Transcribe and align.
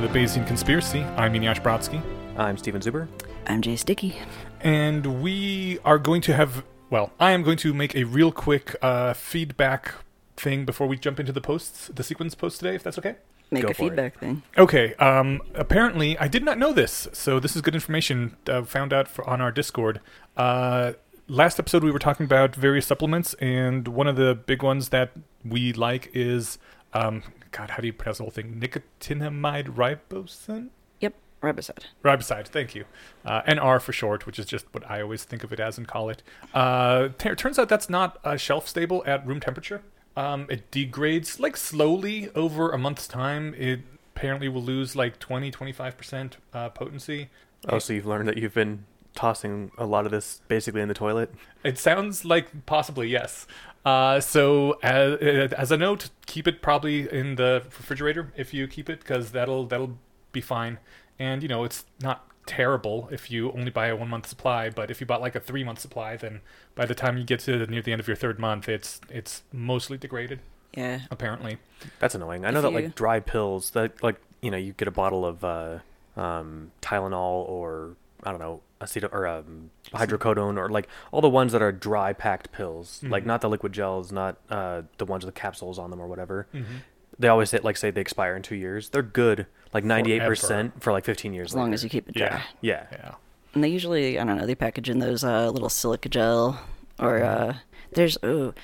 Welcome 0.00 0.14
to 0.14 0.18
the 0.34 0.40
Bayesian 0.40 0.46
Conspiracy. 0.46 1.02
I'm 1.02 1.34
Eneasz 1.34 1.62
Brodsky, 1.62 2.00
I'm 2.38 2.56
Steven 2.56 2.80
Zuber. 2.80 3.06
I'm 3.46 3.60
Jay 3.60 3.76
Sticky. 3.76 4.16
and 4.62 5.22
we 5.22 5.78
are 5.84 5.98
going 5.98 6.22
to 6.22 6.32
have, 6.32 6.64
well, 6.88 7.12
I 7.20 7.32
am 7.32 7.42
going 7.42 7.58
to 7.58 7.74
make 7.74 7.94
a 7.94 8.04
real 8.04 8.32
quick 8.32 8.76
uh, 8.80 9.12
feedback 9.12 9.92
thing 10.38 10.64
before 10.64 10.86
we 10.86 10.96
jump 10.96 11.20
into 11.20 11.32
the 11.32 11.42
posts, 11.42 11.88
the 11.88 12.02
sequence 12.02 12.34
post 12.34 12.60
today, 12.60 12.74
if 12.74 12.82
that's 12.82 12.96
okay. 12.98 13.16
Make 13.50 13.64
Go 13.64 13.68
a 13.68 13.74
for 13.74 13.82
it. 13.82 13.88
feedback 13.90 14.18
thing. 14.18 14.42
Okay. 14.56 14.94
Um, 14.94 15.42
apparently, 15.54 16.16
I 16.18 16.28
did 16.28 16.44
not 16.44 16.56
know 16.56 16.72
this, 16.72 17.06
so 17.12 17.38
this 17.38 17.54
is 17.54 17.60
good 17.60 17.74
information. 17.74 18.38
Uh, 18.48 18.62
found 18.62 18.94
out 18.94 19.06
for, 19.06 19.28
on 19.28 19.42
our 19.42 19.52
Discord. 19.52 20.00
Uh, 20.34 20.94
last 21.28 21.58
episode, 21.58 21.84
we 21.84 21.90
were 21.90 21.98
talking 21.98 22.24
about 22.24 22.56
various 22.56 22.86
supplements, 22.86 23.34
and 23.34 23.86
one 23.86 24.06
of 24.06 24.16
the 24.16 24.34
big 24.34 24.62
ones 24.62 24.88
that 24.88 25.10
we 25.44 25.74
like 25.74 26.10
is, 26.14 26.56
um, 26.94 27.22
God, 27.52 27.70
how 27.70 27.78
do 27.78 27.86
you 27.86 27.92
pronounce 27.92 28.18
the 28.18 28.24
whole 28.24 28.30
thing? 28.30 28.60
Nicotinamide 28.60 29.74
ribosine. 29.74 30.68
Yep, 31.00 31.14
riboside. 31.42 31.84
Riboside, 32.04 32.46
thank 32.46 32.74
you. 32.74 32.84
Uh, 33.24 33.42
NR 33.42 33.80
for 33.80 33.92
short, 33.92 34.26
which 34.26 34.38
is 34.38 34.46
just 34.46 34.66
what 34.72 34.88
I 34.88 35.02
always 35.02 35.24
think 35.24 35.42
of 35.42 35.52
it 35.52 35.60
as 35.60 35.76
and 35.78 35.86
call 35.86 36.08
it. 36.10 36.22
Uh, 36.54 37.08
t- 37.18 37.34
turns 37.34 37.58
out 37.58 37.68
that's 37.68 37.90
not 37.90 38.18
uh, 38.24 38.36
shelf 38.36 38.68
stable 38.68 39.02
at 39.06 39.26
room 39.26 39.40
temperature. 39.40 39.82
Um, 40.16 40.46
it 40.50 40.70
degrades 40.70 41.40
like 41.40 41.56
slowly 41.56 42.30
over 42.34 42.70
a 42.70 42.78
month's 42.78 43.06
time. 43.08 43.54
It 43.56 43.80
apparently 44.14 44.48
will 44.48 44.62
lose 44.62 44.94
like 44.94 45.18
20, 45.18 45.50
25% 45.50 46.32
uh, 46.52 46.68
potency. 46.70 47.30
Oh, 47.68 47.78
so 47.78 47.92
you've 47.92 48.06
learned 48.06 48.28
that 48.28 48.38
you've 48.38 48.54
been 48.54 48.84
tossing 49.14 49.70
a 49.78 49.86
lot 49.86 50.06
of 50.06 50.12
this 50.12 50.40
basically 50.48 50.80
in 50.80 50.88
the 50.88 50.94
toilet? 50.94 51.32
It 51.64 51.78
sounds 51.78 52.24
like 52.24 52.66
possibly 52.66 53.08
yes. 53.08 53.46
Uh, 53.84 54.20
so 54.20 54.78
as, 54.82 55.52
as 55.54 55.70
a 55.72 55.76
note, 55.76 56.10
keep 56.26 56.46
it 56.46 56.60
probably 56.62 57.10
in 57.10 57.36
the 57.36 57.62
refrigerator 57.64 58.32
if 58.36 58.52
you 58.52 58.66
keep 58.68 58.90
it 58.90 59.00
because 59.00 59.32
that'll 59.32 59.66
that'll 59.66 59.96
be 60.32 60.40
fine. 60.40 60.78
And 61.18 61.42
you 61.42 61.48
know 61.48 61.64
it's 61.64 61.84
not 62.02 62.26
terrible 62.46 63.08
if 63.12 63.30
you 63.30 63.52
only 63.52 63.70
buy 63.70 63.86
a 63.88 63.96
one 63.96 64.08
month 64.08 64.26
supply, 64.26 64.70
but 64.70 64.90
if 64.90 65.00
you 65.00 65.06
bought 65.06 65.20
like 65.20 65.34
a 65.34 65.40
three 65.40 65.64
month 65.64 65.78
supply, 65.78 66.16
then 66.16 66.40
by 66.74 66.84
the 66.86 66.94
time 66.94 67.16
you 67.18 67.24
get 67.24 67.40
to 67.40 67.66
near 67.66 67.82
the 67.82 67.92
end 67.92 68.00
of 68.00 68.06
your 68.08 68.16
third 68.16 68.38
month, 68.38 68.68
it's 68.68 69.00
it's 69.08 69.42
mostly 69.52 69.96
degraded 69.96 70.40
Yeah. 70.74 71.00
apparently. 71.10 71.58
That's 72.00 72.14
annoying. 72.14 72.44
I 72.44 72.50
know 72.50 72.58
If 72.58 72.62
that 72.64 72.72
you- 72.72 72.86
like 72.86 72.94
dry 72.94 73.20
pills 73.20 73.70
that 73.70 74.02
like 74.02 74.16
you 74.42 74.50
know 74.50 74.56
you 74.58 74.72
get 74.72 74.88
a 74.88 74.92
bottle 74.92 75.24
of 75.24 75.42
uh, 75.44 75.78
um, 76.16 76.72
Tylenol 76.82 77.48
or 77.48 77.96
I 78.24 78.30
don't 78.30 78.40
know 78.40 78.60
aceto 78.80 79.12
or 79.12 79.26
um, 79.26 79.70
hydrocodone 79.92 80.56
or 80.56 80.68
like 80.70 80.88
all 81.12 81.20
the 81.20 81.28
ones 81.28 81.52
that 81.52 81.62
are 81.62 81.72
dry 81.72 82.12
packed 82.12 82.50
pills, 82.52 83.00
like 83.02 83.24
Mhm. 83.24 83.26
not 83.26 83.40
the 83.42 83.48
liquid 83.48 83.72
gels, 83.72 84.10
not 84.10 84.38
uh, 84.50 84.82
the 84.98 85.04
ones 85.04 85.24
with 85.24 85.34
the 85.34 85.40
capsules 85.40 85.78
on 85.78 85.90
them 85.90 86.00
or 86.00 86.06
whatever. 86.06 86.46
Mm-hmm. 86.54 86.76
They 87.18 87.28
always 87.28 87.50
say 87.50 87.58
like 87.62 87.76
say 87.76 87.90
they 87.90 88.00
expire 88.00 88.34
in 88.36 88.42
two 88.42 88.54
years. 88.54 88.88
They're 88.88 89.02
good, 89.02 89.46
like 89.74 89.84
ninety 89.84 90.12
eight 90.12 90.22
percent 90.22 90.82
for 90.82 90.92
like 90.92 91.04
fifteen 91.04 91.34
years. 91.34 91.50
As 91.50 91.54
long 91.56 91.66
later. 91.66 91.74
as 91.74 91.84
you 91.84 91.90
keep 91.90 92.08
it 92.08 92.14
dry. 92.14 92.26
Yeah. 92.26 92.42
yeah. 92.62 92.86
Yeah. 92.92 93.14
And 93.52 93.62
they 93.64 93.68
usually, 93.68 94.18
I 94.18 94.24
don't 94.24 94.36
know, 94.38 94.46
they 94.46 94.54
package 94.54 94.88
in 94.88 95.00
those 95.00 95.22
uh, 95.24 95.50
little 95.50 95.68
silica 95.68 96.08
gel 96.08 96.60
or 96.98 97.22
uh, 97.22 97.56
there's 97.92 98.16
oh, 98.22 98.54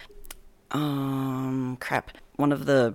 um, 0.71 1.77
crap. 1.81 2.13
One 2.37 2.53
of 2.53 2.67
the 2.67 2.95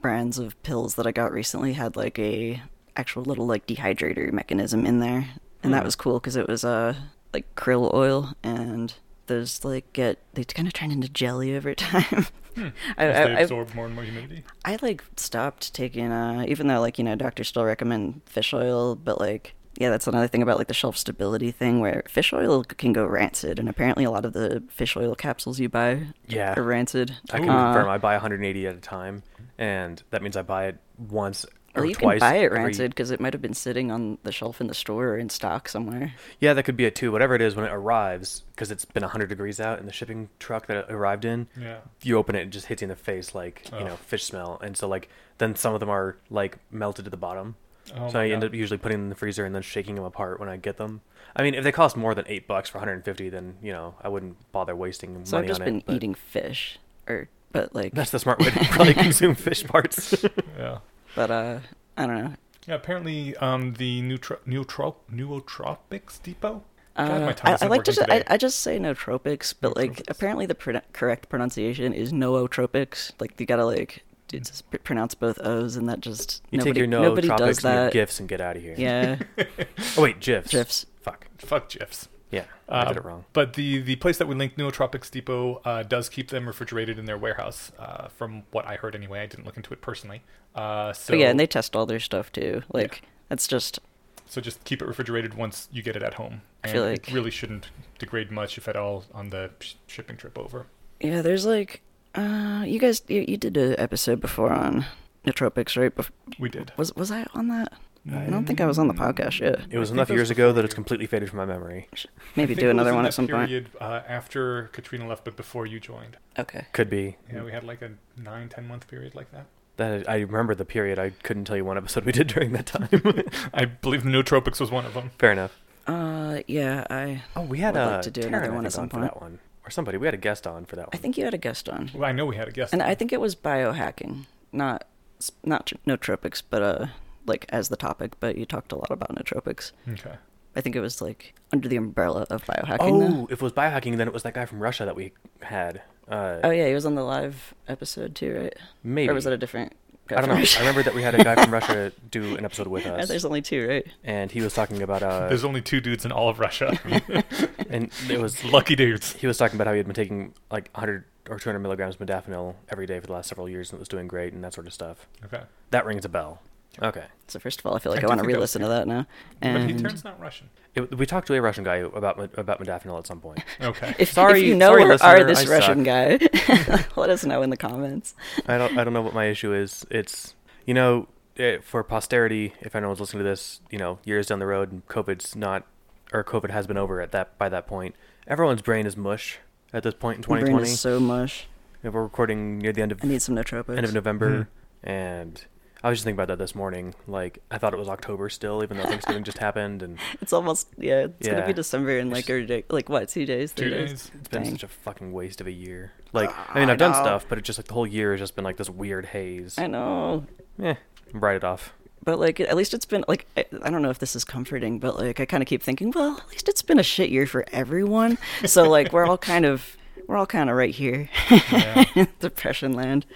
brands 0.00 0.38
of 0.38 0.60
pills 0.62 0.94
that 0.96 1.06
I 1.06 1.12
got 1.12 1.32
recently 1.32 1.72
had 1.74 1.96
like 1.96 2.18
a 2.18 2.62
actual 2.96 3.22
little 3.22 3.46
like 3.46 3.66
dehydrator 3.66 4.32
mechanism 4.32 4.84
in 4.86 5.00
there, 5.00 5.28
and 5.62 5.72
that 5.74 5.80
Hmm. 5.80 5.84
was 5.86 5.96
cool 5.96 6.18
because 6.20 6.36
it 6.36 6.48
was 6.48 6.64
uh 6.64 6.94
like 7.32 7.54
krill 7.54 7.92
oil 7.94 8.34
and 8.42 8.94
those 9.26 9.64
like 9.64 9.92
get 9.92 10.18
they 10.34 10.44
kind 10.44 10.66
of 10.66 10.74
turn 10.74 10.90
into 10.90 11.08
jelly 11.08 11.54
over 11.56 11.74
time. 11.86 12.26
Hmm. 12.56 12.68
I, 12.98 13.04
As 13.06 13.16
I, 13.16 13.44
they 13.46 13.54
I, 13.54 13.74
more 13.74 13.86
and 13.86 13.94
more 13.94 14.02
humidity. 14.04 14.44
I 14.64 14.76
like 14.82 15.04
stopped 15.16 15.72
taking 15.72 16.10
uh 16.10 16.44
even 16.48 16.66
though 16.66 16.80
like 16.80 16.98
you 16.98 17.04
know 17.04 17.14
doctors 17.14 17.48
still 17.48 17.64
recommend 17.64 18.22
fish 18.26 18.52
oil 18.52 18.96
but 18.96 19.20
like 19.20 19.54
yeah 19.78 19.88
that's 19.88 20.08
another 20.08 20.26
thing 20.26 20.42
about 20.42 20.58
like 20.58 20.66
the 20.66 20.74
shelf 20.74 20.96
stability 20.96 21.52
thing 21.52 21.78
where 21.78 22.02
fish 22.08 22.32
oil 22.32 22.64
can 22.64 22.92
go 22.92 23.06
rancid 23.06 23.60
and 23.60 23.68
apparently 23.68 24.02
a 24.02 24.10
lot 24.10 24.24
of 24.24 24.32
the 24.32 24.62
fish 24.68 24.96
oil 24.96 25.14
capsules 25.14 25.60
you 25.60 25.68
buy 25.68 26.08
Yeah. 26.26 26.54
are 26.58 26.62
rancid 26.64 27.16
I 27.32 27.38
can 27.38 27.48
Uh, 27.48 27.66
confirm 27.72 27.88
I 27.88 27.98
buy 27.98 28.14
180 28.14 28.66
at 28.66 28.74
a 28.74 28.80
time, 28.80 29.22
and 29.56 30.02
that 30.10 30.20
means 30.22 30.36
I 30.36 30.42
buy 30.42 30.66
it 30.66 30.78
once 30.98 31.44
or 31.44 31.50
well 31.74 31.84
you 31.84 31.94
twice. 31.94 32.18
can 32.20 32.30
buy 32.30 32.36
it 32.36 32.44
every- 32.46 32.58
rancid 32.58 32.90
because 32.90 33.10
it 33.10 33.20
might 33.20 33.32
have 33.32 33.40
been 33.42 33.54
sitting 33.54 33.90
on 33.90 34.18
the 34.24 34.32
shelf 34.32 34.60
in 34.60 34.66
the 34.66 34.74
store 34.74 35.08
or 35.08 35.18
in 35.18 35.28
stock 35.30 35.68
somewhere 35.68 36.14
Yeah, 36.40 36.52
that 36.54 36.62
could 36.64 36.76
be 36.76 36.84
it 36.84 36.94
too. 36.94 37.12
Whatever 37.12 37.34
it 37.34 37.42
is, 37.42 37.54
when 37.54 37.64
it 37.64 37.72
arrives, 37.72 38.42
because 38.54 38.70
it's 38.70 38.84
been 38.84 39.02
100 39.02 39.28
degrees 39.28 39.60
out 39.60 39.78
in 39.78 39.86
the 39.86 39.92
shipping 39.92 40.28
truck 40.38 40.66
that 40.66 40.76
it 40.76 40.86
arrived 40.92 41.24
in, 41.24 41.46
Yeah. 41.60 41.78
you 42.02 42.16
open 42.18 42.34
it, 42.34 42.40
and 42.40 42.48
it 42.48 42.52
just 42.52 42.66
hits 42.66 42.82
you 42.82 42.86
in 42.86 42.88
the 42.90 42.96
face 42.96 43.34
like 43.34 43.68
you 43.72 43.78
Oh. 43.78 43.84
know 43.84 43.96
fish 43.96 44.24
smell, 44.24 44.58
and 44.62 44.76
so 44.76 44.88
like 44.88 45.08
then 45.38 45.54
some 45.56 45.74
of 45.74 45.80
them 45.80 45.88
are 45.90 46.16
like 46.30 46.58
melted 46.70 47.04
to 47.06 47.10
the 47.10 47.16
bottom. 47.16 47.56
Oh 47.96 48.08
so 48.08 48.14
my 48.18 48.24
I 48.24 48.28
end 48.30 48.44
up 48.44 48.54
usually 48.54 48.78
putting 48.78 48.98
them 48.98 49.04
in 49.06 49.08
the 49.08 49.14
freezer 49.16 49.44
and 49.44 49.54
then 49.54 49.62
shaking 49.62 49.94
them 49.96 50.04
apart 50.04 50.38
when 50.38 50.48
I 50.48 50.56
get 50.56 50.76
them. 50.76 51.00
I 51.34 51.42
mean, 51.42 51.54
if 51.54 51.64
they 51.64 51.72
cost 51.72 51.96
more 51.96 52.14
than 52.14 52.24
eight 52.28 52.46
bucks 52.46 52.68
for 52.68 52.78
150, 52.78 53.28
then 53.30 53.56
you 53.62 53.72
know 53.72 53.94
I 54.02 54.08
wouldn't 54.08 54.36
bother 54.52 54.76
wasting 54.76 55.24
so 55.24 55.36
money 55.36 55.44
I've 55.46 55.48
just 55.48 55.60
on 55.60 55.64
been 55.66 55.76
it. 55.78 55.86
but 55.86 55.94
eating 55.96 56.14
fish 56.14 56.78
or 57.08 57.28
but 57.52 57.74
like 57.74 57.92
That's 57.94 58.10
the 58.10 58.18
smart 58.18 58.38
way 58.38 58.50
to 58.50 58.64
probably 58.66 58.94
consume 59.06 59.34
fish 59.34 59.64
parts. 59.64 60.24
Yeah. 60.58 60.78
But 61.20 61.30
uh 61.30 61.58
I 61.98 62.06
don't 62.06 62.18
know 62.24 62.34
Yeah, 62.66 62.74
apparently, 62.76 63.36
um, 63.36 63.74
the 63.74 64.00
neutro- 64.02 64.38
neutro- 64.46 64.96
nootropics 65.12 66.22
depot. 66.22 66.62
God, 66.96 67.10
Uh, 67.10 67.26
my 67.26 67.34
I, 67.44 67.58
I 67.62 67.66
like 67.68 67.84
to 67.84 67.92
just, 67.92 68.10
I. 68.10 68.22
I 68.26 68.36
just 68.36 68.60
say 68.60 68.78
nootropics, 68.78 69.54
but 69.60 69.76
like 69.76 70.02
apparently 70.08 70.46
the 70.46 70.54
pro- 70.54 70.80
correct 70.92 71.28
pronunciation 71.28 71.92
is 71.92 72.12
nootropics. 72.12 73.12
Like 73.20 73.38
you 73.40 73.46
gotta 73.46 73.64
like 73.64 74.02
it's 74.32 74.62
pr- 74.62 74.78
pronounce 74.78 75.14
both 75.14 75.38
O's, 75.44 75.76
and 75.76 75.88
that 75.88 76.00
just 76.00 76.42
You 76.50 76.58
nobody 76.58 76.72
take 76.72 76.78
your 76.78 76.86
no 76.86 77.02
nobody 77.02 77.28
does 77.28 77.38
tropics 77.38 77.64
and 77.64 77.74
your 77.74 77.84
that. 77.84 77.92
gifs 77.92 78.20
and 78.20 78.28
get 78.28 78.40
out 78.40 78.56
of 78.56 78.62
here. 78.62 78.74
Yeah, 78.78 79.18
Oh 79.96 80.02
wait, 80.02 80.20
gifs. 80.20 80.50
GIFs. 80.50 80.86
Fuck. 81.02 81.26
Fuck 81.38 81.68
GIFs. 81.70 82.08
Yeah, 82.30 82.44
I 82.68 82.84
did 82.84 82.96
Uh, 82.96 83.00
it 83.00 83.04
wrong. 83.04 83.24
But 83.32 83.54
the 83.54 83.80
the 83.82 83.96
place 83.96 84.18
that 84.18 84.28
we 84.28 84.34
linked, 84.36 84.56
Nootropics 84.56 85.10
Depot, 85.10 85.60
uh, 85.64 85.82
does 85.82 86.08
keep 86.08 86.28
them 86.28 86.46
refrigerated 86.46 86.98
in 86.98 87.04
their 87.06 87.18
warehouse. 87.18 87.72
Uh, 87.78 88.06
from 88.08 88.44
what 88.52 88.66
I 88.66 88.76
heard, 88.76 88.94
anyway, 88.94 89.20
I 89.20 89.26
didn't 89.26 89.46
look 89.46 89.56
into 89.56 89.72
it 89.72 89.80
personally. 89.80 90.22
Uh, 90.54 90.92
so 90.92 91.12
But 91.12 91.18
yeah, 91.18 91.30
and 91.30 91.40
they 91.40 91.46
test 91.46 91.74
all 91.74 91.86
their 91.86 91.98
stuff 92.00 92.30
too. 92.30 92.62
Like 92.72 93.02
that's 93.28 93.48
just 93.48 93.80
so 94.26 94.40
just 94.40 94.62
keep 94.64 94.80
it 94.80 94.86
refrigerated 94.86 95.34
once 95.34 95.68
you 95.72 95.82
get 95.82 95.96
it 95.96 96.02
at 96.04 96.14
home. 96.14 96.42
I 96.62 96.68
And 96.68 96.72
feel 96.72 96.84
it 96.84 97.10
really 97.12 97.32
shouldn't 97.32 97.68
degrade 97.98 98.30
much, 98.30 98.56
if 98.58 98.68
at 98.68 98.76
all, 98.76 99.04
on 99.12 99.30
the 99.30 99.50
sh- 99.58 99.74
shipping 99.88 100.16
trip 100.16 100.38
over. 100.38 100.66
yeah. 101.00 101.22
There's 101.22 101.44
like 101.46 101.82
uh, 102.14 102.62
you 102.66 102.78
guys 102.78 103.02
you, 103.08 103.24
you 103.26 103.36
did 103.38 103.56
an 103.56 103.74
episode 103.78 104.20
before 104.20 104.52
on 104.52 104.84
nootropics, 105.26 105.76
right? 105.80 105.94
Bef- 105.94 106.10
We 106.38 106.48
did. 106.48 106.72
was 106.76 106.94
was 106.94 107.10
I 107.10 107.26
on 107.34 107.48
that? 107.48 107.72
I 108.10 108.30
don't 108.30 108.46
think 108.46 108.60
I 108.60 108.66
was 108.66 108.78
on 108.78 108.88
the 108.88 108.94
podcast 108.94 109.40
yet. 109.40 109.60
It 109.70 109.78
was 109.78 109.90
I 109.90 109.92
think 109.92 109.96
enough 109.96 110.08
that 110.08 110.14
was 110.14 110.18
years 110.18 110.30
ago 110.30 110.52
that 110.52 110.64
it's 110.64 110.72
completely 110.74 111.06
faded 111.06 111.28
from 111.28 111.36
my 111.38 111.44
memory. 111.44 111.88
Maybe 112.34 112.54
do 112.54 112.70
another 112.70 112.94
one 112.94 113.04
at 113.04 113.12
some 113.14 113.28
point. 113.28 113.48
period, 113.48 113.68
Uh, 113.80 114.00
after 114.08 114.68
Katrina 114.72 115.06
left, 115.06 115.24
but 115.24 115.36
before 115.36 115.66
you 115.66 115.78
joined. 115.80 116.16
Okay. 116.38 116.66
Could 116.72 116.88
be. 116.88 117.16
Yeah, 117.32 117.42
we 117.44 117.52
had 117.52 117.62
like 117.64 117.82
a 117.82 117.90
nine, 118.16 118.48
ten 118.48 118.66
month 118.66 118.88
period 118.88 119.14
like 119.14 119.30
that. 119.32 119.46
That 119.76 120.08
I 120.08 120.20
remember 120.20 120.54
the 120.54 120.64
period. 120.64 120.98
I 120.98 121.10
couldn't 121.22 121.44
tell 121.44 121.56
you 121.56 121.64
one 121.64 121.76
episode 121.76 122.04
we 122.04 122.12
did 122.12 122.26
during 122.28 122.52
that 122.52 122.66
time. 122.66 122.88
I 123.54 123.66
believe 123.66 124.02
Nootropics 124.02 124.60
was 124.60 124.70
one 124.70 124.86
of 124.86 124.94
them. 124.94 125.10
Fair 125.18 125.32
enough. 125.32 125.58
Uh, 125.86 126.40
yeah. 126.46 126.86
I 126.90 127.22
Oh, 127.36 127.42
we 127.42 127.58
had 127.58 127.74
Would 127.74 127.80
like 127.80 127.98
uh, 127.98 128.02
to 128.02 128.10
do 128.10 128.20
Taryn, 128.22 128.26
another 128.28 128.52
one 128.52 128.66
at 128.66 128.72
some 128.72 128.84
on 128.84 128.88
for 128.88 128.96
point. 128.98 129.12
that 129.12 129.20
one, 129.20 129.38
or 129.66 129.70
somebody. 129.70 129.98
We 129.98 130.06
had 130.06 130.14
a 130.14 130.18
guest 130.18 130.46
on 130.46 130.64
for 130.64 130.76
that 130.76 130.86
one. 130.86 130.90
I 130.92 130.96
think 130.96 131.18
you 131.18 131.24
had 131.24 131.34
a 131.34 131.38
guest 131.38 131.68
on. 131.68 131.90
Well, 131.94 132.04
I 132.08 132.12
know 132.12 132.24
we 132.26 132.36
had 132.36 132.48
a 132.48 132.52
guest. 132.52 132.72
And 132.72 132.80
on. 132.80 132.88
I 132.88 132.94
think 132.94 133.12
it 133.12 133.20
was 133.20 133.34
biohacking, 133.36 134.24
not 134.52 134.84
s- 135.20 135.32
not 135.44 135.72
nootropics, 135.86 136.42
but 136.48 136.62
uh, 136.62 136.86
like 137.26 137.46
as 137.50 137.68
the 137.68 137.76
topic. 137.76 138.18
But 138.20 138.36
you 138.36 138.46
talked 138.46 138.72
a 138.72 138.76
lot 138.76 138.90
about 138.90 139.14
nootropics. 139.14 139.72
Okay. 139.88 140.14
I 140.56 140.60
think 140.60 140.74
it 140.74 140.80
was 140.80 141.00
like 141.00 141.34
under 141.52 141.68
the 141.68 141.76
umbrella 141.76 142.26
of 142.28 142.44
biohacking. 142.44 142.78
Oh, 142.80 143.00
though. 143.00 143.24
if 143.30 143.40
it 143.40 143.42
was 143.42 143.52
biohacking, 143.52 143.96
then 143.98 144.08
it 144.08 144.14
was 144.14 144.24
that 144.24 144.34
guy 144.34 144.44
from 144.46 144.60
Russia 144.60 144.84
that 144.84 144.96
we 144.96 145.12
had. 145.42 145.82
Uh, 146.08 146.40
Oh 146.42 146.50
yeah, 146.50 146.66
he 146.66 146.74
was 146.74 146.84
on 146.86 146.96
the 146.96 147.04
live 147.04 147.54
episode 147.68 148.14
too, 148.16 148.34
right? 148.36 148.56
maybe. 148.82 149.08
Or 149.10 149.14
was 149.14 149.26
it 149.26 149.32
a 149.32 149.38
different? 149.38 149.74
guy 150.08 150.16
I 150.16 150.20
don't 150.22 150.30
know. 150.30 150.34
Russia? 150.34 150.58
I 150.58 150.60
remember 150.62 150.82
that 150.82 150.92
we 150.94 151.02
had 151.02 151.14
a 151.14 151.22
guy 151.22 151.36
from 151.40 151.52
Russia 151.52 151.92
do 152.10 152.34
an 152.36 152.44
episode 152.44 152.66
with 152.66 152.84
Yeah, 152.84 152.94
us, 152.94 153.06
There's 153.06 153.24
only 153.24 153.42
two, 153.42 153.68
right? 153.68 153.86
and 154.02 154.32
he 154.32 154.40
was 154.40 154.52
talking 154.54 154.82
about 154.82 155.04
uh, 155.04 155.28
There's 155.28 155.44
only 155.44 155.62
two 155.62 155.80
dudes 155.80 156.04
in 156.04 156.10
all 156.10 156.28
of 156.28 156.40
Russia. 156.40 156.76
and 157.70 157.90
it 158.08 158.20
was 158.20 158.42
Lucky 158.52 158.74
dudes. 158.74 159.12
he 159.14 159.28
was 159.28 159.38
talking 159.38 159.54
about 159.56 159.68
how 159.68 159.72
he 159.72 159.76
had 159.78 159.86
been 159.86 159.94
taking 159.94 160.34
like 160.50 160.68
100 160.72 161.04
or 161.28 161.38
200 161.38 161.60
milligrams 161.60 161.94
of 161.94 162.00
modafinil 162.00 162.56
every 162.70 162.86
day 162.86 162.98
for 162.98 163.06
the 163.06 163.12
last 163.12 163.28
several 163.28 163.48
years, 163.48 163.70
and 163.70 163.78
it 163.78 163.80
was 163.80 163.88
doing 163.88 164.08
great 164.08 164.32
and 164.32 164.42
that 164.42 164.52
sort 164.52 164.66
of 164.66 164.72
stuff. 164.72 165.06
Okay. 165.26 165.42
That 165.70 165.86
rings 165.86 166.04
a 166.04 166.08
bell. 166.08 166.42
Okay. 166.82 167.04
So 167.26 167.38
first 167.38 167.60
of 167.60 167.66
all, 167.66 167.74
I 167.74 167.78
feel 167.78 167.92
like 167.92 168.02
I 168.02 168.06
I, 168.06 168.08
want 168.08 168.20
to 168.20 168.24
think 168.26 168.32
that 168.34 168.40
was 168.40 168.54
re-listen 168.56 168.62
to 168.62 168.68
that 168.68 168.86
now. 168.88 169.06
But 169.40 169.68
he 169.70 169.74
turns 169.74 170.04
not 170.04 170.18
Russian. 170.20 170.50
It, 170.74 170.96
we 170.96 171.04
talked 171.04 171.26
to 171.26 171.34
a 171.34 171.40
Russian 171.42 171.64
guy 171.64 171.76
about 171.76 172.16
mo- 172.16 172.28
about 172.36 172.60
modafinil 172.60 172.98
at 172.98 173.06
some 173.06 173.20
point. 173.20 173.42
Okay. 173.60 173.94
if, 173.98 174.12
Sorry- 174.12 174.40
if 174.40 174.46
you 174.46 174.54
know 174.54 174.68
sorry, 174.96 175.20
or 175.20 175.24
are 175.24 175.26
this 175.26 175.46
I 175.46 175.50
Russian 175.50 175.84
suck. 175.84 175.84
guy, 175.84 176.84
let 176.96 177.10
us 177.10 177.24
know 177.24 177.42
in 177.42 177.50
the 177.50 177.56
comments. 177.56 178.14
I 178.46 178.56
don't 178.58 178.78
I 178.78 178.84
don't 178.84 178.92
know 178.92 179.02
what 179.02 179.14
my 179.14 179.26
issue 179.26 179.52
is. 179.52 179.84
It's 179.90 180.34
you 180.66 180.74
know 180.74 181.08
eh, 181.36 181.58
for 181.62 181.82
posterity, 181.82 182.54
if 182.60 182.74
anyone's 182.76 183.00
listening 183.00 183.24
to 183.24 183.28
this, 183.28 183.60
you 183.70 183.78
know 183.78 183.98
years 184.04 184.28
down 184.28 184.38
the 184.38 184.46
road, 184.46 184.70
and 184.72 184.86
COVID's 184.86 185.34
not 185.36 185.66
or 186.12 186.22
COVID 186.24 186.50
has 186.50 186.66
been 186.66 186.76
over 186.78 187.00
at 187.00 187.10
that 187.12 187.36
by 187.36 187.48
that 187.48 187.66
point. 187.66 187.94
Everyone's 188.28 188.62
brain 188.62 188.86
is 188.86 188.96
mush 188.96 189.38
at 189.72 189.82
this 189.82 189.94
point 189.94 190.18
in 190.18 190.20
My 190.22 190.40
brain 190.40 190.52
2020. 190.56 190.70
is 190.72 190.80
so 190.80 190.98
mush. 191.00 191.46
If 191.82 191.92
we're 191.94 192.02
recording 192.02 192.58
near 192.58 192.72
the 192.72 192.82
end 192.82 192.92
of 192.92 193.00
I 193.02 193.06
need 193.08 193.22
some 193.22 193.34
nootropics. 193.34 193.76
end 193.76 193.86
of 193.86 193.92
November, 193.94 194.30
Mhm. 194.30 194.46
and 194.88 195.44
I 195.82 195.88
was 195.88 195.98
just 195.98 196.04
thinking 196.04 196.16
about 196.16 196.28
that 196.28 196.38
this 196.42 196.54
morning. 196.54 196.94
Like, 197.06 197.38
I 197.50 197.56
thought 197.58 197.72
it 197.72 197.78
was 197.78 197.88
October 197.88 198.28
still, 198.28 198.62
even 198.62 198.76
though 198.76 198.82
Thanksgiving 198.84 199.24
just 199.24 199.38
happened, 199.38 199.82
and 199.82 199.98
It's 200.20 200.32
almost 200.32 200.68
yeah. 200.76 201.06
It's 201.18 201.26
gonna 201.28 201.46
be 201.46 201.52
December 201.54 201.98
in 201.98 202.10
like 202.10 202.28
or 202.28 202.44
day, 202.44 202.64
like 202.68 202.88
what 202.88 203.08
two 203.08 203.24
days? 203.24 203.52
Two 203.52 203.62
Three 203.64 203.70
days. 203.70 204.10
it's 204.14 204.28
been 204.28 204.42
Dang. 204.42 204.52
such 204.52 204.62
a 204.64 204.68
fucking 204.68 205.12
waste 205.12 205.40
of 205.40 205.46
a 205.46 205.52
year. 205.52 205.92
Like, 206.12 206.30
I 206.54 206.60
mean, 206.60 206.68
I 206.68 206.72
I've 206.72 206.78
done 206.78 206.92
know. 206.92 207.00
stuff, 207.02 207.26
but 207.28 207.38
it's 207.38 207.46
just 207.46 207.58
like 207.58 207.66
the 207.68 207.74
whole 207.74 207.86
year 207.86 208.10
has 208.12 208.20
just 208.20 208.34
been 208.34 208.44
like 208.44 208.56
this 208.58 208.68
weird 208.68 209.06
haze. 209.06 209.58
I 209.58 209.66
know, 209.68 210.26
Yeah, 210.58 210.74
write 211.14 211.36
it 211.36 211.44
off. 211.44 211.72
but 212.04 212.18
like 212.18 212.40
at 212.40 212.56
least 212.56 212.74
it's 212.74 212.84
been 212.86 213.04
like 213.08 213.26
I, 213.36 213.46
I 213.62 213.70
don't 213.70 213.80
know 213.82 213.90
if 213.90 213.98
this 214.00 214.14
is 214.14 214.24
comforting, 214.24 214.80
but 214.80 214.96
like 214.98 215.18
I 215.20 215.24
kind 215.24 215.42
of 215.42 215.46
keep 215.48 215.62
thinking, 215.62 215.92
well, 215.92 216.18
at 216.18 216.28
least 216.30 216.48
it's 216.48 216.62
been 216.62 216.78
a 216.78 216.82
shit 216.82 217.08
year 217.10 217.26
for 217.26 217.44
everyone. 217.52 218.18
So 218.44 218.68
like 218.68 218.92
we're 218.92 219.06
all 219.06 219.18
kind 219.18 219.46
of 219.46 219.76
we're 220.06 220.16
all 220.18 220.26
kind 220.26 220.50
of 220.50 220.56
right 220.56 220.74
here, 220.74 221.08
Yeah. 221.30 222.06
depression 222.20 222.72
land. 222.72 223.06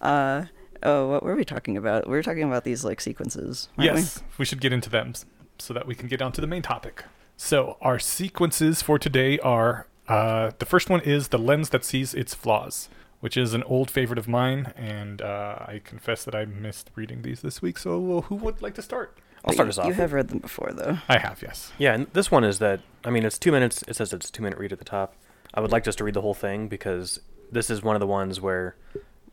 Uh, 0.00 0.46
oh, 0.82 1.08
what 1.08 1.22
were 1.22 1.34
we 1.36 1.44
talking 1.44 1.76
about? 1.76 2.06
We 2.06 2.12
were 2.12 2.22
talking 2.22 2.42
about 2.44 2.64
these 2.64 2.84
like 2.84 3.00
sequences. 3.00 3.68
weren't 3.76 3.92
we? 3.94 4.00
Yes, 4.00 4.22
we 4.38 4.44
should 4.44 4.60
get 4.60 4.72
into 4.72 4.90
them 4.90 5.14
so 5.58 5.74
that 5.74 5.86
we 5.86 5.94
can 5.94 6.08
get 6.08 6.22
on 6.22 6.32
to 6.32 6.40
the 6.40 6.46
main 6.46 6.62
topic. 6.62 7.04
So, 7.36 7.76
our 7.80 7.98
sequences 7.98 8.82
for 8.82 8.98
today 8.98 9.38
are 9.38 9.86
uh, 10.08 10.50
the 10.58 10.66
first 10.66 10.90
one 10.90 11.00
is 11.00 11.28
the 11.28 11.38
lens 11.38 11.70
that 11.70 11.84
sees 11.84 12.12
its 12.14 12.34
flaws, 12.34 12.88
which 13.20 13.36
is 13.36 13.54
an 13.54 13.62
old 13.62 13.90
favorite 13.90 14.18
of 14.18 14.28
mine, 14.28 14.72
and 14.76 15.22
uh, 15.22 15.56
I 15.66 15.80
confess 15.84 16.24
that 16.24 16.34
I 16.34 16.44
missed 16.44 16.90
reading 16.94 17.22
these 17.22 17.40
this 17.40 17.62
week. 17.62 17.78
So, 17.78 18.22
who 18.22 18.34
would 18.36 18.60
like 18.60 18.74
to 18.74 18.82
start? 18.82 19.18
I'll 19.42 19.48
But 19.48 19.52
start 19.54 19.66
you, 19.66 19.70
us 19.70 19.78
off. 19.78 19.86
You 19.86 19.92
have 19.94 20.12
read 20.12 20.28
them 20.28 20.38
before, 20.40 20.70
though. 20.72 20.98
I 21.08 21.16
have, 21.18 21.40
yes. 21.42 21.72
Yeah, 21.78 21.94
and 21.94 22.06
this 22.12 22.30
one 22.30 22.44
is 22.44 22.58
that 22.58 22.80
I 23.04 23.10
mean 23.10 23.24
it's 23.24 23.38
two 23.38 23.52
minutes. 23.52 23.82
It 23.88 23.96
says 23.96 24.12
it's 24.12 24.28
a 24.28 24.32
two 24.32 24.42
minute 24.42 24.58
read 24.58 24.72
at 24.72 24.78
the 24.78 24.84
top. 24.84 25.14
I 25.54 25.60
would 25.60 25.72
like 25.72 25.82
just 25.84 25.96
to 25.98 26.04
read 26.04 26.14
the 26.14 26.20
whole 26.20 26.34
thing 26.34 26.68
because 26.68 27.20
this 27.50 27.70
is 27.70 27.82
one 27.82 27.96
of 27.96 28.00
the 28.00 28.06
ones 28.06 28.38
where, 28.40 28.76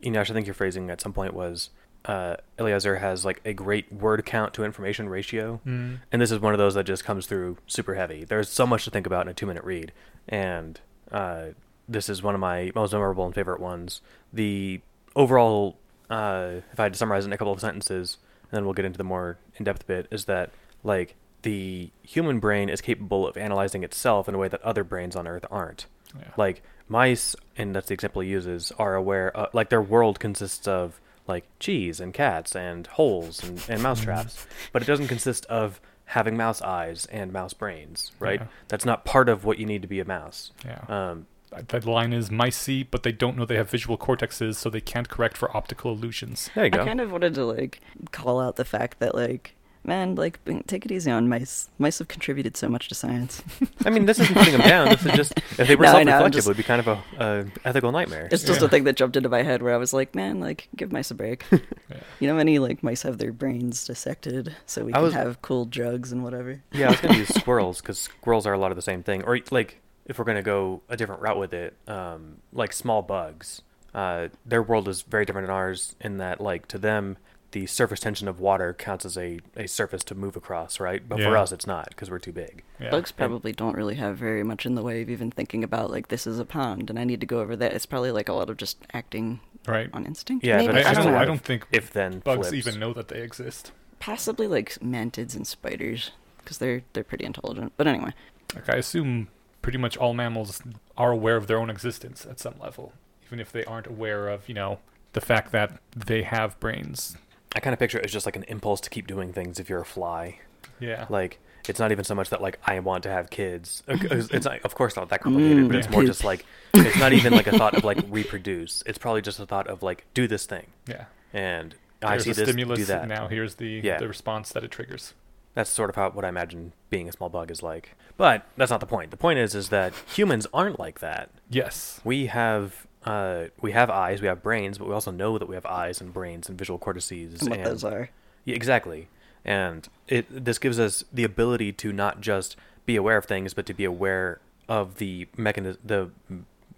you 0.00 0.10
know, 0.10 0.20
I 0.20 0.24
think 0.24 0.46
your 0.46 0.54
phrasing 0.54 0.90
at 0.90 1.00
some 1.00 1.12
point 1.12 1.34
was 1.34 1.70
uh, 2.04 2.36
Eliezer 2.58 2.96
has 2.98 3.24
like 3.24 3.40
a 3.44 3.52
great 3.52 3.92
word 3.92 4.24
count 4.24 4.54
to 4.54 4.64
information 4.64 5.08
ratio, 5.08 5.60
Mm. 5.66 5.98
and 6.12 6.22
this 6.22 6.30
is 6.30 6.38
one 6.40 6.54
of 6.54 6.58
those 6.58 6.74
that 6.74 6.84
just 6.84 7.04
comes 7.04 7.26
through 7.26 7.58
super 7.66 7.94
heavy. 7.94 8.24
There's 8.24 8.48
so 8.48 8.66
much 8.66 8.84
to 8.84 8.90
think 8.90 9.06
about 9.06 9.22
in 9.26 9.28
a 9.30 9.34
two 9.34 9.46
minute 9.46 9.64
read, 9.64 9.92
and 10.28 10.80
uh, 11.10 11.46
this 11.88 12.08
is 12.08 12.22
one 12.22 12.34
of 12.34 12.40
my 12.40 12.70
most 12.74 12.92
memorable 12.92 13.26
and 13.26 13.34
favorite 13.34 13.60
ones. 13.60 14.00
The 14.32 14.80
overall, 15.16 15.78
uh, 16.10 16.60
if 16.72 16.78
I 16.78 16.84
had 16.84 16.92
to 16.92 16.98
summarize 16.98 17.24
it 17.24 17.28
in 17.28 17.32
a 17.32 17.38
couple 17.38 17.52
of 17.52 17.60
sentences, 17.60 18.18
and 18.50 18.56
then 18.56 18.64
we'll 18.64 18.74
get 18.74 18.84
into 18.84 18.98
the 18.98 19.04
more 19.04 19.38
in 19.56 19.64
depth 19.64 19.86
bit, 19.86 20.06
is 20.10 20.26
that 20.26 20.50
like 20.84 21.16
the 21.42 21.90
human 22.02 22.38
brain 22.40 22.68
is 22.68 22.80
capable 22.80 23.26
of 23.26 23.36
analyzing 23.36 23.82
itself 23.84 24.28
in 24.28 24.34
a 24.34 24.38
way 24.38 24.48
that 24.48 24.62
other 24.62 24.84
brains 24.84 25.16
on 25.16 25.26
Earth 25.26 25.44
aren't. 25.50 25.86
Yeah. 26.18 26.28
Like 26.36 26.62
mice, 26.88 27.36
and 27.56 27.74
that's 27.74 27.88
the 27.88 27.94
example 27.94 28.22
he 28.22 28.28
uses, 28.30 28.72
are 28.78 28.94
aware. 28.94 29.36
Uh, 29.36 29.46
like 29.52 29.68
their 29.70 29.82
world 29.82 30.20
consists 30.20 30.66
of 30.66 31.00
like 31.26 31.44
cheese 31.60 32.00
and 32.00 32.14
cats 32.14 32.56
and 32.56 32.86
holes 32.86 33.42
and, 33.44 33.62
and 33.68 33.82
mouse 33.82 34.00
traps, 34.00 34.46
but 34.72 34.82
it 34.82 34.86
doesn't 34.86 35.08
consist 35.08 35.44
of 35.46 35.80
having 36.06 36.36
mouse 36.36 36.62
eyes 36.62 37.06
and 37.06 37.32
mouse 37.32 37.52
brains, 37.52 38.12
right? 38.18 38.40
Yeah. 38.40 38.46
That's 38.68 38.86
not 38.86 39.04
part 39.04 39.28
of 39.28 39.44
what 39.44 39.58
you 39.58 39.66
need 39.66 39.82
to 39.82 39.88
be 39.88 40.00
a 40.00 40.04
mouse. 40.06 40.52
yeah. 40.64 40.84
Um, 40.88 41.26
that 41.50 41.86
line 41.86 42.12
is 42.12 42.30
mice 42.30 42.56
see, 42.56 42.82
but 42.82 43.02
they 43.02 43.12
don't 43.12 43.36
know 43.36 43.44
they 43.46 43.56
have 43.56 43.70
visual 43.70 43.96
cortexes, 43.96 44.56
so 44.56 44.68
they 44.68 44.80
can't 44.82 45.08
correct 45.08 45.36
for 45.36 45.54
optical 45.56 45.92
illusions. 45.92 46.50
there 46.54 46.64
you 46.64 46.70
go. 46.70 46.82
I 46.82 46.84
kind 46.84 47.00
of 47.00 47.10
wanted 47.10 47.34
to 47.34 47.44
like 47.44 47.80
call 48.12 48.40
out 48.40 48.56
the 48.56 48.64
fact 48.64 48.98
that 49.00 49.14
like 49.14 49.54
man, 49.84 50.14
like 50.14 50.38
take 50.66 50.84
it 50.84 50.92
easy 50.92 51.10
on 51.10 51.28
mice. 51.28 51.68
Mice 51.78 51.98
have 51.98 52.08
contributed 52.08 52.56
so 52.56 52.68
much 52.68 52.88
to 52.88 52.94
science. 52.94 53.42
I 53.84 53.90
mean, 53.90 54.06
this 54.06 54.18
isn't 54.18 54.34
putting 54.34 54.52
them 54.52 54.62
down. 54.68 54.88
This 54.88 55.06
is 55.06 55.12
just 55.12 55.38
if 55.58 55.68
they 55.68 55.76
were 55.76 55.84
No, 55.84 55.92
I 55.92 56.02
know, 56.04 56.12
I'm 56.24 56.32
self-reflective, 56.32 56.32
just- 56.34 56.46
it 56.46 56.50
would 56.50 56.56
be 56.56 56.62
kind 56.62 56.80
of 56.80 56.88
a, 56.88 57.02
a 57.18 57.68
ethical 57.68 57.92
nightmare. 57.92 58.28
It's 58.30 58.44
just 58.44 58.60
Yeah. 58.60 58.66
a 58.66 58.70
thing 58.70 58.84
that 58.84 58.96
jumped 58.96 59.16
into 59.16 59.28
my 59.28 59.42
head 59.42 59.62
where 59.62 59.74
I 59.74 59.78
was 59.78 59.92
like, 59.92 60.14
man, 60.14 60.40
like 60.40 60.68
give 60.76 60.92
mice 60.92 61.10
a 61.10 61.14
break. 61.14 61.44
Yeah. 61.50 61.58
you 62.20 62.28
know, 62.28 62.34
many 62.34 62.58
like 62.58 62.82
mice 62.82 63.02
have 63.02 63.18
their 63.18 63.32
brains 63.32 63.86
dissected 63.86 64.54
so 64.66 64.84
we 64.84 64.92
I 64.92 64.96
can 64.96 65.02
was- 65.04 65.14
have 65.14 65.40
cool 65.42 65.64
drugs 65.64 66.12
and 66.12 66.22
whatever. 66.22 66.60
Yeah, 66.72 66.86
I 66.88 66.90
was 66.90 67.00
going 67.00 67.14
to 67.14 67.20
use 67.20 67.28
squirrels 67.34 67.80
because 67.80 67.98
squirrels 67.98 68.46
are 68.46 68.52
a 68.52 68.58
lot 68.58 68.70
of 68.72 68.76
the 68.76 68.82
same 68.82 69.02
thing. 69.02 69.22
Or 69.24 69.38
like, 69.50 69.80
if 70.06 70.18
we're 70.18 70.24
going 70.24 70.36
to 70.36 70.42
go 70.42 70.80
a 70.88 70.96
different 70.96 71.20
route 71.22 71.38
with 71.38 71.52
it, 71.52 71.74
um, 71.86 72.36
like 72.52 72.72
small 72.72 73.02
bugs, 73.02 73.62
uh, 73.94 74.28
their 74.46 74.62
world 74.62 74.88
is 74.88 75.02
very 75.02 75.24
different 75.24 75.46
than 75.48 75.54
ours 75.54 75.96
in 76.00 76.18
that, 76.18 76.40
like, 76.40 76.66
to 76.68 76.78
them, 76.78 77.16
the 77.52 77.66
surface 77.66 78.00
tension 78.00 78.28
of 78.28 78.40
water 78.40 78.74
counts 78.74 79.04
as 79.04 79.16
a, 79.16 79.40
a 79.56 79.66
surface 79.66 80.04
to 80.04 80.14
move 80.14 80.36
across, 80.36 80.78
right? 80.80 81.06
But 81.08 81.20
for 81.20 81.36
us, 81.36 81.50
it's 81.50 81.66
not 81.66 81.88
because 81.88 82.10
we're 82.10 82.18
too 82.18 82.32
big. 82.32 82.62
Yeah. 82.78 82.90
Bugs 82.90 83.10
probably 83.10 83.52
don't 83.52 83.74
really 83.74 83.94
have 83.94 84.18
very 84.18 84.42
much 84.42 84.66
in 84.66 84.74
the 84.74 84.82
way 84.82 85.02
of 85.02 85.08
even 85.08 85.30
thinking 85.30 85.64
about 85.64 85.90
like 85.90 86.08
this 86.08 86.26
is 86.26 86.38
a 86.38 86.44
pond 86.44 86.90
and 86.90 86.98
I 86.98 87.04
need 87.04 87.20
to 87.20 87.26
go 87.26 87.40
over 87.40 87.56
that. 87.56 87.72
It's 87.72 87.86
probably 87.86 88.12
like 88.12 88.28
a 88.28 88.34
lot 88.34 88.50
of 88.50 88.58
just 88.58 88.78
acting 88.92 89.40
right. 89.66 89.88
on 89.92 90.04
instinct. 90.04 90.44
Yeah, 90.44 90.58
maybe? 90.58 90.72
but 90.74 90.86
I, 90.86 90.90
I 90.90 90.94
don't. 90.94 91.14
I 91.14 91.24
don't 91.24 91.40
think 91.40 91.66
If 91.72 91.90
then 91.90 92.20
bugs 92.20 92.48
flips. 92.48 92.66
even 92.66 92.80
know 92.80 92.92
that 92.92 93.08
they 93.08 93.22
exist. 93.22 93.72
Possibly 93.98 94.46
like 94.46 94.74
mantids 94.80 95.34
and 95.34 95.46
spiders 95.46 96.10
because 96.38 96.58
they're 96.58 96.82
they're 96.92 97.04
pretty 97.04 97.24
intelligent. 97.24 97.72
But 97.76 97.86
anyway, 97.86 98.12
Like 98.54 98.68
I 98.68 98.76
assume 98.76 99.28
pretty 99.62 99.78
much 99.78 99.96
all 99.96 100.14
mammals 100.14 100.62
are 100.96 101.10
aware 101.12 101.36
of 101.36 101.46
their 101.46 101.58
own 101.58 101.70
existence 101.70 102.26
at 102.28 102.38
some 102.38 102.54
level, 102.60 102.92
even 103.26 103.40
if 103.40 103.50
they 103.52 103.64
aren't 103.64 103.86
aware 103.86 104.28
of, 104.28 104.48
you 104.48 104.54
know, 104.54 104.78
the 105.14 105.20
fact 105.20 105.52
that 105.52 105.80
they 105.96 106.22
have 106.22 106.58
brains. 106.60 107.16
I 107.54 107.60
kind 107.60 107.72
of 107.72 107.78
picture 107.78 107.98
it 107.98 108.04
as 108.04 108.12
just 108.12 108.26
like 108.26 108.36
an 108.36 108.44
impulse 108.44 108.80
to 108.82 108.90
keep 108.90 109.06
doing 109.06 109.32
things 109.32 109.58
if 109.58 109.68
you're 109.68 109.80
a 109.80 109.84
fly. 109.86 110.38
Yeah. 110.80 111.06
Like, 111.08 111.38
it's 111.68 111.78
not 111.78 111.92
even 111.92 112.04
so 112.04 112.14
much 112.14 112.30
that 112.30 112.40
like 112.40 112.58
I 112.64 112.78
want 112.80 113.02
to 113.04 113.10
have 113.10 113.30
kids. 113.30 113.82
It's 113.88 114.30
it's 114.30 114.44
not, 114.46 114.60
of 114.62 114.74
course 114.74 114.96
not 114.96 115.08
that 115.10 115.20
complicated, 115.20 115.64
Mm, 115.64 115.68
but 115.68 115.76
it's 115.76 115.90
more 115.90 116.04
just 116.04 116.24
like 116.24 116.44
it's 116.74 116.98
not 116.98 117.12
even 117.12 117.32
like 117.34 117.46
a 117.46 117.58
thought 117.58 117.74
of 117.74 117.84
like 117.84 117.98
reproduce. 118.08 118.82
It's 118.86 118.98
probably 118.98 119.22
just 119.22 119.38
a 119.40 119.46
thought 119.46 119.66
of 119.66 119.82
like 119.82 120.04
do 120.14 120.26
this 120.26 120.46
thing, 120.46 120.66
yeah. 120.86 121.06
and 121.34 121.74
I 122.02 122.18
see 122.18 122.30
a 122.30 122.34
this, 122.34 122.48
stimulus. 122.48 122.78
do 122.78 122.84
that. 122.86 123.06
Now 123.08 123.28
here's 123.28 123.56
the 123.56 123.80
Yeah. 123.84 123.98
the 123.98 124.08
response 124.08 124.50
that 124.52 124.64
it 124.64 124.70
triggers. 124.70 125.14
That's 125.54 125.68
sort 125.68 125.90
of 125.90 125.96
how 125.96 126.10
what 126.10 126.24
I 126.24 126.28
imagine 126.28 126.72
being 126.88 127.08
a 127.08 127.12
small 127.12 127.28
bug 127.28 127.50
is 127.50 127.62
like. 127.62 127.96
But 128.16 128.46
that's 128.56 128.70
not 128.70 128.80
the 128.80 128.86
point. 128.86 129.10
The 129.10 129.16
point 129.18 129.38
is 129.38 129.54
is 129.54 129.68
that 129.68 129.92
humans 130.14 130.46
aren't 130.54 130.78
like 130.78 131.00
that. 131.00 131.30
Yes. 131.50 132.00
We 132.04 132.26
have 132.26 132.86
uh 133.04 133.44
we 133.60 133.72
have 133.72 133.90
eyes, 133.90 134.20
we 134.20 134.28
have 134.28 134.42
brains, 134.42 134.78
but 134.78 134.88
we 134.88 134.94
also 134.94 135.10
know 135.10 135.38
that 135.38 135.48
we 135.48 135.54
have 135.54 135.66
eyes 135.66 136.00
and 136.00 136.12
brains 136.12 136.48
and 136.48 136.58
visual 136.58 136.78
cortices 136.78 137.40
and 137.42 137.50
what 137.50 137.64
those 137.64 137.84
are. 137.84 138.10
Yeah, 138.44 138.54
exactly. 138.56 139.08
And 139.44 139.88
it 140.08 140.26
this 140.30 140.58
gives 140.58 140.78
us 140.78 141.04
the 141.12 141.24
ability 141.24 141.72
to 141.72 141.92
not 141.92 142.20
just 142.20 142.56
be 142.86 142.96
aware 142.96 143.16
of 143.16 143.26
things, 143.26 143.54
but 143.54 143.66
to 143.66 143.74
be 143.74 143.84
aware 143.84 144.40
of 144.68 144.96
the 144.96 145.28
mechanism, 145.36 145.80
the 145.84 146.10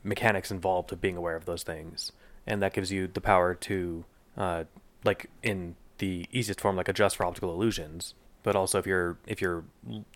mechanics 0.05 0.51
involved 0.51 0.93
of 0.93 1.01
being 1.01 1.17
aware 1.17 1.37
of 1.37 1.45
those 1.45 1.63
things, 1.63 2.13
and 2.47 2.63
that 2.63 2.73
gives 2.73 2.91
you 2.93 3.07
the 3.07 3.21
power 3.21 3.55
to, 3.55 4.05
uh, 4.37 4.65
like 5.05 5.31
in 5.43 5.77
the 5.99 6.27
easiest 6.33 6.61
form, 6.61 6.77
like 6.77 6.89
adjust 6.89 7.17
for 7.17 7.25
optical 7.25 7.53
illusions. 7.53 8.15
But 8.43 8.57
also, 8.57 8.79
if 8.79 8.87
you're 8.87 9.19
if 9.27 9.41
you're 9.41 9.65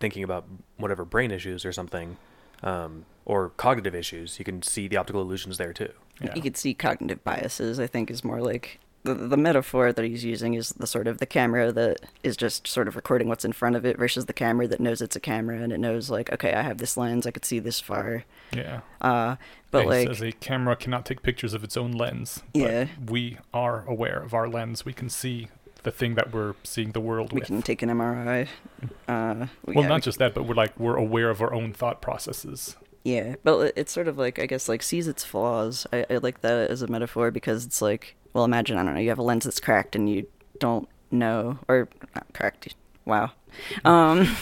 thinking 0.01 0.23
about 0.23 0.47
whatever 0.77 1.05
brain 1.05 1.31
issues 1.31 1.65
or 1.65 1.73
something, 1.73 2.17
um, 2.63 3.05
or 3.27 3.51
cognitive 3.51 3.95
issues, 3.95 4.39
you 4.39 4.45
can 4.45 4.63
see 4.63 4.89
the 4.89 4.97
optical 4.97 5.21
illusions 5.23 5.59
there 5.59 5.73
too. 5.73 5.93
Yeah. 6.23 6.35
You 6.35 6.43
could 6.43 6.57
see 6.57 6.75
cognitive 6.75 7.23
biases. 7.25 7.81
I 7.81 7.87
think 7.87 8.11
is 8.11 8.23
more 8.25 8.41
like 8.41 8.79
the 9.03 9.15
the 9.15 9.37
metaphor 9.37 9.93
that 9.93 10.05
he's 10.05 10.25
using 10.25 10.55
is 10.55 10.71
the 10.71 10.87
sort 10.87 11.07
of 11.07 11.19
the 11.19 11.27
camera 11.27 11.71
that 11.73 11.99
is 12.23 12.37
just 12.37 12.67
sort 12.67 12.89
of 12.89 12.97
recording 12.97 13.29
what's 13.29 13.45
in 13.45 13.53
front 13.53 13.77
of 13.77 13.85
it 13.85 13.99
versus 13.99 14.25
the 14.27 14.33
camera 14.33 14.67
that 14.69 14.81
knows 14.81 15.03
it's 15.03 15.17
a 15.17 15.21
camera 15.21 15.59
and 15.61 15.73
it 15.73 15.79
knows 15.79 16.09
like 16.11 16.33
okay 16.33 16.55
I 16.55 16.63
have 16.63 16.79
this 16.79 16.97
lens 16.97 17.27
I 17.27 17.31
could 17.31 17.45
see 17.45 17.59
this 17.59 17.81
far. 17.81 18.25
Yeah. 18.55 18.81
Uh, 19.01 19.37
but 19.71 19.85
It 19.85 19.89
like 19.89 20.09
says 20.09 20.23
a 20.23 20.33
camera 20.33 20.77
cannot 20.77 21.05
take 21.05 21.23
pictures 21.23 21.53
of 21.55 21.65
its 21.65 21.77
own 21.77 21.93
lens. 21.93 22.43
But 22.53 22.61
Yeah. 22.61 22.87
We 23.07 23.39
are 23.53 23.85
aware 23.87 24.21
of 24.23 24.33
our 24.33 24.49
lens. 24.49 24.85
We 24.85 24.93
can 24.93 25.09
see 25.11 25.49
the 25.83 25.91
thing 25.91 26.15
that 26.15 26.33
we're 26.33 26.55
seeing 26.63 26.93
the 26.93 27.01
world 27.01 27.33
we 27.33 27.41
with. 27.41 27.49
can 27.49 27.61
take 27.61 27.83
an 27.83 27.91
MRI. 27.91 28.49
Uh, 29.07 29.47
well, 29.67 29.83
yeah, 29.83 29.87
not 29.89 29.97
we- 29.97 30.01
just 30.01 30.19
that, 30.19 30.33
but 30.35 30.45
we're 30.47 30.55
like 30.55 30.79
we're 30.79 30.97
aware 30.97 31.29
of 31.29 31.43
our 31.43 31.53
own 31.53 31.73
thought 31.75 32.01
processes. 32.01 32.77
Yeah, 33.05 33.37
but 33.45 33.75
it's 33.77 33.93
sort 33.93 34.09
of 34.09 34.17
like 34.17 34.39
I 34.39 34.47
guess 34.47 34.69
like 34.69 34.83
sees 34.83 35.07
its 35.07 35.25
flaws. 35.25 35.87
I, 35.93 36.07
I 36.09 36.17
like 36.17 36.41
that 36.41 36.71
as 36.71 36.81
a 36.81 36.87
metaphor 36.89 37.31
because 37.31 37.67
it's 37.67 37.83
like, 37.83 38.17
well, 38.33 38.45
imagine 38.45 38.79
I 38.79 38.83
don't 38.83 38.95
know, 38.95 39.01
you 39.01 39.11
have 39.11 39.19
a 39.19 39.23
lens 39.23 39.45
that's 39.45 39.61
cracked 39.61 39.95
and 39.95 40.09
you 40.09 40.27
don't 40.59 40.89
know, 41.11 41.59
or 41.69 41.89
not 42.15 42.27
cracked. 42.33 42.75
Wow. 43.05 43.31
Um, 43.85 44.35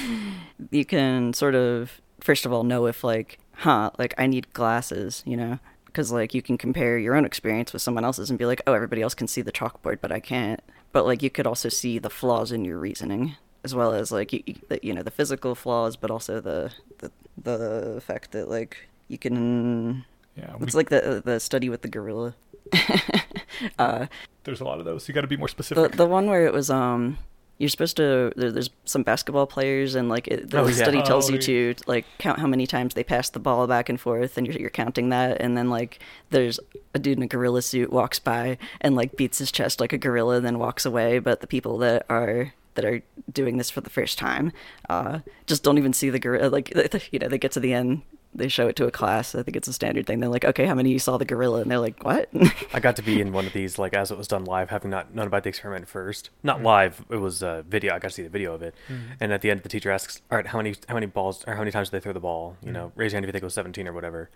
you 0.70 0.86
can 0.86 1.34
sort 1.34 1.54
of 1.54 2.00
first 2.20 2.46
of 2.46 2.52
all 2.52 2.64
know 2.64 2.86
if 2.86 3.04
like, 3.04 3.38
huh, 3.56 3.90
like 3.98 4.14
I 4.16 4.26
need 4.26 4.54
glasses, 4.54 5.22
you 5.26 5.36
know, 5.36 5.58
because 5.84 6.10
like 6.10 6.32
you 6.32 6.40
can 6.40 6.56
compare 6.56 6.96
your 6.96 7.14
own 7.14 7.26
experience 7.26 7.74
with 7.74 7.82
someone 7.82 8.06
else's 8.06 8.30
and 8.30 8.38
be 8.38 8.46
like, 8.46 8.62
oh, 8.66 8.72
everybody 8.72 9.02
else 9.02 9.12
can 9.12 9.28
see 9.28 9.42
the 9.42 9.52
chalkboard, 9.52 9.98
but 10.00 10.10
I 10.10 10.20
can't. 10.20 10.60
But 10.92 11.04
like 11.04 11.22
you 11.22 11.28
could 11.28 11.46
also 11.46 11.68
see 11.68 11.98
the 11.98 12.08
flaws 12.08 12.50
in 12.50 12.64
your 12.64 12.78
reasoning 12.78 13.36
as 13.64 13.74
well 13.74 13.92
as 13.92 14.10
like 14.10 14.32
you, 14.32 14.42
you, 14.46 14.54
the, 14.68 14.78
you 14.82 14.94
know 14.94 15.02
the 15.02 15.10
physical 15.10 15.54
flaws, 15.54 15.96
but 15.96 16.10
also 16.10 16.40
the 16.40 16.72
the 16.98 17.10
the 17.42 18.00
fact 18.04 18.32
that 18.32 18.48
like 18.48 18.88
you 19.08 19.18
can. 19.18 20.04
Yeah. 20.36 20.54
It's 20.60 20.74
like 20.74 20.88
the 20.90 21.22
the 21.24 21.40
study 21.40 21.68
with 21.68 21.82
the 21.82 21.88
gorilla. 21.88 22.34
uh, 23.78 24.06
there's 24.44 24.60
a 24.60 24.64
lot 24.64 24.78
of 24.78 24.84
those. 24.84 25.08
You 25.08 25.14
got 25.14 25.22
to 25.22 25.26
be 25.26 25.36
more 25.36 25.48
specific. 25.48 25.90
the 25.92 25.96
the 25.96 26.06
one 26.06 26.26
where 26.26 26.46
it 26.46 26.52
was 26.52 26.70
um 26.70 27.18
you're 27.58 27.68
supposed 27.68 27.96
to. 27.96 28.32
There, 28.36 28.52
there's 28.52 28.70
some 28.84 29.02
basketball 29.02 29.46
players, 29.46 29.96
and 29.96 30.08
like 30.08 30.28
it, 30.28 30.50
the 30.50 30.60
Oh, 30.60 30.66
yeah. 30.68 30.74
study 30.74 31.02
tells 31.02 31.28
Oh, 31.28 31.32
you 31.32 31.38
to 31.40 31.74
like 31.88 32.04
count 32.18 32.38
how 32.38 32.46
many 32.46 32.66
times 32.68 32.94
they 32.94 33.02
pass 33.02 33.30
the 33.30 33.40
ball 33.40 33.66
back 33.66 33.88
and 33.88 34.00
forth, 34.00 34.38
and 34.38 34.46
you're, 34.46 34.56
you're 34.56 34.70
counting 34.70 35.08
that. 35.08 35.40
And 35.40 35.56
then 35.56 35.68
like 35.68 35.98
there's 36.30 36.60
a 36.94 37.00
dude 37.00 37.16
in 37.18 37.22
a 37.24 37.26
gorilla 37.26 37.62
suit 37.62 37.92
walks 37.92 38.20
by 38.20 38.58
and 38.80 38.94
like 38.94 39.16
beats 39.16 39.38
his 39.38 39.50
chest 39.50 39.80
like 39.80 39.92
a 39.92 39.98
gorilla, 39.98 40.36
and 40.36 40.46
then 40.46 40.58
walks 40.60 40.86
away. 40.86 41.18
But 41.18 41.40
the 41.40 41.48
people 41.48 41.78
that 41.78 42.06
are 42.08 42.52
that 42.78 42.84
are 42.84 43.02
doing 43.32 43.56
this 43.56 43.70
for 43.70 43.80
the 43.80 43.90
first 43.90 44.18
time 44.18 44.52
uh, 44.88 45.18
just 45.46 45.64
don't 45.64 45.78
even 45.78 45.92
see 45.92 46.10
the 46.10 46.20
gorilla. 46.20 46.48
Like 46.48 46.72
you 47.12 47.18
know, 47.18 47.28
they 47.28 47.38
get 47.38 47.50
to 47.52 47.60
the 47.60 47.74
end. 47.74 48.02
They 48.34 48.46
show 48.46 48.68
it 48.68 48.76
to 48.76 48.86
a 48.86 48.90
class. 48.90 49.34
I 49.34 49.42
think 49.42 49.56
it's 49.56 49.66
a 49.66 49.72
standard 49.72 50.06
thing. 50.06 50.20
They're 50.20 50.28
like, 50.28 50.44
"Okay, 50.44 50.66
how 50.66 50.74
many 50.74 50.90
of 50.90 50.92
you 50.92 50.98
saw 51.00 51.16
the 51.16 51.24
gorilla?" 51.24 51.62
And 51.62 51.70
they're 51.70 51.80
like, 51.80 52.04
"What?" 52.04 52.28
I 52.72 52.78
got 52.78 52.94
to 52.96 53.02
be 53.02 53.20
in 53.20 53.32
one 53.32 53.46
of 53.46 53.52
these, 53.52 53.80
like 53.80 53.94
as 53.94 54.12
it 54.12 54.18
was 54.18 54.28
done 54.28 54.44
live, 54.44 54.70
having 54.70 54.90
not 54.90 55.12
known 55.12 55.26
about 55.26 55.42
the 55.42 55.48
experiment 55.48 55.88
first. 55.88 56.30
Not 56.44 56.62
live; 56.62 57.04
it 57.10 57.16
was 57.16 57.42
a 57.42 57.64
video. 57.66 57.94
I 57.94 57.98
got 57.98 58.08
to 58.08 58.14
see 58.14 58.22
the 58.22 58.28
video 58.28 58.54
of 58.54 58.62
it. 58.62 58.76
Mm-hmm. 58.88 59.12
And 59.18 59.32
at 59.32 59.40
the 59.40 59.50
end, 59.50 59.62
the 59.64 59.68
teacher 59.68 59.90
asks, 59.90 60.22
"All 60.30 60.36
right, 60.36 60.46
how 60.46 60.58
many 60.58 60.76
how 60.86 60.94
many 60.94 61.06
balls 61.06 61.42
or 61.48 61.54
how 61.54 61.60
many 61.60 61.72
times 61.72 61.88
did 61.88 61.96
they 61.96 62.04
throw 62.04 62.12
the 62.12 62.20
ball? 62.20 62.52
Mm-hmm. 62.58 62.66
You 62.66 62.72
know, 62.74 62.92
raise 62.94 63.12
your 63.12 63.16
hand 63.16 63.24
if 63.24 63.28
you 63.28 63.32
think 63.32 63.42
it 63.42 63.46
was 63.46 63.54
17 63.54 63.88
or 63.88 63.92
whatever." 63.92 64.30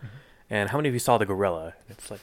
And 0.50 0.68
how 0.68 0.78
many 0.78 0.88
of 0.88 0.94
you 0.94 0.98
saw 0.98 1.16
the 1.16 1.24
gorilla? 1.24 1.74
It's 1.88 2.10
like, 2.10 2.20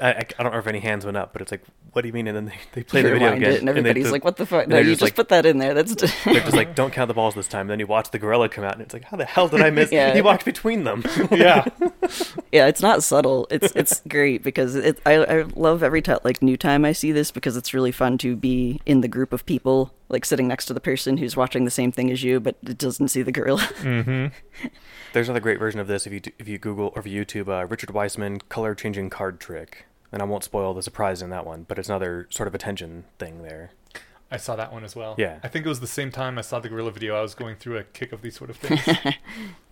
I, 0.00 0.12
I, 0.12 0.26
I 0.38 0.42
don't 0.42 0.52
know 0.52 0.58
if 0.58 0.66
any 0.66 0.80
hands 0.80 1.04
went 1.04 1.16
up, 1.16 1.32
but 1.32 1.42
it's 1.42 1.50
like, 1.50 1.62
what 1.92 2.02
do 2.02 2.08
you 2.08 2.12
mean? 2.14 2.26
And 2.26 2.36
then 2.36 2.44
they, 2.46 2.54
they 2.72 2.82
play 2.82 3.02
the 3.02 3.10
video 3.10 3.26
Rewind 3.28 3.42
again, 3.42 3.52
it, 3.52 3.58
and 3.58 3.68
they- 3.68 3.70
everybody's 3.72 4.06
the- 4.06 4.12
like, 4.12 4.24
"What 4.24 4.36
the 4.36 4.46
fuck?" 4.46 4.66
No, 4.68 4.78
you 4.78 4.84
just 4.84 5.00
just 5.00 5.02
like- 5.02 5.14
put 5.16 5.28
that 5.28 5.44
in 5.44 5.58
there. 5.58 5.74
That's 5.74 5.94
They're 6.24 6.34
just 6.40 6.54
like, 6.56 6.74
don't 6.74 6.92
count 6.92 7.08
the 7.08 7.14
balls 7.14 7.34
this 7.34 7.48
time. 7.48 7.62
And 7.62 7.70
then 7.70 7.78
you 7.80 7.86
watch 7.86 8.10
the 8.10 8.18
gorilla 8.18 8.48
come 8.48 8.64
out, 8.64 8.72
and 8.74 8.82
it's 8.82 8.94
like, 8.94 9.04
how 9.04 9.16
the 9.16 9.24
hell 9.26 9.48
did 9.48 9.60
I 9.60 9.70
miss? 9.70 9.90
Yeah. 9.92 10.14
He 10.14 10.22
walked 10.22 10.44
between 10.44 10.84
them. 10.84 11.04
yeah. 11.30 11.64
yeah, 12.52 12.66
it's 12.66 12.80
not 12.82 13.02
subtle. 13.02 13.46
It's 13.50 13.72
it's 13.76 14.00
great 14.08 14.42
because 14.42 14.74
it. 14.74 14.98
I 15.04 15.14
I 15.24 15.42
love 15.54 15.82
every 15.82 16.00
time 16.02 16.18
like 16.24 16.40
new 16.42 16.56
time 16.56 16.84
I 16.84 16.92
see 16.92 17.12
this 17.12 17.30
because 17.30 17.56
it's 17.56 17.74
really 17.74 17.92
fun 17.92 18.16
to 18.18 18.36
be 18.36 18.80
in 18.86 19.00
the 19.02 19.08
group 19.08 19.32
of 19.32 19.44
people 19.44 19.92
like 20.08 20.24
sitting 20.24 20.46
next 20.48 20.66
to 20.66 20.74
the 20.74 20.80
person 20.80 21.16
who's 21.16 21.36
watching 21.36 21.64
the 21.64 21.70
same 21.70 21.90
thing 21.92 22.10
as 22.10 22.22
you, 22.22 22.38
but 22.40 22.56
it 22.64 22.78
doesn't 22.78 23.08
see 23.08 23.22
the 23.22 23.32
gorilla. 23.32 23.62
Mm-hmm. 23.80 24.26
There's 25.12 25.28
another 25.28 25.40
great 25.40 25.58
version 25.58 25.78
of 25.80 25.86
this 25.88 26.06
if 26.06 26.12
you 26.12 26.20
if 26.38 26.48
you 26.48 26.58
Google 26.58 26.92
or 26.94 27.00
if 27.00 27.06
you 27.06 27.24
YouTube 27.24 27.48
uh, 27.48 27.66
Richard 27.66 27.90
Wiseman 27.90 28.40
color 28.48 28.74
changing 28.74 29.10
card 29.10 29.40
trick. 29.40 29.71
And 30.12 30.20
I 30.20 30.26
won't 30.26 30.44
spoil 30.44 30.74
the 30.74 30.82
surprise 30.82 31.22
in 31.22 31.30
that 31.30 31.46
one, 31.46 31.64
but 31.66 31.78
it's 31.78 31.88
another 31.88 32.26
sort 32.30 32.46
of 32.46 32.54
attention 32.54 33.04
thing 33.18 33.42
there. 33.42 33.70
I 34.30 34.36
saw 34.38 34.56
that 34.56 34.72
one 34.72 34.82
as 34.84 34.94
well. 34.96 35.14
Yeah. 35.18 35.40
I 35.42 35.48
think 35.48 35.66
it 35.66 35.68
was 35.68 35.80
the 35.80 35.86
same 35.86 36.10
time 36.10 36.38
I 36.38 36.40
saw 36.42 36.58
the 36.58 36.68
gorilla 36.70 36.90
video. 36.90 37.16
I 37.16 37.20
was 37.22 37.34
going 37.34 37.56
through 37.56 37.76
a 37.78 37.82
kick 37.84 38.12
of 38.12 38.22
these 38.22 38.36
sort 38.36 38.50
of 38.50 38.56
things. 38.56 38.80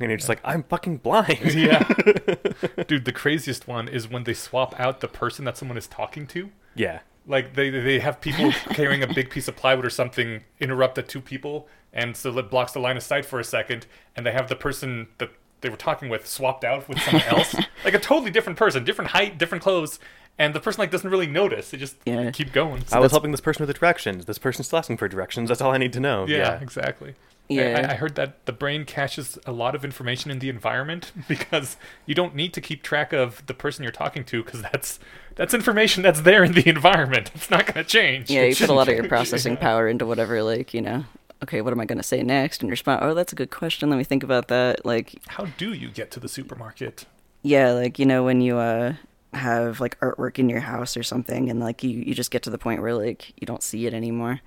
And 0.01 0.09
you're 0.11 0.17
just 0.17 0.29
like, 0.31 0.41
I'm 0.45 0.63
fucking 0.65 0.99
blind. 0.99 1.55
yeah. 1.55 1.87
Dude, 2.89 3.05
the 3.05 3.13
craziest 3.13 3.69
one 3.69 3.87
is 3.89 4.09
when 4.09 4.25
they 4.25 4.33
swap 4.35 4.79
out 4.81 5.01
the 5.01 5.09
person 5.09 5.45
that 5.45 5.57
someone 5.59 5.77
is 5.79 5.87
talking 5.87 6.27
to. 6.29 6.51
yeah. 6.75 7.01
Like 7.27 7.55
they 7.55 7.69
they 7.69 7.99
have 8.01 8.21
people 8.23 8.51
carrying 8.71 9.03
a 9.03 9.07
big 9.07 9.29
piece 9.29 9.47
of 9.47 9.55
plywood 9.55 9.85
or 9.85 9.91
something 9.91 10.43
interrupt 10.59 10.95
the 10.95 11.03
two 11.03 11.21
people, 11.21 11.69
and 11.93 12.17
so 12.17 12.37
it 12.39 12.51
blocks 12.51 12.73
the 12.73 12.81
line 12.81 12.97
of 12.97 13.03
sight 13.03 13.27
for 13.27 13.39
a 13.39 13.45
second, 13.45 13.87
and 14.17 14.25
they 14.25 14.33
have 14.33 14.49
the 14.49 14.57
person 14.57 15.07
that 15.19 15.31
they 15.61 15.69
were 15.69 15.77
talking 15.77 16.09
with 16.09 16.27
swapped 16.27 16.65
out 16.65 16.89
with 16.89 16.99
someone 17.03 17.23
else, 17.25 17.55
like 17.85 17.93
a 17.93 17.99
totally 17.99 18.31
different 18.31 18.59
person, 18.59 18.85
different 18.85 19.11
height, 19.11 19.37
different 19.37 19.63
clothes, 19.63 20.01
and 20.41 20.55
the 20.55 20.61
person 20.61 20.81
like 20.81 20.91
doesn't 20.91 21.11
really 21.11 21.27
notice. 21.29 21.71
They 21.71 21.79
just 21.79 21.97
Yeah. 22.05 22.31
keep 22.33 22.53
going. 22.53 22.83
I 22.91 22.99
was 22.99 23.13
helping 23.13 23.31
this 23.31 23.41
person 23.41 23.63
with 23.65 23.69
the 23.75 23.79
directions. 23.79 24.25
This 24.25 24.39
person's 24.39 24.67
still 24.67 24.79
asking 24.81 24.97
for 24.97 25.07
directions. 25.07 25.49
That's 25.51 25.61
all 25.61 25.71
I 25.73 25.79
need 25.79 25.93
to 25.93 26.01
know. 26.01 26.27
yeah, 26.27 26.37
Yeah. 26.39 26.61
exactly. 26.61 27.15
Yeah. 27.49 27.85
I, 27.89 27.93
I 27.93 27.95
heard 27.97 28.15
that 28.15 28.47
the 28.47 28.53
brain 28.53 28.85
caches 28.85 29.37
a 29.45 29.51
lot 29.51 29.75
of 29.75 29.85
information 29.85 30.31
in 30.31 30.39
the 30.39 30.49
environment 30.49 31.11
because 31.29 31.77
you 32.07 32.15
don't 32.15 32.35
need 32.35 32.55
to 32.55 32.61
keep 32.61 32.83
track 32.83 33.13
of 33.13 33.45
the 33.47 33.55
person 33.55 33.83
you're 33.83 33.91
talking 33.93 34.25
to 34.25 34.43
because 34.45 34.63
that's 34.63 34.99
that's 35.37 35.53
information 35.53 36.03
that's 36.03 36.21
there 36.23 36.43
in 36.45 36.53
the 36.53 36.69
environment. 36.77 37.31
It's 37.35 37.51
not 37.51 37.67
going 37.67 37.85
to 37.85 37.85
change. 37.85 38.31
yeah, 38.31 38.45
you 38.45 38.55
put 38.57 38.69
a 38.71 38.73
lot 38.73 38.89
of 38.89 38.95
your 38.95 39.09
processing 39.09 39.57
power 39.69 39.89
into 39.89 40.07
whatever 40.07 40.43
like 40.43 40.73
you 40.73 40.81
know. 40.81 41.05
Okay, 41.43 41.61
what 41.63 41.73
am 41.73 41.81
I 41.81 41.87
going 41.87 41.97
to 41.99 42.05
say 42.05 42.23
next? 42.23 42.61
And 42.63 42.71
respond. 42.71 43.01
Oh, 43.03 43.15
that's 43.15 43.33
a 43.33 43.37
good 43.37 43.51
question. 43.51 43.89
Let 43.91 43.97
me 43.97 44.05
think 44.05 44.23
about 44.23 44.49
that. 44.49 44.85
Like 44.87 45.15
How 45.27 45.47
do 45.59 45.73
you 45.73 45.89
get 45.89 46.11
to 46.13 46.21
the 46.21 46.29
supermarket? 46.29 47.07
Yeah, 47.43 47.73
like 47.73 47.99
you 47.99 48.07
know 48.07 48.23
when 48.25 48.41
you 48.43 48.59
uh 48.59 48.95
have 49.33 49.79
like 49.81 49.99
artwork 50.01 50.39
in 50.41 50.49
your 50.49 50.61
house 50.61 50.97
or 50.97 51.03
something 51.05 51.49
and 51.51 51.61
like 51.61 51.85
you 51.85 51.91
you 51.91 52.15
just 52.15 52.33
get 52.33 52.43
to 52.43 52.51
the 52.51 52.59
point 52.59 52.83
where 52.83 52.95
like 52.95 53.33
you 53.41 53.47
don't 53.47 53.63
see 53.63 53.87
it 53.87 53.95
anymore. 53.95 54.41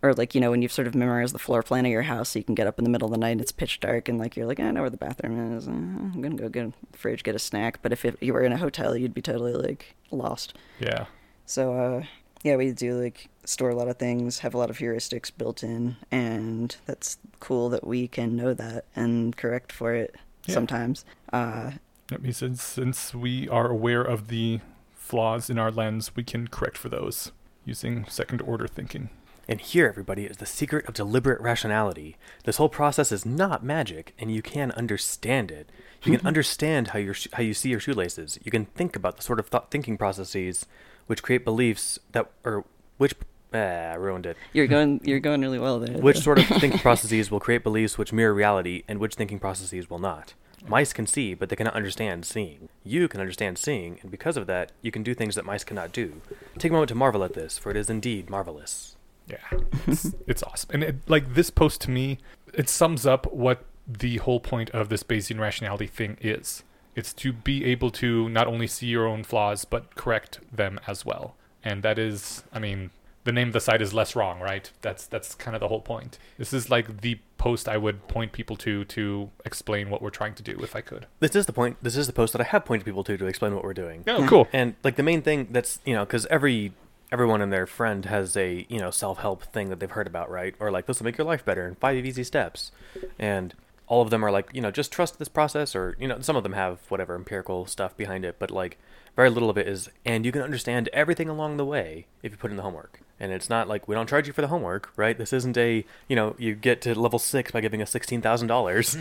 Or 0.00 0.14
like 0.14 0.34
you 0.34 0.40
know 0.40 0.50
when 0.52 0.62
you've 0.62 0.72
sort 0.72 0.86
of 0.86 0.94
memorized 0.94 1.34
the 1.34 1.38
floor 1.40 1.62
plan 1.62 1.84
of 1.84 1.90
your 1.90 2.02
house 2.02 2.28
so 2.30 2.38
you 2.38 2.44
can 2.44 2.54
get 2.54 2.68
up 2.68 2.78
in 2.78 2.84
the 2.84 2.90
middle 2.90 3.06
of 3.06 3.12
the 3.12 3.18
night 3.18 3.30
and 3.30 3.40
it's 3.40 3.50
pitch 3.52 3.80
dark 3.80 4.08
and 4.08 4.16
like 4.18 4.36
you're 4.36 4.46
like 4.46 4.60
I 4.60 4.70
know 4.70 4.82
where 4.82 4.90
the 4.90 4.96
bathroom 4.96 5.56
is. 5.56 5.66
Uh, 5.66 5.72
I'm 5.72 6.22
to 6.22 6.28
go 6.30 6.48
get 6.48 6.66
a 6.66 6.72
fridge 6.96 7.24
get 7.24 7.34
a 7.34 7.38
snack, 7.40 7.80
but 7.82 7.92
if 7.92 8.04
it, 8.04 8.16
you 8.20 8.32
were 8.32 8.42
in 8.42 8.52
a 8.52 8.56
hotel 8.56 8.96
you'd 8.96 9.14
be 9.14 9.20
totally 9.22 9.52
like 9.54 9.96
lost. 10.12 10.54
Yeah. 10.78 11.06
So 11.46 11.74
uh 11.74 12.02
yeah, 12.44 12.54
we 12.54 12.70
do 12.70 12.94
like 13.02 13.28
store 13.44 13.70
a 13.70 13.74
lot 13.74 13.88
of 13.88 13.96
things, 13.98 14.38
have 14.38 14.54
a 14.54 14.58
lot 14.58 14.70
of 14.70 14.78
heuristics 14.78 15.32
built 15.36 15.64
in 15.64 15.96
and 16.12 16.76
that's 16.86 17.18
cool 17.40 17.68
that 17.70 17.84
we 17.84 18.06
can 18.06 18.36
know 18.36 18.54
that 18.54 18.84
and 18.94 19.36
correct 19.36 19.72
for 19.72 19.92
it 19.94 20.14
Yeah. 20.46 20.54
sometimes. 20.54 21.04
Uh 21.32 21.72
That 22.08 22.22
means 22.22 22.38
since, 22.38 22.62
since 22.62 23.14
we 23.14 23.48
are 23.48 23.68
aware 23.68 24.02
of 24.02 24.28
the 24.28 24.60
flaws 24.94 25.48
in 25.50 25.58
our 25.58 25.70
lens, 25.70 26.16
we 26.16 26.24
can 26.24 26.48
correct 26.48 26.76
for 26.76 26.88
those 26.88 27.32
using 27.64 28.06
second 28.08 28.40
order 28.42 28.66
thinking. 28.66 29.10
And 29.46 29.60
here, 29.60 29.86
everybody, 29.86 30.24
is 30.24 30.36
the 30.36 30.46
secret 30.46 30.86
of 30.86 30.94
deliberate 30.94 31.40
rationality. 31.40 32.16
This 32.44 32.58
whole 32.58 32.68
process 32.68 33.10
is 33.10 33.24
not 33.24 33.64
magic, 33.64 34.14
and 34.18 34.30
you 34.30 34.42
can 34.42 34.72
understand 34.72 35.50
it. 35.50 35.70
You 36.02 36.16
can 36.16 36.26
understand 36.26 36.88
how, 36.88 36.98
your 36.98 37.14
sh- 37.14 37.28
how 37.32 37.42
you 37.42 37.54
see 37.54 37.70
your 37.70 37.80
shoelaces. 37.80 38.38
You 38.44 38.50
can 38.50 38.66
think 38.66 38.94
about 38.94 39.16
the 39.16 39.22
sort 39.22 39.40
of 39.40 39.48
thought 39.48 39.70
thinking 39.70 39.96
processes 39.96 40.66
which 41.06 41.22
create 41.22 41.46
beliefs 41.46 41.98
that, 42.12 42.30
or 42.44 42.66
which, 42.98 43.14
ah, 43.54 43.56
I 43.56 43.94
ruined 43.94 44.26
it. 44.26 44.36
You're 44.52 44.66
going. 44.76 45.00
You're 45.02 45.20
going 45.20 45.40
really 45.40 45.58
well 45.58 45.80
there. 45.80 45.96
Which 45.96 46.18
sort 46.18 46.38
of 46.38 46.46
thinking 46.60 46.80
processes 46.80 47.30
will 47.30 47.40
create 47.40 47.62
beliefs 47.62 47.96
which 47.96 48.12
mirror 48.12 48.34
reality, 48.34 48.82
and 48.86 48.98
which 48.98 49.14
thinking 49.14 49.38
processes 49.38 49.88
will 49.88 49.98
not. 49.98 50.34
Mice 50.66 50.92
can 50.92 51.06
see, 51.06 51.34
but 51.34 51.48
they 51.48 51.56
cannot 51.56 51.74
understand 51.74 52.24
seeing. 52.24 52.68
You 52.84 53.08
can 53.08 53.20
understand 53.20 53.58
seeing, 53.58 53.98
and 54.02 54.10
because 54.10 54.36
of 54.36 54.46
that, 54.46 54.72
you 54.82 54.90
can 54.90 55.02
do 55.02 55.14
things 55.14 55.34
that 55.34 55.44
mice 55.44 55.64
cannot 55.64 55.92
do. 55.92 56.20
Take 56.58 56.70
a 56.70 56.72
moment 56.72 56.88
to 56.88 56.94
marvel 56.94 57.24
at 57.24 57.34
this, 57.34 57.58
for 57.58 57.70
it 57.70 57.76
is 57.76 57.88
indeed 57.88 58.28
marvelous. 58.28 58.96
Yeah, 59.26 59.60
it's, 59.86 60.14
it's 60.26 60.42
awesome. 60.42 60.70
And 60.72 60.82
it, 60.82 60.96
like 61.06 61.34
this 61.34 61.50
post 61.50 61.80
to 61.82 61.90
me, 61.90 62.18
it 62.54 62.68
sums 62.68 63.06
up 63.06 63.30
what 63.32 63.64
the 63.86 64.18
whole 64.18 64.40
point 64.40 64.70
of 64.70 64.88
this 64.88 65.02
Bayesian 65.02 65.38
rationality 65.38 65.86
thing 65.86 66.16
is. 66.20 66.62
It's 66.94 67.12
to 67.14 67.32
be 67.32 67.64
able 67.64 67.90
to 67.92 68.28
not 68.28 68.46
only 68.46 68.66
see 68.66 68.86
your 68.86 69.06
own 69.06 69.22
flaws 69.22 69.64
but 69.64 69.94
correct 69.94 70.40
them 70.52 70.80
as 70.86 71.04
well. 71.04 71.34
And 71.62 71.82
that 71.82 71.98
is, 71.98 72.42
I 72.52 72.58
mean, 72.58 72.90
the 73.24 73.32
name 73.32 73.48
of 73.48 73.52
the 73.52 73.60
site 73.60 73.82
is 73.82 73.94
less 73.94 74.16
wrong, 74.16 74.40
right? 74.40 74.70
That's 74.80 75.06
that's 75.06 75.34
kind 75.34 75.54
of 75.54 75.60
the 75.60 75.68
whole 75.68 75.80
point. 75.80 76.18
This 76.38 76.52
is 76.52 76.70
like 76.70 77.02
the 77.02 77.18
post 77.38 77.68
I 77.68 77.76
would 77.76 78.06
point 78.08 78.32
people 78.32 78.56
to 78.56 78.84
to 78.84 79.30
explain 79.44 79.88
what 79.90 80.02
we're 80.02 80.10
trying 80.10 80.34
to 80.34 80.42
do 80.42 80.58
if 80.62 80.76
I 80.76 80.80
could. 80.80 81.06
This 81.20 81.34
is 81.34 81.46
the 81.46 81.52
point. 81.52 81.78
This 81.80 81.96
is 81.96 82.06
the 82.06 82.12
post 82.12 82.32
that 82.32 82.40
I 82.40 82.44
have 82.44 82.64
pointed 82.64 82.84
people 82.84 83.04
to 83.04 83.16
to 83.16 83.26
explain 83.26 83.54
what 83.54 83.64
we're 83.64 83.74
doing. 83.74 84.04
Oh, 84.06 84.26
cool. 84.28 84.48
And 84.52 84.74
like 84.84 84.96
the 84.96 85.02
main 85.02 85.22
thing 85.22 85.48
that's 85.50 85.80
you 85.84 85.94
know 85.94 86.04
because 86.04 86.26
every 86.26 86.72
everyone 87.10 87.40
and 87.40 87.52
their 87.52 87.66
friend 87.66 88.04
has 88.04 88.36
a 88.36 88.66
you 88.68 88.78
know 88.78 88.90
self 88.90 89.18
help 89.18 89.44
thing 89.44 89.70
that 89.70 89.80
they've 89.80 89.90
heard 89.90 90.06
about, 90.06 90.30
right? 90.30 90.54
Or 90.60 90.70
like 90.70 90.86
this 90.86 90.98
will 90.98 91.06
make 91.06 91.16
your 91.16 91.26
life 91.26 91.44
better 91.44 91.66
in 91.66 91.76
five 91.76 92.04
easy 92.04 92.24
steps, 92.24 92.72
and 93.18 93.54
all 93.86 94.02
of 94.02 94.10
them 94.10 94.24
are 94.24 94.30
like 94.30 94.50
you 94.52 94.60
know 94.60 94.70
just 94.70 94.92
trust 94.92 95.18
this 95.18 95.28
process, 95.28 95.74
or 95.74 95.96
you 95.98 96.08
know 96.08 96.20
some 96.20 96.36
of 96.36 96.42
them 96.42 96.52
have 96.52 96.80
whatever 96.88 97.14
empirical 97.14 97.66
stuff 97.66 97.96
behind 97.96 98.24
it, 98.24 98.36
but 98.38 98.50
like 98.50 98.78
very 99.16 99.30
little 99.30 99.50
of 99.50 99.58
it 99.58 99.66
is, 99.66 99.88
and 100.04 100.24
you 100.24 100.32
can 100.32 100.42
understand 100.42 100.88
everything 100.92 101.28
along 101.28 101.56
the 101.56 101.64
way 101.64 102.06
if 102.22 102.32
you 102.32 102.38
put 102.38 102.50
in 102.50 102.56
the 102.56 102.62
homework. 102.62 103.00
And 103.20 103.32
it's 103.32 103.50
not 103.50 103.68
like 103.68 103.88
we 103.88 103.94
don't 103.94 104.08
charge 104.08 104.26
you 104.26 104.32
for 104.32 104.42
the 104.42 104.48
homework, 104.48 104.92
right? 104.96 105.16
This 105.18 105.32
isn't 105.32 105.56
a 105.56 105.84
you 106.08 106.16
know 106.16 106.36
you 106.38 106.54
get 106.54 106.80
to 106.82 106.98
level 106.98 107.18
six 107.18 107.50
by 107.50 107.60
giving 107.60 107.82
us 107.82 107.90
sixteen 107.90 108.22
thousand 108.22 108.48
dollars. 108.48 108.96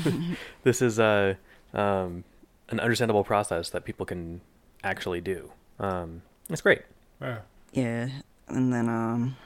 this 0.64 0.80
is 0.80 0.98
a 0.98 1.36
um, 1.74 2.24
an 2.70 2.80
understandable 2.80 3.24
process 3.24 3.70
that 3.70 3.84
people 3.84 4.06
can 4.06 4.40
actually 4.82 5.20
do. 5.20 5.52
Um, 5.78 6.22
it's 6.48 6.62
great. 6.62 6.82
Yeah. 7.20 7.38
Yeah, 7.72 8.08
and 8.48 8.72
then 8.72 8.88
um, 8.88 9.36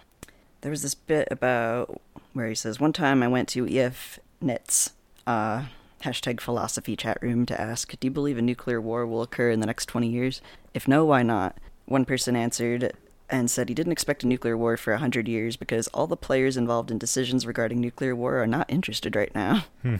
there 0.62 0.70
was 0.70 0.82
this 0.82 0.94
bit 0.94 1.28
about 1.30 2.00
where 2.32 2.48
he 2.48 2.54
says, 2.54 2.80
"One 2.80 2.92
time 2.92 3.22
I 3.22 3.28
went 3.28 3.48
to 3.50 3.66
EF 3.66 4.18
Nets 4.40 4.92
uh, 5.26 5.64
hashtag 6.02 6.40
philosophy 6.40 6.96
chat 6.96 7.18
room 7.20 7.46
to 7.46 7.60
ask, 7.60 7.98
do 7.98 8.06
you 8.06 8.10
believe 8.10 8.38
a 8.38 8.42
nuclear 8.42 8.80
war 8.80 9.06
will 9.06 9.22
occur 9.22 9.50
in 9.50 9.60
the 9.60 9.66
next 9.66 9.86
twenty 9.86 10.08
years? 10.08 10.40
If 10.72 10.86
no, 10.86 11.04
why 11.04 11.22
not?" 11.22 11.58
One 11.86 12.06
person 12.06 12.34
answered 12.34 12.94
and 13.34 13.50
said 13.50 13.68
he 13.68 13.74
didn't 13.74 13.92
expect 13.92 14.22
a 14.22 14.28
nuclear 14.28 14.56
war 14.56 14.76
for 14.76 14.92
a 14.92 14.98
hundred 14.98 15.26
years 15.26 15.56
because 15.56 15.88
all 15.88 16.06
the 16.06 16.16
players 16.16 16.56
involved 16.56 16.92
in 16.92 16.98
decisions 16.98 17.46
regarding 17.46 17.80
nuclear 17.80 18.14
war 18.14 18.40
are 18.40 18.46
not 18.46 18.70
interested 18.70 19.16
right 19.16 19.34
now. 19.34 19.64
Hmm. 19.82 19.96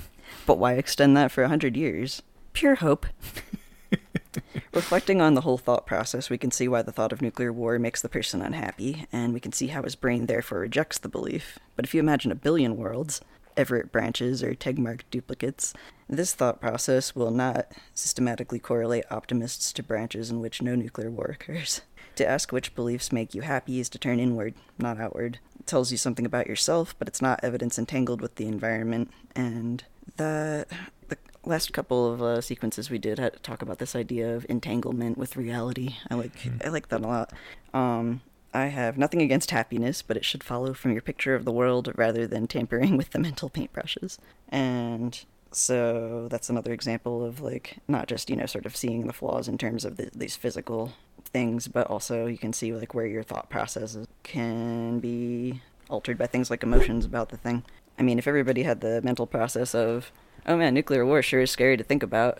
But 0.46 0.58
why 0.58 0.74
extend 0.74 1.16
that 1.16 1.32
for 1.32 1.42
a 1.42 1.48
hundred 1.48 1.76
years? 1.76 2.22
Pure 2.52 2.76
hope. 2.76 3.06
Reflecting 4.72 5.20
on 5.20 5.34
the 5.34 5.40
whole 5.40 5.58
thought 5.58 5.84
process, 5.84 6.30
we 6.30 6.38
can 6.38 6.52
see 6.52 6.68
why 6.68 6.82
the 6.82 6.92
thought 6.92 7.12
of 7.12 7.22
nuclear 7.22 7.52
war 7.52 7.76
makes 7.78 8.00
the 8.02 8.08
person 8.08 8.40
unhappy, 8.40 9.06
and 9.12 9.34
we 9.34 9.40
can 9.40 9.52
see 9.52 9.68
how 9.68 9.82
his 9.82 9.96
brain 9.96 10.26
therefore 10.26 10.60
rejects 10.60 10.98
the 10.98 11.08
belief. 11.08 11.58
But 11.74 11.84
if 11.84 11.92
you 11.92 12.00
imagine 12.00 12.30
a 12.30 12.36
billion 12.36 12.76
worlds, 12.76 13.20
Everett 13.56 13.90
branches 13.90 14.42
or 14.42 14.54
Tegmark 14.54 15.02
duplicates, 15.10 15.74
this 16.08 16.34
thought 16.34 16.60
process 16.60 17.14
will 17.16 17.30
not 17.30 17.72
systematically 17.94 18.58
correlate 18.60 19.04
optimists 19.10 19.72
to 19.72 19.82
branches 19.82 20.30
in 20.30 20.40
which 20.40 20.62
no 20.62 20.74
nuclear 20.76 21.10
war 21.10 21.26
occurs. 21.26 21.80
To 22.16 22.26
ask 22.26 22.52
which 22.52 22.74
beliefs 22.74 23.12
make 23.12 23.34
you 23.34 23.42
happy 23.42 23.80
is 23.80 23.88
to 23.90 23.98
turn 23.98 24.20
inward, 24.20 24.54
not 24.78 25.00
outward. 25.00 25.38
It 25.58 25.66
tells 25.66 25.90
you 25.90 25.98
something 25.98 26.26
about 26.26 26.46
yourself, 26.46 26.94
but 26.98 27.08
it's 27.08 27.22
not 27.22 27.40
evidence 27.42 27.78
entangled 27.78 28.20
with 28.20 28.36
the 28.36 28.46
environment. 28.46 29.10
And 29.34 29.84
the 30.16 30.66
the 31.08 31.18
last 31.44 31.72
couple 31.72 32.12
of 32.12 32.22
uh, 32.22 32.40
sequences 32.40 32.90
we 32.90 32.98
did 32.98 33.18
had 33.18 33.32
to 33.32 33.38
talk 33.40 33.62
about 33.62 33.78
this 33.78 33.96
idea 33.96 34.34
of 34.34 34.46
entanglement 34.48 35.18
with 35.18 35.36
reality. 35.36 35.96
I 36.10 36.14
like 36.14 36.32
I 36.64 36.68
like 36.68 36.88
that 36.88 37.00
a 37.00 37.06
lot. 37.06 37.32
Um, 37.72 38.20
I 38.52 38.66
have 38.66 38.96
nothing 38.96 39.20
against 39.20 39.50
happiness, 39.50 40.00
but 40.00 40.16
it 40.16 40.24
should 40.24 40.44
follow 40.44 40.74
from 40.74 40.92
your 40.92 41.02
picture 41.02 41.34
of 41.34 41.44
the 41.44 41.52
world 41.52 41.92
rather 41.96 42.26
than 42.26 42.46
tampering 42.46 42.96
with 42.96 43.10
the 43.10 43.18
mental 43.18 43.50
paintbrushes. 43.50 44.18
And 44.48 45.24
so 45.50 46.28
that's 46.30 46.50
another 46.50 46.72
example 46.72 47.24
of 47.24 47.40
like 47.40 47.78
not 47.88 48.08
just 48.08 48.30
you 48.30 48.36
know 48.36 48.46
sort 48.46 48.66
of 48.66 48.76
seeing 48.76 49.06
the 49.06 49.12
flaws 49.12 49.48
in 49.48 49.58
terms 49.58 49.84
of 49.84 49.96
the, 49.96 50.10
these 50.14 50.36
physical 50.36 50.92
things, 51.34 51.66
but 51.68 51.88
also 51.88 52.26
you 52.26 52.38
can 52.38 52.52
see 52.54 52.72
like 52.72 52.94
where 52.94 53.06
your 53.06 53.24
thought 53.24 53.50
processes 53.50 54.06
can 54.22 55.00
be 55.00 55.60
altered 55.90 56.16
by 56.16 56.26
things 56.26 56.48
like 56.48 56.62
emotions 56.62 57.04
about 57.04 57.28
the 57.28 57.36
thing. 57.36 57.64
I 57.98 58.02
mean, 58.02 58.18
if 58.18 58.26
everybody 58.26 58.62
had 58.62 58.80
the 58.80 59.02
mental 59.02 59.26
process 59.26 59.74
of, 59.74 60.12
oh 60.46 60.56
man, 60.56 60.74
nuclear 60.74 61.04
war 61.04 61.22
sure 61.22 61.40
is 61.40 61.50
scary 61.50 61.76
to 61.76 61.82
think 61.84 62.02
about. 62.04 62.38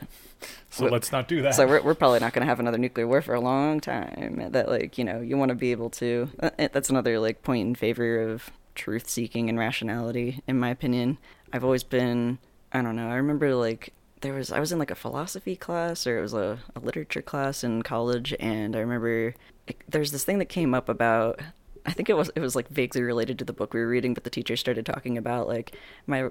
So 0.71 0.87
let's 0.87 1.11
not 1.11 1.27
do 1.27 1.43
that. 1.43 1.57
So 1.57 1.67
we're, 1.67 1.83
we're 1.83 1.95
probably 1.95 2.21
not 2.21 2.33
going 2.33 2.43
to 2.43 2.49
have 2.49 2.61
another 2.61 2.79
nuclear 2.79 3.07
war 3.07 3.21
for 3.21 3.35
a 3.35 3.41
long 3.41 3.81
time. 3.81 4.49
That 4.53 4.69
like 4.69 4.97
you 4.97 5.05
know 5.05 5.21
you 5.21 5.37
want 5.37 5.49
to 5.51 5.57
be 5.57 5.73
able 5.73 5.91
to. 5.91 6.31
Uh, 6.41 6.51
that's 6.73 6.89
another 6.89 7.19
like 7.19 7.43
point 7.43 7.67
in 7.67 7.75
favor 7.75 8.21
of 8.21 8.51
truth 8.77 9.09
seeking 9.11 9.49
and 9.49 9.59
rationality, 9.59 10.41
in 10.47 10.59
my 10.59 10.71
opinion. 10.71 11.19
I've 11.53 11.65
always 11.65 11.83
been. 11.83 12.39
I 12.73 12.81
don't 12.83 12.97
know. 12.97 13.09
I 13.09 13.15
remember 13.15 13.55
like 13.55 13.93
there 14.25 14.33
was 14.33 14.50
I 14.50 14.59
was 14.59 14.73
in 14.73 14.78
like 14.78 14.90
a 14.90 14.95
philosophy 14.97 15.54
class 15.54 16.07
or 16.07 16.19
it 16.19 16.23
was 16.23 16.33
a, 16.33 16.59
a 16.75 16.81
literature 16.81 17.21
class 17.21 17.62
in 17.62 17.83
college, 17.83 18.35
and 18.40 18.75
I 18.75 18.81
remember 18.81 19.35
it, 19.66 19.76
there's 19.87 20.12
this 20.12 20.25
thing 20.25 20.38
that 20.38 20.47
came 20.47 20.75
up 20.75 20.88
about 20.88 21.40
I 21.85 21.93
think 21.93 22.09
it 22.09 22.16
was 22.16 22.31
it 22.35 22.40
was 22.40 22.57
like 22.57 22.69
vaguely 22.69 23.02
related 23.02 23.38
to 23.38 23.45
the 23.45 23.52
book 23.52 23.75
we 23.75 23.81
were 23.81 23.87
reading, 23.87 24.14
but 24.14 24.25
the 24.25 24.31
teacher 24.31 24.57
started 24.57 24.87
talking 24.87 25.19
about 25.19 25.47
like 25.47 25.76
my 26.07 26.31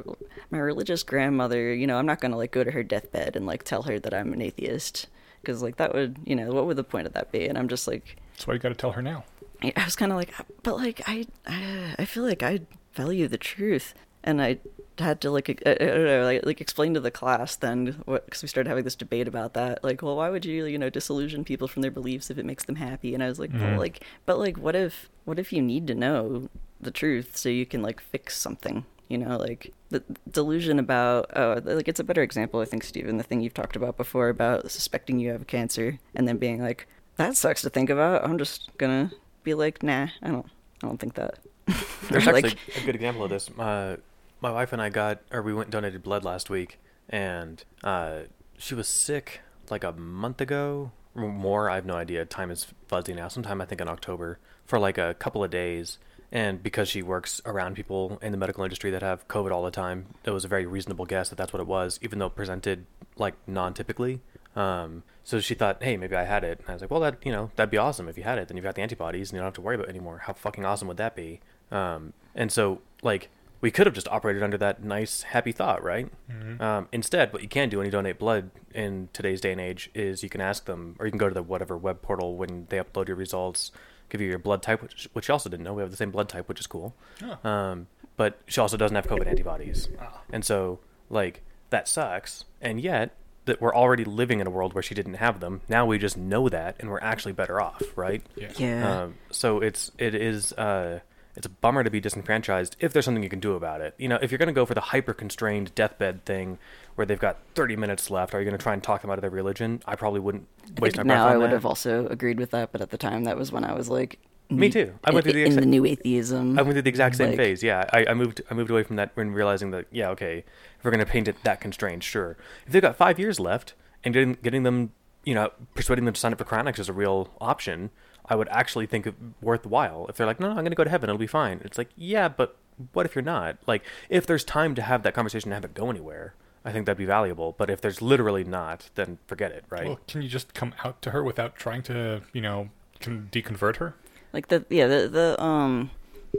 my 0.50 0.58
religious 0.58 1.04
grandmother. 1.04 1.72
You 1.72 1.86
know, 1.86 1.98
I'm 1.98 2.08
not 2.08 2.20
gonna 2.20 2.36
like 2.36 2.52
go 2.52 2.64
to 2.64 2.72
her 2.72 2.82
deathbed 2.82 3.36
and 3.36 3.46
like 3.46 3.62
tell 3.64 3.84
her 3.84 4.00
that 4.00 4.14
I'm 4.14 4.34
an 4.34 4.42
atheist 4.42 5.06
because 5.42 5.62
like 5.62 5.78
that 5.78 5.94
would 5.94 6.18
you 6.26 6.36
know 6.36 6.52
what 6.52 6.66
would 6.66 6.78
the 6.78 6.84
point 6.84 7.06
of 7.06 7.14
that 7.14 7.32
be? 7.32 7.46
And 7.46 7.60
I'm 7.60 7.68
just 7.68 7.88
like, 7.88 8.18
That's 8.34 8.48
why 8.48 8.56
you 8.56 8.60
got 8.60 8.70
to 8.70 8.76
tell 8.76 8.94
her 8.94 9.04
now. 9.04 9.24
I 9.62 9.86
was 9.86 9.96
kind 9.96 10.12
of 10.12 10.18
like, 10.18 10.34
but 10.64 10.78
like 10.78 11.04
I, 11.06 11.28
I 11.46 11.96
I 12.00 12.06
feel 12.06 12.24
like 12.24 12.42
I 12.42 12.62
value 12.96 13.28
the 13.28 13.38
truth, 13.38 13.94
and 14.24 14.42
I 14.42 14.58
had 15.00 15.20
to 15.22 15.32
like 15.32 15.50
I, 15.66 15.74
don't 15.76 16.06
know 16.06 16.24
like, 16.24 16.46
like 16.46 16.62
explain 16.62 16.94
to 16.94 17.00
the 17.00 17.10
class 17.12 17.56
then 17.56 18.04
because 18.08 18.42
we 18.42 18.48
started 18.48 18.70
having 18.70 18.84
this 18.84 18.96
debate 18.96 19.28
about 19.28 19.54
that 19.56 19.84
like 19.84 20.02
well 20.02 20.16
why 20.18 20.30
would 20.30 20.46
you 20.46 20.66
you 20.66 20.78
know 20.78 20.90
disillusion 20.90 21.44
people 21.44 21.68
from 21.68 21.82
their 21.82 21.92
beliefs 21.92 22.30
if 22.30 22.38
it 22.38 22.46
makes 22.46 22.66
them 22.66 22.76
happy 22.76 23.14
and 23.14 23.24
I 23.24 23.28
was 23.30 23.40
like 23.40 23.52
Mhm. 23.52 23.62
well 23.62 23.80
like 23.80 24.04
but 24.26 24.38
like 24.40 24.58
what 24.58 24.76
if 24.76 25.10
what 25.26 25.40
if 25.40 25.52
you 25.52 25.62
need 25.62 25.88
to 25.88 25.96
know 25.96 26.50
the 26.80 26.92
truth 26.92 27.36
so 27.38 27.50
you 27.50 27.66
can 27.66 27.82
like 27.82 28.00
fix 28.02 28.38
something 28.38 28.86
you 29.10 29.18
know 29.18 29.38
like 29.38 29.74
the 29.90 30.04
delusion 30.30 30.78
about 30.80 31.30
oh 31.36 31.60
like 31.64 31.88
it's 31.88 32.00
a 32.00 32.04
better 32.04 32.22
example 32.22 32.60
I 32.60 32.66
think 32.66 32.84
Stephen 32.84 33.18
the 33.18 33.24
thing 33.24 33.42
you've 33.42 33.54
talked 33.54 33.76
about 33.76 33.98
before 33.98 34.30
about 34.30 34.70
suspecting 34.70 35.20
you 35.20 35.32
have 35.32 35.48
cancer 35.48 36.00
and 36.16 36.28
then 36.28 36.38
being 36.38 36.62
like 36.62 36.88
that 37.18 37.36
sucks 37.36 37.62
to 37.64 37.70
think 37.70 37.90
about 37.90 38.24
I'm 38.24 38.38
just 38.38 38.70
gonna 38.78 39.12
be 39.44 39.54
like 39.54 39.82
nah 39.82 40.08
I 40.22 40.30
don't 40.30 40.46
I 40.84 40.88
don't 40.88 41.00
think 41.00 41.16
that 41.16 41.40
There's 42.10 42.28
Or, 42.28 42.34
like- 42.34 42.46
actually 42.46 42.84
a 42.84 42.86
good 42.86 42.96
example 42.96 43.24
of 43.24 43.30
this. 43.30 43.50
Uh, 43.58 43.96
my 44.44 44.52
wife 44.52 44.74
and 44.74 44.82
I 44.82 44.90
got, 44.90 45.22
or 45.32 45.42
we 45.42 45.54
went 45.54 45.68
and 45.68 45.72
donated 45.72 46.04
blood 46.04 46.26
last 46.26 46.50
week, 46.50 46.78
and 47.10 47.64
uh, 47.84 48.24
she 48.58 48.76
was 48.76 48.88
sick 48.88 49.40
like 49.70 49.86
a 49.86 49.94
month 49.94 50.42
ago, 50.42 50.92
or 51.16 51.32
more. 51.32 51.70
I 51.70 51.76
have 51.76 51.86
no 51.86 51.96
idea. 51.96 52.26
Time 52.26 52.52
is 52.52 52.68
fuzzy 52.88 53.14
now. 53.14 53.30
Sometime 53.30 53.62
I 53.62 53.66
think 53.66 53.80
in 53.80 53.88
October 53.88 54.40
for 54.66 54.78
like 54.78 54.98
a 54.98 55.16
couple 55.16 55.44
of 55.44 55.50
days. 55.50 55.98
And 56.32 56.64
because 56.64 56.90
she 56.90 57.04
works 57.04 57.42
around 57.46 57.76
people 57.76 58.18
in 58.22 58.32
the 58.32 58.38
medical 58.40 58.64
industry 58.64 58.90
that 58.92 59.04
have 59.04 59.28
COVID 59.28 59.52
all 59.52 59.64
the 59.64 59.72
time, 59.72 60.08
it 60.26 60.32
was 60.32 60.44
a 60.44 60.48
very 60.48 60.66
reasonable 60.66 61.06
guess 61.06 61.30
that 61.30 61.36
that's 61.36 61.54
what 61.54 61.62
it 61.62 61.68
was, 61.68 62.00
even 62.02 62.18
though 62.18 62.30
presented 62.30 62.86
like 63.16 63.36
non-typically. 63.48 64.20
Um, 64.56 65.04
so 65.24 65.40
she 65.40 65.54
thought, 65.54 65.84
hey, 65.84 65.96
maybe 65.96 66.16
I 66.16 66.24
had 66.24 66.44
it. 66.44 66.60
And 66.60 66.70
I 66.70 66.74
was 66.74 66.82
like, 66.82 66.90
well, 66.92 67.02
that 67.02 67.18
you 67.24 67.32
know, 67.32 67.52
that'd 67.56 67.70
be 67.70 67.78
awesome 67.78 68.10
if 68.10 68.18
you 68.18 68.24
had 68.24 68.40
it. 68.40 68.48
Then 68.48 68.58
you've 68.58 68.64
got 68.64 68.76
the 68.76 68.82
antibodies, 68.82 69.30
and 69.30 69.36
you 69.36 69.40
don't 69.40 69.48
have 69.48 69.54
to 69.54 69.62
worry 69.62 69.76
about 69.76 69.88
it 69.88 69.92
anymore. 69.92 70.24
How 70.26 70.34
fucking 70.34 70.66
awesome 70.66 70.88
would 70.88 70.98
that 70.98 71.16
be? 71.16 71.40
Um, 71.72 72.14
and 72.36 72.52
so 72.52 72.82
like 73.04 73.30
we 73.64 73.72
could 73.72 73.88
have 73.88 73.96
just 73.96 74.10
operated 74.10 74.44
under 74.44 74.58
that 74.58 74.84
nice, 74.84 75.22
happy 75.22 75.54
thought, 75.54 75.82
right? 75.82 76.10
Mhm. 76.30 76.60
Um, 76.60 76.90
instead, 76.92 77.32
what 77.32 77.42
you 77.42 77.48
can 77.48 77.70
do 77.70 77.78
when 77.78 77.86
you 77.86 77.92
donate 77.92 78.20
blood 78.20 78.52
in 78.74 79.08
today's 79.14 79.40
day 79.40 79.54
and 79.54 79.62
age 79.62 79.90
is 79.96 80.22
you 80.22 80.28
can 80.28 80.42
ask 80.42 80.66
them, 80.66 80.98
or 81.00 81.06
you 81.06 81.14
can 81.14 81.18
go 81.18 81.30
to 81.30 81.34
the 81.34 81.42
whatever 81.42 81.78
web 81.78 82.02
portal 82.02 82.36
when 82.36 82.66
they 82.68 82.78
upload 82.78 83.08
your 83.08 83.16
results, 83.16 83.72
give 84.10 84.20
you 84.20 84.28
your 84.28 84.38
blood 84.38 84.62
type, 84.62 84.82
which, 84.82 85.08
which 85.14 85.30
you 85.30 85.32
also 85.32 85.50
didn't 85.50 85.64
know. 85.64 85.74
We 85.74 85.82
have 85.82 85.92
the 85.92 85.98
same 85.98 86.12
blood 86.12 86.28
type, 86.28 86.50
which 86.50 86.60
is 86.60 86.68
cool. 86.68 86.94
Oh. 87.24 87.50
Um, 87.50 87.88
but 88.18 88.38
she 88.48 88.60
also 88.60 88.76
doesn't 88.76 88.96
have 88.96 89.08
COVID 89.08 89.28
antibodies. 89.28 89.88
Ah. 89.98 90.20
And 90.30 90.44
so, 90.44 90.82
like, 91.10 91.42
that 91.70 91.88
sucks. 91.88 92.44
And 92.60 92.82
yet, 92.82 93.16
that 93.46 93.62
we're 93.62 93.74
already 93.74 94.04
living 94.04 94.42
in 94.42 94.48
a 94.48 94.50
world 94.50 94.74
where 94.74 94.84
she 94.84 94.94
didn't 94.94 95.16
have 95.16 95.40
them. 95.40 95.62
Now 95.70 95.86
we 95.86 95.98
just 95.98 96.18
know 96.18 96.50
that, 96.50 96.76
and 96.82 96.90
we're 96.90 97.00
actually 97.00 97.32
better 97.32 97.62
off, 97.62 97.82
right? 97.96 98.22
Yeah. 98.36 98.52
yeah 98.58 99.04
Um, 99.04 99.16
so 99.32 99.62
it's 99.62 99.90
it 99.98 100.16
is 100.16 100.52
uh, 100.54 101.00
it's 101.36 101.46
a 101.46 101.50
bummer 101.50 101.84
to 101.84 101.90
be 101.90 102.00
disenfranchised 102.00 102.76
if 102.80 102.94
there's 102.94 103.06
something 103.06 103.24
you 103.24 103.30
can 103.30 103.40
do 103.40 103.56
about 103.56 103.82
it. 103.82 103.96
You 103.98 104.08
know, 104.08 104.20
if 104.22 104.32
you're 104.32 104.38
going 104.38 104.48
to 104.48 104.54
go 104.54 104.66
for 104.66 104.74
the 104.76 104.82
hyper 104.82 105.14
constrained 105.14 105.74
deathbed 105.76 106.26
thing, 106.26 106.60
where 106.96 107.06
they've 107.06 107.20
got 107.20 107.38
30 107.56 107.76
minutes 107.76 108.10
left, 108.12 108.34
are 108.36 108.40
you 108.40 108.46
going 108.46 108.58
to 108.58 108.62
try 108.62 108.74
and 108.74 108.84
talk 108.84 109.02
them 109.02 109.10
out 109.10 109.18
of 109.18 109.22
their 109.22 109.32
religion? 109.32 109.82
I 109.86 109.96
probably 109.96 110.20
wouldn't 110.20 110.48
waste 110.80 110.98
my 110.98 111.04
breath 111.04 111.18
now 111.18 111.28
I 111.28 111.38
would 111.38 111.46
that. 111.50 111.54
have 111.54 111.66
also 111.66 112.08
agreed 112.08 112.38
with 112.40 112.52
that, 112.52 112.72
but 112.72 112.82
at 112.82 112.92
the 112.92 112.98
time 112.98 113.24
that 113.24 113.36
was 113.38 113.52
when 113.52 113.64
I 113.64 113.74
was 113.74 113.90
like, 113.90 114.20
Me 114.50 114.70
too. 114.70 114.94
I 115.04 115.12
went 115.12 115.24
through 115.24 115.34
the 115.34 115.44
in 115.46 115.56
the 115.56 115.66
new 115.66 115.86
atheism. 115.86 116.60
I 116.60 116.62
went 116.62 116.76
through 116.76 116.84
the 116.84 116.90
exact 116.90 117.16
same 117.16 117.30
Like- 117.30 117.38
phase. 117.38 117.64
Yeah, 117.64 117.90
I, 117.92 118.06
I 118.10 118.14
moved 118.14 118.42
I 118.52 118.54
moved 118.54 118.70
away 118.70 118.84
from 118.84 118.98
that 118.98 119.10
when 119.16 119.32
realizing 119.32 119.72
that 119.72 119.88
yeah, 119.92 120.10
okay, 120.10 120.40
if 120.78 120.84
we're 120.86 120.92
going 120.92 121.04
to 121.04 121.12
paint 121.12 121.28
it 121.28 121.38
that 121.44 121.60
constrained, 121.62 122.04
sure. 122.04 122.38
If 122.68 122.74
they've 122.74 122.82
got 122.82 122.96
five 122.96 123.18
years 123.18 123.40
left 123.40 123.74
and 124.04 124.14
getting 124.14 124.34
getting 124.44 124.62
them, 124.64 124.92
you 125.24 125.34
know, 125.34 125.50
persuading 125.74 126.06
them 126.06 126.14
to 126.14 126.20
sign 126.20 126.32
up 126.34 126.38
for 126.38 126.46
Cryonics 126.46 126.78
is 126.78 126.90
a 126.90 126.94
real 126.94 127.30
option, 127.42 127.90
I 128.26 128.36
would 128.36 128.50
actually 128.50 128.86
think 128.86 129.08
it 129.08 129.16
worthwhile. 129.42 130.06
If 130.08 130.16
they're 130.16 130.28
like, 130.28 130.40
no, 130.40 130.48
no 130.48 130.54
I'm 130.54 130.60
going 130.60 130.72
to 130.72 130.76
go 130.76 130.84
to 130.84 130.90
heaven, 130.90 131.10
it'll 131.10 131.20
be 131.20 131.28
fine. 131.28 131.62
It's 131.64 131.78
like, 131.78 131.90
yeah, 131.96 132.28
but 132.28 132.56
what 132.94 133.06
if 133.06 133.16
you're 133.16 133.24
not? 133.24 133.58
Like, 133.68 133.84
if 134.10 134.26
there's 134.26 134.44
time 134.44 134.76
to 134.76 134.82
have 134.82 135.04
that 135.04 135.14
conversation 135.14 135.52
and 135.52 135.64
have 135.64 135.70
it 135.70 135.74
go 135.76 135.90
anywhere, 135.90 136.34
I 136.66 136.72
think 136.72 136.86
that'd 136.86 136.98
be 136.98 137.06
valuable. 137.06 137.54
But 137.58 137.70
if 137.70 137.82
there's 137.82 138.02
literally 138.02 138.44
not, 138.44 138.90
then 138.96 139.20
forget 139.28 139.52
it, 139.52 139.66
right? 139.70 139.86
Well, 139.86 140.00
can 140.08 140.22
you 140.22 140.30
just 140.30 140.54
come 140.54 140.74
out 140.84 141.02
to 141.04 141.12
her 141.12 141.24
without 141.24 141.56
trying 141.56 141.84
to, 141.84 142.22
you 142.32 142.42
know, 142.42 142.70
con- 143.00 143.30
deconvert 143.32 143.78
her? 143.78 143.96
like 144.34 144.48
the 144.48 144.66
yeah 144.70 144.88
the 144.88 145.08
the 145.08 145.42
um 145.42 145.92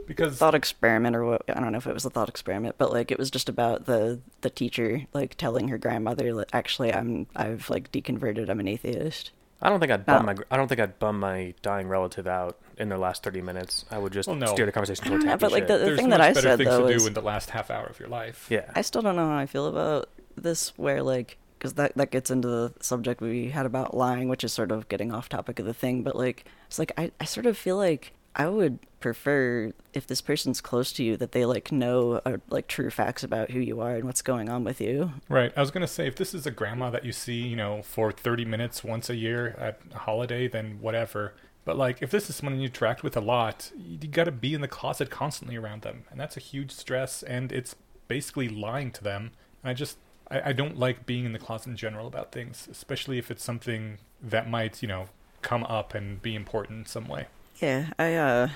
Because 0.06 0.36
thought 0.36 0.54
experiment 0.54 1.16
or 1.16 1.24
what 1.24 1.42
I 1.48 1.60
don't 1.60 1.72
know 1.72 1.78
if 1.78 1.86
it 1.86 1.94
was 1.94 2.04
a 2.04 2.10
thought 2.10 2.28
experiment, 2.28 2.74
but 2.76 2.92
like 2.92 3.10
it 3.10 3.18
was 3.18 3.30
just 3.30 3.48
about 3.48 3.86
the 3.86 4.20
the 4.42 4.50
teacher 4.50 5.02
like 5.14 5.36
telling 5.36 5.68
her 5.68 5.78
grandmother 5.78 6.34
like, 6.34 6.48
actually 6.52 6.92
I'm 6.92 7.26
I've 7.34 7.70
like 7.70 7.90
deconverted 7.92 8.50
I'm 8.50 8.60
an 8.60 8.68
atheist. 8.68 9.30
I 9.62 9.68
don't 9.70 9.80
think 9.80 9.92
I'd 9.92 10.04
bum 10.04 10.26
No. 10.26 10.32
my 10.34 10.38
I 10.50 10.56
don't 10.56 10.68
think 10.68 10.80
I'd 10.80 10.98
bum 10.98 11.20
my 11.20 11.54
dying 11.62 11.88
relative 11.88 12.26
out 12.26 12.58
in 12.76 12.88
their 12.88 12.98
last 12.98 13.22
thirty 13.22 13.40
minutes. 13.40 13.84
I 13.90 13.98
would 13.98 14.12
just 14.12 14.28
Well, 14.28 14.36
no. 14.36 14.46
steer 14.46 14.66
the 14.66 14.72
conversation 14.72 15.04
towards 15.06 15.24
Yeah, 15.24 15.30
happy 15.30 15.40
but, 15.40 15.52
like, 15.52 15.60
shit. 15.62 15.68
the- 15.68 15.78
there's 15.78 15.98
thing 15.98 16.08
that 16.10 16.20
I 16.20 16.28
better 16.32 16.40
said, 16.40 16.58
things 16.58 16.70
though, 16.70 16.86
to 16.88 16.92
is- 16.94 17.02
do 17.02 17.08
in 17.08 17.14
the 17.14 17.22
last 17.22 17.50
half 17.50 17.70
hour 17.70 17.86
of 17.86 17.98
your 17.98 18.08
life. 18.08 18.46
yeah, 18.50 18.70
I 18.74 18.82
still 18.82 19.00
don't 19.02 19.16
know 19.16 19.28
how 19.28 19.36
I 19.38 19.46
feel 19.46 19.66
about 19.66 20.08
this 20.36 20.76
where 20.76 21.02
like 21.02 21.38
because 21.58 21.74
that 21.74 21.94
that 21.96 22.10
gets 22.10 22.30
into 22.30 22.48
the 22.48 22.74
subject 22.80 23.20
we 23.20 23.50
had 23.50 23.64
about 23.64 23.96
lying, 23.96 24.28
which 24.28 24.44
is 24.44 24.52
sort 24.52 24.70
of 24.70 24.88
getting 24.88 25.12
off 25.14 25.28
topic 25.28 25.58
of 25.58 25.64
the 25.66 25.72
thing, 25.74 26.02
but 26.02 26.14
like 26.16 26.44
it's 26.66 26.78
like 26.78 26.92
I 26.98 27.10
I 27.20 27.24
sort 27.24 27.46
of 27.46 27.56
feel 27.56 27.76
like 27.76 28.12
I 28.36 28.48
would 28.48 28.78
prefer 29.04 29.70
if 29.92 30.06
this 30.06 30.22
person's 30.22 30.62
close 30.62 30.90
to 30.90 31.04
you 31.04 31.14
that 31.18 31.32
they 31.32 31.44
like 31.44 31.70
know 31.70 32.22
uh, 32.24 32.38
like 32.48 32.66
true 32.66 32.88
facts 32.88 33.22
about 33.22 33.50
who 33.50 33.60
you 33.60 33.78
are 33.82 33.96
and 33.96 34.04
what's 34.04 34.22
going 34.22 34.48
on 34.48 34.64
with 34.64 34.80
you. 34.80 35.12
Right. 35.28 35.52
I 35.54 35.60
was 35.60 35.70
gonna 35.70 35.86
say 35.86 36.06
if 36.06 36.16
this 36.16 36.32
is 36.32 36.46
a 36.46 36.50
grandma 36.50 36.88
that 36.88 37.04
you 37.04 37.12
see, 37.12 37.42
you 37.42 37.54
know, 37.54 37.82
for 37.82 38.10
thirty 38.10 38.46
minutes 38.46 38.82
once 38.82 39.10
a 39.10 39.14
year 39.14 39.54
at 39.58 39.78
a 39.94 39.98
holiday, 39.98 40.48
then 40.48 40.78
whatever. 40.80 41.34
But 41.66 41.76
like, 41.76 42.00
if 42.00 42.10
this 42.10 42.30
is 42.30 42.36
someone 42.36 42.58
you 42.58 42.64
interact 42.66 43.02
with 43.02 43.14
a 43.14 43.20
lot, 43.20 43.72
you, 43.76 44.08
got 44.08 44.24
to 44.24 44.32
be 44.32 44.54
in 44.54 44.62
the 44.62 44.68
closet 44.68 45.10
constantly 45.10 45.56
around 45.56 45.82
them, 45.82 46.04
and 46.10 46.18
that's 46.18 46.36
a 46.36 46.40
huge 46.40 46.72
stress. 46.72 47.22
And 47.22 47.52
it's 47.52 47.76
basically 48.08 48.48
lying 48.48 48.90
to 48.92 49.04
them. 49.04 49.32
And 49.62 49.70
I 49.70 49.74
just, 49.74 49.96
I, 50.30 50.50
I 50.50 50.52
don't 50.52 50.78
like 50.78 51.06
being 51.06 51.24
in 51.24 51.32
the 51.32 51.38
closet 51.38 51.68
in 51.68 51.76
general 51.76 52.06
about 52.06 52.32
things, 52.32 52.68
especially 52.70 53.18
if 53.18 53.30
it's 53.30 53.42
something 53.42 53.98
that 54.22 54.48
might, 54.48 54.82
you 54.82 54.88
know, 54.88 55.06
come 55.40 55.64
up 55.64 55.94
and 55.94 56.20
be 56.20 56.34
important 56.34 56.80
in 56.80 56.86
some 56.86 57.08
way. 57.08 57.28
Yeah, 57.60 57.90
I 57.98 58.14
uh 58.14 58.48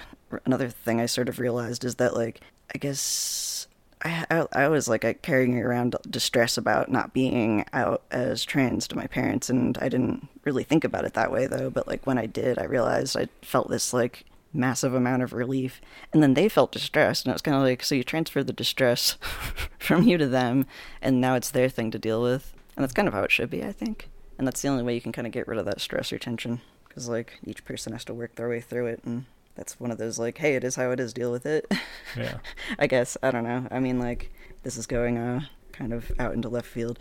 another 0.44 0.68
thing 0.68 1.00
I 1.00 1.06
sort 1.06 1.28
of 1.28 1.38
realized 1.38 1.84
is 1.84 1.96
that 1.96 2.14
like 2.14 2.40
I 2.74 2.78
guess 2.78 3.66
I 4.02 4.24
I, 4.30 4.46
I 4.52 4.68
was 4.68 4.88
like 4.88 5.22
carrying 5.22 5.58
around 5.58 5.96
distress 6.08 6.56
about 6.56 6.90
not 6.90 7.12
being 7.12 7.64
out 7.72 8.02
as 8.10 8.44
trans 8.44 8.88
to 8.88 8.96
my 8.96 9.06
parents 9.06 9.48
and 9.48 9.78
I 9.78 9.88
didn't 9.88 10.28
really 10.44 10.64
think 10.64 10.84
about 10.84 11.04
it 11.04 11.14
that 11.14 11.32
way 11.32 11.46
though, 11.46 11.70
but 11.70 11.86
like 11.86 12.06
when 12.06 12.18
I 12.18 12.26
did, 12.26 12.58
I 12.58 12.64
realized 12.64 13.16
I 13.16 13.28
felt 13.42 13.70
this 13.70 13.92
like 13.92 14.24
massive 14.52 14.94
amount 14.94 15.22
of 15.22 15.32
relief 15.32 15.80
and 16.12 16.22
then 16.22 16.34
they 16.34 16.48
felt 16.48 16.72
distressed 16.72 17.24
and 17.24 17.30
it 17.30 17.34
was 17.34 17.42
kind 17.42 17.56
of 17.56 17.62
like 17.62 17.84
so 17.84 17.94
you 17.94 18.02
transfer 18.02 18.42
the 18.42 18.52
distress 18.52 19.16
from 19.78 20.02
you 20.04 20.18
to 20.18 20.26
them 20.26 20.66
and 21.00 21.20
now 21.20 21.34
it's 21.34 21.50
their 21.50 21.68
thing 21.68 21.90
to 21.92 21.98
deal 21.98 22.22
with. 22.22 22.52
And 22.76 22.82
that's 22.82 22.94
kind 22.94 23.08
of 23.08 23.14
how 23.14 23.24
it 23.24 23.32
should 23.32 23.50
be, 23.50 23.64
I 23.64 23.72
think. 23.72 24.08
And 24.38 24.46
that's 24.46 24.62
the 24.62 24.68
only 24.68 24.84
way 24.84 24.94
you 24.94 25.00
can 25.00 25.10
kind 25.10 25.26
of 25.26 25.32
get 25.32 25.48
rid 25.48 25.58
of 25.58 25.66
that 25.66 25.80
stress 25.80 26.12
or 26.12 26.18
tension 26.18 26.60
because 26.98 27.08
like 27.08 27.38
each 27.44 27.64
person 27.64 27.92
has 27.92 28.04
to 28.04 28.12
work 28.12 28.34
their 28.34 28.48
way 28.48 28.60
through 28.60 28.86
it, 28.86 29.00
and 29.04 29.24
that's 29.54 29.78
one 29.78 29.92
of 29.92 29.98
those 29.98 30.18
like, 30.18 30.38
hey, 30.38 30.56
it 30.56 30.64
is 30.64 30.74
how 30.74 30.90
it 30.90 30.98
is. 30.98 31.12
Deal 31.12 31.30
with 31.30 31.46
it. 31.46 31.72
Yeah. 32.16 32.38
I 32.78 32.88
guess 32.88 33.16
I 33.22 33.30
don't 33.30 33.44
know. 33.44 33.68
I 33.70 33.78
mean, 33.78 34.00
like 34.00 34.32
this 34.64 34.76
is 34.76 34.88
going 34.88 35.16
uh 35.16 35.42
kind 35.70 35.92
of 35.92 36.10
out 36.18 36.34
into 36.34 36.48
left 36.48 36.66
field. 36.66 36.98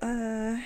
Uh, 0.00 0.58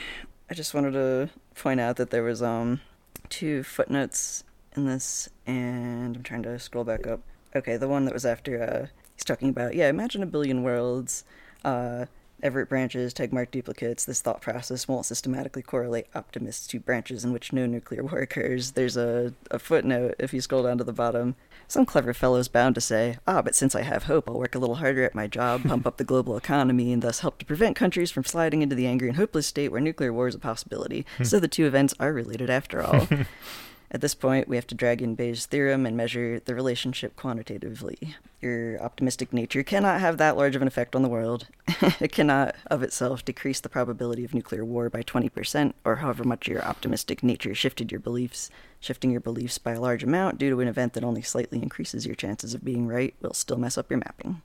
I 0.50 0.54
just 0.54 0.74
wanted 0.74 0.92
to 0.92 1.30
point 1.54 1.80
out 1.80 1.96
that 1.96 2.10
there 2.10 2.22
was 2.22 2.42
um 2.42 2.82
two 3.30 3.62
footnotes 3.62 4.44
in 4.76 4.84
this, 4.84 5.30
and 5.46 6.16
I'm 6.16 6.22
trying 6.22 6.42
to 6.42 6.58
scroll 6.58 6.84
back 6.84 7.06
up. 7.06 7.20
Okay, 7.56 7.78
the 7.78 7.88
one 7.88 8.04
that 8.04 8.12
was 8.12 8.26
after 8.26 8.62
uh 8.62 8.86
he's 9.16 9.24
talking 9.24 9.48
about 9.48 9.74
yeah, 9.74 9.88
imagine 9.88 10.22
a 10.22 10.26
billion 10.26 10.62
worlds. 10.62 11.24
Uh, 11.64 12.04
Everett 12.42 12.68
branches, 12.68 13.12
Tegmark 13.12 13.50
duplicates. 13.50 14.04
This 14.04 14.20
thought 14.20 14.40
process 14.40 14.88
won't 14.88 15.06
systematically 15.06 15.62
correlate 15.62 16.06
optimists 16.14 16.66
to 16.68 16.80
branches 16.80 17.24
in 17.24 17.32
which 17.32 17.52
no 17.52 17.66
nuclear 17.66 18.02
war 18.02 18.18
occurs. 18.18 18.72
There's 18.72 18.96
a, 18.96 19.34
a 19.50 19.58
footnote 19.58 20.14
if 20.18 20.32
you 20.32 20.40
scroll 20.40 20.62
down 20.62 20.78
to 20.78 20.84
the 20.84 20.92
bottom. 20.92 21.36
Some 21.68 21.86
clever 21.86 22.12
fellow's 22.12 22.48
bound 22.48 22.74
to 22.74 22.80
say, 22.80 23.18
ah, 23.26 23.42
but 23.42 23.54
since 23.54 23.74
I 23.74 23.82
have 23.82 24.04
hope, 24.04 24.28
I'll 24.28 24.38
work 24.38 24.54
a 24.54 24.58
little 24.58 24.76
harder 24.76 25.04
at 25.04 25.14
my 25.14 25.26
job, 25.26 25.64
pump 25.68 25.86
up 25.86 25.98
the 25.98 26.04
global 26.04 26.36
economy, 26.36 26.92
and 26.92 27.02
thus 27.02 27.20
help 27.20 27.38
to 27.38 27.44
prevent 27.44 27.76
countries 27.76 28.10
from 28.10 28.24
sliding 28.24 28.62
into 28.62 28.74
the 28.74 28.86
angry 28.86 29.08
and 29.08 29.16
hopeless 29.16 29.46
state 29.46 29.70
where 29.70 29.80
nuclear 29.80 30.12
war 30.12 30.28
is 30.28 30.34
a 30.34 30.38
possibility. 30.38 31.06
so 31.22 31.38
the 31.38 31.48
two 31.48 31.66
events 31.66 31.94
are 32.00 32.12
related 32.12 32.50
after 32.50 32.82
all. 32.82 33.06
At 33.92 34.00
this 34.00 34.14
point, 34.14 34.46
we 34.46 34.54
have 34.54 34.68
to 34.68 34.74
drag 34.76 35.02
in 35.02 35.16
Bayes' 35.16 35.46
theorem 35.46 35.84
and 35.84 35.96
measure 35.96 36.38
the 36.38 36.54
relationship 36.54 37.16
quantitatively. 37.16 38.14
Your 38.40 38.80
optimistic 38.80 39.32
nature 39.32 39.64
cannot 39.64 40.00
have 40.00 40.16
that 40.18 40.36
large 40.36 40.54
of 40.54 40.62
an 40.62 40.68
effect 40.68 40.94
on 40.94 41.02
the 41.02 41.08
world. 41.08 41.48
it 42.00 42.12
cannot, 42.12 42.54
of 42.70 42.84
itself, 42.84 43.24
decrease 43.24 43.58
the 43.58 43.68
probability 43.68 44.24
of 44.24 44.32
nuclear 44.32 44.64
war 44.64 44.88
by 44.90 45.02
20%, 45.02 45.72
or 45.84 45.96
however 45.96 46.22
much 46.22 46.46
your 46.46 46.64
optimistic 46.64 47.24
nature 47.24 47.52
shifted 47.52 47.90
your 47.90 48.00
beliefs. 48.00 48.48
Shifting 48.78 49.10
your 49.10 49.20
beliefs 49.20 49.58
by 49.58 49.72
a 49.72 49.80
large 49.80 50.04
amount 50.04 50.38
due 50.38 50.50
to 50.50 50.60
an 50.60 50.68
event 50.68 50.92
that 50.92 51.04
only 51.04 51.22
slightly 51.22 51.60
increases 51.60 52.06
your 52.06 52.14
chances 52.14 52.54
of 52.54 52.64
being 52.64 52.86
right 52.86 53.14
will 53.20 53.34
still 53.34 53.58
mess 53.58 53.76
up 53.76 53.90
your 53.90 53.98
mapping. 53.98 54.40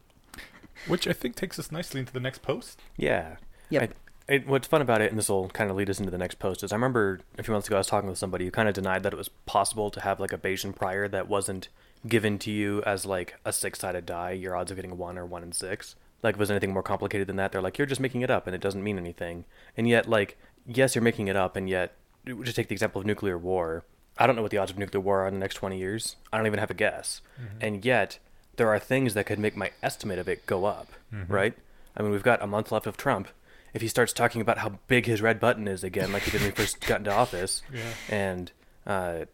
Which 0.87 1.07
I 1.07 1.13
think 1.13 1.35
takes 1.35 1.59
us 1.59 1.71
nicely 1.71 1.99
into 1.99 2.11
the 2.11 2.19
next 2.19 2.41
post. 2.41 2.81
Yeah. 2.97 3.37
Yep. 3.69 3.83
I, 3.83 3.89
it, 4.27 4.47
what's 4.47 4.67
fun 4.67 4.81
about 4.81 5.01
it, 5.01 5.11
and 5.11 5.19
this 5.19 5.29
will 5.29 5.49
kind 5.49 5.69
of 5.69 5.77
lead 5.77 5.89
us 5.89 5.99
into 5.99 6.11
the 6.11 6.17
next 6.17 6.39
post, 6.39 6.63
is 6.63 6.71
I 6.71 6.75
remember 6.75 7.19
a 7.37 7.43
few 7.43 7.53
months 7.53 7.67
ago 7.67 7.77
I 7.77 7.79
was 7.79 7.87
talking 7.87 8.09
with 8.09 8.17
somebody 8.17 8.45
who 8.45 8.51
kind 8.51 8.67
of 8.67 8.73
denied 8.73 9.03
that 9.03 9.13
it 9.13 9.17
was 9.17 9.29
possible 9.45 9.91
to 9.91 10.01
have 10.01 10.19
like 10.19 10.33
a 10.33 10.37
Bayesian 10.37 10.75
prior 10.75 11.07
that 11.07 11.27
wasn't 11.27 11.69
given 12.07 12.39
to 12.39 12.51
you 12.51 12.81
as 12.83 13.05
like 13.05 13.35
a 13.45 13.53
six-sided 13.53 14.05
die. 14.05 14.31
Your 14.31 14.55
odds 14.55 14.71
of 14.71 14.77
getting 14.77 14.97
one 14.97 15.17
are 15.17 15.25
one 15.25 15.43
in 15.43 15.51
six. 15.51 15.95
Like, 16.23 16.33
if 16.33 16.37
it 16.37 16.39
was 16.39 16.51
anything 16.51 16.73
more 16.73 16.81
complicated 16.81 17.27
than 17.27 17.35
that, 17.35 17.51
they're 17.51 17.61
like, 17.61 17.77
you're 17.77 17.85
just 17.85 18.01
making 18.01 18.21
it 18.21 18.31
up, 18.31 18.47
and 18.47 18.55
it 18.55 18.61
doesn't 18.61 18.83
mean 18.83 18.97
anything. 18.97 19.45
And 19.77 19.87
yet, 19.87 20.09
like, 20.09 20.37
yes, 20.65 20.95
you're 20.95 21.03
making 21.03 21.27
it 21.27 21.35
up, 21.35 21.55
and 21.55 21.69
yet, 21.69 21.93
just 22.41 22.55
take 22.55 22.67
the 22.67 22.73
example 22.73 22.99
of 22.99 23.05
nuclear 23.05 23.37
war. 23.37 23.83
I 24.17 24.25
don't 24.25 24.35
know 24.35 24.41
what 24.41 24.49
the 24.49 24.57
odds 24.57 24.71
of 24.71 24.79
nuclear 24.79 25.01
war 25.01 25.21
are 25.21 25.27
in 25.27 25.35
the 25.35 25.39
next 25.39 25.55
20 25.55 25.77
years. 25.77 26.15
I 26.33 26.37
don't 26.37 26.47
even 26.47 26.57
have 26.57 26.71
a 26.71 26.75
guess. 26.75 27.21
Mm-hmm. 27.39 27.57
And 27.61 27.85
yet, 27.85 28.17
there 28.55 28.69
are 28.69 28.79
things 28.79 29.13
that 29.13 29.27
could 29.27 29.37
make 29.37 29.55
my 29.55 29.71
estimate 29.83 30.17
of 30.17 30.27
it 30.27 30.47
go 30.47 30.65
up, 30.65 30.93
mm-hmm. 31.13 31.31
right? 31.31 31.53
I 31.95 32.01
mean, 32.01 32.11
we've 32.11 32.23
got 32.23 32.41
a 32.41 32.47
month 32.47 32.71
left 32.71 32.87
of 32.87 32.97
Trump. 32.97 33.27
If 33.75 33.81
he 33.81 33.87
starts 33.89 34.13
talking 34.13 34.39
about 34.41 34.57
how 34.59 34.79
big 34.87 35.05
his 35.05 35.21
red 35.21 35.39
button 35.39 35.67
is 35.67 35.83
again, 35.83 36.11
like 36.13 36.23
he 36.23 36.31
did 36.31 36.39
when 36.41 36.49
he 36.51 36.55
first 36.61 36.79
got 36.87 36.99
into 36.99 37.11
office, 37.13 37.61
Yeah. 37.73 37.81
and 38.09 38.51
uh, 38.87 39.25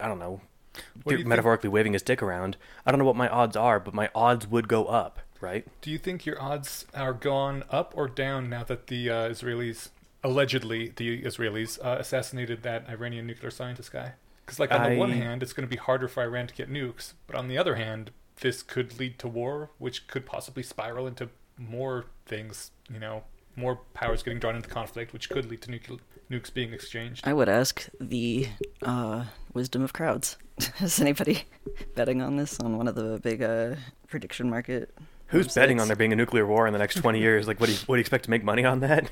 I 0.00 0.08
don't 0.08 0.18
know, 0.18 0.40
do 0.74 0.80
you 1.12 1.16
think- 1.18 1.28
metaphorically 1.28 1.68
waving 1.68 1.92
his 1.92 2.02
dick 2.02 2.22
around, 2.22 2.56
I 2.86 2.90
don't 2.90 2.98
know 2.98 3.04
what 3.04 3.14
my 3.16 3.28
odds 3.28 3.56
are, 3.56 3.78
but 3.78 3.92
my 3.92 4.08
odds 4.14 4.46
would 4.48 4.68
go 4.68 4.86
up, 4.86 5.20
right? 5.42 5.66
Do 5.82 5.90
you 5.90 5.98
think 5.98 6.24
your 6.24 6.40
odds 6.40 6.86
are 6.94 7.12
gone 7.12 7.62
up 7.70 7.92
or 7.94 8.08
down 8.08 8.48
now 8.48 8.64
that 8.64 8.86
the 8.86 9.10
uh, 9.10 9.28
Israelis, 9.28 9.90
allegedly 10.24 10.92
the 10.96 11.20
Israelis, 11.22 11.78
uh, 11.84 11.96
assassinated 12.00 12.62
that 12.62 12.88
Iranian 12.88 13.26
nuclear 13.26 13.50
scientist 13.50 13.92
guy? 13.92 14.12
Because, 14.46 14.58
like, 14.58 14.72
on 14.72 14.90
the 14.90 14.96
one 14.96 15.12
hand, 15.12 15.42
it's 15.42 15.52
going 15.52 15.68
to 15.68 15.70
be 15.70 15.76
harder 15.76 16.08
for 16.08 16.22
Iran 16.22 16.46
to 16.48 16.54
get 16.54 16.72
nukes, 16.72 17.12
but 17.26 17.36
on 17.36 17.48
the 17.48 17.58
other 17.58 17.74
hand, 17.74 18.10
this 18.40 18.62
could 18.62 18.98
lead 18.98 19.18
to 19.18 19.28
war, 19.28 19.70
which 19.78 20.06
could 20.08 20.24
possibly 20.26 20.62
spiral 20.62 21.06
into 21.06 21.28
more 21.58 22.06
things, 22.26 22.70
you 22.92 22.98
know, 22.98 23.24
more 23.56 23.76
powers 23.94 24.22
getting 24.22 24.38
drawn 24.38 24.56
into 24.56 24.68
conflict, 24.68 25.12
which 25.12 25.28
could 25.30 25.46
lead 25.50 25.60
to 25.62 25.70
nucle- 25.70 26.00
nukes 26.30 26.52
being 26.52 26.72
exchanged. 26.72 27.26
I 27.26 27.32
would 27.32 27.48
ask 27.48 27.88
the 28.00 28.48
uh, 28.82 29.24
wisdom 29.52 29.82
of 29.82 29.92
crowds. 29.92 30.36
Is 30.80 31.00
anybody 31.00 31.42
betting 31.94 32.22
on 32.22 32.36
this 32.36 32.58
on 32.60 32.76
one 32.76 32.88
of 32.88 32.94
the 32.94 33.18
big 33.22 33.42
uh, 33.42 33.74
prediction 34.08 34.48
market? 34.50 34.94
Who's 35.28 35.54
betting 35.54 35.80
on 35.80 35.86
there 35.86 35.96
being 35.96 36.12
a 36.12 36.16
nuclear 36.16 36.44
war 36.46 36.66
in 36.66 36.72
the 36.72 36.78
next 36.78 36.96
20 36.96 37.20
years? 37.20 37.46
Like, 37.46 37.60
what 37.60 37.66
do 37.66 37.72
you, 37.72 37.78
what 37.86 37.94
do 37.96 37.98
you 37.98 38.00
expect 38.00 38.24
to 38.24 38.30
make 38.30 38.42
money 38.42 38.64
on 38.64 38.80
that? 38.80 39.10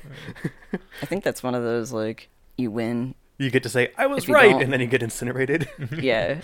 I 1.01 1.05
think 1.05 1.23
that's 1.23 1.41
one 1.41 1.55
of 1.55 1.63
those 1.63 1.91
like 1.93 2.29
you 2.57 2.71
win. 2.71 3.15
You 3.37 3.49
get 3.49 3.63
to 3.63 3.69
say, 3.69 3.93
I 3.97 4.05
was 4.07 4.27
right, 4.27 4.51
don't- 4.51 4.63
and 4.63 4.73
then 4.73 4.81
you 4.81 4.87
get 4.87 5.01
incinerated. 5.01 5.69
yeah, 5.97 6.41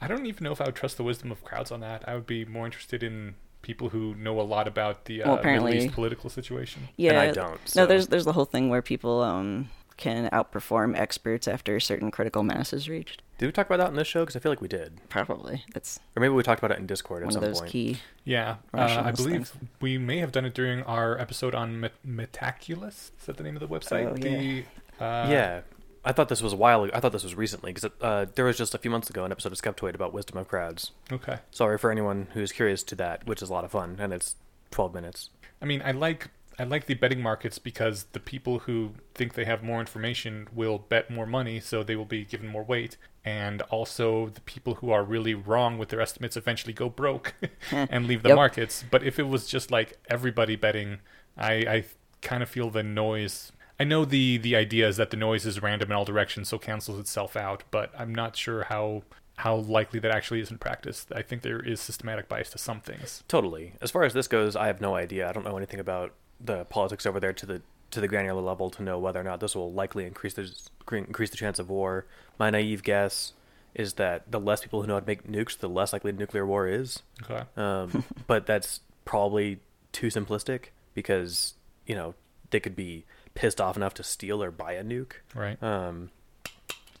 I 0.00 0.06
don't 0.06 0.26
even 0.26 0.44
know 0.44 0.52
if 0.52 0.60
I 0.60 0.66
would 0.66 0.76
trust 0.76 0.96
the 0.98 1.02
wisdom 1.02 1.32
of 1.32 1.42
crowds 1.42 1.72
on 1.72 1.80
that. 1.80 2.08
I 2.08 2.14
would 2.14 2.26
be 2.26 2.44
more 2.44 2.64
interested 2.64 3.02
in 3.02 3.34
people 3.62 3.88
who 3.90 4.14
know 4.16 4.40
a 4.40 4.42
lot 4.42 4.66
about 4.68 5.04
the 5.06 5.22
uh, 5.22 5.28
Well, 5.28 5.38
apparently- 5.38 5.72
Middle 5.72 5.86
East 5.86 5.94
political 5.94 6.28
situation. 6.30 6.88
yeah. 6.96 7.10
and 7.10 7.18
I 7.18 7.30
don't, 7.32 7.60
so- 7.68 7.80
No, 7.82 7.86
there's 7.86 8.08
there's 8.08 8.24
the 8.24 8.32
whole 8.34 8.44
thing 8.44 8.68
where 8.68 8.82
people 8.82 9.22
um 9.22 9.70
can 9.98 10.28
outperform 10.30 10.98
experts 10.98 11.46
after 11.46 11.76
a 11.76 11.80
certain 11.80 12.10
critical 12.10 12.42
mass 12.42 12.72
is 12.72 12.88
reached. 12.88 13.22
did 13.38 13.46
we 13.46 13.52
talk 13.52 13.66
about 13.66 13.78
that 13.78 13.88
in 13.90 13.94
this 13.94 14.08
show? 14.08 14.20
Because 14.22 14.34
I 14.34 14.40
feel 14.40 14.50
like 14.50 14.60
we 14.60 14.66
did. 14.66 14.98
Probably 15.08 15.64
that's 15.74 16.00
Or 16.16 16.20
maybe 16.20 16.34
we 16.34 16.42
talked 16.42 16.60
about 16.60 16.72
it 16.72 16.78
in 16.80 16.86
Discord 16.86 17.22
at 17.22 17.26
one 17.26 17.30
of 17.30 17.34
some 17.34 17.42
those 17.44 17.60
point. 17.60 17.70
key. 17.70 17.98
Yeah, 18.24 18.56
uh, 18.74 19.02
I 19.04 19.12
believe 19.12 19.32
things. 19.48 19.52
we 19.80 19.98
may 19.98 20.18
have 20.18 20.32
done 20.32 20.44
it 20.44 20.54
during 20.54 20.82
our 20.84 21.16
episode 21.20 21.54
on 21.54 21.78
Met- 21.78 22.02
Metaculus. 22.04 23.10
Is 23.18 23.26
that 23.26 23.36
the 23.36 23.44
name 23.44 23.54
of 23.54 23.60
the 23.60 23.68
website? 23.68 24.10
Oh, 24.10 24.14
the, 24.16 24.64
uh, 25.04 25.28
yeah. 25.30 25.60
I 26.04 26.12
thought 26.12 26.28
this 26.28 26.42
was 26.42 26.52
a 26.52 26.56
while 26.56 26.84
ago. 26.84 26.92
I 26.94 27.00
thought 27.00 27.12
this 27.12 27.22
was 27.22 27.34
recently 27.34 27.72
because 27.72 27.90
uh, 28.00 28.26
there 28.34 28.44
was 28.44 28.58
just 28.58 28.74
a 28.74 28.78
few 28.78 28.90
months 28.90 29.08
ago 29.08 29.24
an 29.24 29.30
episode 29.32 29.52
of 29.52 29.58
Skeptoid 29.60 29.94
about 29.94 30.12
wisdom 30.12 30.36
of 30.38 30.48
crowds. 30.48 30.90
Okay. 31.12 31.38
Sorry 31.50 31.78
for 31.78 31.90
anyone 31.92 32.28
who's 32.34 32.50
curious 32.52 32.82
to 32.84 32.94
that, 32.96 33.26
which 33.26 33.40
is 33.42 33.50
a 33.50 33.52
lot 33.52 33.64
of 33.64 33.70
fun, 33.70 33.96
and 34.00 34.12
it's 34.12 34.34
12 34.72 34.94
minutes. 34.94 35.30
I 35.60 35.64
mean, 35.64 35.80
I 35.84 35.92
like 35.92 36.28
I 36.58 36.64
like 36.64 36.86
the 36.86 36.94
betting 36.94 37.22
markets 37.22 37.58
because 37.58 38.04
the 38.12 38.20
people 38.20 38.60
who 38.60 38.92
think 39.14 39.34
they 39.34 39.44
have 39.44 39.62
more 39.62 39.80
information 39.80 40.48
will 40.52 40.78
bet 40.78 41.10
more 41.10 41.24
money, 41.26 41.60
so 41.60 41.82
they 41.82 41.96
will 41.96 42.04
be 42.04 42.24
given 42.24 42.46
more 42.48 42.62
weight. 42.64 42.96
And 43.24 43.62
also, 43.62 44.28
the 44.28 44.40
people 44.42 44.74
who 44.76 44.90
are 44.90 45.04
really 45.04 45.34
wrong 45.34 45.78
with 45.78 45.88
their 45.90 46.00
estimates 46.00 46.36
eventually 46.36 46.72
go 46.72 46.88
broke 46.88 47.34
and 47.70 48.06
leave 48.06 48.22
the 48.24 48.30
Yep. 48.30 48.36
markets. 48.36 48.84
But 48.90 49.02
if 49.04 49.18
it 49.20 49.28
was 49.28 49.46
just 49.46 49.70
like 49.70 49.98
everybody 50.10 50.56
betting, 50.56 50.98
I, 51.38 51.52
I 51.52 51.84
kind 52.20 52.42
of 52.42 52.48
feel 52.50 52.68
the 52.70 52.82
noise. 52.82 53.52
I 53.82 53.84
know 53.84 54.04
the 54.04 54.38
the 54.38 54.54
idea 54.54 54.86
is 54.86 54.96
that 54.98 55.10
the 55.10 55.16
noise 55.16 55.44
is 55.44 55.60
random 55.60 55.90
in 55.90 55.96
all 55.96 56.04
directions, 56.04 56.48
so 56.48 56.56
cancels 56.56 57.00
itself 57.00 57.36
out. 57.36 57.64
But 57.72 57.90
I'm 57.98 58.14
not 58.14 58.36
sure 58.36 58.62
how 58.62 59.02
how 59.38 59.56
likely 59.56 59.98
that 59.98 60.12
actually 60.12 60.38
is 60.38 60.52
in 60.52 60.58
practice. 60.58 61.04
I 61.12 61.22
think 61.22 61.42
there 61.42 61.58
is 61.58 61.80
systematic 61.80 62.28
bias 62.28 62.50
to 62.50 62.58
some 62.58 62.80
things. 62.80 63.24
Totally. 63.26 63.72
As 63.80 63.90
far 63.90 64.04
as 64.04 64.12
this 64.12 64.28
goes, 64.28 64.54
I 64.54 64.68
have 64.68 64.80
no 64.80 64.94
idea. 64.94 65.28
I 65.28 65.32
don't 65.32 65.44
know 65.44 65.56
anything 65.56 65.80
about 65.80 66.14
the 66.40 66.64
politics 66.66 67.06
over 67.06 67.18
there 67.18 67.32
to 67.32 67.44
the 67.44 67.62
to 67.90 68.00
the 68.00 68.06
granular 68.06 68.40
level 68.40 68.70
to 68.70 68.84
know 68.84 69.00
whether 69.00 69.18
or 69.18 69.24
not 69.24 69.40
this 69.40 69.56
will 69.56 69.72
likely 69.72 70.04
increase 70.04 70.34
the 70.34 70.48
increase 70.92 71.30
the 71.30 71.36
chance 71.36 71.58
of 71.58 71.68
war. 71.68 72.06
My 72.38 72.50
naive 72.50 72.84
guess 72.84 73.32
is 73.74 73.94
that 73.94 74.30
the 74.30 74.38
less 74.38 74.60
people 74.60 74.80
who 74.80 74.86
know 74.86 74.94
how 74.94 75.00
to 75.00 75.06
make 75.06 75.26
nukes, 75.26 75.58
the 75.58 75.68
less 75.68 75.92
likely 75.92 76.12
nuclear 76.12 76.46
war 76.46 76.68
is. 76.68 77.02
Okay. 77.24 77.42
Um, 77.56 78.04
but 78.28 78.46
that's 78.46 78.78
probably 79.04 79.58
too 79.90 80.06
simplistic 80.06 80.66
because 80.94 81.54
you 81.84 81.96
know 81.96 82.14
they 82.50 82.60
could 82.60 82.76
be 82.76 83.04
pissed 83.34 83.60
off 83.60 83.76
enough 83.76 83.94
to 83.94 84.02
steal 84.02 84.42
or 84.42 84.50
buy 84.50 84.72
a 84.72 84.84
nuke. 84.84 85.12
Right. 85.34 85.62
Um, 85.62 86.10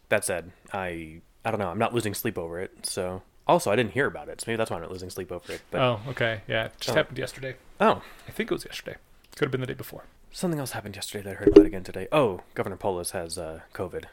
that 0.08 0.24
said, 0.24 0.52
I 0.72 1.20
I 1.44 1.50
don't 1.50 1.58
know. 1.60 1.68
I'm 1.68 1.78
not 1.78 1.94
losing 1.94 2.14
sleep 2.14 2.38
over 2.38 2.60
it. 2.60 2.86
So 2.86 3.22
also, 3.46 3.70
I 3.70 3.76
didn't 3.76 3.92
hear 3.92 4.06
about 4.06 4.28
it, 4.28 4.40
so 4.40 4.44
maybe 4.46 4.56
that's 4.56 4.70
why 4.70 4.76
I'm 4.76 4.82
not 4.82 4.92
losing 4.92 5.10
sleep 5.10 5.32
over 5.32 5.52
it. 5.52 5.62
But 5.70 5.80
oh, 5.80 6.00
okay. 6.08 6.42
Yeah, 6.46 6.66
it 6.66 6.72
just 6.78 6.90
Oh. 6.90 6.94
happened 6.94 7.18
yesterday. 7.18 7.56
oh, 7.80 8.02
I 8.28 8.30
think 8.30 8.50
it 8.50 8.54
was 8.54 8.64
yesterday. 8.64 8.96
Could 9.36 9.46
have 9.46 9.52
been 9.52 9.60
the 9.60 9.66
day 9.66 9.74
before. 9.74 10.04
something 10.30 10.60
else 10.60 10.70
happened 10.72 10.94
yesterday 10.96 11.24
that 11.24 11.30
I 11.30 11.34
heard 11.34 11.48
about 11.48 11.66
again 11.66 11.82
today. 11.84 12.06
Oh, 12.12 12.40
Governor 12.54 12.76
Polis 12.76 13.10
has 13.10 13.36
uh, 13.38 13.60
COVID. 13.74 14.04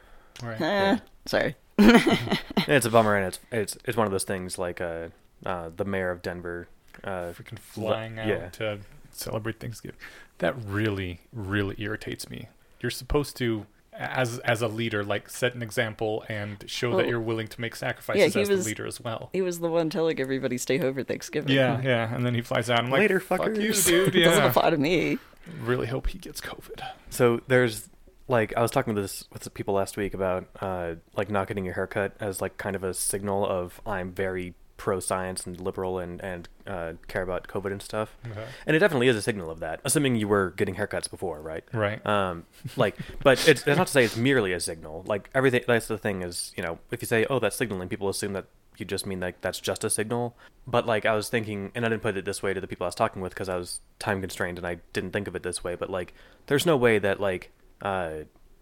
All 0.41 0.49
right. 0.49 0.61
Eh, 0.61 0.97
sorry. 1.25 1.55
it's 1.77 2.85
a 2.85 2.89
bummer, 2.89 3.15
and 3.15 3.27
it's 3.27 3.39
it's 3.51 3.77
it's 3.85 3.97
one 3.97 4.05
of 4.07 4.11
those 4.11 4.23
things 4.23 4.57
like 4.57 4.81
uh, 4.81 5.09
uh, 5.45 5.69
the 5.75 5.85
mayor 5.85 6.11
of 6.11 6.21
Denver. 6.21 6.67
Uh, 7.03 7.31
Freaking 7.33 7.59
flying 7.59 8.17
out 8.19 8.27
yeah. 8.27 8.49
to 8.49 8.79
celebrate 9.19 9.59
Thanksgiving. 9.59 9.97
That 10.39 10.55
really, 10.65 11.21
really 11.33 11.75
irritates 11.77 12.29
me. 12.29 12.47
You're 12.81 12.89
supposed 12.89 13.35
to, 13.37 13.65
as 13.93 14.39
as 14.39 14.61
a 14.61 14.67
leader, 14.67 15.03
like 15.03 15.29
set 15.29 15.53
an 15.55 15.61
example 15.61 16.23
and 16.29 16.63
show 16.67 16.89
Well, 16.89 16.97
that 16.99 17.07
you're 17.07 17.19
willing 17.19 17.47
to 17.47 17.59
make 17.61 17.75
sacrifices 17.75 18.33
he 18.33 18.41
as 18.41 18.49
was- 18.49 18.63
the 18.63 18.69
leader 18.69 18.85
as 18.87 19.01
well. 19.01 19.29
He 19.33 19.41
was 19.41 19.59
the 19.59 19.69
one 19.69 19.89
telling 19.89 20.19
everybody 20.19 20.57
stay 20.57 20.77
home 20.77 20.93
for 20.93 21.03
Thanksgiving. 21.03 21.53
Yeah, 21.55 21.81
yeah. 21.81 22.13
And 22.13 22.25
then 22.25 22.33
he 22.33 22.41
flies 22.41 22.69
out. 22.69 22.79
I'm 22.79 22.89
like, 22.89 22.99
Later, 22.99 23.19
fuck 23.19 23.45
you, 23.45 23.71
fuckers." 23.71 23.85
dude. 23.87 24.15
It 24.15 24.23
doesn't 24.23 24.45
apply 24.45 24.69
to 24.69 24.77
me. 24.77 25.17
Really 25.61 25.87
hope 25.87 26.07
he 26.07 26.17
gets 26.19 26.39
COVID. 26.41 26.81
So 27.09 27.41
there's 27.47 27.89
like 28.27 28.53
I 28.55 28.61
was 28.61 28.69
talking 28.71 28.93
with 28.93 29.03
this 29.03 29.25
with 29.33 29.43
some 29.43 29.51
people 29.53 29.73
last 29.73 29.97
week 29.97 30.13
about 30.13 30.45
uh, 30.61 30.95
like 31.17 31.29
not 31.29 31.47
getting 31.47 31.65
your 31.65 31.73
haircut 31.73 32.15
as 32.19 32.39
like 32.41 32.57
kind 32.57 32.75
of 32.75 32.83
a 32.83 32.93
signal 32.93 33.45
of 33.45 33.81
I'm 33.85 34.11
very 34.13 34.53
pro 34.79 34.99
science 34.99 35.45
and 35.45 35.59
liberal 35.61 35.99
and 35.99 36.19
and 36.21 36.49
uh, 36.65 36.93
care 37.07 37.21
about 37.21 37.47
COVID 37.47 37.71
and 37.71 37.81
stuff. 37.81 38.17
Okay. 38.25 38.45
And 38.65 38.75
it 38.75 38.79
definitely 38.79 39.09
is 39.09 39.15
a 39.15 39.21
signal 39.21 39.51
of 39.51 39.59
that. 39.59 39.81
Assuming 39.83 40.15
you 40.15 40.27
were 40.27 40.51
getting 40.57 40.75
haircuts 40.75 41.09
before, 41.09 41.39
right? 41.41 41.63
Right. 41.71 42.03
Um, 42.05 42.45
like, 42.75 42.97
but 43.21 43.47
it's, 43.47 43.67
it's 43.67 43.77
not 43.77 43.87
to 43.87 43.93
say 43.93 44.03
it's 44.03 44.17
merely 44.17 44.53
a 44.53 44.59
signal. 44.59 45.03
Like 45.05 45.29
everything. 45.35 45.63
That's 45.67 45.87
the 45.87 45.99
thing 45.99 46.23
is, 46.23 46.53
you 46.57 46.63
know, 46.63 46.79
if 46.89 47.03
you 47.03 47.05
say, 47.05 47.27
"Oh, 47.29 47.37
that's 47.37 47.55
signaling," 47.55 47.89
people 47.89 48.09
assume 48.09 48.33
that 48.33 48.45
you 48.77 48.85
just 48.85 49.05
mean 49.05 49.19
like 49.19 49.41
that's 49.41 49.59
just 49.59 49.83
a 49.83 49.89
signal. 49.89 50.35
But 50.65 50.85
like 50.85 51.05
I 51.05 51.13
was 51.13 51.29
thinking, 51.29 51.71
and 51.75 51.85
I 51.85 51.89
didn't 51.89 52.01
put 52.01 52.17
it 52.17 52.25
this 52.25 52.41
way 52.41 52.53
to 52.53 52.61
the 52.61 52.67
people 52.67 52.85
I 52.85 52.87
was 52.87 52.95
talking 52.95 53.21
with 53.21 53.33
because 53.33 53.49
I 53.49 53.57
was 53.57 53.81
time 53.99 54.21
constrained 54.21 54.57
and 54.57 54.65
I 54.65 54.77
didn't 54.93 55.11
think 55.11 55.27
of 55.27 55.35
it 55.35 55.43
this 55.43 55.63
way. 55.63 55.75
But 55.75 55.89
like, 55.89 56.13
there's 56.47 56.65
no 56.65 56.77
way 56.77 56.99
that 56.99 57.19
like, 57.19 57.51
uh, 57.81 58.21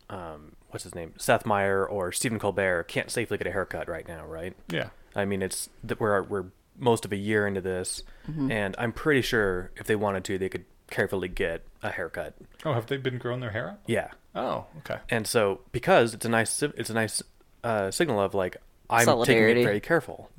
um, 0.10 0.54
what's 0.70 0.84
his 0.84 0.96
name, 0.96 1.14
Seth 1.18 1.46
Meyer 1.46 1.86
or 1.86 2.12
Stephen 2.12 2.40
Colbert 2.40 2.84
can't 2.84 3.12
safely 3.12 3.38
get 3.38 3.48
a 3.48 3.52
haircut 3.52 3.88
right 3.88 4.08
now, 4.08 4.26
right? 4.26 4.56
yeah. 4.72 4.90
I 5.18 5.26
mean, 5.26 5.42
it's 5.42 5.70
that 5.84 6.00
we're 6.00 6.22
we're 6.24 6.46
most 6.80 7.04
of 7.06 7.12
a 7.12 7.16
year 7.18 7.46
into 7.48 7.60
this, 7.62 8.04
and 8.28 8.76
I'm 8.78 8.94
pretty 8.94 9.22
sure 9.22 9.72
if 9.76 9.88
they 9.88 9.96
wanted 9.96 10.24
to, 10.26 10.38
they 10.38 10.48
could 10.50 10.64
carefully 10.90 11.28
get 11.28 11.64
a 11.84 11.90
haircut. 11.92 12.36
Oh, 12.64 12.74
have 12.74 12.86
they 12.88 12.98
been 12.98 13.18
growing 13.18 13.40
their 13.42 13.52
hair 13.52 13.70
up? 13.72 13.82
Yeah, 13.88 14.12
Oh, 14.36 14.66
okay. 14.80 15.00
and 15.10 15.26
so 15.28 15.62
because 15.72 16.14
it's 16.14 16.26
a 16.26 16.30
nice 16.30 16.62
it's 16.64 16.90
a 16.90 16.94
nice 16.94 17.22
uh, 17.64 17.90
signal 17.92 18.22
of 18.22 18.34
like 18.36 18.58
I'm 18.90 19.06
taking 19.26 19.44
it 19.58 19.64
very 19.64 19.80
careful, 19.82 20.30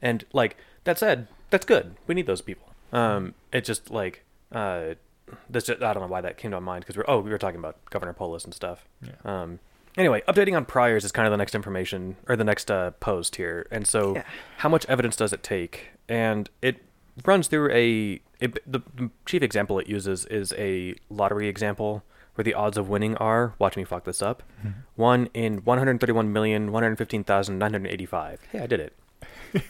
and 0.00 0.24
like 0.32 0.56
that 0.84 0.98
said, 0.98 1.26
that's 1.50 1.66
good. 1.66 1.96
We 2.06 2.14
need 2.14 2.26
those 2.26 2.40
people. 2.40 2.68
Um, 2.92 3.34
it 3.52 3.64
just 3.64 3.90
like 3.90 4.24
uh, 4.52 4.94
that's 5.50 5.66
just, 5.66 5.82
I 5.82 5.92
don't 5.92 6.02
know 6.02 6.08
why 6.08 6.22
that 6.22 6.38
came 6.38 6.52
to 6.52 6.60
my 6.60 6.64
mind 6.72 6.84
because 6.84 6.96
we're 6.96 7.04
oh 7.08 7.20
we 7.20 7.30
were 7.30 7.38
talking 7.38 7.58
about 7.58 7.76
Governor 7.90 8.12
Polis 8.14 8.44
and 8.44 8.54
stuff. 8.54 8.86
Yeah. 9.02 9.12
Um, 9.24 9.58
anyway, 9.98 10.22
updating 10.28 10.56
on 10.56 10.64
priors 10.64 11.04
is 11.04 11.12
kind 11.12 11.26
of 11.26 11.30
the 11.32 11.36
next 11.36 11.54
information 11.54 12.16
or 12.28 12.36
the 12.36 12.44
next 12.44 12.70
uh, 12.70 12.92
post 12.92 13.36
here, 13.36 13.66
and 13.70 13.86
so 13.86 14.14
Yeah. 14.16 14.22
how 14.58 14.68
much 14.70 14.86
evidence 14.86 15.16
does 15.16 15.32
it 15.34 15.42
take? 15.42 15.88
And 16.08 16.48
it 16.62 16.82
runs 17.26 17.48
through 17.48 17.70
a 17.72 18.20
it, 18.40 18.56
the, 18.70 18.80
chief 19.26 19.42
example 19.42 19.78
it 19.80 19.88
uses 19.88 20.24
is 20.26 20.54
a 20.56 20.94
lottery 21.10 21.48
example 21.48 22.04
where 22.36 22.44
the 22.44 22.54
odds 22.54 22.78
of 22.78 22.88
winning 22.88 23.16
are 23.16 23.52
watch 23.58 23.76
me 23.76 23.82
fuck 23.82 24.04
this 24.04 24.22
up 24.22 24.44
one 24.94 25.28
in 25.34 25.60
131,115,985 25.62 28.38
hey 28.52 28.60
i 28.60 28.66
did 28.66 28.80
it 28.80 28.92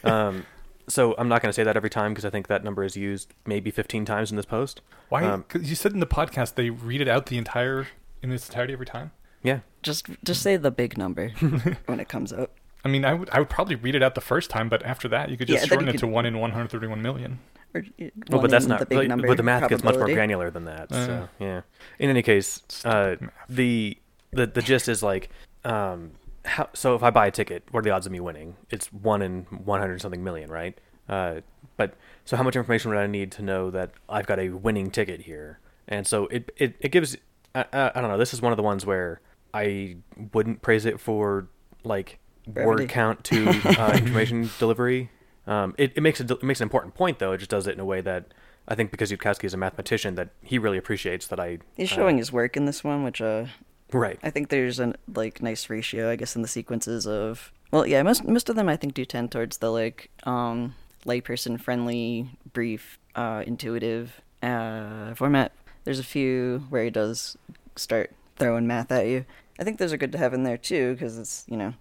um, 0.05 0.45
so 0.87 1.15
i'm 1.17 1.27
not 1.27 1.41
going 1.41 1.49
to 1.49 1.53
say 1.53 1.63
that 1.63 1.75
every 1.75 1.89
time 1.89 2.11
because 2.13 2.25
i 2.25 2.29
think 2.29 2.47
that 2.47 2.63
number 2.63 2.83
is 2.83 2.95
used 2.95 3.33
maybe 3.45 3.71
15 3.71 4.05
times 4.05 4.31
in 4.31 4.37
this 4.37 4.45
post 4.45 4.81
Why? 5.09 5.23
Um, 5.23 5.41
Because 5.47 5.69
you 5.69 5.75
said 5.75 5.93
in 5.93 5.99
the 5.99 6.07
podcast 6.07 6.55
they 6.55 6.69
read 6.69 7.01
it 7.01 7.07
out 7.07 7.27
the 7.27 7.37
entire 7.37 7.87
in 8.21 8.31
its 8.31 8.47
entirety 8.49 8.73
every 8.73 8.85
time. 8.85 9.11
Yeah 9.43 9.59
Just 9.81 10.07
just 10.23 10.41
say 10.41 10.57
the 10.57 10.71
big 10.71 10.97
number 10.97 11.29
when 11.85 11.99
it 11.99 12.09
comes 12.09 12.33
out. 12.33 12.51
I 12.83 12.87
mean, 12.87 13.03
I 13.03 13.13
would 13.13 13.29
I 13.31 13.39
would 13.39 13.49
probably 13.49 13.75
read 13.75 13.95
it 13.95 14.01
out 14.03 14.15
the 14.15 14.21
first 14.21 14.49
time, 14.49 14.69
but 14.69 14.83
after 14.85 15.07
that, 15.09 15.29
you 15.29 15.37
could 15.37 15.47
just 15.47 15.55
Yeah, 15.55 15.59
then 15.61 15.67
shorten 15.69 15.87
you 15.87 15.93
it 15.93 15.99
to 15.99 16.07
one 16.07 16.25
in 16.25 16.37
131 16.39 17.01
million. 17.01 17.39
Or, 17.73 17.81
uh, 17.81 17.83
well, 18.29 18.39
one 18.39 18.41
but 18.41 18.51
that's 18.51 18.65
in 18.65 18.69
not 18.69 18.79
the 18.79 18.85
big 18.85 18.97
but, 18.99 19.07
number. 19.07 19.27
but 19.27 19.37
the 19.37 19.43
math 19.43 19.69
gets 19.69 19.83
much 19.83 19.93
more 19.93 20.05
probability. 20.05 20.15
granular 20.15 20.49
than 20.49 20.65
that 20.65 20.91
Uh. 20.91 21.05
so 21.05 21.29
yeah 21.39 21.61
in 21.99 22.09
any 22.09 22.23
case 22.23 22.63
uh, 22.83 23.15
the 23.47 23.95
the 24.31 24.47
the 24.47 24.61
gist 24.63 24.87
is 24.89 25.03
like 25.03 25.29
um 25.65 26.11
how 26.45 26.67
so 26.73 26.95
if 26.95 27.03
i 27.03 27.11
buy 27.11 27.27
a 27.27 27.31
ticket 27.31 27.61
what 27.69 27.81
are 27.81 27.83
the 27.83 27.91
odds 27.91 28.07
of 28.07 28.11
me 28.11 28.19
winning 28.19 28.55
it's 28.71 28.91
one 28.91 29.21
in 29.21 29.43
100 29.65 30.01
something 30.01 30.23
million 30.23 30.49
right 30.49 30.79
uh 31.09 31.41
but 31.77 31.93
so 32.25 32.35
how 32.37 32.41
much 32.43 32.55
information 32.55 32.89
would 32.89 32.97
i 32.97 33.05
need 33.05 33.31
to 33.31 33.43
know 33.43 33.69
that 33.69 33.91
i've 34.09 34.25
got 34.25 34.39
a 34.39 34.49
winning 34.49 34.89
ticket 34.89 35.21
here 35.21 35.59
and 35.87 36.07
so 36.07 36.25
it 36.27 36.49
it, 36.57 36.75
it 36.79 36.89
gives 36.91 37.17
I, 37.53 37.65
I, 37.71 37.91
I 37.93 38.01
don't 38.01 38.09
know 38.09 38.17
this 38.17 38.33
is 38.33 38.41
one 38.41 38.51
of 38.51 38.57
the 38.57 38.63
ones 38.63 38.83
where 38.83 39.21
i 39.53 39.95
wouldn't 40.33 40.61
praise 40.61 40.85
it 40.85 40.99
for 40.99 41.47
like 41.83 42.19
Brevity. 42.47 42.67
word 42.67 42.89
count 42.89 43.23
to 43.25 43.49
uh, 43.79 43.93
information 43.97 44.49
delivery 44.59 45.09
um, 45.49 45.73
it, 45.79 45.93
it 45.95 46.01
makes 46.01 46.19
a, 46.19 46.23
it 46.23 46.43
makes 46.43 46.61
an 46.61 46.65
important 46.65 46.93
point 46.93 47.17
though. 47.17 47.31
It 47.31 47.39
just 47.39 47.49
does 47.49 47.65
it 47.65 47.73
in 47.73 47.79
a 47.79 47.85
way 47.85 48.01
that 48.01 48.33
I 48.67 48.75
think 48.75 48.91
because 48.91 49.11
Yudkowsky 49.11 49.45
is 49.45 49.53
a 49.55 49.57
mathematician 49.57 50.13
that 50.13 50.29
he 50.43 50.59
really 50.59 50.77
appreciates 50.77 51.25
that 51.27 51.39
I. 51.39 51.57
He's 51.75 51.91
uh, 51.91 51.95
showing 51.95 52.17
his 52.17 52.31
work 52.31 52.55
in 52.55 52.65
this 52.65 52.83
one, 52.83 53.03
which 53.03 53.19
uh, 53.19 53.47
right. 53.91 54.19
I 54.21 54.29
think 54.29 54.49
there's 54.49 54.79
a 54.79 54.93
like 55.15 55.41
nice 55.41 55.67
ratio, 55.67 56.11
I 56.11 56.15
guess, 56.15 56.35
in 56.35 56.43
the 56.43 56.47
sequences 56.47 57.07
of. 57.07 57.51
Well, 57.71 57.87
yeah, 57.87 58.03
most 58.03 58.25
most 58.25 58.47
of 58.49 58.55
them 58.55 58.69
I 58.69 58.75
think 58.75 58.93
do 58.93 59.05
tend 59.05 59.31
towards 59.31 59.57
the 59.57 59.71
like 59.71 60.11
um 60.23 60.75
layperson 61.03 61.59
friendly, 61.59 62.29
brief, 62.53 62.99
uh, 63.15 63.43
intuitive 63.47 64.21
uh 64.43 65.15
format. 65.15 65.51
There's 65.83 65.99
a 65.99 66.03
few 66.03 66.65
where 66.69 66.83
he 66.83 66.91
does 66.91 67.37
start 67.75 68.11
throwing 68.39 68.65
math 68.65 68.91
at 68.91 69.05
you. 69.05 69.25
I 69.59 69.65
think 69.65 69.77
those 69.77 69.91
are 69.91 69.97
good 69.97 70.13
to 70.13 70.17
have 70.17 70.33
in 70.33 70.43
there 70.43 70.57
too, 70.57 70.93
because 70.93 71.17
it's 71.17 71.45
you 71.49 71.57
know 71.57 71.73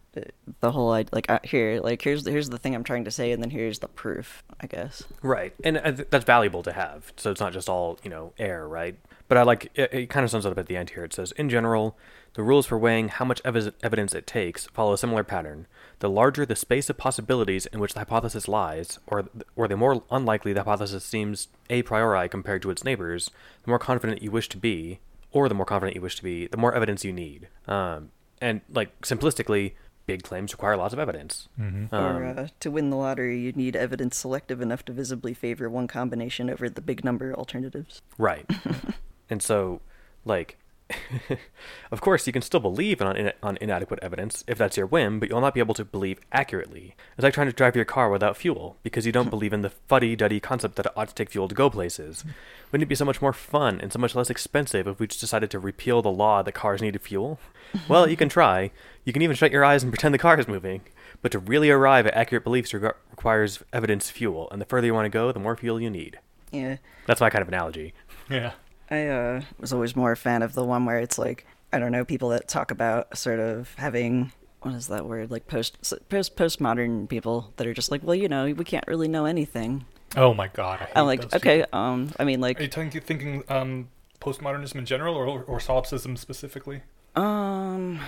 the, 0.61 0.73
whole 0.73 0.89
like 0.89 1.31
uh, 1.31 1.39
here 1.45 1.81
like 1.81 2.03
here's 2.03 2.27
here's 2.27 2.51
the 2.51 2.59
thing 2.59 2.75
I'm 2.75 2.83
trying 2.83 3.05
to 3.05 3.11
say, 3.11 3.31
and 3.31 3.41
then 3.41 3.51
here's 3.51 3.79
the 3.79 3.87
proof. 3.87 4.43
I 4.61 4.67
guess. 4.67 5.05
Right, 5.23 5.55
and 5.63 5.81
th- 5.97 6.09
that's 6.11 6.25
valuable 6.25 6.65
to 6.65 6.73
have. 6.73 7.13
So 7.17 7.31
it's 7.31 7.41
not 7.41 7.53
just 7.53 7.69
all 7.69 7.99
you 8.03 8.11
know 8.11 8.33
air, 8.37 8.67
right? 8.67 8.97
But 9.29 9.39
I 9.39 9.43
like 9.43 9.71
it. 9.77 9.93
It 9.93 10.11
kind 10.11 10.25
of 10.25 10.31
sums 10.31 10.45
it 10.45 10.51
up 10.51 10.59
at 10.59 10.67
the 10.67 10.77
end 10.77 10.91
here. 10.91 11.05
It 11.05 11.15
says, 11.15 11.31
in 11.33 11.49
general, 11.49 11.97
the 12.35 12.43
rules 12.43 12.67
for 12.67 12.77
weighing 12.77 13.09
how 13.09 13.25
much 13.25 13.43
evi- 13.45 13.73
evidence 13.83 14.13
it 14.13 14.27
takes 14.27 14.67
follow 14.67 14.93
a 14.93 14.99
similar 14.99 15.23
pattern. 15.23 15.69
The 16.01 16.11
larger 16.11 16.45
the 16.45 16.57
space 16.57 16.91
of 16.91 16.97
possibilities 16.99 17.67
in 17.67 17.79
which 17.79 17.93
the 17.93 18.01
hypothesis 18.01 18.49
lies, 18.49 18.99
or 19.07 19.23
th- 19.23 19.45
or 19.55 19.69
the 19.69 19.77
more 19.77 20.03
unlikely 20.11 20.53
the 20.53 20.61
hypothesis 20.61 21.05
seems 21.05 21.47
a 21.71 21.83
priori 21.83 22.29
compared 22.29 22.63
to 22.63 22.71
its 22.71 22.83
neighbors, 22.83 23.31
the 23.63 23.71
more 23.71 23.79
confident 23.79 24.23
you 24.23 24.33
wish 24.33 24.49
to 24.49 24.57
be, 24.57 24.99
or 25.33 25.49
the 25.49 25.55
more 25.55 25.67
confident 25.67 25.95
you 25.95 26.03
wish 26.03 26.17
to 26.17 26.23
be, 26.23 26.47
the 26.47 26.57
more 26.57 26.75
evidence 26.75 27.05
you 27.05 27.13
need. 27.13 27.49
Um, 27.67 28.11
and 28.41 28.61
like 28.71 29.01
simplistically, 29.03 29.75
big 30.07 30.23
claims 30.23 30.53
require 30.53 30.77
lots 30.77 30.93
of 30.93 30.99
evidence. 30.99 31.49
Mm-hmm. 31.61 31.95
or 31.95 32.27
Um, 32.27 32.39
uh, 32.39 32.47
to 32.61 32.71
win 32.71 32.91
the 32.91 32.97
lottery, 32.97 33.39
you 33.39 33.53
need 33.53 33.77
evidence 33.77 34.17
selective 34.17 34.61
enough 34.61 34.85
to 34.87 34.93
visibly 34.93 35.35
favor 35.35 35.69
one 35.69 35.87
combination 35.87 36.49
over 36.49 36.69
the 36.69 36.81
big 36.81 37.05
number 37.05 37.35
alternatives. 37.35 38.01
Right. 38.17 38.49
and 39.31 39.43
so, 39.43 39.83
like, 40.25 40.59
of 41.91 42.01
course, 42.01 42.27
you 42.27 42.33
can 42.33 42.43
still 42.43 42.61
believe 42.61 43.01
on, 43.03 43.17
in- 43.17 43.33
on 43.43 43.59
inadequate 43.61 44.01
evidence 44.03 44.45
if 44.47 44.57
that's 44.59 44.77
your 44.77 44.87
whim, 44.87 45.21
but 45.21 45.29
you'll 45.29 45.41
not 45.41 45.55
be 45.55 45.61
able 45.61 45.75
to 45.75 45.85
believe 45.85 46.19
accurately. 46.33 46.95
It's 47.17 47.23
like 47.23 47.35
trying 47.35 47.47
to 47.49 47.53
drive 47.53 47.77
your 47.77 47.85
car 47.85 48.11
without 48.11 48.37
fuel 48.37 48.77
because 48.83 49.05
you 49.07 49.13
don't 49.13 49.31
believe 49.31 49.53
in 49.53 49.63
the 49.63 49.71
fuddy 49.71 50.17
duddy 50.17 50.41
concept 50.41 50.77
that 50.77 50.87
it 50.87 50.93
ought 50.97 51.09
to 51.09 51.15
take 51.15 51.31
fuel 51.31 51.49
to 51.49 51.55
go 51.55 51.69
places. 51.71 52.25
Wouldn't 52.73 52.87
it 52.87 52.89
be 52.89 52.95
so 52.95 53.05
much 53.05 53.21
more 53.23 53.33
fun 53.33 53.81
and 53.81 53.93
so 53.93 53.99
much 53.99 54.15
less 54.15 54.31
expensive 54.31 54.87
if 54.87 54.99
we 54.99 55.07
just 55.07 55.21
decided 55.21 55.51
to 55.51 55.59
repeal 55.59 56.03
the 56.03 56.11
law 56.11 56.43
that 56.43 56.53
cars 56.53 56.81
needed 56.83 57.03
fuel? 57.03 57.39
Well, 57.87 58.09
you 58.09 58.17
can 58.17 58.31
try. 58.31 58.71
You 59.05 59.13
can 59.13 59.21
even 59.21 59.37
shut 59.37 59.53
your 59.53 59.63
eyes 59.63 59.83
and 59.83 59.93
pretend 59.93 60.15
the 60.15 60.19
car 60.19 60.41
is 60.41 60.49
moving. 60.49 60.81
But 61.21 61.33
to 61.33 61.39
really 61.39 61.69
arrive 61.69 62.07
at 62.07 62.15
accurate 62.15 62.43
beliefs 62.43 62.73
reg- 62.73 62.95
requires 63.11 63.63
evidence 63.75 64.09
fuel, 64.09 64.49
and 64.51 64.59
the 64.59 64.65
further 64.65 64.87
you 64.87 64.95
want 64.95 65.05
to 65.05 65.11
go, 65.11 65.31
the 65.33 65.39
more 65.39 65.55
fuel 65.55 65.79
you 65.79 65.91
need. 65.91 66.19
Yeah, 66.51 66.79
That's 67.05 67.21
my 67.21 67.29
kind 67.29 67.43
of 67.43 67.49
analogy. 67.49 67.93
Yeah. 68.31 68.53
I 68.91 69.07
uh, 69.07 69.43
was 69.59 69.73
always 69.73 69.95
more 69.97 70.13
a 70.13 70.17
fan 70.17 70.43
of 70.43 70.55
the 70.55 70.65
one 70.65 70.85
where 70.85 70.99
it's 70.99 71.19
like 71.19 71.47
I 71.73 71.79
don't 71.79 71.93
know 71.93 72.05
people 72.05 72.31
that 72.31 72.49
talk 72.49 72.71
about 72.71 73.17
sort 73.17 73.41
of 73.41 73.75
having 73.75 74.33
what 74.63 74.75
is 74.75 74.89
that 74.89 75.07
word 75.07 75.31
like 75.31 75.47
post 75.47 75.79
post 76.09 76.37
postmodern 76.37 77.09
people 77.09 77.53
that 77.57 77.67
are 77.67 77.75
just 77.75 77.91
like 77.91 78.03
well 78.03 78.15
you 78.15 78.29
know 78.29 78.45
we 78.53 78.65
can't 78.65 78.87
really 78.87 79.09
know 79.09 79.25
anything. 79.25 79.85
Oh 80.17 80.33
my 80.35 80.49
god. 80.49 80.81
I 80.95 81.01
I'm 81.01 81.07
like 81.07 81.33
okay 81.35 81.61
people. 81.63 81.79
um 81.79 82.11
I 82.19 82.25
mean 82.25 82.41
like 82.41 82.59
Are 82.59 82.65
you 82.65 82.69
thinking, 82.69 83.01
thinking 83.03 83.45
um, 83.49 83.89
postmodernism 84.21 84.77
in 84.77 84.87
general, 84.87 85.15
or 85.15 85.43
or 85.45 85.61
solipsism 85.61 86.17
specifically? 86.17 86.83
um 87.15 88.01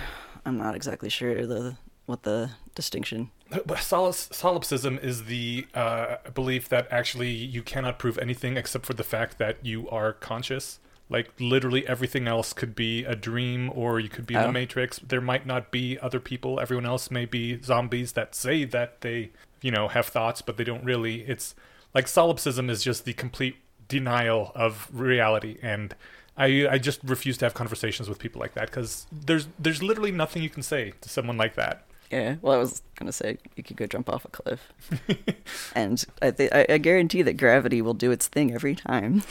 I'm 0.47 0.57
not 0.57 0.75
exactly 0.75 1.11
sure 1.11 1.47
the 1.47 1.77
what 2.07 2.23
the 2.23 2.51
distinction. 2.75 3.31
Solipsism 3.79 4.99
is 5.03 5.25
the 5.25 5.67
uh, 5.75 6.17
belief 6.35 6.69
that 6.69 6.87
actually 6.91 7.31
you 7.31 7.63
cannot 7.63 7.99
prove 7.99 8.19
anything 8.19 8.57
except 8.57 8.87
for 8.87 8.95
the 8.95 9.05
fact 9.05 9.39
that 9.39 9.59
you 9.65 9.89
are 9.91 10.13
conscious. 10.13 10.79
Like 11.09 11.31
literally 11.41 11.87
everything 11.89 12.29
else 12.29 12.53
could 12.53 12.75
be 12.77 13.05
a 13.05 13.17
dream, 13.17 13.71
or 13.75 13.99
you 13.99 14.09
could 14.09 14.27
be 14.27 14.35
in 14.35 14.41
Oh. 14.41 14.47
the 14.47 14.53
Matrix. 14.53 15.01
There 15.01 15.21
might 15.21 15.45
not 15.47 15.73
be 15.73 15.99
other 15.99 16.21
people. 16.21 16.61
Everyone 16.61 16.87
else 16.87 17.11
may 17.11 17.25
be 17.25 17.61
zombies 17.63 18.13
that 18.13 18.35
say 18.35 18.65
that 18.65 19.01
they, 19.01 19.31
you 19.61 19.73
know, 19.73 19.89
have 19.89 20.07
thoughts, 20.07 20.41
but 20.41 20.57
they 20.57 20.63
don't 20.65 20.85
really. 20.85 21.23
It's 21.23 21.57
like 21.95 22.07
solipsism 22.07 22.71
is 22.71 22.85
just 22.85 23.05
the 23.05 23.13
complete 23.15 23.57
denial 23.89 24.53
of 24.55 24.89
reality, 24.93 25.59
and 25.63 25.97
I 26.37 26.69
I 26.71 26.79
just 26.79 27.01
refuse 27.03 27.37
to 27.39 27.45
have 27.45 27.55
conversations 27.55 28.09
with 28.09 28.21
people 28.21 28.39
like 28.41 28.55
that 28.55 28.67
because 28.67 29.09
there's 29.11 29.49
there's 29.59 29.83
literally 29.83 30.13
nothing 30.13 30.45
you 30.45 30.51
can 30.51 30.63
say 30.63 30.93
to 31.01 31.09
someone 31.09 31.37
like 31.37 31.57
that. 31.57 31.87
Yeah, 32.11 32.37
well, 32.43 32.55
I 32.55 32.59
was 32.59 32.83
gonna 32.97 33.13
say 33.13 33.39
you 33.55 33.63
could 33.63 33.77
go 33.77 33.87
jump 33.87 34.09
off 34.09 34.25
a 34.25 34.29
cliff, 34.29 34.73
and 35.77 36.05
I, 36.21 36.31
th- 36.33 36.51
I 36.53 36.67
I 36.69 36.79
guarantee 36.79 37.23
that 37.23 37.35
gravity 37.35 37.81
will 37.81 37.95
do 37.95 38.11
its 38.11 38.27
thing 38.27 38.53
every 38.53 38.75
time. 38.75 39.23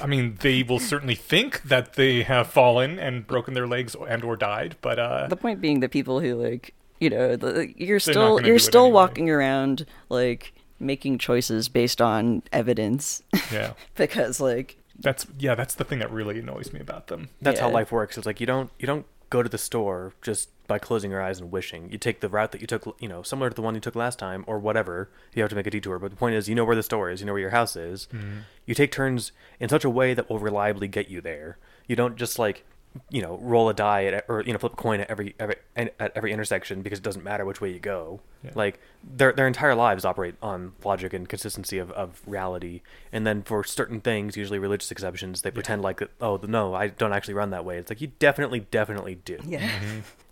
I 0.00 0.06
mean, 0.06 0.36
they 0.40 0.62
will 0.62 0.78
certainly 0.78 1.16
think 1.16 1.62
that 1.62 1.94
they 1.94 2.22
have 2.22 2.46
fallen 2.46 2.98
and 2.98 3.26
broken 3.26 3.54
their 3.54 3.66
legs 3.66 3.96
and 4.08 4.22
or 4.22 4.36
died, 4.36 4.76
but 4.82 4.98
uh, 5.00 5.26
the 5.28 5.36
point 5.36 5.60
being 5.60 5.80
that 5.80 5.90
people 5.90 6.20
who 6.20 6.34
like 6.34 6.74
you 7.00 7.10
know 7.10 7.34
the, 7.34 7.72
you're 7.76 8.00
still 8.00 8.40
you're 8.40 8.60
still 8.60 8.84
anyway. 8.84 8.94
walking 8.94 9.30
around 9.30 9.84
like 10.08 10.52
making 10.78 11.18
choices 11.18 11.68
based 11.68 12.00
on 12.00 12.42
evidence 12.52 13.22
yeah, 13.52 13.72
because 13.96 14.40
like 14.40 14.76
that's 15.00 15.26
yeah, 15.38 15.54
that's 15.54 15.74
the 15.74 15.84
thing 15.84 15.98
that 15.98 16.10
really 16.12 16.38
annoys 16.38 16.72
me 16.72 16.80
about 16.80 17.08
them. 17.08 17.28
that's 17.40 17.58
how 17.58 17.68
life 17.68 17.90
works. 17.90 18.16
It's 18.16 18.26
like 18.26 18.40
you 18.40 18.46
don't 18.46 18.70
you 18.78 18.86
don't 18.86 19.04
go 19.32 19.42
to 19.42 19.48
the 19.48 19.58
store 19.58 20.12
just 20.20 20.50
by 20.66 20.78
closing 20.78 21.10
your 21.10 21.22
eyes 21.22 21.40
and 21.40 21.50
wishing. 21.50 21.90
You 21.90 21.96
take 21.96 22.20
the 22.20 22.28
route 22.28 22.52
that 22.52 22.60
you 22.60 22.66
took, 22.66 22.96
you 23.00 23.08
know, 23.08 23.22
similar 23.22 23.48
to 23.48 23.54
the 23.54 23.62
one 23.62 23.74
you 23.74 23.80
took 23.80 23.96
last 23.96 24.18
time 24.18 24.44
or 24.46 24.58
whatever. 24.58 25.10
You 25.34 25.42
have 25.42 25.48
to 25.48 25.56
make 25.56 25.66
a 25.66 25.70
detour, 25.70 25.98
but 25.98 26.10
the 26.10 26.16
point 26.16 26.34
is, 26.34 26.50
you 26.50 26.54
know 26.54 26.66
where 26.66 26.76
the 26.76 26.82
store 26.82 27.10
is, 27.10 27.20
you 27.20 27.26
know 27.26 27.32
where 27.32 27.40
your 27.40 27.50
house 27.50 27.74
is. 27.74 28.08
Mm-hmm. 28.12 28.40
You 28.66 28.74
take 28.74 28.92
turns 28.92 29.32
in 29.58 29.70
such 29.70 29.84
a 29.84 29.90
way 29.90 30.12
that 30.12 30.28
will 30.28 30.38
reliably 30.38 30.86
get 30.86 31.08
you 31.08 31.22
there. 31.22 31.56
You 31.88 31.96
don't 31.96 32.16
just 32.16 32.38
like, 32.38 32.64
you 33.10 33.22
know, 33.22 33.38
roll 33.40 33.68
a 33.68 33.74
die 33.74 34.04
at, 34.04 34.24
or 34.28 34.42
you 34.42 34.52
know, 34.52 34.58
flip 34.58 34.74
a 34.74 34.76
coin 34.76 35.00
at 35.00 35.10
every, 35.10 35.34
every 35.38 35.56
at 35.76 36.12
every 36.14 36.32
intersection 36.32 36.82
because 36.82 36.98
it 36.98 37.02
doesn't 37.02 37.24
matter 37.24 37.44
which 37.44 37.60
way 37.60 37.70
you 37.70 37.78
go. 37.78 38.20
Yeah. 38.44 38.50
Like 38.54 38.80
their 39.02 39.32
their 39.32 39.46
entire 39.46 39.74
lives 39.74 40.04
operate 40.04 40.34
on 40.42 40.72
logic 40.84 41.12
and 41.12 41.28
consistency 41.28 41.78
of, 41.78 41.90
of 41.92 42.20
reality. 42.26 42.82
And 43.12 43.26
then 43.26 43.42
for 43.42 43.64
certain 43.64 44.00
things, 44.00 44.36
usually 44.36 44.58
religious 44.58 44.90
exceptions, 44.90 45.42
they 45.42 45.50
pretend 45.50 45.82
like 45.82 46.02
oh 46.20 46.40
no, 46.46 46.74
I 46.74 46.88
don't 46.88 47.12
actually 47.12 47.34
run 47.34 47.50
that 47.50 47.64
way. 47.64 47.78
It's 47.78 47.90
like 47.90 48.00
you 48.00 48.12
definitely 48.18 48.60
definitely 48.60 49.16
do. 49.16 49.38
Yeah. 49.46 49.68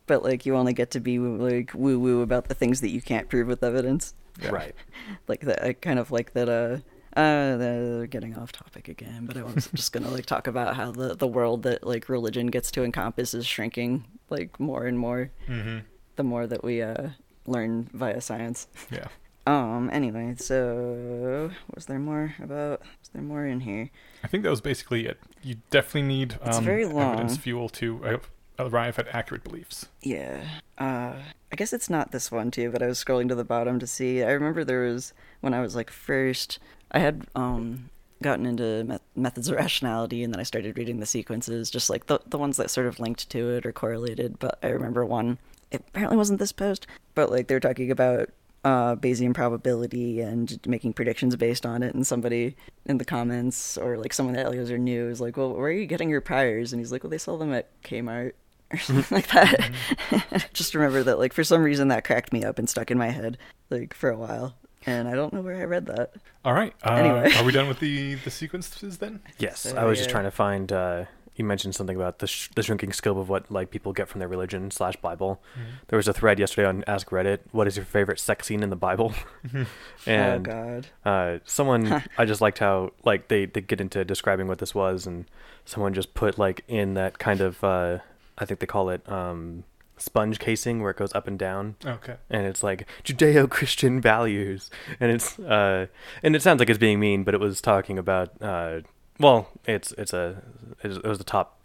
But 0.06 0.24
like 0.24 0.44
you 0.44 0.56
only 0.56 0.72
get 0.72 0.90
to 0.90 1.00
be 1.00 1.20
like 1.20 1.70
woo 1.72 1.96
woo 2.00 2.22
about 2.22 2.48
the 2.48 2.54
things 2.54 2.80
that 2.80 2.88
you 2.88 3.00
can't 3.00 3.28
prove 3.28 3.46
with 3.46 3.62
evidence. 3.62 4.14
Right. 4.50 4.74
Like 5.28 5.42
that 5.42 5.64
I 5.64 5.72
kind 5.74 6.00
of 6.00 6.10
like 6.10 6.32
that 6.32 6.48
uh 6.48 6.78
uh 7.16 7.56
they're 7.56 8.06
getting 8.06 8.36
off 8.38 8.52
topic 8.52 8.88
again, 8.88 9.26
but 9.26 9.36
I 9.36 9.42
was 9.42 9.68
just 9.74 9.92
gonna 9.92 10.10
like 10.10 10.26
talk 10.26 10.46
about 10.46 10.76
how 10.76 10.92
the 10.92 11.14
the 11.14 11.26
world 11.26 11.62
that 11.64 11.86
like 11.86 12.08
religion 12.08 12.46
gets 12.48 12.70
to 12.72 12.84
encompass 12.84 13.34
is 13.34 13.46
shrinking 13.46 14.04
like 14.28 14.58
more 14.60 14.86
and 14.86 14.98
more 14.98 15.30
Mm-hmm. 15.48 15.78
the 16.16 16.22
more 16.22 16.46
that 16.46 16.62
we 16.62 16.82
uh 16.82 17.08
learn 17.46 17.90
via 17.92 18.20
science. 18.20 18.68
Yeah. 18.90 19.08
Um 19.46 19.90
anyway, 19.92 20.34
so 20.38 21.50
was 21.74 21.86
there 21.86 21.98
more 21.98 22.34
about 22.42 22.80
was 22.80 23.08
there 23.12 23.22
more 23.22 23.46
in 23.46 23.60
here? 23.60 23.90
I 24.22 24.28
think 24.28 24.44
that 24.44 24.50
was 24.50 24.60
basically 24.60 25.06
it. 25.06 25.18
You 25.42 25.56
definitely 25.70 26.02
need 26.02 26.38
It's 26.44 26.58
um, 26.58 26.64
very 26.64 26.84
evidence 26.84 27.36
fuel 27.38 27.68
to 27.70 28.04
uh, 28.04 28.18
arrive 28.58 28.98
at 28.98 29.08
accurate 29.08 29.42
beliefs. 29.42 29.88
Yeah. 30.02 30.44
Uh, 30.78 31.14
I 31.52 31.56
guess 31.56 31.72
it's 31.72 31.88
not 31.90 32.12
this 32.12 32.30
one 32.30 32.50
too, 32.50 32.70
but 32.70 32.82
I 32.82 32.86
was 32.86 33.02
scrolling 33.02 33.28
to 33.28 33.34
the 33.34 33.44
bottom 33.44 33.78
to 33.80 33.86
see. 33.86 34.22
I 34.22 34.30
remember 34.30 34.62
there 34.64 34.82
was 34.82 35.12
when 35.40 35.54
I 35.54 35.60
was 35.62 35.74
like 35.74 35.90
first, 35.90 36.58
I 36.92 36.98
had 36.98 37.26
um 37.34 37.90
gotten 38.22 38.46
into 38.46 38.84
met- 38.84 39.02
methods 39.16 39.48
of 39.48 39.56
rationality, 39.56 40.22
and 40.22 40.32
then 40.32 40.40
I 40.40 40.44
started 40.44 40.76
reading 40.76 41.00
the 41.00 41.06
sequences, 41.06 41.70
just 41.70 41.90
like 41.90 42.06
the 42.06 42.20
the 42.26 42.38
ones 42.38 42.56
that 42.56 42.70
sort 42.70 42.86
of 42.86 43.00
linked 43.00 43.28
to 43.30 43.50
it 43.50 43.66
or 43.66 43.72
correlated. 43.72 44.38
But 44.38 44.58
I 44.62 44.68
remember 44.68 45.04
one. 45.04 45.38
It 45.70 45.84
apparently 45.88 46.16
wasn't 46.16 46.40
this 46.40 46.52
post, 46.52 46.86
but 47.14 47.30
like 47.30 47.46
they 47.46 47.54
were 47.54 47.60
talking 47.60 47.90
about 47.92 48.30
uh, 48.64 48.96
Bayesian 48.96 49.34
probability 49.34 50.20
and 50.20 50.58
making 50.66 50.92
predictions 50.92 51.36
based 51.36 51.64
on 51.64 51.82
it. 51.82 51.94
And 51.94 52.06
somebody 52.06 52.56
in 52.86 52.98
the 52.98 53.04
comments 53.04 53.78
or 53.78 53.96
like 53.96 54.12
someone 54.12 54.34
that 54.34 54.46
Eliezer 54.46 54.78
knew 54.78 55.08
is 55.08 55.20
like, 55.20 55.36
"Well, 55.36 55.52
where 55.52 55.66
are 55.66 55.72
you 55.72 55.86
getting 55.86 56.10
your 56.10 56.20
priors?" 56.20 56.72
And 56.72 56.80
he's 56.80 56.92
like, 56.92 57.02
"Well, 57.02 57.10
they 57.10 57.18
sell 57.18 57.38
them 57.38 57.52
at 57.52 57.68
Kmart." 57.82 58.32
Or 58.72 58.78
something 58.78 59.16
like 59.16 59.28
that. 59.28 60.50
Just 60.52 60.74
remember 60.74 61.02
that, 61.02 61.18
like, 61.18 61.32
for 61.32 61.42
some 61.42 61.62
reason, 61.62 61.88
that 61.88 62.04
cracked 62.04 62.32
me 62.32 62.44
up 62.44 62.56
and 62.56 62.68
stuck 62.68 62.92
in 62.92 62.98
my 62.98 63.08
head, 63.08 63.36
like, 63.68 63.94
for 63.94 64.10
a 64.10 64.16
while. 64.16 64.54
And 64.86 65.08
I 65.08 65.14
don't 65.14 65.32
know 65.32 65.40
where 65.42 65.56
I 65.56 65.64
read 65.64 65.86
that. 65.86 66.14
All 66.44 66.54
right. 66.54 66.74
Uh, 66.82 66.92
Anyway. 66.92 67.32
are 67.36 67.44
we 67.44 67.52
done 67.52 67.68
with 67.68 67.80
the 67.80 68.14
the 68.14 68.30
sequences 68.30 68.98
then? 68.98 69.20
Yes, 69.38 69.60
So, 69.60 69.76
I 69.76 69.84
was 69.84 69.98
just 69.98 70.08
yeah. 70.08 70.12
trying 70.12 70.24
to 70.24 70.30
find. 70.30 70.72
Uh, 70.72 71.04
you 71.36 71.44
mentioned 71.44 71.74
something 71.74 71.96
about 71.96 72.18
the 72.18 72.26
sh- 72.26 72.48
the 72.54 72.62
shrinking 72.62 72.92
scope 72.92 73.16
of 73.16 73.28
what 73.30 73.50
like 73.50 73.70
people 73.70 73.92
get 73.94 74.08
from 74.08 74.18
their 74.18 74.28
religion 74.28 74.70
slash 74.70 74.96
Bible. 74.96 75.40
There 75.88 75.96
was 75.96 76.06
a 76.08 76.12
thread 76.12 76.38
yesterday 76.38 76.68
on 76.68 76.84
Ask 76.86 77.08
Reddit. 77.10 77.38
What 77.52 77.66
is 77.66 77.76
your 77.76 77.86
favorite 77.86 78.18
sex 78.20 78.46
scene 78.46 78.62
in 78.62 78.68
the 78.68 78.76
Bible? 78.76 79.14
and 80.06 80.48
oh, 80.48 80.52
God. 80.52 80.86
uh, 81.04 81.38
someone 81.44 82.02
I 82.18 82.24
just 82.26 82.40
liked 82.40 82.58
how 82.58 82.92
like 83.04 83.28
they 83.28 83.46
they 83.46 83.60
get 83.62 83.80
into 83.80 84.04
describing 84.04 84.48
what 84.48 84.58
this 84.58 84.74
was, 84.74 85.06
and 85.06 85.24
someone 85.64 85.94
just 85.94 86.12
put 86.14 86.38
like 86.38 86.62
in 86.68 86.94
that 86.94 87.18
kind 87.18 87.40
of 87.40 87.62
uh, 87.64 87.98
I 88.36 88.44
think 88.44 88.60
they 88.60 88.66
call 88.66 88.90
it 88.90 89.08
um, 89.10 89.64
sponge 90.00 90.38
casing 90.38 90.80
where 90.82 90.90
it 90.90 90.96
goes 90.96 91.14
up 91.14 91.28
and 91.28 91.38
down 91.38 91.76
Okay. 91.84 92.16
and 92.30 92.46
it's 92.46 92.62
like 92.62 92.86
Judeo-Christian 93.04 94.00
values, 94.12 94.70
and 94.98 95.12
it's 95.12 95.38
uh, 95.38 95.86
and 96.22 96.34
it 96.34 96.42
sounds 96.42 96.58
like 96.58 96.68
it's 96.70 96.78
being 96.78 96.98
mean, 97.00 97.22
but 97.24 97.34
it 97.34 97.40
was 97.40 97.60
talking 97.60 97.98
about 97.98 98.30
uh, 98.42 98.80
well, 99.18 99.48
it's 99.66 99.92
it's 99.92 100.12
a 100.12 100.42
it 100.82 101.04
was 101.04 101.18
the 101.18 101.24
top 101.24 101.58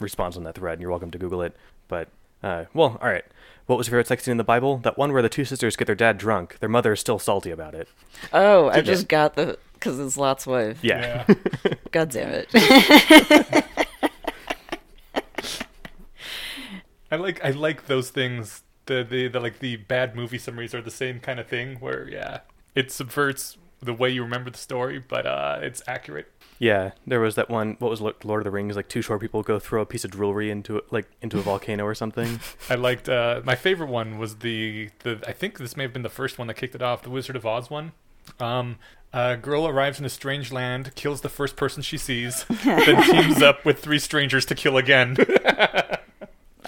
response 0.00 0.36
on 0.36 0.44
that 0.44 0.56
thread, 0.56 0.74
and 0.74 0.82
you're 0.82 0.90
welcome 0.90 1.10
to 1.10 1.18
Google 1.18 1.42
it. 1.42 1.56
But 1.88 2.08
uh, 2.42 2.64
well, 2.74 2.98
all 3.00 3.08
right. 3.08 3.24
What 3.66 3.78
was 3.78 3.86
your 3.86 3.92
favorite 3.92 4.08
sex 4.08 4.24
scene 4.24 4.32
in 4.32 4.38
the 4.38 4.44
Bible? 4.44 4.78
That 4.78 4.98
one 4.98 5.12
where 5.12 5.22
the 5.22 5.28
two 5.28 5.44
sisters 5.44 5.76
get 5.76 5.86
their 5.86 5.94
dad 5.94 6.18
drunk. 6.18 6.58
Their 6.58 6.68
mother 6.68 6.92
is 6.92 7.00
still 7.00 7.20
salty 7.20 7.50
about 7.52 7.74
it. 7.74 7.88
Oh, 8.32 8.68
I 8.68 8.76
Did 8.76 8.86
just 8.86 9.08
got 9.08 9.34
the. 9.34 9.56
Because 9.74 9.98
it's 10.00 10.16
Lot's 10.16 10.46
wife. 10.46 10.78
Yeah. 10.82 11.24
God 11.92 12.10
damn 12.10 12.44
it. 12.50 13.64
I 17.12 17.16
like 17.16 17.44
I 17.44 17.50
like 17.50 17.86
those 17.86 18.08
things. 18.08 18.62
The, 18.86 19.06
the 19.08 19.28
the 19.28 19.38
like 19.38 19.58
the 19.58 19.76
bad 19.76 20.16
movie 20.16 20.38
summaries 20.38 20.74
are 20.74 20.80
the 20.80 20.90
same 20.90 21.20
kind 21.20 21.38
of 21.38 21.46
thing 21.46 21.76
where 21.76 22.08
yeah, 22.08 22.40
it 22.74 22.90
subverts 22.90 23.58
the 23.80 23.92
way 23.92 24.08
you 24.08 24.22
remember 24.22 24.50
the 24.50 24.58
story, 24.58 24.98
but 24.98 25.26
uh, 25.26 25.58
it's 25.60 25.82
accurate. 25.86 26.32
Yeah, 26.58 26.92
there 27.06 27.20
was 27.20 27.34
that 27.34 27.50
one. 27.50 27.76
What 27.80 27.90
was 27.90 28.00
Lo- 28.00 28.14
Lord 28.24 28.40
of 28.40 28.44
the 28.44 28.50
Rings? 28.50 28.76
Like 28.76 28.88
two 28.88 29.02
short 29.02 29.20
people 29.20 29.42
go 29.42 29.58
throw 29.58 29.82
a 29.82 29.86
piece 29.86 30.04
of 30.04 30.12
jewelry 30.12 30.50
into 30.50 30.78
it, 30.78 30.90
like 30.90 31.06
into 31.20 31.38
a 31.38 31.42
volcano 31.42 31.84
or 31.84 31.94
something. 31.94 32.40
I 32.70 32.76
liked 32.76 33.10
uh, 33.10 33.42
my 33.44 33.56
favorite 33.56 33.90
one 33.90 34.18
was 34.18 34.36
the 34.36 34.88
the 35.00 35.22
I 35.26 35.32
think 35.32 35.58
this 35.58 35.76
may 35.76 35.82
have 35.82 35.92
been 35.92 36.02
the 36.02 36.08
first 36.08 36.38
one 36.38 36.46
that 36.46 36.54
kicked 36.54 36.74
it 36.74 36.82
off, 36.82 37.02
the 37.02 37.10
Wizard 37.10 37.36
of 37.36 37.44
Oz 37.44 37.68
one. 37.68 37.92
Um, 38.40 38.76
a 39.12 39.36
girl 39.36 39.68
arrives 39.68 39.98
in 39.98 40.06
a 40.06 40.08
strange 40.08 40.50
land, 40.50 40.94
kills 40.94 41.20
the 41.20 41.28
first 41.28 41.56
person 41.56 41.82
she 41.82 41.98
sees, 41.98 42.44
then 42.64 43.02
teams 43.02 43.42
up 43.42 43.66
with 43.66 43.80
three 43.80 43.98
strangers 43.98 44.46
to 44.46 44.54
kill 44.54 44.78
again. 44.78 45.18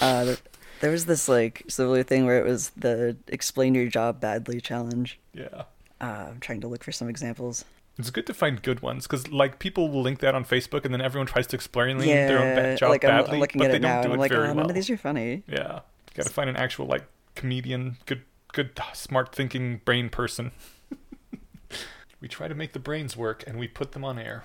Uh, 0.01 0.25
there, 0.25 0.37
there 0.81 0.91
was 0.91 1.07
this, 1.07 1.29
like, 1.29 1.63
similar 1.69 2.03
thing 2.03 2.27
where 2.27 2.39
it 2.39 2.45
was 2.45 2.71
the 2.71 3.17
explain 3.29 3.75
your 3.75 3.87
job 3.87 4.21
badly 4.21 4.61
challenge. 4.61 5.19
yeah. 5.33 5.65
Uh, 6.01 6.27
I'm 6.31 6.41
trying 6.41 6.61
to 6.61 6.69
look 6.69 6.85
for 6.85 6.93
some 6.93 7.09
examples. 7.09 7.65
It's 7.99 8.11
good 8.11 8.27
to 8.27 8.35
find 8.35 8.61
good 8.61 8.81
ones 8.81 9.07
because, 9.07 9.29
like, 9.29 9.59
people 9.61 9.89
will 9.89 10.03
link 10.03 10.19
that 10.19 10.35
on 10.35 10.45
Facebook, 10.45 10.85
and 10.85 10.93
then 10.93 11.01
everyone 11.01 11.27
tries 11.29 11.47
to 11.47 11.57
explain 11.57 12.01
yeah, 12.01 12.27
their 12.27 12.39
own 12.41 12.55
ba- 12.55 12.77
job 12.77 12.91
like, 12.91 13.05
I'm, 13.05 13.11
badly, 13.11 13.35
I'm 13.35 13.41
looking 13.41 13.59
but 13.61 13.67
at 13.67 13.71
they 13.71 13.77
it 13.77 13.81
don't 13.81 13.91
now, 13.91 14.03
do 14.03 14.11
it 14.11 14.13
I'm 14.15 14.19
like, 14.19 14.33
very 14.33 14.45
oh, 14.45 14.47
well. 14.49 14.55
none 14.57 14.71
of 14.71 14.75
these 14.75 14.91
are 14.91 14.97
funny. 14.97 15.45
Yeah, 15.47 15.75
you 15.75 16.15
got 16.17 16.27
to 16.27 16.33
find 16.33 16.51
an 16.51 16.57
actual 16.57 16.87
like 16.87 17.05
comedian, 17.37 17.97
good, 18.07 18.23
good, 18.53 18.79
smart 18.93 19.35
thinking 19.35 19.81
brain 19.85 20.09
person. 20.09 20.51
we 22.21 22.27
try 22.27 22.49
to 22.49 22.55
make 22.55 22.73
the 22.73 22.81
brains 22.81 23.17
work, 23.17 23.45
and 23.47 23.59
we 23.59 23.69
put 23.69 23.93
them 23.93 24.05
on 24.05 24.19
air. 24.19 24.43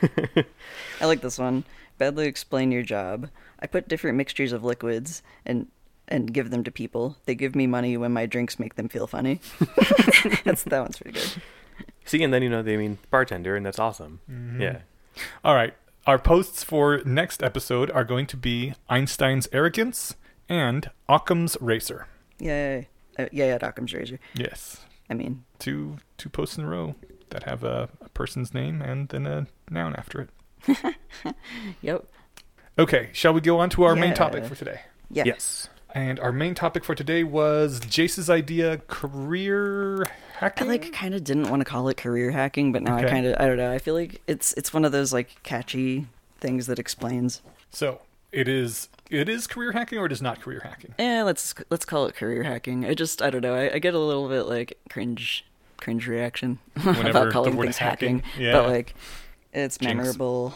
I 1.00 1.06
like 1.06 1.20
this 1.20 1.38
one. 1.38 1.64
Badly 1.98 2.26
explain 2.26 2.72
your 2.72 2.82
job. 2.82 3.28
I 3.60 3.66
put 3.66 3.88
different 3.88 4.16
mixtures 4.16 4.52
of 4.52 4.64
liquids 4.64 5.22
and 5.46 5.68
and 6.06 6.34
give 6.34 6.50
them 6.50 6.64
to 6.64 6.70
people. 6.70 7.16
They 7.24 7.34
give 7.34 7.54
me 7.56 7.66
money 7.66 7.96
when 7.96 8.12
my 8.12 8.26
drinks 8.26 8.58
make 8.58 8.74
them 8.74 8.88
feel 8.88 9.06
funny. 9.06 9.40
That's 10.44 10.64
that 10.64 10.80
one's 10.80 10.98
pretty 10.98 11.18
good. 11.18 11.42
See, 12.04 12.22
and 12.22 12.32
then 12.32 12.42
you 12.42 12.50
know 12.50 12.62
they 12.62 12.76
mean 12.76 12.98
bartender, 13.10 13.56
and 13.56 13.64
that's 13.64 13.78
awesome. 13.78 14.20
Mm-hmm. 14.30 14.60
Yeah. 14.60 14.78
All 15.42 15.54
right, 15.54 15.74
our 16.06 16.18
posts 16.18 16.62
for 16.62 17.00
next 17.04 17.42
episode 17.42 17.90
are 17.90 18.04
going 18.04 18.26
to 18.26 18.36
be 18.36 18.74
Einstein's 18.90 19.48
arrogance 19.52 20.14
and 20.48 20.90
Occam's 21.08 21.56
racer. 21.60 22.06
Yay. 22.38 22.88
Uh, 23.18 23.26
yeah, 23.32 23.46
yeah, 23.46 23.58
Occam's 23.66 23.94
razor. 23.94 24.20
Yes, 24.34 24.84
I 25.08 25.14
mean, 25.14 25.44
two 25.58 25.96
two 26.18 26.28
posts 26.28 26.58
in 26.58 26.64
a 26.64 26.68
row 26.68 26.94
that 27.30 27.44
have 27.44 27.64
a, 27.64 27.88
a 28.00 28.08
person's 28.10 28.52
name 28.52 28.82
and 28.82 29.08
then 29.08 29.26
a 29.26 29.46
noun 29.70 29.94
after 29.96 30.20
it. 30.20 30.30
yep. 31.82 32.04
Okay, 32.78 33.10
shall 33.12 33.32
we 33.32 33.40
go 33.40 33.58
on 33.60 33.70
to 33.70 33.84
our 33.84 33.94
main 33.94 34.14
topic 34.14 34.44
for 34.44 34.54
today? 34.54 34.80
Yeah. 35.10 35.24
Yes. 35.26 35.68
And 35.94 36.18
our 36.18 36.32
main 36.32 36.54
topic 36.56 36.84
for 36.84 36.94
today 36.96 37.22
was 37.22 37.78
Jace's 37.78 38.28
idea 38.28 38.78
career 38.88 40.04
hacking. 40.38 40.66
I 40.66 40.70
like 40.70 40.92
kind 40.92 41.14
of 41.14 41.22
didn't 41.22 41.48
want 41.50 41.60
to 41.60 41.64
call 41.64 41.88
it 41.88 41.96
career 41.96 42.32
hacking, 42.32 42.72
but 42.72 42.82
now 42.82 42.96
Okay. 42.96 43.06
I 43.06 43.10
kind 43.10 43.26
of 43.26 43.36
I 43.38 43.46
don't 43.46 43.56
know. 43.56 43.70
I 43.72 43.78
feel 43.78 43.94
like 43.94 44.20
it's 44.26 44.52
it's 44.54 44.72
one 44.74 44.84
of 44.84 44.90
those 44.90 45.12
like 45.12 45.40
catchy 45.44 46.06
things 46.40 46.66
that 46.66 46.78
explains. 46.80 47.40
so 47.70 48.00
it 48.32 48.48
is 48.48 48.88
it 49.08 49.28
is 49.28 49.46
career 49.46 49.70
hacking 49.70 49.98
or 50.00 50.06
it 50.06 50.12
is 50.12 50.20
not 50.20 50.40
career 50.40 50.60
hacking. 50.64 50.94
Yeah, 50.98 51.22
let's 51.22 51.54
let's 51.70 51.84
call 51.84 52.06
it 52.06 52.16
career 52.16 52.42
hacking. 52.42 52.84
I 52.84 52.94
just 52.94 53.22
I 53.22 53.30
don't 53.30 53.42
know. 53.42 53.54
I, 53.54 53.74
I 53.74 53.78
get 53.78 53.94
a 53.94 53.98
little 54.00 54.28
bit 54.28 54.42
like 54.46 54.76
cringe 54.90 55.44
cringe 55.76 56.08
reaction 56.08 56.58
Whenever 56.82 57.10
about 57.10 57.24
the 57.26 57.30
calling 57.30 57.54
word 57.56 57.64
things 57.66 57.76
hacking- 57.76 58.18
hacking, 58.20 58.42
yeah. 58.44 58.52
but 58.54 58.68
like 58.68 58.94
it's 59.54 59.78
Jinx. 59.78 59.94
memorable. 59.96 60.54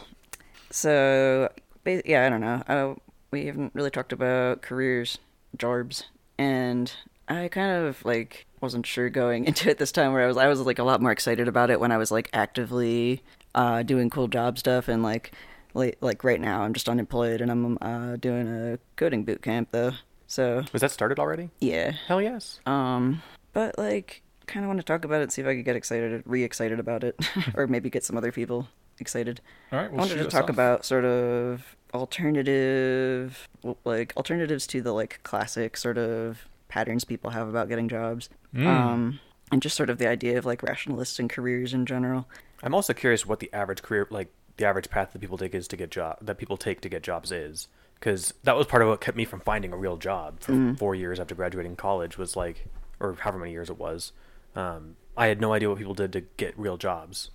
So 0.70 1.48
yeah, 1.84 2.26
I 2.26 2.28
don't 2.28 2.40
know. 2.40 2.62
Uh, 2.68 2.94
we 3.30 3.46
haven't 3.46 3.72
really 3.74 3.90
talked 3.90 4.12
about 4.12 4.62
careers, 4.62 5.18
jobs, 5.56 6.04
and 6.38 6.92
I 7.28 7.48
kind 7.48 7.86
of 7.86 8.04
like 8.04 8.46
wasn't 8.60 8.86
sure 8.86 9.08
going 9.08 9.44
into 9.46 9.70
it 9.70 9.78
this 9.78 9.92
time. 9.92 10.12
Where 10.12 10.24
I 10.24 10.26
was 10.26 10.36
I 10.36 10.48
was 10.48 10.60
like 10.60 10.78
a 10.78 10.84
lot 10.84 11.00
more 11.00 11.12
excited 11.12 11.48
about 11.48 11.70
it 11.70 11.80
when 11.80 11.92
I 11.92 11.96
was 11.96 12.10
like 12.10 12.28
actively 12.32 13.22
uh, 13.54 13.82
doing 13.82 14.10
cool 14.10 14.28
job 14.28 14.58
stuff 14.58 14.88
and 14.88 15.02
like 15.02 15.32
like 15.74 15.96
like 16.00 16.24
right 16.24 16.40
now 16.40 16.62
I'm 16.62 16.74
just 16.74 16.88
unemployed 16.88 17.40
and 17.40 17.50
I'm 17.50 17.78
uh, 17.80 18.16
doing 18.16 18.48
a 18.48 18.78
coding 18.96 19.24
boot 19.24 19.42
camp 19.42 19.68
though. 19.70 19.92
So 20.26 20.64
Was 20.72 20.82
that 20.82 20.90
started 20.90 21.18
already? 21.18 21.48
yeah, 21.60 21.92
Hell 22.06 22.20
yes. 22.20 22.60
um, 22.66 23.22
but 23.54 23.78
like, 23.78 24.20
kind 24.46 24.62
of 24.62 24.68
want 24.68 24.78
to 24.78 24.84
talk 24.84 25.06
about 25.06 25.22
it, 25.22 25.32
see 25.32 25.40
if 25.40 25.48
I 25.48 25.54
could 25.56 25.64
get 25.64 25.74
excited, 25.74 26.22
re-excited 26.26 26.78
about 26.78 27.02
it, 27.02 27.16
or 27.54 27.66
maybe 27.66 27.88
get 27.88 28.04
some 28.04 28.14
other 28.18 28.30
people 28.30 28.68
excited. 29.00 29.40
All 29.72 29.78
right, 29.78 29.86
I 29.86 29.88
we'll 29.88 29.98
wanted 29.98 30.16
to 30.18 30.24
talk 30.26 30.44
off. 30.44 30.50
about 30.50 30.84
sort 30.84 31.04
of 31.04 31.76
alternative, 31.94 33.48
like 33.84 34.12
alternatives 34.16 34.66
to 34.68 34.80
the 34.80 34.92
like 34.92 35.20
classic 35.22 35.76
sort 35.76 35.98
of 35.98 36.46
patterns 36.68 37.04
people 37.04 37.30
have 37.30 37.48
about 37.48 37.68
getting 37.68 37.88
jobs, 37.88 38.28
Mm. 38.54 38.66
um, 38.66 39.20
and 39.52 39.62
just 39.62 39.76
sort 39.76 39.90
of 39.90 39.98
the 39.98 40.06
idea 40.06 40.38
of 40.38 40.44
like 40.46 40.62
rationalists 40.62 41.18
and 41.18 41.28
careers 41.30 41.72
in 41.74 41.86
general. 41.86 42.28
I'm 42.62 42.74
also 42.74 42.92
curious 42.92 43.26
what 43.26 43.40
the 43.40 43.52
average 43.52 43.82
career, 43.82 44.06
like 44.10 44.28
the 44.56 44.64
average 44.66 44.90
path 44.90 45.12
that 45.12 45.20
people 45.20 45.38
take 45.38 45.54
is 45.54 45.68
to 45.68 45.76
get 45.76 45.90
job 45.90 46.18
that 46.20 46.36
people 46.38 46.56
take 46.56 46.80
to 46.82 46.88
get 46.88 47.02
jobs 47.02 47.30
is, 47.32 47.68
because 48.00 48.34
that 48.44 48.56
was 48.56 48.66
part 48.66 48.82
of 48.82 48.88
what 48.88 49.00
kept 49.00 49.16
me 49.16 49.24
from 49.24 49.40
finding 49.40 49.72
a 49.72 49.76
real 49.76 49.96
job 49.96 50.40
for 50.40 50.74
four 50.78 50.94
years 50.94 51.18
after 51.20 51.34
graduating 51.34 51.76
college. 51.76 52.18
Was 52.18 52.36
like, 52.36 52.66
or 53.00 53.14
however 53.20 53.38
many 53.38 53.52
years 53.52 53.70
it 53.70 53.78
was, 53.78 54.12
um, 54.56 54.96
I 55.16 55.26
had 55.28 55.40
no 55.40 55.52
idea 55.52 55.68
what 55.68 55.78
people 55.78 55.94
did 55.94 56.12
to 56.14 56.22
get 56.36 56.58
real 56.58 56.76
jobs. 56.76 57.30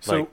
So, 0.00 0.12
Like- 0.12 0.20
l- 0.22 0.28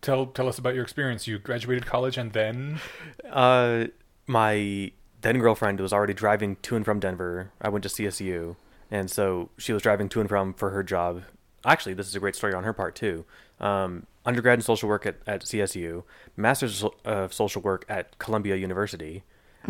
tell 0.00 0.26
tell 0.26 0.48
us 0.48 0.58
about 0.58 0.74
your 0.74 0.82
experience. 0.82 1.26
You 1.26 1.38
graduated 1.38 1.86
college 1.86 2.16
and 2.16 2.32
then 2.32 2.80
Uh, 3.28 3.86
my 4.26 4.92
then 5.20 5.38
girlfriend 5.38 5.80
was 5.80 5.92
already 5.92 6.14
driving 6.14 6.56
to 6.62 6.76
and 6.76 6.84
from 6.84 7.00
Denver. 7.00 7.52
I 7.60 7.68
went 7.68 7.82
to 7.84 7.88
CSU, 7.88 8.56
and 8.90 9.10
so 9.10 9.50
she 9.56 9.72
was 9.72 9.82
driving 9.82 10.08
to 10.10 10.20
and 10.20 10.28
from 10.28 10.54
for 10.54 10.70
her 10.70 10.82
job. 10.82 11.24
Actually, 11.64 11.94
this 11.94 12.06
is 12.06 12.14
a 12.14 12.20
great 12.20 12.36
story 12.36 12.54
on 12.54 12.64
her 12.64 12.72
part 12.72 12.94
too. 12.94 13.24
Um, 13.60 14.06
undergrad 14.24 14.58
in 14.58 14.62
social 14.62 14.88
work 14.88 15.06
at, 15.06 15.16
at 15.26 15.42
CSU, 15.42 16.04
master's 16.36 16.84
of 17.04 17.32
social 17.32 17.62
work 17.62 17.84
at 17.88 18.18
Columbia 18.18 18.56
University, 18.56 19.24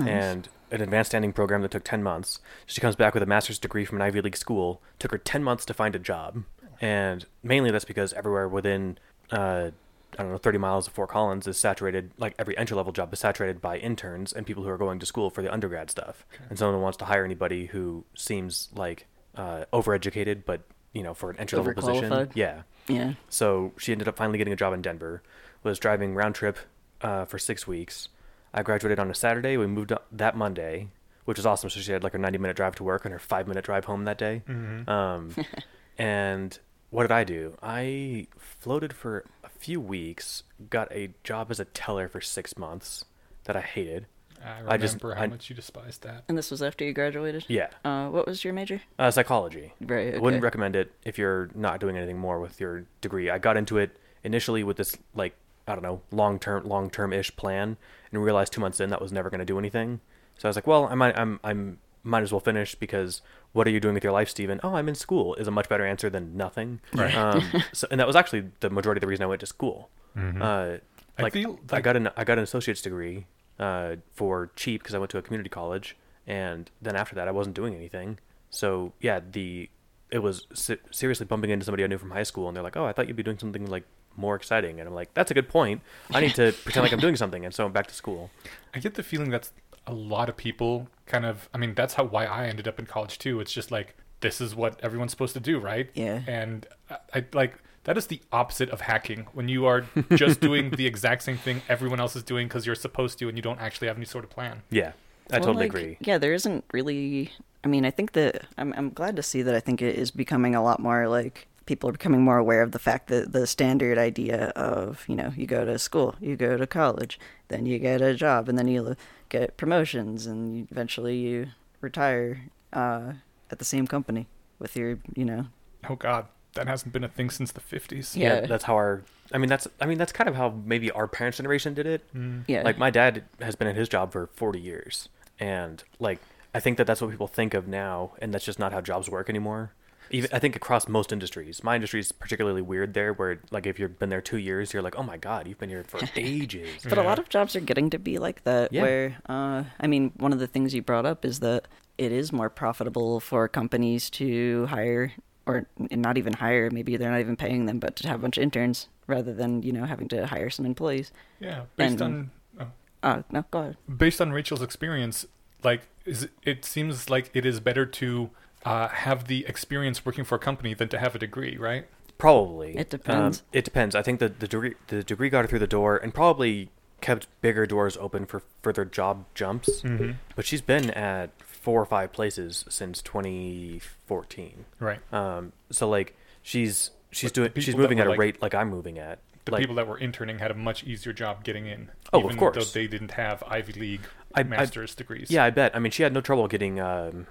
and 0.06 0.48
an 0.70 0.80
advanced 0.80 1.10
standing 1.10 1.32
program 1.32 1.62
that 1.62 1.70
took 1.70 1.84
10 1.84 2.02
months. 2.02 2.40
She 2.66 2.80
comes 2.80 2.96
back 2.96 3.14
with 3.14 3.22
a 3.22 3.26
master's 3.26 3.58
degree 3.58 3.84
from 3.84 3.96
an 3.96 4.02
Ivy 4.02 4.20
League 4.20 4.36
school. 4.36 4.82
Took 4.98 5.12
her 5.12 5.18
10 5.18 5.42
months 5.42 5.64
to 5.66 5.74
find 5.74 5.94
a 5.96 5.98
job. 5.98 6.44
And 6.80 7.26
mainly 7.42 7.70
that's 7.70 7.84
because 7.84 8.12
everywhere 8.12 8.48
within, 8.48 8.98
uh, 9.30 9.70
I 10.18 10.22
don't 10.22 10.32
know, 10.32 10.38
30 10.38 10.58
miles 10.58 10.86
of 10.86 10.94
Fort 10.94 11.10
Collins 11.10 11.46
is 11.46 11.58
saturated, 11.58 12.10
like 12.18 12.34
every 12.38 12.56
entry 12.56 12.76
level 12.76 12.92
job 12.92 13.12
is 13.12 13.20
saturated 13.20 13.60
by 13.60 13.78
interns 13.78 14.32
and 14.32 14.46
people 14.46 14.62
who 14.62 14.68
are 14.70 14.78
going 14.78 14.98
to 14.98 15.06
school 15.06 15.30
for 15.30 15.42
the 15.42 15.52
undergrad 15.52 15.90
stuff. 15.90 16.24
And 16.48 16.58
someone 16.58 16.80
wants 16.80 16.96
to 16.98 17.04
hire 17.04 17.24
anybody 17.24 17.66
who 17.66 18.04
seems 18.14 18.68
like 18.74 19.06
uh, 19.36 19.64
overeducated, 19.72 20.42
but, 20.46 20.62
you 20.92 21.02
know, 21.02 21.14
for 21.14 21.30
an 21.30 21.38
entry 21.38 21.58
level 21.58 21.74
position. 21.74 22.30
Yeah. 22.34 22.62
Yeah. 22.88 23.12
So 23.28 23.72
she 23.78 23.92
ended 23.92 24.08
up 24.08 24.16
finally 24.16 24.38
getting 24.38 24.52
a 24.52 24.56
job 24.56 24.72
in 24.72 24.82
Denver. 24.82 25.22
Was 25.62 25.78
driving 25.78 26.14
round 26.14 26.34
trip 26.36 26.56
uh, 27.02 27.24
for 27.24 27.38
six 27.38 27.66
weeks. 27.66 28.08
I 28.54 28.62
graduated 28.62 28.98
on 28.98 29.10
a 29.10 29.14
Saturday. 29.14 29.56
We 29.56 29.66
moved 29.66 29.92
up 29.92 30.06
that 30.12 30.36
Monday, 30.36 30.88
which 31.26 31.36
was 31.36 31.44
awesome. 31.44 31.68
So 31.68 31.80
she 31.80 31.92
had 31.92 32.02
like 32.02 32.12
her 32.12 32.18
90 32.18 32.38
minute 32.38 32.56
drive 32.56 32.76
to 32.76 32.84
work 32.84 33.04
and 33.04 33.12
her 33.12 33.18
five 33.18 33.46
minute 33.48 33.64
drive 33.64 33.84
home 33.84 34.04
that 34.04 34.18
day. 34.18 34.42
Um, 34.88 35.34
and 35.98 36.58
what 36.90 37.02
did 37.02 37.12
I 37.12 37.24
do? 37.24 37.56
I 37.62 38.26
floated 38.36 38.92
for 38.92 39.24
a 39.44 39.48
few 39.48 39.80
weeks. 39.80 40.42
Got 40.70 40.90
a 40.92 41.10
job 41.24 41.50
as 41.50 41.60
a 41.60 41.64
teller 41.66 42.08
for 42.08 42.20
six 42.20 42.56
months 42.56 43.04
that 43.44 43.56
I 43.56 43.60
hated. 43.60 44.06
I 44.44 44.50
remember 44.50 44.70
I 44.72 44.76
just- 44.76 45.02
how 45.02 45.10
I- 45.10 45.26
much 45.26 45.50
you 45.50 45.56
despised 45.56 46.02
that. 46.04 46.22
And 46.28 46.38
this 46.38 46.50
was 46.50 46.62
after 46.62 46.84
you 46.84 46.92
graduated. 46.92 47.44
Yeah, 47.48 47.70
Uh, 47.84 48.08
what 48.08 48.26
was 48.26 48.44
your 48.44 48.52
major? 48.54 48.80
uh, 48.98 49.10
psychology. 49.10 49.74
Right. 49.80 50.14
I 50.14 50.18
wouldn't 50.18 50.42
recommend 50.44 50.76
it 50.76 50.92
if 51.04 51.18
you're 51.18 51.50
not 51.54 51.80
doing 51.80 51.96
anything 51.96 52.18
more 52.18 52.38
with 52.38 52.60
your 52.60 52.84
degree. 53.00 53.30
I 53.30 53.38
got 53.38 53.56
into 53.56 53.78
it 53.78 53.96
initially 54.22 54.62
with 54.62 54.76
this 54.76 54.96
like 55.14 55.34
I 55.66 55.72
don't 55.74 55.82
know 55.82 56.00
long 56.12 56.38
term 56.38 56.64
long 56.66 56.88
term 56.88 57.12
ish 57.12 57.34
plan, 57.36 57.76
and 58.12 58.24
realized 58.24 58.52
two 58.52 58.60
months 58.60 58.80
in 58.80 58.88
that 58.90 59.02
was 59.02 59.12
never 59.12 59.28
going 59.28 59.40
to 59.40 59.44
do 59.44 59.58
anything. 59.58 60.00
So 60.38 60.48
I 60.48 60.50
was 60.50 60.56
like, 60.56 60.66
well, 60.68 60.86
I 60.86 60.94
might 60.94 61.18
I'm 61.18 61.40
I'm 61.44 61.78
might 62.04 62.22
as 62.22 62.32
well 62.32 62.40
finish 62.40 62.74
because 62.76 63.20
what 63.52 63.66
are 63.66 63.70
you 63.70 63.80
doing 63.80 63.94
with 63.94 64.04
your 64.04 64.12
life, 64.12 64.28
Stephen? 64.28 64.60
Oh, 64.62 64.74
I'm 64.74 64.88
in 64.88 64.94
school 64.94 65.34
is 65.36 65.46
a 65.48 65.50
much 65.50 65.68
better 65.68 65.86
answer 65.86 66.10
than 66.10 66.36
nothing. 66.36 66.80
Right. 66.94 67.14
Um, 67.14 67.42
so 67.72 67.86
and 67.90 67.98
that 68.00 68.06
was 68.06 68.16
actually 68.16 68.50
the 68.60 68.70
majority 68.70 68.98
of 68.98 69.02
the 69.02 69.06
reason 69.08 69.24
I 69.24 69.26
went 69.26 69.40
to 69.40 69.46
school. 69.46 69.90
Mhm. 70.16 70.40
Uh, 70.40 70.78
I 71.18 71.22
like 71.22 71.32
feel 71.32 71.58
I 71.72 71.80
got 71.80 71.96
an 71.96 72.10
I 72.16 72.24
got 72.24 72.38
an 72.38 72.44
associate's 72.44 72.82
degree 72.82 73.26
uh, 73.58 73.96
for 74.14 74.50
cheap 74.54 74.82
because 74.82 74.94
I 74.94 74.98
went 74.98 75.10
to 75.10 75.18
a 75.18 75.22
community 75.22 75.50
college, 75.50 75.96
and 76.26 76.70
then 76.80 76.94
after 76.94 77.14
that 77.16 77.26
I 77.26 77.32
wasn't 77.32 77.56
doing 77.56 77.74
anything. 77.74 78.18
So 78.50 78.92
yeah, 79.00 79.20
the 79.32 79.68
it 80.10 80.20
was 80.20 80.46
se- 80.54 80.78
seriously 80.90 81.26
bumping 81.26 81.50
into 81.50 81.64
somebody 81.66 81.84
I 81.84 81.86
knew 81.86 81.98
from 81.98 82.10
high 82.12 82.22
school, 82.22 82.46
and 82.48 82.56
they're 82.56 82.62
like, 82.64 82.76
"Oh, 82.76 82.84
I 82.86 82.92
thought 82.92 83.08
you'd 83.08 83.16
be 83.16 83.22
doing 83.22 83.38
something 83.38 83.66
like 83.66 83.84
more 84.16 84.36
exciting," 84.36 84.78
and 84.80 84.88
I'm 84.88 84.94
like, 84.94 85.12
"That's 85.14 85.30
a 85.30 85.34
good 85.34 85.48
point. 85.48 85.82
I 86.12 86.20
need 86.20 86.34
to 86.36 86.52
pretend 86.64 86.84
like 86.84 86.92
I'm 86.92 87.00
doing 87.00 87.16
something," 87.16 87.44
and 87.44 87.52
so 87.52 87.66
I'm 87.66 87.72
back 87.72 87.88
to 87.88 87.94
school. 87.94 88.30
I 88.74 88.78
get 88.78 88.94
the 88.94 89.02
feeling 89.02 89.30
that's 89.30 89.52
a 89.88 89.94
lot 89.94 90.28
of 90.28 90.36
people 90.36 90.88
kind 91.06 91.24
of. 91.24 91.48
I 91.54 91.58
mean, 91.58 91.74
that's 91.74 91.94
how 91.94 92.04
why 92.04 92.26
I 92.26 92.46
ended 92.46 92.68
up 92.68 92.78
in 92.78 92.86
college 92.86 93.18
too. 93.18 93.40
It's 93.40 93.52
just 93.52 93.70
like 93.70 93.96
this 94.20 94.40
is 94.40 94.54
what 94.54 94.80
everyone's 94.82 95.10
supposed 95.12 95.34
to 95.34 95.40
do, 95.40 95.58
right? 95.58 95.90
Yeah. 95.94 96.22
And 96.26 96.66
I, 96.90 96.96
I 97.14 97.24
like 97.32 97.54
that 97.84 97.96
is 97.96 98.08
the 98.08 98.20
opposite 98.32 98.68
of 98.70 98.82
hacking 98.82 99.26
when 99.32 99.48
you 99.48 99.64
are 99.66 99.86
just 100.14 100.40
doing 100.48 100.70
the 100.70 100.86
exact 100.86 101.22
same 101.22 101.38
thing 101.38 101.62
everyone 101.68 102.00
else 102.00 102.16
is 102.16 102.22
doing 102.22 102.46
because 102.46 102.66
you're 102.66 102.74
supposed 102.74 103.18
to 103.20 103.28
and 103.28 103.38
you 103.38 103.42
don't 103.42 103.60
actually 103.60 103.88
have 103.88 103.96
any 103.96 104.06
sort 104.06 104.24
of 104.24 104.30
plan. 104.30 104.62
Yeah, 104.70 104.92
I 105.32 105.38
Well, 105.38 105.46
totally 105.46 105.64
like, 105.64 105.70
agree. 105.70 105.96
Yeah, 106.00 106.18
there 106.18 106.34
isn't 106.34 106.64
really. 106.72 107.32
I 107.64 107.68
mean, 107.68 107.84
I 107.84 107.90
think 107.90 108.12
that 108.12 108.46
I'm 108.56 108.74
I'm 108.76 108.90
glad 108.90 109.16
to 109.16 109.22
see 109.22 109.42
that. 109.42 109.54
I 109.54 109.60
think 109.60 109.80
it 109.82 109.96
is 109.96 110.10
becoming 110.10 110.54
a 110.54 110.62
lot 110.62 110.80
more 110.80 111.08
like 111.08 111.46
people 111.66 111.88
are 111.88 111.92
becoming 111.92 112.22
more 112.22 112.38
aware 112.38 112.62
of 112.62 112.72
the 112.72 112.78
fact 112.78 113.08
that 113.08 113.32
the 113.32 113.46
standard 113.46 113.98
idea 113.98 114.46
of 114.56 115.04
you 115.06 115.14
know 115.14 115.32
you 115.36 115.46
go 115.46 115.64
to 115.64 115.78
school, 115.78 116.14
you 116.20 116.34
go 116.36 116.56
to 116.56 116.66
college, 116.66 117.18
then 117.48 117.66
you 117.66 117.78
get 117.78 118.00
a 118.00 118.14
job, 118.14 118.48
and 118.48 118.58
then 118.58 118.68
you 118.68 118.96
get 119.28 119.56
promotions, 119.56 120.26
and 120.26 120.68
eventually 120.70 121.16
you 121.16 121.48
retire 121.80 122.42
uh, 122.72 123.12
at 123.50 123.58
the 123.58 123.64
same 123.64 123.86
company 123.86 124.26
with 124.58 124.76
your 124.76 124.98
you 125.14 125.24
know 125.24 125.46
Oh 125.88 125.96
God, 125.96 126.26
that 126.54 126.66
hasn't 126.66 126.92
been 126.92 127.04
a 127.04 127.08
thing 127.08 127.30
since 127.30 127.52
the 127.52 127.60
fifties. 127.60 128.16
Yeah. 128.16 128.40
that's 128.40 128.64
how 128.64 128.74
our. 128.74 129.02
I 129.32 129.38
mean, 129.38 129.48
that's 129.48 129.68
I 129.80 129.86
mean 129.86 129.98
that's 129.98 130.12
kind 130.12 130.28
of 130.28 130.34
how 130.34 130.54
maybe 130.64 130.90
our 130.90 131.06
parents' 131.06 131.36
generation 131.36 131.74
did 131.74 131.86
it. 131.86 132.02
Mm. 132.14 132.44
yeah 132.48 132.62
Like 132.62 132.78
my 132.78 132.90
dad 132.90 133.24
has 133.40 133.54
been 133.54 133.68
at 133.68 133.76
his 133.76 133.88
job 133.88 134.12
for 134.12 134.28
40 134.32 134.58
years, 134.58 135.08
and 135.38 135.82
like 135.98 136.18
I 136.54 136.60
think 136.60 136.78
that 136.78 136.86
that's 136.86 137.00
what 137.00 137.10
people 137.10 137.28
think 137.28 137.54
of 137.54 137.68
now, 137.68 138.12
and 138.20 138.32
that's 138.32 138.44
just 138.44 138.58
not 138.58 138.72
how 138.72 138.80
jobs 138.80 139.08
work 139.08 139.28
anymore. 139.28 139.72
Even 140.10 140.30
I 140.32 140.38
think 140.38 140.56
across 140.56 140.88
most 140.88 141.12
industries, 141.12 141.62
my 141.62 141.74
industry 141.74 142.00
is 142.00 142.12
particularly 142.12 142.62
weird 142.62 142.94
there, 142.94 143.12
where 143.12 143.40
like 143.50 143.66
if 143.66 143.78
you've 143.78 143.98
been 143.98 144.08
there 144.08 144.20
two 144.20 144.38
years, 144.38 144.72
you're 144.72 144.82
like, 144.82 144.96
oh 144.96 145.02
my 145.02 145.16
god, 145.16 145.46
you've 145.48 145.58
been 145.58 145.68
here 145.70 145.84
for 145.84 146.00
ages. 146.16 146.84
But 146.88 146.98
a 146.98 147.02
lot 147.02 147.18
of 147.18 147.28
jobs 147.28 147.54
are 147.56 147.60
getting 147.60 147.90
to 147.90 147.98
be 147.98 148.18
like 148.18 148.44
that. 148.44 148.72
Yeah. 148.72 148.82
Where, 148.82 149.16
uh, 149.28 149.64
I 149.80 149.86
mean, 149.86 150.12
one 150.16 150.32
of 150.32 150.38
the 150.38 150.46
things 150.46 150.74
you 150.74 150.82
brought 150.82 151.06
up 151.06 151.24
is 151.24 151.40
that 151.40 151.68
it 151.98 152.12
is 152.12 152.32
more 152.32 152.48
profitable 152.50 153.20
for 153.20 153.48
companies 153.48 154.08
to 154.10 154.66
hire, 154.66 155.12
or 155.46 155.66
not 155.78 156.16
even 156.18 156.32
hire. 156.34 156.70
Maybe 156.70 156.96
they're 156.96 157.10
not 157.10 157.20
even 157.20 157.36
paying 157.36 157.66
them, 157.66 157.78
but 157.78 157.96
to 157.96 158.08
have 158.08 158.20
a 158.20 158.22
bunch 158.22 158.36
of 158.38 158.42
interns 158.42 158.88
rather 159.06 159.32
than 159.34 159.62
you 159.62 159.72
know 159.72 159.84
having 159.84 160.08
to 160.08 160.26
hire 160.26 160.50
some 160.50 160.64
employees. 160.66 161.12
Yeah, 161.40 161.62
based 161.76 162.00
And- 162.00 162.02
on 162.02 162.30
oh, 162.60 162.66
Uh, 163.02 163.22
no, 163.30 163.44
go 163.50 163.58
ahead. 163.60 163.76
based 163.96 164.20
on 164.20 164.32
Rachel's 164.32 164.62
experience, 164.62 165.26
like 165.64 165.82
is 166.04 166.22
it, 166.24 166.30
it 166.44 166.64
seems 166.64 167.10
like 167.10 167.30
it 167.34 167.44
is 167.44 167.60
better 167.60 167.84
to 167.84 168.30
uh, 168.64 168.88
have 168.88 169.26
the 169.26 169.44
experience 169.46 170.04
working 170.04 170.24
for 170.24 170.34
a 170.34 170.38
company 170.38 170.74
than 170.74 170.88
to 170.88 170.98
have 170.98 171.14
a 171.14 171.18
degree, 171.18 171.56
right? 171.56 171.86
Probably. 172.18 172.76
It 172.76 172.90
depends. 172.90 173.38
Um, 173.40 173.44
it 173.52 173.64
depends. 173.64 173.94
I 173.94 174.02
think 174.02 174.18
that 174.20 174.40
the 174.40 174.48
degree 174.48 174.74
the 174.88 175.02
degree 175.04 175.28
got 175.28 175.42
her 175.42 175.46
through 175.48 175.60
the 175.60 175.66
door, 175.68 175.96
and 175.96 176.12
probably 176.12 176.70
kept 177.00 177.28
bigger 177.40 177.64
doors 177.64 177.96
open 177.98 178.26
for 178.26 178.42
further 178.62 178.84
job 178.84 179.24
jumps. 179.34 179.82
Mm-hmm. 179.82 180.12
But 180.34 180.44
she's 180.44 180.60
been 180.60 180.90
at 180.90 181.30
four 181.40 181.80
or 181.80 181.86
five 181.86 182.12
places 182.12 182.64
since 182.68 183.00
2014. 183.02 184.64
Right. 184.80 184.98
Um, 185.12 185.52
so 185.70 185.88
like 185.88 186.16
she's 186.42 186.90
she's 187.10 187.30
But 187.30 187.34
doing 187.34 187.52
she's 187.64 187.76
moving 187.76 188.00
at 188.00 188.06
a 188.06 188.10
like- 188.10 188.18
rate 188.18 188.42
like 188.42 188.54
I'm 188.54 188.70
moving 188.70 188.98
at. 188.98 189.18
The 189.44 189.52
like, 189.52 189.60
people 189.60 189.76
that 189.76 189.86
were 189.88 189.96
interning 189.96 190.40
had 190.40 190.50
a 190.50 190.54
much 190.54 190.84
easier 190.84 191.12
job 191.14 191.42
getting 191.42 191.66
in. 191.66 191.88
Oh, 192.12 192.18
of 192.18 192.24
even 192.26 192.36
course. 192.36 192.54
Though 192.56 192.64
they 192.80 192.86
didn't 192.86 193.12
have 193.12 193.42
Ivy 193.46 193.72
League 193.74 194.00
I- 194.34 194.40
I- 194.40 194.42
master's 194.42 194.94
degrees. 194.94 195.30
yeah, 195.30 195.42
I 195.44 195.48
bet. 195.50 195.74
I 195.74 195.78
mean, 195.78 195.90
she 195.90 196.02
had 196.02 196.12
no 196.12 196.20
trouble 196.20 196.48
getting 196.48 196.78
um, 196.80 197.26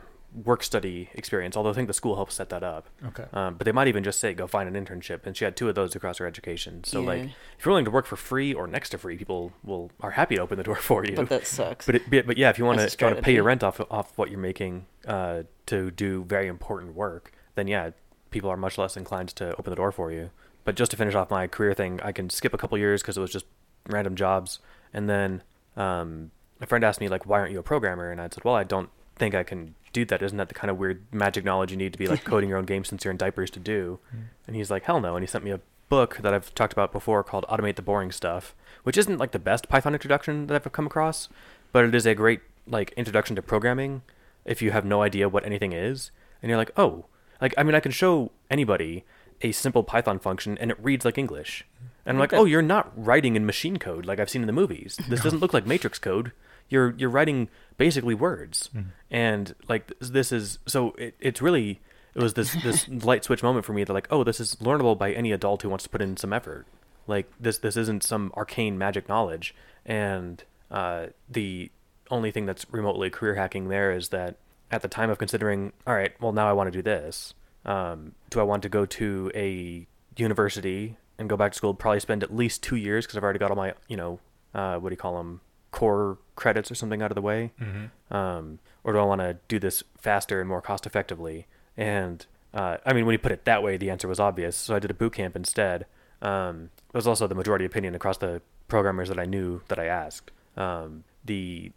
work 0.45 0.63
study 0.63 1.09
experience. 1.13 1.57
Although 1.57 1.71
I 1.71 1.73
think 1.73 1.87
the 1.87 1.93
school 1.93 2.15
helped 2.15 2.31
set 2.31 2.49
that 2.49 2.63
up. 2.63 2.87
Okay. 3.07 3.25
Um, 3.33 3.55
but 3.55 3.65
they 3.65 3.71
might 3.71 3.87
even 3.87 4.03
just 4.03 4.19
say 4.19 4.33
go 4.33 4.47
find 4.47 4.73
an 4.73 4.85
internship, 4.85 5.25
and 5.25 5.35
she 5.35 5.43
had 5.45 5.55
two 5.57 5.67
of 5.69 5.75
those 5.75 5.95
across 5.95 6.17
her 6.19 6.25
education. 6.27 6.83
So 6.83 7.01
like, 7.01 7.21
if 7.59 7.65
you're 7.65 7.71
willing 7.71 7.85
to 7.85 7.91
work 7.91 8.05
for 8.05 8.15
free 8.15 8.53
or 8.53 8.67
next 8.67 8.89
to 8.89 8.97
free, 8.97 9.17
people 9.17 9.53
will 9.63 9.91
are 10.01 10.11
happy 10.11 10.35
to 10.35 10.41
open 10.41 10.57
the 10.57 10.63
door 10.63 10.75
for 10.89 11.05
you. 11.05 11.15
But 11.15 11.29
that 11.29 11.47
sucks. 11.47 11.85
But 11.85 11.95
it, 11.95 12.09
but- 12.09 12.27
but 12.27 12.37
yeah, 12.37 12.49
if 12.49 12.57
you 12.59 12.65
want 12.65 12.79
to 12.79 12.85
As 12.85 12.93
a 12.93 12.95
if 12.95 13.01
you 13.01 13.05
want 13.07 13.17
to 13.17 13.21
pay 13.23 13.33
your 13.33 13.43
rent 13.43 13.63
off 13.63 13.79
off 13.89 14.17
what 14.17 14.29
you're 14.29 14.39
making 14.39 14.85
uh, 15.07 15.43
to 15.67 15.91
do 15.91 16.23
very 16.25 16.47
important 16.47 16.95
work, 16.95 17.31
then 17.55 17.67
yeah, 17.67 17.91
people 18.31 18.49
are 18.49 18.57
much 18.57 18.77
less 18.77 18.95
inclined 18.97 19.29
to 19.29 19.51
open 19.57 19.69
the 19.71 19.75
door 19.75 19.91
for 19.91 20.11
you. 20.11 20.29
But 20.65 20.75
just 20.75 20.91
to 20.91 20.97
finish 20.97 21.15
off 21.15 21.29
my 21.31 21.47
career 21.47 21.73
thing, 21.73 21.99
I 22.03 22.11
can 22.11 22.29
skip 22.29 22.53
a 22.53 22.57
couple 22.57 22.77
years 22.77 23.01
because 23.01 23.17
it 23.17 23.21
was 23.21 23.31
just 23.31 23.45
random 23.87 24.15
jobs, 24.15 24.59
and 24.93 25.09
then 25.09 25.41
um, 25.77 26.31
my 26.59 26.65
friend 26.65 26.83
asked 26.83 26.99
me 26.99 27.07
like, 27.07 27.25
"Why 27.25 27.39
aren't 27.39 27.51
you 27.53 27.59
a 27.59 27.63
programmer?" 27.63 28.11
And 28.11 28.19
I 28.19 28.25
said, 28.25 28.43
"Well, 28.43 28.55
I 28.55 28.63
don't 28.65 28.89
think 29.15 29.33
I 29.33 29.43
can 29.43 29.75
do 30.01 30.05
that. 30.05 30.21
Isn't 30.21 30.37
that 30.37 30.47
the 30.49 30.53
kind 30.53 30.71
of 30.71 30.77
weird 30.77 31.05
magic 31.11 31.43
knowledge 31.43 31.71
you 31.71 31.77
need 31.77 31.93
to 31.93 31.99
be 31.99 32.07
like 32.07 32.23
coding 32.31 32.49
your 32.49 32.57
own 32.57 32.65
game 32.65 32.83
since 32.83 33.03
you're 33.03 33.11
in 33.11 33.17
diapers 33.17 33.51
to 33.51 33.59
do?" 33.59 33.99
And 34.45 34.55
he's 34.55 34.71
like, 34.71 34.83
"Hell 34.83 34.99
no!" 34.99 35.15
And 35.15 35.23
he 35.23 35.27
sent 35.27 35.43
me 35.43 35.51
a 35.51 35.59
book 35.89 36.17
that 36.21 36.33
I've 36.33 36.53
talked 36.53 36.73
about 36.73 36.91
before 36.91 37.23
called 37.23 37.45
"Automate 37.49 37.75
the 37.75 37.81
Boring 37.81 38.11
Stuff," 38.11 38.55
which 38.83 38.97
isn't 38.97 39.17
like 39.17 39.31
the 39.31 39.39
best 39.39 39.69
Python 39.69 39.93
introduction 39.93 40.47
that 40.47 40.55
I've 40.55 40.71
come 40.71 40.87
across, 40.87 41.29
but 41.71 41.85
it 41.85 41.95
is 41.95 42.05
a 42.05 42.15
great 42.15 42.41
like 42.67 42.91
introduction 42.91 43.35
to 43.35 43.41
programming 43.41 44.01
if 44.45 44.61
you 44.61 44.71
have 44.71 44.85
no 44.85 45.01
idea 45.01 45.29
what 45.29 45.45
anything 45.45 45.73
is, 45.73 46.11
and 46.41 46.49
you're 46.49 46.57
like, 46.57 46.71
"Oh." 46.77 47.05
Like 47.39 47.53
I 47.57 47.63
mean, 47.63 47.75
I 47.75 47.79
can 47.79 47.91
show 47.91 48.31
anybody 48.49 49.05
a 49.41 49.51
simple 49.51 49.83
Python 49.83 50.19
function 50.19 50.57
and 50.57 50.71
it 50.71 50.77
reads 50.81 51.05
like 51.05 51.17
English. 51.17 51.65
And 52.05 52.15
I'm 52.15 52.19
like, 52.19 52.33
oh, 52.33 52.45
you're 52.45 52.61
not 52.61 52.91
writing 52.95 53.35
in 53.35 53.45
machine 53.45 53.77
code 53.77 54.05
like 54.05 54.19
I've 54.19 54.29
seen 54.29 54.41
in 54.41 54.47
the 54.47 54.53
movies. 54.53 54.97
This 55.09 55.21
doesn't 55.21 55.39
look 55.39 55.53
like 55.53 55.67
Matrix 55.67 55.99
code. 55.99 56.31
You're 56.69 56.93
you're 56.97 57.09
writing 57.09 57.49
basically 57.77 58.15
words, 58.15 58.69
and 59.11 59.55
like 59.69 59.91
this 59.99 60.31
is 60.31 60.59
so 60.65 60.91
it, 60.91 61.15
it's 61.19 61.41
really 61.41 61.79
it 62.15 62.21
was 62.21 62.33
this 62.33 62.53
this 62.63 62.87
light 63.03 63.23
switch 63.23 63.43
moment 63.43 63.65
for 63.65 63.73
me 63.73 63.83
that 63.83 63.93
like 63.93 64.07
oh 64.09 64.23
this 64.23 64.39
is 64.39 64.55
learnable 64.55 64.97
by 64.97 65.11
any 65.11 65.31
adult 65.31 65.61
who 65.61 65.69
wants 65.69 65.83
to 65.83 65.89
put 65.89 66.01
in 66.01 66.17
some 66.17 66.33
effort. 66.33 66.65
Like 67.07 67.31
this 67.39 67.57
this 67.59 67.77
isn't 67.77 68.03
some 68.03 68.33
arcane 68.35 68.77
magic 68.77 69.07
knowledge, 69.07 69.55
and 69.85 70.43
uh, 70.69 71.07
the 71.29 71.71
only 72.09 72.31
thing 72.31 72.45
that's 72.45 72.65
remotely 72.71 73.09
career 73.09 73.35
hacking 73.35 73.69
there 73.69 73.91
is 73.91 74.09
that 74.09 74.35
at 74.71 74.81
the 74.81 74.87
time 74.87 75.09
of 75.09 75.17
considering, 75.17 75.71
all 75.85 75.93
right, 75.95 76.19
well 76.21 76.33
now 76.33 76.49
I 76.49 76.53
want 76.53 76.71
to 76.71 76.77
do 76.77 76.81
this. 76.81 77.33
Um, 77.65 78.13
do 78.29 78.39
I 78.39 78.43
want 78.43 78.63
to 78.63 78.69
go 78.69 78.85
to 78.85 79.31
a 79.35 79.85
university 80.15 80.97
and 81.17 81.29
go 81.29 81.37
back 81.37 81.51
to 81.51 81.57
school? 81.57 81.73
Probably 81.73 81.99
spend 81.99 82.23
at 82.23 82.35
least 82.35 82.63
two 82.63 82.75
years 82.75 83.05
because 83.05 83.17
I've 83.17 83.23
already 83.23 83.39
got 83.39 83.51
all 83.51 83.57
my, 83.57 83.73
you 83.87 83.97
know, 83.97 84.19
uh, 84.53 84.77
what 84.77 84.89
do 84.89 84.93
you 84.93 84.97
call 84.97 85.17
them, 85.17 85.41
core 85.77 86.17
credits 86.35 86.71
or 86.71 86.75
something 86.75 87.03
out 87.03 87.11
of 87.11 87.15
the 87.15 87.21
way. 87.21 87.51
Mm-hmm. 87.61 88.15
Um, 88.15 88.57
or 88.83 88.93
do 88.93 88.99
I 88.99 89.03
want 89.03 89.21
to 89.21 89.37
do 89.47 89.59
this 89.59 89.83
faster 89.95 90.39
and 90.39 90.49
more 90.49 90.59
cost 90.59 90.87
effectively? 90.87 91.45
And 91.77 92.25
uh, 92.51 92.77
I 92.83 92.93
mean, 92.93 93.05
when 93.05 93.13
you 93.13 93.19
put 93.19 93.31
it 93.31 93.45
that 93.45 93.61
way, 93.61 93.77
the 93.77 93.91
answer 93.91 94.07
was 94.07 94.19
obvious. 94.19 94.55
So 94.55 94.75
I 94.75 94.79
did 94.79 94.89
a 94.89 94.95
boot 94.95 95.13
camp 95.13 95.35
instead. 95.35 95.85
Um, 96.19 96.71
it 96.87 96.95
was 96.95 97.05
also 97.05 97.27
the 97.27 97.35
majority 97.35 97.63
opinion 97.63 97.93
across 97.93 98.17
the 98.17 98.41
programmers 98.67 99.07
that 99.09 99.19
I 99.19 99.25
knew 99.25 99.61
that 99.67 99.77
I 99.77 99.85
asked. 99.85 100.31
Um, 100.55 101.03
the 101.23 101.71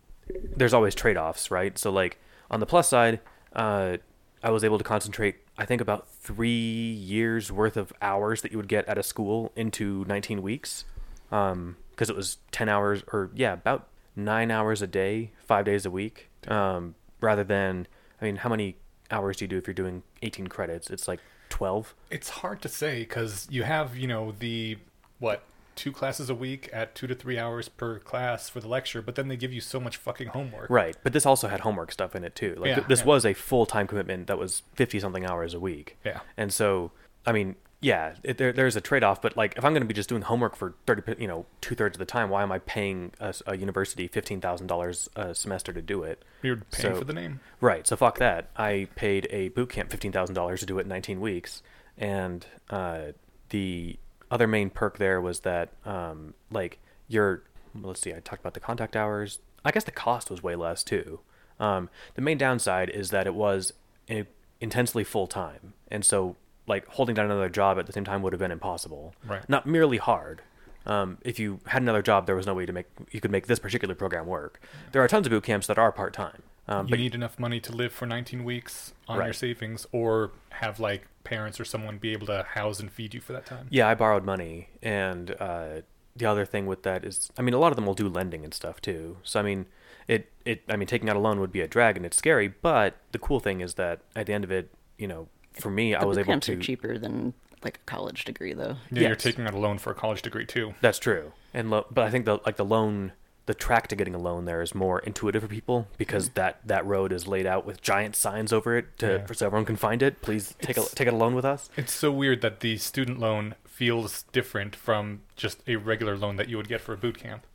there's 0.57 0.73
always 0.73 0.95
trade-offs, 0.95 1.51
right? 1.51 1.77
So 1.77 1.91
like 1.91 2.19
on 2.51 2.61
the 2.61 2.67
plus 2.67 2.89
side, 2.89 3.21
uh, 3.53 3.99
I 4.43 4.51
was 4.51 4.65
able 4.65 4.79
to 4.79 4.85
concentrate. 4.85 5.37
I 5.59 5.67
think 5.67 5.83
about 5.83 6.09
three 6.09 6.49
years 6.95 7.53
worth 7.53 7.77
of 7.77 7.93
hours 8.01 8.41
that 8.41 8.51
you 8.51 8.57
would 8.57 8.69
get 8.69 8.89
at 8.89 8.97
a 8.97 9.03
school 9.03 9.53
into 9.57 10.07
19 10.09 10.41
weeks, 10.41 10.87
because 11.29 12.09
it 12.09 12.17
was 12.17 12.39
10 12.53 12.71
hours 12.71 13.03
or 13.13 13.31
yeah, 13.35 13.53
about 13.53 13.90
nine 14.17 14.51
hours 14.51 14.83
a 14.83 14.87
day, 14.87 15.33
five 15.47 15.65
days 15.65 15.87
a 15.87 15.91
week. 15.91 16.31
Um, 16.49 16.95
rather 17.21 17.45
than, 17.45 17.87
I 18.21 18.25
mean, 18.25 18.37
how 18.37 18.49
many 18.49 18.77
hours 19.11 19.37
do 19.39 19.45
you 19.45 19.49
do 19.49 19.59
if 19.59 19.67
you're 19.67 19.75
doing 19.75 20.03
18 20.23 20.47
credits? 20.49 20.91
It's 20.91 21.07
like 21.09 21.21
12. 21.51 21.95
It's 22.11 22.29
hard 22.29 22.63
to 22.63 22.69
say 22.69 23.01
because 23.01 23.47
you 23.51 23.63
have, 23.65 23.97
you 23.97 24.07
know, 24.07 24.33
the 24.39 24.79
what 25.19 25.43
two 25.77 25.93
classes 25.93 26.29
a 26.29 26.35
week 26.35 26.69
at 26.73 26.95
two 26.95 27.07
to 27.07 27.15
three 27.15 27.39
hours 27.39 27.69
per 27.69 27.99
class 27.99 28.49
for 28.49 28.61
the 28.61 28.69
lecture, 28.69 29.01
but 29.01 29.15
then 29.15 29.29
they 29.29 29.37
give 29.37 29.53
you 29.53 29.61
so 29.61 29.81
much 29.81 29.97
fucking 29.97 30.29
homework. 30.29 30.69
Right, 30.69 30.97
but 31.03 31.13
this 31.13 31.25
also 31.25 31.49
had 31.49 31.61
homework 31.61 31.93
stuff 31.93 32.15
in 32.15 32.25
it 32.25 32.35
too. 32.35 32.55
Like 32.59 32.69
Yeah, 32.69 32.81
this 32.81 33.01
yeah. 33.01 33.07
was 33.07 33.25
a 33.25 33.35
full 33.35 33.67
time 33.67 33.87
commitment 33.87 34.27
that 34.27 34.39
was 34.39 34.63
fifty 34.75 35.01
something 35.01 35.25
hours 35.25 35.55
a 35.55 35.61
week. 35.61 35.97
Yeah. 36.05 36.21
and 36.37 36.53
so 36.53 36.93
I 37.27 37.33
mean, 37.33 37.57
yeah, 37.81 38.15
it, 38.23 38.37
there, 38.39 38.53
there's 38.53 38.77
a 38.77 38.81
trade 38.81 39.03
off. 39.03 39.23
But 39.23 39.37
like, 39.37 39.55
if 39.57 39.65
I'm 39.65 39.73
going 39.73 39.83
to 39.83 39.87
be 39.89 39.95
just 39.95 40.09
doing 40.09 40.23
homework 40.23 40.55
for 40.57 40.75
thirty, 40.87 41.03
you 41.21 41.27
know, 41.29 41.47
two 41.61 41.75
thirds 41.75 41.97
of 41.97 41.99
the 41.99 42.05
time, 42.05 42.29
why 42.29 42.43
am 42.43 42.53
I 42.53 42.59
paying 42.59 43.13
a 43.21 43.57
university 43.57 44.07
fifteen 44.07 44.41
thousand 44.41 44.67
dollars 44.67 45.09
a 45.17 45.35
semester 45.35 45.73
to 45.73 45.81
do 45.83 46.03
it? 46.03 46.23
You're 46.43 46.57
paying 46.73 46.95
So- 46.95 46.99
for 46.99 47.05
the 47.05 47.13
name. 47.15 47.41
Right. 47.61 47.87
So 47.87 47.97
fuck 47.97 48.19
that. 48.19 48.51
I 48.57 48.89
paid 48.97 49.27
a 49.31 49.49
boot 49.51 49.71
camp 49.71 49.91
fifteen 49.91 50.13
thousand 50.13 50.35
dollars 50.35 50.61
to 50.61 50.67
do 50.67 50.79
it 50.79 50.83
in 50.83 50.89
nineteen 50.89 51.21
weeks, 51.21 51.63
and 51.97 52.45
uh, 52.69 53.13
the 53.49 53.99
other 54.31 54.47
main 54.47 54.71
perk 54.71 54.99
there 54.99 55.21
was 55.21 55.41
that 55.41 55.71
um, 55.85 56.35
like 56.51 56.79
your 57.09 57.43
let's 57.75 58.01
see, 58.01 58.13
I 58.13 58.21
talked 58.21 58.41
about 58.41 58.55
the 58.55 58.61
contact 58.61 58.95
hours. 58.97 59.39
I 59.65 59.71
guess 59.71 59.85
the 59.85 59.91
cost 59.91 60.31
was 60.31 60.43
way 60.43 60.55
less 60.57 60.83
too. 60.85 61.21
Um, 61.59 61.89
the 62.15 62.23
main 62.23 62.39
downside 62.39 62.89
is 62.91 63.11
that 63.11 63.27
it 63.27 63.35
was 63.35 63.73
in- 64.09 64.27
intensely 64.61 65.05
full 65.05 65.27
time, 65.27 65.75
and 65.91 66.05
so 66.05 66.37
like 66.67 66.87
holding 66.87 67.15
down 67.15 67.27
another 67.27 67.49
job 67.49 67.79
at 67.79 67.87
the 67.87 67.93
same 67.93 68.05
time 68.05 68.23
would 68.23 68.33
have 68.33 68.41
been 68.41 68.53
impossible. 68.53 69.15
Right. 69.27 69.47
Not 69.49 69.67
merely 69.67 69.97
hard. 69.99 70.43
Um, 70.87 71.19
if 71.23 71.39
you 71.39 71.61
had 71.67 71.83
another 71.83 72.03
job, 72.03 72.27
there 72.27 72.37
was 72.37 72.47
no 72.47 72.55
way 72.55 72.67
to 72.67 72.73
make 72.73 72.87
you 73.11 73.21
could 73.21 73.31
make 73.31 73.47
this 73.47 73.59
particular 73.59 73.95
program 73.95 74.27
work. 74.27 74.61
There 74.93 75.03
are 75.03 75.09
tons 75.09 75.27
of 75.27 75.31
boot 75.31 75.45
camps 75.45 75.67
that 75.67 75.79
are 75.79 75.93
part 75.93 76.13
time. 76.13 76.43
Um, 76.69 76.87
you 76.87 76.91
but 76.91 76.99
need 77.01 77.15
enough 77.15 77.39
money 77.39 77.61
to 77.61 77.73
live 77.73 77.93
for 77.93 78.07
19 78.07 78.45
weeks 78.45 78.95
on 79.09 79.19
your 79.19 79.33
savings, 79.33 79.87
or 79.93 80.31
have 80.51 80.79
like 80.79 81.07
parents 81.25 81.59
or 81.61 81.65
someone 81.65 81.99
be 81.99 82.13
able 82.13 82.27
to 82.29 82.45
house 82.51 82.81
and 82.81 82.91
feed 82.91 83.13
you 83.13 83.21
for 83.21 83.33
that 83.33 83.45
time. 83.45 83.67
Yeah, 83.71 83.89
I 83.89 83.95
borrowed 83.95 84.25
money, 84.25 84.69
and 84.83 85.33
uh, 85.41 85.83
the 86.17 86.27
other 86.27 86.45
thing 86.45 86.67
with 86.67 86.83
that 86.85 87.05
is, 87.05 87.31
I 87.37 87.43
mean, 87.43 87.55
a 87.55 87.59
lot 87.59 87.73
of 87.73 87.77
them 87.77 87.87
will 87.87 87.95
do 87.95 88.09
lending 88.09 88.45
and 88.45 88.55
stuff 88.55 88.81
too. 88.81 89.19
So 89.23 89.41
I 89.41 89.43
mean, 89.43 89.67
it 90.07 90.31
it 90.45 90.63
I 90.69 90.77
mean, 90.77 90.87
taking 90.87 91.11
out 91.11 91.17
a 91.17 91.21
loan 91.21 91.41
would 91.41 91.53
be 91.53 91.61
a 91.61 91.69
drag, 91.69 91.97
and 91.97 92.07
it's 92.07 92.17
scary. 92.17 92.49
But 92.49 92.97
the 93.13 93.19
cool 93.19 93.41
thing 93.41 93.61
is 93.61 93.75
that 93.75 94.01
at 94.15 94.27
the 94.27 94.33
end 94.33 94.45
of 94.45 94.51
it, 94.51 94.71
you 94.97 95.09
know, 95.09 95.29
for 95.53 95.71
me, 95.71 95.95
I 95.95 96.05
was 96.05 96.19
able 96.19 96.33
camps 96.33 96.47
to. 96.47 96.55
are 96.55 96.61
cheaper 96.61 96.99
than 96.99 97.35
like 97.63 97.77
a 97.77 97.91
college 97.91 98.25
degree, 98.25 98.53
though. 98.53 98.77
Yeah, 98.91 99.09
you're 99.09 99.17
taking 99.17 99.47
out 99.47 99.55
a 99.55 99.59
loan 99.59 99.79
for 99.79 99.91
a 99.91 99.95
college 99.95 100.23
degree 100.23 100.47
too. 100.47 100.75
That's 100.81 100.99
true, 100.99 101.33
and 101.53 101.71
lo- 101.71 101.87
but 101.91 102.05
I 102.05 102.11
think 102.11 102.25
the 102.25 102.41
like 102.47 102.57
the 102.57 102.65
loan, 102.65 103.13
the 103.47 103.55
track 103.55 103.89
to 103.89 103.97
getting 103.97 104.15
a 104.15 104.19
loan 104.19 104.45
there 104.45 104.63
is 104.63 104.75
more 104.75 105.01
intuitive 105.01 105.43
for 105.43 105.49
people 105.49 105.89
because 105.99 106.31
mm. 106.31 106.35
that 106.35 106.61
that 106.67 106.87
road 106.87 107.13
is 107.13 107.27
laid 107.27 107.47
out 107.47 107.67
with 107.67 107.83
giant 107.83 108.17
signs 108.17 108.53
over 108.53 108.77
it 108.77 108.99
to 108.99 109.25
Yeah. 109.29 109.33
so 109.33 109.47
everyone 109.47 109.67
can 109.67 109.77
find 109.77 110.03
it. 110.03 110.23
Please 110.23 110.55
take 110.61 110.77
a 110.77 110.83
take 110.83 111.09
out 111.09 111.15
a 111.15 111.17
loan 111.17 111.35
with 111.35 111.45
us. 111.45 111.69
It's 111.77 111.93
so 111.93 112.11
weird 112.11 112.41
that 112.43 112.61
the 112.61 112.77
student 112.79 113.19
loan 113.19 113.55
feels 113.65 114.25
different 114.33 114.77
from 114.77 115.23
just 115.37 115.63
a 115.67 115.77
regular 115.77 116.17
loan 116.17 116.37
that 116.37 116.49
you 116.49 116.57
would 116.57 116.69
get 116.69 116.81
for 116.81 116.93
a 116.93 116.97
boot 116.97 117.19
camp. 117.19 117.47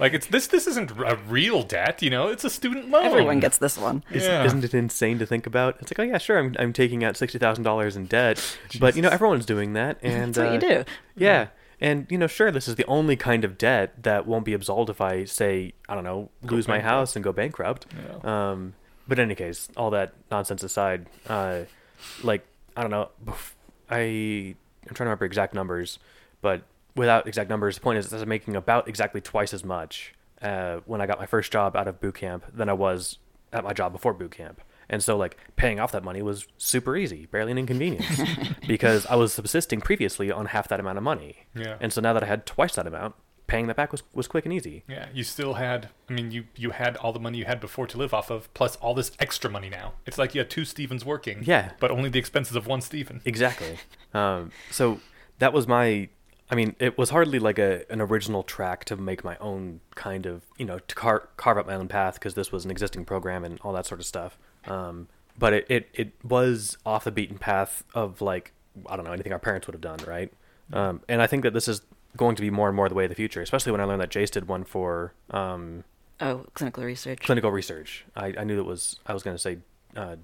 Like 0.00 0.14
it's 0.14 0.26
this 0.26 0.46
this 0.46 0.66
isn't 0.66 0.90
a 0.92 1.16
real 1.28 1.62
debt, 1.62 2.00
you 2.02 2.08
know. 2.10 2.28
It's 2.28 2.42
a 2.44 2.50
student 2.50 2.88
loan. 2.90 3.04
Everyone 3.04 3.38
gets 3.38 3.58
this 3.58 3.76
one. 3.78 4.02
Is, 4.10 4.24
Yeah. 4.24 4.44
Isn't 4.44 4.64
it 4.64 4.72
insane 4.74 5.18
to 5.18 5.26
think 5.26 5.46
about? 5.46 5.76
It's 5.80 5.90
like, 5.90 5.98
oh 6.00 6.10
yeah, 6.10 6.18
sure, 6.18 6.38
I'm 6.38 6.56
I'm 6.58 6.72
taking 6.72 7.04
out 7.04 7.16
sixty 7.16 7.38
thousand 7.38 7.64
dollars 7.64 7.96
in 7.96 8.06
debt, 8.06 8.42
but 8.80 8.96
you 8.96 9.02
know 9.02 9.10
everyone's 9.10 9.44
doing 9.46 9.74
that, 9.74 9.98
and 10.02 10.34
That's 10.34 10.38
what 10.38 10.62
you 10.62 10.68
uh, 10.68 10.82
do. 10.82 10.84
Yeah, 11.16 11.48
and 11.80 12.06
you 12.10 12.16
know, 12.18 12.26
sure, 12.26 12.50
this 12.50 12.66
is 12.66 12.76
the 12.76 12.86
only 12.86 13.14
kind 13.16 13.44
of 13.44 13.58
debt 13.58 14.02
that 14.02 14.26
won't 14.26 14.44
be 14.46 14.54
absolved 14.54 14.88
if 14.88 15.00
I 15.02 15.24
say, 15.24 15.74
I 15.88 15.94
don't 15.94 16.04
know, 16.04 16.30
Go 16.46 16.56
lose 16.56 16.66
my 16.66 16.76
bankrupt. 16.78 16.90
house 16.94 17.16
and 17.16 17.22
go 17.22 17.32
bankrupt. 17.32 17.86
Yeah. 18.24 18.50
Um, 18.50 18.74
but 19.06 19.18
in 19.18 19.24
any 19.26 19.34
case, 19.34 19.68
all 19.76 19.90
that 19.90 20.14
nonsense 20.30 20.62
aside, 20.62 21.06
uh, 21.28 21.60
like 22.22 22.46
I 22.74 22.80
don't 22.82 22.90
know, 22.90 23.10
I 23.90 24.54
I'm 24.88 24.94
trying 24.94 24.94
to 24.94 25.04
remember 25.04 25.24
exact 25.26 25.52
numbers, 25.54 25.98
but 26.40 26.62
without 26.96 27.26
exact 27.26 27.50
numbers, 27.50 27.76
the 27.76 27.80
point 27.80 27.98
is 27.98 28.12
I'm 28.12 28.28
making 28.28 28.56
about 28.56 28.88
exactly 28.88 29.20
twice 29.20 29.54
as 29.54 29.64
much 29.64 30.14
uh, 30.42 30.78
when 30.86 31.00
I 31.00 31.06
got 31.06 31.18
my 31.18 31.26
first 31.26 31.52
job 31.52 31.76
out 31.76 31.88
of 31.88 32.00
boot 32.00 32.16
camp 32.16 32.44
than 32.52 32.68
I 32.68 32.72
was 32.72 33.18
at 33.52 33.64
my 33.64 33.72
job 33.72 33.92
before 33.92 34.12
boot 34.14 34.32
camp. 34.32 34.60
And 34.88 35.04
so, 35.04 35.16
like, 35.16 35.36
paying 35.54 35.78
off 35.78 35.92
that 35.92 36.02
money 36.02 36.20
was 36.20 36.48
super 36.58 36.96
easy, 36.96 37.26
barely 37.26 37.52
an 37.52 37.58
inconvenience, 37.58 38.20
because 38.66 39.06
I 39.06 39.14
was 39.14 39.32
subsisting 39.32 39.80
previously 39.80 40.32
on 40.32 40.46
half 40.46 40.66
that 40.66 40.80
amount 40.80 40.98
of 40.98 41.04
money. 41.04 41.46
Yeah. 41.54 41.76
And 41.80 41.92
so 41.92 42.00
now 42.00 42.12
that 42.12 42.24
I 42.24 42.26
had 42.26 42.44
twice 42.44 42.74
that 42.74 42.88
amount, 42.88 43.14
paying 43.46 43.68
that 43.68 43.76
back 43.76 43.92
was, 43.92 44.02
was 44.14 44.26
quick 44.26 44.44
and 44.46 44.52
easy. 44.52 44.82
Yeah, 44.88 45.06
you 45.12 45.22
still 45.22 45.54
had. 45.54 45.90
I 46.08 46.12
mean, 46.12 46.32
you 46.32 46.44
you 46.56 46.70
had 46.70 46.96
all 46.96 47.12
the 47.12 47.20
money 47.20 47.38
you 47.38 47.44
had 47.44 47.60
before 47.60 47.86
to 47.86 47.98
live 47.98 48.12
off 48.12 48.30
of, 48.30 48.52
plus 48.52 48.74
all 48.76 48.94
this 48.94 49.12
extra 49.20 49.48
money 49.48 49.68
now. 49.68 49.92
It's 50.06 50.18
like 50.18 50.34
you 50.34 50.40
had 50.40 50.50
two 50.50 50.64
Stevens 50.64 51.04
working. 51.04 51.42
Yeah. 51.44 51.72
but 51.78 51.92
only 51.92 52.08
the 52.08 52.18
expenses 52.18 52.56
of 52.56 52.66
one 52.66 52.80
Steven. 52.80 53.20
Exactly. 53.24 53.76
um, 54.14 54.50
so 54.72 55.00
that 55.38 55.52
was 55.52 55.68
my. 55.68 56.08
I 56.50 56.54
mean, 56.56 56.74
it 56.80 56.98
was 56.98 57.10
hardly 57.10 57.38
like 57.38 57.58
a 57.58 57.90
an 57.92 58.00
original 58.00 58.42
track 58.42 58.84
to 58.86 58.96
make 58.96 59.22
my 59.24 59.36
own 59.38 59.80
kind 59.94 60.26
of, 60.26 60.42
you 60.58 60.64
know, 60.64 60.78
to 60.80 60.94
car- 60.94 61.28
carve 61.36 61.58
up 61.58 61.66
my 61.66 61.74
own 61.74 61.86
path 61.88 62.14
because 62.14 62.34
this 62.34 62.50
was 62.50 62.64
an 62.64 62.70
existing 62.70 63.04
program 63.04 63.44
and 63.44 63.60
all 63.62 63.72
that 63.74 63.86
sort 63.86 64.00
of 64.00 64.06
stuff. 64.06 64.36
Um, 64.66 65.08
but 65.38 65.52
it, 65.52 65.66
it 65.70 65.88
it 65.94 66.12
was 66.24 66.76
off 66.84 67.04
the 67.04 67.12
beaten 67.12 67.38
path 67.38 67.84
of 67.94 68.20
like 68.20 68.52
I 68.88 68.96
don't 68.96 69.04
know 69.04 69.12
anything 69.12 69.32
our 69.32 69.38
parents 69.38 69.66
would 69.66 69.74
have 69.74 69.80
done, 69.80 70.00
right? 70.06 70.32
Um, 70.72 71.02
and 71.08 71.22
I 71.22 71.26
think 71.26 71.42
that 71.44 71.52
this 71.54 71.68
is 71.68 71.82
going 72.16 72.34
to 72.36 72.42
be 72.42 72.50
more 72.50 72.66
and 72.68 72.74
more 72.76 72.88
the 72.88 72.94
way 72.94 73.04
of 73.04 73.10
the 73.10 73.14
future, 73.14 73.40
especially 73.42 73.70
when 73.72 73.80
I 73.80 73.84
learned 73.84 74.00
that 74.00 74.10
Jace 74.10 74.30
did 74.30 74.48
one 74.48 74.64
for 74.64 75.14
um, 75.30 75.84
Oh, 76.20 76.44
clinical 76.54 76.84
research. 76.84 77.20
clinical 77.20 77.50
research. 77.50 78.04
I, 78.14 78.34
I 78.38 78.44
knew 78.44 78.58
it 78.58 78.66
was 78.66 78.98
I 79.06 79.12
was 79.14 79.22
going 79.22 79.36
to 79.36 79.40
say 79.40 79.58
uh, 79.96 80.16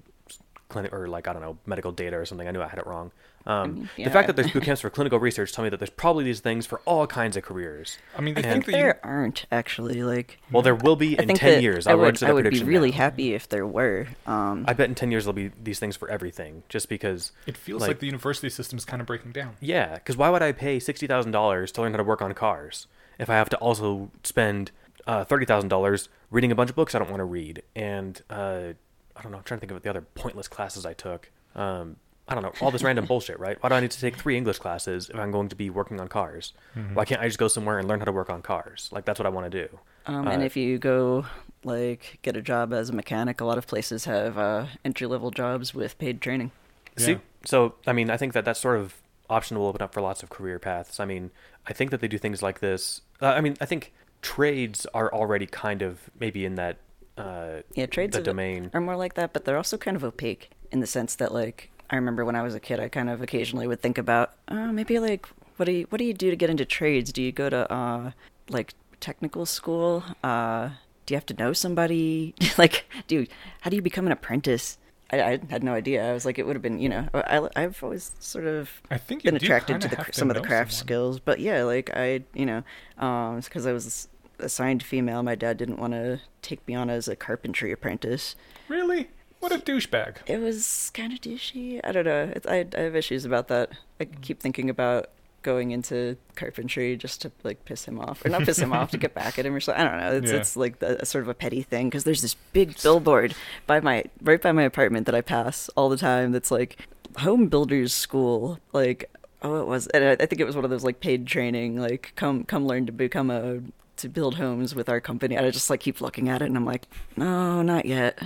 clinic 0.68 0.92
or 0.92 1.06
like 1.08 1.28
I 1.28 1.32
don't 1.32 1.42
know 1.42 1.56
medical 1.66 1.92
data 1.92 2.16
or 2.18 2.26
something. 2.26 2.46
I 2.48 2.50
knew 2.50 2.62
I 2.62 2.68
had 2.68 2.78
it 2.80 2.86
wrong. 2.86 3.12
Um, 3.46 3.88
mean, 3.96 4.04
The 4.04 4.10
fact 4.10 4.26
that 4.26 4.34
there's 4.34 4.50
boot 4.50 4.64
camps 4.64 4.80
for 4.80 4.90
clinical 4.90 5.18
research 5.20 5.52
tell 5.52 5.62
me 5.62 5.70
that 5.70 5.76
there's 5.78 5.90
probably 5.90 6.24
these 6.24 6.40
things 6.40 6.66
for 6.66 6.80
all 6.84 7.06
kinds 7.06 7.36
of 7.36 7.44
careers. 7.44 7.96
I 8.16 8.20
mean, 8.20 8.36
I 8.36 8.42
think 8.42 8.64
that 8.66 8.72
you, 8.72 8.78
There 8.78 9.00
aren't 9.06 9.46
actually 9.52 10.02
like. 10.02 10.38
Well, 10.50 10.62
there 10.62 10.74
will 10.74 10.96
be 10.96 11.18
I 11.18 11.22
in 11.22 11.28
ten 11.36 11.62
years. 11.62 11.86
I 11.86 11.92
I'll 11.92 11.98
would, 11.98 12.22
I 12.24 12.32
would 12.32 12.50
be 12.50 12.64
really 12.64 12.90
now. 12.90 12.96
happy 12.96 13.34
if 13.34 13.48
there 13.48 13.66
were. 13.66 14.08
Um, 14.26 14.64
I 14.66 14.72
bet 14.72 14.88
in 14.88 14.94
ten 14.96 15.10
years 15.12 15.24
there'll 15.24 15.34
be 15.34 15.52
these 15.62 15.78
things 15.78 15.96
for 15.96 16.08
everything, 16.10 16.64
just 16.68 16.88
because. 16.88 17.32
it 17.46 17.56
feels 17.56 17.80
like- 17.82 17.88
like, 17.88 17.98
the 18.00 18.06
university 18.06 18.50
system 18.50 18.78
is 18.78 18.84
kind 18.84 19.00
of 19.00 19.06
breaking 19.06 19.30
down. 19.32 19.54
Yeah, 19.60 19.94
because 19.94 20.16
why 20.16 20.28
would 20.30 20.42
I 20.42 20.50
pay 20.52 20.80
sixty 20.80 21.06
thousand 21.06 21.30
dollars 21.32 21.70
to 21.72 21.82
learn 21.82 21.92
how 21.92 21.98
to 21.98 22.04
work 22.04 22.20
on 22.22 22.32
cars 22.34 22.88
if 23.18 23.30
I 23.30 23.34
have 23.34 23.48
to 23.50 23.56
also 23.58 24.10
spend 24.24 24.72
uh, 25.06 25.22
thirty 25.24 25.46
thousand 25.46 25.68
dollars 25.68 26.08
reading 26.32 26.50
a 26.50 26.56
bunch 26.56 26.70
of 26.70 26.74
books 26.76 26.96
I 26.96 26.98
don't 26.98 27.10
want 27.10 27.20
to 27.20 27.24
read? 27.24 27.62
And 27.76 28.20
uh, 28.28 28.72
I 29.14 29.22
don't 29.22 29.30
know. 29.30 29.38
I'm 29.38 29.44
trying 29.44 29.60
to 29.60 29.66
think 29.66 29.70
of 29.70 29.80
the 29.82 29.88
other 29.90 30.00
pointless 30.16 30.48
classes 30.48 30.84
I 30.84 30.94
took. 30.94 31.30
Um, 31.54 31.96
I 32.28 32.34
don't 32.34 32.42
know. 32.42 32.52
All 32.60 32.70
this 32.72 32.82
random 32.82 33.04
bullshit, 33.06 33.38
right? 33.38 33.56
Why 33.62 33.68
do 33.68 33.74
I 33.76 33.80
need 33.80 33.92
to 33.92 34.00
take 34.00 34.16
three 34.16 34.36
English 34.36 34.58
classes 34.58 35.08
if 35.10 35.16
I'm 35.16 35.30
going 35.30 35.48
to 35.48 35.56
be 35.56 35.70
working 35.70 36.00
on 36.00 36.08
cars? 36.08 36.52
Why 36.94 37.04
can't 37.04 37.20
I 37.20 37.26
just 37.26 37.38
go 37.38 37.46
somewhere 37.48 37.78
and 37.78 37.86
learn 37.86 38.00
how 38.00 38.04
to 38.06 38.12
work 38.12 38.30
on 38.30 38.42
cars? 38.42 38.88
Like 38.92 39.04
that's 39.04 39.18
what 39.20 39.26
I 39.26 39.28
want 39.30 39.50
to 39.50 39.66
do. 39.68 39.78
um, 40.06 40.26
and 40.26 40.42
uh, 40.42 40.44
if 40.44 40.56
you 40.56 40.78
go 40.78 41.26
like 41.64 42.18
get 42.22 42.36
a 42.36 42.42
job 42.42 42.72
as 42.72 42.90
a 42.90 42.92
mechanic, 42.92 43.40
a 43.40 43.44
lot 43.44 43.58
of 43.58 43.66
places 43.66 44.04
have 44.06 44.36
uh, 44.38 44.66
entry 44.84 45.06
level 45.06 45.30
jobs 45.30 45.72
with 45.74 45.98
paid 45.98 46.20
training. 46.20 46.50
See, 46.96 47.12
Yeah. 47.12 47.18
so 47.44 47.74
I 47.86 47.92
mean, 47.92 48.10
I 48.10 48.16
think 48.16 48.32
that 48.32 48.44
that 48.44 48.56
sort 48.56 48.78
of 48.78 48.94
option 49.30 49.58
will 49.58 49.66
open 49.66 49.82
up 49.82 49.92
for 49.92 50.00
lots 50.00 50.22
of 50.22 50.30
career 50.30 50.58
paths. 50.58 50.98
I 51.00 51.04
mean, 51.04 51.30
I 51.66 51.72
think 51.72 51.90
that 51.92 52.00
they 52.00 52.08
do 52.08 52.18
things 52.18 52.42
like 52.42 52.58
this. 52.60 53.02
Uh, 53.22 53.26
I 53.26 53.40
mean, 53.40 53.56
I 53.60 53.66
think 53.66 53.92
trades 54.22 54.84
are 54.94 55.12
already 55.12 55.46
kind 55.46 55.82
of 55.82 56.10
maybe 56.18 56.44
in 56.44 56.56
that 56.56 56.78
uh, 57.18 57.62
Yeah, 57.74 57.86
trades 57.86 58.14
the 58.16 58.20
are, 58.20 58.24
domain. 58.24 58.70
are 58.74 58.80
more 58.80 58.96
like 58.96 59.14
that, 59.14 59.32
but 59.32 59.44
they're 59.44 59.56
also 59.56 59.76
kind 59.78 59.96
of 59.96 60.02
opaque 60.04 60.50
in 60.72 60.80
the 60.80 60.86
sense 60.86 61.14
that 61.16 61.32
like 61.32 61.70
I 61.90 61.96
remember 61.96 62.24
when 62.24 62.36
I 62.36 62.42
was 62.42 62.54
a 62.54 62.60
kid, 62.60 62.80
I 62.80 62.88
kind 62.88 63.08
of 63.08 63.22
occasionally 63.22 63.66
would 63.66 63.80
think 63.80 63.98
about, 63.98 64.32
oh, 64.48 64.72
maybe 64.72 64.98
like 64.98 65.26
what 65.56 65.66
do 65.66 65.72
you 65.72 65.86
what 65.88 65.98
do 65.98 66.04
you 66.04 66.14
do 66.14 66.30
to 66.30 66.36
get 66.36 66.50
into 66.50 66.64
trades? 66.64 67.12
Do 67.12 67.22
you 67.22 67.32
go 67.32 67.48
to 67.48 67.72
uh 67.72 68.10
like 68.48 68.74
technical 69.00 69.46
school? 69.46 70.04
Uh, 70.22 70.70
do 71.04 71.14
you 71.14 71.16
have 71.16 71.26
to 71.26 71.34
know 71.34 71.52
somebody? 71.52 72.34
like, 72.58 72.86
dude, 73.06 73.28
how 73.60 73.70
do 73.70 73.76
you 73.76 73.82
become 73.82 74.06
an 74.06 74.12
apprentice? 74.12 74.78
I, 75.10 75.22
I 75.22 75.40
had 75.50 75.62
no 75.62 75.72
idea. 75.72 76.08
I 76.08 76.12
was 76.12 76.24
like, 76.24 76.38
it 76.38 76.46
would 76.46 76.56
have 76.56 76.62
been, 76.62 76.80
you 76.80 76.88
know, 76.88 77.08
I, 77.14 77.48
I've 77.54 77.80
always 77.82 78.10
sort 78.18 78.44
of 78.44 78.70
I 78.90 78.98
think 78.98 79.22
been 79.22 79.36
attracted 79.36 79.80
to 79.82 79.88
the 79.88 79.96
to 79.96 80.12
some 80.12 80.30
of 80.30 80.36
the 80.36 80.42
craft 80.42 80.72
someone. 80.72 80.86
skills, 80.86 81.20
but 81.20 81.38
yeah, 81.38 81.62
like 81.62 81.90
I, 81.94 82.24
you 82.34 82.44
know, 82.44 82.64
um, 82.98 83.38
it's 83.38 83.48
because 83.48 83.66
I 83.66 83.72
was 83.72 84.08
assigned 84.40 84.82
female. 84.82 85.22
My 85.22 85.36
dad 85.36 85.58
didn't 85.58 85.78
want 85.78 85.92
to 85.92 86.20
take 86.42 86.66
me 86.66 86.74
on 86.74 86.90
as 86.90 87.06
a 87.06 87.14
carpentry 87.14 87.70
apprentice. 87.70 88.34
Really? 88.68 89.08
What 89.40 89.52
a 89.52 89.58
douchebag. 89.58 90.16
It 90.26 90.40
was 90.40 90.90
kind 90.94 91.12
of 91.12 91.20
douchey. 91.20 91.80
I 91.84 91.92
don't 91.92 92.04
know. 92.04 92.32
It's, 92.34 92.46
I 92.46 92.66
I 92.76 92.80
have 92.80 92.96
issues 92.96 93.24
about 93.24 93.48
that. 93.48 93.70
I 94.00 94.04
mm. 94.04 94.22
keep 94.22 94.40
thinking 94.40 94.70
about 94.70 95.10
going 95.46 95.70
into 95.70 96.16
carpentry 96.34 96.96
just 96.96 97.22
to 97.22 97.30
like 97.44 97.64
piss 97.64 97.84
him 97.84 98.00
off, 98.00 98.24
or 98.24 98.28
not 98.28 98.42
piss 98.42 98.58
him 98.58 98.72
off, 98.72 98.90
to 98.90 98.98
get 98.98 99.14
back 99.14 99.38
at 99.38 99.46
him 99.46 99.54
or 99.54 99.60
something. 99.60 99.86
I 99.86 99.88
don't 99.88 100.00
know. 100.00 100.16
It's 100.16 100.32
Yeah. 100.32 100.38
it's 100.38 100.56
like 100.56 100.80
the, 100.80 101.00
a 101.02 101.06
sort 101.06 101.22
of 101.22 101.28
a 101.28 101.34
petty 101.34 101.62
thing 101.62 101.88
because 101.88 102.04
there's 102.04 102.22
this 102.22 102.34
big 102.52 102.80
billboard 102.82 103.34
by 103.66 103.80
my 103.80 104.04
right 104.20 104.42
by 104.42 104.52
my 104.52 104.64
apartment 104.64 105.06
that 105.06 105.14
I 105.14 105.20
pass 105.20 105.70
all 105.76 105.88
the 105.88 105.96
time. 105.96 106.32
That's 106.32 106.50
like 106.50 106.78
home 107.18 107.46
builders 107.48 107.92
school. 107.92 108.58
Like 108.72 109.08
oh, 109.42 109.60
it 109.60 109.66
was. 109.66 109.86
And 109.88 110.04
I, 110.04 110.12
I 110.12 110.26
think 110.26 110.40
it 110.40 110.46
was 110.46 110.56
one 110.56 110.64
of 110.64 110.70
those 110.70 110.84
like 110.84 110.98
paid 111.00 111.26
training. 111.26 111.76
Like 111.80 112.12
come 112.16 112.44
come 112.44 112.66
learn 112.66 112.86
to 112.86 112.92
become 112.92 113.30
a 113.30 113.60
to 113.98 114.08
build 114.08 114.34
homes 114.34 114.74
with 114.74 114.88
our 114.88 115.00
company. 115.00 115.36
And 115.36 115.46
I 115.46 115.50
just 115.50 115.70
like 115.70 115.80
keep 115.80 116.00
looking 116.00 116.28
at 116.28 116.42
it 116.42 116.46
and 116.46 116.56
I'm 116.56 116.66
like, 116.66 116.86
no, 117.16 117.62
not 117.62 117.86
yet. 117.86 118.18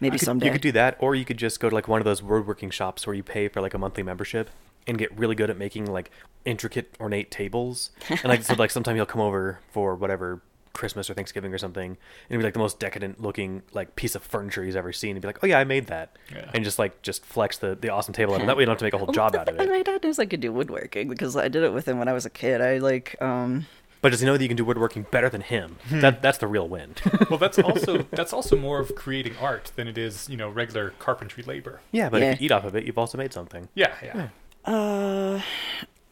Maybe 0.00 0.18
could, 0.18 0.24
someday. 0.24 0.46
You 0.46 0.52
could 0.52 0.60
do 0.60 0.72
that, 0.72 0.96
or 1.00 1.14
you 1.14 1.24
could 1.24 1.38
just 1.38 1.60
go 1.60 1.68
to 1.68 1.74
like 1.74 1.88
one 1.88 2.00
of 2.00 2.04
those 2.04 2.22
woodworking 2.22 2.70
shops 2.70 3.06
where 3.06 3.14
you 3.14 3.22
pay 3.22 3.48
for 3.48 3.60
like 3.60 3.74
a 3.74 3.78
monthly 3.78 4.02
membership 4.02 4.50
and 4.86 4.96
get 4.98 5.16
really 5.18 5.34
good 5.34 5.50
at 5.50 5.58
making 5.58 5.86
like 5.86 6.10
intricate, 6.44 6.94
ornate 7.00 7.30
tables. 7.30 7.90
And 8.08 8.24
like 8.24 8.42
so, 8.42 8.54
like 8.54 8.70
sometime 8.70 8.96
you'll 8.96 9.06
come 9.06 9.20
over 9.20 9.58
for 9.72 9.94
whatever 9.94 10.40
Christmas 10.72 11.10
or 11.10 11.14
Thanksgiving 11.14 11.52
or 11.52 11.58
something, 11.58 11.90
and 11.90 11.96
it'd 12.28 12.38
be 12.38 12.44
like 12.44 12.52
the 12.52 12.60
most 12.60 12.78
decadent 12.78 13.20
looking 13.20 13.62
like 13.72 13.96
piece 13.96 14.14
of 14.14 14.22
furniture 14.22 14.62
he's 14.62 14.76
ever 14.76 14.92
seen, 14.92 15.12
and 15.16 15.20
be 15.20 15.26
like, 15.26 15.42
oh 15.42 15.46
yeah, 15.46 15.58
I 15.58 15.64
made 15.64 15.88
that, 15.88 16.16
Yeah. 16.32 16.48
and 16.54 16.62
just 16.62 16.78
like 16.78 17.02
just 17.02 17.24
flex 17.24 17.58
the 17.58 17.74
the 17.74 17.88
awesome 17.88 18.14
table, 18.14 18.34
and 18.34 18.48
that 18.48 18.56
way 18.56 18.62
you 18.62 18.66
don't 18.66 18.74
have 18.74 18.78
to 18.78 18.84
make 18.84 18.94
a 18.94 18.98
whole 18.98 19.06
Well, 19.08 19.14
job 19.14 19.34
out 19.34 19.48
of 19.48 19.56
thing- 19.56 19.68
it. 19.68 19.70
My 19.72 19.82
dad 19.82 20.04
knows 20.04 20.20
I 20.20 20.26
could 20.26 20.40
do 20.40 20.52
woodworking 20.52 21.08
because 21.08 21.36
I 21.36 21.48
did 21.48 21.64
it 21.64 21.72
with 21.72 21.88
him 21.88 21.98
when 21.98 22.06
I 22.06 22.12
was 22.12 22.24
a 22.26 22.30
kid. 22.30 22.60
I 22.60 22.78
like, 22.78 23.20
um, 23.20 23.66
But 24.00 24.10
does 24.10 24.20
he 24.20 24.26
know 24.26 24.36
that 24.36 24.42
you 24.42 24.48
can 24.48 24.56
do 24.56 24.64
woodworking 24.64 25.06
better 25.10 25.28
than 25.28 25.40
him? 25.40 25.76
That 25.90 26.22
that's 26.22 26.38
the 26.38 26.46
real 26.46 26.68
win. 26.68 26.94
Well, 27.30 27.38
that's 27.38 27.58
also 27.70 28.04
that's 28.12 28.32
also 28.32 28.56
more 28.56 28.78
of 28.80 28.94
creating 28.94 29.36
art 29.40 29.72
than 29.76 29.88
it 29.88 29.98
is, 29.98 30.28
you 30.28 30.36
know, 30.36 30.48
regular 30.48 30.90
carpentry 30.98 31.42
labor. 31.42 31.80
yeah, 31.92 32.08
but 32.08 32.20
Yeah. 32.22 32.30
if 32.32 32.40
you 32.40 32.46
eat 32.46 32.52
off 32.52 32.64
of 32.64 32.74
it, 32.76 32.84
you've 32.84 32.98
also 32.98 33.18
made 33.18 33.32
something. 33.32 33.68
Yeah, 33.74 33.94
yeah. 34.02 34.28
uh, 34.64 35.40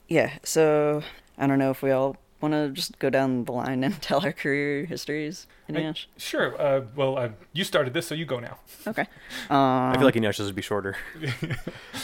yeah. 0.09 0.39
So 0.43 1.03
I 1.39 1.47
don't 1.47 1.59
know 1.59 1.71
if 1.71 1.83
we 1.83 1.91
all 1.93 2.17
want 2.41 2.53
to 2.55 2.69
just 2.71 2.99
go 2.99 3.09
down 3.09 3.45
the 3.45 3.53
line 3.53 3.83
and 3.85 4.01
tell 4.09 4.21
our 4.25 4.33
career 4.33 4.85
histories. 4.85 5.47
I- 5.69 5.73
Eneasz? 5.73 6.07
sure. 6.17 6.61
Uh, 6.61 6.83
well, 6.95 7.17
uh, 7.19 7.29
you 7.53 7.65
started 7.65 7.95
this, 7.95 8.07
so 8.07 8.15
you 8.15 8.25
go 8.25 8.39
now. 8.41 8.59
Okay. 8.87 9.03
Um, 9.51 9.57
I 9.59 9.95
feel 9.97 10.05
like 10.05 10.15
Eneasz's 10.15 10.47
would 10.47 10.55
be 10.55 10.63
shorter. 10.63 10.97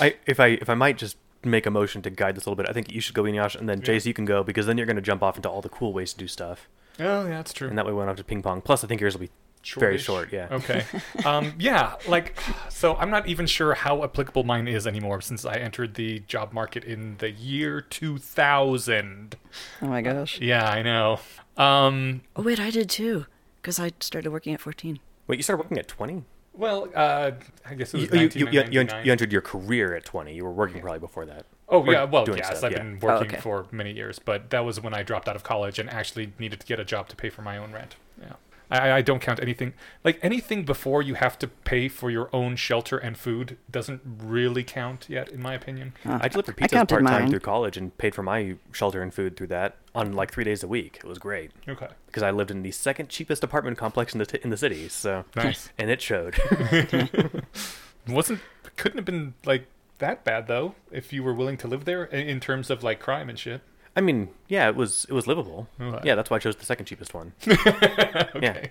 I 0.01 0.17
if 0.27 0.41
I 0.41 0.47
if 0.61 0.69
I 0.71 0.75
might 0.75 0.97
just 0.99 1.17
make 1.45 1.67
a 1.67 1.71
motion 1.71 2.03
to 2.03 2.11
guide 2.11 2.37
this 2.37 2.47
a 2.47 2.49
little 2.51 2.63
bit, 2.63 2.69
I 2.69 2.73
think 2.73 2.93
you 2.93 3.01
should 3.01 3.15
go 3.15 3.23
Eneasz, 3.25 3.55
and 3.57 3.69
then 3.69 3.81
Yeah. 3.81 3.87
Jace, 3.95 4.07
you 4.07 4.15
can 4.15 4.25
go 4.25 4.43
because 4.43 4.67
then 4.67 4.77
you're 4.79 4.87
going 4.87 4.97
to 4.97 5.03
jump 5.03 5.23
off 5.23 5.37
into 5.37 5.49
all 5.49 5.61
the 5.63 5.69
cool 5.69 5.93
ways 5.93 6.13
to 6.13 6.19
do 6.19 6.29
stuff, 6.29 6.69
Oh, 7.01 7.25
yeah, 7.25 7.31
that's 7.31 7.53
true. 7.53 7.69
and 7.69 7.77
that 7.79 7.87
way 7.87 7.93
we 7.93 7.97
won't 7.99 8.09
have 8.09 8.17
to 8.19 8.25
ping 8.25 8.43
pong. 8.43 8.61
Plus, 8.61 8.85
I 8.85 8.87
think 8.87 9.01
yours 9.01 9.15
will 9.15 9.23
be 9.27 9.31
very 9.77 9.97
short. 9.97 10.33
Yeah. 10.33 10.49
Okay. 10.51 10.85
um, 11.25 11.55
yeah, 11.59 11.95
like, 12.09 12.37
so 12.69 12.97
I'm 12.97 13.11
not 13.11 13.29
even 13.29 13.47
sure 13.47 13.75
how 13.75 14.03
applicable 14.03 14.43
mine 14.45 14.67
is 14.67 14.87
anymore 14.89 15.21
since 15.21 15.45
I 15.45 15.55
entered 15.55 15.95
the 15.95 16.19
job 16.21 16.53
market 16.53 16.83
in 16.85 17.17
the 17.19 17.31
year 17.31 17.81
2000. 17.81 19.37
oh 19.83 19.87
my 19.87 20.03
gosh. 20.03 20.41
Yeah, 20.41 20.69
I 20.69 20.83
know. 20.83 21.21
Um, 21.57 22.23
Oh 22.35 22.43
wait, 22.43 22.59
I 22.59 22.71
did 22.71 22.89
too 22.91 23.27
because 23.61 23.79
I 23.79 23.93
started 24.01 24.31
working 24.33 24.53
at 24.55 24.61
14. 24.61 24.99
Wait, 25.29 25.37
you 25.39 25.43
started 25.43 25.63
working 25.63 25.79
at 25.79 25.87
20? 25.89 26.25
Well, 26.55 26.89
uh, 26.95 27.33
I 27.65 27.75
guess 27.75 27.95
it 27.95 28.01
You, 28.01 28.09
was 28.11 28.35
you, 28.35 28.47
you, 28.47 28.49
you, 28.53 28.65
you, 28.71 28.89
you 29.05 29.13
entered 29.13 29.33
your 29.33 29.43
career 29.43 29.95
at 29.95 30.05
20. 30.05 30.35
You 30.35 30.45
were 30.45 30.53
working 30.53 30.81
probably 30.81 31.01
before 31.01 31.27
that. 31.27 31.47
Oh 31.69 31.81
Or 31.83 31.93
yeah, 31.93 32.05
well 32.05 32.27
yes, 32.37 32.47
stuff, 32.49 32.65
I've 32.65 32.73
yeah. 32.73 32.79
been 32.79 32.99
working 33.01 33.29
okay. 33.29 33.41
for 33.41 33.67
many 33.71 33.93
years, 33.93 34.19
but 34.19 34.51
that 34.51 34.61
was 34.65 34.81
when 34.81 34.93
I 34.95 35.03
dropped 35.03 35.29
out 35.29 35.37
of 35.37 35.43
college 35.43 35.79
and 35.79 35.89
actually 35.89 36.33
needed 36.39 36.61
to 36.61 36.67
get 36.67 36.79
a 36.79 36.85
job 36.85 37.09
to 37.09 37.17
pay 37.17 37.31
for 37.31 37.43
my 37.43 37.57
own 37.57 37.73
rent. 37.73 37.97
Yeah, 38.73 38.83
I, 38.83 38.97
I 38.97 39.03
don't 39.03 39.21
count 39.21 39.41
anything 39.41 39.75
like 40.05 40.19
anything 40.23 40.65
before 40.65 41.03
you 41.03 41.15
have 41.15 41.39
to 41.41 41.49
pay 41.49 41.89
for 41.89 42.11
your 42.11 42.29
own 42.33 42.57
shelter 42.57 42.99
and 42.99 43.17
food 43.17 43.59
doesn't 43.71 44.01
really 44.05 44.65
count 44.65 45.07
yet, 45.09 45.29
in 45.31 45.43
my 45.43 45.55
opinion. 45.55 45.95
Huh. 46.05 46.19
I 46.23 46.29
delivered 46.29 46.57
I 46.61 46.67
pizzas 46.67 46.89
part 46.89 47.07
time 47.07 47.29
through 47.29 47.41
college 47.41 47.77
and 47.77 47.97
paid 47.99 48.15
for 48.15 48.23
my 48.23 48.57
shelter 48.73 49.03
and 49.03 49.13
food 49.13 49.37
through 49.37 49.49
that 49.49 49.77
on 49.95 50.13
like 50.13 50.33
three 50.33 50.45
days 50.45 50.63
a 50.63 50.69
week. 50.69 50.99
It 50.99 51.07
was 51.07 51.19
great 51.19 51.53
Okay, 51.69 51.89
because 52.07 52.23
I 52.23 52.31
lived 52.31 52.51
in 52.51 52.63
the 52.63 52.71
second 52.71 53.09
cheapest 53.09 53.45
apartment 53.45 53.79
complex 53.79 54.15
in 54.15 54.19
the 54.19 54.27
t- 54.27 54.39
in 54.43 54.51
the 54.51 54.57
city. 54.57 54.89
So 54.89 55.25
nice. 55.37 55.71
and 55.79 55.91
it 55.91 56.01
showed. 56.01 56.39
wasn't 58.09 58.41
couldn't 58.77 58.99
have 58.99 59.05
been 59.05 59.35
like 59.45 59.67
that 59.99 60.25
bad 60.25 60.49
though 60.49 60.75
if 60.91 61.13
you 61.13 61.23
were 61.23 61.35
willing 61.35 61.57
to 61.57 61.69
live 61.69 61.85
there 61.85 62.05
in, 62.05 62.27
in 62.27 62.41
terms 62.41 62.71
of 62.71 62.83
like 62.83 63.01
crime 63.01 63.29
and 63.29 63.39
shit. 63.39 63.61
I 63.95 64.01
mean, 64.01 64.29
yeah, 64.49 64.69
it 64.69 64.75
was 64.77 65.05
it 65.09 65.13
was 65.13 65.27
livable. 65.27 65.69
Okay. 65.81 66.01
Yeah, 66.09 66.15
that's 66.15 66.31
why 66.31 66.37
I 66.37 66.41
chose 66.41 66.57
the 66.57 66.65
second 66.65 66.87
cheapest 66.87 67.13
one. 67.15 67.33
okay. 67.49 68.71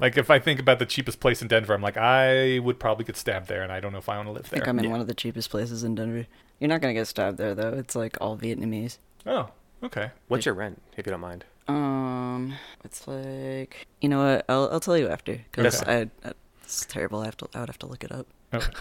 Like 0.00 0.16
if 0.16 0.30
I 0.30 0.38
think 0.38 0.60
about 0.60 0.78
the 0.78 0.86
cheapest 0.86 1.20
place 1.20 1.42
in 1.42 1.48
Denver, 1.48 1.74
I'm 1.74 1.82
like 1.82 1.96
I 1.96 2.58
would 2.60 2.78
probably 2.78 3.04
get 3.04 3.16
stabbed 3.16 3.48
there, 3.48 3.62
and 3.62 3.70
I 3.72 3.80
don't 3.80 3.92
know 3.92 3.98
if 3.98 4.08
I 4.08 4.16
want 4.16 4.28
to 4.28 4.32
live 4.32 4.44
there. 4.50 4.58
I 4.58 4.60
think 4.60 4.68
I'm 4.68 4.78
in 4.78 4.84
Yeah. 4.86 4.90
one 4.90 5.00
of 5.00 5.06
the 5.06 5.14
cheapest 5.14 5.50
places 5.50 5.84
in 5.84 5.94
Denver. 5.94 6.26
You're 6.60 6.68
not 6.68 6.80
gonna 6.80 6.94
get 6.94 7.06
stabbed 7.06 7.38
there 7.38 7.54
though. 7.54 7.72
It's 7.72 7.94
like 7.96 8.16
all 8.20 8.36
Vietnamese. 8.36 8.98
Oh, 9.26 9.50
okay. 9.82 10.10
What's 10.28 10.44
your 10.46 10.54
rent, 10.54 10.80
if 10.96 11.06
you 11.06 11.10
don't 11.10 11.20
mind? 11.20 11.44
Um, 11.68 12.54
it's 12.84 13.06
like 13.06 13.86
you 14.00 14.08
know 14.08 14.24
what? 14.24 14.44
I'll 14.48 14.68
I'll 14.72 14.80
tell 14.80 14.96
you 14.98 15.08
after 15.08 15.38
because 15.52 15.82
Okay. 15.82 16.08
I, 16.24 16.28
I 16.28 16.32
it's 16.64 16.84
terrible. 16.86 17.20
I 17.20 17.26
have 17.26 17.36
to 17.38 17.48
I 17.54 17.60
would 17.60 17.68
have 17.68 17.78
to 17.80 17.86
look 17.86 18.02
it 18.04 18.10
up. 18.12 18.26
Okay. 18.52 18.72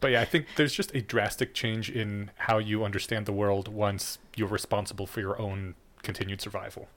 but 0.00 0.10
yeah, 0.12 0.20
I 0.22 0.24
think 0.24 0.46
there's 0.56 0.72
just 0.72 0.94
a 0.94 1.00
drastic 1.02 1.52
change 1.54 1.90
in 1.90 2.30
how 2.36 2.58
you 2.58 2.84
understand 2.84 3.26
the 3.26 3.32
world 3.32 3.68
once 3.68 4.18
you're 4.36 4.48
responsible 4.48 5.06
for 5.06 5.20
your 5.20 5.38
own 5.40 5.74
continued 6.02 6.40
survival. 6.40 6.88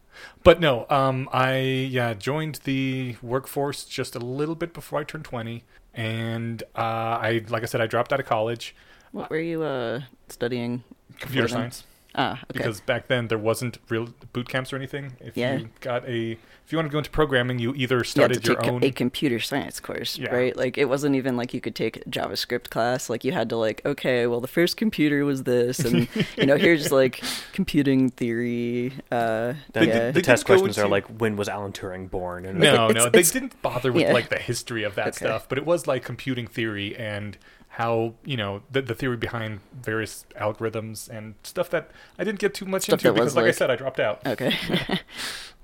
But 0.43 0.59
no, 0.59 0.87
um, 0.89 1.29
I 1.31 1.59
yeah 1.59 2.13
joined 2.13 2.61
the 2.63 3.17
workforce 3.21 3.83
just 3.85 4.15
a 4.15 4.19
little 4.19 4.55
bit 4.55 4.73
before 4.73 4.99
I 4.99 5.03
turned 5.03 5.25
20, 5.25 5.63
and 5.93 6.63
uh, 6.75 6.79
I 7.21 7.43
like 7.49 7.63
I 7.63 7.65
said 7.67 7.81
I 7.81 7.87
dropped 7.87 8.11
out 8.13 8.19
of 8.19 8.25
college, 8.25 8.75
What 9.11 9.29
were 9.29 9.39
you 9.39 9.63
uh 9.63 10.01
studying? 10.29 10.83
computer 11.19 11.47
science. 11.47 11.81
then? 11.81 11.87
Science, 12.15 12.39
Ah, 12.39 12.45
okay. 12.49 12.57
because 12.59 12.81
back 12.81 13.07
then 13.07 13.27
there 13.27 13.37
wasn't 13.37 13.77
real 13.89 14.09
boot 14.33 14.49
camps 14.49 14.73
or 14.73 14.75
anything. 14.75 15.13
If 15.19 15.37
Yeah. 15.37 15.57
you 15.57 15.69
got 15.81 16.07
a 16.07 16.37
if 16.65 16.73
you 16.73 16.77
wanted 16.77 16.89
to 16.89 16.93
go 16.93 16.97
into 16.97 17.09
programming, 17.11 17.59
you 17.59 17.73
either 17.75 17.95
you 17.95 17.99
had 17.99 18.03
to 18.03 18.09
started 18.09 18.45
your 18.47 18.57
take 18.57 18.69
own. 18.69 18.83
a 18.83 18.91
computer 18.91 19.39
science 19.39 19.79
course, 19.79 20.17
Yeah. 20.17 20.35
right? 20.35 20.53
Like 20.57 20.77
it 20.77 20.85
wasn't 20.89 21.15
even 21.15 21.37
like 21.37 21.53
you 21.53 21.61
could 21.61 21.75
take 21.75 21.95
a 21.97 21.99
JavaScript 22.09 22.69
class. 22.69 23.09
Like 23.09 23.23
you 23.23 23.31
had 23.31 23.47
to 23.49 23.55
like, 23.55 23.81
okay, 23.85 24.27
well 24.27 24.41
the 24.41 24.49
first 24.49 24.75
computer 24.75 25.23
was 25.23 25.43
this, 25.43 25.79
and 25.79 26.07
you 26.37 26.45
know 26.45 26.57
here's 26.57 26.91
like 27.01 27.23
computing 27.53 28.09
theory. 28.09 28.91
Uh, 29.11 29.53
The, 29.73 29.85
yeah. 29.85 29.85
did- 29.85 30.13
the 30.15 30.21
test 30.21 30.45
go 30.45 30.53
questions 30.55 30.77
are 30.77 30.89
like, 30.89 31.05
when 31.07 31.35
was 31.37 31.47
Alan 31.47 31.71
Turing 31.71 32.09
born? 32.09 32.45
And 32.45 32.59
No, 32.59 32.89
it's- 32.89 32.95
no, 32.95 33.09
they 33.09 33.19
it's- 33.19 33.31
didn't 33.31 33.61
bother 33.61 33.91
with 33.93 34.03
yeah. 34.03 34.13
like 34.13 34.27
the 34.29 34.39
history 34.39 34.83
of 34.83 34.95
that 34.95 35.07
Okay. 35.09 35.25
stuff, 35.25 35.47
but 35.47 35.57
it 35.57 35.65
was 35.65 35.87
like 35.87 36.03
computing 36.03 36.47
theory 36.47 36.95
and 36.97 37.37
how 37.78 38.13
you 38.25 38.36
know 38.36 38.61
the, 38.71 38.82
the 38.82 38.95
theory 38.95 39.17
behind 39.17 39.59
various 39.82 40.25
algorithms 40.36 41.07
and 41.09 41.36
stuff 41.43 41.69
that 41.69 41.91
I 42.17 42.23
didn't 42.23 42.39
get 42.39 42.53
too 42.55 42.65
much 42.65 42.84
Stuff 42.84 42.99
into 43.05 43.13
because, 43.13 43.25
was 43.25 43.36
like, 43.36 43.45
I 43.45 43.51
said, 43.51 43.69
I 43.69 43.75
dropped 43.75 43.99
out. 43.99 44.25
okay. 44.25 44.55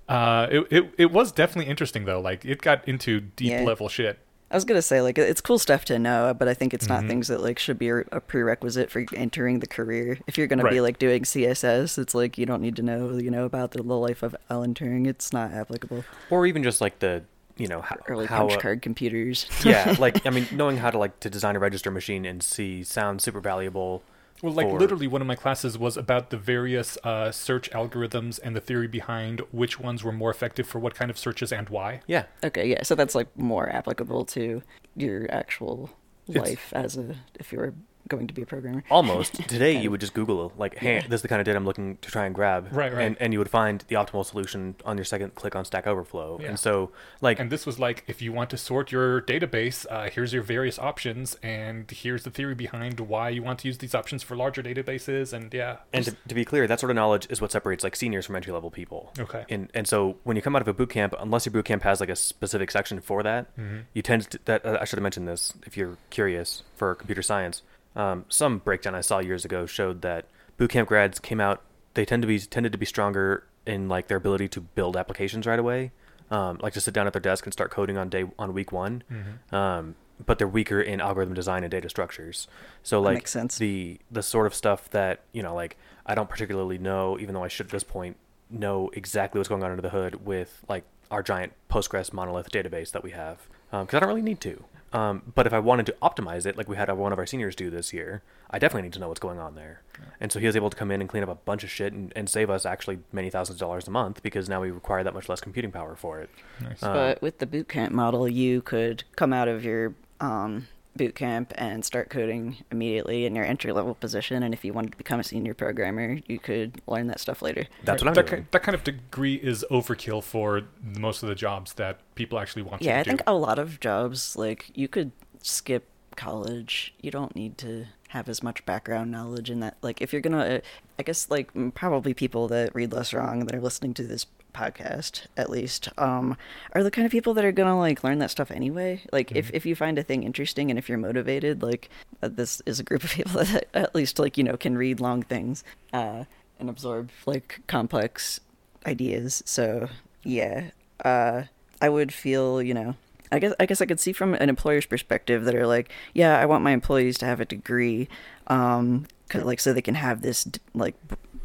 Uh, 0.09 0.47
it, 0.51 0.67
it 0.69 0.93
it 0.97 1.11
was 1.11 1.31
definitely 1.31 1.71
interesting 1.71 2.03
though. 2.03 2.19
Like 2.19 2.43
it 2.43 2.61
got 2.61 2.85
into 2.87 3.21
deep 3.21 3.51
Yeah. 3.51 3.63
level 3.63 3.87
shit. 3.87 4.19
I 4.51 4.55
was 4.55 4.65
gonna 4.65 4.81
say 4.81 5.01
like 5.01 5.17
it's 5.17 5.39
cool 5.39 5.57
stuff 5.57 5.85
to 5.85 5.97
know, 5.97 6.33
but 6.37 6.49
I 6.49 6.53
think 6.53 6.73
it's 6.73 6.89
not 6.89 7.05
things 7.05 7.29
that 7.29 7.41
like 7.41 7.57
should 7.57 7.79
be 7.79 7.87
a 7.89 7.99
a 8.11 8.19
prerequisite 8.19 8.91
for 8.91 9.05
entering 9.15 9.59
the 9.61 9.65
career. 9.65 10.19
If 10.27 10.37
you're 10.37 10.47
gonna 10.47 10.69
be 10.69 10.81
like 10.81 10.99
doing 10.99 11.23
CSS, 11.23 11.97
it's 11.97 12.13
like 12.13 12.37
you 12.37 12.45
don't 12.45 12.61
need 12.61 12.75
to 12.75 12.83
know 12.83 13.13
you 13.17 13.31
know 13.31 13.45
about 13.45 13.71
the, 13.71 13.81
the 13.81 13.93
life 13.95 14.21
of 14.23 14.35
Alan 14.49 14.73
Turing. 14.73 15.07
It's 15.07 15.31
not 15.31 15.53
applicable. 15.53 16.03
or 16.29 16.45
even 16.45 16.63
just 16.63 16.81
like 16.81 16.99
the, 16.99 17.23
you 17.57 17.67
know, 17.67 17.81
how, 17.81 17.97
Early 18.07 18.25
how 18.25 18.47
punch 18.47 18.57
uh, 18.57 18.61
card 18.61 18.81
computers. 18.81 19.47
yeah, 19.63 19.95
like 19.99 20.25
I 20.25 20.29
mean, 20.29 20.47
knowing 20.51 20.77
how 20.77 20.89
to 20.89 20.97
like 20.97 21.19
to 21.21 21.29
design 21.29 21.55
a 21.55 21.59
register 21.59 21.91
machine 21.91 22.25
in 22.25 22.41
C 22.41 22.83
sounds 22.83 23.23
super 23.23 23.39
valuable. 23.39 24.03
Well, 24.41 24.51
like 24.53 24.67
for- 24.67 24.79
literally, 24.79 25.07
one 25.07 25.21
of 25.21 25.27
my 25.27 25.35
classes 25.35 25.77
was 25.77 25.95
about 25.95 26.29
the 26.29 26.37
various 26.37 26.97
uh, 27.03 27.31
search 27.31 27.69
algorithms 27.71 28.39
and 28.43 28.55
the 28.55 28.59
theory 28.59 28.87
behind 28.87 29.41
which 29.51 29.79
ones 29.79 30.03
were 30.03 30.11
more 30.11 30.29
effective 30.31 30.67
for 30.67 30.79
what 30.79 30.95
kind 30.95 31.09
of 31.09 31.17
searches 31.17 31.53
and 31.53 31.69
why. 31.69 32.01
Yeah, 32.07 32.25
Okay, 32.43 32.67
yeah, 32.69 32.83
so 32.83 32.93
that's 32.95 33.15
like 33.15 33.27
more 33.37 33.69
applicable 33.69 34.25
to 34.25 34.61
your 34.97 35.27
actual 35.31 35.91
It's- 36.27 36.45
life 36.45 36.73
as 36.73 36.97
a 36.97 37.15
if 37.39 37.53
you're 37.53 37.73
going 38.07 38.27
to 38.27 38.33
be 38.33 38.41
a 38.41 38.45
programmer. 38.45 38.83
Almost. 38.89 39.35
Today, 39.47 39.79
you 39.79 39.89
would 39.91 39.99
just 40.01 40.13
Google, 40.13 40.51
like, 40.57 40.77
hey, 40.77 40.99
this 41.07 41.19
is 41.19 41.21
the 41.21 41.27
kind 41.27 41.39
of 41.39 41.45
data 41.45 41.57
I'm 41.57 41.65
looking 41.65 41.97
to 41.97 42.11
try 42.11 42.25
and 42.25 42.35
grab. 42.35 42.67
Right, 42.71 42.93
right. 42.93 43.05
And, 43.05 43.17
and 43.19 43.33
you 43.33 43.39
would 43.39 43.49
find 43.49 43.83
the 43.87 43.95
optimal 43.95 44.25
solution 44.25 44.75
on 44.85 44.97
your 44.97 45.05
second 45.05 45.35
click 45.35 45.55
on 45.55 45.65
Stack 45.65 45.87
Overflow. 45.87 46.39
Yeah. 46.41 46.49
And 46.49 46.59
so, 46.59 46.91
like, 47.21 47.39
And 47.39 47.49
this 47.51 47.65
was 47.65 47.79
like, 47.79 48.03
if 48.07 48.21
you 48.21 48.33
want 48.33 48.49
to 48.51 48.57
sort 48.57 48.91
your 48.91 49.21
database, 49.21 49.85
uh, 49.89 50.09
here's 50.09 50.33
your 50.33 50.43
various 50.43 50.77
options, 50.79 51.35
and 51.43 51.89
here's 51.89 52.23
the 52.23 52.31
theory 52.31 52.55
behind 52.55 52.99
why 52.99 53.29
you 53.29 53.41
want 53.43 53.59
to 53.59 53.67
use 53.67 53.77
these 53.77 53.95
options 53.95 54.23
for 54.23 54.35
larger 54.35 54.61
databases, 54.63 55.33
and 55.33 55.53
yeah. 55.53 55.77
and 55.91 56.05
to, 56.05 56.15
to 56.27 56.35
be 56.35 56.45
clear, 56.45 56.67
that 56.67 56.79
sort 56.79 56.89
of 56.89 56.95
knowledge 56.95 57.27
is 57.29 57.39
what 57.41 57.51
separates 57.51 57.83
like 57.83 57.95
seniors 57.95 58.25
from 58.25 58.35
entry 58.35 58.51
level 58.53 58.69
people. 58.71 59.11
Okay. 59.19 59.45
And 59.49 59.69
and 59.73 59.87
so 59.87 60.17
when 60.23 60.35
you 60.35 60.41
come 60.41 60.55
out 60.55 60.61
of 60.61 60.67
a 60.67 60.73
boot 60.73 60.89
camp, 60.89 61.13
unless 61.19 61.45
your 61.45 61.53
boot 61.53 61.65
camp 61.65 61.83
has 61.83 61.99
like 61.99 62.09
a 62.09 62.15
specific 62.15 62.71
section 62.71 62.99
for 63.01 63.23
that, 63.23 63.43
Mm-hmm. 63.57 63.79
you 63.93 64.01
tend 64.01 64.29
to. 64.31 64.39
That 64.45 64.65
uh, 64.65 64.77
I 64.81 64.85
should 64.85 64.97
have 64.97 65.03
mentioned 65.03 65.27
this 65.27 65.53
if 65.65 65.77
you're 65.77 65.97
curious 66.09 66.63
for 66.75 66.95
computer 66.95 67.21
science. 67.21 67.61
Um, 67.95 68.25
some 68.29 68.59
breakdown 68.59 68.95
I 68.95 69.01
saw 69.01 69.19
years 69.19 69.45
ago 69.45 69.65
showed 69.65 70.01
that 70.01 70.25
boot 70.57 70.71
camp 70.71 70.89
grads 70.89 71.19
came 71.19 71.39
out. 71.39 71.61
They 71.93 72.05
tend 72.05 72.21
to 72.23 72.27
be 72.27 72.39
tended 72.39 72.71
to 72.71 72.77
be 72.77 72.85
stronger 72.85 73.45
in 73.65 73.87
like 73.87 74.07
their 74.07 74.17
ability 74.17 74.47
to 74.49 74.61
build 74.61 74.97
applications 74.97 75.45
right 75.45 75.59
away, 75.59 75.91
um, 76.31 76.59
like 76.61 76.73
to 76.73 76.81
sit 76.81 76.93
down 76.93 77.07
at 77.07 77.13
their 77.13 77.21
desk 77.21 77.45
and 77.45 77.53
start 77.53 77.71
coding 77.71 77.97
on 77.97 78.09
day 78.09 78.25
on 78.39 78.53
week 78.53 78.71
one. 78.71 79.03
Mm-hmm. 79.11 79.55
Um, 79.55 79.95
but 80.25 80.37
they're 80.37 80.47
weaker 80.47 80.81
in 80.81 81.01
algorithm 81.01 81.33
design 81.33 81.63
and 81.63 81.71
data 81.71 81.89
structures. 81.89 82.47
So 82.81 83.01
like 83.01 83.15
makes 83.15 83.31
sense. 83.31 83.57
the 83.57 83.99
the 84.11 84.23
sort 84.23 84.47
of 84.47 84.55
stuff 84.55 84.89
that 84.91 85.21
you 85.31 85.43
know 85.43 85.53
like 85.53 85.77
I 86.05 86.15
don't 86.15 86.29
particularly 86.29 86.77
know, 86.77 87.17
even 87.19 87.33
though 87.33 87.43
I 87.43 87.47
should 87.47 87.67
at 87.67 87.71
this 87.71 87.83
point 87.83 88.17
know 88.49 88.89
exactly 88.93 89.39
what's 89.39 89.49
going 89.49 89.63
on 89.63 89.71
under 89.71 89.81
the 89.81 89.89
hood 89.89 90.25
with 90.25 90.63
like 90.67 90.83
our 91.11 91.23
giant 91.23 91.53
Postgres 91.69 92.13
monolith 92.13 92.51
database 92.51 92.91
that 92.91 93.03
we 93.03 93.11
have, 93.11 93.47
because 93.81 93.95
I 93.95 93.99
don't 93.99 94.09
really 94.09 94.21
need 94.21 94.41
to. 94.41 94.63
Um, 94.93 95.33
but 95.33 95.47
if 95.47 95.53
I 95.53 95.59
wanted 95.59 95.87
to 95.87 95.95
optimize 96.03 96.45
it, 96.45 96.55
like 96.55 96.69
we 96.69 96.75
had 96.75 96.91
one 96.91 97.11
of 97.11 97.17
our 97.17 97.25
seniors 97.25 97.55
do 97.55 97.71
this 97.71 97.91
year, 97.91 98.21
I 98.51 98.59
definitely 98.59 98.83
need 98.83 98.93
to 98.93 98.99
know 98.99 99.07
what's 99.07 99.19
going 99.19 99.39
on 99.39 99.55
there. 99.55 99.81
And 100.19 100.31
so 100.31 100.39
he 100.39 100.45
was 100.45 100.55
able 100.55 100.69
to 100.69 100.77
come 100.77 100.91
in 100.91 101.01
and 101.01 101.09
clean 101.09 101.23
up 101.23 101.29
a 101.29 101.35
bunch 101.35 101.63
of 101.63 101.71
shit 101.71 101.93
and, 101.93 102.13
and 102.15 102.29
save 102.29 102.51
us 102.51 102.65
actually 102.65 102.99
many 103.11 103.31
thousands 103.31 103.55
of 103.55 103.59
dollars 103.59 103.87
a 103.87 103.91
month 103.91 104.21
because 104.21 104.47
now 104.47 104.61
we 104.61 104.69
require 104.69 105.03
that 105.03 105.15
much 105.15 105.27
less 105.27 105.41
computing 105.41 105.71
power 105.71 105.95
for 105.95 106.19
it. 106.19 106.29
Nice. 106.61 106.83
Uh, 106.83 106.93
but 106.93 107.21
with 107.23 107.39
the 107.39 107.47
boot 107.47 107.67
camp 107.67 107.91
model, 107.91 108.27
you 108.27 108.61
could 108.61 109.03
come 109.15 109.33
out 109.33 109.47
of 109.47 109.65
your 109.65 109.95
um, 110.19 110.67
boot 110.95 111.15
camp 111.15 111.53
and 111.55 111.83
start 111.83 112.09
coding 112.09 112.57
immediately 112.71 113.25
in 113.25 113.35
your 113.35 113.45
entry 113.45 113.71
level 113.71 113.95
position. 113.95 114.43
And 114.43 114.53
if 114.53 114.63
you 114.63 114.73
wanted 114.73 114.91
to 114.91 114.97
become 114.97 115.19
a 115.19 115.23
senior 115.23 115.53
programmer, 115.53 116.19
you 116.27 116.39
could 116.39 116.81
learn 116.87 117.07
that 117.07 117.19
stuff 117.19 117.41
later. 117.41 117.65
That's 117.83 118.01
what 118.03 118.09
I'm 118.09 118.13
that, 118.13 118.27
doing. 118.27 118.41
ki- 118.43 118.47
that 118.51 118.63
kind 118.63 118.75
of 118.75 118.83
degree 118.83 119.35
is 119.35 119.65
overkill 119.71 120.23
for 120.23 120.61
most 120.83 121.23
of 121.23 121.29
the 121.29 121.35
jobs 121.35 121.73
that 121.73 121.99
people 122.15 122.37
actually 122.39 122.61
want 122.61 122.81
you 122.81 122.87
Yeah, 122.89 122.95
to 122.95 122.99
I 122.99 123.03
do. 123.03 123.09
think 123.09 123.23
a 123.25 123.33
lot 123.33 123.57
of 123.59 123.79
jobs 123.79 124.35
like 124.35 124.69
you 124.75 124.87
could 124.87 125.11
skip 125.41 125.87
college. 126.15 126.93
You 127.01 127.09
don't 127.11 127.35
need 127.35 127.57
to 127.59 127.87
have 128.09 128.29
as 128.29 128.43
much 128.43 128.63
background 128.65 129.09
knowledge 129.09 129.49
in 129.49 129.59
that. 129.61 129.77
Like 129.81 129.99
if 130.01 130.13
you're 130.13 130.21
gonna, 130.21 130.37
uh, 130.45 130.59
I 130.99 131.03
guess 131.03 131.29
like 131.31 131.49
probably 131.73 132.13
people 132.13 132.47
that 132.49 132.75
read 132.75 132.91
LessWrong 132.91 133.47
that 133.47 133.55
are 133.55 133.61
listening 133.61 133.95
to 133.95 134.03
this 134.03 134.27
podcast 134.53 135.25
at 135.35 135.49
least 135.49 135.89
um 135.97 136.37
are 136.73 136.83
the 136.83 136.91
kind 136.91 137.05
of 137.05 137.11
people 137.11 137.33
that 137.33 137.45
are 137.45 137.51
gonna 137.51 137.77
like 137.77 138.03
learn 138.03 138.19
that 138.19 138.31
stuff 138.31 138.51
anyway. 138.51 139.01
Like 139.11 139.31
if, 139.31 139.51
if 139.53 139.65
you 139.65 139.75
find 139.75 139.97
a 139.97 140.03
thing 140.03 140.23
interesting 140.23 140.69
and 140.69 140.77
if 140.77 140.87
you're 140.87 140.97
motivated 140.97 141.61
like 141.61 141.89
uh, 142.21 142.29
this 142.31 142.61
is 142.65 142.79
a 142.79 142.83
group 142.83 143.03
of 143.03 143.11
people 143.17 143.43
that 143.43 143.67
at 143.73 143.95
least 143.95 144.19
like 144.19 144.37
you 144.37 144.43
know 144.43 144.57
can 144.57 144.77
read 144.77 144.99
long 144.99 145.23
things 145.23 145.63
uh 145.91 146.25
and 146.59 146.69
absorb 146.69 147.09
like 147.25 147.61
complex 147.67 148.39
ideas. 148.85 149.43
So 149.45 149.89
yeah 150.23 150.71
uh 151.03 151.43
i 151.81 151.89
would 151.89 152.13
feel 152.13 152.61
you 152.61 152.73
know 152.73 152.95
I 153.33 153.39
guess 153.39 153.53
I 153.59 153.65
guess 153.65 153.81
I 153.81 153.87
could 153.87 153.99
see 153.99 154.13
from 154.13 154.35
an 154.35 154.47
employer's 154.47 154.85
perspective 154.85 155.45
that 155.45 155.55
are 155.55 155.65
like, 155.65 155.91
yeah, 156.13 156.39
I 156.39 156.45
want 156.45 156.63
my 156.63 156.69
employees 156.69 157.17
to 157.17 157.25
have 157.25 157.39
a 157.39 157.45
degree, 157.45 158.07
um, 158.45 159.07
like 159.33 159.59
so 159.59 159.73
they 159.73 159.81
can 159.81 159.95
have 159.95 160.21
this 160.21 160.47
like 160.75 160.93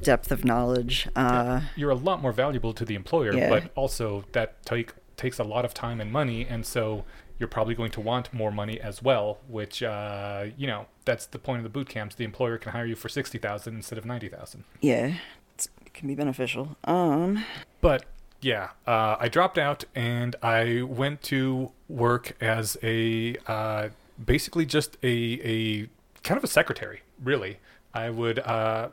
depth 0.03 0.31
of 0.33 0.45
knowledge. 0.45 1.09
Uh, 1.17 1.61
You're 1.77 1.91
a 1.91 1.95
lot 1.95 2.21
more 2.23 2.33
valuable 2.33 2.73
to 2.75 2.85
the 2.85 2.95
employer, 2.95 3.33
Yeah. 3.35 3.49
but 3.49 3.71
also 3.75 4.25
that 4.33 4.65
take 4.65 4.93
takes 5.17 5.39
a 5.39 5.45
lot 5.45 5.65
of 5.65 5.75
time 5.75 6.01
and 6.01 6.13
money, 6.13 6.47
and 6.49 6.65
so 6.65 7.05
you're 7.41 7.49
probably 7.49 7.75
going 7.75 7.91
to 7.93 8.01
want 8.01 8.33
more 8.33 8.51
money 8.53 8.81
as 8.81 9.03
well. 9.03 9.39
Which, 9.49 9.83
uh, 9.83 10.47
you 10.57 10.67
know, 10.67 10.87
that's 11.05 11.27
the 11.27 11.39
point 11.39 11.59
of 11.59 11.65
the 11.65 11.71
boot 11.71 11.89
camps. 11.89 12.15
The 12.15 12.25
employer 12.25 12.59
can 12.59 12.73
hire 12.73 12.87
you 12.87 12.97
for 12.97 13.09
sixty 13.09 13.39
thousand 13.39 13.75
instead 13.77 13.99
of 13.99 14.05
ninety 14.05 14.29
thousand. 14.29 14.65
yeah, 14.81 15.15
it's, 15.55 15.69
it 15.85 15.93
can 15.95 16.07
be 16.09 16.15
beneficial. 16.15 16.77
Um, 16.85 17.45
But 17.81 18.05
yeah, 18.41 18.71
uh, 18.87 19.17
I 19.19 19.29
dropped 19.29 19.59
out 19.59 19.85
and 19.95 20.37
I 20.43 20.83
went 20.83 21.23
to 21.23 21.73
work 21.89 22.37
as 22.41 22.77
a 22.83 23.37
uh, 23.49 23.89
basically 24.25 24.67
just 24.67 24.97
a 25.03 25.41
a 25.45 25.89
kind 26.23 26.39
of 26.39 26.45
a 26.45 26.49
secretary. 26.49 27.03
Really, 27.23 27.59
I 27.95 28.11
would 28.11 28.39
uh, 28.41 28.91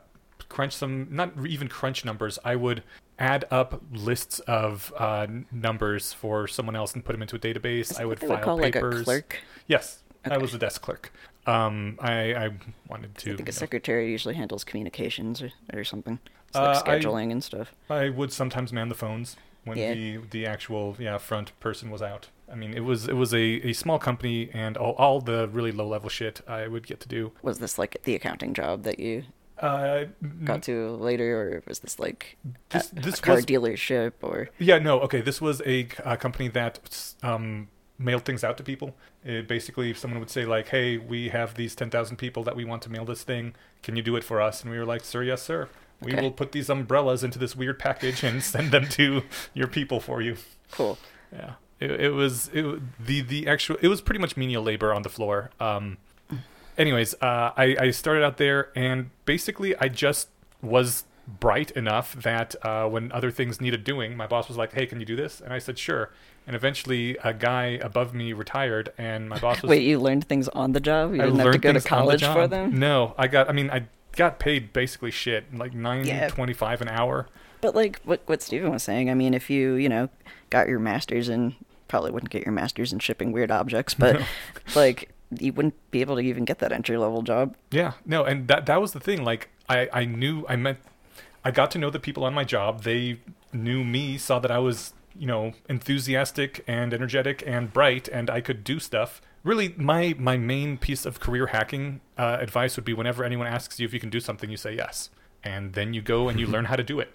crunch 0.48 0.72
some, 0.74 1.08
not 1.10 1.32
even 1.46 1.68
crunch 1.68 2.04
numbers. 2.04 2.38
I 2.44 2.56
would 2.56 2.82
add 3.18 3.44
up 3.50 3.82
lists 3.92 4.40
of 4.40 4.92
uh, 4.98 5.26
numbers 5.50 6.12
for 6.12 6.46
someone 6.46 6.76
else 6.76 6.94
and 6.94 7.04
put 7.04 7.12
them 7.12 7.22
into 7.22 7.36
a 7.36 7.38
database. 7.38 7.98
I 7.98 8.04
would 8.04 8.20
file 8.20 8.38
call 8.38 8.58
papers. 8.58 9.06
like. 9.06 9.40
Yes, 9.66 10.02
I 10.24 10.38
was 10.38 10.54
a 10.54 10.58
desk 10.58 10.82
clerk. 10.82 11.12
Um, 11.46 11.96
I, 12.00 12.34
I 12.34 12.50
wanted 12.88 13.14
to. 13.18 13.32
I 13.32 13.36
think 13.36 13.48
a 13.48 13.52
know, 13.52 13.56
secretary 13.56 14.10
usually 14.10 14.34
handles 14.34 14.64
communications 14.64 15.40
or, 15.42 15.50
or 15.72 15.84
something. 15.84 16.18
It's 16.48 16.56
Uh, 16.56 16.62
like 16.84 16.88
I- 16.88 16.98
scheduling 16.98 17.30
and 17.32 17.42
stuff. 17.42 17.72
I 17.88 18.08
would 18.08 18.32
sometimes 18.32 18.72
man 18.72 18.88
the 18.88 18.94
phones 18.94 19.36
when 19.64 19.78
Yeah. 19.78 19.94
the 19.94 20.18
the 20.30 20.46
actual 20.46 20.96
yeah 20.98 21.18
front 21.18 21.58
person 21.60 21.90
was 21.90 22.02
out. 22.02 22.28
I 22.50 22.54
mean, 22.54 22.74
it 22.74 22.84
was 22.84 23.08
it 23.08 23.14
was 23.16 23.32
a, 23.34 23.68
a 23.68 23.72
small 23.72 23.98
company, 23.98 24.50
and 24.52 24.76
all, 24.76 24.92
all 24.94 25.20
the 25.20 25.48
really 25.48 25.72
low 25.72 25.86
level 25.88 26.08
shit 26.08 26.40
I 26.48 26.68
would 26.68 26.86
get 26.86 27.00
to 27.00 27.08
do. 27.08 27.32
Was 27.42 27.58
this 27.58 27.78
like 27.78 27.96
the 28.04 28.14
accounting 28.14 28.52
job 28.54 28.82
that 28.84 28.98
you 29.00 29.24
Uh, 29.58 30.04
got 30.44 30.62
to 30.64 30.90
later, 30.96 31.40
or 31.40 31.62
was 31.66 31.78
this 31.80 31.98
like 31.98 32.36
This- 32.70 32.92
a, 32.92 32.94
this 32.96 33.18
a 33.18 33.22
car 33.22 33.34
was- 33.36 33.46
dealership 33.46 34.12
or? 34.22 34.50
yeah, 34.58 34.78
no, 34.78 35.00
okay. 35.00 35.20
This 35.22 35.40
was 35.40 35.62
a, 35.64 35.88
a 36.04 36.16
company 36.16 36.48
that 36.48 37.14
um, 37.22 37.68
mailed 37.98 38.24
things 38.24 38.44
out 38.44 38.56
to 38.58 38.62
people. 38.62 38.94
It 39.24 39.48
basically, 39.48 39.90
if 39.90 39.98
someone 39.98 40.20
would 40.20 40.30
say 40.30 40.44
like, 40.44 40.68
"Hey, 40.68 40.98
we 40.98 41.30
have 41.30 41.54
these 41.54 41.74
ten 41.74 41.88
thousand 41.90 42.16
people 42.18 42.42
that 42.44 42.54
we 42.54 42.64
want 42.64 42.82
to 42.82 42.90
mail 42.90 43.04
this 43.06 43.22
thing. 43.22 43.54
Can 43.82 43.96
you 43.96 44.02
do 44.02 44.14
it 44.16 44.24
for 44.24 44.40
us?" 44.42 44.62
And 44.62 44.70
we 44.70 44.78
were 44.78 44.84
like, 44.84 45.04
"Sir, 45.04 45.22
yes, 45.22 45.42
sir. 45.42 45.68
We 46.02 46.12
Okay. 46.12 46.20
will 46.20 46.30
put 46.32 46.52
these 46.52 46.68
umbrellas 46.68 47.24
into 47.24 47.38
this 47.38 47.56
weird 47.56 47.78
package 47.78 48.22
and 48.22 48.42
send 48.42 48.70
them 48.72 48.86
to 48.90 49.22
your 49.54 49.68
people 49.68 50.00
for 50.00 50.20
you." 50.20 50.36
Cool. 50.70 50.98
Yeah, 51.32 51.54
it, 51.80 51.90
it 51.92 52.10
was 52.10 52.50
it, 52.52 52.64
the 53.04 53.22
the 53.22 53.46
actual. 53.48 53.76
It 53.80 53.88
was 53.88 54.00
pretty 54.02 54.20
much 54.20 54.36
menial 54.36 54.62
labor 54.62 54.92
on 54.92 55.00
the 55.02 55.08
floor. 55.08 55.50
Um, 55.58 55.96
anyways, 56.78 57.14
uh, 57.14 57.52
I 57.56 57.76
I 57.80 57.90
started 57.90 58.24
out 58.24 58.36
there, 58.36 58.70
and 58.74 59.10
basically 59.24 59.76
I 59.76 59.88
just 59.88 60.28
was 60.62 61.04
bright 61.40 61.72
enough 61.72 62.14
that 62.22 62.54
uh, 62.64 62.88
when 62.88 63.10
other 63.12 63.30
things 63.30 63.60
needed 63.60 63.82
doing, 63.84 64.16
my 64.16 64.26
boss 64.26 64.48
was 64.48 64.56
like, 64.56 64.72
"Hey, 64.72 64.86
can 64.86 65.00
you 65.00 65.06
do 65.06 65.16
this?" 65.16 65.40
And 65.40 65.52
I 65.52 65.58
said, 65.58 65.78
"Sure." 65.78 66.10
And 66.46 66.54
eventually, 66.54 67.16
a 67.24 67.34
guy 67.34 67.78
above 67.82 68.14
me 68.14 68.32
retired, 68.32 68.92
and 68.96 69.28
my 69.28 69.38
boss 69.38 69.62
was. 69.62 69.68
Wait, 69.70 69.82
you 69.82 69.98
learned 69.98 70.28
things 70.28 70.48
on 70.48 70.72
the 70.72 70.80
job? 70.80 71.14
You 71.14 71.22
I 71.22 71.24
didn't 71.26 71.40
have 71.40 71.52
to 71.52 71.58
go 71.58 71.72
to 71.72 71.80
things 71.80 71.92
on 71.92 72.06
the 72.06 72.18
college 72.18 72.24
for 72.24 72.46
them? 72.46 72.78
No, 72.78 73.14
I 73.18 73.26
got. 73.26 73.48
I 73.48 73.52
mean, 73.52 73.70
I 73.70 73.86
got 74.12 74.38
paid 74.38 74.72
basically 74.72 75.10
shit, 75.10 75.52
like 75.54 75.74
nine 75.74 76.04
Yeah. 76.06 76.28
twenty 76.28 76.52
five 76.52 76.80
an 76.80 76.88
hour. 76.88 77.26
But 77.60 77.74
like 77.74 78.00
what 78.04 78.20
what 78.26 78.42
Steven 78.42 78.70
was 78.70 78.82
saying, 78.84 79.10
I 79.10 79.14
mean, 79.14 79.34
if 79.34 79.50
you 79.50 79.74
you 79.74 79.88
know 79.88 80.08
got 80.50 80.68
your 80.68 80.78
master's 80.78 81.28
in 81.28 81.56
probably 81.88 82.10
wouldn't 82.10 82.30
get 82.30 82.44
your 82.44 82.52
master's 82.52 82.92
in 82.92 82.98
shipping 83.00 83.32
weird 83.32 83.50
objects, 83.50 83.94
but 83.94 84.20
like 84.76 85.10
you 85.30 85.52
wouldn't 85.52 85.74
be 85.90 86.00
able 86.00 86.16
to 86.16 86.22
even 86.22 86.44
get 86.44 86.58
that 86.60 86.72
entry 86.72 86.96
level 86.96 87.22
job. 87.22 87.56
Yeah, 87.70 87.92
no, 88.04 88.24
and 88.24 88.48
that 88.48 88.66
that 88.66 88.80
was 88.80 88.92
the 88.92 89.00
thing. 89.00 89.24
Like, 89.24 89.50
I 89.68 89.88
I 89.92 90.04
knew 90.04 90.44
I 90.48 90.56
met, 90.56 90.78
I 91.44 91.50
got 91.50 91.70
to 91.72 91.78
know 91.78 91.90
the 91.90 92.00
people 92.00 92.24
on 92.24 92.34
my 92.34 92.44
job. 92.44 92.82
They 92.82 93.20
knew 93.52 93.84
me, 93.84 94.18
saw 94.18 94.38
that 94.38 94.50
I 94.50 94.58
was 94.58 94.92
you 95.18 95.26
know 95.26 95.52
enthusiastic 95.68 96.62
and 96.66 96.92
energetic 96.92 97.42
and 97.46 97.72
bright, 97.72 98.08
and 98.08 98.30
I 98.30 98.40
could 98.40 98.64
do 98.64 98.78
stuff. 98.78 99.20
Really, 99.42 99.74
my 99.76 100.14
my 100.18 100.36
main 100.36 100.78
piece 100.78 101.06
of 101.06 101.20
career 101.20 101.48
hacking 101.48 102.00
uh, 102.18 102.38
advice 102.40 102.76
would 102.76 102.84
be 102.84 102.94
whenever 102.94 103.24
anyone 103.24 103.46
asks 103.46 103.78
you 103.78 103.86
if 103.86 103.94
you 103.94 104.00
can 104.00 104.10
do 104.10 104.20
something, 104.20 104.50
you 104.50 104.56
say 104.56 104.74
yes, 104.74 105.10
and 105.42 105.72
then 105.74 105.94
you 105.94 106.02
go 106.02 106.28
and 106.28 106.38
you 106.38 106.46
learn 106.54 106.66
how 106.66 106.76
to 106.76 106.84
do 106.84 107.00
it. 107.00 107.12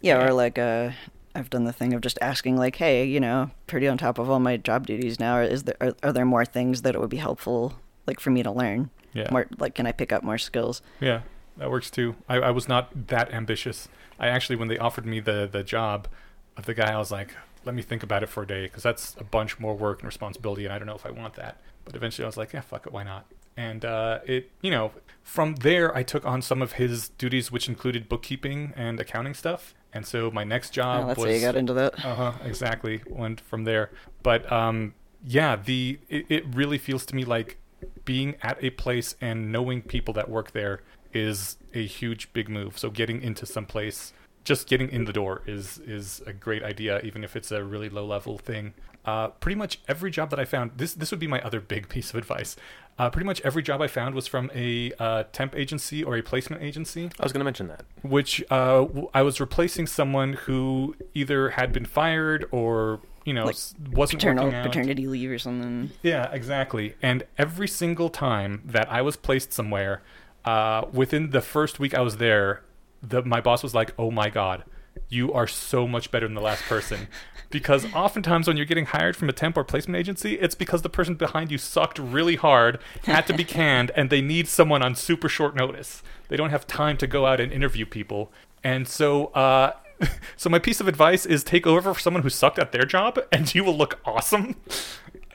Yeah, 0.00 0.24
or 0.24 0.32
like 0.32 0.58
uh 0.58 0.90
I've 1.34 1.50
done 1.50 1.64
the 1.64 1.72
thing 1.72 1.92
of 1.94 2.00
just 2.00 2.18
asking 2.20 2.56
like, 2.56 2.76
"Hey, 2.76 3.04
you 3.04 3.20
know, 3.20 3.50
pretty 3.66 3.86
on 3.88 3.98
top 3.98 4.18
of 4.18 4.28
all 4.28 4.40
my 4.40 4.56
job 4.56 4.86
duties 4.86 5.20
now. 5.20 5.38
Is 5.40 5.64
there 5.64 5.76
are, 5.80 5.94
are 6.02 6.12
there 6.12 6.24
more 6.24 6.44
things 6.44 6.82
that 6.82 6.94
it 6.94 7.00
would 7.00 7.10
be 7.10 7.18
helpful 7.18 7.74
like 8.06 8.20
for 8.20 8.30
me 8.30 8.42
to 8.42 8.50
learn? 8.50 8.90
Yeah. 9.12 9.28
More 9.30 9.46
like 9.58 9.74
can 9.74 9.86
I 9.86 9.92
pick 9.92 10.12
up 10.12 10.22
more 10.22 10.38
skills?" 10.38 10.82
Yeah, 11.00 11.22
that 11.56 11.70
works 11.70 11.90
too. 11.90 12.16
I, 12.28 12.36
I 12.36 12.50
was 12.50 12.68
not 12.68 13.08
that 13.08 13.32
ambitious. 13.32 13.88
I 14.18 14.28
actually, 14.28 14.56
when 14.56 14.68
they 14.68 14.78
offered 14.78 15.06
me 15.06 15.20
the 15.20 15.48
the 15.50 15.62
job 15.62 16.08
of 16.56 16.66
the 16.66 16.74
guy, 16.74 16.92
I 16.92 16.98
was 16.98 17.10
like, 17.10 17.34
let 17.64 17.74
me 17.74 17.82
think 17.82 18.02
about 18.02 18.22
it 18.22 18.28
for 18.28 18.42
a 18.42 18.46
day 18.46 18.64
because 18.64 18.82
that's 18.82 19.16
a 19.18 19.24
bunch 19.24 19.58
more 19.58 19.74
work 19.74 20.00
and 20.00 20.06
responsibility, 20.06 20.64
and 20.64 20.72
I 20.72 20.78
don't 20.78 20.86
know 20.86 20.94
if 20.94 21.06
I 21.06 21.10
want 21.10 21.34
that. 21.34 21.58
But 21.84 21.94
eventually, 21.94 22.24
I 22.24 22.28
was 22.28 22.36
like, 22.36 22.52
yeah, 22.52 22.60
fuck 22.60 22.86
it, 22.86 22.92
why 22.92 23.02
not? 23.02 23.26
And 23.56 23.84
uh, 23.84 24.20
it, 24.26 24.50
you 24.62 24.70
know, 24.70 24.92
from 25.22 25.56
there, 25.56 25.94
I 25.96 26.02
took 26.02 26.24
on 26.24 26.42
some 26.42 26.62
of 26.62 26.72
his 26.72 27.10
duties, 27.10 27.52
which 27.52 27.68
included 27.68 28.08
bookkeeping 28.08 28.72
and 28.76 28.98
accounting 29.00 29.34
stuff. 29.34 29.74
And 29.92 30.06
so 30.06 30.30
my 30.30 30.44
next 30.44 30.70
job 30.70 31.04
Oh, 31.04 31.06
that's 31.08 31.18
was 31.18 31.26
how 31.28 31.34
you 31.34 31.40
got 31.40 31.56
into 31.56 31.72
that. 31.74 32.04
uh 32.04 32.14
huh. 32.14 32.32
Exactly. 32.44 33.02
Went 33.08 33.40
from 33.40 33.64
there. 33.64 33.90
But 34.22 34.50
um, 34.50 34.94
yeah, 35.24 35.56
the 35.56 35.98
it, 36.08 36.26
it 36.28 36.44
really 36.54 36.78
feels 36.78 37.04
to 37.06 37.16
me 37.16 37.24
like 37.24 37.58
being 38.04 38.36
at 38.42 38.62
a 38.62 38.70
place 38.70 39.14
and 39.20 39.50
knowing 39.52 39.82
people 39.82 40.14
that 40.14 40.28
work 40.28 40.52
there 40.52 40.80
is 41.12 41.56
a 41.74 41.84
huge 41.84 42.32
big 42.32 42.48
move. 42.48 42.78
So 42.78 42.88
getting 42.90 43.20
into 43.20 43.46
some 43.46 43.66
place, 43.66 44.12
just 44.44 44.68
getting 44.68 44.88
in 44.90 45.04
the 45.06 45.12
door 45.12 45.42
is 45.46 45.78
is 45.78 46.22
a 46.26 46.32
great 46.32 46.62
idea, 46.62 47.00
even 47.00 47.24
if 47.24 47.34
it's 47.36 47.50
a 47.50 47.64
really 47.64 47.88
low 47.88 48.06
level 48.06 48.38
thing. 48.38 48.74
Uh, 49.04 49.28
pretty 49.28 49.56
much 49.56 49.80
every 49.88 50.10
job 50.10 50.28
that 50.30 50.38
I 50.38 50.44
found, 50.44 50.72
this 50.76 50.92
this 50.94 51.10
would 51.10 51.20
be 51.20 51.26
my 51.26 51.40
other 51.40 51.60
big 51.60 51.88
piece 51.94 52.10
of 52.10 52.16
advice. 52.16 52.56
Uh, 52.98 53.08
pretty 53.08 53.24
much 53.24 53.40
every 53.42 53.62
job 53.62 53.80
I 53.80 53.86
found 53.86 54.14
was 54.14 54.26
from 54.26 54.50
a 54.54 54.92
uh, 54.98 55.24
temp 55.32 55.56
agency 55.56 56.04
or 56.04 56.16
a 56.18 56.22
placement 56.22 56.62
agency 56.62 57.08
I 57.18 57.22
was 57.22 57.32
going 57.32 57.40
to 57.40 57.44
mention 57.44 57.68
that. 57.68 57.84
which 58.02 58.42
uh, 58.50 58.80
w- 58.82 59.08
I 59.14 59.22
was 59.22 59.40
replacing 59.40 59.86
someone 59.86 60.34
who 60.34 60.94
either 61.14 61.50
had 61.50 61.72
been 61.72 61.86
fired 61.86 62.44
or 62.50 63.00
you 63.24 63.32
know 63.32 63.44
Like 63.46 63.56
wasn't 63.90 64.20
Paternal 64.20 64.44
working 64.44 64.58
out. 64.58 64.66
paternity 64.66 65.06
leave 65.06 65.30
or 65.30 65.38
something. 65.38 65.90
Yeah, 66.02 66.30
exactly. 66.30 66.94
And 67.00 67.22
every 67.38 67.68
single 67.68 68.10
time 68.10 68.60
that 68.66 68.90
I 68.92 69.00
was 69.00 69.16
placed 69.16 69.50
somewhere, 69.54 70.02
uh, 70.44 70.84
within 70.92 71.30
the 71.30 71.40
first 71.40 71.78
week 71.78 71.94
I 71.94 72.02
was 72.02 72.18
there, 72.18 72.62
the, 73.02 73.22
my 73.22 73.40
boss 73.40 73.62
was 73.62 73.74
like, 73.74 73.94
"Oh 73.98 74.10
my 74.10 74.28
god, 74.28 74.64
you 75.08 75.32
are 75.32 75.46
so 75.46 75.86
much 75.86 76.10
better 76.10 76.26
than 76.26 76.34
the 76.34 76.40
last 76.40 76.62
person." 76.64 77.08
because 77.50 77.92
oftentimes 77.94 78.46
when 78.46 78.56
you're 78.56 78.64
getting 78.64 78.86
hired 78.86 79.16
from 79.16 79.28
a 79.28 79.32
temp 79.32 79.56
or 79.56 79.64
placement 79.64 79.96
agency, 79.98 80.34
it's 80.34 80.54
because 80.54 80.82
the 80.82 80.88
person 80.88 81.16
behind 81.16 81.50
you 81.50 81.58
sucked 81.58 81.98
really 81.98 82.36
hard, 82.36 82.78
had 83.06 83.26
to 83.26 83.32
be 83.34 83.42
canned, 83.58 83.90
and 83.96 84.08
they 84.08 84.20
need 84.20 84.46
someone 84.46 84.82
on 84.84 84.94
super 84.94 85.28
short 85.28 85.56
notice. 85.56 86.00
They 86.28 86.36
don't 86.36 86.50
have 86.50 86.64
time 86.68 86.96
to 86.98 87.08
go 87.08 87.26
out 87.26 87.40
and 87.40 87.52
interview 87.52 87.86
people. 87.86 88.30
And 88.62 88.86
so, 88.86 89.26
uh, 89.34 89.72
so 90.36 90.48
my 90.48 90.60
piece 90.60 90.80
of 90.80 90.86
advice 90.86 91.26
is 91.26 91.42
take 91.42 91.66
over 91.66 91.92
for 91.92 91.98
someone 91.98 92.22
who 92.22 92.30
sucked 92.30 92.60
at 92.60 92.70
their 92.70 92.84
job, 92.84 93.18
and 93.32 93.52
you 93.52 93.64
will 93.64 93.76
look 93.76 93.98
awesome. 94.04 94.54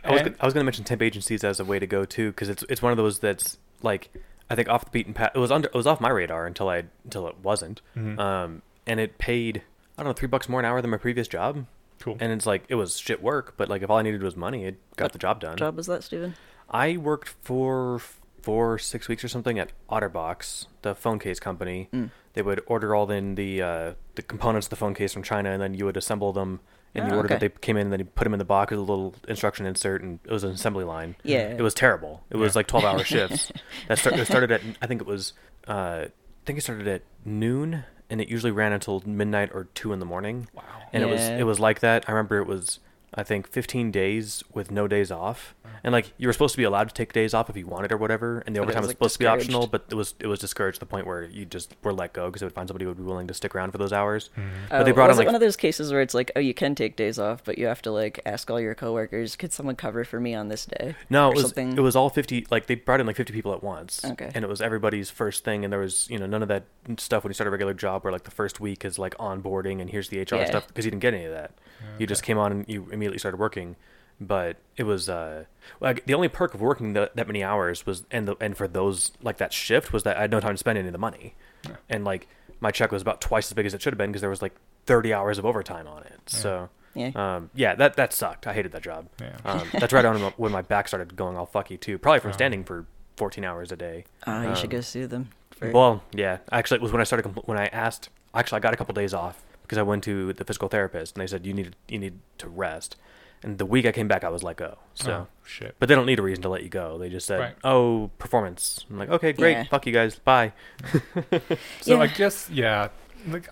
I 0.05 0.11
was, 0.11 0.21
And- 0.21 0.29
gonna- 0.29 0.37
I 0.39 0.45
was 0.45 0.53
going 0.53 0.61
to 0.61 0.65
mention 0.65 0.85
temp 0.85 1.01
agencies 1.01 1.43
as 1.43 1.59
a 1.59 1.65
way 1.65 1.79
to 1.79 1.87
go 1.87 2.05
too, 2.05 2.29
because 2.31 2.47
it's 2.47 2.63
it's 2.69 2.81
one 2.81 2.93
of 2.93 2.97
those 2.97 3.19
that's 3.19 3.57
like 3.81 4.09
I 4.49 4.55
think 4.55 4.69
off 4.69 4.85
the 4.85 4.91
beaten 4.91 5.13
path. 5.13 5.31
It 5.35 5.39
was 5.39 5.51
under 5.51 5.67
it 5.67 5.73
was 5.75 5.85
off 5.87 5.99
my 5.99 6.11
radar 6.11 6.45
until 6.45 6.69
I 6.69 6.83
until 7.03 7.27
it 7.27 7.35
wasn't, 7.43 7.81
Mhm. 7.97 8.17
um, 8.19 8.61
and 8.87 8.99
it 8.99 9.17
paid 9.17 9.63
I 9.97 10.03
don't 10.03 10.09
know 10.09 10.13
three 10.13 10.27
bucks 10.27 10.49
more 10.49 10.59
an 10.59 10.65
hour 10.65 10.81
than 10.81 10.91
my 10.91 10.97
previous 10.97 11.27
job, 11.27 11.65
Cool. 11.99 12.17
and 12.19 12.31
it's 12.31 12.45
like 12.45 12.65
it 12.67 12.75
was 12.75 12.97
shit 12.97 13.21
work, 13.23 13.53
but 13.57 13.69
like 13.69 13.81
if 13.81 13.89
all 13.89 13.97
I 13.97 14.01
needed 14.01 14.21
was 14.23 14.35
money, 14.35 14.65
it 14.65 14.77
got 14.97 15.05
What 15.05 15.11
the 15.13 15.19
job 15.19 15.39
done. 15.39 15.57
Job 15.57 15.75
was 15.77 15.87
that, 15.87 16.03
Steven? 16.03 16.35
I 16.69 16.97
worked 16.97 17.29
for 17.41 18.01
four 18.41 18.77
six 18.77 19.07
weeks 19.07 19.23
or 19.23 19.27
something 19.27 19.57
at 19.57 19.71
OtterBox, 19.89 20.67
the 20.81 20.93
phone 20.95 21.19
case 21.19 21.39
company. 21.39 21.89
Mm. 21.93 22.11
They 22.33 22.41
would 22.41 22.61
order 22.67 22.93
all 22.93 23.09
in 23.09 23.35
the 23.35 23.61
uh, 23.61 23.93
the 24.15 24.21
components 24.21 24.67
of 24.67 24.69
the 24.71 24.75
phone 24.75 24.93
case 24.93 25.13
from 25.13 25.23
China, 25.23 25.51
and 25.51 25.61
then 25.61 25.73
you 25.73 25.85
would 25.85 25.97
assemble 25.97 26.33
them 26.33 26.59
in 26.93 27.07
the 27.07 27.13
Ah, 27.13 27.17
order 27.17 27.27
that 27.29 27.39
they 27.39 27.49
came 27.49 27.77
in. 27.77 27.83
And 27.87 27.93
then 27.93 27.99
you 27.99 28.05
put 28.05 28.25
them 28.25 28.33
in 28.33 28.39
the 28.39 28.45
box 28.45 28.71
with 28.71 28.79
a 28.79 28.83
little 28.83 29.15
instruction 29.27 29.65
insert, 29.65 30.01
and 30.01 30.19
it 30.25 30.31
was 30.31 30.43
an 30.43 30.51
assembly 30.51 30.83
line. 30.83 31.15
Yeah. 31.23 31.47
It 31.49 31.61
was 31.61 31.73
terrible. 31.73 32.23
It 32.29 32.37
was 32.37 32.55
like 32.55 32.67
twelve 32.67 32.83
hour 32.83 33.03
shifts. 33.05 33.51
That 33.87 33.99
start, 33.99 34.17
it 34.19 34.25
started 34.25 34.51
at 34.51 34.61
I 34.81 34.87
think 34.87 34.99
it 35.01 35.07
was 35.07 35.31
uh, 35.67 36.05
I 36.07 36.09
think 36.45 36.59
it 36.59 36.61
started 36.63 36.87
at 36.89 37.03
noon, 37.23 37.85
and 38.09 38.21
it 38.21 38.29
usually 38.29 38.51
ran 38.51 38.71
until 38.71 39.01
midnight 39.05 39.49
or 39.53 39.65
two 39.75 39.93
in 39.93 39.99
the 39.99 40.05
morning. 40.05 40.47
Wow. 40.53 40.63
And 40.93 41.03
it 41.03 41.07
was 41.07 41.21
it 41.21 41.43
was 41.43 41.59
like 41.59 41.79
that. 41.79 42.05
I 42.07 42.11
remember 42.11 42.37
it 42.39 42.47
was 42.47 42.79
I 43.17 43.23
think 43.23 43.47
15 43.47 43.91
days 43.91 44.43
with 44.53 44.71
no 44.71 44.87
days 44.87 45.09
off, 45.11 45.55
and 45.83 45.93
like 45.93 46.11
you 46.17 46.27
were 46.27 46.33
supposed 46.33 46.53
to 46.53 46.57
be 46.57 46.63
allowed 46.65 46.89
to 46.89 46.93
take 46.93 47.13
days 47.13 47.33
off 47.33 47.49
if 47.49 47.55
you 47.55 47.65
wanted 47.65 47.91
or 47.93 47.97
whatever, 47.97 48.43
and 48.45 48.53
the 48.55 48.59
But 48.59 48.63
overtime 48.65 48.81
was, 48.81 48.87
was 48.87 48.89
like, 48.89 48.95
supposed 48.97 49.13
to 49.13 49.19
be 49.19 49.25
optional, 49.27 49.67
but 49.67 49.85
it 49.89 49.95
was 49.95 50.15
it 50.19 50.27
was 50.27 50.39
discouraged 50.39 50.75
to 50.75 50.79
the 50.81 50.85
point 50.85 51.07
where 51.07 51.23
you 51.23 51.45
just 51.45 51.75
were 51.81 51.93
let 51.93 52.11
go 52.13 52.25
because 52.27 52.41
they 52.41 52.45
would 52.45 52.53
find 52.53 52.67
somebody 52.67 52.83
who 52.83 52.89
would 52.89 52.97
be 52.97 53.03
willing 53.03 53.27
to 53.27 53.33
stick 53.33 53.55
around 53.55 53.71
for 53.71 53.77
those 53.77 53.93
hours. 53.93 54.29
Mhm. 54.37 54.41
But 54.69 54.83
they 54.83 54.91
Oh, 54.91 54.93
brought 54.93 55.07
was 55.07 55.17
in 55.17 55.21
it 55.21 55.25
like 55.25 55.27
one 55.27 55.35
of 55.35 55.41
those 55.41 55.55
cases 55.55 55.91
where 55.91 56.01
it's 56.01 56.13
like, 56.13 56.31
oh, 56.35 56.39
you 56.41 56.53
can 56.53 56.75
take 56.75 56.95
days 56.97 57.17
off, 57.17 57.41
but 57.43 57.57
you 57.57 57.67
have 57.67 57.81
to 57.83 57.91
like 57.91 58.19
ask 58.25 58.49
all 58.51 58.59
your 58.59 58.75
coworkers, 58.75 59.35
could 59.37 59.53
someone 59.53 59.75
cover 59.77 60.03
for 60.03 60.19
me 60.19 60.33
on 60.35 60.49
this 60.49 60.65
day? 60.65 60.95
No, 61.09 61.29
or 61.29 61.31
it 61.31 61.35
was 61.35 61.43
something? 61.45 61.77
it 61.77 61.81
was 61.81 61.95
all 61.95 62.09
fifty. 62.09 62.45
Like 62.51 62.65
they 62.67 62.75
brought 62.75 62.99
in 62.99 63.07
like 63.07 63.15
fifty 63.15 63.31
people 63.31 63.53
at 63.53 63.63
once. 63.63 64.03
Okay. 64.03 64.29
And 64.35 64.43
it 64.43 64.47
was 64.49 64.61
everybody's 64.61 65.09
first 65.09 65.43
thing, 65.45 65.63
and 65.63 65.71
there 65.71 65.79
was 65.79 66.09
you 66.09 66.19
know 66.19 66.25
none 66.25 66.41
of 66.41 66.49
that 66.49 66.63
stuff 66.97 67.23
when 67.23 67.29
you 67.29 67.33
start 67.35 67.47
a 67.47 67.51
regular 67.51 67.73
job 67.73 68.03
where 68.03 68.11
like 68.11 68.23
the 68.23 68.31
first 68.31 68.59
week 68.59 68.83
is 68.83 68.99
like 68.99 69.15
onboarding 69.17 69.79
and 69.79 69.89
here's 69.89 70.09
the 70.09 70.19
HR 70.19 70.35
Yeah. 70.35 70.45
stuff 70.45 70.67
because 70.67 70.83
you 70.83 70.91
didn't 70.91 71.01
get 71.01 71.13
any 71.13 71.25
of 71.25 71.31
that. 71.31 71.51
You 71.99 72.07
just 72.07 72.23
came 72.23 72.37
on 72.37 72.51
and 72.51 72.65
you 72.67 72.83
immediately 72.91 73.04
started 73.17 73.37
working. 73.37 73.75
But 74.21 74.55
it 74.77 74.83
was 74.83 75.09
uh, 75.09 75.43
like 75.81 76.05
the 76.05 76.13
only 76.13 76.29
perk 76.29 76.53
of 76.53 76.61
working 76.61 76.93
the, 76.93 77.11
that 77.15 77.27
many 77.27 77.43
hours 77.43 77.85
was 77.85 78.05
and 78.11 78.27
the 78.27 78.35
and 78.39 78.55
for 78.55 78.65
those 78.67 79.11
like 79.21 79.37
that 79.37 79.51
shift 79.51 79.91
was 79.91 80.03
that 80.03 80.15
I 80.17 80.21
had 80.21 80.31
no 80.31 80.39
time 80.39 80.53
to 80.53 80.57
spend 80.57 80.77
any 80.77 80.87
of 80.87 80.93
the 80.93 80.97
money, 80.97 81.35
Yeah. 81.67 81.75
and 81.89 82.05
like 82.05 82.27
my 82.61 82.71
check 82.71 82.93
was 82.93 83.01
about 83.01 83.19
twice 83.19 83.47
as 83.47 83.53
big 83.53 83.65
as 83.65 83.73
it 83.73 83.81
should 83.81 83.91
have 83.91 83.97
been 83.97 84.11
because 84.11 84.21
there 84.21 84.29
was 84.29 84.41
like 84.41 84.55
thirty 84.85 85.13
hours 85.13 85.37
of 85.37 85.45
overtime 85.45 85.87
on 85.87 86.03
it. 86.03 86.19
So. 86.27 86.69
Yeah. 86.97 87.11
Um, 87.13 87.49
yeah, 87.53 87.75
that 87.75 87.97
that 87.97 88.13
sucked. 88.13 88.47
I 88.47 88.53
hated 88.53 88.71
that 88.71 88.81
job. 88.83 89.09
Yeah. 89.19 89.35
Um, 89.43 89.67
that's 89.73 89.91
right 89.91 90.05
on 90.05 90.17
when 90.37 90.53
my 90.53 90.61
back 90.61 90.87
started 90.87 91.17
going 91.17 91.35
all 91.35 91.45
fucky 91.45 91.77
too. 91.77 91.97
Probably 91.97 92.21
from 92.21 92.29
Oh. 92.29 92.33
standing 92.35 92.63
for 92.63 92.85
14 93.17 93.43
hours 93.43 93.73
a 93.73 93.75
day. 93.75 94.05
Ah, 94.25 94.43
you 94.47 94.55
should 94.55 94.65
Um, 94.71 94.77
go 94.77 94.79
sue 94.79 95.05
them. 95.05 95.27
For... 95.51 95.71
Well, 95.71 96.03
yeah. 96.13 96.37
Actually, 96.53 96.77
it 96.77 96.83
was 96.83 96.93
when 96.93 97.01
I 97.01 97.03
started 97.03 97.29
compl- 97.29 97.45
when 97.49 97.57
I 97.57 97.65
asked. 97.67 98.07
Actually, 98.33 98.57
I 98.57 98.59
got 98.61 98.73
a 98.73 98.77
couple 98.77 98.93
days 98.93 99.13
off 99.13 99.43
because 99.65 99.77
I 99.77 99.83
went 99.83 100.03
to 100.05 100.31
the 100.33 100.45
physical 100.45 100.69
therapist 100.69 101.15
and 101.15 101.21
they 101.21 101.27
said 101.27 101.45
you 101.45 101.53
need 101.53 101.75
you 101.87 101.99
need 101.99 102.19
to 102.39 102.47
rest. 102.49 102.95
And 103.43 103.57
the 103.59 103.65
week 103.65 103.85
I 103.85 103.91
came 103.91 104.07
back, 104.07 104.23
I 104.23 104.29
was 104.29 104.41
let 104.43 104.55
go. 104.57 104.75
Oh, 104.77 104.83
so, 104.95 105.11
Oh, 105.11 105.27
shit. 105.43 105.75
but 105.77 105.87
they 105.89 105.93
don't 105.93 106.05
need 106.07 106.17
a 106.17 106.23
reason 106.23 106.41
to 106.43 106.49
let 106.49 106.63
you 106.63 106.69
go. 106.69 106.97
They 106.97 107.09
just 107.09 107.27
said, 107.27 107.39
Right. 107.39 107.55
"Oh, 107.63 108.09
performance." 108.17 108.85
I'm 108.89 108.97
like, 108.97 109.09
"Okay, 109.09 109.33
great. 109.33 109.51
Yeah. 109.51 109.63
Fuck 109.65 109.85
you 109.85 109.93
guys. 109.93 110.15
Bye." 110.17 110.53
So 111.81 112.01
I 112.01 112.07
guess 112.07 112.49
yeah, 112.49 112.89
like 113.27 113.49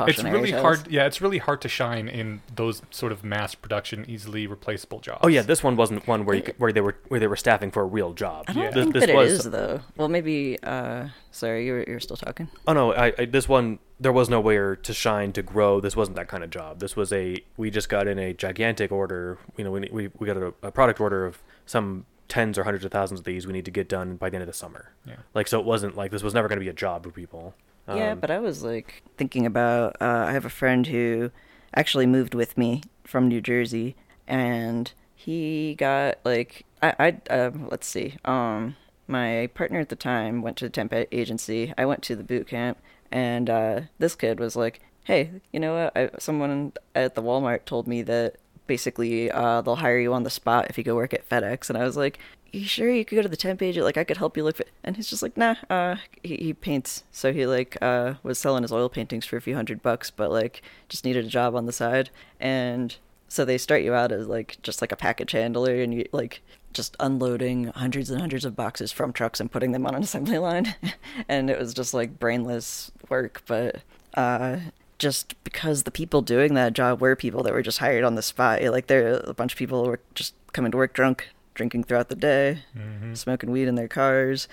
it's 0.00 0.22
really 0.22 0.50
tales. 0.50 0.62
hard. 0.62 0.88
Yeah, 0.88 1.06
it's 1.06 1.20
really 1.20 1.38
hard 1.38 1.60
to 1.62 1.68
shine 1.68 2.08
in 2.08 2.40
those 2.54 2.82
sort 2.90 3.12
of 3.12 3.24
mass 3.24 3.54
production, 3.54 4.04
easily 4.08 4.46
replaceable 4.46 5.00
jobs. 5.00 5.20
Oh 5.22 5.28
yeah, 5.28 5.42
this 5.42 5.62
one 5.62 5.76
wasn't 5.76 6.06
one 6.06 6.24
where 6.24 6.36
you 6.36 6.42
could, 6.42 6.58
where 6.58 6.72
they 6.72 6.80
were 6.80 6.96
where 7.08 7.20
they 7.20 7.26
were 7.26 7.36
staffing 7.36 7.70
for 7.70 7.82
a 7.82 7.86
real 7.86 8.12
job. 8.12 8.44
I 8.48 8.52
don't 8.52 8.62
Yeah. 8.64 8.70
Think 8.72 8.92
this 8.94 9.00
that 9.02 9.10
it 9.10 9.16
was- 9.16 9.32
is 9.32 9.50
though. 9.50 9.80
Well, 9.96 10.08
maybe. 10.08 10.58
uh 10.62 11.08
Sorry, 11.30 11.66
you're 11.66 11.82
you 11.84 11.92
were 11.92 12.00
still 12.00 12.16
talking. 12.16 12.48
Oh 12.66 12.72
no, 12.72 12.92
I, 12.94 13.12
I 13.18 13.24
this 13.26 13.48
one 13.48 13.78
there 14.00 14.12
was 14.12 14.28
nowhere 14.28 14.74
to 14.76 14.92
shine 14.94 15.32
to 15.32 15.42
grow. 15.42 15.80
This 15.80 15.94
wasn't 15.96 16.16
that 16.16 16.28
kind 16.28 16.42
of 16.42 16.50
job. 16.50 16.80
This 16.80 16.96
was 16.96 17.12
a 17.12 17.36
we 17.56 17.70
just 17.70 17.88
got 17.88 18.06
in 18.08 18.18
a 18.18 18.32
gigantic 18.32 18.90
order. 18.90 19.38
You 19.56 19.64
know, 19.64 19.70
we 19.70 19.88
we, 19.92 20.10
we 20.18 20.26
got 20.26 20.36
a, 20.36 20.52
a 20.62 20.70
product 20.72 21.00
order 21.00 21.26
of 21.26 21.42
some 21.66 22.06
tens 22.28 22.58
or 22.58 22.64
hundreds 22.64 22.84
of 22.84 22.90
thousands 22.92 23.20
of 23.20 23.24
these 23.24 23.46
we 23.46 23.52
need 23.54 23.64
to 23.64 23.70
get 23.70 23.88
done 23.88 24.16
by 24.16 24.28
the 24.30 24.36
end 24.36 24.42
of 24.42 24.46
the 24.48 24.52
summer. 24.52 24.92
Yeah. 25.06 25.14
Like 25.34 25.48
so, 25.48 25.58
it 25.60 25.64
wasn't 25.64 25.96
like 25.96 26.10
this 26.10 26.22
was 26.22 26.34
never 26.34 26.46
going 26.48 26.58
to 26.58 26.64
be 26.64 26.68
a 26.68 26.74
job 26.74 27.04
for 27.04 27.10
people. 27.10 27.54
Yeah, 27.88 28.12
Um, 28.12 28.20
but 28.20 28.30
I 28.30 28.38
was 28.38 28.62
like 28.62 29.02
thinking 29.16 29.46
about. 29.46 29.96
Uh, 30.00 30.24
I 30.28 30.32
have 30.32 30.44
a 30.44 30.50
friend 30.50 30.86
who 30.86 31.30
actually 31.74 32.06
moved 32.06 32.34
with 32.34 32.56
me 32.58 32.82
from 33.04 33.28
New 33.28 33.40
Jersey, 33.40 33.96
and 34.26 34.92
he 35.14 35.74
got 35.74 36.18
like 36.24 36.64
I 36.82 36.94
I 36.98 37.32
uh, 37.34 37.50
let's 37.70 37.86
see. 37.86 38.16
Um, 38.24 38.76
my 39.06 39.48
partner 39.54 39.80
at 39.80 39.88
the 39.88 39.96
time 39.96 40.42
went 40.42 40.56
to 40.58 40.66
the 40.66 40.70
temp 40.70 40.92
agency. 41.12 41.72
I 41.78 41.86
went 41.86 42.02
to 42.04 42.16
the 42.16 42.24
boot 42.24 42.46
camp, 42.48 42.78
and 43.10 43.48
uh, 43.50 43.80
this 43.98 44.14
kid 44.14 44.38
was 44.40 44.56
like, 44.56 44.80
"Hey, 45.04 45.30
you 45.52 45.60
know 45.60 45.74
what? 45.74 45.96
I, 45.96 46.10
someone 46.18 46.72
at 46.94 47.14
the 47.14 47.22
Walmart 47.22 47.64
told 47.64 47.86
me 47.86 48.02
that." 48.02 48.36
Basically, 48.66 49.30
uh, 49.30 49.62
they'll 49.62 49.76
hire 49.76 49.98
you 49.98 50.12
on 50.12 50.24
the 50.24 50.28
spot 50.30 50.66
if 50.68 50.76
you 50.76 50.84
go 50.84 50.94
work 50.94 51.14
at 51.14 51.26
FedEx, 51.26 51.70
and 51.70 51.78
I 51.78 51.84
was 51.84 51.96
like, 51.96 52.18
"You 52.52 52.64
sure 52.64 52.90
you 52.90 53.04
could 53.04 53.16
go 53.16 53.22
to 53.22 53.28
the 53.28 53.36
temp 53.36 53.62
agent? 53.62 53.84
Like, 53.84 53.96
I 53.96 54.04
could 54.04 54.16
help 54.16 54.36
you 54.36 54.44
look." 54.44 54.56
For... 54.56 54.64
And 54.84 54.96
he's 54.96 55.08
just 55.08 55.22
like, 55.22 55.36
"Nah, 55.36 55.56
uh, 55.70 55.96
he, 56.22 56.36
he 56.36 56.54
paints, 56.54 57.04
so 57.10 57.32
he 57.32 57.46
like 57.46 57.76
uh 57.80 58.14
was 58.22 58.38
selling 58.38 58.62
his 58.62 58.72
oil 58.72 58.88
paintings 58.88 59.26
for 59.26 59.36
a 59.36 59.40
few 59.40 59.54
hundred 59.54 59.82
bucks, 59.82 60.10
but 60.10 60.30
like 60.30 60.62
just 60.88 61.04
needed 61.04 61.24
a 61.24 61.28
job 61.28 61.54
on 61.54 61.66
the 61.66 61.72
side." 61.72 62.10
And 62.40 62.96
so 63.28 63.44
they 63.44 63.58
start 63.58 63.82
you 63.82 63.94
out 63.94 64.12
as 64.12 64.26
like 64.26 64.58
just 64.62 64.80
like 64.80 64.92
a 64.92 64.96
package 64.96 65.32
handler, 65.32 65.74
and 65.76 65.94
you 65.94 66.08
like 66.12 66.42
just 66.72 66.96
unloading 67.00 67.68
hundreds 67.68 68.10
and 68.10 68.20
hundreds 68.20 68.44
of 68.44 68.54
boxes 68.54 68.92
from 68.92 69.12
trucks 69.12 69.40
and 69.40 69.50
putting 69.50 69.72
them 69.72 69.86
on 69.86 69.94
an 69.94 70.02
assembly 70.04 70.38
line, 70.38 70.74
and 71.28 71.50
it 71.50 71.58
was 71.58 71.74
just 71.74 71.94
like 71.94 72.18
brainless 72.18 72.90
work, 73.08 73.42
but 73.46 73.82
uh 74.14 74.58
just 74.98 75.42
because 75.44 75.84
the 75.84 75.90
people 75.90 76.22
doing 76.22 76.54
that 76.54 76.72
job 76.72 77.00
were 77.00 77.14
people 77.14 77.42
that 77.44 77.52
were 77.52 77.62
just 77.62 77.78
hired 77.78 78.04
on 78.04 78.16
the 78.16 78.22
spot. 78.22 78.62
Like 78.62 78.88
there, 78.88 79.20
a 79.24 79.32
bunch 79.32 79.52
of 79.52 79.58
people 79.58 79.84
who 79.84 79.90
were 79.90 80.00
just 80.14 80.34
coming 80.52 80.72
to 80.72 80.76
work 80.76 80.92
drunk, 80.92 81.28
drinking 81.58 81.82
throughout 81.82 82.08
the 82.08 82.14
day, 82.14 82.60
Mhm. 82.76 83.16
smoking 83.16 83.50
weed 83.50 83.66
in 83.66 83.74
their 83.74 83.88
cars, 83.88 84.46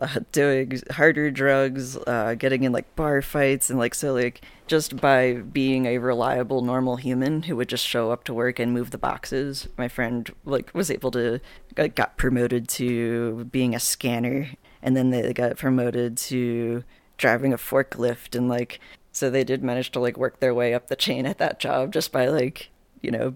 uh, 0.00 0.20
doing 0.32 0.80
harder 0.92 1.30
drugs, 1.30 1.98
uh, 2.06 2.34
getting 2.34 2.64
in 2.64 2.72
like 2.72 2.96
bar 2.96 3.20
fights, 3.20 3.68
and 3.68 3.78
like 3.78 3.94
so 3.94 4.14
like 4.14 4.40
just 4.66 4.96
by 4.98 5.34
being 5.34 5.84
a 5.84 5.98
reliable 5.98 6.62
normal 6.62 6.96
human 6.96 7.42
who 7.42 7.54
would 7.56 7.68
just 7.68 7.86
show 7.86 8.10
up 8.10 8.24
to 8.24 8.32
work 8.34 8.58
and 8.58 8.72
move 8.72 8.90
the 8.90 8.96
boxes. 8.98 9.68
My 9.76 9.86
friend 9.86 10.28
like 10.46 10.70
was 10.74 10.90
able 10.90 11.10
to 11.12 11.40
like, 11.76 11.94
got 11.94 12.16
promoted 12.16 12.68
to 12.70 13.44
being 13.52 13.74
a 13.74 13.78
scanner, 13.80 14.48
and 14.82 14.96
then 14.96 15.10
they 15.10 15.32
got 15.34 15.58
promoted 15.58 16.16
to 16.16 16.82
driving 17.18 17.52
a 17.52 17.58
forklift 17.58 18.34
and 18.34 18.48
like 18.48 18.80
so 19.12 19.28
they 19.30 19.44
did 19.44 19.62
manage 19.62 19.90
to 19.90 19.98
like 20.00 20.16
work 20.18 20.40
their 20.40 20.52
way 20.54 20.72
up 20.74 20.88
the 20.88 20.96
chain 20.96 21.24
at 21.26 21.38
that 21.38 21.58
job 21.58 21.90
just 21.92 22.12
by 22.12 22.28
like 22.28 22.68
you 23.02 23.10
know 23.10 23.34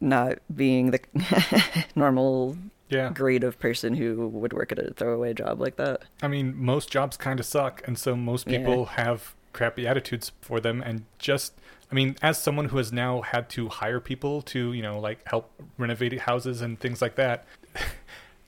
not 0.00 0.38
being 0.54 0.90
the 0.92 1.00
normal 1.94 2.56
Yeah. 2.88 3.10
grade 3.12 3.44
of 3.44 3.58
person 3.58 3.94
who 3.94 4.28
would 4.28 4.52
work 4.52 4.72
at 4.72 4.78
a 4.78 4.92
throwaway 4.94 5.34
job 5.34 5.60
like 5.60 5.76
that. 5.76 6.02
I 6.22 6.28
mean, 6.28 6.54
most 6.56 6.90
jobs 6.90 7.16
kind 7.16 7.40
of 7.40 7.46
suck, 7.46 7.82
and 7.86 7.98
so 7.98 8.14
most 8.16 8.46
Yeah. 8.48 8.58
people 8.58 8.84
have 8.86 9.34
crappy 9.52 9.86
attitudes 9.86 10.32
for 10.40 10.60
them. 10.60 10.82
And 10.82 11.04
just, 11.18 11.54
I 11.90 11.94
mean, 11.94 12.16
as 12.22 12.38
someone 12.38 12.66
who 12.66 12.76
has 12.76 12.92
now 12.92 13.22
had 13.22 13.48
to 13.50 13.68
hire 13.68 14.00
people 14.00 14.42
to, 14.42 14.72
you 14.72 14.82
know, 14.82 14.98
like 15.00 15.26
help 15.26 15.50
renovate 15.78 16.20
houses 16.20 16.60
and 16.60 16.78
things 16.78 17.00
like 17.02 17.14
that, 17.16 17.44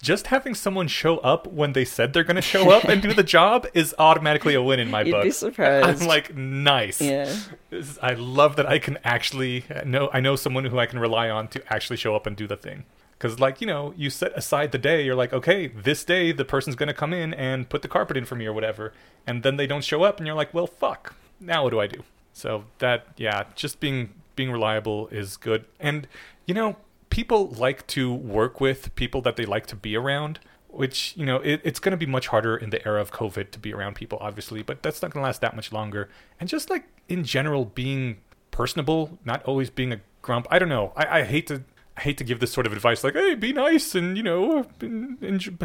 just 0.01 0.29
having 0.29 0.55
someone 0.55 0.87
show 0.89 1.19
up 1.19 1.47
when 1.49 1.73
they 1.73 1.85
said 1.85 2.13
they're 2.13 2.23
going 2.25 2.37
to 2.37 2.43
show 2.43 2.71
up 2.71 2.85
and 2.85 3.03
do 3.03 3.13
the 3.13 3.23
job 3.39 3.67
is 3.75 3.95
automatically 3.99 4.55
a 4.55 4.63
win 4.63 4.79
in 4.79 4.91
my 4.91 5.03
You'd 5.03 5.13
book. 5.13 5.25
be 5.25 5.31
surprised. 5.31 6.03
I'm 6.03 6.09
like, 6.09 6.37
nice. 6.37 7.01
Yeah. 7.01 7.35
Is- 7.71 7.99
I 8.03 8.15
love 8.15 8.57
that 8.57 8.67
I 8.67 8.79
can 8.79 8.99
actually 9.05 9.65
know. 9.85 10.09
I 10.13 10.21
know 10.21 10.37
someone 10.37 10.65
who 10.67 10.79
I 10.79 10.87
can 10.87 10.99
rely 10.99 11.29
on 11.31 11.49
to 11.49 11.73
actually 11.73 11.97
show 11.97 12.15
up 12.15 12.27
and 12.27 12.37
do 12.37 12.47
the 12.47 12.57
thing. 12.57 12.85
Because, 13.19 13.41
like, 13.41 13.61
you 13.61 13.67
know, 13.67 13.93
you 13.97 14.11
set 14.11 14.31
aside 14.39 14.71
the 14.71 14.79
day. 14.79 15.05
You're 15.05 15.17
like, 15.17 15.33
okay, 15.33 15.67
this 15.67 16.05
day 16.05 16.31
the 16.31 16.45
person's 16.45 16.77
going 16.77 16.87
to 16.87 16.95
come 16.95 17.13
in 17.13 17.35
and 17.35 17.69
put 17.69 17.83
the 17.83 17.89
carpet 17.89 18.17
in 18.17 18.25
for 18.25 18.37
me 18.37 18.47
or 18.47 18.53
whatever. 18.53 18.93
And 19.27 19.43
then 19.43 19.57
they 19.57 19.67
don't 19.67 19.83
show 19.83 20.05
up, 20.05 20.19
and 20.19 20.27
you're 20.29 20.37
like, 20.37 20.55
well, 20.55 20.69
fuck. 20.69 21.15
Now 21.41 21.65
what 21.65 21.71
do 21.71 21.81
I 21.81 21.89
do? 21.89 22.05
So 22.33 22.65
that, 22.79 23.07
yeah, 23.17 23.45
just 23.57 23.81
being 23.81 24.11
being 24.37 24.53
reliable 24.53 25.09
is 25.09 25.37
good. 25.37 25.65
And 25.81 26.07
you 26.47 26.55
know, 26.55 26.77
people 27.11 27.49
like 27.49 27.87
to 27.89 28.13
work 28.13 28.61
with 28.61 28.95
people 28.95 29.21
that 29.23 29.37
they 29.37 29.45
like 29.47 29.67
to 29.67 29.77
be 29.77 29.97
around. 29.97 30.41
Which 30.71 31.15
you 31.17 31.25
know, 31.25 31.37
it, 31.37 31.63
it's 31.65 31.81
going 31.81 31.93
to 31.93 31.97
be 31.97 32.05
much 32.05 32.27
harder 32.27 32.55
in 32.55 32.69
the 32.69 32.87
era 32.87 33.01
of 33.01 33.11
COVID 33.11 33.53
to 33.53 33.59
be 33.59 33.73
around 33.73 33.95
people, 33.95 34.19
obviously, 34.21 34.63
but 34.63 34.83
that's 34.83 35.01
not 35.01 35.11
going 35.13 35.23
to 35.23 35.27
last 35.27 35.41
that 35.41 35.57
much 35.57 35.73
longer. 35.73 36.11
And 36.39 36.47
just 36.49 36.69
like 36.69 36.85
in 37.09 37.25
general, 37.25 37.65
being 37.65 38.19
personable, 38.51 39.19
not 39.25 39.43
always 39.45 39.71
being 39.71 39.93
a 39.93 40.01
grump. 40.21 40.47
I 40.51 40.59
don't 40.59 40.69
know. 40.69 40.93
I, 40.95 41.21
I 41.21 41.25
hate 41.25 41.47
to. 41.47 41.63
I 41.97 42.01
hate 42.03 42.19
to 42.19 42.25
give 42.25 42.39
this 42.39 42.53
sort 42.53 42.65
of 42.65 42.73
advice, 42.73 43.03
like, 43.03 43.15
"Hey, 43.15 43.35
be 43.35 43.53
nice," 43.53 43.97
and 43.97 44.17
you 44.17 44.23
know, 44.23 44.67
and, 44.81 45.21
and 45.21 45.59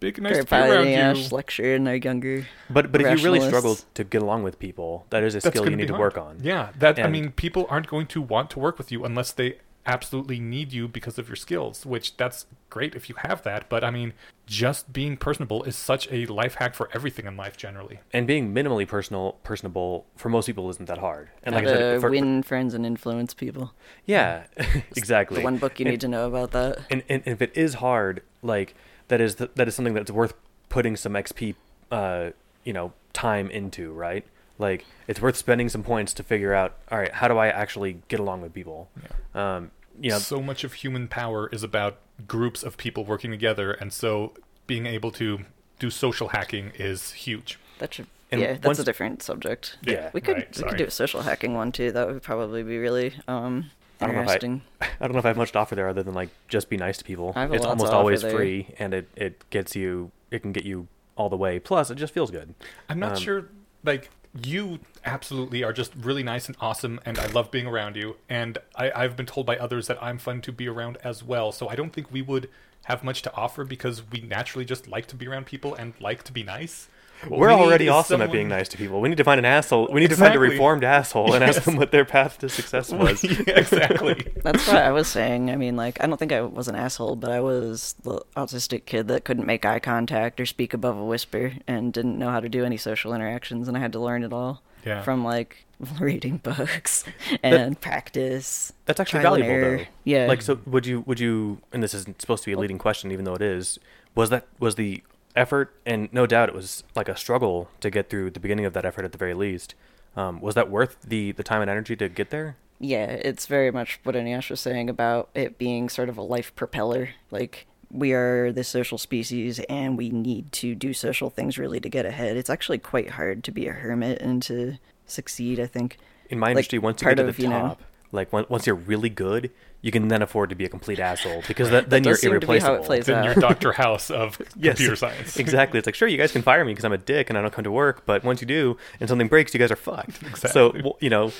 big 0.00 0.20
nice 0.20 0.38
to 0.38 0.44
be 0.44 0.56
around 0.56 0.68
Great 0.82 0.90
you. 0.90 0.98
Ash 0.98 1.30
lecture 1.30 1.76
in 1.76 1.86
our 1.86 1.94
younger. 1.94 2.44
But 2.68 2.90
but 2.90 3.02
if 3.02 3.18
you 3.18 3.24
really 3.24 3.40
struggle 3.40 3.78
to 3.94 4.02
get 4.02 4.20
along 4.20 4.42
with 4.42 4.58
people, 4.58 5.06
that 5.10 5.22
is 5.22 5.36
a 5.36 5.40
That's 5.40 5.54
skill 5.54 5.70
you 5.70 5.76
need 5.76 5.86
to 5.86 5.94
hard. 5.94 6.16
work 6.16 6.18
on. 6.18 6.40
Yeah, 6.42 6.70
that 6.80 6.98
I 6.98 7.06
mean, 7.08 7.30
people 7.30 7.66
aren't 7.70 7.86
going 7.86 8.08
to 8.08 8.20
want 8.20 8.50
to 8.50 8.58
work 8.58 8.78
with 8.78 8.90
you 8.90 9.04
unless 9.04 9.30
they 9.30 9.58
absolutely 9.86 10.38
need 10.40 10.72
you 10.72 10.88
because 10.88 11.18
of 11.18 11.28
your 11.28 11.36
skills. 11.36 11.86
Which 11.86 12.16
that's 12.16 12.46
great 12.70 12.94
if 12.94 13.08
you 13.08 13.14
have 13.18 13.42
that, 13.42 13.68
but 13.68 13.82
I 13.84 13.90
mean, 13.90 14.12
just 14.46 14.92
being 14.92 15.16
personable 15.16 15.62
is 15.64 15.76
such 15.76 16.10
a 16.10 16.26
life 16.26 16.54
hack 16.56 16.74
for 16.74 16.88
everything 16.94 17.26
in 17.26 17.36
life 17.36 17.56
generally. 17.56 18.00
And 18.12 18.26
being 18.26 18.52
minimally 18.54 18.86
personal, 18.86 19.32
personable 19.42 20.06
for 20.16 20.28
most 20.28 20.46
people 20.46 20.68
isn't 20.70 20.86
that 20.86 20.98
hard. 20.98 21.30
And 21.42 21.54
How 21.54 21.60
like 21.60 21.68
I 21.68 21.72
to 21.72 21.78
said, 21.78 22.00
for, 22.00 22.10
win 22.10 22.42
friends 22.42 22.74
and 22.74 22.84
influence 22.86 23.34
people. 23.34 23.72
yeah, 24.04 24.44
exactly. 24.96 25.38
The 25.38 25.44
one 25.44 25.58
book 25.58 25.78
you 25.80 25.84
And- 25.86 25.92
need 25.92 26.00
to 26.02 26.08
know 26.08 26.26
about 26.26 26.50
that. 26.52 26.78
and, 26.90 27.02
and 27.08 27.22
if 27.26 27.40
it 27.42 27.52
is 27.56 27.74
hard, 27.74 28.22
like 28.42 28.74
that 29.08 29.20
is 29.20 29.36
th- 29.36 29.50
that 29.54 29.68
is 29.68 29.74
something 29.74 29.94
that's 29.94 30.10
worth 30.10 30.34
putting 30.68 30.96
some 30.96 31.12
XP, 31.14 31.54
uh, 31.90 32.30
you 32.64 32.72
know, 32.72 32.92
time 33.12 33.48
into, 33.50 33.92
right? 33.92 34.24
Like 34.58 34.84
it's 35.06 35.20
worth 35.20 35.36
spending 35.36 35.68
some 35.68 35.82
points 35.82 36.12
to 36.14 36.22
figure 36.22 36.54
out. 36.54 36.76
All 36.90 36.98
right, 36.98 37.12
how 37.12 37.28
do 37.28 37.36
I 37.36 37.48
actually 37.48 38.02
get 38.08 38.20
along 38.20 38.40
with 38.42 38.52
people? 38.54 38.88
Um, 39.34 39.70
you 40.00 40.10
know, 40.10 40.18
so 40.18 40.40
much 40.42 40.64
of 40.64 40.74
human 40.74 41.08
power 41.08 41.48
is 41.52 41.62
about 41.62 41.98
groups 42.26 42.62
of 42.62 42.76
people 42.76 43.04
working 43.04 43.30
together, 43.30 43.72
and 43.72 43.92
so 43.92 44.32
being 44.66 44.86
able 44.86 45.10
to 45.12 45.40
do 45.78 45.90
social 45.90 46.28
hacking 46.28 46.72
is 46.76 47.12
huge. 47.12 47.58
That 47.78 47.94
should. 47.94 48.06
And 48.32 48.40
yeah, 48.40 48.52
that's 48.54 48.66
once- 48.66 48.78
a 48.80 48.84
different 48.84 49.22
subject. 49.22 49.78
Yeah, 49.82 50.10
we 50.12 50.20
could 50.20 50.36
right, 50.36 50.48
we 50.48 50.54
sorry. 50.60 50.70
could 50.70 50.78
do 50.78 50.84
a 50.86 50.90
social 50.90 51.22
hacking 51.22 51.54
one 51.54 51.70
too. 51.72 51.92
That 51.92 52.08
would 52.08 52.22
probably 52.22 52.62
be 52.62 52.78
really 52.78 53.14
um 53.28 53.70
I 54.00 54.06
don't 54.06 54.16
know 54.16 54.22
if 54.22 54.28
I- 54.28 54.34
interesting. 54.34 54.62
I 54.80 54.86
don't 55.00 55.12
know 55.12 55.18
if 55.18 55.24
I 55.24 55.28
have 55.28 55.36
much 55.36 55.52
to 55.52 55.58
offer 55.58 55.74
there 55.74 55.88
other 55.88 56.02
than 56.02 56.14
like 56.14 56.30
just 56.48 56.68
be 56.68 56.76
nice 56.76 56.98
to 56.98 57.04
people. 57.04 57.32
I 57.36 57.42
have 57.42 57.54
It's 57.54 57.64
almost 57.64 57.92
always 57.92 58.22
there. 58.22 58.32
free, 58.32 58.74
and 58.78 58.92
it 58.94 59.08
it 59.16 59.48
gets 59.50 59.76
you. 59.76 60.10
It 60.30 60.40
can 60.42 60.50
get 60.52 60.64
you 60.64 60.88
all 61.16 61.28
the 61.28 61.36
way. 61.36 61.58
Plus, 61.60 61.90
it 61.90 61.94
just 61.94 62.12
feels 62.12 62.30
good. 62.32 62.54
I'm 62.88 62.98
not 62.98 63.12
Um, 63.12 63.18
sure, 63.18 63.48
like, 63.84 64.10
you 64.44 64.80
absolutely 65.04 65.62
are 65.62 65.72
just 65.72 65.94
really 65.94 66.22
nice 66.22 66.48
and 66.48 66.56
awesome, 66.60 67.00
and 67.04 67.18
I 67.18 67.26
love 67.26 67.50
being 67.50 67.66
around 67.66 67.96
you. 67.96 68.16
And 68.28 68.58
I, 68.74 68.90
I've 68.94 69.16
been 69.16 69.26
told 69.26 69.46
by 69.46 69.56
others 69.56 69.86
that 69.86 70.02
I'm 70.02 70.18
fun 70.18 70.40
to 70.42 70.52
be 70.52 70.68
around 70.68 70.98
as 71.02 71.22
well. 71.22 71.52
So 71.52 71.68
I 71.68 71.76
don't 71.76 71.92
think 71.92 72.12
we 72.12 72.22
would 72.22 72.48
have 72.84 73.02
much 73.02 73.22
to 73.22 73.34
offer 73.34 73.64
because 73.64 74.02
we 74.10 74.20
naturally 74.20 74.64
just 74.64 74.86
like 74.88 75.06
to 75.06 75.16
be 75.16 75.26
around 75.26 75.46
people 75.46 75.74
and 75.74 75.94
like 76.00 76.22
to 76.24 76.32
be 76.32 76.42
nice. 76.42 76.88
What 77.28 77.40
We're 77.40 77.48
we 77.48 77.54
already 77.54 77.84
is 77.86 77.90
awesome 77.90 78.20
at 78.20 78.30
being 78.30 78.48
nice 78.48 78.68
to 78.68 78.76
people. 78.76 79.00
We 79.00 79.08
need 79.08 79.16
to 79.18 79.24
find 79.24 79.38
an 79.38 79.44
asshole. 79.44 79.88
We 79.90 80.00
need 80.00 80.10
to 80.10 80.16
find 80.16 80.34
a 80.34 80.38
reformed 80.38 80.84
asshole 80.84 81.32
and 81.34 81.42
ask 81.42 81.62
them 81.62 81.76
what 81.76 81.90
their 81.90 82.04
path 82.04 82.38
to 82.40 82.48
success 82.48 82.90
was. 82.92 83.24
Yeah, 83.24 83.58
exactly. 83.58 84.32
That's 84.44 84.66
what 84.66 84.76
I 84.76 84.92
was 84.92 85.08
saying. 85.08 85.50
I 85.50 85.56
mean, 85.56 85.76
like, 85.76 86.02
I 86.02 86.06
don't 86.06 86.18
think 86.18 86.32
I 86.32 86.42
was 86.42 86.68
an 86.68 86.74
asshole, 86.76 87.16
but 87.16 87.30
I 87.30 87.40
was 87.40 87.94
the 88.02 88.20
autistic 88.36 88.84
kid 88.84 89.08
that 89.08 89.24
couldn't 89.24 89.46
make 89.46 89.64
eye 89.64 89.78
contact 89.80 90.40
or 90.40 90.46
speak 90.46 90.74
above 90.74 90.96
a 90.98 91.04
whisper 91.04 91.54
and 91.66 91.92
didn't 91.92 92.18
know 92.18 92.30
how 92.30 92.40
to 92.40 92.48
do 92.48 92.64
any 92.64 92.76
social 92.76 93.14
interactions, 93.14 93.66
and 93.66 93.76
I 93.76 93.80
had 93.80 93.92
to 93.92 93.98
learn 93.98 94.22
it 94.22 94.32
all 94.32 94.62
Yeah. 94.84 95.02
from 95.02 95.24
like 95.24 95.64
reading 96.00 96.36
books 96.38 97.04
and 97.42 97.80
practice. 97.80 98.72
That's 98.84 99.00
actually 99.00 99.22
valuable, 99.22 99.50
error. 99.50 99.76
though. 99.78 99.84
Yeah. 100.04 100.26
Like, 100.26 100.42
so 100.42 100.58
would 100.66 100.86
you? 100.86 101.00
Would 101.02 101.18
you? 101.20 101.60
And 101.72 101.82
this 101.82 101.94
isn't 101.94 102.20
supposed 102.20 102.44
to 102.44 102.48
be 102.50 102.52
a 102.52 102.58
leading 102.58 102.78
question, 102.78 103.10
even 103.10 103.24
though 103.24 103.34
it 103.34 103.42
is. 103.42 103.78
Was 104.14 104.30
that 104.30 104.46
was 104.58 104.76
the 104.76 105.02
effort? 105.36 105.74
And 105.84 106.12
no 106.12 106.26
doubt, 106.26 106.48
it 106.48 106.54
was 106.54 106.82
like 106.94 107.08
a 107.08 107.16
struggle 107.16 107.68
to 107.80 107.90
get 107.90 108.10
through 108.10 108.30
the 108.30 108.40
beginning 108.40 108.64
of 108.64 108.72
that 108.72 108.84
effort, 108.84 109.04
at 109.04 109.12
the 109.12 109.18
very 109.18 109.34
least. 109.34 109.74
Um, 110.16 110.40
was 110.40 110.54
that 110.54 110.70
worth 110.70 110.96
the 111.02 111.32
the 111.32 111.42
time 111.42 111.60
and 111.60 111.70
energy 111.70 111.94
to 111.96 112.08
get 112.08 112.30
there? 112.30 112.56
Yeah, 112.78 113.04
it's 113.06 113.46
very 113.46 113.70
much 113.70 114.00
what 114.02 114.14
Eneasz 114.14 114.50
was 114.50 114.60
saying 114.60 114.90
about 114.90 115.30
it 115.34 115.56
being 115.58 115.88
sort 115.88 116.08
of 116.08 116.18
a 116.18 116.22
life 116.22 116.54
propeller. 116.56 117.10
Like, 117.30 117.66
we 117.90 118.12
are 118.12 118.52
the 118.52 118.64
social 118.64 118.98
species 118.98 119.60
and 119.70 119.96
we 119.96 120.10
need 120.10 120.52
to 120.52 120.74
do 120.74 120.92
social 120.92 121.30
things 121.30 121.56
really 121.58 121.80
to 121.80 121.88
get 121.88 122.04
ahead. 122.04 122.36
It's 122.36 122.50
actually 122.50 122.78
quite 122.78 123.10
hard 123.10 123.44
to 123.44 123.50
be 123.50 123.66
a 123.66 123.72
hermit 123.72 124.20
and 124.20 124.42
to 124.42 124.76
succeed, 125.06 125.58
I 125.60 125.66
think. 125.66 125.96
In 126.28 126.38
my 126.38 126.48
Like, 126.48 126.56
industry, 126.56 126.78
once 126.80 127.00
you 127.00 127.08
get 127.08 127.14
to 127.16 127.32
the 127.32 127.42
you 127.42 127.48
know- 127.48 127.60
top, 127.60 127.82
like 128.12 128.32
once 128.32 128.66
you're 128.66 128.76
really 128.76 129.08
good, 129.10 129.50
you 129.86 129.92
can 129.92 130.08
then 130.08 130.20
afford 130.22 130.50
to 130.50 130.56
be 130.56 130.64
a 130.64 130.68
complete 130.68 130.98
asshole 130.98 131.42
because 131.46 131.70
that, 131.70 131.88
then 131.90 132.02
does 132.02 132.22
you're 132.22 132.32
seem 132.32 132.40
to 132.40 132.46
be 132.46 132.58
how 132.58 132.74
it 132.74 132.78
irreplaceable. 132.78 132.86
plays 132.86 133.06
Then 133.06 133.16
out. 133.18 133.24
you're 133.24 133.34
your 133.34 133.40
Dr. 133.40 133.72
House 133.72 134.10
of 134.10 134.36
Yes, 134.56 134.76
computer 134.78 134.96
science. 134.96 135.36
exactly. 135.36 135.78
It's 135.78 135.86
like 135.86 135.94
sure, 135.94 136.08
you 136.08 136.18
guys 136.18 136.32
can 136.32 136.42
fire 136.42 136.64
me 136.64 136.72
because 136.72 136.84
I'm 136.84 136.92
a 136.92 136.98
dick 136.98 137.30
and 137.30 137.38
I 137.38 137.42
don't 137.42 137.52
come 137.52 137.64
to 137.64 137.70
work, 137.70 138.04
but 138.04 138.24
once 138.24 138.40
you 138.40 138.46
do 138.46 138.76
and 139.00 139.08
something 139.08 139.28
breaks, 139.28 139.54
you 139.54 139.60
guys 139.60 139.70
are 139.70 139.76
fucked. 139.76 140.18
So 140.36 140.66
Exactly. 140.66 140.78
w- 140.82 140.96
you 141.00 141.10
know, 141.10 141.32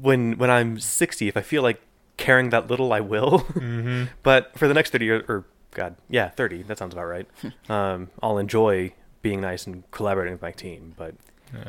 when 0.00 0.36
when 0.38 0.50
I'm 0.50 0.80
60, 0.80 1.28
if 1.28 1.36
I 1.36 1.42
feel 1.42 1.62
like 1.62 1.80
caring 2.16 2.50
that 2.50 2.68
little, 2.68 2.92
I 2.92 3.00
will. 3.00 3.38
hmm 3.54 4.04
but 4.22 4.56
for 4.58 4.66
the 4.68 4.74
next 4.74 4.90
30 4.90 5.10
or, 5.10 5.18
or 5.28 5.44
God, 5.74 5.96
yeah, 6.10 6.28
30. 6.30 6.64
That 6.64 6.78
sounds 6.78 6.92
about 6.94 7.06
right. 7.06 7.26
um, 7.70 8.10
I'll 8.22 8.38
enjoy 8.38 8.92
being 9.22 9.40
nice 9.40 9.66
and 9.66 9.88
collaborating 9.92 10.34
with 10.34 10.42
my 10.42 10.50
team, 10.52 10.94
but 10.96 11.14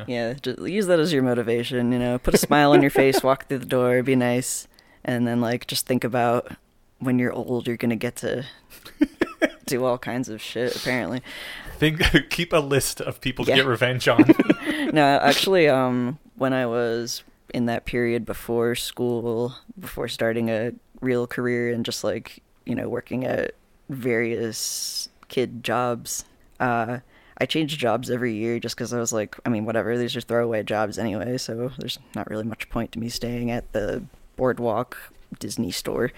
Yeah. 0.08 0.34
Yeah, 0.44 0.54
use 0.64 0.86
that 0.88 0.98
as 0.98 1.12
your 1.12 1.22
motivation, 1.22 1.92
you 1.92 1.98
know. 1.98 2.18
Put 2.18 2.34
a 2.34 2.38
smile 2.38 2.72
on 2.72 2.82
your 2.82 2.90
face, 2.90 3.22
walk 3.22 3.46
through 3.48 3.58
the 3.58 3.66
door, 3.66 4.02
be 4.02 4.16
nice, 4.16 4.66
and 5.04 5.26
then 5.26 5.40
like 5.40 5.66
just 5.66 5.86
think 5.86 6.04
about 6.04 6.52
when 6.98 7.18
you're 7.18 7.32
old 7.32 7.66
you're 7.66 7.76
going 7.76 7.90
to 7.90 7.96
get 7.96 8.16
to 8.16 8.44
do 9.66 9.84
all 9.84 9.98
kinds 9.98 10.28
of 10.28 10.40
shit 10.40 10.74
apparently. 10.76 11.22
Think, 11.78 12.02
keep 12.30 12.52
a 12.52 12.58
list 12.58 13.00
of 13.00 13.20
people 13.20 13.44
to 13.44 13.54
get 13.54 13.66
revenge 13.66 14.06
on. 14.08 14.24
no, 14.92 15.18
actually, 15.22 15.68
um, 15.68 16.18
when 16.36 16.52
I 16.52 16.66
was 16.66 17.24
in 17.52 17.66
that 17.66 17.84
period 17.84 18.24
before 18.24 18.74
school, 18.74 19.54
before 19.78 20.08
starting 20.08 20.50
a 20.50 20.72
real 21.00 21.26
career 21.26 21.72
and 21.72 21.84
just 21.84 22.04
like, 22.04 22.42
you 22.64 22.74
know, 22.74 22.88
working 22.88 23.24
at 23.24 23.54
various 23.88 25.08
kid 25.28 25.64
jobs, 25.64 26.24
uh, 26.60 26.98
I 27.38 27.46
changed 27.46 27.80
jobs 27.80 28.10
every 28.10 28.34
year 28.34 28.60
just 28.60 28.76
because 28.76 28.92
I 28.92 29.00
was 29.00 29.12
like, 29.12 29.36
I 29.44 29.48
mean, 29.48 29.64
whatever, 29.64 29.98
these 29.98 30.14
are 30.14 30.20
throwaway 30.20 30.62
jobs 30.62 30.98
anyway, 30.98 31.36
so 31.38 31.72
there's 31.78 31.98
not 32.14 32.30
really 32.30 32.44
much 32.44 32.70
point 32.70 32.92
to 32.92 32.98
me 32.98 33.08
staying 33.08 33.50
at 33.50 33.72
the 33.72 34.04
boardwalk 34.36 34.96
Disney 35.38 35.70
store. 35.70 36.12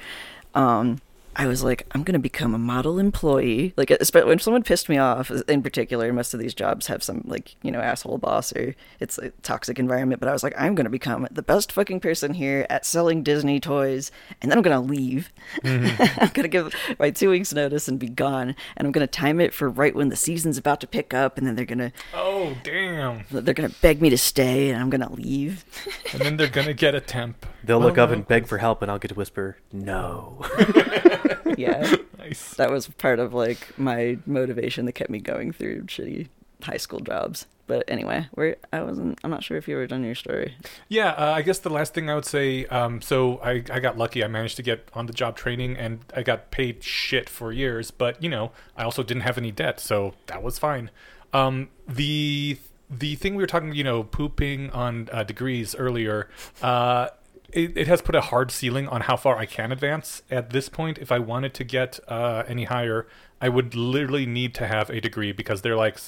Um, 0.54 1.00
I 1.38 1.46
was 1.46 1.62
like, 1.62 1.86
I'm 1.92 2.02
gonna 2.02 2.18
become 2.18 2.54
a 2.54 2.58
model 2.58 2.98
employee. 2.98 3.74
Like, 3.76 3.90
uh, 3.90 3.98
especially 4.00 4.30
when 4.30 4.38
someone 4.38 4.62
pissed 4.62 4.88
me 4.88 4.96
off, 4.96 5.30
uh, 5.30 5.42
in 5.48 5.62
particular, 5.62 6.10
most 6.12 6.32
of 6.32 6.40
these 6.40 6.54
jobs 6.54 6.86
have 6.86 7.02
some 7.02 7.22
like 7.26 7.56
you 7.62 7.70
know 7.70 7.80
asshole 7.80 8.16
boss 8.18 8.52
or 8.54 8.74
it's 9.00 9.18
a 9.18 9.30
toxic 9.42 9.78
environment. 9.78 10.18
But 10.20 10.28
I 10.30 10.32
was 10.32 10.42
like, 10.42 10.54
I'm 10.58 10.74
gonna 10.74 10.88
become 10.90 11.28
the 11.30 11.42
best 11.42 11.72
fucking 11.72 12.00
person 12.00 12.34
here 12.34 12.66
at 12.70 12.86
selling 12.86 13.22
Disney 13.22 13.60
toys, 13.60 14.10
and 14.40 14.50
then 14.50 14.56
I'm 14.58 14.62
gonna 14.62 14.80
leave. 14.80 15.30
Mm-hmm. 15.62 16.20
I'm 16.22 16.30
gonna 16.32 16.48
give 16.48 16.74
my 16.98 17.10
two 17.10 17.30
weeks 17.30 17.52
notice 17.52 17.86
and 17.86 17.98
be 17.98 18.08
gone, 18.08 18.54
and 18.76 18.86
I'm 18.86 18.92
gonna 18.92 19.06
time 19.06 19.38
it 19.40 19.52
for 19.52 19.68
right 19.68 19.94
when 19.94 20.08
the 20.08 20.16
season's 20.16 20.56
about 20.58 20.80
to 20.80 20.86
pick 20.86 21.12
up, 21.12 21.36
and 21.36 21.46
then 21.46 21.54
they're 21.54 21.64
gonna 21.66 21.92
oh, 22.14 22.56
damn. 22.62 23.24
they're 23.30 23.52
gonna 23.54 23.74
beg 23.82 24.00
me 24.00 24.08
to 24.10 24.18
stay, 24.18 24.70
and 24.70 24.80
I'm 24.80 24.90
gonna 24.90 25.12
leave. 25.12 25.64
And 26.12 26.22
then 26.24 26.36
they're 26.38 26.48
going 26.48 26.66
to 26.68 26.72
get 26.72 26.94
a 26.94 27.00
temp. 27.00 27.44
they'll 27.64 27.76
oh, 27.76 27.80
look 27.80 27.98
Oh, 27.98 28.04
up 28.04 28.10
no. 28.10 28.14
and 28.14 28.26
beg 28.26 28.46
for 28.46 28.56
help, 28.58 28.80
and 28.80 28.90
I'll 28.90 28.98
get 28.98 29.08
to 29.08 29.14
whisper, 29.14 29.58
"No." 29.72 30.42
yeah. 31.56 31.96
Nice. 32.18 32.54
that 32.54 32.70
was 32.70 32.88
part 32.88 33.18
of 33.18 33.34
like 33.34 33.78
my 33.78 34.18
motivation 34.26 34.86
that 34.86 34.92
kept 34.92 35.10
me 35.10 35.18
going 35.18 35.52
through 35.52 35.82
shitty 35.82 36.28
high 36.62 36.76
school 36.76 37.00
jobs. 37.00 37.46
But 37.66 37.84
anyway, 37.88 38.28
where 38.32 38.56
I 38.72 38.82
wasn't, 38.82 39.18
I'm 39.24 39.30
not 39.30 39.42
sure 39.42 39.56
if 39.56 39.66
you 39.66 39.74
were 39.74 39.86
done 39.88 40.04
your 40.04 40.14
story. 40.14 40.54
Yeah, 40.88 41.10
uh, 41.10 41.32
I 41.32 41.42
guess 41.42 41.58
the 41.58 41.70
last 41.70 41.94
thing 41.94 42.08
I 42.08 42.14
would 42.14 42.24
say. 42.24 42.64
Um, 42.66 43.00
so 43.02 43.38
I, 43.38 43.64
I 43.70 43.80
got 43.80 43.98
lucky. 43.98 44.22
I 44.22 44.28
managed 44.28 44.56
to 44.56 44.62
get 44.62 44.88
on 44.94 45.06
the 45.06 45.12
job 45.12 45.36
training, 45.36 45.76
and 45.76 46.00
I 46.14 46.22
got 46.22 46.52
paid 46.52 46.84
shit 46.84 47.28
for 47.28 47.52
years. 47.52 47.90
But 47.90 48.22
you 48.22 48.28
know, 48.28 48.52
I 48.76 48.84
also 48.84 49.02
didn't 49.02 49.22
have 49.22 49.36
any 49.36 49.50
debt, 49.50 49.80
so 49.80 50.14
that 50.26 50.44
was 50.44 50.60
fine. 50.60 50.90
Um, 51.32 51.68
the 51.88 52.58
the 52.88 53.16
thing 53.16 53.34
we 53.34 53.42
were 53.42 53.48
talking, 53.48 53.74
you 53.74 53.82
know, 53.82 54.04
pooping 54.04 54.70
on 54.70 55.08
uh, 55.12 55.24
degrees 55.24 55.74
earlier. 55.74 56.28
Uh, 56.62 57.08
it, 57.56 57.76
it 57.76 57.86
has 57.88 58.02
put 58.02 58.14
a 58.14 58.20
hard 58.20 58.50
ceiling 58.50 58.86
on 58.86 59.02
how 59.02 59.16
far 59.16 59.38
I 59.38 59.46
can 59.46 59.72
advance. 59.72 60.22
At 60.30 60.50
this 60.50 60.68
point, 60.68 60.98
if 60.98 61.10
I 61.10 61.18
wanted 61.18 61.54
to 61.54 61.64
get 61.64 61.98
uh, 62.06 62.44
any 62.46 62.64
higher, 62.64 63.06
I 63.40 63.48
would 63.48 63.74
literally 63.74 64.26
need 64.26 64.54
to 64.56 64.66
have 64.66 64.90
a 64.90 65.00
degree 65.00 65.32
because 65.32 65.62
they're 65.62 65.76
like, 65.76 65.98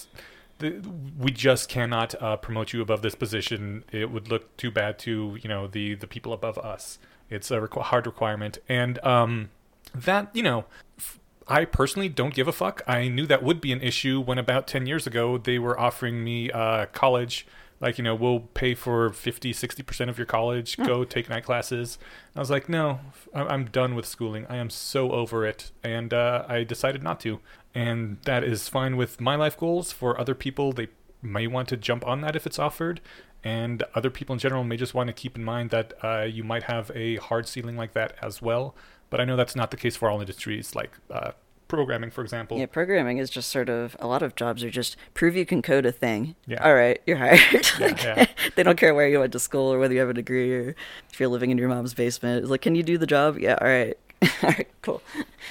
we 0.61 1.31
just 1.31 1.69
cannot 1.69 2.21
uh, 2.21 2.37
promote 2.37 2.73
you 2.73 2.83
above 2.83 3.01
this 3.03 3.15
position. 3.15 3.85
It 3.91 4.11
would 4.11 4.29
look 4.29 4.57
too 4.57 4.71
bad 4.71 4.99
to 5.01 5.39
you 5.43 5.49
know 5.49 5.67
the 5.67 5.95
the 5.95 6.07
people 6.07 6.33
above 6.33 6.59
us. 6.59 6.99
It's 7.31 7.51
a 7.51 7.59
requ- 7.59 7.83
hard 7.83 8.07
requirement, 8.07 8.59
and 8.69 9.03
um, 9.05 9.51
that 9.95 10.29
you 10.35 10.43
know. 10.43 10.67
f- 10.99 11.19
I 11.51 11.65
personally 11.65 12.11
don't 12.11 12.35
give 12.35 12.47
a 12.47 12.53
fuck. 12.53 12.83
I 12.87 13.09
knew 13.09 13.27
that 13.27 13.43
would 13.43 13.59
be 13.63 13.73
an 13.73 13.81
issue 13.81 14.21
when 14.21 14.37
about 14.37 14.67
10 14.67 14.85
years 14.87 15.07
ago 15.07 15.39
they 15.39 15.59
were 15.59 15.81
offering 15.81 16.23
me 16.23 16.51
uh, 16.51 16.85
college. 16.93 17.47
Like, 17.81 17.97
you 17.97 18.05
know, 18.05 18.15
we'll 18.15 18.41
pay 18.41 18.75
for 18.75 19.11
50, 19.11 19.53
60% 19.53 20.09
of 20.09 20.19
your 20.19 20.27
college, 20.27 20.77
go 20.79 21.05
take 21.05 21.29
night 21.29 21.45
classes. 21.45 21.99
I 22.35 22.41
was 22.41 22.51
like, 22.51 22.69
no, 22.69 23.01
I'm 23.33 23.67
done 23.67 23.95
with 23.95 24.07
schooling. 24.07 24.47
I 24.49 24.57
am 24.57 24.69
so 24.69 25.13
over 25.13 25.47
it. 25.47 25.71
And 25.85 26.13
uh, 26.13 26.45
I 26.49 26.65
decided 26.65 27.03
not 27.03 27.21
to. 27.21 27.41
And 27.75 28.19
that 28.25 28.43
is 28.43 28.69
fine 28.69 28.97
with 28.97 29.21
my 29.21 29.37
life 29.37 29.57
goals. 29.57 29.93
For 29.93 30.19
other 30.21 30.35
people, 30.35 30.73
they 30.73 30.89
may 31.23 31.47
want 31.47 31.69
to 31.69 31.77
jump 31.77 32.07
on 32.07 32.21
that 32.23 32.35
if 32.35 32.47
it's 32.47 32.59
offered. 32.59 33.01
And 33.45 33.85
other 33.95 34.11
people 34.11 34.33
in 34.33 34.41
general 34.41 34.65
may 34.65 34.77
just 34.77 34.95
want 34.95 35.07
to 35.07 35.13
keep 35.13 35.37
in 35.37 35.45
mind 35.45 35.71
that 35.71 35.93
uh, 36.03 36.23
you 36.23 36.43
might 36.43 36.65
have 36.65 36.91
a 36.95 37.17
hard 37.17 37.47
ceiling 37.47 37.77
like 37.77 37.93
that 37.93 38.15
as 38.21 38.43
well. 38.43 38.75
But 39.11 39.21
I 39.21 39.25
know 39.25 39.37
that's 39.37 39.57
not 39.57 39.71
the 39.71 39.77
case 39.77 39.97
for 39.97 40.11
all 40.11 40.21
industries, 40.21 40.75
like 40.75 40.91
uh, 41.11 41.33
programming, 41.69 42.11
for 42.11 42.23
example. 42.23 42.59
Yeah, 42.59 42.67
programming 42.67 43.19
is 43.19 43.31
just 43.31 43.51
sort 43.51 43.69
of 43.69 43.97
a 44.01 44.07
lot 44.07 44.23
of 44.23 44.35
jobs 44.35 44.65
are 44.65 44.71
just 44.71 44.97
prove 45.15 45.37
you 45.37 45.47
can 45.47 45.63
code 45.63 45.87
a 45.87 45.93
thing. 45.93 46.35
Yeah. 46.47 46.63
All 46.65 46.75
right, 46.75 47.01
you're 47.07 47.19
hired. 47.19 47.41
Like, 47.79 48.03
yeah. 48.03 48.27
they 48.57 48.63
don't 48.63 48.79
care 48.79 48.95
where 48.95 49.09
you 49.09 49.21
went 49.21 49.33
to 49.33 49.39
school 49.39 49.73
or 49.73 49.79
whether 49.79 49.95
you 49.95 50.01
have 50.01 50.09
a 50.09 50.15
degree 50.15 50.53
or 50.53 50.75
if 51.13 51.21
you're 51.21 51.29
living 51.29 51.51
in 51.51 51.59
your 51.59 51.69
mom's 51.69 51.95
basement. 51.95 52.43
It's 52.43 52.51
like, 52.51 52.63
can 52.63 52.75
you 52.75 52.83
do 52.83 52.99
the 52.99 53.07
job? 53.07 53.39
Yeah. 53.39 53.57
All 53.61 53.69
right. 53.69 53.97
all 54.23 54.51
right. 54.51 54.69
Cool. 54.83 55.03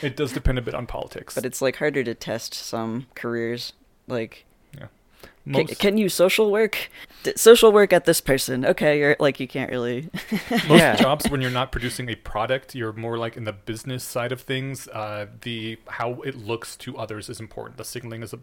It 0.02 0.18
does 0.18 0.34
depend 0.34 0.58
a 0.58 0.62
bit 0.62 0.74
on 0.74 0.88
politics. 0.88 1.36
But 1.36 1.46
it's 1.46 1.62
like 1.62 1.78
harder 1.78 2.04
to 2.04 2.14
test 2.14 2.54
some 2.54 3.08
careers. 3.16 3.74
Like, 4.08 4.46
yeah. 5.56 5.64
can, 5.64 5.76
can 5.76 5.98
you 5.98 6.10
social 6.10 6.52
work? 6.52 6.90
D- 7.24 7.34
social 7.36 7.72
work 7.72 7.94
at 7.94 8.06
this 8.06 8.22
person? 8.22 8.66
Okay, 8.66 9.00
you're 9.00 9.16
like 9.20 9.40
you 9.40 9.48
can't 9.48 9.70
really. 9.72 10.10
most 10.52 10.70
Yeah. 10.70 10.96
jobs, 10.96 11.30
when 11.30 11.42
you're 11.42 11.52
not 11.52 11.72
producing 11.72 12.10
a 12.10 12.16
product, 12.16 12.76
you're 12.76 12.94
more 12.94 13.18
like 13.18 13.38
in 13.38 13.44
the 13.46 13.54
business 13.54 14.04
side 14.04 14.32
of 14.32 14.42
things. 14.42 14.88
Uh, 14.88 15.28
the 15.42 15.78
how 15.88 16.22
it 16.22 16.36
looks 16.36 16.76
to 16.78 16.98
others 16.98 17.30
is 17.30 17.40
important. 17.40 17.78
The 17.78 17.86
signaling 17.86 18.24
is 18.24 18.34
a 18.34 18.40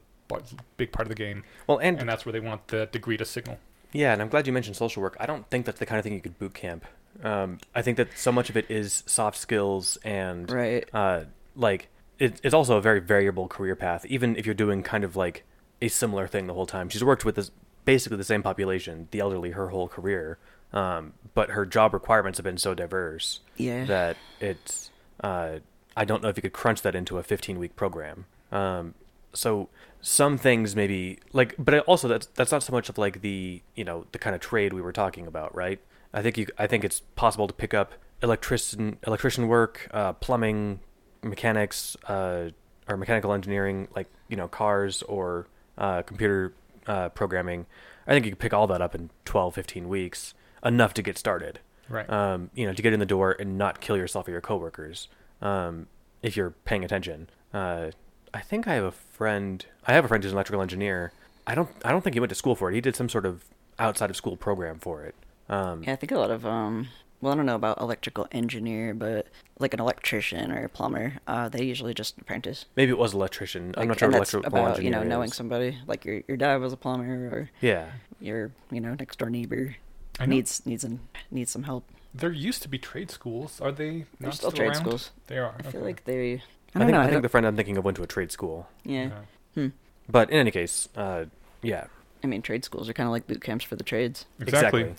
big 0.78 0.90
part 0.92 1.06
of 1.06 1.08
the 1.10 1.14
game, 1.14 1.44
Well, 1.66 1.78
and, 1.78 1.98
and 2.00 2.08
that's 2.08 2.24
where 2.24 2.32
they 2.32 2.40
want 2.40 2.68
the 2.68 2.86
degree 2.86 3.16
to 3.18 3.24
signal. 3.24 3.58
yeah, 3.92 4.12
and 4.12 4.22
I'm 4.22 4.28
glad 4.28 4.46
you 4.46 4.52
mentioned 4.52 4.74
social 4.76 5.02
work. 5.02 5.16
I 5.20 5.26
don't 5.26 5.48
think 5.50 5.66
that's 5.66 5.78
the 5.78 5.86
kind 5.86 5.98
of 5.98 6.02
thing 6.04 6.14
you 6.14 6.20
could 6.20 6.38
boot 6.38 6.54
camp. 6.54 6.84
Um, 7.22 7.58
I 7.74 7.82
think 7.82 7.98
that 7.98 8.08
so 8.16 8.32
much 8.32 8.48
of 8.50 8.56
it 8.56 8.68
is 8.70 9.04
soft 9.06 9.36
skills 9.38 9.98
and 10.02 10.50
Right. 10.50 10.88
uh, 10.92 11.24
like 11.54 11.88
it, 12.18 12.40
it's 12.42 12.54
also 12.54 12.76
a 12.78 12.80
very 12.80 13.00
variable 13.00 13.46
career 13.48 13.76
path. 13.76 14.04
Even 14.06 14.34
if 14.36 14.46
you're 14.46 14.54
doing 14.54 14.82
kind 14.82 15.04
of 15.04 15.14
like 15.14 15.44
a 15.84 15.88
similar 15.88 16.26
thing 16.26 16.46
the 16.46 16.54
whole 16.54 16.66
time, 16.66 16.88
she's 16.88 17.04
worked 17.04 17.24
with 17.24 17.36
this 17.36 17.50
basically 17.84 18.16
the 18.16 18.24
same 18.24 18.42
population, 18.42 19.08
the 19.10 19.20
elderly, 19.20 19.50
her 19.52 19.68
whole 19.68 19.88
career. 19.88 20.38
Um, 20.72 21.12
but 21.34 21.50
her 21.50 21.64
job 21.66 21.92
requirements 21.94 22.38
have 22.38 22.44
been 22.44 22.58
so 22.58 22.74
diverse 22.74 23.40
Yeah. 23.56 23.84
that 23.84 24.16
it's 24.40 24.90
uh, 25.22 25.58
I 25.96 26.04
don't 26.04 26.22
know 26.22 26.28
if 26.28 26.36
you 26.36 26.42
could 26.42 26.52
crunch 26.52 26.82
that 26.82 26.94
into 26.96 27.18
a 27.18 27.22
15 27.22 27.58
week 27.58 27.76
program. 27.76 28.26
Um, 28.50 28.94
so 29.32 29.68
some 30.00 30.36
things 30.38 30.74
maybe 30.74 31.18
like, 31.32 31.54
but 31.58 31.78
also 31.80 32.08
that's 32.08 32.26
that's 32.34 32.50
not 32.50 32.62
so 32.62 32.72
much 32.72 32.88
of 32.88 32.98
like 32.98 33.20
the 33.20 33.62
you 33.76 33.84
know 33.84 34.06
the 34.12 34.18
kind 34.18 34.34
of 34.34 34.40
trade 34.40 34.72
we 34.72 34.80
were 34.82 34.92
talking 34.92 35.26
about, 35.26 35.54
right? 35.54 35.78
I 36.12 36.22
think 36.22 36.36
you 36.38 36.46
I 36.58 36.66
think 36.66 36.84
it's 36.84 37.00
possible 37.14 37.46
to 37.46 37.54
pick 37.54 37.72
up 37.74 37.92
electrician 38.22 38.98
electrician 39.06 39.46
work, 39.48 39.88
uh, 39.92 40.12
plumbing, 40.14 40.80
mechanics, 41.22 41.96
uh, 42.08 42.50
or 42.88 42.96
mechanical 42.96 43.32
engineering, 43.32 43.88
like 43.94 44.08
you 44.28 44.36
know 44.36 44.48
cars 44.48 45.02
or 45.02 45.46
uh, 45.78 46.02
computer 46.02 46.52
uh, 46.86 47.08
programming. 47.10 47.66
I 48.06 48.12
think 48.12 48.24
you 48.26 48.32
could 48.32 48.38
pick 48.38 48.52
all 48.54 48.66
that 48.66 48.80
up 48.82 48.94
in 48.94 49.10
12, 49.24 49.54
15 49.54 49.88
weeks, 49.88 50.34
enough 50.64 50.92
to 50.94 51.02
get 51.02 51.16
started 51.18 51.60
Right. 51.88 52.08
um, 52.10 52.50
you 52.54 52.66
know, 52.66 52.72
to 52.72 52.82
get 52.82 52.92
in 52.92 53.00
the 53.00 53.06
door 53.06 53.36
and 53.38 53.56
not 53.58 53.80
kill 53.80 53.96
yourself 53.96 54.26
or 54.28 54.30
your 54.30 54.40
coworkers, 54.40 55.08
um, 55.42 55.86
if 56.22 56.36
you're 56.36 56.50
paying 56.64 56.84
attention. 56.84 57.28
Uh, 57.52 57.90
I 58.32 58.40
think 58.40 58.66
I 58.66 58.74
have 58.74 58.84
a 58.84 58.90
friend. 58.92 59.64
I 59.86 59.92
have 59.92 60.04
a 60.04 60.08
friend 60.08 60.22
who's 60.24 60.32
an 60.32 60.36
electrical 60.36 60.60
engineer. 60.62 61.12
I 61.46 61.54
don't. 61.54 61.68
I 61.84 61.90
don't 61.92 62.02
think 62.02 62.14
he 62.14 62.20
went 62.20 62.30
to 62.30 62.34
school 62.34 62.54
for 62.56 62.70
it. 62.70 62.74
He 62.74 62.80
did 62.80 62.96
some 62.96 63.08
sort 63.08 63.26
of 63.26 63.44
outside 63.78 64.10
of 64.10 64.16
school 64.16 64.36
program 64.36 64.78
for 64.78 65.02
it. 65.04 65.14
Um, 65.48 65.82
Yeah, 65.84 65.92
I 65.92 65.96
think 65.96 66.10
a 66.12 66.18
lot 66.18 66.30
of 66.30 66.44
um. 66.46 66.88
Well, 67.24 67.32
I 67.32 67.36
don't 67.36 67.46
know 67.46 67.54
about 67.54 67.80
electrical 67.80 68.26
engineer, 68.32 68.92
but 68.92 69.28
like 69.58 69.72
an 69.72 69.80
electrician 69.80 70.52
or 70.52 70.62
a 70.64 70.68
plumber, 70.68 71.14
uh, 71.26 71.48
they 71.48 71.64
usually 71.64 71.94
just 71.94 72.18
apprentice. 72.20 72.66
Maybe 72.76 72.90
it 72.90 72.98
was 72.98 73.14
electrician. 73.14 73.74
I'm 73.78 73.88
not 73.88 73.98
sure 73.98 74.08
and 74.08 74.12
what 74.12 74.18
that's 74.20 74.34
electrical 74.34 74.58
about 74.60 74.70
engineer 74.76 74.84
you 74.84 74.90
know 75.08 75.08
knowing 75.08 75.30
is. 75.30 75.34
somebody 75.34 75.78
like 75.86 76.04
your 76.04 76.20
your 76.28 76.36
dad 76.36 76.60
was 76.60 76.74
a 76.74 76.76
plumber 76.76 77.28
or 77.32 77.50
Yeah. 77.62 77.86
your 78.20 78.52
you 78.70 78.78
know 78.82 78.94
next 78.94 79.18
door 79.18 79.30
neighbor 79.30 79.74
I 80.20 80.26
know. 80.26 80.34
needs 80.36 80.66
needs 80.66 80.84
an, 80.84 81.00
needs 81.30 81.50
some 81.50 81.62
help. 81.62 81.84
there 82.14 82.30
used 82.30 82.60
to 82.62 82.68
be 82.68 82.78
trade 82.78 83.10
schools. 83.10 83.58
Are 83.58 83.72
they 83.72 84.04
They're 84.20 84.28
not 84.28 84.34
still 84.34 84.52
trade 84.52 84.66
around? 84.72 84.74
schools. 84.84 85.10
They 85.28 85.38
are. 85.38 85.54
I 85.58 85.62
feel 85.62 85.80
like 85.80 86.04
they. 86.04 86.32
I 86.34 86.34
I, 86.34 86.78
don't 86.78 86.86
think. 86.88 86.90
know. 86.92 86.98
I 86.98 87.00
I 87.00 87.04
think 87.06 87.12
don't- 87.14 87.22
the 87.22 87.28
friend 87.30 87.46
I'm 87.46 87.56
thinking 87.56 87.78
of 87.78 87.84
went 87.86 87.96
to 87.96 88.02
a 88.02 88.06
trade 88.06 88.32
school. 88.32 88.68
yeah. 88.84 89.08
Yeah. 89.08 89.20
Hmm. 89.54 89.68
But 90.10 90.28
in 90.28 90.36
any 90.40 90.50
case, 90.50 90.90
uh, 90.94 91.24
yeah. 91.62 91.86
I 92.24 92.26
mean, 92.26 92.40
trade 92.40 92.64
schools 92.64 92.88
are 92.88 92.94
kind 92.94 93.06
of 93.06 93.12
like 93.12 93.26
boot 93.26 93.42
camps 93.42 93.66
for 93.66 93.76
the 93.76 93.84
trades. 93.84 94.24
Exactly. 94.40 94.94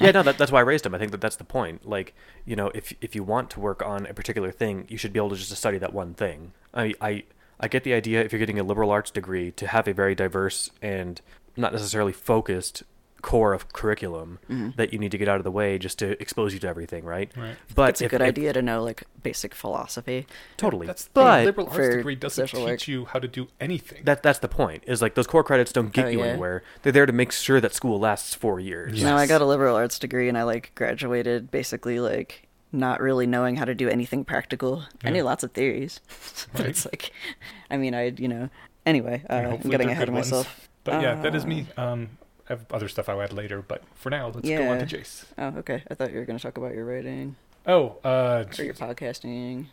yeah, 0.00 0.10
no, 0.10 0.24
that, 0.24 0.36
that's 0.36 0.50
why 0.50 0.58
I 0.58 0.62
raised 0.62 0.84
him. 0.84 0.94
I 0.94 0.98
think 0.98 1.12
that 1.12 1.20
that's 1.20 1.36
the 1.36 1.44
point. 1.44 1.88
Like, 1.88 2.14
you 2.44 2.56
know, 2.56 2.72
if 2.74 2.92
if 3.00 3.14
you 3.14 3.22
want 3.22 3.48
to 3.50 3.60
work 3.60 3.80
on 3.86 4.06
a 4.06 4.14
particular 4.14 4.50
thing, 4.50 4.86
you 4.88 4.98
should 4.98 5.12
be 5.12 5.20
able 5.20 5.30
to 5.30 5.36
just 5.36 5.54
study 5.54 5.78
that 5.78 5.94
one 5.94 6.14
thing. 6.14 6.52
I 6.74 6.94
I 7.00 7.22
I 7.60 7.68
get 7.68 7.84
the 7.84 7.94
idea 7.94 8.22
if 8.24 8.32
you're 8.32 8.40
getting 8.40 8.58
a 8.58 8.64
liberal 8.64 8.90
arts 8.90 9.12
degree 9.12 9.52
to 9.52 9.68
have 9.68 9.86
a 9.86 9.94
very 9.94 10.16
diverse 10.16 10.70
and 10.82 11.20
not 11.56 11.72
necessarily 11.72 12.12
focused 12.12 12.82
core 13.24 13.54
of 13.54 13.72
curriculum 13.72 14.38
Mhm. 14.50 14.76
that 14.76 14.92
you 14.92 14.98
need 14.98 15.10
to 15.12 15.18
get 15.18 15.28
out 15.28 15.38
of 15.38 15.44
the 15.44 15.50
way 15.50 15.78
just 15.78 15.98
to 16.00 16.20
expose 16.20 16.52
you 16.52 16.60
to 16.60 16.68
everything, 16.68 17.04
right? 17.04 17.32
Right. 17.36 17.56
But 17.74 17.88
it's 17.90 18.00
a 18.02 18.04
if- 18.04 18.10
good 18.10 18.20
if- 18.20 18.28
idea 18.28 18.52
to 18.52 18.60
know 18.60 18.82
like 18.84 19.04
basic 19.22 19.54
philosophy. 19.54 20.26
Totally. 20.58 20.86
That's 20.86 21.04
the 21.04 21.10
but 21.14 21.36
thing. 21.38 21.44
liberal 21.46 21.68
arts 21.70 21.96
degree 21.96 22.14
doesn't 22.16 22.48
teach 22.48 22.60
work- 22.60 22.86
you 22.86 23.06
how 23.06 23.18
to 23.18 23.26
do 23.26 23.48
anything. 23.60 24.04
that 24.04 24.22
that's 24.22 24.40
the 24.40 24.48
point. 24.48 24.84
Is 24.86 25.00
like 25.00 25.14
those 25.14 25.26
core 25.26 25.42
credits 25.42 25.72
don't 25.72 25.90
get 25.92 26.04
Oh, 26.04 26.08
you 26.08 26.18
yeah. 26.18 26.26
anywhere. 26.26 26.62
They're 26.82 26.92
there 26.92 27.06
to 27.06 27.12
make 27.12 27.32
sure 27.32 27.60
that 27.62 27.72
school 27.74 27.98
lasts 27.98 28.34
four 28.34 28.60
years. 28.60 29.00
Yeah. 29.00 29.08
No, 29.10 29.16
I 29.16 29.26
got 29.26 29.40
a 29.40 29.46
liberal 29.46 29.74
arts 29.74 29.98
degree 29.98 30.28
and 30.28 30.36
I 30.36 30.42
like 30.42 30.72
graduated 30.74 31.50
basically 31.50 31.98
like 32.00 32.46
not 32.72 33.00
really 33.00 33.26
knowing 33.26 33.56
how 33.56 33.64
to 33.64 33.74
do 33.74 33.88
anything 33.88 34.24
practical. 34.24 34.84
I 35.02 35.10
knew 35.10 35.22
lots 35.22 35.42
of 35.44 35.52
theories, 35.52 36.00
but 36.52 36.60
Right. 36.60 36.68
it's 36.70 36.84
like, 36.84 37.10
I 37.70 37.76
mean, 37.78 37.94
I 37.94 38.12
you 38.18 38.28
know. 38.28 38.50
Anyway, 38.84 39.22
uh, 39.30 39.34
I'm 39.34 39.70
getting 39.70 39.88
ahead 39.88 40.02
good 40.02 40.08
of 40.10 40.14
ones. 40.14 40.26
myself. 40.30 40.68
But 40.84 41.00
yeah, 41.00 41.14
that 41.22 41.34
is 41.34 41.46
me. 41.46 41.68
Uh, 41.78 41.82
Um, 41.82 42.08
I 42.48 42.52
have 42.52 42.66
other 42.70 42.88
stuff 42.88 43.08
I'll 43.08 43.22
add 43.22 43.32
later, 43.32 43.62
but 43.62 43.82
for 43.94 44.10
now, 44.10 44.26
let's 44.28 44.48
go 44.48 44.68
on 44.68 44.78
to 44.78 44.86
Jace. 44.86 45.24
Oh, 45.38 45.58
okay. 45.58 45.82
I 45.90 45.94
thought 45.94 46.12
you 46.12 46.18
were 46.18 46.24
going 46.24 46.38
to 46.38 46.42
talk 46.42 46.58
about 46.58 46.74
your 46.74 46.84
writing 46.84 47.36
Oh, 47.66 47.96
uh, 48.04 48.44
or 48.58 48.64
your 48.64 48.74
podcasting. 48.74 49.66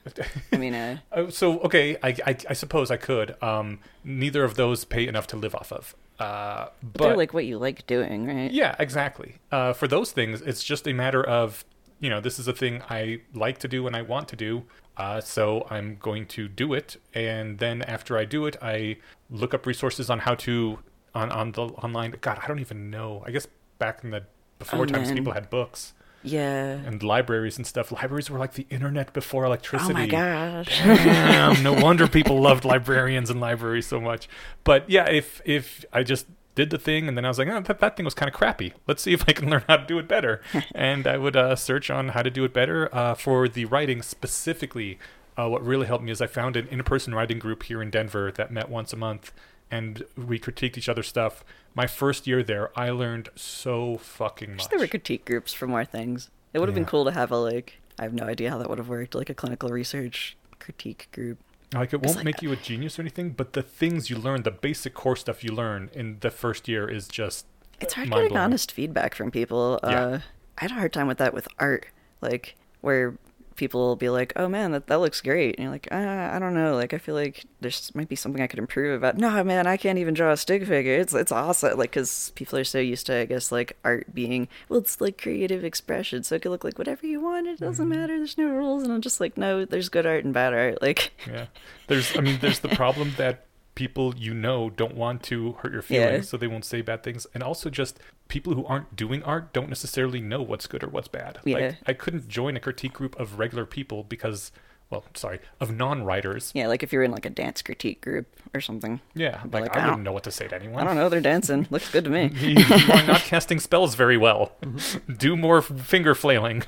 I 0.54 0.58
mean, 0.58 0.74
uh, 0.74 1.00
Oh, 1.12 1.30
so 1.30 1.60
okay, 1.60 1.98
I, 2.02 2.16
I, 2.26 2.38
I 2.50 2.54
suppose 2.54 2.90
I 2.90 2.98
could. 2.98 3.42
Um, 3.44 3.80
neither 4.04 4.44
of 4.44 4.56
those 4.56 4.86
pay 4.86 5.08
enough 5.08 5.28
to 5.28 5.38
live 5.38 5.54
off 5.54 5.72
of. 5.74 5.96
Uh, 6.18 6.68
but 6.82 6.94
but 6.94 7.08
they're 7.08 7.18
like 7.18 7.34
what 7.34 7.46
you 7.46 7.58
like 7.58 7.86
doing, 7.88 8.28
right? 8.28 8.52
yeah, 8.52 8.76
exactly. 8.80 9.36
Uh, 9.52 9.74
for 9.74 9.88
those 9.88 10.12
things, 10.12 10.42
it's 10.42 10.64
just 10.64 10.88
a 10.88 10.94
matter 10.94 11.24
of 11.24 11.66
you 12.00 12.10
know 12.10 12.22
this 12.22 12.40
is 12.40 12.48
a 12.48 12.54
thing 12.54 12.82
I 12.90 13.22
like 13.34 13.58
to 13.60 13.68
do 13.68 13.88
and 13.88 13.96
I 13.96 14.04
want 14.04 14.28
to 14.30 14.36
do. 14.36 14.64
Uh, 14.98 15.20
so 15.20 15.66
I'm 15.70 15.98
going 16.00 16.28
to 16.28 16.48
do 16.48 16.74
it, 16.74 16.98
and 17.14 17.58
then 17.58 17.82
after 17.82 18.18
I 18.18 18.26
do 18.26 18.46
it, 18.46 18.56
I 18.62 18.98
look 19.30 19.54
up 19.54 19.66
resources 19.66 20.10
on 20.10 20.20
how 20.20 20.36
to 20.36 20.80
on 21.16 21.32
on 21.32 21.52
the 21.54 21.64
online. 21.64 22.16
God, 22.22 22.40
I 22.44 22.48
don't 22.48 22.60
even 22.60 22.90
know. 22.90 23.24
I 23.26 23.32
guess 23.32 23.48
back 23.80 24.04
in 24.04 24.12
the 24.12 24.24
before 24.60 24.82
Oh, 24.82 24.86
times, 24.86 25.08
man. 25.10 25.18
people 25.18 25.34
had 25.34 25.50
books 25.50 25.94
Yeah. 26.24 26.74
and 26.86 27.02
libraries 27.02 27.58
and 27.58 27.66
stuff. 27.66 27.92
Libraries 27.92 28.30
were 28.30 28.38
like 28.38 28.54
the 28.54 28.68
internet 28.70 29.12
before 29.12 29.44
electricity. 29.46 29.92
Oh 29.94 29.98
my 29.98 30.06
gosh. 30.06 30.68
Damn, 30.84 31.64
no 31.64 31.74
wonder 31.88 32.08
people 32.08 32.40
loved 32.40 32.64
librarians 32.64 33.30
and 33.32 33.40
libraries 33.42 33.88
so 33.88 34.00
much. 34.00 34.30
But 34.64 34.88
yeah, 34.90 35.10
if 35.10 35.42
if 35.46 35.84
I 35.92 36.04
just 36.04 36.28
did 36.54 36.70
the 36.70 36.78
thing 36.78 37.08
and 37.08 37.18
then 37.18 37.24
I 37.26 37.30
was 37.30 37.40
like, 37.40 37.48
oh, 37.48 37.62
that, 37.62 37.80
that 37.80 37.96
thing 37.98 38.04
was 38.06 38.14
kind 38.14 38.28
of 38.30 38.36
crappy. 38.36 38.74
Let's 38.86 39.02
see 39.02 39.14
if 39.14 39.24
I 39.28 39.32
can 39.32 39.50
learn 39.52 39.64
how 39.68 39.78
to 39.78 39.86
do 39.86 39.98
it 40.00 40.08
better. 40.08 40.42
and 40.76 41.08
I 41.08 41.18
would 41.18 41.36
uh, 41.36 41.56
search 41.56 41.90
on 41.90 42.10
how 42.10 42.22
to 42.22 42.30
do 42.30 42.44
it 42.44 42.54
better 42.54 42.94
uh, 42.94 43.16
for 43.16 43.48
the 43.48 43.66
writing 43.66 44.02
specifically. 44.02 45.00
Uh, 45.38 45.48
what 45.48 45.64
really 45.66 45.88
helped 45.88 46.04
me 46.04 46.12
is 46.12 46.22
I 46.22 46.28
found 46.28 46.58
an 46.58 46.68
in-person 46.68 47.16
writing 47.16 47.40
group 47.40 47.64
here 47.64 47.82
in 47.82 47.90
Denver 47.90 48.34
that 48.34 48.52
met 48.52 48.68
once 48.70 48.92
a 48.92 48.98
month, 48.98 49.32
and 49.72 50.04
we 50.18 50.38
critiqued 50.40 50.78
each 50.78 50.90
other's 50.90 51.08
stuff. 51.08 51.44
My 51.74 51.88
first 51.88 52.28
year 52.28 52.44
there, 52.44 52.78
I 52.78 52.90
learned 52.90 53.30
so 53.36 53.98
fucking 53.98 54.52
much. 54.52 54.58
Wish 54.60 54.68
there 54.68 54.80
were 54.80 54.88
critique 54.88 55.26
groups 55.26 55.54
for 55.54 55.66
more 55.68 55.86
things. 55.86 56.30
It 56.54 56.60
would 56.60 56.68
have 56.68 56.76
been 56.76 56.86
cool 56.86 57.06
to 57.06 57.12
have 57.12 57.32
a 57.32 57.38
like. 57.38 57.80
I 57.98 58.04
have 58.04 58.14
no 58.14 58.26
idea 58.26 58.50
how 58.50 58.58
that 58.58 58.70
would 58.70 58.78
have 58.78 58.90
worked. 58.90 59.16
Like 59.16 59.30
a 59.30 59.34
clinical 59.34 59.70
research 59.70 60.36
critique 60.60 61.08
group. 61.14 61.40
Like 61.74 61.94
it 61.94 62.02
won't 62.02 62.18
like- 62.18 62.26
make 62.26 62.42
you 62.42 62.52
a 62.52 62.58
genius 62.58 63.00
or 63.00 63.04
anything, 63.04 63.30
but 63.32 63.54
the 63.54 63.62
things 63.64 64.10
you 64.10 64.18
learn, 64.18 64.44
the 64.44 64.52
basic 64.52 64.94
core 64.94 65.16
stuff 65.16 65.44
you 65.44 65.54
learn 65.54 65.90
in 65.94 66.18
the 66.20 66.30
first 66.30 66.68
year 66.68 66.90
is 66.90 67.08
just 67.08 67.46
It's 67.80 67.94
hard 67.94 68.12
getting 68.12 68.36
honest 68.36 68.74
feedback 68.74 69.16
from 69.16 69.32
people. 69.32 69.80
Yeah. 69.84 69.90
Uh, 70.06 70.20
I 70.58 70.62
had 70.66 70.72
a 70.72 70.74
hard 70.76 70.92
time 70.92 71.08
with 71.08 71.18
that 71.20 71.34
with 71.34 71.48
art. 71.58 71.86
like 72.20 72.56
where 72.82 73.16
people 73.56 73.82
will 73.82 73.96
be 73.96 74.10
like, 74.10 74.34
"Oh 74.36 74.48
man, 74.48 74.72
that 74.72 74.88
that 74.88 75.00
looks 75.00 75.22
great," 75.22 75.56
and 75.56 75.64
you're 75.64 75.72
like, 75.72 75.88
uh, 75.92 75.96
"I 76.34 76.40
don't 76.40 76.54
know, 76.54 76.76
like 76.76 76.94
I 76.94 76.98
feel 76.98 77.16
like 77.16 77.44
there's 77.60 77.94
might 77.96 78.10
be 78.10 78.16
something 78.16 78.42
I 78.42 78.48
could 78.48 78.60
improve 78.60 78.96
about." 78.98 79.18
No, 79.18 79.44
man, 79.44 79.68
I 79.68 79.78
can't 79.78 80.00
even 80.00 80.14
draw 80.14 80.32
a 80.32 80.38
stick 80.38 80.66
figure. 80.66 80.96
It's 80.96 81.14
it's 81.14 81.32
awesome, 81.32 81.78
like 81.78 81.92
because 81.92 82.32
people 82.36 82.58
are 82.60 82.64
so 82.64 82.80
used 82.80 83.06
to, 83.08 83.16
I 83.16 83.26
guess, 83.26 83.52
like 83.52 83.78
art 83.84 84.14
being 84.14 84.48
well, 84.70 84.80
it's 84.80 85.00
like 85.02 85.22
creative 85.22 85.64
expression, 85.64 86.24
so 86.24 86.36
it 86.36 86.42
could 86.42 86.52
look 86.52 86.64
like 86.64 86.78
whatever 86.78 87.06
you 87.06 87.22
want. 87.22 87.48
It 87.48 87.60
doesn't 87.60 87.88
matter. 87.90 88.18
There's 88.18 88.38
no 88.38 88.48
rules, 88.48 88.84
and 88.84 88.92
I'm 88.92 89.02
just 89.02 89.20
like, 89.20 89.38
no, 89.38 89.66
there's 89.66 89.90
good 89.90 90.06
art 90.06 90.24
and 90.26 90.34
bad 90.34 90.54
art. 90.54 90.82
Like, 90.82 91.12
Yeah. 91.28 91.48
There's 91.88 92.16
I 92.18 92.22
mean 92.22 92.40
there's 92.42 92.60
the 92.60 92.70
problem 92.84 93.14
that 93.18 93.46
people 93.76 94.14
you 94.18 94.34
know 94.34 94.70
don't 94.70 94.96
want 94.96 95.24
to 95.24 95.54
hurt 95.54 95.72
your 95.72 95.84
Yeah. 95.88 96.08
feelings 96.10 96.30
so 96.30 96.36
they 96.38 96.48
won't 96.48 96.66
say 96.66 96.82
bad 96.82 97.04
things 97.04 97.26
and 97.34 97.42
also 97.42 97.70
just 97.70 98.00
people 98.32 98.54
who 98.54 98.66
aren't 98.66 98.96
doing 98.96 99.22
art 99.24 99.52
don't 99.52 99.68
necessarily 99.68 100.22
know 100.22 100.42
what's 100.42 100.66
good 100.66 100.86
or 100.86 100.88
what's 100.88 101.10
bad. 101.10 101.40
Yeah. 101.44 101.58
Like 101.58 101.76
I 101.86 101.92
couldn't 101.92 102.30
join 102.30 102.56
a 102.56 102.62
critique 102.62 102.94
group 102.94 103.20
of 103.20 103.38
regular 103.38 103.66
people 103.66 104.04
because 104.06 104.54
well, 104.90 105.04
sorry, 105.14 105.40
of 105.60 105.74
non-writers. 105.76 106.52
yeah, 106.54 106.68
like 106.68 106.82
if 106.84 106.92
you're 106.92 107.04
in 107.04 107.12
like 107.12 107.26
a 107.26 107.30
dance 107.30 107.62
critique 107.62 108.02
group 108.02 108.28
or 108.54 108.60
something. 108.60 109.00
Yeah, 109.14 109.42
like, 109.52 109.64
like, 109.64 109.76
I, 109.76 109.80
I 109.80 109.84
wouldn't 109.84 109.98
don't- 109.98 110.04
know 110.04 110.12
what 110.14 110.24
to 110.24 110.32
say 110.32 110.48
to 110.48 110.56
anyone. 110.56 110.82
I 110.82 110.86
don't 110.86 110.96
know. 110.96 111.10
They're 111.10 111.22
dancing. 111.22 111.68
Looks 111.70 111.90
good 111.92 112.06
to 112.06 112.10
me. 112.10 112.32
you, 112.36 112.56
you 112.58 112.94
are 112.94 113.04
not 113.04 113.22
casting 113.32 113.60
spells 113.60 113.96
very 113.96 114.18
well. 114.18 114.54
Do 115.18 115.36
more 115.36 115.62
finger 115.62 116.16
flailing. 116.16 116.64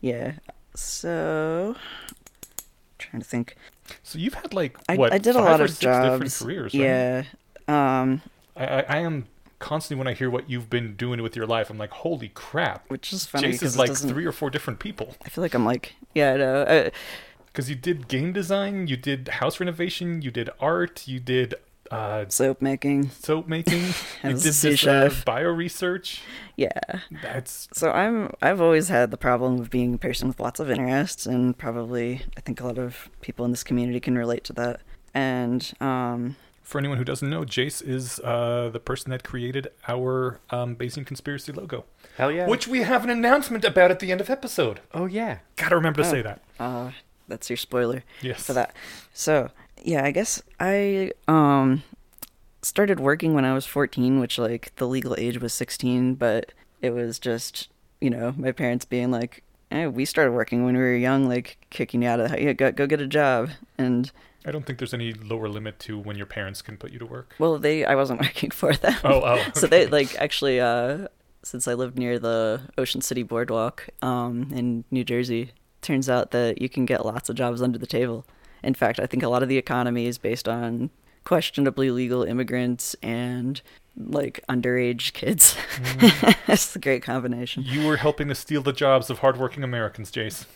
Yeah. 0.00 0.34
So, 0.74 1.76
trying 2.98 3.22
to 3.22 3.28
think. 3.28 3.56
So 4.02 4.18
you've 4.18 4.34
had 4.34 4.54
like 4.54 4.76
I, 4.88 4.96
what? 4.96 5.12
I 5.12 5.18
did 5.18 5.36
a 5.36 5.40
lot 5.40 5.60
of 5.60 5.70
six 5.70 5.80
jobs. 5.80 6.20
different 6.20 6.34
careers. 6.34 6.74
Right? 6.74 6.82
Yeah. 6.82 7.24
Um, 7.68 8.22
I, 8.56 8.66
I, 8.66 8.80
I 8.80 8.98
am 8.98 9.26
constantly 9.58 9.98
when 9.98 10.08
I 10.08 10.14
hear 10.14 10.30
what 10.30 10.48
you've 10.50 10.70
been 10.70 10.96
doing 10.96 11.22
with 11.22 11.36
your 11.36 11.46
life, 11.46 11.70
I'm 11.70 11.78
like, 11.78 11.90
holy 11.90 12.28
crap! 12.28 12.88
which 12.90 13.12
is 13.12 13.26
funny 13.26 13.48
Jace 13.48 13.52
because 13.52 13.72
is 13.72 13.78
like 13.78 13.94
three 13.96 14.26
or 14.26 14.32
four 14.32 14.50
different 14.50 14.78
people. 14.80 15.14
I 15.24 15.28
feel 15.28 15.42
like 15.42 15.54
I'm 15.54 15.64
like, 15.64 15.94
yeah, 16.14 16.32
I 16.32 16.36
know. 16.36 16.62
Uh, 16.62 16.90
Because 17.46 17.70
you 17.70 17.76
did 17.76 18.08
game 18.08 18.32
design, 18.32 18.88
you 18.88 18.96
did 18.96 19.28
house 19.28 19.60
renovation, 19.60 20.22
you 20.22 20.30
did 20.30 20.50
art, 20.60 21.06
you 21.06 21.20
did 21.20 21.54
uh, 21.90 22.24
soap 22.28 22.60
making. 22.60 23.10
soap 23.10 23.46
making, 23.46 23.82
you 24.24 24.30
did 24.30 24.38
this 24.38 24.86
uh, 24.86 25.14
bio 25.24 25.48
research. 25.50 26.22
Yeah. 26.56 26.70
That's 27.22 27.68
So 27.72 27.90
I'm 27.90 28.32
I've 28.42 28.60
always 28.60 28.88
had 28.88 29.10
the 29.10 29.16
problem 29.16 29.60
of 29.60 29.70
being 29.70 29.94
a 29.94 29.98
person 29.98 30.28
with 30.28 30.40
lots 30.40 30.60
of 30.60 30.70
interests, 30.70 31.26
and 31.26 31.56
probably 31.56 32.22
I 32.36 32.40
think 32.40 32.60
a 32.60 32.66
lot 32.66 32.78
of 32.78 33.08
people 33.20 33.44
in 33.44 33.50
this 33.50 33.64
community 33.64 34.00
can 34.00 34.16
relate 34.16 34.44
to 34.44 34.52
that. 34.54 34.80
And 35.12 35.72
um, 35.80 36.36
for 36.64 36.78
anyone 36.78 36.98
who 36.98 37.04
doesn't 37.04 37.28
know, 37.30 37.42
Jace 37.44 37.86
is 37.86 38.18
uh, 38.24 38.68
the 38.72 38.80
person 38.80 39.10
that 39.12 39.22
created 39.22 39.68
our 39.86 40.40
um, 40.50 40.74
Bayesian 40.74 41.06
conspiracy 41.06 41.52
logo, 41.52 41.84
Hell 42.16 42.32
yeah. 42.32 42.48
which 42.48 42.66
we 42.66 42.80
have 42.82 43.04
an 43.04 43.10
announcement 43.10 43.64
about 43.64 43.90
at 43.92 44.00
the 44.00 44.10
end 44.10 44.20
of 44.20 44.28
episode. 44.30 44.80
Oh 44.92 45.06
yeah. 45.06 45.38
Gotta 45.56 45.76
remember 45.76 46.02
to 46.02 46.08
Oh. 46.08 46.10
say 46.10 46.22
that. 46.22 46.40
uh, 46.58 46.90
that's 47.28 47.48
your 47.48 47.56
spoiler. 47.58 48.02
Yes. 48.22 48.44
for 48.44 48.54
that. 48.54 48.74
So 49.12 49.50
yeah, 49.82 50.04
I 50.04 50.10
guess 50.10 50.42
I 50.58 51.12
um 51.28 51.82
started 52.62 52.98
working 52.98 53.34
when 53.34 53.44
I 53.44 53.52
was 53.54 53.66
14, 53.66 54.18
which 54.20 54.38
like 54.38 54.74
the 54.76 54.86
legal 54.88 55.14
age 55.18 55.38
was 55.40 55.52
16, 55.52 56.14
but 56.14 56.52
it 56.80 56.90
was 56.90 57.18
just 57.18 57.68
you 58.00 58.10
know 58.10 58.34
my 58.36 58.52
parents 58.52 58.84
being 58.84 59.10
like, 59.10 59.42
eh, 59.70 59.86
we 59.86 60.04
started 60.04 60.32
working 60.32 60.64
when 60.64 60.74
we 60.76 60.80
were 60.82 60.96
young, 60.96 61.28
like 61.28 61.58
kicking 61.70 62.02
you 62.02 62.08
out 62.08 62.20
of 62.20 62.24
the 62.24 62.28
house. 62.30 62.40
Yeah, 62.40 62.52
go 62.54 62.72
go 62.72 62.86
get 62.86 63.00
a 63.00 63.06
job. 63.06 63.50
And 63.78 64.10
I 64.44 64.50
don't 64.50 64.66
think 64.66 64.78
there's 64.78 64.94
any 64.94 65.12
lower 65.14 65.48
limit 65.48 65.78
to 65.80 65.98
when 65.98 66.16
your 66.16 66.26
parents 66.26 66.60
can 66.62 66.76
put 66.76 66.92
you 66.92 66.98
to 66.98 67.06
work. 67.06 67.34
well, 67.38 67.58
they 67.58 67.84
I 67.84 67.94
wasn't 67.94 68.20
working 68.26 68.50
for 68.50 68.74
them. 68.74 68.96
Oh, 69.04 69.22
oh. 69.24 69.44
so 69.54 69.66
they 69.66 69.86
like 69.86 70.14
actually 70.20 70.60
uh 70.60 71.08
since 71.42 71.68
I 71.68 71.74
lived 71.74 71.98
near 71.98 72.18
the 72.18 72.62
Ocean 72.78 73.00
City 73.00 73.22
Boardwalk 73.22 73.88
um 74.02 74.50
in 74.54 74.84
New 74.90 75.04
Jersey, 75.04 75.52
turns 75.82 76.08
out 76.08 76.30
that 76.32 76.60
you 76.60 76.68
can 76.68 76.84
get 76.86 77.04
lots 77.04 77.28
of 77.28 77.36
jobs 77.36 77.62
under 77.62 77.78
the 77.78 77.86
table. 77.86 78.26
In 78.62 78.74
fact, 78.74 78.98
I 78.98 79.06
think 79.06 79.22
a 79.22 79.28
lot 79.28 79.42
of 79.42 79.48
the 79.48 79.58
economy 79.58 80.06
is 80.06 80.16
based 80.18 80.48
on 80.48 80.90
questionably 81.24 81.90
legal 81.90 82.22
immigrants 82.22 82.94
and 83.02 83.60
like 83.96 84.40
underage 84.48 85.12
kids. 85.12 85.56
That's 86.46 86.74
a 86.74 86.78
great 86.78 87.02
combination. 87.02 87.62
You 87.66 87.86
were 87.86 87.96
helping 87.98 88.28
to 88.28 88.34
steal 88.34 88.62
the 88.62 88.72
jobs 88.72 89.08
of 89.10 89.18
hardworking 89.20 89.62
Americans, 89.62 90.10
Jace. 90.10 90.46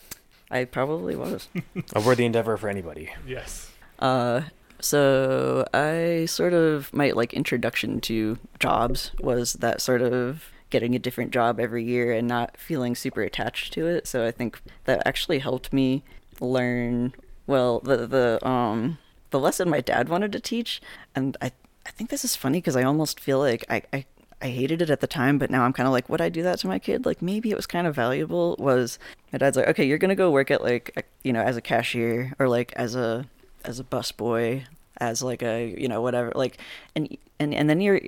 I 0.51 0.65
probably 0.65 1.15
was. 1.15 1.49
A 1.95 2.01
worthy 2.01 2.25
endeavor 2.25 2.57
for 2.57 2.69
anybody. 2.69 3.11
Yes. 3.27 3.68
Uh, 3.99 4.43
so 4.81 5.65
I 5.75 6.27
sort 6.27 6.53
of 6.53 6.93
my 6.93 7.11
like 7.11 7.35
introduction 7.35 8.01
to 8.03 8.39
jobs 8.61 9.11
was 9.21 9.55
that 9.55 9.81
sort 9.81 10.03
of 10.03 10.45
getting 10.71 10.95
a 10.95 10.99
different 10.99 11.31
job 11.33 11.59
every 11.59 11.83
year 11.85 12.13
and 12.13 12.29
not 12.29 12.57
feeling 12.57 12.95
super 12.95 13.23
attached 13.23 13.73
to 13.73 13.87
it. 13.87 14.07
So 14.07 14.27
I 14.27 14.31
think 14.31 14.61
that 14.85 15.03
actually 15.07 15.41
helped 15.41 15.73
me 15.73 16.05
learn 16.41 17.15
well 17.47 17.81
the 17.81 18.07
the 18.07 18.47
um 18.47 18.99
the 19.31 19.41
lesson 19.41 19.69
my 19.69 19.81
dad 19.81 20.09
wanted 20.09 20.33
to 20.33 20.41
teach, 20.41 20.81
and 21.15 21.37
I 21.41 21.53
I 21.87 21.91
think 21.91 22.11
this 22.11 22.25
is 22.25 22.37
funny 22.37 22.59
because 22.59 22.77
I 22.77 22.83
almost 22.85 23.21
feel 23.21 23.39
like 23.39 23.65
I. 23.69 23.83
I 23.93 24.07
I 24.41 24.51
hated 24.51 24.81
it 24.81 24.89
at 24.89 25.01
the 25.01 25.09
time, 25.09 25.37
but 25.37 25.51
now 25.51 25.65
I'm 25.65 25.73
kind 25.73 25.89
of 25.89 25.93
like, 25.93 26.09
would 26.09 26.21
I 26.21 26.29
do 26.29 26.45
that 26.45 26.61
to 26.61 26.69
my 26.69 26.79
kid? 26.79 27.05
Like, 27.05 27.21
maybe 27.21 27.51
it 27.51 27.57
was 27.57 27.67
kind 27.67 27.89
of 27.89 27.97
valuable. 27.97 28.55
Was 28.61 28.97
my 29.33 29.39
dad's 29.39 29.57
like, 29.57 29.67
okay, 29.67 29.85
you're 29.85 29.99
gonna 29.99 30.15
go 30.15 30.31
work 30.31 30.53
at 30.53 30.63
like, 30.63 31.05
you 31.25 31.33
know, 31.33 31.43
as 31.43 31.57
a 31.57 31.61
cashier 31.61 32.33
or 32.39 32.49
like 32.49 32.73
as 32.75 32.95
a 32.95 33.27
as 33.65 33.81
a 33.81 33.85
busboy, 33.85 34.65
as 34.99 35.23
like 35.23 35.43
a 35.43 35.75
you 35.79 35.89
know 35.89 36.01
whatever, 36.03 36.33
like, 36.35 36.59
and 36.95 37.17
and 37.39 37.55
and 37.55 37.69
then 37.69 37.81
you're 37.81 38.01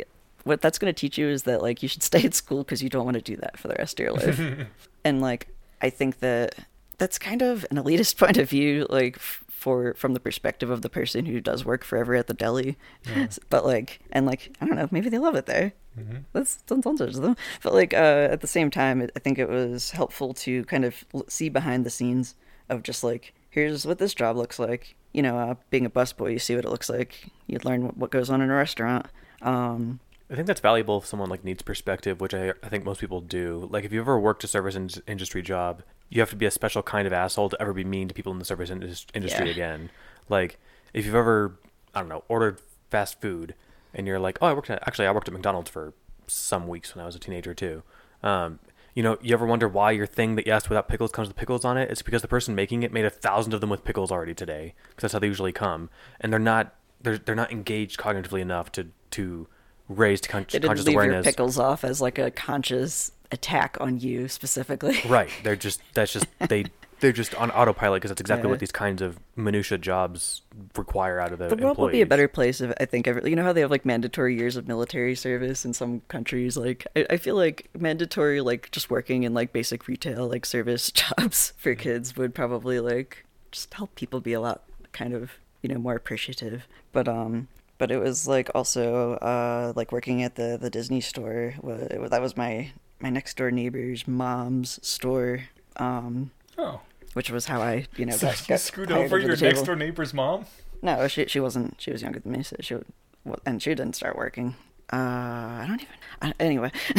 what 0.45 0.61
that's 0.61 0.79
gonna 0.79 0.93
teach 0.93 1.19
you 1.19 1.29
is 1.29 1.43
that 1.45 1.63
like 1.63 1.83
you 1.83 1.89
should 1.89 2.03
stay 2.11 2.23
at 2.25 2.35
school 2.35 2.65
because 2.65 2.83
you 2.83 2.89
don't 2.89 3.05
want 3.05 3.17
to 3.17 3.23
do 3.23 3.37
that 3.37 3.59
for 3.59 3.69
the 3.69 3.75
rest 3.75 3.99
of 4.01 4.05
your 4.05 4.13
life. 4.13 4.41
and 5.05 5.21
like, 5.21 5.49
I 5.83 5.91
think 5.91 6.21
that 6.21 6.55
that's 6.99 7.19
kind 7.19 7.43
of 7.43 7.65
an 7.71 7.77
elitist 7.79 8.17
point 8.19 8.37
of 8.37 8.49
view, 8.51 8.87
like 8.91 9.17
f- 9.17 9.45
for 9.49 9.95
from 9.95 10.15
the 10.15 10.21
perspective 10.21 10.71
of 10.71 10.81
the 10.83 10.89
person 10.89 11.27
who 11.27 11.41
does 11.41 11.65
work 11.65 11.85
forever 11.85 12.15
at 12.15 12.27
the 12.27 12.35
deli. 12.35 12.77
Yeah. 13.07 13.27
But 13.51 13.65
like, 13.67 14.01
and 14.13 14.25
like, 14.27 14.57
I 14.61 14.67
don't 14.67 14.77
know, 14.77 14.89
maybe 14.91 15.09
they 15.11 15.19
love 15.19 15.35
it 15.35 15.47
there. 15.47 15.73
hmm 15.95 16.19
That's 16.33 16.57
don't 16.63 16.83
don't 16.83 16.97
judge 16.97 17.15
them. 17.17 17.37
But 17.63 17.75
like, 17.75 17.93
uh, 17.93 18.29
at 18.31 18.41
the 18.41 18.47
same 18.47 18.71
time, 18.71 19.07
I 19.15 19.19
think 19.19 19.39
it 19.39 19.49
was 19.49 19.91
helpful 19.91 20.33
to 20.35 20.65
kind 20.65 20.85
of 20.85 21.05
see 21.29 21.49
behind 21.51 21.85
the 21.85 21.91
scenes 21.91 22.35
of 22.71 22.83
just 22.83 23.05
like, 23.05 23.35
here's 23.51 23.87
what 23.87 23.99
this 23.99 24.15
job 24.15 24.37
looks 24.37 24.59
like. 24.59 24.97
You 25.13 25.23
know, 25.23 25.39
uh, 25.39 25.55
being 25.71 25.85
a 25.85 25.91
busboy, 25.91 26.33
you 26.33 26.39
see 26.39 26.55
what 26.57 26.65
it 26.65 26.71
looks 26.71 26.89
like. 26.89 27.31
You 27.47 27.59
learn 27.65 27.83
what, 27.89 28.11
goes 28.11 28.31
on 28.31 28.41
in 28.41 28.51
a 28.51 28.55
restaurant. 28.55 29.07
Um, 29.43 30.01
I 30.31 30.35
think 30.37 30.47
that's 30.47 30.61
valuable 30.61 30.99
if 30.99 31.07
someone 31.07 31.29
like 31.29 31.43
needs 31.45 31.63
perspective, 31.63 32.21
which 32.21 32.33
I, 32.35 32.53
I 32.63 32.69
think 32.69 32.85
most 32.85 33.01
people 33.01 33.21
do. 33.21 33.69
Like 33.71 33.85
if 33.85 33.93
you 33.93 34.01
ever 34.01 34.19
worked 34.19 34.45
a 34.45 34.47
service 34.47 34.77
in- 34.77 34.91
industry 35.09 35.43
job, 35.43 35.83
you 36.09 36.21
have 36.21 36.31
to 36.31 36.37
be 36.37 36.47
a 36.47 36.51
special 36.51 36.83
kind 36.83 37.07
of 37.07 37.13
asshole 37.13 37.49
to 37.51 37.61
ever 37.61 37.73
be 37.73 37.85
mean 37.85 38.07
to 38.09 38.15
people 38.15 38.33
in 38.33 38.39
the 38.39 38.45
service 38.45 38.71
indus- 38.71 39.07
industry 39.15 39.47
Yeah. 39.47 39.53
again. 39.53 39.91
Like 40.29 40.59
if 40.95 41.05
you've 41.05 41.15
ever, 41.17 41.59
I 41.95 42.01
don't 42.01 42.09
know, 42.09 42.23
ordered 42.29 42.61
fast 42.91 43.21
food 43.21 43.55
and 43.93 44.07
you're 44.07 44.21
like, 44.21 44.39
oh, 44.41 44.47
I 44.47 44.53
worked 44.53 44.71
at 44.71 44.87
actually 44.87 45.09
I 45.09 45.13
worked 45.13 45.27
at 45.27 45.35
McDonald's 45.35 45.71
for 45.71 45.93
some 46.29 46.69
weeks 46.69 46.95
when 46.95 47.03
I 47.03 47.07
was 47.07 47.17
a 47.17 47.19
teenager 47.19 47.55
too. 47.55 47.83
Um, 48.23 48.61
you 48.95 49.03
know, 49.03 49.19
you 49.21 49.33
ever 49.33 49.47
wonder 49.47 49.69
why 49.69 49.93
your 49.93 50.07
thing 50.07 50.37
that 50.37 50.47
you 50.47 50.53
asked 50.53 50.69
without 50.69 50.89
pickles 50.89 51.13
comes 51.13 51.29
with 51.29 51.37
pickles 51.37 51.65
on 51.65 51.77
it? 51.77 51.91
It's 51.91 52.03
because 52.03 52.23
the 52.23 52.29
person 52.29 52.55
making 52.55 52.83
it 52.83 52.93
made 52.93 53.05
a 53.05 53.11
thousand 53.11 53.55
of 53.55 53.61
them 53.61 53.71
with 53.71 53.85
pickles 53.85 54.11
already 54.11 54.35
today, 54.35 54.75
because 54.89 55.03
that's 55.03 55.13
how 55.13 55.19
they 55.19 55.27
usually 55.27 55.53
come, 55.53 55.91
and 56.21 56.33
they're 56.33 56.41
not 56.41 56.75
they're 57.01 57.19
they're 57.19 57.35
not 57.35 57.53
engaged 57.53 57.99
cognitively 57.99 58.41
enough 58.41 58.73
to 58.73 58.89
to 59.13 59.49
raise 59.89 60.21
con- 60.21 60.47
they 60.51 60.59
didn't 60.59 60.69
conscious 60.69 60.87
leave 60.87 61.03
your 61.03 61.23
pickles 61.23 61.59
off 61.59 61.85
as 61.85 62.01
like 62.01 62.19
a 62.19 62.31
conscious 62.31 63.13
attack 63.33 63.77
on 63.81 63.99
you 63.99 64.29
specifically. 64.29 64.99
Right. 65.07 65.31
They're 65.43 65.57
just 65.57 65.81
that's 65.95 66.13
just 66.13 66.27
they 66.49 66.65
they're 67.01 67.13
just 67.13 67.35
on 67.35 67.51
autopilot 67.51 67.99
because 68.01 68.11
that's 68.11 68.21
exactly 68.21 68.47
Yeah. 68.49 68.51
what 68.53 68.61
these 68.61 68.73
kinds 68.73 69.03
of 69.03 69.19
minutia 69.37 69.79
jobs 69.79 70.43
require 70.77 71.19
out 71.21 71.33
of 71.33 71.39
the 71.39 71.49
The 71.49 71.57
world 71.63 71.79
would 71.79 71.93
be 71.93 72.03
a 72.03 72.07
better 72.07 72.29
place 72.29 72.61
if 72.61 72.73
I 72.81 72.85
think 72.85 73.09
every, 73.09 73.29
you 73.31 73.37
know 73.37 73.43
how 73.43 73.53
they 73.53 73.63
have 73.63 73.71
like 73.71 73.85
mandatory 73.85 74.37
years 74.37 74.57
of 74.57 74.69
military 74.69 75.15
service 75.15 75.65
in 75.65 75.73
some 75.73 76.03
countries. 76.09 76.57
Like 76.57 76.87
I, 76.95 77.07
I 77.11 77.17
feel 77.17 77.35
like 77.37 77.69
mandatory 77.79 78.41
like 78.41 78.71
just 78.71 78.91
working 78.91 79.23
in 79.25 79.35
like 79.35 79.53
basic 79.53 79.89
retail 79.89 80.29
like 80.29 80.45
service 80.47 80.91
jobs 81.03 81.53
for 81.57 81.75
kids 81.75 82.17
would 82.17 82.35
probably 82.35 82.81
like 82.81 83.25
just 83.53 83.73
help 83.75 83.95
people 83.95 84.21
be 84.21 84.33
a 84.33 84.41
lot 84.41 84.63
kind 84.93 85.13
of 85.15 85.33
you 85.63 85.69
know 85.69 85.79
more 85.79 85.95
appreciative. 85.97 86.67
But 86.93 87.09
um, 87.09 87.49
but 87.79 87.91
it 87.91 87.99
was 87.99 88.29
like 88.29 88.51
also 88.55 89.15
uh 89.15 89.73
like 89.77 89.91
working 89.93 90.23
at 90.23 90.35
the 90.37 90.59
the 90.61 90.71
Disney 90.71 91.01
store. 91.01 91.55
wa- 91.63 92.09
That 92.09 92.21
was 92.23 92.37
my 92.37 92.73
my 93.01 93.09
next 93.11 93.37
door 93.39 93.51
neighbor's 93.51 94.07
mom's 94.07 94.79
store. 94.87 95.45
Um, 95.77 96.31
Oh. 96.59 96.81
Which 97.15 97.31
was 97.31 97.47
how 97.47 97.61
I 97.61 97.87
you 97.97 98.07
know 98.07 98.17
so 98.17 98.29
got, 98.29 98.41
you 98.41 98.47
got 98.49 98.61
screwed 98.61 98.93
over 98.93 99.19
your 99.19 99.37
the 99.37 99.45
next 99.45 99.63
door 99.63 99.77
neighbor's 99.77 100.13
mom? 100.15 100.47
No, 100.83 101.07
she 101.09 101.27
she 101.27 101.41
wasn't. 101.41 101.75
She 101.81 101.91
was 101.91 102.03
younger 102.03 102.21
than 102.21 102.33
me, 102.33 102.43
so 102.43 102.57
she 102.61 102.75
would, 102.75 102.87
well, 103.25 103.39
and 103.45 103.63
she 103.63 103.71
didn't 103.71 103.95
start 103.97 104.17
working. 104.17 104.55
Uh, 104.93 104.97
I 104.97 105.65
don't 105.69 105.81
even. 105.83 105.95
I, 106.23 106.35
anyway, 106.41 106.73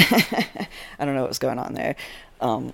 I 0.99 1.05
don't 1.05 1.15
know 1.15 1.21
what 1.21 1.29
was 1.29 1.39
going 1.39 1.59
on 1.59 1.73
there. 1.73 1.95
Um, 2.39 2.73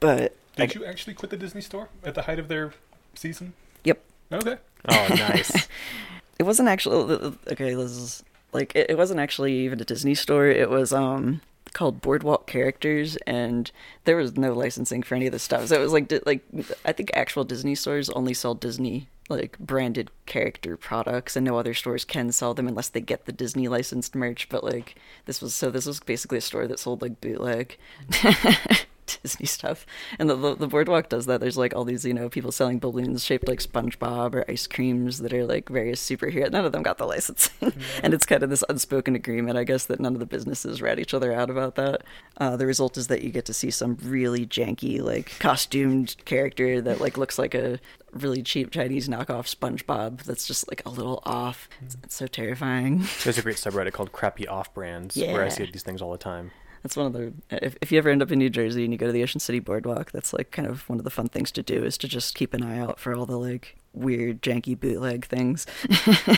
but 0.00 0.36
Did 0.56 0.70
I- 0.76 0.78
you 0.80 0.84
actually 0.84 1.14
quit 1.14 1.30
the 1.30 1.36
Disney 1.36 1.60
store 1.60 1.88
at 2.04 2.14
the 2.14 2.22
height 2.22 2.38
of 2.38 2.48
their 2.48 2.72
season? 3.14 3.54
Yep, 3.84 4.00
Okay. 4.32 4.56
Oh, 4.88 5.06
nice. 5.10 5.66
it 6.38 6.42
wasn't 6.44 6.68
actually 6.68 7.34
okay. 7.50 7.74
This 7.74 7.90
is 7.90 8.22
like 8.52 8.76
it, 8.76 8.90
it 8.90 8.98
wasn't 8.98 9.20
actually 9.20 9.54
even 9.60 9.80
a 9.80 9.84
Disney 9.84 10.14
store. 10.14 10.46
It 10.46 10.68
was 10.70 10.92
um 10.92 11.40
called 11.78 12.00
Boardwalk 12.00 12.48
Characters, 12.48 13.16
and 13.24 13.70
there 14.02 14.16
was 14.16 14.36
no 14.36 14.52
licensing 14.52 15.00
for 15.00 15.14
any 15.14 15.26
of 15.26 15.32
this 15.32 15.44
stuff. 15.44 15.68
So 15.68 15.76
it 15.76 15.80
was 15.80 15.92
like 15.92 16.12
like 16.26 16.42
I 16.84 16.90
think 16.90 17.12
actual 17.14 17.44
Disney 17.44 17.76
stores 17.76 18.10
only 18.10 18.34
sell 18.34 18.54
Disney 18.54 19.08
like 19.28 19.56
branded 19.60 20.10
character 20.26 20.76
products, 20.76 21.36
and 21.36 21.46
no 21.46 21.56
other 21.56 21.74
stores 21.74 22.04
can 22.04 22.32
sell 22.32 22.52
them 22.52 22.66
unless 22.66 22.88
they 22.88 23.00
get 23.00 23.26
the 23.26 23.32
Disney 23.32 23.68
licensed 23.68 24.16
merch. 24.16 24.48
But 24.48 24.64
like 24.64 24.96
this 25.26 25.40
was 25.40 25.54
so 25.54 25.70
this 25.70 25.86
was 25.86 26.00
basically 26.00 26.38
a 26.38 26.40
store 26.40 26.66
that 26.66 26.80
sold 26.80 27.00
like 27.00 27.20
bootleg. 27.20 27.78
Disney 29.22 29.46
stuff, 29.46 29.86
and 30.18 30.28
the, 30.28 30.36
the 30.36 30.54
the 30.54 30.66
boardwalk 30.66 31.08
does 31.08 31.26
that. 31.26 31.40
There's 31.40 31.56
like 31.56 31.74
all 31.74 31.84
these 31.84 32.04
you 32.04 32.14
know 32.14 32.28
people 32.28 32.52
selling 32.52 32.78
balloons 32.78 33.24
shaped 33.24 33.48
like 33.48 33.60
SpongeBob 33.60 34.34
or 34.34 34.44
ice 34.48 34.66
creams 34.66 35.18
that 35.18 35.32
are 35.32 35.44
like 35.44 35.68
various 35.68 36.06
superhero. 36.06 36.50
None 36.50 36.64
of 36.64 36.72
them 36.72 36.82
got 36.82 36.98
the 36.98 37.06
licensing, 37.06 37.72
and 38.02 38.14
it's 38.14 38.26
kind 38.26 38.42
of 38.42 38.50
this 38.50 38.64
unspoken 38.68 39.14
agreement, 39.14 39.58
I 39.58 39.64
guess, 39.64 39.86
that 39.86 40.00
none 40.00 40.14
of 40.14 40.20
the 40.20 40.26
businesses 40.26 40.82
rat 40.82 40.98
each 40.98 41.14
other 41.14 41.32
out 41.32 41.50
about 41.50 41.74
that. 41.76 42.02
Uh, 42.36 42.56
the 42.56 42.66
result 42.66 42.96
is 42.96 43.08
that 43.08 43.22
you 43.22 43.30
get 43.30 43.44
to 43.46 43.54
see 43.54 43.70
some 43.70 43.96
really 44.02 44.46
janky 44.46 45.00
like 45.00 45.38
costumed 45.38 46.16
character 46.24 46.80
that 46.80 47.00
like 47.00 47.16
looks 47.16 47.38
like 47.38 47.54
a 47.54 47.80
really 48.12 48.42
cheap 48.42 48.70
Chinese 48.70 49.08
knockoff 49.08 49.54
SpongeBob 49.54 50.22
that's 50.22 50.46
just 50.46 50.68
like 50.68 50.82
a 50.86 50.90
little 50.90 51.22
off. 51.24 51.68
It's, 51.82 51.96
it's 52.02 52.14
so 52.14 52.26
terrifying. 52.26 53.04
There's 53.24 53.38
a 53.38 53.42
great 53.42 53.56
subreddit 53.58 53.92
called 53.92 54.12
Crappy 54.12 54.46
Off 54.48 54.72
Brands 54.74 55.16
where 55.16 55.44
I 55.44 55.48
see 55.48 55.64
these 55.66 55.82
things 55.82 56.02
all 56.02 56.12
the 56.12 56.18
time. 56.18 56.50
That's 56.82 56.96
one 56.96 57.06
of 57.06 57.12
the 57.12 57.32
if 57.50 57.76
if 57.80 57.92
you 57.92 57.98
ever 57.98 58.10
end 58.10 58.22
up 58.22 58.30
in 58.30 58.38
New 58.38 58.50
Jersey 58.50 58.84
and 58.84 58.92
you 58.92 58.98
go 58.98 59.06
to 59.06 59.12
the 59.12 59.22
Ocean 59.22 59.40
City 59.40 59.60
Boardwalk, 59.60 60.12
that's 60.12 60.32
like 60.32 60.50
kind 60.50 60.68
of 60.68 60.88
one 60.88 60.98
of 60.98 61.04
the 61.04 61.10
fun 61.10 61.28
things 61.28 61.50
to 61.52 61.62
do 61.62 61.84
is 61.84 61.98
to 61.98 62.08
just 62.08 62.34
keep 62.34 62.54
an 62.54 62.62
eye 62.62 62.78
out 62.78 62.98
for 63.00 63.14
all 63.14 63.26
the 63.26 63.38
like 63.38 63.76
weird 63.92 64.42
janky 64.42 64.78
bootleg 64.78 65.26
things. 65.26 65.66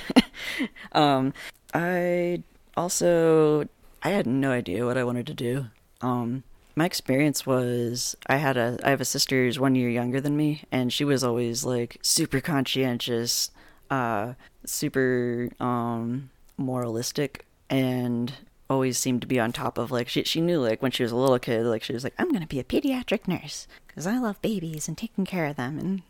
um 0.92 1.32
I 1.74 2.42
also 2.76 3.68
I 4.02 4.10
had 4.10 4.26
no 4.26 4.50
idea 4.50 4.86
what 4.86 4.96
I 4.98 5.04
wanted 5.04 5.26
to 5.28 5.34
do. 5.34 5.66
Um 6.00 6.44
my 6.74 6.86
experience 6.86 7.44
was 7.44 8.16
I 8.26 8.36
had 8.36 8.56
a 8.56 8.78
I 8.82 8.90
have 8.90 9.00
a 9.00 9.04
sister 9.04 9.44
who's 9.44 9.58
one 9.58 9.74
year 9.74 9.90
younger 9.90 10.20
than 10.20 10.36
me 10.36 10.62
and 10.72 10.92
she 10.92 11.04
was 11.04 11.22
always 11.22 11.64
like 11.64 11.98
super 12.02 12.40
conscientious, 12.40 13.50
uh 13.90 14.34
super 14.64 15.50
um 15.60 16.30
moralistic 16.56 17.46
and 17.68 18.32
always 18.70 18.96
seemed 18.96 19.20
to 19.20 19.26
be 19.26 19.40
on 19.40 19.52
top 19.52 19.76
of 19.76 19.90
like 19.90 20.08
she 20.08 20.22
she 20.24 20.40
knew 20.40 20.60
like 20.60 20.80
when 20.80 20.92
she 20.92 21.02
was 21.02 21.12
a 21.12 21.16
little 21.16 21.38
kid 21.38 21.64
like 21.66 21.82
she 21.82 21.92
was 21.92 22.04
like 22.04 22.14
I'm 22.18 22.30
to 22.32 22.46
be 22.46 22.60
a 22.60 22.64
pediatric 22.64 23.26
nurse 23.26 23.66
cuz 23.88 24.06
I 24.06 24.18
love 24.18 24.40
babies 24.40 24.88
and 24.88 24.96
taking 24.96 25.24
care 25.26 25.46
of 25.46 25.56
them 25.56 25.78
and 25.78 26.02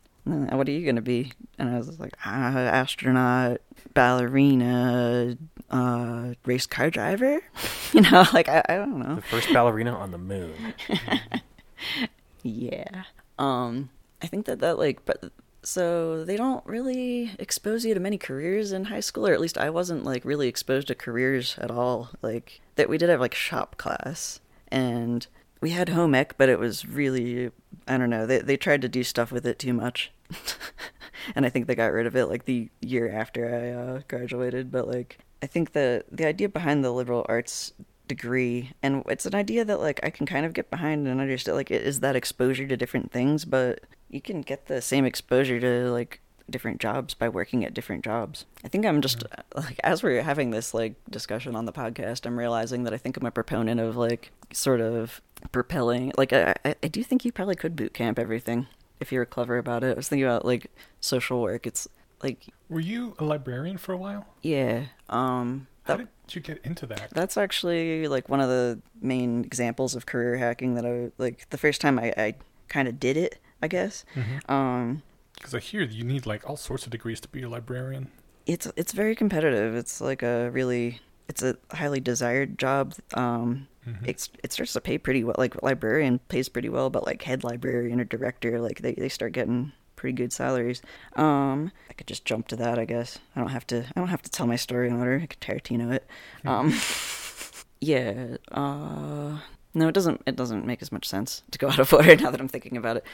what 0.53 0.69
are 0.69 0.73
you 0.73 0.85
going 0.85 0.97
to 0.97 1.03
be 1.03 1.33
and 1.59 1.71
I 1.71 1.79
was 1.79 1.99
like 1.99 2.15
uh, 2.25 2.29
astronaut 2.29 3.63
ballerina 3.95 5.37
uh 5.71 6.35
race 6.45 6.67
car 6.67 6.91
driver 6.91 7.41
you 7.93 8.03
know 8.03 8.27
like 8.33 8.49
I, 8.49 8.63
I 8.69 8.77
don't 8.77 8.99
know 8.99 9.17
The 9.17 9.23
first 9.23 9.53
ballerina 9.53 9.93
on 9.93 10.11
the 10.11 10.19
moon. 10.19 10.75
yeah. 12.43 13.05
Um, 13.39 13.91
I 14.23 14.27
think 14.27 14.47
that 14.47 14.61
that 14.61 14.79
like, 14.79 15.05
but 15.05 15.33
so 15.63 16.25
they 16.25 16.37
don't 16.37 16.65
really 16.67 17.33
expose 17.39 17.85
you 17.85 17.95
to 17.95 18.01
many 18.01 18.19
careers 18.19 18.73
in 18.73 18.87
high 18.87 19.01
school, 19.01 19.27
or 19.27 19.33
at 19.33 19.41
least 19.41 19.59
I 19.59 19.71
wasn't 19.71 20.05
like 20.05 20.25
really 20.25 20.49
exposed 20.49 20.89
to 20.89 20.95
careers 20.95 21.57
at 21.59 21.71
all. 21.71 22.11
Like 22.23 22.61
that 22.77 22.89
we 22.89 22.99
did 22.99 23.11
have 23.11 23.21
like 23.21 23.35
shop 23.35 23.77
class, 23.77 24.41
and 24.69 25.27
we 25.61 25.71
had 25.71 25.91
home 25.91 26.15
ec, 26.15 26.37
but 26.39 26.49
it 26.49 26.59
was 26.59 26.87
really 26.87 27.51
I 27.87 27.99
don't 27.99 28.11
know. 28.11 28.27
They 28.27 28.39
they 28.39 28.57
tried 28.57 28.83
to 28.83 28.89
do 28.89 29.05
stuff 29.05 29.33
with 29.33 29.47
it 29.47 29.59
too 29.59 29.75
much. 29.75 30.13
and 31.35 31.45
I 31.45 31.49
think 31.49 31.67
they 31.67 31.75
got 31.75 31.93
rid 31.93 32.07
of 32.07 32.17
it 32.17 32.27
like 32.27 32.45
the 32.45 32.71
year 32.81 33.11
after 33.11 33.55
I 33.55 33.71
uh, 33.71 34.01
graduated. 34.09 34.71
But 34.71 34.89
like, 34.89 35.19
I 35.43 35.47
think 35.47 35.73
the 35.73 36.05
the 36.11 36.27
idea 36.27 36.49
behind 36.49 36.85
the 36.85 36.93
liberal 36.93 37.27
arts 37.29 37.73
degree, 38.09 38.73
and 38.83 39.05
it's 39.09 39.27
an 39.27 39.35
idea 39.35 39.65
that 39.65 39.81
like 39.81 40.01
I 40.03 40.11
can 40.11 40.27
kind 40.27 40.47
of 40.47 40.53
get 40.53 40.71
behind 40.71 41.07
and 41.07 41.21
understand. 41.21 41.57
Like, 41.57 41.71
it 41.71 41.83
is 41.83 42.01
that 42.01 42.17
exposure 42.17 42.67
to 42.67 42.77
different 42.77 43.13
things, 43.13 43.45
but 43.45 43.81
you 44.11 44.21
can 44.21 44.43
get 44.43 44.67
the 44.67 44.83
same 44.83 45.05
exposure 45.05 45.61
to 45.61 45.91
like 45.91 46.21
different 46.51 46.81
jobs 46.81 47.15
by 47.15 47.29
working 47.29 47.65
at 47.65 47.73
different 47.73 48.05
jobs. 48.05 48.45
I 48.65 48.69
think 48.69 48.85
I'm 48.85 49.01
just 49.01 49.23
like 49.55 49.79
as 49.85 50.03
we're 50.03 50.23
having 50.23 50.51
this 50.51 50.75
like 50.75 50.95
discussion 51.09 51.55
on 51.57 51.65
the 51.65 51.73
podcast, 51.73 52.27
I'm 52.27 52.39
realizing 52.39 52.85
that 52.85 52.93
I 52.93 52.97
think 52.97 53.17
I'm 53.17 53.27
a 53.27 53.31
proponent 53.31 53.81
of 53.81 53.97
like 53.97 54.33
sort 54.53 54.81
of 54.81 55.21
propelling. 55.53 56.13
Like 56.19 56.33
I, 56.33 56.55
I, 56.65 56.89
do 56.89 57.03
think 57.03 57.25
you 57.25 57.33
probably 57.33 57.55
could 57.55 57.77
boot 57.77 57.95
camp 57.95 58.19
everything 58.19 58.67
if 58.99 59.13
you 59.13 59.19
were 59.19 59.27
clever 59.27 59.59
about 59.59 59.85
it. 59.85 59.93
I 59.93 59.95
was 59.95 60.09
thinking 60.09 60.27
about 60.27 60.45
like 60.45 60.71
social 61.01 61.41
work. 61.41 61.67
It's 61.67 61.89
like 62.23 62.49
Were 62.69 62.81
you 62.81 63.15
a 63.19 63.25
librarian 63.25 63.79
for 63.79 63.93
a 63.93 63.97
while? 63.97 64.27
yeah, 64.43 64.87
um, 65.09 65.69
How 65.85 65.97
did 65.97 66.09
you 66.31 66.41
get 66.41 66.61
into 66.65 66.87
that? 66.87 67.11
that's 67.13 67.37
actually 67.37 68.09
like 68.09 68.29
one 68.29 68.41
of 68.41 68.49
the 68.49 68.81
main 69.01 69.45
examples 69.45 69.95
of 69.95 70.05
career 70.05 70.37
hacking 70.37 70.75
that 70.75 70.85
I 70.85 71.11
like. 71.17 71.49
The 71.51 71.59
first 71.59 71.81
time 71.81 71.99
I, 71.99 72.13
I 72.17 72.35
kind 72.69 72.89
of 72.89 73.01
did 73.01 73.17
it, 73.17 73.39
I 73.63 73.69
guess. 73.69 74.05
Um, 74.49 75.03
Because 75.35 75.55
I 75.55 75.59
hear 75.61 75.83
you 75.83 76.05
need 76.05 76.27
like 76.27 76.49
all 76.49 76.57
sorts 76.57 76.85
of 76.85 76.91
degrees 76.91 77.21
to 77.21 77.29
be 77.29 77.43
a 77.43 77.49
librarian. 77.49 78.11
it's 78.47 78.67
it's 78.77 78.93
very 78.93 79.15
competitive. 79.15 79.75
It's 79.77 80.01
like 80.01 80.23
a 80.23 80.51
really 80.51 81.01
it's 81.29 81.43
a 81.43 81.57
highly 81.73 82.01
desired 82.01 82.59
job. 82.59 82.95
Um, 83.15 83.69
Mhm. 83.87 84.07
it's 84.07 84.29
it 84.45 84.53
starts 84.53 84.73
to 84.75 84.81
pay 84.81 84.99
pretty 84.99 85.25
well. 85.25 85.37
Like 85.39 85.63
librarian 85.63 86.19
pays 86.29 86.49
pretty 86.51 86.69
well, 86.69 86.91
but 86.91 87.07
like 87.07 87.23
head 87.23 87.43
librarian 87.45 87.99
or 88.01 88.05
director, 88.05 88.61
like 88.61 88.81
they 88.83 88.93
they 88.93 89.09
start 89.09 89.33
getting 89.33 89.73
pretty 89.97 90.15
good 90.17 90.33
salaries. 90.33 90.83
Um, 91.17 91.73
I 91.89 91.93
could 91.95 92.07
just 92.07 92.25
jump 92.27 92.49
to 92.49 92.57
that, 92.57 92.79
I 92.79 92.85
guess. 92.85 93.19
I 93.37 93.41
don't 93.41 93.51
have 93.51 93.67
to. 93.69 93.85
I 93.95 94.01
don't 94.01 94.09
have 94.09 94.23
to 94.23 94.31
tell 94.31 94.47
my 94.47 94.57
story 94.57 94.89
in 94.89 94.95
order. 94.99 95.21
I 95.23 95.27
could 95.27 95.41
Tarantino 95.41 95.93
it. 95.93 96.05
Um, 96.45 96.73
yeah. 97.81 98.37
Uh, 98.51 99.39
no, 99.75 99.89
it 99.89 99.93
doesn't. 99.95 100.23
It 100.27 100.37
doesn't 100.37 100.67
make 100.67 100.83
as 100.83 100.93
much 100.93 101.09
sense 101.09 101.43
to 101.53 101.59
go 101.59 101.69
out 101.73 101.79
of 101.79 101.93
order 101.93 102.17
now 102.17 102.31
that 102.31 102.41
I'm 102.41 102.49
thinking 102.49 102.77
about 102.77 102.97
it. 102.99 103.05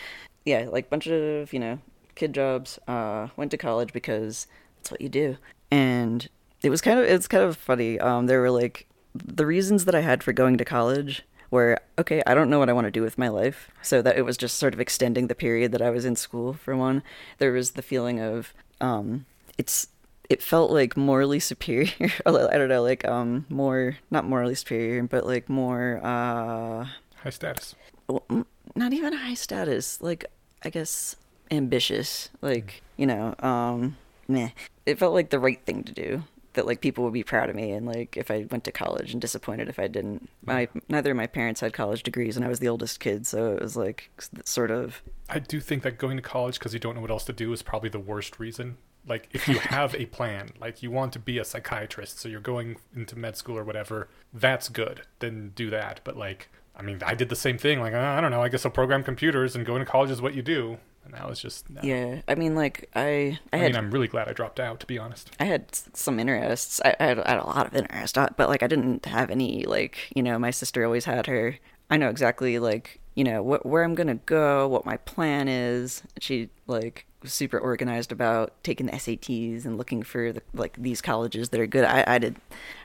Yeah, 0.47 0.69
like 0.71 0.89
bunch 0.89 1.07
of 1.09 1.53
you 1.53 1.59
know 1.59 1.81
kid 2.15 2.33
jobs. 2.33 2.79
Uh, 2.89 3.29
went 3.37 3.51
to 3.51 3.59
college 3.59 3.93
because 3.93 4.47
that's 4.79 4.91
what 4.91 5.03
you 5.03 5.09
do, 5.11 5.37
and 5.71 6.29
it 6.63 6.71
was 6.71 6.81
kind 6.81 6.99
of 6.99 7.05
it's 7.05 7.29
kind 7.29 7.45
of 7.45 7.57
funny. 7.59 8.01
Um, 8.01 8.27
there 8.27 8.41
were 8.41 8.51
like 8.51 8.87
the 9.15 9.45
reasons 9.45 9.85
that 9.85 9.95
I 9.95 10.01
had 10.01 10.23
for 10.23 10.33
going 10.33 10.57
to 10.59 10.65
college 10.65 11.23
were 11.51 11.79
okay. 11.99 12.23
I 12.27 12.35
don't 12.35 12.49
know 12.49 12.59
what 12.59 12.69
I 12.71 12.73
want 12.73 12.87
to 12.87 12.91
do 12.91 13.03
with 13.03 13.19
my 13.19 13.29
life, 13.29 13.71
so 13.83 14.01
that 14.03 14.17
it 14.17 14.23
was 14.23 14.37
just 14.39 14.57
sort 14.57 14.73
of 14.73 14.81
extending 14.81 15.27
the 15.27 15.35
period 15.35 15.73
that 15.73 15.83
I 15.83 15.91
was 15.91 16.05
in 16.05 16.17
school. 16.17 16.53
For 16.55 16.77
one, 16.77 17.03
there 17.39 17.53
was 17.53 17.73
the 17.73 17.83
feeling 17.83 18.21
of 18.21 18.55
um, 18.81 19.27
it's 19.59 19.89
it 20.31 20.43
felt 20.43 20.71
like 20.71 20.97
morally 20.97 21.41
superior. 21.41 21.91
I 22.27 22.31
don't 22.57 22.69
know, 22.69 22.83
like 22.83 23.05
um, 23.05 23.47
more 23.49 23.97
not 24.11 24.25
morally 24.25 24.55
superior, 24.55 25.03
but 25.03 25.27
like 25.27 25.49
more 25.49 26.01
uh, 26.05 26.87
High 27.23 27.31
status. 27.31 27.75
mm, 28.09 28.45
not 28.75 28.93
even 28.93 29.13
high 29.13 29.35
status 29.35 30.01
like 30.03 30.27
i 30.65 30.71
guess 30.71 31.17
ambitious 31.51 32.29
like 32.43 32.83
you 32.97 33.07
know 33.07 33.35
um 33.41 33.97
meh. 34.29 34.51
it 34.85 34.99
felt 34.99 35.15
like 35.15 35.31
the 35.31 35.39
right 35.39 35.65
thing 35.65 35.83
to 35.85 35.93
do 35.93 36.23
that 36.55 36.67
like 36.67 36.81
people 36.81 37.05
would 37.05 37.13
be 37.13 37.23
proud 37.23 37.51
of 37.51 37.55
me 37.57 37.71
and 37.71 37.87
like 37.87 38.17
if 38.17 38.31
i 38.31 38.47
went 38.51 38.65
to 38.65 38.73
college 38.73 39.13
and 39.13 39.21
disappointed 39.21 39.69
if 39.69 39.79
i 39.79 39.87
didn't 39.87 40.29
my 40.45 40.67
neither 40.89 41.11
of 41.11 41.17
my 41.17 41.27
parents 41.27 41.61
had 41.61 41.73
college 41.73 42.03
degrees 42.03 42.37
and 42.37 42.45
i 42.45 42.49
was 42.49 42.59
the 42.59 42.69
oldest 42.69 42.99
kid 42.99 43.27
so 43.27 43.53
it 43.53 43.63
was 43.63 43.77
like 43.77 44.11
sort 44.45 44.71
of 44.71 45.03
I 45.29 45.39
do 45.39 45.61
think 45.61 45.83
that 45.83 45.99
going 45.99 46.17
to 46.17 46.23
college 46.23 46.59
because 46.59 46.73
you 46.73 46.81
don't 46.81 46.95
know 46.95 47.01
what 47.01 47.11
else 47.11 47.25
to 47.25 47.33
do 47.33 47.53
is 47.53 47.63
probably 47.63 47.89
the 47.89 47.99
worst 47.99 48.39
reason. 48.39 48.77
Like, 49.07 49.29
if 49.33 49.49
you 49.49 49.59
have 49.59 49.95
a 49.95 50.07
plan, 50.07 50.51
like 50.61 50.83
you 50.83 50.91
want 50.91 51.13
to 51.15 51.19
be 51.19 51.39
a 51.39 51.45
psychiatrist, 51.45 52.19
so 52.19 52.29
you're 52.29 52.41
going 52.41 52.77
into 52.95 53.19
med 53.19 53.37
school 53.37 53.59
or 53.59 53.65
whatever, 53.65 54.09
that's 54.33 54.69
good. 54.69 55.03
Then 55.19 55.53
do 55.55 55.71
that. 55.71 56.01
But 56.05 56.17
like, 56.17 56.49
I 56.77 56.83
mean, 56.83 57.01
I 57.05 57.15
did 57.15 57.29
the 57.29 57.37
same 57.37 57.59
thing. 57.59 57.81
Like, 57.81 57.95
uh, 57.95 57.99
I 57.99 58.21
don't 58.21 58.31
know. 58.31 58.43
I 58.43 58.49
guess 58.49 58.65
I'll 58.67 58.73
program 58.73 59.03
computers 59.03 59.57
and 59.57 59.65
going 59.65 59.81
to 59.81 59.87
college 59.87 60.11
is 60.11 60.21
what 60.21 60.35
you 60.35 60.43
do. 60.43 60.79
And 61.07 61.15
that 61.15 61.29
was 61.29 61.39
just 61.39 61.71
no. 61.71 61.81
yeah 61.85 62.21
i 62.27 62.35
mean 62.35 62.57
like 62.57 62.91
i 62.97 63.01
i 63.01 63.39
I 63.53 63.57
had 63.59 63.67
mean, 63.67 63.77
I'm 63.77 63.91
really 63.93 64.09
glad 64.09 64.29
I 64.29 64.33
dropped 64.33 64.59
out, 64.59 64.81
to 64.81 64.87
be 64.87 64.99
honest. 64.99 65.31
I 65.39 65.45
had 65.45 65.73
some 65.73 66.19
interests. 66.19 66.81
I, 66.85 66.97
I, 66.99 67.05
had, 67.05 67.21
I 67.21 67.31
had 67.31 67.39
a 67.39 67.47
lot 67.47 67.67
of 67.69 67.77
interest, 67.77 68.19
uh, 68.19 68.29
but 68.37 68.49
like 68.49 68.65
I 68.65 68.67
didn't 68.67 69.07
have 69.07 69.31
any 69.31 69.65
like 69.67 70.11
you 70.17 70.23
know. 70.23 70.37
My 70.37 70.51
sister 70.51 70.85
always 70.85 71.05
had 71.05 71.29
her. 71.29 71.59
I 71.91 71.97
know 71.97 72.09
exactly 72.09 72.59
like 72.59 72.99
you 73.15 73.23
know 73.23 73.41
wh- 73.45 73.65
where 73.65 73.85
I'm 73.85 73.95
gonna 73.95 74.17
go, 74.17 74.67
what 74.67 74.85
my 74.85 74.97
plan 74.97 75.47
is. 75.47 76.03
She 76.19 76.51
like 76.67 77.07
was 77.23 77.33
super 77.33 77.59
organized 77.59 78.11
about 78.11 78.61
taking 78.65 78.87
the 78.87 78.93
SATs 78.93 79.65
and 79.65 79.79
looking 79.79 80.03
for 80.03 80.33
the, 80.33 80.43
like 80.55 80.77
these 80.77 81.01
colleges 81.01 81.51
that 81.51 81.61
are 81.61 81.69
good. 81.69 81.85
I, 81.85 82.03
I 82.05 82.19
did 82.19 82.35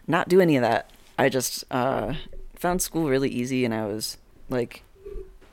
not 0.06 0.30
do 0.30 0.40
any 0.40 0.58
of 0.58 0.62
that. 0.62 0.92
I 1.18 1.30
just 1.30 1.64
uh, 1.72 2.14
found 2.62 2.82
school 2.82 3.10
really 3.10 3.30
easy, 3.30 3.66
and 3.66 3.74
I 3.74 3.86
was 3.88 4.18
like 4.50 4.84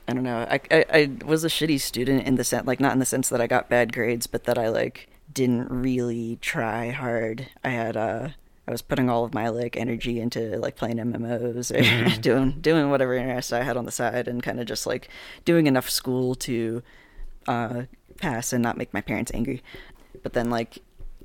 I 0.06 0.12
don't 0.14 0.22
know. 0.22 0.47
I, 0.48 0.60
I 0.70 0.85
I 0.90 1.10
was 1.24 1.44
a 1.44 1.48
shitty 1.48 1.80
student 1.80 2.26
in 2.26 2.36
the 2.36 2.44
sense, 2.44 2.66
like 2.66 2.80
not 2.80 2.93
in 2.93 2.98
the 2.98 3.06
sense 3.06 3.28
that 3.30 3.40
I 3.40 3.47
got 3.47 3.68
bad 3.68 3.93
grades, 3.93 4.26
but 4.26 4.44
that 4.44 4.59
I 4.59 4.68
like 4.68 5.09
didn't 5.32 5.68
really 5.70 6.39
try 6.40 6.90
hard. 6.90 7.48
I 7.64 7.70
had 7.70 7.97
uh 7.97 8.28
I 8.66 8.70
was 8.70 8.82
putting 8.82 9.09
all 9.10 9.24
of 9.24 9.35
my 9.35 9.48
like 9.48 9.76
energy 9.76 10.20
into 10.20 10.59
like 10.59 10.76
playing 10.76 10.97
MMOs 10.97 11.72
or 11.72 12.20
doing 12.20 12.52
doing 12.60 12.90
whatever 12.90 13.14
interest 13.14 13.52
I 13.52 13.62
had 13.62 13.76
on 13.76 13.86
the 13.86 13.90
side, 13.90 14.28
and 14.28 14.43
kind 14.43 14.60
of 14.60 14.66
just 14.66 14.86
like 14.86 15.09
doing 15.44 15.66
enough 15.66 15.90
school 15.90 16.35
to 16.36 16.82
uh 17.47 17.82
pass 18.18 18.52
and 18.52 18.62
not 18.62 18.76
make 18.76 18.93
my 18.94 19.01
parents 19.01 19.30
angry. 19.35 19.62
But 20.22 20.35
then 20.35 20.51
like 20.51 20.78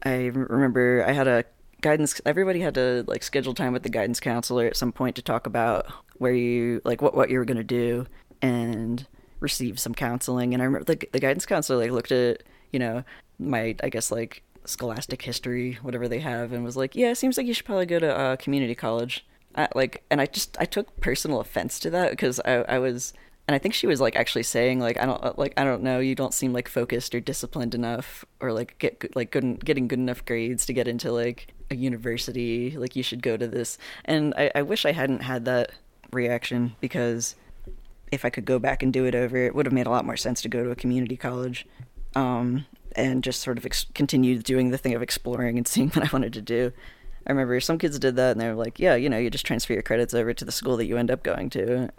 I 0.03 0.25
remember 0.25 1.05
I 1.07 1.11
had 1.13 1.27
a 1.27 1.45
guidance 1.83 2.19
everybody 2.25 2.61
had 2.61 2.73
to 2.73 3.03
like 3.07 3.21
schedule 3.21 3.53
time 3.53 3.73
with 3.73 3.83
the 3.83 3.89
guidance 3.89 4.19
counselor 4.19 4.65
at 4.65 4.77
some 4.77 4.91
point 4.91 5.15
to 5.15 5.21
talk 5.21 5.45
about 5.45 5.85
where 6.17 6.33
you 6.33 6.81
like 6.83 7.01
what 7.01 7.13
what 7.13 7.29
you 7.29 7.37
were 7.37 7.45
going 7.45 7.57
to 7.57 7.63
do 7.63 8.07
and 8.41 9.05
receive 9.39 9.79
some 9.79 9.93
counseling. 9.93 10.53
And 10.53 10.63
i 10.63 10.65
remember 10.65 10.85
the, 10.85 11.07
the 11.11 11.19
guidance 11.19 11.45
counselor 11.45 11.79
like 11.79 11.91
looked 11.91 12.11
at 12.11 12.41
you 12.71 12.79
know 12.79 13.03
my 13.37 13.75
i 13.83 13.89
guess 13.89 14.11
like 14.11 14.41
scholastic 14.65 15.21
history 15.21 15.77
whatever 15.81 16.07
they 16.07 16.19
have 16.19 16.53
and 16.53 16.63
was 16.63 16.77
like 16.77 16.95
yeah 16.95 17.11
it 17.11 17.17
seems 17.17 17.35
like 17.37 17.45
you 17.45 17.53
should 17.53 17.65
probably 17.65 17.85
go 17.85 17.99
to 17.99 18.17
uh, 18.17 18.35
community 18.37 18.73
college. 18.73 19.25
Like 19.75 20.03
and 20.09 20.19
i 20.19 20.25
just 20.25 20.57
i 20.59 20.65
took 20.65 20.99
personal 20.99 21.39
offense 21.39 21.77
to 21.79 21.91
that 21.91 22.11
because 22.11 22.39
I, 22.45 22.63
I 22.63 22.79
was 22.79 23.13
and 23.47 23.55
i 23.55 23.57
think 23.57 23.73
she 23.73 23.87
was 23.87 23.99
like 23.99 24.15
actually 24.15 24.43
saying 24.43 24.79
like 24.79 24.99
i 24.99 25.05
don't 25.05 25.37
like 25.37 25.53
i 25.57 25.63
don't 25.63 25.83
know 25.83 25.99
you 25.99 26.15
don't 26.15 26.33
seem 26.33 26.53
like 26.53 26.67
focused 26.67 27.13
or 27.13 27.19
disciplined 27.19 27.75
enough 27.75 28.23
or 28.39 28.51
like 28.53 28.77
get 28.79 29.15
like 29.15 29.31
good 29.31 29.63
getting 29.63 29.87
good 29.87 29.99
enough 29.99 30.23
grades 30.25 30.65
to 30.65 30.73
get 30.73 30.87
into 30.87 31.11
like 31.11 31.53
a 31.73 31.75
university. 31.75 32.71
Like 32.77 32.95
you 32.95 33.03
should 33.03 33.21
go 33.21 33.35
to 33.35 33.47
this. 33.47 33.77
And 34.05 34.33
i, 34.37 34.49
I 34.55 34.61
wish 34.61 34.85
i 34.85 34.91
hadn't 34.93 35.21
had 35.21 35.45
that 35.45 35.71
reaction 36.11 36.75
because 36.79 37.35
if 38.11 38.23
i 38.23 38.29
could 38.29 38.45
go 38.45 38.59
back 38.59 38.83
and 38.83 38.93
do 38.93 39.05
it 39.05 39.15
over 39.15 39.35
it 39.37 39.55
would 39.55 39.65
have 39.65 39.73
made 39.73 39.87
a 39.87 39.89
lot 39.89 40.05
more 40.05 40.15
sense 40.15 40.43
to 40.43 40.49
go 40.49 40.63
to 40.63 40.69
a 40.69 40.75
community 40.75 41.17
college 41.17 41.65
um, 42.15 42.67
and 42.95 43.23
just 43.23 43.41
sort 43.41 43.57
of 43.57 43.65
ex- 43.65 43.87
continue 43.95 44.37
doing 44.37 44.69
the 44.69 44.77
thing 44.77 44.93
of 44.93 45.01
exploring 45.01 45.57
and 45.57 45.67
seeing 45.73 45.89
what 45.89 46.05
i 46.05 46.09
wanted 46.13 46.33
to 46.33 46.41
do. 46.41 46.71
I 47.25 47.31
remember 47.31 47.59
some 47.61 47.77
kids 47.77 47.97
did 47.97 48.17
that 48.17 48.33
and 48.33 48.41
they 48.41 48.49
were 48.49 48.55
like, 48.55 48.79
yeah, 48.79 48.95
you 48.95 49.09
know, 49.09 49.17
you 49.17 49.29
just 49.29 49.45
transfer 49.45 49.71
your 49.71 49.81
credits 49.81 50.13
over 50.13 50.33
to 50.33 50.43
the 50.43 50.51
school 50.51 50.75
that 50.75 50.87
you 50.87 50.97
end 50.97 51.09
up 51.09 51.23
going 51.23 51.49
to. 51.51 51.89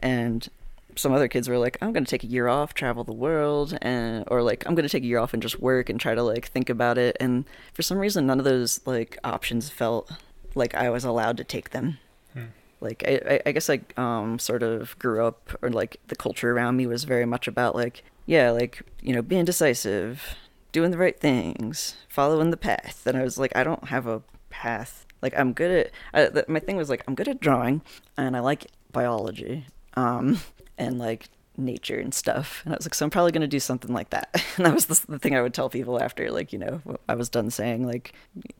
And 0.00 0.48
some 0.96 1.12
other 1.12 1.28
kids 1.28 1.48
were 1.48 1.58
like, 1.58 1.78
I'm 1.80 1.92
going 1.92 2.04
to 2.04 2.10
take 2.10 2.24
a 2.24 2.28
year 2.28 2.48
off, 2.48 2.74
travel 2.74 3.04
the 3.04 3.12
world, 3.12 3.76
and 3.82 4.24
or 4.28 4.42
like 4.42 4.66
I'm 4.66 4.74
going 4.74 4.86
to 4.86 4.92
take 4.92 5.02
a 5.02 5.06
year 5.06 5.18
off 5.18 5.32
and 5.32 5.42
just 5.42 5.60
work 5.60 5.88
and 5.88 6.00
try 6.00 6.14
to 6.14 6.22
like 6.22 6.46
think 6.46 6.70
about 6.70 6.98
it. 6.98 7.16
And 7.20 7.44
for 7.74 7.82
some 7.82 7.98
reason, 7.98 8.26
none 8.26 8.38
of 8.38 8.44
those 8.44 8.80
like 8.86 9.18
options 9.22 9.68
felt 9.68 10.10
like 10.54 10.74
I 10.74 10.90
was 10.90 11.04
allowed 11.04 11.36
to 11.36 11.44
take 11.44 11.70
them. 11.70 11.98
Hmm. 12.32 12.46
Like 12.80 13.04
I, 13.06 13.40
I 13.46 13.52
guess 13.52 13.70
I 13.70 13.80
um 13.96 14.38
sort 14.38 14.62
of 14.62 14.98
grew 14.98 15.24
up, 15.24 15.56
or 15.62 15.70
like 15.70 15.98
the 16.08 16.16
culture 16.16 16.52
around 16.52 16.76
me 16.76 16.86
was 16.86 17.04
very 17.04 17.26
much 17.26 17.46
about 17.46 17.74
like 17.74 18.02
yeah, 18.24 18.50
like 18.50 18.82
you 19.02 19.14
know 19.14 19.22
being 19.22 19.44
decisive, 19.44 20.36
doing 20.72 20.90
the 20.90 20.98
right 20.98 21.18
things, 21.18 21.96
following 22.08 22.50
the 22.50 22.56
path. 22.56 23.06
And 23.06 23.16
I 23.16 23.22
was 23.22 23.38
like, 23.38 23.54
I 23.54 23.64
don't 23.64 23.88
have 23.88 24.06
a 24.06 24.22
path. 24.50 25.06
Like 25.22 25.38
I'm 25.38 25.52
good 25.52 25.86
at 25.86 25.90
I, 26.14 26.30
th- 26.30 26.48
my 26.48 26.60
thing 26.60 26.76
was 26.76 26.90
like 26.90 27.04
I'm 27.06 27.14
good 27.14 27.28
at 27.28 27.40
drawing 27.40 27.82
and 28.16 28.36
I 28.36 28.40
like 28.40 28.66
biology. 28.92 29.66
Um 29.96 30.40
and 30.78 30.98
like 30.98 31.28
nature 31.58 31.98
and 31.98 32.12
stuff. 32.12 32.62
And 32.64 32.74
I 32.74 32.76
was 32.76 32.86
like, 32.86 32.94
so 32.94 33.04
I'm 33.04 33.10
probably 33.10 33.32
going 33.32 33.42
to 33.42 33.46
do 33.46 33.60
something 33.60 33.92
like 33.92 34.10
that. 34.10 34.42
And 34.56 34.64
that 34.64 34.74
was 34.74 34.86
the, 34.86 35.04
the, 35.08 35.18
thing 35.18 35.36
I 35.36 35.42
would 35.42 35.52
tell 35.52 35.68
people 35.68 36.02
after, 36.02 36.30
like, 36.30 36.50
you 36.50 36.58
know, 36.58 36.80
I 37.10 37.14
was 37.14 37.28
done 37.28 37.50
saying, 37.50 37.86
like, 37.86 38.14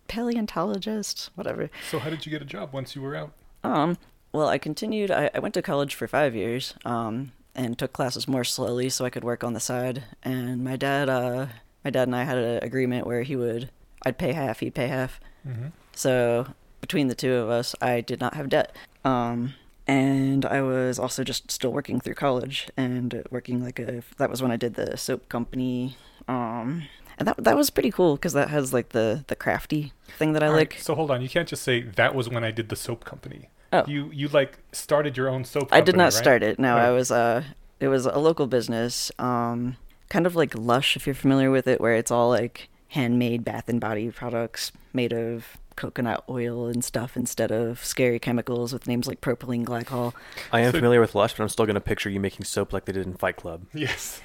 paleontologist, 0.08 1.30
whatever. 1.36 1.70
So, 1.90 1.98
how 1.98 2.10
did 2.10 2.26
you 2.26 2.30
get 2.30 2.42
a 2.42 2.46
job 2.46 2.74
once 2.74 2.94
you 2.94 3.00
were 3.00 3.16
out? 3.16 3.32
Um, 3.64 3.96
well, 4.32 4.46
I 4.46 4.58
continued, 4.58 5.10
I, 5.10 5.30
I 5.34 5.38
went 5.38 5.54
to 5.54 5.62
college 5.62 5.94
for 5.94 6.06
five 6.06 6.34
years, 6.34 6.74
um, 6.84 7.32
and 7.54 7.78
took 7.78 7.94
classes 7.94 8.28
more 8.28 8.44
slowly 8.44 8.90
so 8.90 9.06
I 9.06 9.10
could 9.10 9.24
work 9.24 9.42
on 9.42 9.54
the 9.54 9.60
side. 9.60 10.04
And 10.22 10.62
my 10.62 10.76
dad, 10.76 11.08
uh, 11.08 11.46
my 11.82 11.90
dad 11.90 12.08
and 12.08 12.14
I 12.14 12.24
had 12.24 12.36
an 12.36 12.62
agreement 12.62 13.06
where 13.06 13.22
he 13.22 13.36
would, 13.36 13.70
I'd 14.04 14.18
pay 14.18 14.32
half, 14.32 14.60
he'd 14.60 14.74
pay 14.74 14.88
half. 14.88 15.18
Mm-hmm. 15.48 15.68
So 15.92 16.46
between 16.82 17.08
the 17.08 17.14
two 17.14 17.32
of 17.32 17.48
us, 17.48 17.74
I 17.80 18.02
did 18.02 18.20
not 18.20 18.34
have 18.34 18.50
debt. 18.50 18.76
Um, 19.02 19.54
and 19.86 20.44
I 20.44 20.62
was 20.62 20.98
also 20.98 21.22
just 21.24 21.50
still 21.50 21.72
working 21.72 22.00
through 22.00 22.14
college 22.14 22.68
and 22.76 23.22
working 23.30 23.62
like 23.62 23.78
a 23.78 24.02
that 24.18 24.30
was 24.30 24.42
when 24.42 24.50
I 24.50 24.56
did 24.56 24.74
the 24.74 24.96
soap 24.96 25.28
company 25.28 25.96
um 26.28 26.84
and 27.18 27.28
that 27.28 27.36
that 27.44 27.56
was 27.56 27.70
pretty 27.70 27.90
cool 27.90 28.16
because 28.16 28.32
that 28.34 28.50
has 28.50 28.72
like 28.72 28.90
the 28.90 29.24
the 29.28 29.36
crafty 29.36 29.92
thing 30.18 30.32
that 30.34 30.42
I 30.42 30.46
All 30.48 30.52
like. 30.52 30.72
right, 30.74 30.82
so 30.82 30.94
hold 30.94 31.10
on, 31.10 31.22
you 31.22 31.28
can't 31.28 31.48
just 31.48 31.62
say 31.62 31.82
that 31.82 32.14
was 32.14 32.28
when 32.28 32.44
I 32.44 32.50
did 32.50 32.68
the 32.68 32.76
soap 32.76 33.04
company. 33.04 33.48
Oh. 33.72 33.84
You 33.86 34.10
you 34.12 34.28
like 34.28 34.58
started 34.72 35.16
your 35.16 35.28
own 35.28 35.44
soap. 35.44 35.62
Company, 35.70 35.80
I 35.80 35.84
did 35.84 35.96
not 35.96 36.04
right? 36.04 36.12
start 36.12 36.42
it. 36.42 36.58
No, 36.58 36.74
Right. 36.76 36.86
I 36.86 36.90
was 36.90 37.10
uh 37.10 37.42
it 37.80 37.88
was 37.88 38.06
a 38.06 38.18
local 38.18 38.46
business 38.46 39.10
um 39.18 39.76
kind 40.08 40.26
of 40.26 40.36
like 40.36 40.54
Lush 40.54 40.96
if 40.96 41.06
you're 41.06 41.14
familiar 41.14 41.50
with 41.50 41.66
it 41.66 41.80
where 41.80 41.94
it's 41.94 42.10
all 42.10 42.28
like 42.28 42.68
handmade 42.88 43.44
bath 43.44 43.68
and 43.68 43.80
body 43.80 44.10
products 44.10 44.70
made 44.92 45.12
of 45.12 45.56
coconut 45.76 46.24
oil 46.28 46.66
and 46.66 46.84
stuff 46.84 47.16
instead 47.16 47.52
of 47.52 47.84
scary 47.84 48.18
chemicals 48.18 48.72
with 48.72 48.86
names 48.86 49.06
like 49.06 49.20
propylene 49.20 49.64
glycol. 49.64 50.14
I 50.52 50.60
am 50.60 50.72
So- 50.72 50.78
familiar 50.78 51.00
with 51.00 51.14
Lush, 51.14 51.34
but 51.34 51.42
I'm 51.42 51.48
still 51.48 51.66
gonna 51.66 51.80
picture 51.80 52.10
you 52.10 52.18
making 52.20 52.44
soap 52.44 52.72
like 52.72 52.86
they 52.86 52.92
did 52.92 53.06
in 53.06 53.14
Fight 53.14 53.36
Club. 53.36 53.66
Yes. 53.74 54.20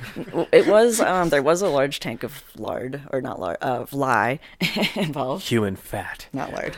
It 0.52 0.68
was 0.68 1.00
um 1.02 1.30
there 1.30 1.44
was 1.44 1.62
a 1.62 1.68
large 1.70 2.00
tank 2.00 2.24
of 2.24 2.44
lard 2.58 3.02
or 3.12 3.22
not 3.22 3.40
lard 3.40 3.58
uh, 3.62 3.82
of 3.82 3.94
lye 3.94 4.40
involved 4.96 5.48
Human 5.50 5.76
fat. 5.76 6.28
not 6.34 6.52
lard 6.54 6.78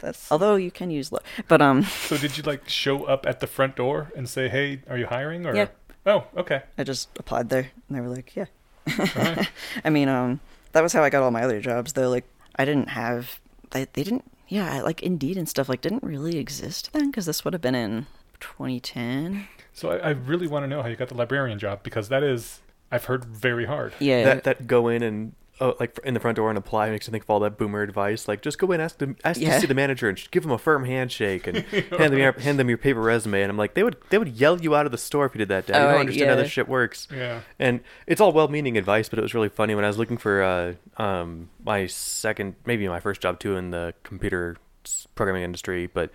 that's 0.00 0.30
although 0.30 0.56
you 0.56 0.70
can 0.70 0.90
use 0.90 1.10
lard 1.12 1.24
but 1.48 1.60
um 1.62 1.82
so 1.82 2.16
did 2.16 2.36
you 2.36 2.42
like 2.42 2.68
show 2.68 3.04
up 3.04 3.26
at 3.26 3.40
the 3.40 3.46
front 3.46 3.76
door 3.76 4.12
and 4.16 4.28
say, 4.28 4.48
"Hey, 4.48 4.80
are 4.88 4.98
you 4.98 5.06
hiring?" 5.06 5.46
Or 5.46 5.54
Yeah. 5.54 5.68
oh, 6.04 6.24
okay. 6.36 6.62
i 6.78 6.84
just 6.84 7.08
applied 7.18 7.48
there 7.48 7.70
and 7.88 7.96
they 7.96 8.00
were 8.00 8.08
like 8.08 8.34
yeah 8.36 8.46
All 8.98 9.04
right. 9.24 9.48
i 9.84 9.90
mean 9.90 10.08
um 10.08 10.40
that 10.72 10.82
was 10.82 10.92
how 10.92 11.02
i 11.02 11.10
got 11.10 11.22
all 11.22 11.30
my 11.30 11.42
other 11.42 11.60
jobs 11.60 11.92
though 11.94 12.08
like 12.10 12.24
i 12.56 12.64
didn't 12.64 12.90
have 12.90 13.40
they, 13.70 13.86
they 13.92 14.02
didn't 14.04 14.24
yeah 14.48 14.80
like 14.82 15.02
indeed 15.02 15.36
and 15.36 15.48
stuff 15.48 15.68
like 15.68 15.80
didn't 15.80 16.02
really 16.02 16.38
exist 16.38 16.90
then 16.92 17.10
because 17.10 17.26
this 17.26 17.44
would 17.44 17.52
have 17.52 17.60
been 17.62 17.74
in 17.74 18.06
2010 18.40 19.48
So 19.72 19.90
I, 19.90 19.96
I 19.96 20.10
really 20.10 20.46
want 20.46 20.62
to 20.64 20.68
know 20.68 20.82
how 20.82 20.88
you 20.88 20.96
got 20.96 21.08
the 21.08 21.14
librarian 21.16 21.58
job 21.58 21.82
because 21.82 22.08
that 22.08 22.22
is 22.22 22.60
I've 22.90 23.04
heard 23.06 23.24
very 23.24 23.66
hard. 23.66 23.92
yeah 23.98 24.24
That 24.24 24.44
that 24.44 24.66
go 24.66 24.88
in 24.88 25.02
and 25.02 25.32
oh, 25.60 25.74
like 25.80 25.98
in 26.04 26.14
the 26.14 26.20
front 26.20 26.36
door 26.36 26.48
and 26.48 26.58
apply 26.58 26.90
makes 26.90 27.08
me 27.08 27.12
think 27.12 27.24
of 27.24 27.30
all 27.30 27.40
that 27.40 27.56
boomer 27.58 27.82
advice. 27.82 28.28
Like 28.28 28.42
just 28.42 28.58
go 28.58 28.70
in, 28.72 28.80
ask 28.80 28.98
them, 28.98 29.16
ask 29.24 29.40
Yeah. 29.40 29.54
to 29.54 29.60
see 29.60 29.66
the 29.66 29.74
manager, 29.74 30.08
and 30.08 30.30
give 30.30 30.42
them 30.42 30.52
a 30.52 30.58
firm 30.58 30.84
handshake 30.84 31.46
and 31.46 31.58
hand 31.66 32.12
them 32.12 32.18
your, 32.18 32.32
hand 32.32 32.58
them 32.58 32.68
your 32.68 32.78
paper 32.78 33.00
resume. 33.00 33.42
And 33.42 33.50
I'm 33.50 33.56
like, 33.56 33.74
they 33.74 33.82
would 33.82 33.96
they 34.10 34.18
would 34.18 34.28
yell 34.28 34.60
you 34.60 34.74
out 34.74 34.86
of 34.86 34.92
the 34.92 34.98
store 34.98 35.26
if 35.26 35.34
you 35.34 35.38
did 35.38 35.48
that. 35.48 35.66
Dad. 35.66 35.74
Oh, 35.74 35.78
you 35.78 35.82
don't 35.84 35.92
right, 35.94 36.00
understand 36.00 36.30
how 36.30 36.36
this 36.36 36.50
shit 36.50 36.68
works. 36.68 37.08
Yeah. 37.12 37.40
And 37.58 37.80
it's 38.06 38.20
all 38.20 38.32
well-meaning 38.32 38.76
advice, 38.76 39.08
but 39.08 39.18
it 39.18 39.22
was 39.22 39.34
really 39.34 39.48
funny 39.48 39.74
when 39.74 39.84
I 39.84 39.88
was 39.88 39.98
looking 39.98 40.16
for 40.18 40.42
uh, 40.42 40.74
um, 41.02 41.50
my 41.64 41.86
second, 41.86 42.56
maybe 42.66 42.86
my 42.88 43.00
first 43.00 43.20
job 43.20 43.38
too 43.40 43.56
in 43.56 43.70
the 43.70 43.94
computer 44.02 44.56
programming 45.14 45.42
industry. 45.42 45.86
But 45.86 46.10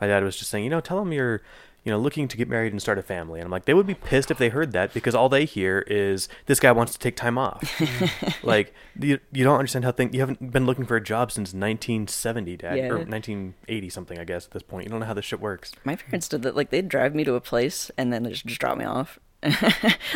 my 0.00 0.06
dad 0.06 0.22
was 0.24 0.36
just 0.36 0.50
saying, 0.50 0.64
you 0.64 0.70
know, 0.70 0.80
tell 0.80 0.98
them 0.98 1.12
you're, 1.12 1.42
you 1.84 1.90
know, 1.90 1.98
looking 1.98 2.28
to 2.28 2.36
get 2.36 2.48
married 2.48 2.72
and 2.72 2.80
start 2.80 2.96
a 2.98 3.02
family. 3.02 3.40
And 3.40 3.46
I'm 3.46 3.50
like, 3.50 3.64
they 3.64 3.74
would 3.74 3.86
be 3.86 3.94
pissed 3.94 4.30
if 4.30 4.38
they 4.38 4.50
heard 4.50 4.70
that 4.72 4.94
because 4.94 5.14
all 5.16 5.28
they 5.28 5.44
hear 5.44 5.80
is 5.88 6.28
this 6.46 6.60
guy 6.60 6.70
wants 6.70 6.92
to 6.92 6.98
take 6.98 7.16
time 7.16 7.36
off. 7.38 7.60
like 8.44 8.72
you, 8.98 9.18
you 9.32 9.42
don't 9.42 9.58
understand 9.58 9.84
how 9.84 9.90
things. 9.92 10.14
You 10.14 10.20
haven't 10.20 10.52
been 10.52 10.64
looking 10.66 10.86
for 10.86 10.96
a 10.96 11.02
job 11.02 11.32
since 11.32 11.48
1970, 11.52 12.56
Dad, 12.56 12.76
Yeah. 12.78 12.88
or 12.88 12.98
1980 12.98 13.88
something, 13.90 14.18
I 14.18 14.24
guess. 14.24 14.44
At 14.46 14.52
this 14.52 14.62
point, 14.62 14.84
you 14.84 14.90
don't 14.90 15.00
know 15.00 15.06
how 15.06 15.14
this 15.14 15.24
shit 15.24 15.40
works. 15.40 15.72
my 15.84 15.96
parents 15.96 16.28
did 16.28 16.42
that 16.42 16.54
like 16.54 16.70
they'd 16.70 16.88
drive 16.88 17.14
me 17.14 17.24
to 17.24 17.34
a 17.34 17.40
place 17.40 17.90
and 17.98 18.12
then 18.12 18.24
just, 18.28 18.46
just 18.46 18.60
drop 18.60 18.78
me 18.78 18.84
off 18.84 19.18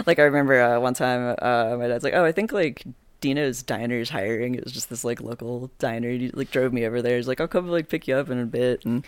like 0.07 0.19
i 0.21 0.23
remember 0.23 0.61
uh, 0.61 0.79
one 0.79 0.95
time 0.95 1.35
uh, 1.43 1.77
my 1.77 1.89
dad's 1.89 2.05
like 2.05 2.15
oh 2.15 2.25
i 2.25 2.31
think 2.31 2.53
like 2.53 2.85
dino's 3.27 3.63
diner 3.63 3.97
is 3.97 4.11
hiring 4.11 4.55
it 4.55 4.65
was 4.65 4.73
just 4.73 4.91
this 4.91 5.05
like 5.05 5.21
local 5.21 5.71
diner 5.79 6.11
he 6.11 6.31
like 6.35 6.51
drove 6.51 6.73
me 6.73 6.85
over 6.87 7.03
there 7.03 7.17
he's 7.17 7.29
like 7.29 7.41
i'll 7.41 7.49
come 7.49 7.69
like 7.69 7.89
pick 7.89 8.07
you 8.07 8.15
up 8.15 8.31
in 8.31 8.39
a 8.39 8.47
bit 8.47 8.85
and 8.85 9.05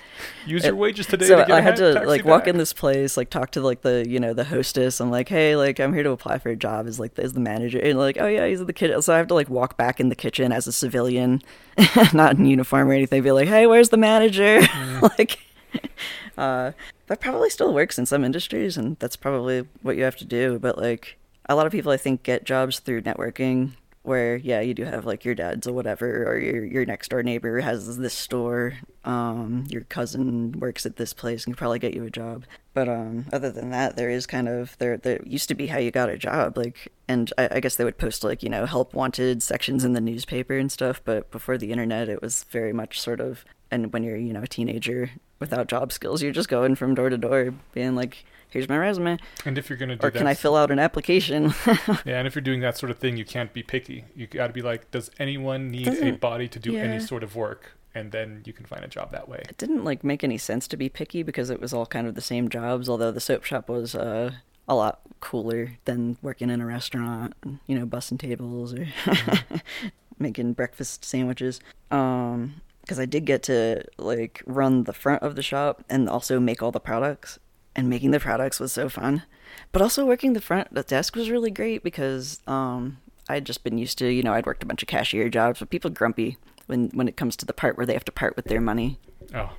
Use 0.46 0.64
your 0.64 0.74
wages 0.74 1.06
today. 1.06 1.26
so 1.26 1.36
to 1.36 1.44
get 1.44 1.50
I 1.50 1.60
had 1.60 1.76
to 1.76 2.00
like 2.06 2.24
walk 2.24 2.46
in 2.46 2.56
this 2.56 2.72
place, 2.72 3.16
like 3.16 3.30
talk 3.30 3.50
to 3.52 3.60
like 3.60 3.82
the 3.82 4.04
you 4.08 4.20
know 4.20 4.32
the 4.32 4.44
hostess. 4.44 5.00
I'm 5.00 5.10
like, 5.10 5.28
hey, 5.28 5.56
like 5.56 5.78
I'm 5.78 5.92
here 5.92 6.02
to 6.02 6.10
apply 6.10 6.38
for 6.38 6.48
a 6.48 6.56
job. 6.56 6.86
Is 6.86 6.98
like 6.98 7.18
is 7.18 7.32
the 7.32 7.40
manager 7.40 7.78
and 7.78 7.98
like, 7.98 8.16
oh 8.18 8.26
yeah, 8.26 8.46
he's 8.46 8.60
in 8.60 8.66
the 8.66 8.72
kitchen. 8.72 9.00
So 9.02 9.14
I 9.14 9.18
have 9.18 9.26
to 9.28 9.34
like 9.34 9.48
walk 9.48 9.76
back 9.76 10.00
in 10.00 10.08
the 10.08 10.14
kitchen 10.14 10.52
as 10.52 10.66
a 10.66 10.72
civilian, 10.72 11.42
not 12.12 12.36
in 12.38 12.46
uniform 12.46 12.88
or 12.88 12.92
anything. 12.92 13.22
Be 13.22 13.32
like, 13.32 13.48
hey, 13.48 13.66
where's 13.66 13.90
the 13.90 13.96
manager? 13.96 14.60
like, 15.18 15.38
uh, 16.38 16.72
that 17.06 17.20
probably 17.20 17.50
still 17.50 17.74
works 17.74 17.98
in 17.98 18.06
some 18.06 18.24
industries, 18.24 18.76
and 18.76 18.98
that's 18.98 19.16
probably 19.16 19.66
what 19.82 19.96
you 19.96 20.04
have 20.04 20.16
to 20.16 20.24
do. 20.24 20.58
But 20.58 20.78
like 20.78 21.18
a 21.48 21.54
lot 21.54 21.66
of 21.66 21.72
people, 21.72 21.92
I 21.92 21.96
think, 21.96 22.22
get 22.22 22.44
jobs 22.44 22.78
through 22.78 23.02
networking. 23.02 23.72
Where 24.02 24.36
yeah, 24.36 24.60
you 24.60 24.74
do 24.74 24.84
have 24.84 25.04
like 25.04 25.24
your 25.24 25.34
dad's 25.34 25.66
or 25.66 25.72
whatever, 25.72 26.24
or 26.26 26.38
your 26.38 26.64
your 26.64 26.84
next 26.84 27.08
door 27.08 27.22
neighbor 27.22 27.60
has 27.60 27.98
this 27.98 28.14
store. 28.14 28.74
Um, 29.04 29.66
your 29.68 29.82
cousin 29.82 30.52
works 30.52 30.86
at 30.86 30.96
this 30.96 31.12
place 31.12 31.44
and 31.44 31.54
can 31.54 31.58
probably 31.58 31.78
get 31.78 31.94
you 31.94 32.04
a 32.04 32.10
job. 32.10 32.44
But 32.74 32.88
um, 32.88 33.26
other 33.32 33.50
than 33.50 33.70
that, 33.70 33.96
there 33.96 34.10
is 34.10 34.26
kind 34.26 34.48
of 34.48 34.76
there 34.78 34.96
there 34.96 35.20
used 35.24 35.48
to 35.48 35.54
be 35.54 35.66
how 35.66 35.78
you 35.78 35.90
got 35.90 36.10
a 36.10 36.18
job, 36.18 36.56
like, 36.56 36.92
and 37.08 37.32
I, 37.36 37.48
I 37.52 37.60
guess 37.60 37.76
they 37.76 37.84
would 37.84 37.98
post 37.98 38.24
like 38.24 38.42
you 38.42 38.48
know 38.48 38.66
help 38.66 38.94
wanted 38.94 39.42
sections 39.42 39.84
in 39.84 39.92
the 39.92 40.00
newspaper 40.00 40.56
and 40.56 40.70
stuff. 40.70 41.02
But 41.04 41.30
before 41.30 41.58
the 41.58 41.72
internet, 41.72 42.08
it 42.08 42.22
was 42.22 42.44
very 42.44 42.72
much 42.72 43.00
sort 43.00 43.20
of 43.20 43.44
and 43.70 43.92
when 43.92 44.02
you're 44.02 44.16
you 44.16 44.32
know 44.32 44.42
a 44.42 44.48
teenager 44.48 45.10
without 45.38 45.68
job 45.68 45.92
skills, 45.92 46.22
you're 46.22 46.32
just 46.32 46.48
going 46.48 46.74
from 46.74 46.94
door 46.94 47.10
to 47.10 47.18
door, 47.18 47.54
being 47.72 47.94
like, 47.94 48.24
"Here's 48.50 48.68
my 48.68 48.76
resume," 48.78 49.18
And 49.44 49.58
if 49.58 49.68
you're 49.68 49.78
gonna 49.78 49.96
do 49.96 50.06
or 50.06 50.10
that, 50.10 50.18
"Can 50.18 50.26
I 50.26 50.34
fill 50.34 50.56
out 50.56 50.70
an 50.70 50.78
application?" 50.78 51.52
Yeah, 52.04 52.18
and 52.18 52.26
if 52.26 52.34
you're 52.34 52.42
doing 52.42 52.60
that 52.60 52.76
sort 52.78 52.90
of 52.90 52.98
thing, 52.98 53.16
you 53.16 53.24
can't 53.24 53.52
be 53.52 53.62
picky. 53.62 54.04
You 54.16 54.26
got 54.26 54.46
to 54.48 54.52
be 54.52 54.62
like, 54.62 54.90
does 54.90 55.10
anyone 55.18 55.70
need 55.70 55.88
a 55.88 55.90
Doesn't- 55.90 56.20
body 56.20 56.48
to 56.48 56.58
do 56.58 56.76
any 56.76 57.00
sort 57.00 57.22
of 57.22 57.34
work? 57.36 57.72
And 57.94 58.12
then 58.12 58.42
you 58.44 58.52
can 58.52 58.64
find 58.66 58.84
a 58.84 58.88
job 58.88 59.10
that 59.12 59.28
way. 59.28 59.42
it 59.48 59.56
didn't 59.58 59.82
like 59.82 60.04
make 60.04 60.22
any 60.22 60.38
sense 60.38 60.68
to 60.68 60.76
be 60.76 60.88
picky 60.88 61.22
because 61.22 61.50
it 61.50 61.60
was 61.60 61.72
all 61.74 61.86
kind 61.86 62.06
of 62.06 62.14
the 62.14 62.20
same 62.20 62.48
jobs. 62.48 62.88
Although 62.88 63.10
the 63.10 63.20
soap 63.20 63.44
shop 63.44 63.68
was 63.68 63.94
uh, 63.94 64.32
a 64.68 64.74
lot 64.74 65.00
cooler 65.20 65.78
than 65.84 66.16
working 66.22 66.48
in 66.50 66.60
a 66.60 66.66
restaurant, 66.66 67.34
you 67.66 67.76
know, 67.76 67.86
bussing 67.86 68.18
tables 68.18 68.72
or 68.74 68.86
making 70.18 70.52
breakfast 70.52 71.04
sandwiches. 71.04 71.60
Um, 71.90 72.60
because 72.82 72.98
I 73.00 73.04
did 73.04 73.26
get 73.26 73.42
to 73.44 73.82
like 73.98 74.42
run 74.46 74.84
the 74.84 74.94
front 74.94 75.22
of 75.22 75.34
the 75.36 75.42
shop 75.42 75.84
and 75.90 76.08
also 76.08 76.40
make 76.40 76.62
all 76.62 76.70
the 76.72 76.80
products. 76.80 77.38
And 77.78 77.88
making 77.88 78.10
the 78.10 78.18
products 78.18 78.58
was 78.58 78.72
so 78.72 78.88
fun, 78.88 79.22
but 79.70 79.80
also 79.80 80.04
working 80.04 80.32
the 80.32 80.40
front 80.40 80.74
the 80.74 80.82
desk 80.82 81.14
was 81.14 81.30
really 81.30 81.50
great 81.50 81.84
because 81.84 82.40
um, 82.48 82.98
I'd 83.28 83.46
just 83.46 83.62
been 83.62 83.78
used 83.78 83.98
to 83.98 84.08
you 84.08 84.22
know 84.24 84.34
I'd 84.34 84.46
worked 84.46 84.64
a 84.64 84.66
bunch 84.66 84.82
of 84.82 84.88
cashier 84.88 85.28
jobs, 85.28 85.60
but 85.60 85.70
people 85.70 85.88
grumpy 85.90 86.38
when 86.66 86.90
when 86.92 87.06
it 87.06 87.16
comes 87.16 87.36
to 87.36 87.46
the 87.46 87.52
part 87.52 87.76
where 87.76 87.86
they 87.86 87.92
have 87.92 88.04
to 88.06 88.12
part 88.12 88.34
with 88.34 88.46
their 88.46 88.60
money. 88.60 88.98
Oh, 89.32 89.50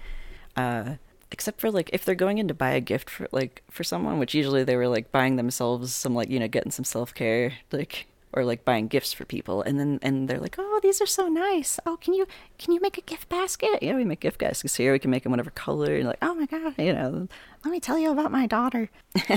Uh, 0.57 0.95
except 1.31 1.61
for 1.61 1.71
like 1.71 1.89
if 1.93 2.03
they're 2.03 2.13
going 2.13 2.39
in 2.39 2.49
to 2.49 2.53
buy 2.53 2.71
a 2.71 2.81
gift 2.81 3.09
for 3.09 3.27
like 3.31 3.63
for 3.71 3.85
someone, 3.85 4.19
which 4.19 4.35
usually 4.35 4.65
they 4.65 4.75
were 4.75 4.89
like 4.89 5.13
buying 5.13 5.37
themselves 5.37 5.95
some 5.95 6.13
like 6.13 6.29
you 6.29 6.41
know 6.41 6.49
getting 6.49 6.71
some 6.71 6.83
self 6.85 7.13
care 7.13 7.53
like 7.71 8.05
or 8.34 8.45
like 8.45 8.65
buying 8.65 8.88
gifts 8.88 9.14
for 9.14 9.26
people, 9.26 9.61
and 9.61 9.80
then 9.80 9.99
and 10.01 10.27
they're 10.27 10.39
like, 10.39 10.56
oh 10.57 10.80
these 10.81 11.01
are 11.01 11.07
so 11.07 11.27
nice. 11.27 11.80
Oh 11.85 11.97
can 11.97 12.14
you 12.14 12.27
can 12.57 12.73
you 12.73 12.81
make 12.81 12.97
a 12.97 13.01
gift 13.01 13.30
basket? 13.30 13.80
Yeah, 13.81 13.95
we 13.95 14.06
make 14.06 14.19
gift 14.19 14.39
baskets 14.39 14.76
here. 14.76 14.91
We 14.91 14.99
can 14.99 15.11
make 15.11 15.23
them 15.23 15.31
whatever 15.31 15.51
color. 15.51 15.95
And 15.95 16.07
like 16.07 16.19
oh 16.22 16.35
my 16.35 16.45
god, 16.45 16.76
you 16.77 16.93
know, 16.93 17.27
let 17.64 17.72
me 17.72 17.80
tell 17.80 17.97
you 17.97 18.11
about 18.11 18.31
my 18.31 18.47
daughter. 18.47 18.89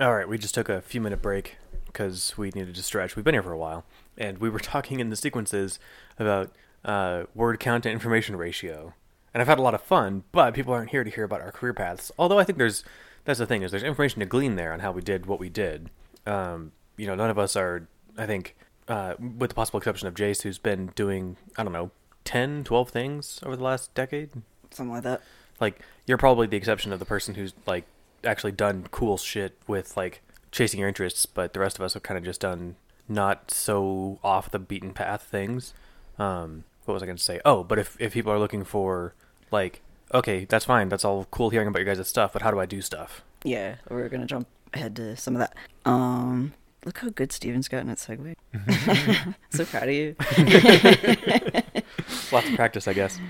All 0.00 0.14
right, 0.14 0.28
we 0.28 0.38
just 0.38 0.54
took 0.54 0.68
a 0.68 0.80
few 0.80 1.00
minute 1.00 1.20
break 1.20 1.56
because 1.86 2.34
we 2.36 2.50
needed 2.50 2.74
to 2.76 2.82
stretch. 2.82 3.16
We've 3.16 3.24
been 3.24 3.34
here 3.34 3.42
for 3.42 3.52
a 3.52 3.58
while, 3.58 3.84
and 4.16 4.38
we 4.38 4.48
were 4.48 4.58
talking 4.60 5.00
in 5.00 5.10
the 5.10 5.16
sequences 5.16 5.78
about 6.18 6.52
uh, 6.84 7.24
word 7.34 7.58
count 7.58 7.82
to 7.82 7.90
information 7.90 8.36
ratio. 8.36 8.94
And 9.34 9.40
I've 9.40 9.48
had 9.48 9.58
a 9.58 9.62
lot 9.62 9.74
of 9.74 9.82
fun, 9.82 10.24
but 10.32 10.54
people 10.54 10.72
aren't 10.72 10.90
here 10.90 11.04
to 11.04 11.10
hear 11.10 11.24
about 11.24 11.40
our 11.40 11.52
career 11.52 11.74
paths. 11.74 12.10
Although 12.18 12.38
I 12.38 12.44
think 12.44 12.58
there's 12.58 12.84
that's 13.24 13.38
the 13.38 13.46
thing 13.46 13.62
is 13.62 13.70
there's 13.70 13.82
information 13.82 14.20
to 14.20 14.26
glean 14.26 14.56
there 14.56 14.72
on 14.72 14.80
how 14.80 14.92
we 14.92 15.02
did 15.02 15.26
what 15.26 15.38
we 15.38 15.48
did. 15.48 15.90
Um, 16.26 16.72
you 16.96 17.06
know, 17.06 17.14
none 17.14 17.30
of 17.30 17.38
us 17.38 17.56
are. 17.56 17.88
I 18.18 18.26
think, 18.26 18.56
uh, 18.88 19.14
with 19.18 19.50
the 19.50 19.54
possible 19.54 19.78
exception 19.78 20.08
of 20.08 20.14
Jace, 20.14 20.42
who's 20.42 20.58
been 20.58 20.88
doing 20.94 21.36
I 21.56 21.62
don't 21.62 21.72
know 21.72 21.90
10, 22.24 22.64
12 22.64 22.90
things 22.90 23.40
over 23.42 23.56
the 23.56 23.64
last 23.64 23.94
decade. 23.94 24.30
Something 24.70 24.92
like 24.92 25.04
that. 25.04 25.22
Like 25.60 25.80
you're 26.06 26.18
probably 26.18 26.46
the 26.46 26.56
exception 26.56 26.92
of 26.92 26.98
the 26.98 27.04
person 27.04 27.34
who's 27.34 27.54
like 27.66 27.84
actually 28.24 28.52
done 28.52 28.86
cool 28.90 29.16
shit 29.16 29.56
with 29.66 29.96
like 29.96 30.20
chasing 30.50 30.80
your 30.80 30.88
interests, 30.88 31.26
but 31.26 31.52
the 31.54 31.60
rest 31.60 31.78
of 31.78 31.84
us 31.84 31.94
have 31.94 32.02
kind 32.02 32.18
of 32.18 32.24
just 32.24 32.40
done 32.40 32.76
not 33.08 33.50
so 33.50 34.18
off 34.22 34.50
the 34.50 34.58
beaten 34.58 34.92
path 34.92 35.22
things. 35.22 35.72
Um, 36.18 36.64
what 36.84 36.94
was 36.94 37.02
I 37.02 37.06
going 37.06 37.16
to 37.16 37.22
say? 37.22 37.40
Oh, 37.44 37.64
but 37.64 37.78
if 37.78 37.96
if 38.00 38.12
people 38.12 38.32
are 38.32 38.38
looking 38.38 38.64
for 38.64 39.14
like, 39.50 39.80
okay, 40.12 40.44
that's 40.44 40.64
fine, 40.64 40.88
that's 40.88 41.04
all 41.04 41.26
cool 41.30 41.50
hearing 41.50 41.68
about 41.68 41.82
your 41.82 41.94
guys' 41.94 42.08
stuff, 42.08 42.32
but 42.32 42.42
how 42.42 42.50
do 42.50 42.58
I 42.60 42.66
do 42.66 42.80
stuff? 42.82 43.22
Yeah, 43.44 43.76
we're 43.88 44.08
gonna 44.08 44.26
jump 44.26 44.48
ahead 44.74 44.96
to 44.96 45.16
some 45.16 45.34
of 45.34 45.40
that. 45.40 45.54
Um, 45.84 46.54
look 46.88 46.98
how 46.98 47.10
good 47.10 47.30
Steven's 47.32 47.68
gotten 47.68 47.90
at 47.90 47.98
segue. 47.98 48.34
so 49.50 49.66
proud 49.66 49.88
of 49.88 49.94
you. 49.94 50.16
Lots 52.32 52.48
of 52.48 52.54
practice, 52.54 52.88
I 52.88 52.94
guess. 52.94 53.20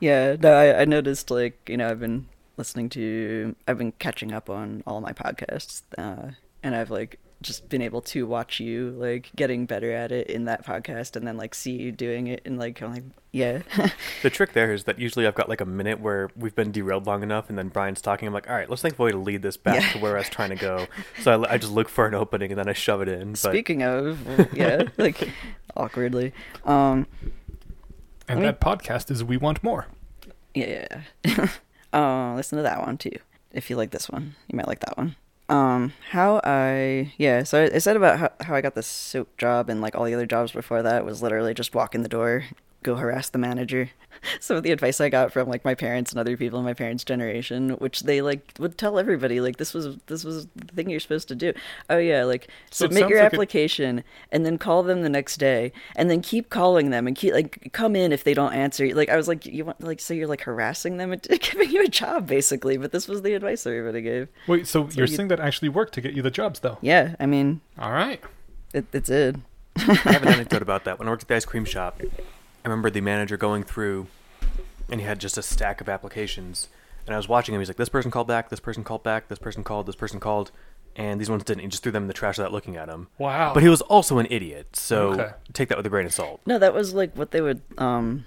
Yeah, 0.00 0.36
no, 0.38 0.52
I, 0.52 0.82
I 0.82 0.84
noticed 0.84 1.30
like 1.30 1.66
you 1.66 1.78
know 1.78 1.88
I've 1.88 2.00
been 2.00 2.28
listening 2.58 2.90
to 2.90 3.56
I've 3.66 3.78
been 3.78 3.92
catching 3.92 4.32
up 4.32 4.50
on 4.50 4.82
all 4.86 5.00
my 5.00 5.12
podcasts, 5.12 5.82
uh, 5.96 6.32
and 6.62 6.76
I've 6.76 6.90
like 6.90 7.18
just 7.42 7.68
been 7.68 7.82
able 7.82 8.00
to 8.00 8.26
watch 8.26 8.60
you 8.60 8.90
like 8.96 9.30
getting 9.36 9.66
better 9.66 9.92
at 9.92 10.10
it 10.12 10.28
in 10.28 10.44
that 10.46 10.64
podcast, 10.64 11.16
and 11.16 11.26
then 11.26 11.36
like 11.36 11.54
see 11.54 11.72
you 11.72 11.92
doing 11.92 12.26
it, 12.28 12.40
and 12.44 12.58
like 12.58 12.80
I'm 12.82 12.92
like 12.92 13.04
yeah, 13.32 13.60
The 14.22 14.30
trick 14.30 14.54
there 14.54 14.72
is 14.72 14.84
that 14.84 14.98
usually 14.98 15.26
I've 15.26 15.34
got 15.34 15.48
like 15.50 15.60
a 15.60 15.66
minute 15.66 16.00
where 16.00 16.30
we've 16.34 16.54
been 16.54 16.72
derailed 16.72 17.06
long 17.06 17.22
enough, 17.22 17.50
and 17.50 17.58
then 17.58 17.68
Brian's 17.68 18.00
talking. 18.00 18.26
I'm 18.26 18.32
like, 18.32 18.48
all 18.48 18.56
right, 18.56 18.68
let's 18.70 18.80
think 18.80 18.94
of 18.94 19.00
a 19.00 19.02
way 19.02 19.10
to 19.12 19.18
lead 19.18 19.42
this 19.42 19.58
back 19.58 19.82
Yeah. 19.82 19.92
to 19.92 19.98
where 19.98 20.14
I 20.16 20.20
was 20.20 20.30
trying 20.30 20.48
to 20.50 20.56
go. 20.56 20.86
So 21.22 21.42
I, 21.44 21.54
I 21.54 21.58
just 21.58 21.72
look 21.72 21.88
for 21.90 22.06
an 22.06 22.14
opening 22.14 22.50
and 22.50 22.58
then 22.58 22.68
I 22.68 22.72
shove 22.72 23.02
it 23.02 23.08
in. 23.08 23.32
But 23.32 23.38
Speaking 23.38 23.82
of, 23.82 24.18
yeah, 24.54 24.84
like 24.96 25.28
awkwardly. 25.76 26.32
Um, 26.64 27.06
and 28.28 28.30
I 28.30 28.34
mean- 28.36 28.42
that 28.44 28.60
podcast 28.60 29.10
is 29.10 29.22
We 29.22 29.36
Want 29.36 29.62
MoR. 29.62 29.86
yeah. 30.54 30.86
uh, 31.92 32.34
listen 32.34 32.56
to 32.56 32.62
that 32.62 32.80
one 32.80 32.96
too. 32.96 33.18
If 33.52 33.68
you 33.70 33.76
like 33.76 33.90
this 33.90 34.08
one, 34.08 34.34
you 34.48 34.56
might 34.56 34.66
like 34.68 34.80
that 34.80 34.96
one. 34.96 35.16
Um, 35.48 35.92
how 36.10 36.40
I 36.42 37.12
yeah. 37.18 37.44
So 37.44 37.64
I, 37.72 37.78
said 37.78 37.96
about 37.96 38.18
how, 38.18 38.30
how 38.40 38.54
I 38.54 38.60
got 38.60 38.74
the 38.74 38.82
soap 38.82 39.36
job 39.36 39.70
and 39.70 39.80
like 39.80 39.94
all 39.94 40.04
the 40.04 40.14
other 40.14 40.26
jobs 40.26 40.52
before 40.52 40.82
that 40.82 41.04
was 41.04 41.22
literally 41.22 41.54
just 41.54 41.74
walk 41.74 41.94
in 41.94 42.02
the 42.02 42.08
door, 42.08 42.44
go 42.86 42.94
harass 42.96 43.28
the 43.28 43.38
manager. 43.38 43.90
Some 44.40 44.56
of 44.56 44.62
the 44.62 44.72
advice 44.72 44.98
I 45.00 45.10
got 45.10 45.30
from 45.32 45.46
like 45.48 45.62
my 45.64 45.74
parents 45.74 46.10
and 46.10 46.18
other 46.18 46.36
people 46.38 46.58
in 46.58 46.64
my 46.64 46.72
parents' 46.72 47.04
generation, 47.04 47.70
which 47.72 48.00
they 48.00 48.22
like 48.22 48.54
would 48.58 48.78
tell 48.78 48.98
everybody 48.98 49.40
like 49.40 49.58
this 49.58 49.74
was 49.74 49.96
this 50.06 50.24
was 50.24 50.46
the 50.56 50.64
thing 50.74 50.88
you're 50.88 51.00
supposed 51.00 51.28
to 51.28 51.34
do. 51.34 51.52
Oh 51.90 51.98
yeah, 51.98 52.24
like 52.24 52.48
So 52.70 52.86
it 52.86 52.88
submit 52.88 53.10
your 53.10 53.18
like 53.22 53.32
a- 53.32 53.34
application 53.34 54.02
and 54.32 54.46
then 54.46 54.56
call 54.56 54.82
them 54.82 55.02
the 55.02 55.10
next 55.10 55.36
day 55.36 55.70
and 55.96 56.08
then 56.10 56.22
keep 56.22 56.48
calling 56.48 56.88
them 56.90 57.06
and 57.06 57.14
keep 57.14 57.34
like 57.34 57.68
come 57.72 57.94
in 57.94 58.10
if 58.10 58.24
they 58.24 58.32
don't 58.32 58.54
answer. 58.54 58.88
Like 58.94 59.10
I 59.10 59.16
was 59.16 59.28
like 59.28 59.44
you 59.44 59.66
want 59.66 59.82
like 59.82 60.00
so 60.00 60.14
you're 60.14 60.26
like 60.28 60.40
harassing 60.42 60.96
them 60.96 61.12
and 61.12 61.20
giving 61.40 61.70
you 61.70 61.84
a 61.84 61.88
job 61.88 62.26
basically, 62.26 62.78
but 62.78 62.92
this 62.92 63.06
was 63.08 63.20
the 63.22 63.34
advice 63.34 63.66
everybody 63.66 64.00
gave. 64.00 64.28
Wait, 64.46 64.66
so, 64.66 64.88
you're 64.92 65.06
you- 65.06 65.14
saying 65.14 65.28
that 65.28 65.40
actually 65.40 65.68
worked 65.68 65.92
to 65.94 66.00
get 66.00 66.14
you 66.14 66.22
the 66.22 66.30
jobs, 66.30 66.60
though? 66.60 66.78
Yeah, 66.80 67.16
I 67.20 67.26
mean 67.26 67.60
All 67.78 67.92
right. 67.92 68.20
it, 68.72 68.86
it 68.94 69.04
did. 69.04 69.42
I 69.76 69.80
have 69.82 70.22
an 70.22 70.28
anecdote 70.36 70.62
about 70.62 70.84
that. 70.84 70.98
When 70.98 71.06
I 71.06 71.10
worked 71.10 71.24
at 71.24 71.28
the 71.28 71.36
ice 71.36 71.44
cream 71.44 71.66
shop, 71.66 72.00
I 72.66 72.68
remember 72.68 72.90
the 72.90 73.00
manager 73.00 73.36
going 73.36 73.62
through, 73.62 74.08
and 74.90 75.00
he 75.00 75.06
had 75.06 75.20
just 75.20 75.38
a 75.38 75.42
stack 75.42 75.80
of 75.80 75.88
applications. 75.88 76.68
And 77.06 77.14
I 77.14 77.16
was 77.16 77.28
watching 77.28 77.54
him. 77.54 77.60
He's 77.60 77.68
like, 77.68 77.76
"This 77.76 77.88
person 77.88 78.10
called 78.10 78.26
back. 78.26 78.48
This 78.48 78.58
person 78.58 78.82
called 78.82 79.04
back. 79.04 79.28
This 79.28 79.38
person 79.38 79.62
called. 79.62 79.86
This 79.86 79.94
person 79.94 80.18
called." 80.18 80.50
And 80.96 81.20
these 81.20 81.30
ones 81.30 81.44
didn't. 81.44 81.60
He 81.60 81.68
just 81.68 81.84
threw 81.84 81.92
them 81.92 82.04
in 82.04 82.08
the 82.08 82.14
trash 82.14 82.38
without 82.38 82.50
looking 82.52 82.76
at 82.76 82.88
them. 82.88 83.06
Wow. 83.18 83.54
But 83.54 83.62
he 83.62 83.68
was 83.68 83.82
also 83.82 84.18
an 84.18 84.26
idiot, 84.30 84.74
so 84.74 85.12
Okay. 85.12 85.30
take 85.52 85.68
that 85.68 85.76
with 85.76 85.86
a 85.86 85.90
grain 85.90 86.06
of 86.06 86.12
salt. 86.12 86.40
No, 86.44 86.58
that 86.58 86.74
was 86.74 86.92
like 86.92 87.14
what 87.16 87.30
they 87.30 87.40
would 87.40 87.60
um 87.78 88.24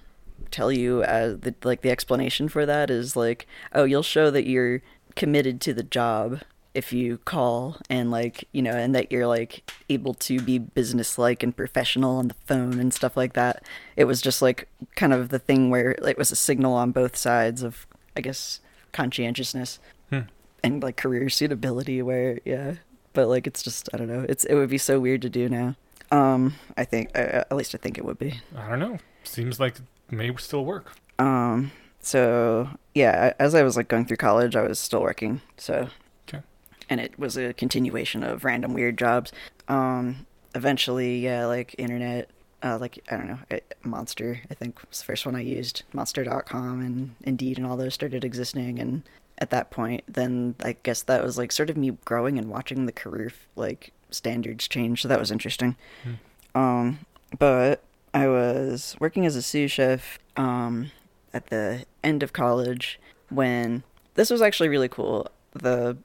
tell 0.51 0.71
you 0.71 1.03
as 1.03 1.39
the 1.41 1.53
like 1.65 1.81
the 1.81 1.91
explanation 1.91 2.47
for 2.47 2.65
that 2.65 2.89
is 2.89 3.17
like, 3.17 3.45
oh, 3.73 3.83
you'll 3.83 4.03
show 4.03 4.31
that 4.31 4.47
you're 4.47 4.81
committed 5.17 5.59
to 5.61 5.73
the 5.73 5.83
job 5.83 6.41
if 6.73 6.93
you 6.93 7.17
call 7.19 7.77
and 7.89 8.11
like, 8.11 8.47
you 8.51 8.61
know, 8.61 8.71
and 8.71 8.93
that 8.95 9.11
you're 9.11 9.27
like 9.27 9.69
able 9.89 10.13
to 10.13 10.39
be 10.39 10.57
businesslike 10.59 11.41
and 11.43 11.55
professional 11.55 12.17
on 12.17 12.27
the 12.29 12.35
phone 12.45 12.79
and 12.79 12.93
stuff 12.93 13.17
like 13.17 13.33
that. 13.33 13.63
It 13.95 14.05
was 14.05 14.21
just 14.21 14.41
like 14.41 14.67
kind 14.95 15.13
of 15.13 15.29
the 15.29 15.39
thing 15.39 15.69
where 15.69 15.91
it 15.91 16.17
was 16.17 16.31
a 16.31 16.35
signal 16.35 16.73
on 16.73 16.91
both 16.91 17.15
sides 17.17 17.63
of 17.63 17.87
I 18.15 18.21
guess 18.21 18.59
conscientiousness 18.91 19.79
Hmm. 20.09 20.21
and 20.63 20.81
like 20.83 20.97
career 20.97 21.29
suitability 21.29 22.01
where 22.01 22.39
yeah 22.43 22.73
but 23.13 23.27
like 23.27 23.45
it's 23.47 23.61
just 23.61 23.87
i 23.93 23.97
don't 23.97 24.07
know 24.07 24.25
it's 24.27 24.43
it 24.45 24.55
would 24.55 24.69
be 24.69 24.79
so 24.79 24.99
weird 24.99 25.21
to 25.21 25.29
do 25.29 25.47
now 25.47 25.75
um 26.11 26.55
i 26.75 26.83
think 26.83 27.09
uh, 27.15 27.45
at 27.49 27.55
least 27.55 27.75
i 27.75 27.77
think 27.77 27.97
it 27.99 28.03
would 28.05 28.17
be 28.17 28.41
I 28.57 28.67
don't 28.69 28.79
know. 28.79 28.97
Seems 29.23 29.59
like 29.59 29.75
it 29.77 29.83
may 30.11 30.35
still 30.37 30.65
work. 30.65 30.95
um 31.19 31.71
so 32.01 32.69
yeah 32.95 33.33
as 33.39 33.53
i 33.53 33.61
was 33.61 33.77
like 33.77 33.87
going 33.87 34.05
through 34.05 34.17
college 34.17 34.55
i 34.55 34.63
was 34.63 34.79
still 34.79 35.01
working 35.01 35.41
so. 35.57 35.89
And 36.89 36.99
it 36.99 37.17
was 37.17 37.37
a 37.37 37.53
continuation 37.53 38.23
of 38.23 38.43
random 38.43 38.73
weird 38.73 38.97
jobs 38.97 39.31
um 39.67 40.25
eventually 40.55 41.19
yeah 41.19 41.45
like 41.45 41.75
internet 41.77 42.29
uh, 42.61 42.77
like 42.79 42.99
I 43.09 43.17
don't 43.17 43.27
know, 43.27 43.39
uh, 43.51 43.59
Monster. 43.83 44.41
I 44.49 44.53
think 44.53 44.79
was 44.89 44.99
the 44.99 45.05
first 45.05 45.25
one 45.25 45.35
I 45.35 45.41
used. 45.41 45.83
Monster.com 45.93 46.81
and 46.81 47.15
Indeed 47.23 47.57
and 47.57 47.65
all 47.65 47.77
those 47.77 47.93
started 47.93 48.23
existing, 48.25 48.79
and 48.79 49.03
at 49.37 49.49
that 49.51 49.71
point, 49.71 50.03
then 50.07 50.55
I 50.61 50.75
guess 50.83 51.01
that 51.03 51.23
was 51.23 51.37
like 51.37 51.51
sort 51.51 51.69
of 51.69 51.77
me 51.77 51.91
growing 52.05 52.37
and 52.37 52.49
watching 52.49 52.85
the 52.85 52.91
career 52.91 53.31
like 53.55 53.93
standards 54.11 54.67
change. 54.67 55.01
So 55.01 55.07
that 55.07 55.19
was 55.19 55.31
interesting. 55.31 55.75
Um, 56.53 56.99
but 57.37 57.81
I 58.13 58.27
was 58.27 58.95
working 58.99 59.25
as 59.25 59.35
a 59.35 59.41
sous 59.41 59.71
chef 59.71 60.19
um, 60.35 60.91
at 61.33 61.47
the 61.47 61.85
end 62.03 62.23
of 62.23 62.33
college 62.33 62.99
when 63.29 63.83
this 64.15 64.29
was 64.29 64.41
actually 64.41 64.69
really 64.69 64.89
cool. 64.89 65.29
The 65.53 65.97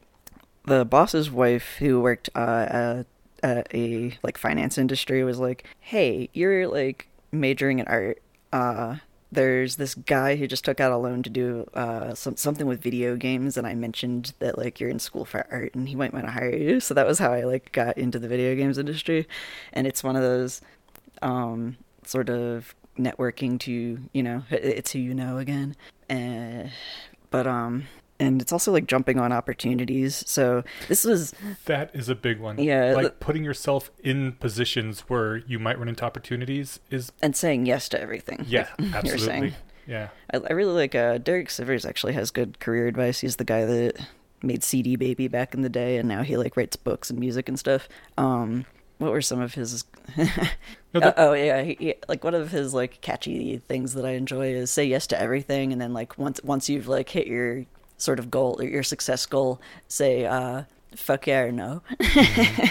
the 0.67 0.85
boss's 0.85 1.31
wife 1.31 1.77
who 1.79 2.01
worked 2.01 2.31
uh, 2.35 2.67
at, 2.69 3.07
at 3.43 3.75
a 3.75 4.17
like 4.23 4.39
finance 4.39 4.79
industry 4.79 5.23
was 5.25 5.39
like, 5.39 5.65
"Hey, 5.81 6.29
you're 6.33 6.67
like 6.69 7.09
majoring 7.33 7.79
in 7.81 7.87
art. 7.87 8.21
Uh, 8.53 8.97
there's 9.33 9.77
this 9.77 9.95
guy 9.97 10.37
who 10.37 10.47
just 10.47 10.65
took 10.65 10.79
out 10.81 10.93
a 10.93 10.97
loan 10.97 11.23
to 11.25 11.31
do 11.31 11.69
uh, 11.75 12.15
some 12.15 12.37
something 12.37 12.67
with 12.67 12.81
video 12.81 13.17
games, 13.17 13.57
and 13.57 13.67
I 13.67 13.75
mentioned 13.75 14.33
that 14.39 14.57
like 14.57 14.81
you're 14.81 14.91
in 14.91 14.99
school 15.01 15.25
for 15.25 15.47
art, 15.51 15.75
and 15.75 15.89
he 15.89 15.95
might 15.97 16.13
want 16.15 16.27
to 16.27 16.31
hire 16.33 16.55
you. 16.55 16.81
So 16.81 16.95
that 16.95 17.07
was 17.07 17.19
how 17.19 17.33
I 17.33 17.43
like 17.43 17.73
got 17.73 17.99
into 17.99 18.19
the 18.19 18.29
video 18.29 18.55
games 18.55 18.79
industry, 18.79 19.27
and 19.73 19.87
it's 19.87 20.05
one 20.05 20.17
of 20.17 20.23
those 20.23 20.61
um, 21.21 21.77
sort 22.05 22.31
of 22.31 22.75
networking 22.99 23.59
to 23.59 23.99
you 24.13 24.23
know 24.23 24.45
it- 24.51 24.65
it's 24.65 24.93
who 24.93 25.01
you 25.01 25.15
know 25.15 25.39
again, 25.39 25.75
uh, 26.09 26.69
but 27.31 27.47
um. 27.47 27.87
And 28.21 28.41
it's 28.41 28.53
also 28.53 28.71
like 28.71 28.87
jumping 28.87 29.19
on 29.19 29.33
opportunities. 29.33 30.23
So 30.27 30.63
this 30.89 31.05
was 31.05 31.35
That 31.65 31.91
is 31.95 32.09
a 32.09 32.15
big 32.15 32.39
one. 32.39 32.59
Yeah, 32.59 32.93
Like 32.95 33.05
the- 33.07 33.11
putting 33.11 33.43
yourself 33.45 33.91
in 34.03 34.33
positions 34.33 35.01
where 35.09 35.39
you 35.39 35.59
might 35.59 35.79
run 35.79 35.89
into 35.89 36.05
opportunities 36.05 36.79
is, 36.91 37.11
and 37.23 37.35
saying 37.35 37.67
yes 37.67 37.89
to 37.91 38.01
everything. 38.01 38.45
yeah, 38.49 38.69
like 38.79 39.05
you 39.05 39.13
were 39.13 39.19
saying. 39.19 39.45
absolutely. 39.45 39.55
Yeah. 39.87 40.09
I, 40.33 40.37
I 40.39 40.53
really 40.53 40.73
like 40.73 40.95
uh, 40.95 41.19
Derek 41.19 41.49
Sivers. 41.49 41.87
Actually, 41.87 42.13
has 42.15 42.31
good 42.31 42.59
career 42.61 42.87
advice. 42.87 43.21
He's 43.21 43.37
the 43.37 43.45
guy 43.45 43.65
that 43.65 44.01
made 44.43 44.63
CD 44.63 44.97
Baby 44.97 45.29
back 45.29 45.53
in 45.53 45.63
the 45.63 45.69
day, 45.69 45.99
and 45.99 46.09
now 46.09 46.23
he 46.23 46.37
like 46.37 46.57
writes 46.57 46.77
books 46.77 47.11
and 47.11 47.19
music 47.19 47.49
and 47.49 47.59
stuff. 47.59 47.89
Um, 48.17 48.65
what 48.99 49.11
were 49.11 49.21
some 49.23 49.41
of 49.41 49.55
his? 49.55 49.85
No, 50.17 51.01
Uh, 51.01 51.05
that- 51.07 51.15
oh 51.19 51.33
yeah, 51.33 51.63
he, 51.63 51.77
he- 51.81 51.95
like 52.09 52.23
one 52.23 52.35
of 52.37 52.53
his 52.53 52.73
like 52.73 53.01
catchy 53.01 53.59
things 53.59 53.95
that 53.95 54.05
I 54.07 54.11
enjoy 54.11 54.53
is 54.55 54.71
say 54.71 54.85
yes 54.85 55.09
to 55.09 55.21
everything, 55.21 55.73
and 55.73 55.81
then 55.83 55.93
like 55.93 56.17
once 56.17 56.41
once 56.45 56.69
you've 56.69 56.87
like 56.87 57.09
hit 57.09 57.27
your 57.27 57.65
sort 58.05 58.19
of 58.19 58.31
goal 58.31 58.57
or 58.61 58.65
your 58.65 58.83
success 58.83 59.27
goal, 59.27 59.61
say 59.89 60.25
uh, 60.27 60.65
fuck 60.95 61.27
yeah 61.27 61.41
or 61.41 61.53
no. 61.53 61.83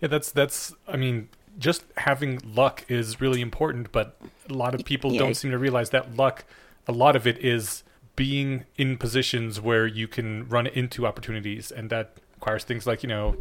Yeah, 0.00 0.08
that's 0.08 0.32
that's. 0.32 0.74
I 0.86 0.96
mean, 0.98 1.28
just 1.58 1.84
having 1.96 2.40
luck 2.44 2.84
is 2.88 3.20
really 3.22 3.40
important, 3.40 3.90
but 3.90 4.16
a 4.50 4.52
lot 4.52 4.74
of 4.74 4.84
people 4.84 5.12
Yeah. 5.12 5.20
don't 5.20 5.34
seem 5.34 5.50
to 5.50 5.58
realize 5.58 5.90
that 5.90 6.14
luck. 6.16 6.44
A 6.86 6.92
lot 6.92 7.16
of 7.16 7.26
it 7.26 7.38
is 7.42 7.84
being 8.16 8.64
in 8.76 8.98
positions 8.98 9.60
where 9.60 9.86
you 9.86 10.06
can 10.06 10.46
run 10.48 10.66
into 10.66 11.06
opportunities, 11.06 11.70
and 11.70 11.88
that 11.88 12.16
requires 12.34 12.64
things 12.64 12.86
like 12.86 13.02
you 13.02 13.08
know, 13.08 13.36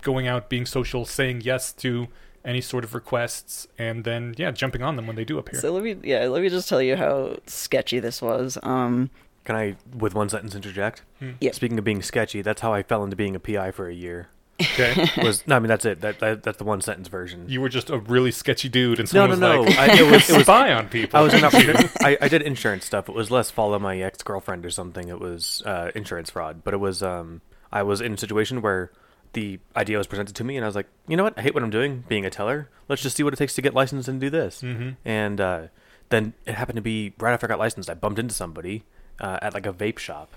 going 0.00 0.26
out, 0.26 0.48
being 0.48 0.64
social, 0.64 1.04
saying 1.04 1.42
yes 1.42 1.72
to 1.74 2.08
any 2.46 2.62
sort 2.62 2.84
of 2.84 2.94
requests, 2.94 3.68
and 3.76 4.04
then 4.04 4.34
yeah, 4.38 4.50
jumping 4.52 4.82
on 4.82 4.96
them 4.96 5.06
when 5.06 5.16
they 5.16 5.24
do 5.24 5.36
appear. 5.38 5.60
So 5.60 5.70
let 5.72 5.82
me 5.84 5.96
yeah 6.02 6.24
let 6.28 6.40
me 6.40 6.48
just 6.48 6.66
tell 6.68 6.80
you 6.80 6.96
how 6.96 7.36
sketchy 7.46 7.98
this 8.00 8.22
was. 8.22 8.56
Um, 8.62 9.10
Can 9.50 9.56
I, 9.58 9.74
with 9.98 10.14
one 10.14 10.28
sentence, 10.28 10.54
interject? 10.54 11.02
Yeah. 11.40 11.50
Speaking 11.50 11.76
of 11.76 11.84
being 11.84 12.02
sketchy, 12.02 12.40
that's 12.40 12.60
how 12.60 12.72
I 12.72 12.84
fell 12.84 13.02
into 13.02 13.16
being 13.16 13.34
a 13.34 13.40
PI 13.40 13.72
for 13.72 13.88
a 13.88 13.92
year. 13.92 14.28
okay, 14.60 15.08
Was 15.24 15.44
no, 15.48 15.56
I 15.56 15.58
mean 15.58 15.66
that's 15.66 15.84
it. 15.84 16.02
That, 16.02 16.20
that 16.20 16.44
that's 16.44 16.58
the 16.58 16.64
one 16.64 16.80
sentence 16.82 17.08
version. 17.08 17.46
you 17.48 17.60
were 17.60 17.68
just 17.68 17.90
a 17.90 17.98
really 17.98 18.30
sketchy 18.30 18.68
dude, 18.68 19.00
and 19.00 19.12
No, 19.12 19.22
someone 19.22 19.40
no, 19.40 19.62
was 19.62 19.74
no. 19.74 19.80
like, 19.80 19.90
I, 19.90 19.98
it 19.98 20.08
was 20.12 20.30
it 20.30 20.36
was 20.36 20.42
spy 20.46 20.72
on 20.72 20.88
people. 20.88 21.18
I 21.18 21.22
was 21.24 21.34
in 21.34 21.42
I, 22.00 22.16
I 22.20 22.28
did 22.28 22.42
insurance 22.42 22.84
stuff. 22.84 23.08
It 23.08 23.14
was 23.16 23.28
less 23.30 23.50
follow 23.50 23.78
my 23.80 23.98
ex 24.00 24.22
girlfriend 24.22 24.64
or 24.64 24.70
something. 24.70 25.08
It 25.08 25.18
was 25.18 25.62
uh, 25.66 25.90
insurance 25.96 26.30
fraud. 26.30 26.62
But 26.62 26.74
it 26.74 26.76
was 26.76 27.02
um 27.02 27.40
I 27.72 27.82
was 27.82 28.00
in 28.00 28.12
a 28.14 28.18
situation 28.18 28.62
where 28.62 28.92
the 29.32 29.58
idea 29.74 29.96
was 29.98 30.06
presented 30.06 30.36
to 30.36 30.44
me, 30.44 30.56
and 30.56 30.64
I 30.64 30.68
was 30.68 30.76
like, 30.76 30.86
you 31.08 31.16
know 31.16 31.24
what? 31.24 31.36
I 31.38 31.42
hate 31.42 31.54
what 31.54 31.62
I'm 31.64 31.70
doing, 31.70 32.04
being 32.06 32.24
a 32.24 32.30
teller. 32.30 32.68
Let's 32.88 33.02
just 33.02 33.16
see 33.16 33.22
what 33.24 33.32
it 33.32 33.36
takes 33.38 33.54
to 33.56 33.62
get 33.62 33.74
licensed 33.74 34.08
and 34.08 34.20
do 34.20 34.30
this. 34.30 34.60
Mhm. 34.62 34.96
And 35.04 35.40
uh, 35.40 35.62
then 36.10 36.34
it 36.46 36.54
happened 36.54 36.76
to 36.76 36.82
be 36.82 37.14
right 37.18 37.32
after 37.32 37.46
I 37.46 37.48
got 37.48 37.58
licensed. 37.58 37.88
I 37.88 37.94
bumped 37.94 38.18
into 38.18 38.34
somebody 38.34 38.84
uh, 39.20 39.38
at 39.42 39.54
like 39.54 39.66
a 39.66 39.72
vape 39.72 39.98
shop, 39.98 40.30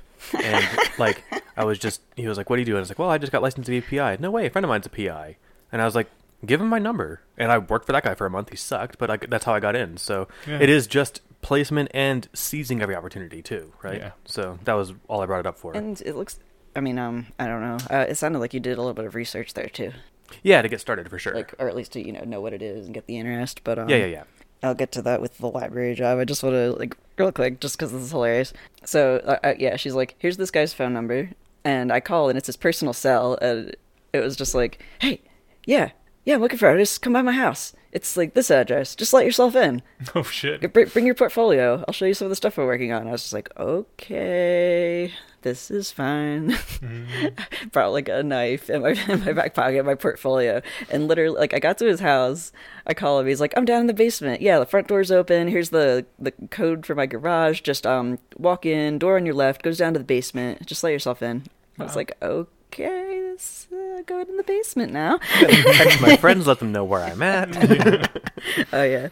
and 0.43 0.65
like 0.97 1.23
I 1.57 1.63
was 1.63 1.79
just 1.79 2.01
he 2.15 2.27
was 2.27 2.37
like, 2.37 2.49
"What 2.49 2.57
are 2.57 2.59
you 2.59 2.65
doing?" 2.65 2.77
I 2.77 2.81
was 2.81 2.89
like, 2.89 2.99
"Well, 2.99 3.09
I 3.09 3.17
just 3.17 3.31
got 3.31 3.41
licensed 3.41 3.65
to 3.67 3.71
be 3.71 3.77
a 3.77 3.81
PI." 3.81 4.17
No 4.19 4.31
way, 4.31 4.45
a 4.45 4.49
friend 4.49 4.65
of 4.65 4.69
mine's 4.69 4.85
a 4.85 4.89
PI, 4.89 5.37
and 5.71 5.81
I 5.81 5.85
was 5.85 5.95
like. 5.95 6.09
Give 6.45 6.59
him 6.59 6.67
my 6.67 6.77
number, 6.77 7.21
and 7.37 7.53
I 7.53 7.57
worked 7.57 7.85
for 7.85 7.93
that 7.93 8.03
guy 8.03 8.15
for 8.15 8.25
a 8.25 8.29
month. 8.29 8.49
He 8.49 8.57
sucked, 8.57 8.97
but 8.97 9.09
I, 9.09 9.15
that's 9.15 9.45
how 9.45 9.53
I 9.53 9.61
got 9.61 9.77
in. 9.77 9.95
So 9.95 10.27
Yeah. 10.45 10.59
it 10.59 10.67
is 10.67 10.87
just 10.87 11.21
placement 11.41 11.89
and 11.93 12.27
seizing 12.33 12.81
every 12.81 12.97
opportunity 12.97 13.41
too, 13.41 13.71
right? 13.81 13.97
Yeah. 13.97 14.11
So 14.25 14.59
that 14.65 14.73
was 14.73 14.91
all 15.07 15.21
I 15.21 15.25
brought 15.25 15.39
it 15.39 15.45
up 15.45 15.57
for. 15.57 15.71
and 15.73 16.01
it 16.01 16.17
looks. 16.17 16.39
I 16.75 16.81
mean, 16.81 16.99
um, 16.99 17.27
I 17.39 17.45
don't 17.47 17.61
know. 17.61 17.77
Uh, 17.89 18.07
it 18.09 18.15
sounded 18.15 18.39
like 18.39 18.53
you 18.53 18.59
did 18.59 18.73
a 18.77 18.81
little 18.81 18.93
bit 18.93 19.05
of 19.05 19.15
research 19.15 19.53
there 19.53 19.69
too, 19.69 19.93
yeah, 20.41 20.61
to 20.61 20.67
get 20.67 20.81
started 20.81 21.09
for 21.09 21.17
sure. 21.17 21.33
like 21.33 21.53
or 21.59 21.69
at 21.69 21.77
least 21.77 21.93
to 21.93 22.05
you 22.05 22.11
know 22.11 22.25
know 22.25 22.41
what 22.41 22.51
it 22.51 22.61
is 22.61 22.87
and 22.87 22.93
get 22.93 23.05
the 23.07 23.17
interest. 23.17 23.61
But 23.63 23.79
um, 23.79 23.87
yeah, 23.87 23.95
yeah, 23.95 24.05
yeah. 24.07 24.23
I'll 24.63 24.73
get 24.73 24.91
to 24.93 25.01
that 25.03 25.21
with 25.21 25.37
the 25.37 25.47
library 25.47 25.93
job. 25.93 26.19
I 26.19 26.25
just 26.25 26.41
want 26.41 26.53
to 26.53 26.71
like 26.71 26.97
real 27.17 27.31
quick, 27.31 27.59
just 27.59 27.77
because 27.77 27.91
this 27.91 28.01
is 28.01 28.11
hilarious. 28.11 28.53
So 28.85 29.17
uh, 29.25 29.37
uh, 29.43 29.53
yeah, 29.59 29.75
she's 29.75 29.93
like, 29.93 30.15
"Here's 30.19 30.37
this 30.37 30.51
guy's 30.51 30.73
phone 30.73 30.93
number," 30.93 31.31
and 31.63 31.91
I 31.91 31.99
call, 31.99 32.29
and 32.29 32.37
it's 32.37 32.47
his 32.47 32.57
personal 32.57 32.93
cell, 32.93 33.37
and 33.41 33.75
it 34.13 34.19
was 34.19 34.35
just 34.35 34.55
like, 34.55 34.81
"Hey, 34.99 35.21
yeah, 35.65 35.91
yeah, 36.25 36.35
I'm 36.35 36.41
looking 36.41 36.59
for 36.59 36.67
artists. 36.67 36.97
Come 36.97 37.13
by 37.13 37.21
my 37.21 37.33
house. 37.33 37.73
It's 37.91 38.15
like 38.17 38.33
this 38.33 38.49
address. 38.49 38.95
Just 38.95 39.13
let 39.13 39.25
yourself 39.25 39.55
in. 39.55 39.81
oh 40.15 40.23
shit. 40.23 40.73
Bring, 40.73 40.87
bring 40.87 41.05
your 41.05 41.15
portfolio. 41.15 41.83
I'll 41.87 41.93
show 41.93 42.05
you 42.05 42.13
some 42.13 42.25
of 42.25 42.29
the 42.29 42.35
stuff 42.35 42.57
we're 42.57 42.65
working 42.65 42.93
on." 42.93 43.07
I 43.07 43.11
was 43.11 43.21
just 43.21 43.33
like, 43.33 43.49
"Okay." 43.57 45.11
This 45.43 45.69
is 45.69 45.91
fine. 45.91 46.51
Mm-hmm. 46.51 47.69
Brought 47.71 47.91
like 47.91 48.07
a 48.07 48.23
knife 48.23 48.69
in 48.69 48.81
my 48.81 48.91
in 49.09 49.23
my 49.25 49.33
back 49.33 49.53
pocket, 49.53 49.85
my 49.85 49.95
portfolio, 49.95 50.61
and 50.89 51.07
literally, 51.09 51.37
like, 51.37 51.53
I 51.53 51.59
got 51.59 51.77
to 51.79 51.85
his 51.85 51.99
house. 51.99 52.53
I 52.87 52.93
call 52.93 53.19
him. 53.19 53.27
He's 53.27 53.41
like, 53.41 53.53
"I'm 53.57 53.65
down 53.65 53.81
in 53.81 53.87
the 53.87 53.93
basement. 53.93 54.41
Yeah, 54.41 54.59
the 54.59 54.65
front 54.65 54.87
door's 54.87 55.11
open. 55.11 55.49
Here's 55.49 55.69
the 55.69 56.05
the 56.17 56.31
code 56.49 56.85
for 56.85 56.95
my 56.95 57.05
garage. 57.05 57.59
Just 57.59 57.85
um, 57.85 58.19
walk 58.37 58.65
in. 58.65 58.97
Door 58.99 59.17
on 59.17 59.25
your 59.25 59.35
left 59.35 59.63
goes 59.63 59.77
down 59.77 59.91
to 59.93 59.99
the 59.99 60.05
basement. 60.05 60.65
Just 60.65 60.83
let 60.83 60.91
yourself 60.91 61.21
in." 61.21 61.43
I 61.77 61.83
was 61.83 61.97
like, 61.97 62.15
"Okay, 62.21 63.29
let's 63.29 63.67
uh, 63.71 64.01
go 64.05 64.21
in 64.21 64.37
the 64.37 64.43
basement 64.43 64.93
now." 64.93 65.17
Text 65.39 66.01
my 66.01 66.15
friends, 66.21 66.47
let 66.47 66.59
them 66.59 66.71
know 66.71 66.85
where 66.85 67.03
I'm 67.03 67.21
at. 67.21 68.09
oh 68.73 68.83
yeah, 68.83 69.09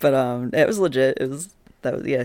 but 0.00 0.12
um, 0.12 0.50
it 0.52 0.66
was 0.66 0.80
legit. 0.80 1.18
It 1.20 1.30
was 1.30 1.54
that 1.82 1.94
was 1.94 2.06
yeah. 2.06 2.24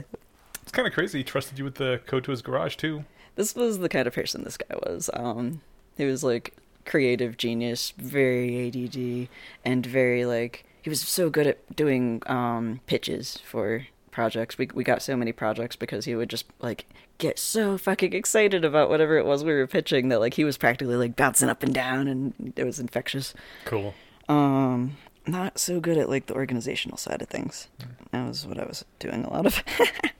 It's 0.63 0.71
kind 0.71 0.87
of 0.87 0.93
crazy. 0.93 1.19
He 1.19 1.23
trusted 1.23 1.59
you 1.59 1.65
with 1.65 1.75
the 1.75 2.01
code 2.07 2.23
to 2.23 2.31
his 2.31 2.41
garage 2.41 2.77
too. 2.77 3.03
This 3.35 3.55
was 3.55 3.79
the 3.79 3.89
kind 3.89 4.07
of 4.07 4.13
person 4.13 4.43
this 4.43 4.57
guy 4.57 4.75
was. 4.85 5.09
Um, 5.13 5.61
he 5.97 6.05
was 6.05 6.23
like 6.23 6.55
creative 6.85 7.37
genius, 7.37 7.93
very 7.97 8.67
ADD, 8.67 9.29
and 9.65 9.85
very 9.85 10.25
like 10.25 10.65
he 10.81 10.89
was 10.89 11.01
so 11.01 11.29
good 11.29 11.47
at 11.47 11.75
doing 11.75 12.21
um 12.25 12.81
pitches 12.85 13.39
for 13.45 13.87
projects. 14.11 14.57
We 14.57 14.69
we 14.73 14.83
got 14.83 15.01
so 15.01 15.17
many 15.17 15.31
projects 15.31 15.75
because 15.75 16.05
he 16.05 16.15
would 16.15 16.29
just 16.29 16.45
like 16.61 16.85
get 17.17 17.39
so 17.39 17.77
fucking 17.77 18.13
excited 18.13 18.65
about 18.65 18.89
whatever 18.89 19.17
it 19.17 19.25
was 19.25 19.43
we 19.43 19.53
were 19.53 19.67
pitching 19.67 20.09
that 20.09 20.19
like 20.19 20.35
he 20.35 20.43
was 20.43 20.57
practically 20.57 20.95
like 20.95 21.15
bouncing 21.15 21.49
up 21.49 21.63
and 21.63 21.73
down, 21.73 22.07
and 22.07 22.53
it 22.55 22.63
was 22.63 22.79
infectious. 22.79 23.33
Cool. 23.65 23.93
Um, 24.29 24.97
not 25.25 25.57
so 25.57 25.79
good 25.79 25.97
at 25.97 26.09
like 26.09 26.27
the 26.27 26.35
organizational 26.35 26.97
side 26.97 27.21
of 27.21 27.27
things. 27.27 27.67
That 28.11 28.27
was 28.27 28.45
what 28.45 28.59
I 28.59 28.65
was 28.65 28.85
doing 28.99 29.23
a 29.23 29.31
lot 29.31 29.45
of. 29.45 29.63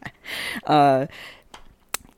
uh, 0.66 1.08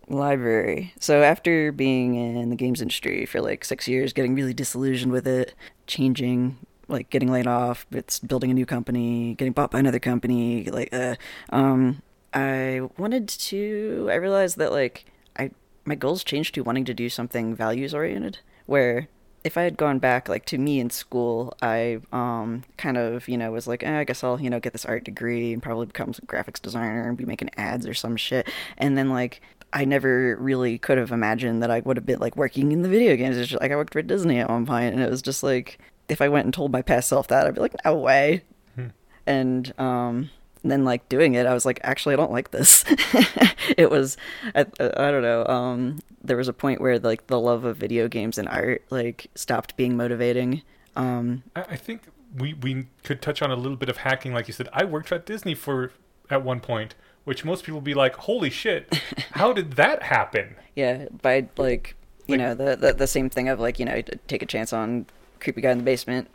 library. 0.08 0.94
So 1.00 1.24
after 1.24 1.72
being 1.72 2.16
in 2.16 2.50
the 2.50 2.56
games 2.56 2.82
industry 2.82 3.26
for 3.26 3.42
like 3.42 3.66
six 3.66 3.88
years, 3.88 4.14
getting 4.14 4.36
really 4.36 4.54
disillusioned 4.54 5.12
with 5.12 5.28
it, 5.28 5.54
changing, 5.88 6.58
like 6.88 7.10
getting 7.10 7.32
laid 7.32 7.48
off, 7.48 7.86
it's 7.92 8.20
building 8.20 8.52
a 8.52 8.54
new 8.54 8.66
company, 8.66 9.36
getting 9.36 9.54
bought 9.54 9.72
by 9.72 9.80
another 9.80 10.00
company, 10.00 10.66
like 10.66 10.94
uh, 10.94 11.16
um, 11.50 12.02
I 12.34 12.82
wanted 12.98 13.28
to. 13.30 14.10
I 14.12 14.16
realized 14.16 14.58
that 14.58 14.72
like 14.72 15.06
I 15.38 15.52
my 15.86 15.96
goals 15.96 16.24
changed 16.24 16.54
to 16.56 16.64
wanting 16.64 16.86
to 16.86 16.94
do 16.94 17.10
something 17.10 17.56
values 17.56 17.94
oriented, 17.94 18.40
where 18.66 19.08
if 19.46 19.58
I 19.58 19.62
had 19.62 19.78
gone 19.78 20.00
back 20.00 20.28
like 20.28 20.46
to 20.46 20.58
me 20.58 20.80
in 20.80 20.90
school, 20.90 21.56
I 21.62 22.02
um 22.12 22.64
kind 22.78 22.98
of 22.98 23.30
you 23.30 23.38
know 23.38 23.52
was 23.52 23.68
like, 23.68 23.84
eh, 23.84 24.00
I 24.00 24.04
guess 24.04 24.24
I'll 24.24 24.42
you 24.42 24.50
know 24.50 24.60
get 24.60 24.74
this 24.74 24.86
art 24.86 25.06
degree 25.06 25.54
and 25.54 25.64
probably 25.64 25.86
become 25.86 26.10
a 26.10 26.26
graphics 26.26 26.62
designer 26.62 27.08
and 27.08 27.18
be 27.18 27.26
making 27.26 27.52
ads 27.56 27.88
or 27.88 27.94
some 27.94 28.18
shit, 28.18 28.50
and 28.78 28.98
then 28.98 29.10
like 29.10 29.42
I 29.76 29.84
never 29.84 30.38
really 30.40 30.78
could 30.78 30.98
have 30.98 31.12
imagined 31.12 31.62
that 31.62 31.70
I 31.70 31.82
would 31.82 31.98
have 31.98 32.06
been 32.06 32.20
like 32.20 32.38
working 32.38 32.72
in 32.72 32.82
the 32.82 32.90
video 32.90 33.18
games. 33.18 33.38
It's 33.38 33.50
just, 33.50 33.62
like 33.62 33.72
I 33.72 33.76
worked 33.76 33.92
for 33.92 34.02
Disney 34.02 34.40
at 34.40 34.50
one 34.50 34.66
point, 34.66 34.96
and 34.96 35.04
it 35.04 35.10
was 35.12 35.22
just 35.22 35.44
like 35.44 35.78
if 36.08 36.22
I 36.22 36.30
went 36.30 36.46
and 36.46 36.54
told 36.54 36.72
my 36.72 36.82
past 36.82 37.10
self 37.10 37.28
that, 37.28 37.46
I'd 37.46 37.56
be 37.56 37.62
like, 37.62 37.76
no 37.84 37.96
way. 37.96 38.44
Hmm. 38.76 38.88
And 39.28 39.80
um, 39.80 40.30
then 40.64 40.86
like 40.86 41.08
doing 41.10 41.34
it, 41.34 41.46
I 41.46 41.54
was 41.54 41.66
like, 41.66 41.82
actually, 41.84 42.14
I 42.14 42.16
don't 42.16 42.32
like 42.32 42.52
this. 42.52 42.86
it 43.78 43.92
was, 43.92 44.16
I, 44.56 44.62
I 44.80 45.12
don't 45.12 45.22
know. 45.22 45.46
Um, 45.46 46.00
there 46.24 46.38
was 46.38 46.48
a 46.48 46.54
point 46.54 46.80
where 46.80 46.98
like 46.98 47.28
the 47.28 47.40
love 47.40 47.66
of 47.66 47.76
video 47.76 48.08
games 48.08 48.38
and 48.38 48.48
art 48.48 48.84
like 48.90 49.28
stopped 49.36 49.76
being 49.76 49.98
motivating. 49.98 50.62
Um, 50.96 51.44
I, 51.54 51.62
I 51.62 51.76
think 51.76 52.04
we 52.38 52.54
we 52.54 52.88
could 53.04 53.22
touch 53.22 53.42
on 53.42 53.52
a 53.52 53.56
little 53.56 53.78
bit 53.78 53.90
of 53.90 53.98
hacking, 53.98 54.34
like 54.34 54.48
you 54.48 54.54
said. 54.54 54.70
I 54.72 54.86
worked 54.86 55.12
at 55.12 55.26
Disney 55.26 55.54
for 55.54 55.92
at 56.30 56.44
one 56.44 56.60
point, 56.60 56.96
which 57.26 57.44
most 57.46 57.64
people 57.66 57.82
be 57.82 57.94
like, 57.94 58.16
"Holy 58.16 58.50
shit, 58.50 59.02
how 59.34 59.52
did 59.54 59.74
that 59.74 60.04
happen?" 60.04 60.56
yeah, 60.76 61.08
by 61.22 61.48
like 61.58 61.96
you 62.28 62.38
Like- 62.38 62.40
know 62.40 62.54
the, 62.56 62.76
the 62.76 62.94
the 62.94 63.08
same 63.08 63.30
thing 63.30 63.50
of 63.50 63.60
like 63.60 63.78
you 63.80 63.86
know 63.86 64.02
take 64.28 64.42
a 64.42 64.46
chance 64.48 64.72
on 64.74 65.06
creepy 65.40 65.62
guy 65.62 65.72
in 65.72 65.78
the 65.80 65.84
basement, 65.84 66.30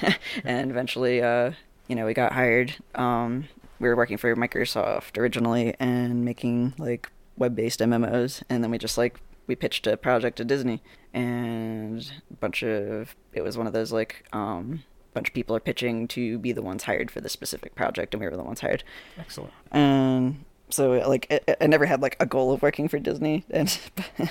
and 0.44 0.70
eventually 0.70 1.22
uh 1.22 1.52
you 1.88 1.94
know 1.94 2.06
we 2.06 2.14
got 2.14 2.32
hired. 2.32 2.74
Um, 2.94 3.48
we 3.78 3.88
were 3.88 3.96
working 3.96 4.16
for 4.16 4.34
Microsoft 4.34 5.18
originally 5.18 5.74
and 5.78 6.24
making 6.24 6.74
like 6.78 7.10
web 7.36 7.54
based 7.54 7.80
MMOs, 7.80 8.42
and 8.48 8.64
then 8.64 8.70
we 8.70 8.78
just 8.78 8.96
like 8.98 9.20
we 9.46 9.54
pitched 9.54 9.86
a 9.86 9.96
project 9.96 10.38
to 10.38 10.44
Disney, 10.44 10.82
and 11.12 12.10
a 12.30 12.34
bunch 12.34 12.62
of 12.62 13.14
it 13.32 13.42
was 13.42 13.56
one 13.58 13.66
of 13.66 13.72
those 13.72 13.92
like 13.92 14.24
um 14.32 14.82
bunch 15.16 15.28
of 15.28 15.34
people 15.34 15.56
are 15.56 15.60
pitching 15.60 16.06
to 16.08 16.38
be 16.38 16.52
the 16.52 16.60
ones 16.60 16.82
hired 16.82 17.10
for 17.10 17.22
this 17.22 17.32
specific 17.32 17.74
project, 17.74 18.12
and 18.12 18.20
we 18.20 18.28
were 18.28 18.36
the 18.36 18.44
ones 18.44 18.60
hired. 18.60 18.84
Excellent. 19.18 19.52
And 19.72 20.44
so 20.68 20.92
like 21.08 21.26
I, 21.30 21.56
I 21.62 21.66
never 21.66 21.86
had 21.86 22.02
like 22.02 22.16
a 22.20 22.26
goal 22.26 22.52
of 22.52 22.60
working 22.60 22.86
for 22.86 22.98
Disney, 22.98 23.44
and 23.50 23.78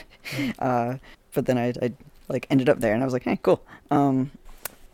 uh, 0.60 0.98
but 1.34 1.48
then 1.48 1.58
I, 1.58 1.74
I 1.82 1.92
like 2.30 2.46
ended 2.52 2.70
up 2.70 2.80
there, 2.80 2.94
and 2.94 3.02
I 3.02 3.06
was 3.06 3.14
like, 3.14 3.24
hey, 3.24 3.40
cool. 3.42 3.64
Um, 3.90 4.32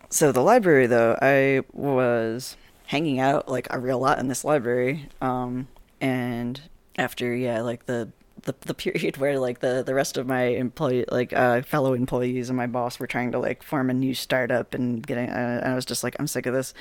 so 0.10 0.32
the 0.32 0.42
library 0.42 0.88
though, 0.88 1.18
I 1.22 1.62
was 1.74 2.56
hanging 2.88 3.20
out 3.20 3.50
like 3.50 3.68
a 3.70 3.78
real 3.78 4.00
lot 4.00 4.18
in 4.18 4.30
this 4.30 4.46
library, 4.46 5.10
um, 5.22 5.68
and 6.00 6.62
after 6.98 7.36
yeah, 7.36 7.62
like 7.62 7.86
the. 7.86 8.12
The, 8.44 8.56
the 8.62 8.74
period 8.74 9.18
where 9.18 9.38
like 9.38 9.60
the, 9.60 9.84
the 9.84 9.94
rest 9.94 10.18
of 10.18 10.26
my 10.26 10.44
employee 10.44 11.06
like 11.12 11.32
uh, 11.32 11.62
fellow 11.62 11.94
employees 11.94 12.50
and 12.50 12.58
my 12.58 12.66
boss 12.66 13.00
were 13.00 13.06
trying 13.06 13.32
to 13.34 13.40
like 13.40 13.62
form 13.62 13.90
a 13.92 13.94
new 13.94 14.16
startup 14.16 14.74
and 14.74 15.06
getting 15.06 15.30
uh, 15.30 15.62
I 15.64 15.76
was 15.76 15.86
just 15.86 16.04
like 16.04 16.16
I'm 16.18 16.28
sick 16.28 16.46
of 16.48 16.54
this. 16.54 16.74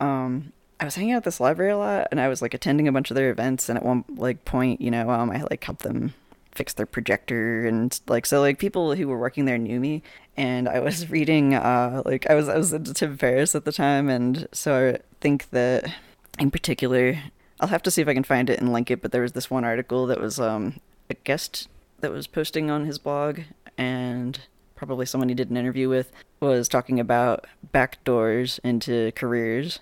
Um 0.00 0.52
I 0.80 0.84
was 0.84 0.94
hanging 0.94 1.12
out 1.12 1.18
at 1.18 1.24
this 1.24 1.40
library 1.40 1.72
a 1.72 1.78
lot 1.78 2.08
and 2.10 2.20
I 2.20 2.28
was 2.28 2.40
like 2.42 2.54
attending 2.54 2.86
a 2.86 2.92
bunch 2.92 3.10
of 3.10 3.14
their 3.14 3.30
events 3.30 3.68
and 3.68 3.78
at 3.78 3.84
one 3.84 4.04
like 4.16 4.44
point, 4.44 4.80
you 4.80 4.90
know, 4.90 5.10
um 5.10 5.30
I 5.30 5.42
like 5.50 5.64
helped 5.64 5.82
them 5.82 6.12
fix 6.58 6.74
their 6.74 6.86
projector 6.86 7.66
and 7.66 8.00
like 8.08 8.26
so 8.26 8.40
like 8.40 8.58
people 8.58 8.94
who 8.94 9.06
were 9.06 9.18
working 9.18 9.44
there 9.44 9.58
knew 9.58 9.78
me 9.78 10.02
and 10.36 10.68
I 10.68 10.80
was 10.80 11.08
reading 11.16 11.54
uh 11.54 12.02
like 12.04 12.28
I 12.28 12.34
was 12.34 12.48
I 12.48 12.56
was 12.58 12.72
into 12.72 12.92
Tim 12.92 13.16
Ferriss 13.16 13.54
at 13.54 13.64
the 13.64 13.72
time 13.72 14.08
and 14.08 14.46
so 14.52 14.94
I 14.94 14.98
think 15.20 15.50
that 15.50 15.90
in 16.38 16.50
particular 16.50 17.18
I'll 17.60 17.68
have 17.68 17.82
to 17.84 17.90
see 17.90 18.02
if 18.02 18.08
I 18.08 18.14
can 18.14 18.24
find 18.24 18.50
it 18.50 18.60
and 18.60 18.72
link 18.72 18.90
it 18.90 19.00
but 19.00 19.12
there 19.12 19.22
was 19.22 19.32
this 19.32 19.50
one 19.50 19.64
article 19.64 20.06
that 20.06 20.20
was 20.20 20.38
um 20.38 20.80
a 21.10 21.14
guest 21.14 21.68
that 22.00 22.12
was 22.12 22.26
posting 22.26 22.70
on 22.70 22.84
his 22.84 22.98
blog 22.98 23.40
and 23.76 24.40
probably 24.76 25.06
someone 25.06 25.28
he 25.28 25.34
did 25.34 25.50
an 25.50 25.56
interview 25.56 25.88
with 25.88 26.12
was 26.40 26.68
talking 26.68 27.00
about 27.00 27.46
backdoors 27.74 28.60
into 28.62 29.10
careers 29.12 29.80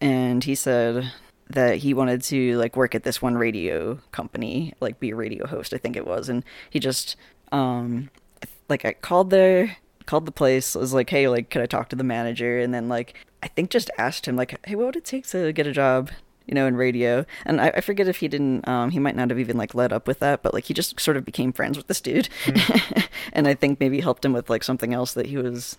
and 0.00 0.44
he 0.44 0.54
said 0.54 1.12
that 1.48 1.78
he 1.78 1.92
wanted 1.92 2.22
to 2.22 2.56
like 2.58 2.76
work 2.76 2.94
at 2.94 3.02
this 3.02 3.20
one 3.20 3.36
radio 3.36 3.98
company, 4.12 4.72
like 4.80 5.00
be 5.00 5.10
a 5.10 5.16
radio 5.16 5.46
host, 5.46 5.74
I 5.74 5.78
think 5.78 5.96
it 5.96 6.06
was, 6.06 6.28
and 6.28 6.44
he 6.70 6.78
just 6.78 7.16
um 7.52 8.10
like 8.68 8.84
I 8.84 8.92
called 8.92 9.30
there, 9.30 9.76
called 10.06 10.26
the 10.26 10.32
place, 10.32 10.74
was 10.74 10.94
like, 10.94 11.10
hey, 11.10 11.28
like, 11.28 11.50
could 11.50 11.62
I 11.62 11.66
talk 11.66 11.88
to 11.88 11.96
the 11.96 12.04
manager? 12.04 12.58
And 12.58 12.72
then 12.72 12.88
like 12.88 13.14
I 13.42 13.48
think 13.48 13.70
just 13.70 13.90
asked 13.98 14.26
him 14.26 14.36
like, 14.36 14.64
hey, 14.66 14.74
what 14.76 14.86
would 14.86 14.96
it 14.96 15.04
take 15.04 15.26
to 15.28 15.52
get 15.52 15.66
a 15.66 15.72
job? 15.72 16.10
You 16.50 16.54
know, 16.56 16.66
in 16.66 16.76
radio, 16.76 17.24
and 17.46 17.60
I, 17.60 17.68
I 17.76 17.80
forget 17.80 18.08
if 18.08 18.16
he 18.16 18.28
didn't. 18.28 18.66
Um, 18.68 18.90
he 18.90 18.98
might 18.98 19.14
not 19.14 19.30
have 19.30 19.38
even 19.38 19.56
like 19.56 19.72
led 19.72 19.92
up 19.92 20.06
with 20.06 20.18
that, 20.18 20.42
but 20.42 20.52
like 20.52 20.64
he 20.64 20.74
just 20.74 20.98
sort 21.00 21.16
of 21.16 21.24
became 21.24 21.52
friends 21.52 21.76
with 21.76 21.86
this 21.86 22.00
dude, 22.00 22.28
and 23.32 23.46
I 23.46 23.54
think 23.54 23.78
maybe 23.78 24.00
helped 24.00 24.24
him 24.24 24.32
with 24.32 24.50
like 24.50 24.64
something 24.64 24.92
else 24.92 25.14
that 25.14 25.26
he 25.26 25.36
was 25.36 25.78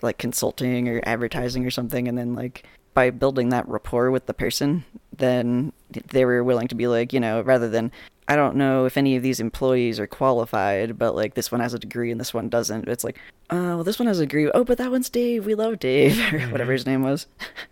like 0.00 0.16
consulting 0.16 0.88
or 0.88 1.02
advertising 1.04 1.66
or 1.66 1.70
something, 1.70 2.08
and 2.08 2.16
then 2.16 2.34
like 2.34 2.64
by 2.94 3.10
building 3.10 3.50
that 3.50 3.68
rapport 3.68 4.10
with 4.10 4.26
the 4.26 4.34
person, 4.34 4.84
then 5.16 5.72
they 6.08 6.24
were 6.24 6.42
willing 6.42 6.68
to 6.68 6.74
be 6.74 6.86
like, 6.86 7.12
you 7.12 7.20
know, 7.20 7.40
rather 7.42 7.68
than 7.68 7.92
I 8.30 8.36
don't 8.36 8.56
know 8.56 8.84
if 8.84 8.96
any 8.96 9.16
of 9.16 9.22
these 9.22 9.40
employees 9.40 9.98
are 9.98 10.06
qualified, 10.06 10.98
but 10.98 11.14
like 11.14 11.34
this 11.34 11.50
one 11.50 11.60
has 11.60 11.74
a 11.74 11.78
degree 11.78 12.10
and 12.10 12.20
this 12.20 12.32
one 12.32 12.48
doesn't. 12.48 12.88
It's 12.88 13.04
like, 13.04 13.18
oh, 13.50 13.76
well, 13.76 13.84
this 13.84 13.98
one 13.98 14.06
has 14.06 14.20
a 14.20 14.26
degree. 14.26 14.50
Oh, 14.52 14.64
but 14.64 14.78
that 14.78 14.90
one's 14.90 15.10
Dave. 15.10 15.46
We 15.46 15.54
love 15.54 15.78
Dave, 15.80 16.16
or 16.32 16.40
whatever 16.48 16.72
his 16.72 16.86
name 16.86 17.02
was. 17.02 17.26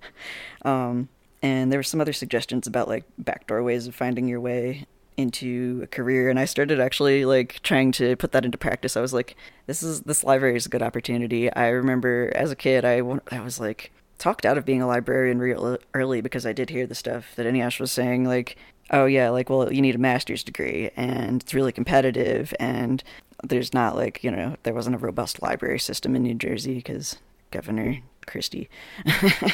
um, 0.63 1.09
and 1.43 1.71
there 1.71 1.79
were 1.79 1.85
some 1.85 2.01
other 2.01 2.13
suggestions 2.13 2.67
about 2.67 2.89
like 2.89 3.05
backdoor 3.19 3.63
ways 3.63 3.87
of 3.87 3.95
finding 3.95 4.29
your 4.29 4.41
way 4.41 4.87
into 5.17 5.81
a 5.83 5.87
career. 5.87 6.31
And 6.31 6.39
i 6.39 6.45
started 6.45 6.81
actually 6.81 7.25
like 7.25 7.61
trying 7.63 7.91
to 7.93 8.17
put 8.17 8.33
that 8.33 8.45
into 8.45 8.59
practice. 8.59 8.97
I 8.97 9.01
was 9.01 9.13
like 9.13 9.37
this 9.67 9.83
is 9.83 10.03
this 10.03 10.25
library 10.25 10.57
is 10.57 10.67
a 10.67 10.71
good 10.71 10.83
opportunity. 10.83 11.53
I 11.53 11.69
remember 11.69 12.33
as 12.35 12.51
a 12.51 12.57
kid 12.57 12.85
i, 12.85 13.03
I 13.31 13.41
was 13.41 13.59
like 13.61 13.93
talked 14.19 14.45
out 14.45 14.59
of 14.59 14.65
being 14.65 14.83
a 14.83 14.87
librarian 14.87 15.39
real 15.39 15.79
early 15.95 16.21
because 16.21 16.45
I 16.45 16.53
did 16.53 16.71
hear 16.71 16.87
the 16.87 16.95
stuff 16.95 17.35
that 17.37 17.47
Eneasz 17.47 17.81
was 17.81 17.93
saying, 17.93 18.25
like, 18.25 18.57
oh 18.91 19.07
yeah, 19.07 19.31
like, 19.31 19.49
well, 19.49 19.73
you 19.73 19.81
need 19.81 19.95
a 19.95 19.99
master's 19.99 20.43
degree 20.43 20.91
and 20.97 21.43
it's 21.43 21.55
really 21.55 21.73
competitive 21.73 22.53
and 22.59 23.03
there's 23.45 23.73
not 23.73 23.97
like, 23.97 24.23
you 24.25 24.31
know, 24.31 24.57
there 24.65 24.75
wasn't 24.75 24.97
a 24.97 24.99
robust 24.99 25.41
library 25.41 25.79
system 25.79 26.17
in 26.17 26.23
New 26.23 26.35
Jersey 26.35 26.75
because 26.75 27.17
Governor 27.51 27.99
Christie 28.27 28.69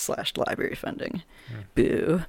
slashed 0.00 0.36
library 0.38 0.74
funding. 0.74 1.22
Hmm. 1.48 1.60
Boo. 1.74 2.22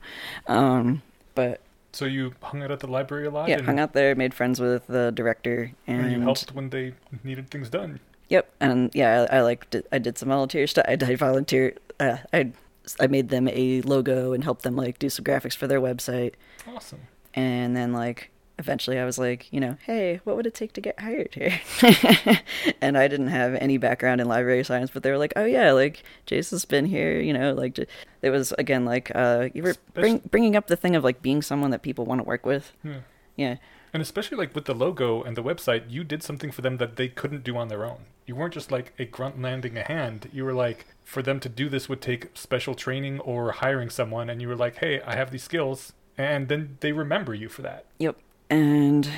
Um, 0.48 1.02
but 1.36 1.62
So 1.94 2.06
you 2.06 2.34
hung 2.42 2.62
out 2.64 2.72
at 2.72 2.80
the 2.80 2.88
library 2.88 3.26
a 3.28 3.32
lot. 3.32 3.50
yeah, 3.50 3.62
hung 3.62 3.80
out 3.80 3.94
there, 3.94 4.16
made 4.16 4.34
friends 4.34 4.60
with 4.60 4.88
the 4.88 5.12
director, 5.12 5.72
and, 5.88 6.02
and 6.02 6.12
you 6.12 6.22
helped 6.22 6.54
when 6.54 6.70
they 6.70 6.94
needed 7.24 7.50
things 7.50 7.70
done. 7.70 8.00
Yep, 8.30 8.50
and 8.62 8.92
yeah, 8.94 9.28
I, 9.30 9.38
I 9.38 9.42
like 9.42 9.70
did, 9.70 9.86
I 9.92 9.98
did 10.00 10.18
some 10.18 10.30
volunteer 10.30 10.66
stuff. 10.68 10.86
I 10.88 10.96
did 10.96 11.18
volunteer. 11.20 11.74
Uh, 12.00 12.18
I 12.32 12.52
I 13.00 13.08
made 13.08 13.30
them 13.30 13.48
a 13.50 13.82
logo 13.82 14.32
and 14.34 14.44
helped 14.44 14.64
them 14.64 14.76
like 14.76 15.00
do 15.00 15.10
some 15.10 15.26
graphics 15.26 15.56
for 15.56 15.68
their 15.68 15.82
website, 15.82 16.34
Awesome. 16.68 17.00
and 17.34 17.76
then 17.76 17.92
like 17.94 18.32
eventually 18.60 19.00
I 19.00 19.06
was 19.06 19.18
like, 19.18 19.52
you 19.52 19.60
know, 19.60 19.78
hey, 19.86 20.22
what 20.24 20.36
would 20.36 20.46
it 20.46 20.54
take 20.54 20.74
to 20.74 20.82
get 20.82 21.00
hired 21.00 21.34
here? 21.34 21.60
and 22.82 22.98
I 22.98 23.08
didn't 23.08 23.28
have 23.28 23.56
any 23.56 23.78
background 23.78 24.22
in 24.22 24.28
library 24.28 24.64
science, 24.64 24.92
but 24.94 25.04
they 25.04 25.12
were 25.12 25.18
like, 25.18 25.34
oh 25.36 25.46
yeah, 25.46 25.72
like 25.72 26.04
Jason's 26.26 26.66
been 26.66 26.86
here, 26.86 27.20
you 27.20 27.34
know, 27.34 27.54
like 27.54 27.78
it 27.80 28.30
was 28.30 28.54
again 28.58 28.86
like 28.86 29.12
uh, 29.16 29.50
you 29.54 29.64
were 29.64 29.76
bring, 29.94 30.20
bringing 30.30 30.56
up 30.56 30.68
the 30.68 30.76
thing 30.76 30.96
of 30.96 31.04
like 31.04 31.22
being 31.22 31.42
someone 31.42 31.72
that 31.72 31.82
people 31.82 32.06
want 32.06 32.20
to 32.20 32.24
work 32.24 32.46
with. 32.46 32.74
Yeah. 32.84 33.00
Yeah, 33.38 33.56
And 33.94 34.02
especially 34.02 34.38
like 34.38 34.54
with 34.54 34.66
the 34.66 34.76
logo 34.76 35.24
and 35.24 35.38
the 35.38 35.42
website, 35.42 35.90
you 35.90 36.04
did 36.04 36.22
something 36.22 36.52
for 36.52 36.62
them 36.62 36.78
that 36.78 36.98
they 36.98 37.08
couldn't 37.08 37.44
do 37.44 37.56
on 37.58 37.70
their 37.70 37.86
own. 37.86 38.06
You 38.28 38.36
weren't 38.36 38.54
just 38.54 38.72
like 38.72 38.94
a 39.00 39.06
grunt 39.06 39.42
landing 39.42 39.78
a 39.78 39.84
hand. 39.84 40.30
You 40.34 40.44
were 40.46 40.54
like, 40.54 40.86
for 41.04 41.22
them 41.22 41.40
to 41.40 41.50
do 41.50 41.70
this 41.70 41.90
would 41.90 42.02
take 42.02 42.30
special 42.34 42.76
training 42.76 43.20
or 43.22 43.54
hiring 43.54 43.90
someone, 43.90 44.30
and 44.30 44.42
you 44.42 44.48
were 44.48 44.56
like, 44.56 44.78
hey, 44.78 45.02
I 45.02 45.16
have 45.16 45.32
these 45.32 45.44
skills, 45.44 45.94
and 46.18 46.50
then 46.50 46.78
they 46.82 46.92
remember 46.92 47.34
you 47.34 47.50
for 47.50 47.62
that. 47.64 47.86
Yep. 48.00 48.18
And 48.52 49.10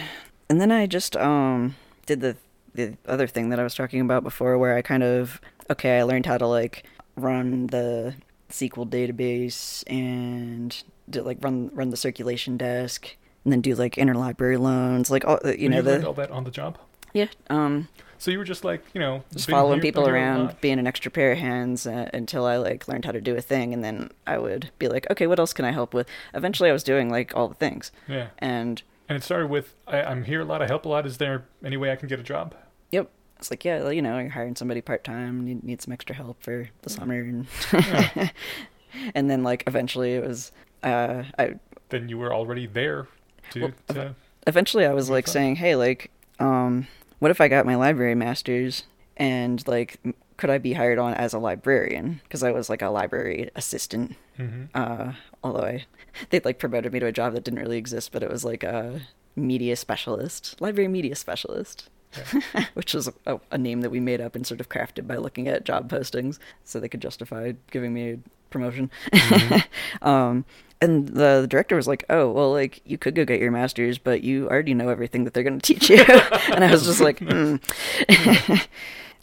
and 0.49 0.61
then 0.61 0.71
I 0.71 0.85
just 0.85 1.17
um 1.17 1.75
did 2.05 2.21
the 2.21 2.37
the 2.75 2.95
other 3.07 3.27
thing 3.27 3.49
that 3.49 3.59
I 3.59 3.63
was 3.63 3.75
talking 3.75 3.99
about 3.99 4.23
before 4.23 4.57
where 4.57 4.75
I 4.77 4.81
kind 4.81 5.03
of 5.03 5.41
okay, 5.69 5.99
I 5.99 6.03
learned 6.03 6.25
how 6.27 6.37
to 6.37 6.47
like 6.47 6.83
run 7.15 7.67
the 7.67 8.13
SQL 8.49 8.87
database 8.87 9.83
and 9.87 10.81
do, 11.09 11.21
like 11.23 11.39
run 11.41 11.71
run 11.73 11.89
the 11.89 11.97
circulation 11.97 12.57
desk 12.57 13.15
and 13.43 13.51
then 13.51 13.59
do 13.61 13.73
like 13.75 13.95
interlibrary 13.95 14.59
loans, 14.59 15.09
like 15.11 15.25
all 15.25 15.39
you 15.57 15.67
know 15.67 15.81
learned 15.81 16.03
the 16.03 16.07
all 16.07 16.13
that 16.13 16.31
on 16.31 16.43
the 16.43 16.51
job. 16.51 16.77
yeah, 17.13 17.27
um 17.49 17.87
So 18.19 18.29
you 18.31 18.37
were 18.37 18.43
just 18.45 18.63
like, 18.63 18.83
you 18.93 18.99
know, 19.01 19.23
just 19.33 19.49
following 19.49 19.81
people 19.81 20.03
been 20.03 20.13
here 20.13 20.23
a 20.23 20.23
around, 20.23 20.55
being 20.61 20.77
an 20.79 20.85
extra 20.87 21.09
pair 21.11 21.31
of 21.31 21.39
hands 21.39 21.85
uh, 21.87 22.09
until 22.13 22.45
I 22.45 22.57
like 22.57 22.87
learned 22.87 23.05
how 23.05 23.11
to 23.11 23.19
do 23.21 23.35
a 23.35 23.41
thing, 23.41 23.73
and 23.73 23.83
then 23.83 24.11
I 24.27 24.37
would 24.37 24.69
be 24.79 24.87
like, 24.87 25.09
okay, 25.11 25.25
what 25.27 25.39
else 25.39 25.53
can 25.53 25.65
I 25.65 25.71
help 25.71 25.93
with? 25.95 26.07
Eventually, 26.35 26.69
I 26.69 26.73
was 26.73 26.83
doing 26.83 27.09
like 27.09 27.35
all 27.35 27.47
the 27.49 27.55
things, 27.55 27.91
Yeah. 28.07 28.27
and 28.37 28.81
And 29.09 29.17
it 29.17 29.23
started 29.23 29.47
with, 29.49 29.75
I, 29.87 30.01
I'm 30.01 30.23
here 30.23 30.41
a 30.41 30.45
lot, 30.45 30.61
I 30.61 30.67
help 30.67 30.85
a 30.85 30.89
lot. 30.89 31.05
Is 31.05 31.17
there 31.17 31.45
any 31.63 31.77
way 31.77 31.91
I 31.91 31.95
can 31.95 32.07
get 32.07 32.19
a 32.19 32.23
job? 32.23 32.55
Yep. 32.91 33.09
It's 33.37 33.51
like, 33.51 33.65
yeah, 33.65 33.89
you 33.89 34.01
know, 34.01 34.17
you're 34.17 34.29
hiring 34.29 34.55
somebody 34.55 34.79
part 34.81 35.03
time, 35.03 35.43
need 35.43 35.63
need 35.63 35.81
some 35.81 35.91
extra 35.91 36.15
help 36.15 36.41
for 36.41 36.69
the 36.83 36.89
summer, 36.89 37.19
and 37.19 37.45
Yeah. 37.73 38.29
and 39.15 39.29
then 39.29 39.43
like 39.43 39.63
eventually 39.67 40.13
it 40.15 40.23
was, 40.25 40.51
uh, 40.83 41.23
I 41.37 41.55
then 41.89 42.07
you 42.09 42.17
were 42.17 42.33
already 42.33 42.65
there 42.67 43.07
to, 43.51 43.61
Well, 43.61 43.71
to 43.89 44.15
eventually 44.47 44.85
I 44.85 44.93
was 44.93 45.09
like 45.09 45.25
fun. 45.25 45.33
saying, 45.33 45.55
hey, 45.57 45.75
like, 45.75 46.09
um, 46.39 46.87
what 47.19 47.31
if 47.31 47.41
I 47.41 47.47
got 47.49 47.65
my 47.65 47.75
library 47.75 48.15
masters 48.15 48.83
and 49.17 49.65
like, 49.67 49.99
could 50.37 50.49
I 50.49 50.57
be 50.57 50.73
hired 50.73 50.97
on 50.97 51.13
as 51.13 51.33
a 51.33 51.39
librarian? 51.39 52.21
Because 52.23 52.43
I 52.43 52.51
was 52.51 52.69
like 52.69 52.81
a 52.81 52.89
library 52.89 53.49
assistant. 53.55 54.15
Mhm. 54.39 54.69
Uh, 54.73 55.13
although 55.43 55.65
I, 55.65 55.85
they 56.29 56.39
like 56.39 56.59
promoted 56.59 56.93
me 56.93 56.99
to 56.99 57.07
a 57.07 57.11
job 57.11 57.33
that 57.33 57.43
didn't 57.43 57.59
really 57.59 57.77
exist, 57.77 58.11
but 58.11 58.23
it 58.23 58.29
was 58.29 58.43
like 58.43 58.63
a 58.63 59.01
media 59.35 59.75
specialist, 59.75 60.59
library 60.59 60.87
media 60.87 61.15
specialist. 61.15 61.89
Which 62.75 62.93
was 62.93 63.09
a, 63.25 63.39
a 63.49 63.57
name 63.57 63.81
that 63.81 63.89
we 63.89 63.99
made 63.99 64.21
up 64.21 64.35
and 64.35 64.45
sort 64.45 64.59
of 64.59 64.69
crafted 64.69 65.07
by 65.07 65.15
looking 65.15 65.47
at 65.47 65.65
job 65.65 65.89
postings, 65.89 66.37
so 66.63 66.79
they 66.79 66.87
could 66.87 67.01
justify 67.01 67.53
giving 67.71 67.91
me 67.91 68.11
a 68.11 68.19
promotion. 68.51 68.91
um, 70.03 70.45
and 70.79 71.07
the, 71.07 71.41
the 71.41 71.47
director 71.47 71.75
was 71.75 71.87
like, 71.87 72.05
"Oh, 72.09 72.29
well, 72.29 72.51
like 72.51 72.81
you 72.85 72.97
could 72.97 73.15
go 73.15 73.25
get 73.25 73.41
your 73.41 73.51
master's, 73.51 73.97
but 73.97 74.21
you 74.21 74.47
already 74.47 74.73
know 74.75 74.89
everything 74.89 75.23
that 75.23 75.33
they're 75.33 75.43
going 75.43 75.59
to 75.59 75.73
teach 75.73 75.89
you." 75.89 76.03
and 76.53 76.63
I 76.63 76.71
was 76.71 76.85
just 76.85 77.01
like, 77.01 77.19
hmm. 77.19 77.55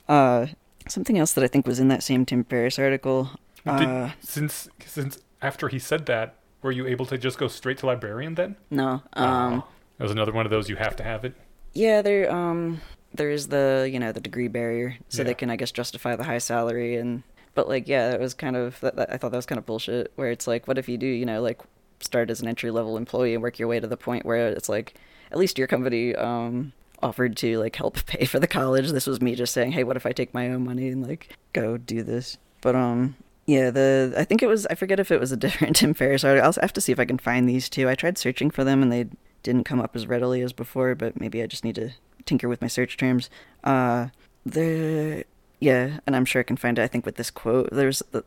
uh, 0.09 0.47
something 0.89 1.17
else 1.17 1.33
that 1.35 1.45
I 1.45 1.49
think 1.49 1.67
was 1.67 1.79
in 1.79 1.89
that 1.89 2.03
same 2.03 2.27
Tim 2.27 2.45
Ferriss 2.45 2.79
article. 2.79 3.31
Did- 3.65 3.89
Uh, 3.89 4.11
since 4.21 4.69
since 4.85 5.19
after 5.43 5.69
he 5.69 5.79
said 5.79 6.07
that, 6.07 6.35
were 6.63 6.73
you 6.73 6.87
able 6.87 7.07
to 7.07 7.17
just 7.19 7.39
go 7.39 7.49
straight 7.49 7.79
to 7.79 7.87
librarian 7.87 8.35
then? 8.35 8.57
no, 8.71 9.03
um, 9.15 9.63
Oh, 9.63 9.65
that 9.99 10.05
was 10.05 10.13
another 10.13 10.33
one 10.33 10.47
of 10.47 10.51
those 10.51 10.69
you 10.69 10.77
have 10.77 10.97
to 10.97 11.03
have 11.05 11.25
it. 11.25 11.35
yeah, 11.73 12.03
there, 12.03 12.31
um, 12.31 12.81
there 13.15 13.31
is 13.31 13.49
the 13.49 13.89
you 13.93 13.99
know 13.99 14.13
the 14.13 14.21
degree 14.21 14.49
barrier, 14.49 14.97
so 15.09 15.25
they 15.25 15.35
can 15.35 15.51
I 15.51 15.57
guess 15.57 15.73
justify 15.73 16.17
the 16.17 16.25
high 16.25 16.39
salary 16.39 16.97
and. 16.97 17.23
But 17.53 17.69
like, 17.69 17.89
yeah, 17.89 18.13
it 18.13 18.21
was 18.21 18.33
kind 18.33 18.55
of. 18.55 18.79
That, 18.81 18.95
that, 18.95 19.13
I 19.13 19.17
thought 19.17 19.33
that 19.33 19.37
was 19.39 19.45
kind 19.47 19.59
of 19.59 19.67
bullshit. 19.67 20.13
Where 20.15 20.31
it's 20.31 20.47
like, 20.47 20.69
what 20.69 20.79
if 20.79 20.89
you 20.89 20.97
do, 20.97 21.07
you 21.07 21.27
know, 21.27 21.43
like 21.43 21.61
start 21.99 22.31
as 22.31 22.41
an 22.41 22.47
entry 22.47 22.71
level 22.71 22.97
employee 22.97 23.35
and 23.35 23.43
work 23.43 23.59
your 23.59 23.67
way 23.67 23.81
to 23.81 23.89
the 23.89 23.97
point 23.97 24.25
where 24.25 24.49
it's 24.49 24.69
like, 24.69 24.95
at 25.33 25.37
least 25.37 25.59
your 25.59 25.67
company 25.67 26.15
um 26.15 26.73
offered 27.03 27.37
to 27.39 27.59
like 27.59 27.75
help 27.75 28.07
pay 28.07 28.25
for 28.25 28.39
the 28.39 28.47
college. 28.47 28.91
This 28.93 29.09
was 29.09 29.21
me 29.21 29.35
just 29.35 29.53
saying, 29.53 29.73
hey, 29.73 29.83
what 29.83 29.97
if 29.97 30.07
I 30.07 30.13
take 30.13 30.33
my 30.33 30.49
own 30.49 30.65
money 30.65 30.89
and 30.91 31.05
like 31.05 31.37
go 31.53 31.77
do 31.77 32.05
this? 32.05 32.39
But 32.61 32.77
um, 32.77 33.17
yeah, 33.47 33.71
the 33.71 34.15
I 34.17 34.25
think 34.25 34.43
it 34.43 34.47
was 34.47 34.67
I 34.67 34.75
forget 34.75 35.01
if 35.01 35.11
it 35.11 35.21
was 35.21 35.33
a 35.33 35.37
different 35.45 35.77
Tim 35.77 35.95
Ferriss 35.95 36.25
article. 36.25 36.47
I'll 36.47 36.63
have 36.63 36.73
to 36.75 36.81
see 36.81 36.93
if 36.93 37.01
I 37.01 37.05
can 37.05 37.19
find 37.19 37.49
these 37.49 37.69
two. 37.69 37.89
I 37.89 37.95
tried 37.95 38.19
searching 38.19 38.51
for 38.51 38.65
them 38.65 38.83
and 38.83 38.93
they 38.93 39.07
didn't 39.43 39.65
come 39.65 39.81
up 39.81 39.97
as 39.97 40.07
readily 40.07 40.43
as 40.43 40.53
before, 40.53 40.95
but 40.95 41.19
maybe 41.19 41.43
I 41.43 41.47
just 41.47 41.65
need 41.65 41.77
to 41.77 41.91
tinker 42.27 42.49
with 42.49 42.61
my 42.61 42.69
search 42.69 42.97
terms. 42.97 43.31
Uh, 43.65 44.09
the 44.45 45.25
yeah, 45.59 45.99
and 46.07 46.17
I'm 46.17 46.25
sure 46.25 46.41
I 46.41 46.45
can 46.45 46.57
find 46.57 46.79
it. 46.79 46.83
I 46.83 46.87
think 46.89 47.05
with 47.05 47.17
this 47.17 47.31
quote, 47.31 47.69
there's 47.71 48.03
a, 48.13 48.23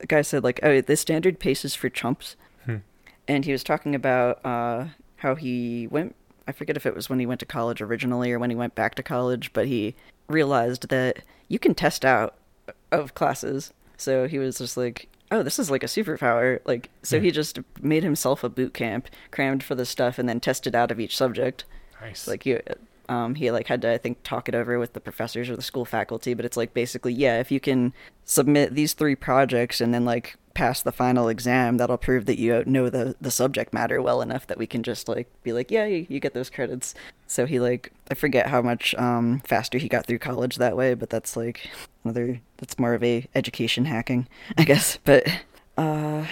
a 0.00 0.06
guy 0.06 0.22
said 0.22 0.44
like, 0.44 0.60
"Oh, 0.62 0.80
the 0.80 0.96
standard 0.96 1.38
pace 1.38 1.64
is 1.64 1.74
for 1.74 1.88
chumps," 1.88 2.36
Hmm. 2.64 2.76
and 3.26 3.44
he 3.44 3.52
was 3.52 3.64
talking 3.64 3.94
about 3.94 4.44
uh, 4.44 4.86
how 5.16 5.34
he 5.34 5.86
went. 5.86 6.14
I 6.46 6.52
forget 6.52 6.76
if 6.76 6.84
it 6.84 6.94
was 6.94 7.08
when 7.08 7.20
he 7.20 7.26
went 7.26 7.40
to 7.40 7.46
college 7.46 7.80
originally 7.80 8.30
or 8.30 8.38
when 8.38 8.50
he 8.50 8.56
went 8.56 8.74
back 8.74 8.94
to 8.96 9.02
college, 9.02 9.50
but 9.54 9.66
he 9.66 9.94
realized 10.28 10.88
that 10.90 11.20
you 11.48 11.58
can 11.58 11.74
test 11.74 12.04
out 12.04 12.34
of 12.92 13.14
classes. 13.14 13.72
So 14.04 14.28
he 14.28 14.38
was 14.38 14.58
just 14.58 14.76
like, 14.76 15.08
"Oh, 15.30 15.42
this 15.42 15.58
is 15.58 15.70
like 15.70 15.82
a 15.82 15.86
superpower!" 15.86 16.60
Like, 16.64 16.90
so 17.02 17.16
Yeah. 17.16 17.22
he 17.22 17.30
just 17.30 17.58
made 17.82 18.02
himself 18.04 18.44
a 18.44 18.48
boot 18.48 18.74
camp, 18.74 19.08
crammed 19.30 19.62
for 19.64 19.74
the 19.74 19.86
stuff, 19.86 20.18
and 20.18 20.28
then 20.28 20.40
tested 20.40 20.74
out 20.76 20.90
of 20.90 21.00
each 21.00 21.16
subject. 21.16 21.64
Nice. 22.00 22.28
Like 22.28 22.44
you, 22.46 22.60
um, 23.08 23.34
he 23.34 23.50
like 23.50 23.66
had 23.66 23.80
to 23.82 23.90
I 23.92 23.98
think 23.98 24.18
talk 24.22 24.48
it 24.48 24.54
over 24.54 24.78
with 24.78 24.92
the 24.92 25.00
professors 25.00 25.48
or 25.50 25.56
the 25.56 25.62
school 25.62 25.84
faculty. 25.86 26.34
But 26.34 26.44
it's 26.44 26.56
like 26.56 26.74
basically, 26.74 27.14
yeah, 27.14 27.40
if 27.40 27.50
you 27.50 27.60
can 27.60 27.92
submit 28.24 28.74
these 28.74 28.92
three 28.92 29.16
projects 29.16 29.80
and 29.80 29.92
then 29.94 30.04
like 30.04 30.36
pass 30.54 30.82
the 30.82 30.92
final 30.92 31.28
exam, 31.28 31.76
that'll 31.76 31.98
prove 31.98 32.26
that 32.26 32.38
you 32.38 32.64
know 32.66 32.88
the 32.88 33.16
the 33.20 33.30
subject 33.30 33.72
matter 33.72 34.00
well 34.00 34.22
enough 34.22 34.46
that 34.46 34.58
we 34.58 34.66
can 34.66 34.82
just 34.82 35.08
like 35.08 35.28
be 35.42 35.52
like, 35.52 35.70
yeah, 35.70 35.84
you, 35.84 36.20
get 36.20 36.34
those 36.34 36.50
credits. 36.50 36.94
So 37.26 37.44
he 37.46 37.60
like 37.60 37.92
I 38.10 38.14
forget 38.14 38.46
how 38.46 38.62
much 38.62 38.94
um 38.94 39.40
faster 39.40 39.78
he 39.78 39.88
got 39.88 40.06
through 40.06 40.20
college 40.20 40.56
that 40.56 40.76
way, 40.76 40.94
but 40.94 41.10
that's 41.10 41.36
like 41.36 41.68
another 42.04 42.40
that's 42.56 42.78
more 42.78 42.94
of 42.94 43.02
a 43.02 43.26
education 43.34 43.84
hacking, 43.84 44.28
I 44.56 44.64
guess. 44.64 44.98
But 45.04 45.26
uh 45.76 46.24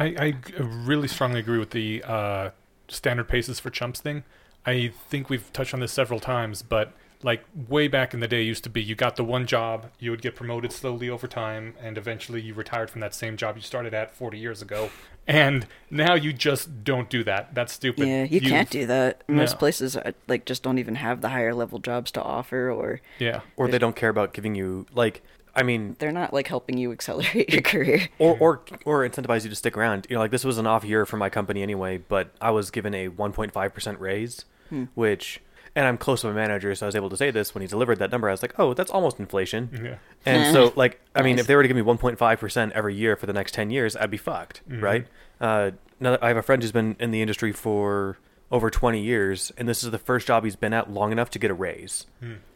I, 0.00 0.06
I 0.18 0.34
really 0.58 1.08
strongly 1.08 1.40
agree 1.40 1.58
with 1.58 1.70
the 1.70 2.02
uh, 2.04 2.50
standard 2.88 3.28
paces 3.28 3.60
for 3.60 3.68
chumps 3.68 4.00
thing. 4.00 4.24
I 4.64 4.92
think 5.08 5.28
we've 5.28 5.52
touched 5.52 5.74
on 5.74 5.80
this 5.80 5.92
several 5.92 6.20
times, 6.20 6.62
but 6.62 6.94
like 7.22 7.44
way 7.68 7.86
back 7.88 8.14
in 8.14 8.20
the 8.20 8.28
day, 8.28 8.42
used 8.42 8.64
to 8.64 8.70
be 8.70 8.82
you 8.82 8.94
got 8.94 9.16
the 9.16 9.24
one 9.24 9.46
job, 9.46 9.90
you 9.98 10.10
would 10.10 10.22
get 10.22 10.34
promoted 10.34 10.72
slowly 10.72 11.08
over 11.10 11.26
time, 11.26 11.74
and 11.82 11.98
eventually 11.98 12.40
you 12.40 12.54
retired 12.54 12.88
from 12.90 13.00
that 13.02 13.14
same 13.14 13.36
job 13.36 13.56
you 13.56 13.62
started 13.62 13.92
at 13.92 14.10
40 14.14 14.38
years 14.38 14.62
ago. 14.62 14.90
And 15.26 15.66
now 15.90 16.14
you 16.14 16.32
just 16.32 16.82
don't 16.82 17.10
do 17.10 17.22
that. 17.24 17.54
That's 17.54 17.72
stupid. 17.72 18.08
yeah, 18.08 18.24
you 18.24 18.40
can't 18.40 18.70
do 18.70 18.86
that. 18.86 19.22
Most 19.28 19.52
No. 19.52 19.58
places 19.58 19.96
uh, 19.96 20.12
like 20.28 20.44
just 20.46 20.62
don't 20.62 20.78
even 20.78 20.94
have 20.96 21.20
the 21.20 21.28
higher 21.28 21.54
level 21.54 21.78
jobs 21.78 22.10
to 22.12 22.22
offer, 22.22 22.70
or 22.70 23.00
Yeah. 23.18 23.40
or 23.56 23.68
they 23.68 23.78
don't 23.78 23.94
care 23.96 24.08
about 24.10 24.32
giving 24.32 24.54
you 24.54 24.86
like 24.94 25.22
I 25.54 25.62
mean 25.64 25.96
they're 25.98 26.12
not 26.12 26.32
like 26.32 26.46
helping 26.46 26.78
you 26.78 26.90
accelerate 26.90 27.52
your 27.52 27.60
career. 27.62 28.08
or 28.18 28.36
or 28.40 28.62
or 28.86 29.08
incentivize 29.08 29.44
you 29.44 29.50
to 29.50 29.56
stick 29.56 29.76
around. 29.76 30.06
You 30.08 30.14
know, 30.16 30.20
like 30.20 30.30
this 30.30 30.44
was 30.44 30.58
an 30.58 30.66
off 30.66 30.84
year 30.84 31.04
for 31.04 31.16
my 31.18 31.28
company 31.28 31.62
anyway, 31.62 31.98
but 31.98 32.30
I 32.40 32.50
was 32.50 32.70
given 32.70 32.94
a 32.94 33.08
1.5 33.10 33.74
percent 33.74 34.00
raise, 34.00 34.46
which, 34.94 35.40
and 35.76 35.86
I'm 35.86 35.96
close 35.98 36.22
to 36.22 36.26
my 36.28 36.32
manager, 36.34 36.74
so 36.74 36.86
I 36.86 36.88
was 36.88 36.96
able 36.96 37.10
to 37.10 37.16
say 37.16 37.30
this 37.30 37.54
when 37.54 37.62
he 37.62 37.68
delivered 37.68 37.98
that 38.00 38.10
number. 38.10 38.28
I 38.28 38.32
was 38.32 38.42
like, 38.42 38.54
oh, 38.58 38.74
that's 38.74 38.90
almost 38.90 39.18
inflation. 39.20 39.70
Yeah. 39.84 39.96
And 40.26 40.52
so, 40.52 40.72
like, 40.76 41.00
I 41.14 41.22
mean, 41.22 41.36
Nice. 41.36 41.42
if 41.42 41.46
they 41.46 41.56
were 41.56 41.62
to 41.62 41.68
give 41.68 41.76
me 41.76 41.82
1.5 41.82 42.38
percent 42.38 42.72
every 42.72 42.94
year 42.94 43.16
for 43.16 43.26
the 43.26 43.32
next 43.32 43.54
10 43.54 43.70
years, 43.70 43.96
I'd 43.96 44.10
be 44.10 44.16
fucked, 44.16 44.62
right? 44.68 45.06
Uh, 45.40 45.70
now 46.00 46.18
I 46.20 46.28
have 46.28 46.36
a 46.36 46.42
friend 46.42 46.62
who's 46.62 46.72
been 46.72 46.96
in 46.98 47.10
the 47.12 47.20
industry 47.22 47.52
for 47.52 48.18
over 48.50 48.68
20 48.68 49.00
years, 49.00 49.52
and 49.56 49.68
this 49.68 49.84
is 49.84 49.90
the 49.92 49.98
first 49.98 50.26
job 50.26 50.42
he's 50.44 50.56
been 50.56 50.72
at 50.72 50.90
long 50.90 51.12
enough 51.12 51.30
to 51.30 51.38
get 51.38 51.50
a 51.50 51.54
raise. 51.54 52.06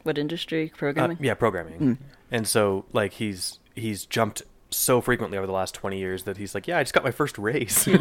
What 0.03 0.19
industry? 0.19 0.73
Uh, 0.75 0.77
Programming. 0.77 1.19
yeah, 1.21 1.35
programming. 1.35 1.99
And 2.33 2.49
so 2.49 2.85
like 2.93 3.13
he's 3.13 3.61
he's 3.77 4.05
jumped 4.07 4.43
so 4.71 5.01
frequently 5.01 5.39
over 5.39 5.47
the 5.47 5.53
last 5.53 5.73
20 5.75 5.99
years 5.99 6.25
that 6.25 6.37
he's 6.37 6.53
like, 6.53 6.67
yeah, 6.67 6.79
I 6.79 6.83
just 6.83 6.93
got 6.95 7.05
my 7.05 7.13
first 7.13 7.39
raise. 7.39 7.87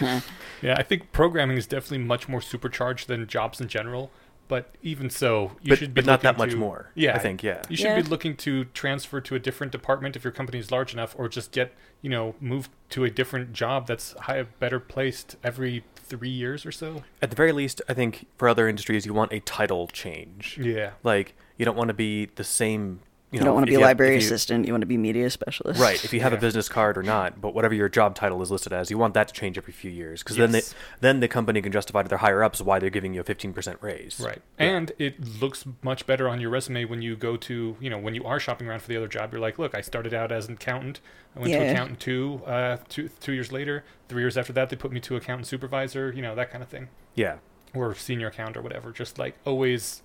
Yeah, 0.62 0.76
I 0.78 0.82
think 0.82 1.12
programming 1.12 1.58
is 1.58 1.66
definitely 1.66 1.98
much 1.98 2.28
more 2.28 2.40
supercharged 2.40 3.08
than 3.08 3.26
jobs 3.26 3.60
in 3.60 3.68
general. 3.68 4.10
But 4.46 4.74
even 4.82 5.08
so, 5.08 5.52
you 5.62 5.70
But- 5.70 5.78
should 5.78 5.94
be 5.94 6.00
but 6.02 6.06
not 6.06 6.20
that 6.20 6.36
looking 6.38 6.38
much 6.38 6.50
to- 6.52 6.56
more, 6.58 6.90
Yeah, 6.94 7.14
I 7.14 7.18
think, 7.18 7.42
yeah. 7.42 7.62
You 7.70 7.76
should 7.76 7.86
Yeah. 7.86 7.96
be 8.02 8.08
looking 8.08 8.36
to 8.38 8.64
transfer 8.66 9.20
to 9.22 9.34
a 9.34 9.38
different 9.38 9.72
department 9.72 10.16
if 10.16 10.24
your 10.24 10.32
company 10.32 10.58
is 10.58 10.70
large 10.70 10.92
enough, 10.92 11.14
or 11.18 11.28
just 11.28 11.50
get 11.52 11.72
you 12.02 12.10
know 12.10 12.34
move 12.40 12.68
to 12.90 13.04
a 13.04 13.10
different 13.10 13.52
job 13.54 13.86
that's 13.86 14.12
high, 14.20 14.42
better 14.42 14.78
placed 14.80 15.36
every 15.42 15.84
three 15.96 16.28
years 16.28 16.66
or 16.66 16.72
so. 16.72 17.02
At 17.22 17.30
the 17.30 17.36
very 17.36 17.52
least, 17.52 17.80
I 17.88 17.94
think 17.94 18.26
for 18.36 18.46
other 18.48 18.68
industries, 18.68 19.06
you 19.06 19.14
want 19.14 19.32
a 19.32 19.40
title 19.40 19.88
change. 19.88 20.58
Yeah, 20.60 20.90
Like 21.02 21.34
you 21.56 21.64
don't 21.64 21.76
want 21.76 21.88
to 21.88 21.94
be 21.94 22.26
the 22.26 22.44
same. 22.44 23.00
You, 23.34 23.40
You, 23.40 23.44
don't 23.46 23.54
want 23.54 23.66
to 23.66 23.70
be 23.70 23.74
a 23.74 23.78
you 23.78 23.80
have- 23.84 23.88
library 23.90 24.12
you- 24.12 24.18
assistant. 24.18 24.64
You 24.66 24.72
want 24.72 24.82
to 24.82 24.86
be 24.86 24.96
media 24.96 25.28
specialist. 25.28 25.80
Right. 25.80 26.02
If 26.04 26.12
you 26.12 26.20
have 26.20 26.32
a 26.32 26.36
business 26.36 26.68
card 26.68 26.96
or 26.96 27.02
not, 27.02 27.40
but 27.40 27.52
whatever 27.54 27.74
your 27.74 27.88
job 27.88 28.14
title 28.14 28.40
is 28.42 28.50
listed 28.50 28.72
as, 28.72 28.90
you 28.90 28.98
want 28.98 29.14
that 29.14 29.28
to 29.28 29.34
change 29.34 29.58
every 29.58 29.72
few 29.72 29.90
years 29.90 30.22
because 30.22 30.36
then 30.36 30.52
they, 30.52 30.62
then 31.00 31.20
the 31.20 31.26
company 31.28 31.60
can 31.60 31.72
justify 31.72 32.02
to 32.02 32.08
their 32.08 32.18
higher 32.18 32.42
ups 32.44 32.60
why 32.60 32.78
they're 32.78 32.90
giving 32.90 33.12
you 33.12 33.20
a 33.20 33.24
15% 33.24 33.76
raise. 33.82 34.20
right. 34.20 34.40
Yeah. 34.58 34.64
And 34.66 34.92
it 34.98 35.40
looks 35.40 35.64
much 35.82 36.06
better 36.06 36.28
on 36.28 36.40
your 36.40 36.50
resume 36.50 36.84
when 36.84 37.02
you 37.02 37.16
go 37.16 37.36
to 37.36 37.76
you 37.80 37.90
know 37.90 37.98
when 37.98 38.14
you 38.14 38.24
are 38.24 38.38
shopping 38.38 38.68
around 38.68 38.80
for 38.82 38.88
the 38.88 38.96
other 38.96 39.08
job. 39.08 39.32
You're 39.32 39.40
like, 39.40 39.58
look, 39.58 39.74
I 39.74 39.80
started 39.80 40.14
out 40.14 40.30
as 40.30 40.46
an 40.48 40.54
accountant. 40.54 41.00
I 41.36 41.40
went 41.40 41.52
to 41.52 41.58
accountant 41.70 41.98
two, 42.00 42.40
uh, 42.46 42.76
two 42.88 43.08
two 43.20 43.32
years 43.32 43.50
later. 43.50 43.84
Three 44.08 44.22
years 44.22 44.38
after 44.38 44.52
that, 44.52 44.70
they 44.70 44.76
put 44.76 44.92
me 44.92 45.00
to 45.00 45.16
accountant 45.16 45.48
supervisor. 45.48 46.12
You 46.14 46.22
know 46.22 46.34
that 46.36 46.50
kind 46.52 46.62
of 46.62 46.68
thing. 46.68 46.88
Yeah. 47.16 47.38
or 47.74 47.94
senior 47.96 48.28
account 48.28 48.56
or 48.56 48.62
whatever. 48.62 48.92
Just 48.92 49.18
like 49.18 49.34
always, 49.44 50.02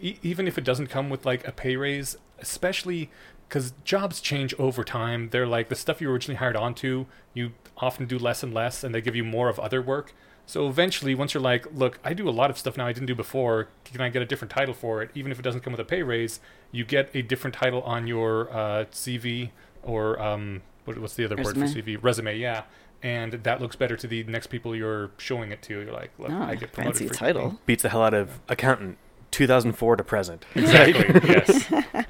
even 0.00 0.46
if 0.46 0.58
it 0.58 0.64
doesn't 0.64 0.88
come 0.88 1.10
with 1.10 1.24
like 1.26 1.46
a 1.46 1.52
pay 1.52 1.76
raise, 1.76 2.16
especially 2.38 3.10
because 3.48 3.72
jobs 3.84 4.20
change 4.20 4.54
over 4.58 4.84
time. 4.84 5.30
They're 5.30 5.46
like 5.46 5.68
the 5.68 5.74
stuff 5.74 6.00
you 6.00 6.10
originally 6.10 6.36
hired 6.38 6.56
onto, 6.56 7.06
you 7.34 7.52
often 7.78 8.06
do 8.06 8.18
less 8.18 8.42
and 8.42 8.54
less, 8.54 8.84
and 8.84 8.94
they 8.94 9.00
give 9.00 9.16
you 9.16 9.24
more 9.24 9.48
of 9.48 9.58
other 9.58 9.82
work. 9.82 10.12
So 10.46 10.68
eventually, 10.68 11.14
once 11.14 11.32
you're 11.34 11.42
like, 11.42 11.66
look, 11.72 11.98
I 12.02 12.12
do 12.12 12.28
a 12.28 12.30
lot 12.30 12.50
of 12.50 12.58
stuff 12.58 12.76
now 12.76 12.86
I 12.86 12.92
didn't 12.92 13.06
do 13.06 13.14
before. 13.14 13.68
Can 13.84 14.00
I 14.00 14.08
get 14.08 14.20
a 14.22 14.24
different 14.26 14.50
title 14.50 14.74
for 14.74 15.00
it? 15.02 15.10
Even 15.14 15.30
if 15.30 15.38
it 15.38 15.42
doesn't 15.42 15.60
come 15.60 15.72
with 15.72 15.80
a 15.80 15.84
pay 15.84 16.02
raise, 16.02 16.40
you 16.72 16.84
get 16.84 17.08
a 17.14 17.22
different 17.22 17.54
title 17.54 17.82
on 17.82 18.06
your 18.06 18.50
uh, 18.52 18.84
CV 18.92 19.50
or 19.82 20.20
um, 20.20 20.62
what, 20.84 20.98
what's 20.98 21.14
the 21.14 21.24
other 21.24 21.36
word 21.36 21.54
for 21.56 21.64
CV? 21.66 21.98
Resume, 22.02 22.36
yeah. 22.36 22.64
And 23.02 23.32
that 23.32 23.60
looks 23.60 23.76
better 23.76 23.96
to 23.96 24.06
the 24.06 24.24
next 24.24 24.48
people 24.48 24.74
you're 24.76 25.10
showing 25.18 25.52
it 25.52 25.62
to. 25.62 25.80
You're 25.80 25.92
like, 25.92 26.10
look, 26.18 26.30
Oh, 26.30 26.42
I 26.42 26.54
get 26.56 26.72
promoted 26.72 26.98
fancy 26.98 27.14
title. 27.14 27.58
Beats 27.64 27.82
the 27.82 27.88
hell 27.88 28.02
out 28.02 28.12
of 28.14 28.40
accountant 28.48 28.98
2004 29.30 29.96
to 29.96 30.04
present. 30.04 30.44
Exactly. 30.54 31.30
yes. 31.30 31.72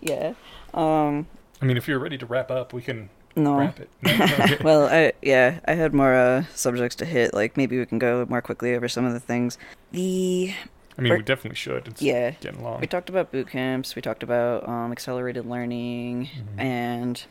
Yeah. 0.00 0.34
Um. 0.74 1.26
I 1.60 1.64
mean, 1.64 1.76
if 1.76 1.88
you're 1.88 1.98
ready 1.98 2.18
to 2.18 2.26
wrap 2.26 2.50
up, 2.50 2.72
we 2.72 2.82
can 2.82 3.08
No. 3.34 3.56
wrap 3.58 3.80
it. 3.80 3.88
No, 4.02 4.12
okay. 4.40 4.58
well, 4.62 4.84
I 4.88 5.12
yeah, 5.22 5.58
I 5.66 5.72
had 5.74 5.94
more 5.94 6.14
uh, 6.14 6.44
subjects 6.54 6.94
to 6.96 7.04
hit. 7.04 7.34
Like 7.34 7.56
maybe 7.56 7.78
we 7.78 7.86
can 7.86 7.98
go 7.98 8.24
more 8.28 8.42
quickly 8.42 8.74
over 8.74 8.88
some 8.88 9.04
of 9.04 9.12
the 9.14 9.20
things. 9.20 9.58
The 9.92 10.52
I 10.98 11.02
mean, 11.02 11.12
we 11.14 11.22
definitely 11.22 11.56
should. 11.56 11.88
It's 11.88 12.00
yeah, 12.02 12.30
getting 12.40 12.62
long. 12.62 12.80
we 12.80 12.86
talked 12.86 13.08
about 13.08 13.32
boot 13.32 13.48
camps. 13.48 13.96
We 13.96 14.02
talked 14.02 14.22
about 14.22 14.68
um, 14.68 14.92
accelerated 14.92 15.44
learning, 15.46 16.26
Mhm. 16.26 16.60
and 16.60 17.24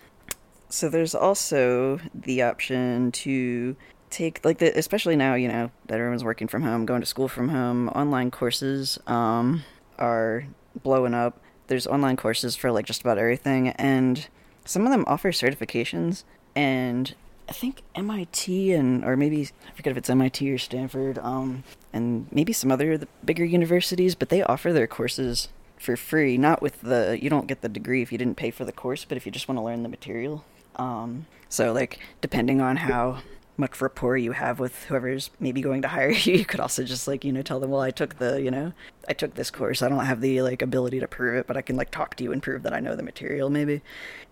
so 0.69 0.90
there's 0.90 1.15
also 1.15 1.99
the 2.14 2.41
option 2.41 3.11
to 3.14 3.76
take 4.10 4.44
like 4.44 4.60
the 4.60 4.77
especially 4.77 5.15
now 5.15 5.36
you 5.36 5.48
know 5.48 5.72
that 5.88 5.95
everyone's 5.95 6.23
working 6.23 6.48
from 6.48 6.64
home, 6.64 6.86
going 6.86 7.02
to 7.02 7.07
school 7.07 7.27
from 7.27 7.49
home. 7.49 7.90
Online 7.90 8.32
courses 8.32 8.99
um, 9.07 9.64
are 9.98 10.45
blowing 10.84 11.14
up. 11.14 11.40
There's 11.68 11.88
online 11.88 12.15
courses 12.15 12.56
for 12.56 12.72
like 12.72 12.86
just 12.86 13.02
about 13.02 13.18
everything, 13.18 13.69
and 13.69 14.27
some 14.65 14.86
of 14.86 14.91
them 14.91 15.03
offer 15.07 15.32
certifications. 15.32 16.23
And 16.56 17.14
I 17.49 17.53
think 17.53 17.82
MIT 17.95 18.73
and 18.73 19.03
or 19.06 19.15
maybe 19.15 19.49
I 19.68 19.72
forget 19.76 19.91
if 19.91 19.98
it's 19.98 20.10
MIT 20.10 20.52
or 20.52 20.57
Stanford, 20.57 21.18
um, 21.19 21.64
and 21.94 22.27
maybe 22.32 22.53
some 22.53 22.72
other 22.72 22.99
bigger 23.23 23.45
universities, 23.45 24.15
but 24.15 24.30
they 24.30 24.44
offer 24.44 24.73
their 24.73 24.88
courses 24.88 25.49
for 25.77 25.95
free. 25.95 26.38
Not 26.38 26.61
with 26.61 26.82
the 26.82 27.18
you 27.22 27.30
don't 27.30 27.48
get 27.48 27.61
the 27.61 27.69
degree 27.69 28.02
if 28.02 28.11
you 28.11 28.18
didn't 28.18 28.38
pay 28.38 28.52
for 28.52 28.65
the 28.65 28.72
course, 28.72 29.06
but 29.06 29.18
if 29.18 29.26
you 29.26 29.32
just 29.32 29.48
want 29.48 29.57
to 29.57 29.64
learn 29.64 29.84
the 29.84 29.90
material. 29.90 30.45
Um, 30.76 31.26
so 31.49 31.72
like 31.72 31.99
depending 32.22 32.61
on 32.61 32.77
how 32.77 33.19
much 33.57 33.80
rapport 33.82 34.18
you 34.18 34.34
have 34.34 34.60
with 34.60 34.84
whoever's 34.86 35.30
maybe 35.40 35.61
going 35.61 35.82
to 35.82 35.88
hire 35.88 36.10
you, 36.26 36.34
you 36.34 36.45
could 36.45 36.60
also 36.60 36.84
just 36.84 37.07
like 37.07 37.23
you 37.23 37.32
know 37.32 37.41
tell 37.41 37.60
them, 37.60 37.72
well, 37.72 37.82
I 37.82 37.91
took 37.91 38.18
the 38.18 38.41
you 38.41 38.52
know 38.52 38.73
I 39.07 39.14
took 39.14 39.36
this 39.36 39.52
course. 39.52 39.82
I 39.82 39.90
don't 39.90 40.06
have 40.06 40.22
the 40.22 40.41
like 40.41 40.61
ability 40.61 40.99
to 40.99 41.07
prove 41.07 41.36
it, 41.36 41.48
but 41.48 41.57
I 41.57 41.61
can 41.61 41.76
like 41.76 41.91
talk 41.91 42.15
to 42.15 42.23
you 42.23 42.32
and 42.32 42.41
prove 42.41 42.64
that 42.64 42.73
I 42.73 42.80
know 42.80 42.95
the 42.95 43.03
material. 43.03 43.49
Maybe 43.49 43.82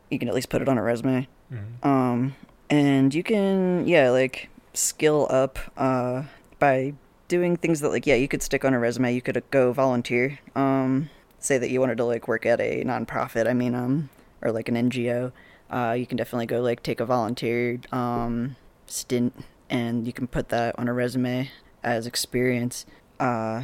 you 0.10 0.20
can 0.20 0.28
at 0.28 0.36
least 0.36 0.50
put 0.50 0.62
it 0.62 0.70
on 0.70 0.78
a 0.78 0.84
resume. 0.84 1.28
Mhm. 1.52 1.86
Um, 1.86 2.36
and 2.70 3.14
you 3.14 3.24
can, 3.24 3.88
yeah, 3.88 4.10
like 4.10 4.50
skill 4.74 5.28
up 5.30 5.60
uh, 5.78 6.24
by 6.60 6.94
doing 7.28 7.58
things 7.58 7.82
that, 7.82 7.90
like, 7.90 8.08
yeah, 8.08 8.16
you 8.16 8.28
could 8.28 8.41
stick 8.41 8.66
on 8.66 8.74
a 8.74 8.80
resume. 8.80 9.14
You 9.14 9.22
could 9.22 9.38
uh, 9.38 9.41
go 9.52 9.72
volunteer. 9.74 10.40
Um, 10.56 11.10
say 11.40 11.58
that 11.58 11.70
you 11.70 11.80
wanted 11.80 11.98
to 11.98 12.06
like 12.06 12.28
work 12.28 12.45
at 12.45 12.60
a 12.60 12.84
nonprofit. 12.84 13.48
I 13.48 13.54
mean, 13.54 13.76
um, 13.76 14.10
or 14.41 14.52
like 14.52 14.70
an 14.70 14.76
NGO. 14.76 15.32
Uh, 15.70 15.94
you 15.98 16.06
can 16.06 16.18
definitely 16.18 16.45
go 16.45 16.62
like 16.62 16.84
take 16.84 17.00
a 17.00 17.06
volunteer 17.06 17.80
um 17.91 18.56
stint, 18.88 19.34
and 19.70 20.06
you 20.08 20.14
can 20.14 20.28
put 20.28 20.50
that 20.50 20.78
on 20.78 20.88
a 20.88 20.94
resume 20.94 21.50
as 21.84 22.06
experience. 22.08 22.86
Uh, 23.20 23.64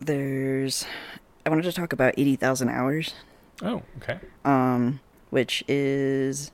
there's, 0.00 0.84
I 1.46 1.50
wanted 1.50 1.62
to 1.62 1.72
talk 1.72 1.92
about 1.92 2.14
eighty 2.16 2.36
thousand 2.36 2.68
hours 2.70 3.14
Oh, 3.62 3.82
okay. 3.98 4.18
um, 4.44 5.00
which 5.30 5.62
is 5.68 6.48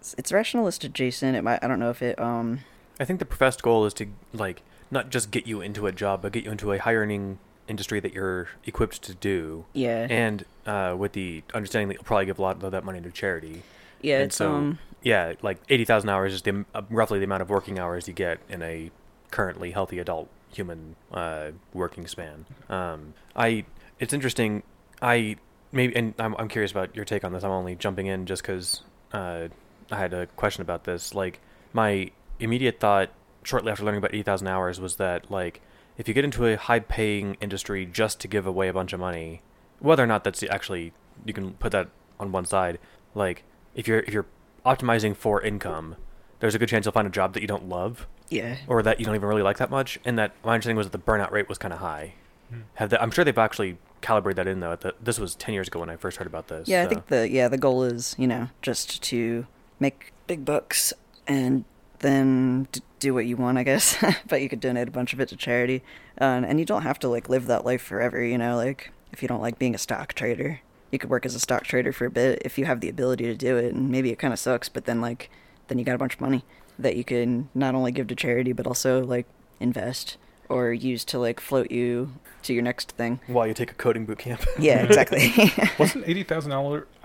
it's- 0.00 0.14
it's 0.18 0.32
rationalist 0.32 0.84
adjacent. 0.84 1.36
It 1.36 1.42
might 1.42 1.62
I 1.62 1.68
don't 1.68 1.78
know 1.78 1.90
if 1.90 2.02
it 2.02 2.18
um 2.18 2.60
I 3.00 3.04
think 3.04 3.18
the 3.18 3.24
professed 3.24 3.62
goal 3.62 3.84
is 3.86 3.94
to 3.94 4.06
like 4.32 4.62
not 4.90 5.10
just 5.10 5.30
get 5.30 5.46
you 5.46 5.60
into 5.60 5.86
a 5.86 5.92
job, 5.92 6.22
but 6.22 6.32
get 6.32 6.44
you 6.44 6.50
into 6.50 6.72
a 6.72 6.78
high 6.78 6.94
earning 6.94 7.38
industry 7.66 7.98
that 8.00 8.12
you're 8.12 8.48
equipped 8.66 9.00
to 9.02 9.14
do, 9.14 9.64
yeah 9.72 10.06
and 10.10 10.44
uh, 10.66 10.94
with 10.98 11.12
the 11.12 11.42
understanding 11.54 11.88
that 11.88 11.94
you'll 11.94 12.04
probably 12.04 12.26
give 12.26 12.38
a 12.38 12.42
lot 12.42 12.62
of 12.62 12.72
that 12.72 12.84
money 12.84 13.00
to 13.00 13.10
charity. 13.10 13.62
yeah 14.02 14.16
and 14.16 14.24
it's 14.24 14.36
so- 14.36 14.52
um 14.52 14.78
Yeah, 15.04 15.34
like 15.42 15.58
eighty 15.68 15.84
thousand 15.84 16.08
hours 16.08 16.32
is 16.32 16.42
the, 16.42 16.64
uh, 16.74 16.82
roughly 16.88 17.18
the 17.18 17.26
amount 17.26 17.42
of 17.42 17.50
working 17.50 17.78
hours 17.78 18.08
you 18.08 18.14
get 18.14 18.40
in 18.48 18.62
a 18.62 18.90
currently 19.30 19.70
healthy 19.70 19.98
adult 19.98 20.28
human 20.50 20.96
uh, 21.12 21.50
working 21.74 22.06
span. 22.06 22.46
Um, 22.70 23.12
I 23.36 23.66
it's 24.00 24.14
interesting. 24.14 24.62
I 25.02 25.36
maybe 25.72 25.94
and 25.94 26.14
I'm 26.18 26.34
I'm 26.36 26.48
curious 26.48 26.70
about 26.70 26.96
your 26.96 27.04
take 27.04 27.22
on 27.22 27.34
this. 27.34 27.44
I'm 27.44 27.50
only 27.50 27.76
jumping 27.76 28.06
in 28.06 28.24
just 28.24 28.42
because 28.42 28.82
uh, 29.12 29.48
I 29.90 29.96
had 29.96 30.14
a 30.14 30.26
question 30.26 30.62
about 30.62 30.84
this. 30.84 31.14
Like 31.14 31.38
my 31.74 32.10
immediate 32.40 32.80
thought 32.80 33.10
shortly 33.42 33.70
after 33.70 33.84
learning 33.84 33.98
about 33.98 34.14
eighty 34.14 34.22
thousand 34.22 34.48
hours 34.48 34.80
was 34.80 34.96
that 34.96 35.30
like 35.30 35.60
if 35.98 36.08
you 36.08 36.14
get 36.14 36.24
into 36.24 36.46
a 36.46 36.56
high-paying 36.56 37.36
industry 37.42 37.84
just 37.84 38.20
to 38.20 38.26
give 38.26 38.46
away 38.46 38.68
a 38.68 38.72
bunch 38.72 38.94
of 38.94 39.00
money, 39.00 39.42
whether 39.80 40.02
or 40.02 40.06
not 40.06 40.24
that's 40.24 40.42
actually 40.44 40.94
you 41.26 41.34
can 41.34 41.52
put 41.54 41.72
that 41.72 41.88
on 42.18 42.32
one 42.32 42.46
side. 42.46 42.78
Like 43.14 43.44
if 43.74 43.86
you're 43.86 44.00
if 44.00 44.14
you're 44.14 44.26
optimizing 44.64 45.16
for 45.16 45.40
income, 45.42 45.96
there's 46.40 46.54
a 46.54 46.58
good 46.58 46.68
chance 46.68 46.84
you'll 46.86 46.92
find 46.92 47.06
a 47.06 47.10
job 47.10 47.32
that 47.34 47.40
you 47.40 47.48
don't 47.48 47.68
love 47.68 48.06
Yeah. 48.30 48.56
or 48.66 48.82
that 48.82 48.98
you 49.00 49.06
don't 49.06 49.14
even 49.14 49.28
really 49.28 49.42
like 49.42 49.58
that 49.58 49.70
much. 49.70 49.98
And 50.04 50.18
that 50.18 50.32
my 50.44 50.54
understanding 50.54 50.76
was 50.76 50.88
that 50.90 50.92
the 50.92 51.04
burnout 51.12 51.30
rate 51.30 51.48
was 51.48 51.58
kind 51.58 51.72
of 51.72 51.80
high. 51.80 52.14
Hmm. 52.50 52.60
Have 52.74 52.90
the, 52.90 53.00
I'm 53.02 53.10
sure 53.10 53.24
they've 53.24 53.36
actually 53.38 53.78
calibrated 54.00 54.36
that 54.36 54.46
in 54.50 54.60
though. 54.60 54.76
The, 54.76 54.94
this 55.02 55.18
was 55.18 55.34
10 55.34 55.54
years 55.54 55.68
ago 55.68 55.80
when 55.80 55.88
I 55.90 55.96
first 55.96 56.18
heard 56.18 56.26
about 56.26 56.48
this. 56.48 56.68
Yeah, 56.68 56.82
I 56.82 56.86
think 56.86 57.06
the 57.06 57.28
yeah 57.30 57.48
the 57.48 57.56
goal 57.56 57.82
is 57.84 58.14
you 58.18 58.26
know 58.26 58.48
just 58.62 59.02
to 59.04 59.46
make 59.80 60.12
big 60.26 60.44
bucks 60.44 60.92
and 61.26 61.64
then 62.00 62.68
d- 62.70 62.82
do 63.00 63.14
what 63.14 63.24
you 63.24 63.36
want, 63.36 63.56
I 63.56 63.62
guess. 63.62 63.96
but 64.28 64.42
you 64.42 64.48
could 64.50 64.60
donate 64.60 64.88
a 64.88 64.90
bunch 64.90 65.14
of 65.14 65.20
it 65.20 65.28
to 65.30 65.36
charity, 65.36 65.82
um, 66.20 66.44
and 66.44 66.58
you 66.60 66.66
don't 66.66 66.82
have 66.82 66.98
to 67.00 67.08
like 67.08 67.30
live 67.30 67.46
that 67.46 67.64
life 67.64 67.80
forever. 67.82 68.22
You 68.22 68.36
know, 68.36 68.56
like 68.56 68.90
if 69.12 69.22
you 69.22 69.28
don't 69.28 69.40
like 69.40 69.58
being 69.58 69.74
a 69.74 69.78
stock 69.78 70.12
trader, 70.12 70.60
you 70.94 70.98
could 70.98 71.10
work 71.10 71.26
as 71.26 71.34
a 71.34 71.40
stock 71.40 71.64
trader 71.64 71.92
for 71.92 72.06
a 72.06 72.10
bit 72.10 72.40
if 72.44 72.56
you 72.56 72.64
have 72.64 72.80
the 72.80 72.88
ability 72.88 73.24
to 73.24 73.34
do 73.34 73.56
it. 73.58 73.74
And 73.74 73.90
maybe 73.90 74.10
it 74.10 74.18
kind 74.18 74.32
of 74.32 74.38
sucks, 74.38 74.70
but 74.70 74.86
then 74.86 75.00
like 75.02 75.28
then 75.68 75.78
you 75.78 75.84
got 75.84 75.94
a 75.94 75.98
bunch 75.98 76.14
of 76.14 76.20
money 76.22 76.44
that 76.78 76.96
you 76.96 77.04
can 77.04 77.48
not 77.54 77.74
only 77.74 77.92
give 77.92 78.06
to 78.08 78.16
charity 78.16 78.52
but 78.52 78.66
also 78.66 79.04
like 79.04 79.26
invest 79.60 80.16
or 80.48 80.72
use 80.72 81.04
to 81.06 81.18
like 81.18 81.40
float 81.40 81.70
you 81.70 82.12
to 82.42 82.52
your 82.52 82.62
next 82.62 82.92
thing. 82.92 83.20
while 83.26 83.46
you 83.46 83.54
take 83.54 83.70
a 83.70 83.74
coding 83.74 84.06
boot 84.06 84.18
camp. 84.18 84.44
Yeah, 84.58 84.82
exactly. 84.82 85.32
Wasn't 85.78 86.04
eighty 86.08 86.22
thousand 86.22 86.52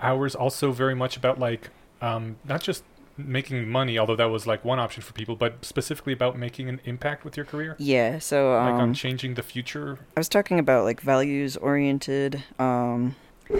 hours 0.00 0.34
also 0.34 0.72
very 0.72 0.94
much 0.94 1.16
about 1.16 1.38
like 1.38 1.68
um, 2.00 2.36
not 2.44 2.62
just 2.62 2.84
making 3.16 3.68
money, 3.68 3.98
although 3.98 4.16
that 4.16 4.30
was 4.30 4.46
like 4.46 4.64
one 4.64 4.78
option 4.78 5.02
for 5.02 5.12
people, 5.12 5.36
but 5.36 5.64
specifically 5.64 6.12
about 6.12 6.38
making 6.38 6.68
an 6.68 6.80
impact 6.84 7.24
with 7.24 7.36
your 7.36 7.44
career, 7.44 7.76
yeah, 7.78 8.18
so 8.18 8.54
um, 8.54 8.72
like 8.72 8.82
on 8.82 8.94
changing 8.94 9.34
the 9.34 9.42
future. 9.42 9.98
I 10.16 10.20
was 10.20 10.28
talking 10.28 10.58
about 10.58 10.84
like 10.84 11.00
values 11.00 11.56
oriented, 11.56 12.42
um, 12.58 13.16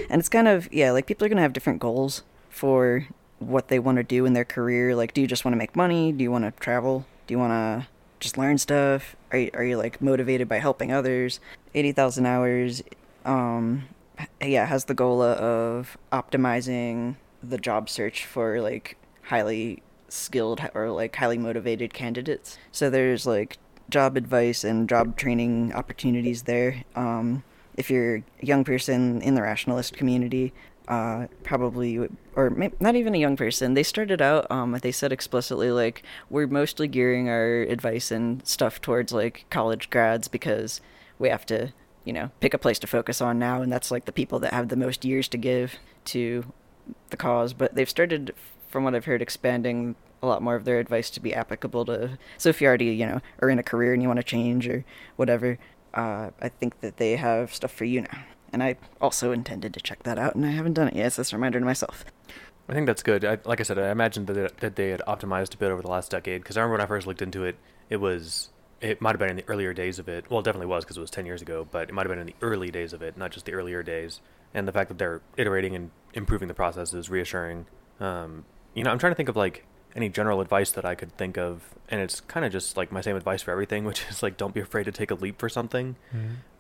and 0.09 0.21
it's 0.21 0.29
kind 0.29 0.49
of 0.49 0.73
yeah, 0.73 0.93
like 0.93 1.07
people 1.07 1.25
are 1.25 1.29
gonna 1.29 1.43
have 1.43 1.53
different 1.53 1.81
goals 1.81 2.23
for 2.49 3.07
what 3.39 3.69
they 3.69 3.79
want 3.79 3.97
to 3.97 4.05
do 4.05 4.27
in 4.27 4.33
their 4.35 4.45
career. 4.45 4.95
Like, 4.95 5.15
do 5.15 5.21
you 5.21 5.27
just 5.27 5.45
want 5.45 5.55
to 5.55 5.59
make 5.59 5.75
money? 5.75 6.13
Do 6.13 6.23
you 6.23 6.31
want 6.31 6.45
to 6.45 6.53
travel? 6.61 7.07
Do 7.27 7.35
you 7.35 7.39
want 7.39 7.53
to 7.53 7.89
just 8.21 8.37
learn 8.37 8.59
stuff? 8.59 9.17
Are 9.33 9.39
you, 9.39 9.51
are 9.55 9.65
you 9.65 9.77
like 9.77 10.01
motivated 10.03 10.49
by 10.49 10.59
helping 10.59 10.93
others? 10.93 11.41
Eighty 11.75 11.93
thousand 11.93 12.27
hours, 12.27 12.83
um, 13.25 13.85
yeah, 14.43 14.67
has 14.67 14.85
the 14.85 14.95
goal 14.95 15.23
of 15.23 15.97
optimizing 16.13 17.17
the 17.43 17.59
job 17.59 17.89
search 17.89 18.27
for 18.27 18.61
like 18.61 18.97
highly 19.23 19.83
skilled 20.09 20.61
or 20.75 20.91
like 20.91 21.17
highly 21.17 21.39
motivated 21.39 21.95
candidates. 21.95 22.59
So 22.73 22.91
there's 22.91 23.27
like 23.27 23.59
job 23.89 24.17
advice 24.17 24.65
and 24.65 24.89
job 24.89 25.17
training 25.17 25.73
opportunities 25.73 26.43
there. 26.43 26.85
Um, 26.95 27.43
if 27.81 27.91
you're 27.91 28.17
a 28.17 28.23
young 28.43 28.63
person 28.63 29.23
in 29.23 29.35
the 29.35 29.41
rationalist 29.41 29.97
community, 29.97 30.53
uh, 30.87 31.27
probably, 31.45 31.99
or 32.37 32.51
may, 32.51 32.71
not 32.79 32.95
even 32.95 33.15
a 33.15 33.19
young 33.19 33.37
person, 33.37 33.73
they 33.73 33.83
started 33.83 34.21
out, 34.21 34.47
um, 34.51 34.77
they 34.83 34.93
said 34.93 35.13
explicitly, 35.13 35.71
like, 35.71 36.03
we're 36.29 36.47
mostly 36.47 36.87
gearing 36.87 37.31
our 37.31 37.63
advice 37.63 38.11
and 38.11 38.47
stuff 38.47 38.83
towards, 38.83 39.13
like, 39.13 39.47
college 39.49 39.89
grads 39.89 40.29
because 40.29 40.83
we 41.19 41.31
have 41.31 41.47
to, 41.47 41.73
you 42.05 42.13
know, 42.13 42.31
pick 42.41 42.53
a 42.53 42.59
place 42.59 42.79
to 42.79 42.87
focus 42.87 43.23
on 43.23 43.39
now, 43.39 43.63
and 43.63 43.73
that's, 43.73 43.91
like, 43.91 44.05
the 44.05 44.13
people 44.13 44.39
that 44.41 44.53
have 44.53 44.69
the 44.69 44.77
most 44.77 45.05
years 45.05 45.27
to 45.29 45.39
give 45.39 45.77
to 46.05 46.45
the 47.09 47.17
cause. 47.17 47.55
But 47.55 47.75
they've 47.75 47.89
started, 47.89 48.35
from 48.69 48.85
what 48.85 48.95
I've 48.95 49.07
heard, 49.07 49.23
expanding 49.23 49.95
a 50.23 50.27
lot 50.27 50.43
more 50.43 50.55
of 50.55 50.67
their 50.67 50.81
advice 50.81 51.09
to 51.09 51.21
be 51.21 51.33
applicable 51.33 51.87
to. 51.87 52.19
So 52.37 52.51
if 52.51 52.61
you 52.61 52.69
already, 52.69 52.87
you 52.87 53.07
know, 53.07 53.21
are 53.41 53.49
in 53.49 53.59
a 53.59 53.63
career 53.63 53.95
and 53.95 54.03
you 54.03 54.09
want 54.09 54.19
to 54.19 54.25
change 54.37 54.69
or 54.69 54.85
whatever, 55.17 55.59
uh, 55.95 56.31
I 56.41 56.49
think 56.49 56.81
that 56.81 56.97
they 56.97 57.17
have 57.17 57.55
stuff 57.55 57.73
for 57.73 57.85
you 57.85 58.03
now. 58.03 58.25
And 58.53 58.63
I 58.63 58.77
also 59.01 59.31
intended 59.31 59.75
to 59.75 59.81
check 59.81 60.03
that 60.03 60.19
out, 60.19 60.35
and 60.35 60.45
I 60.45 60.51
haven't 60.51 60.73
done 60.73 60.89
it 60.89 60.97
yet. 60.97 61.13
That's 61.13 61.33
a 61.33 61.37
reminder 61.37 61.61
to 61.61 61.65
myself. 61.65 62.05
I 62.69 62.73
think 62.73 62.87
that's 62.87 63.03
good. 63.03 63.25
I, 63.25 63.39
like 63.45 63.61
I 63.61 63.63
said, 63.63 63.79
I 63.79 63.91
imagined 63.91 64.27
that 64.29 64.59
that 64.59 64.77
they 64.77 64.91
had 64.91 65.03
optimized 65.07 65.55
a 65.55 65.57
bit 65.57 65.71
over 65.71 65.83
the 65.83 65.91
last 65.91 66.11
decade. 66.11 66.43
Because 66.43 66.57
I 66.57 66.61
remember 66.61 66.75
when 66.75 66.81
I 66.81 66.87
first 66.87 67.07
looked 67.07 67.23
into 67.23 67.45
it, 67.45 67.57
it 67.89 67.99
was 67.99 68.51
it 68.81 69.01
might 69.01 69.11
have 69.11 69.19
been 69.19 69.31
in 69.31 69.37
the 69.37 69.45
earlier 69.49 69.73
days 69.73 69.99
of 69.99 70.09
it. 70.09 70.31
Well, 70.31 70.41
it 70.41 70.45
definitely 70.45 70.67
was 70.67 70.85
because 70.85 70.97
it 70.97 71.01
was 71.01 71.11
ten 71.11 71.27
years 71.27 71.43
ago. 71.43 71.67
But 71.71 71.89
it 71.89 71.93
might 71.93 72.07
have 72.07 72.11
been 72.11 72.19
in 72.19 72.27
the 72.27 72.35
early 72.43 72.71
days 72.71 72.93
of 72.93 73.03
it, 73.03 73.17
not 73.17 73.31
just 73.31 73.47
the 73.47 73.55
earlier 73.55 73.83
days. 73.83 74.21
And 74.53 74.67
the 74.67 74.73
fact 74.73 74.89
that 74.89 74.99
they're 74.99 75.21
iterating 75.37 75.77
and 75.77 75.91
improving 76.15 76.49
the 76.49 76.55
process 76.55 76.93
is 76.93 77.09
reassuring. 77.09 77.67
Um, 78.01 78.45
you 78.75 78.83
know, 78.83 78.91
I'm 78.91 78.99
trying 78.99 79.13
to 79.13 79.17
think 79.17 79.29
of 79.29 79.37
like 79.37 79.65
any 79.97 80.09
general 80.09 80.41
advice 80.41 80.71
that 80.73 80.85
I 80.85 80.95
could 80.95 81.17
think 81.17 81.37
of, 81.37 81.75
and 81.89 82.01
it's 82.01 82.21
kind 82.21 82.47
of 82.47 82.53
just 82.53 82.77
like 82.77 82.93
my 82.93 83.01
same 83.01 83.17
advice 83.17 83.43
for 83.43 83.51
everything, 83.51 83.85
which 83.91 84.05
is 84.09 84.23
like 84.23 84.37
don't 84.37 84.55
be 84.55 84.61
afraid 84.61 84.85
to 84.85 84.93
take 84.93 85.11
a 85.11 85.15
leap 85.15 85.39
for 85.39 85.49
something. 85.49 85.97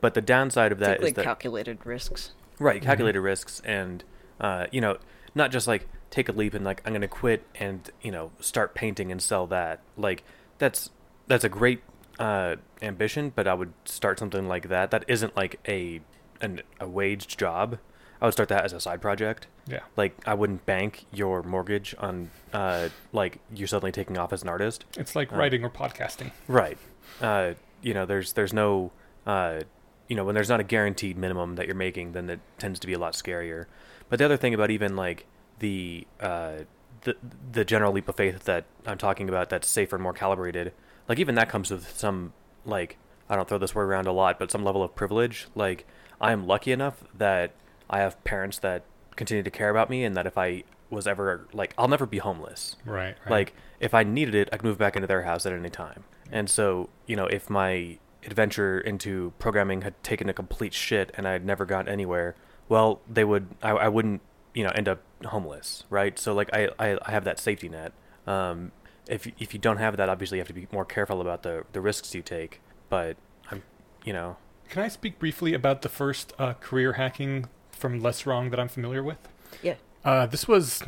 But 0.01 0.15
the 0.15 0.21
downside 0.21 0.73
of 0.73 0.79
that 0.79 0.93
Take 0.93 0.99
is 0.99 1.05
like 1.05 1.15
that 1.17 1.25
calculated 1.25 1.85
risks. 1.87 2.33
Right, 2.59 2.81
Mhm. 2.83 2.87
calculated 2.87 3.21
risks 3.21 3.61
and 3.65 4.05
uh, 4.41 4.67
you 4.71 4.81
know, 4.81 4.97
not 5.35 5.51
just 5.51 5.67
like 5.67 5.87
take 6.11 6.29
a 6.29 6.33
leap 6.33 6.55
and 6.55 6.65
like 6.65 6.83
I'm 6.85 6.93
gonna 6.93 7.07
quit 7.09 7.45
and, 7.55 7.89
you 8.03 8.11
know, 8.11 8.33
start 8.41 8.75
painting 8.75 9.13
and 9.13 9.21
sell 9.23 9.47
that. 9.49 9.81
Like 9.97 10.25
that's 10.59 10.91
that's 11.27 11.45
a 11.45 11.49
great 11.49 11.83
uh, 12.19 12.57
ambition, 12.83 13.33
but 13.35 13.47
I 13.47 13.55
would 13.55 13.73
start 13.85 14.19
something 14.19 14.49
like 14.49 14.69
that. 14.69 14.91
That 14.91 15.05
isn't 15.09 15.37
like 15.37 15.61
a 15.69 16.01
an, 16.41 16.63
a 16.81 16.89
waged 16.89 17.39
job. 17.39 17.79
I 18.21 18.27
would 18.27 18.33
start 18.33 18.49
that 18.51 18.65
as 18.65 18.73
a 18.73 18.81
side 18.81 19.01
project. 19.01 19.47
Yeah. 19.67 19.81
Like 19.97 20.15
I 20.27 20.35
wouldn't 20.35 20.67
bank 20.67 21.07
your 21.13 21.43
mortgage 21.43 21.95
on 21.99 22.31
uh, 22.53 22.89
like 23.13 23.39
you 23.55 23.67
suddenly 23.67 23.93
taking 23.93 24.19
off 24.19 24.33
as 24.33 24.43
an 24.43 24.49
artist. 24.49 24.85
It's 24.97 25.17
like 25.17 25.33
Uh, 25.33 25.37
writing 25.37 25.65
or 25.65 25.71
podcasting. 25.71 26.31
Right. 26.47 26.79
Uh, 27.21 27.55
you 27.83 27.95
know, 27.95 28.05
there's 28.07 28.35
there's 28.35 28.53
no, 28.53 28.93
uh, 29.27 29.61
you 30.09 30.17
know, 30.17 30.25
when 30.25 30.35
there's 30.35 30.49
not 30.51 30.61
a 30.61 30.65
guaranteed 30.65 31.17
minimum 31.17 31.55
that 31.57 31.67
you're 31.67 31.75
making, 31.75 32.13
then 32.13 32.29
it 32.29 32.41
tends 32.59 32.79
to 32.81 32.87
be 32.87 32.93
a 32.93 32.99
lot 32.99 33.15
scarier. 33.15 33.67
But 34.09 34.19
the 34.19 34.25
other 34.25 34.37
thing 34.37 34.53
about 34.55 34.71
even 34.71 34.97
like 34.97 35.25
the 35.61 36.07
uh, 36.21 36.59
the 37.03 37.17
the 37.53 37.65
general 37.65 37.93
leap 37.93 38.09
of 38.09 38.17
faith 38.17 38.45
that 38.45 38.65
I'm 38.87 38.99
talking 38.99 39.29
about, 39.29 39.49
that's 39.49 39.67
safer 39.69 39.97
and 39.97 40.03
more 40.03 40.13
calibrated, 40.13 40.73
like 41.09 41.19
even 41.19 41.37
that 41.37 41.49
comes 41.49 41.71
with 41.71 41.97
some 41.97 42.33
like 42.67 42.99
I 43.31 43.37
don't 43.37 43.49
throw 43.49 43.59
this 43.59 43.75
word 43.75 43.89
around 43.89 44.07
a 44.09 44.13
lot, 44.13 44.39
but 44.39 44.51
some 44.51 44.63
level 44.65 44.83
of 44.83 44.95
privilege. 44.95 45.47
Like 45.55 45.87
I 46.21 46.33
am 46.33 46.47
lucky 46.47 46.73
enough 46.73 47.03
that 47.17 47.53
I 47.91 47.99
have 47.99 48.23
parents 48.25 48.59
that 48.61 48.85
continue 49.17 49.43
to 49.43 49.51
care 49.51 49.69
about 49.71 49.91
me, 49.91 50.05
and 50.05 50.17
that 50.17 50.27
if 50.27 50.39
I 50.39 50.65
was 50.89 51.07
ever 51.07 51.47
like 51.53 51.75
I'll 51.79 51.89
never 51.89 52.07
be 52.07 52.19
homeless. 52.19 52.77
Right. 52.85 53.17
right. 53.25 53.31
Like, 53.31 53.55
if 53.79 53.95
I 53.95 54.03
needed 54.03 54.35
it, 54.35 54.49
I 54.53 54.57
could 54.57 54.65
move 54.65 54.79
back 54.79 54.97
into 54.97 55.07
their 55.07 55.23
house 55.23 55.47
at 55.47 55.53
any 55.53 55.71
time. 55.71 56.05
And 56.33 56.49
so, 56.49 56.91
you 57.07 57.17
know, 57.17 57.27
if 57.27 57.51
my 57.51 57.99
adventure 58.25 58.81
into 58.81 59.33
programming 59.39 59.83
had 59.83 60.01
taken 60.03 60.29
a 60.29 60.33
complete 60.33 60.75
shit 60.75 61.11
and 61.15 61.27
I 61.27 61.33
had 61.33 61.45
never 61.45 61.65
gotten 61.65 61.91
anywhere, 61.91 62.35
well, 62.69 63.01
they 63.09 63.25
would, 63.25 63.49
I, 63.63 63.71
I 63.71 63.89
wouldn't, 63.89 64.21
you 64.55 64.63
know, 64.63 64.71
end 64.71 64.89
up 64.89 65.01
homeless, 65.25 65.85
right? 65.91 66.19
So, 66.19 66.35
like, 66.35 66.51
I, 66.53 66.69
I, 66.79 66.99
I 67.03 67.11
have 67.11 67.25
that 67.25 67.39
safety 67.39 67.69
net. 67.69 67.93
Um, 68.27 68.73
if 69.09 69.27
if 69.39 69.53
you 69.53 69.59
don't 69.59 69.79
have 69.79 69.97
that, 69.97 70.09
obviously 70.09 70.39
you 70.39 70.41
have 70.41 70.49
to 70.49 70.55
be 70.55 70.69
more 70.71 70.85
careful 70.85 71.21
about 71.21 71.43
the 71.43 71.65
the 71.73 71.81
risks 71.81 72.15
you 72.15 72.23
take. 72.23 72.61
But 72.89 73.17
I'm, 73.51 73.63
you 74.05 74.13
know, 74.13 74.37
Can 74.69 74.83
I 74.83 74.89
speak 74.89 75.19
briefly 75.19 75.53
about 75.55 75.83
the 75.83 75.89
first 75.89 76.33
uh, 76.39 76.55
career 76.55 76.93
hacking 76.93 77.47
from 77.81 78.01
LessWrong 78.01 78.51
that 78.51 78.61
I'm 78.61 78.69
familiar 78.69 79.03
with? 79.03 79.19
Yeah. 79.63 79.75
Uh, 80.05 80.27
this 80.27 80.47
was, 80.47 80.83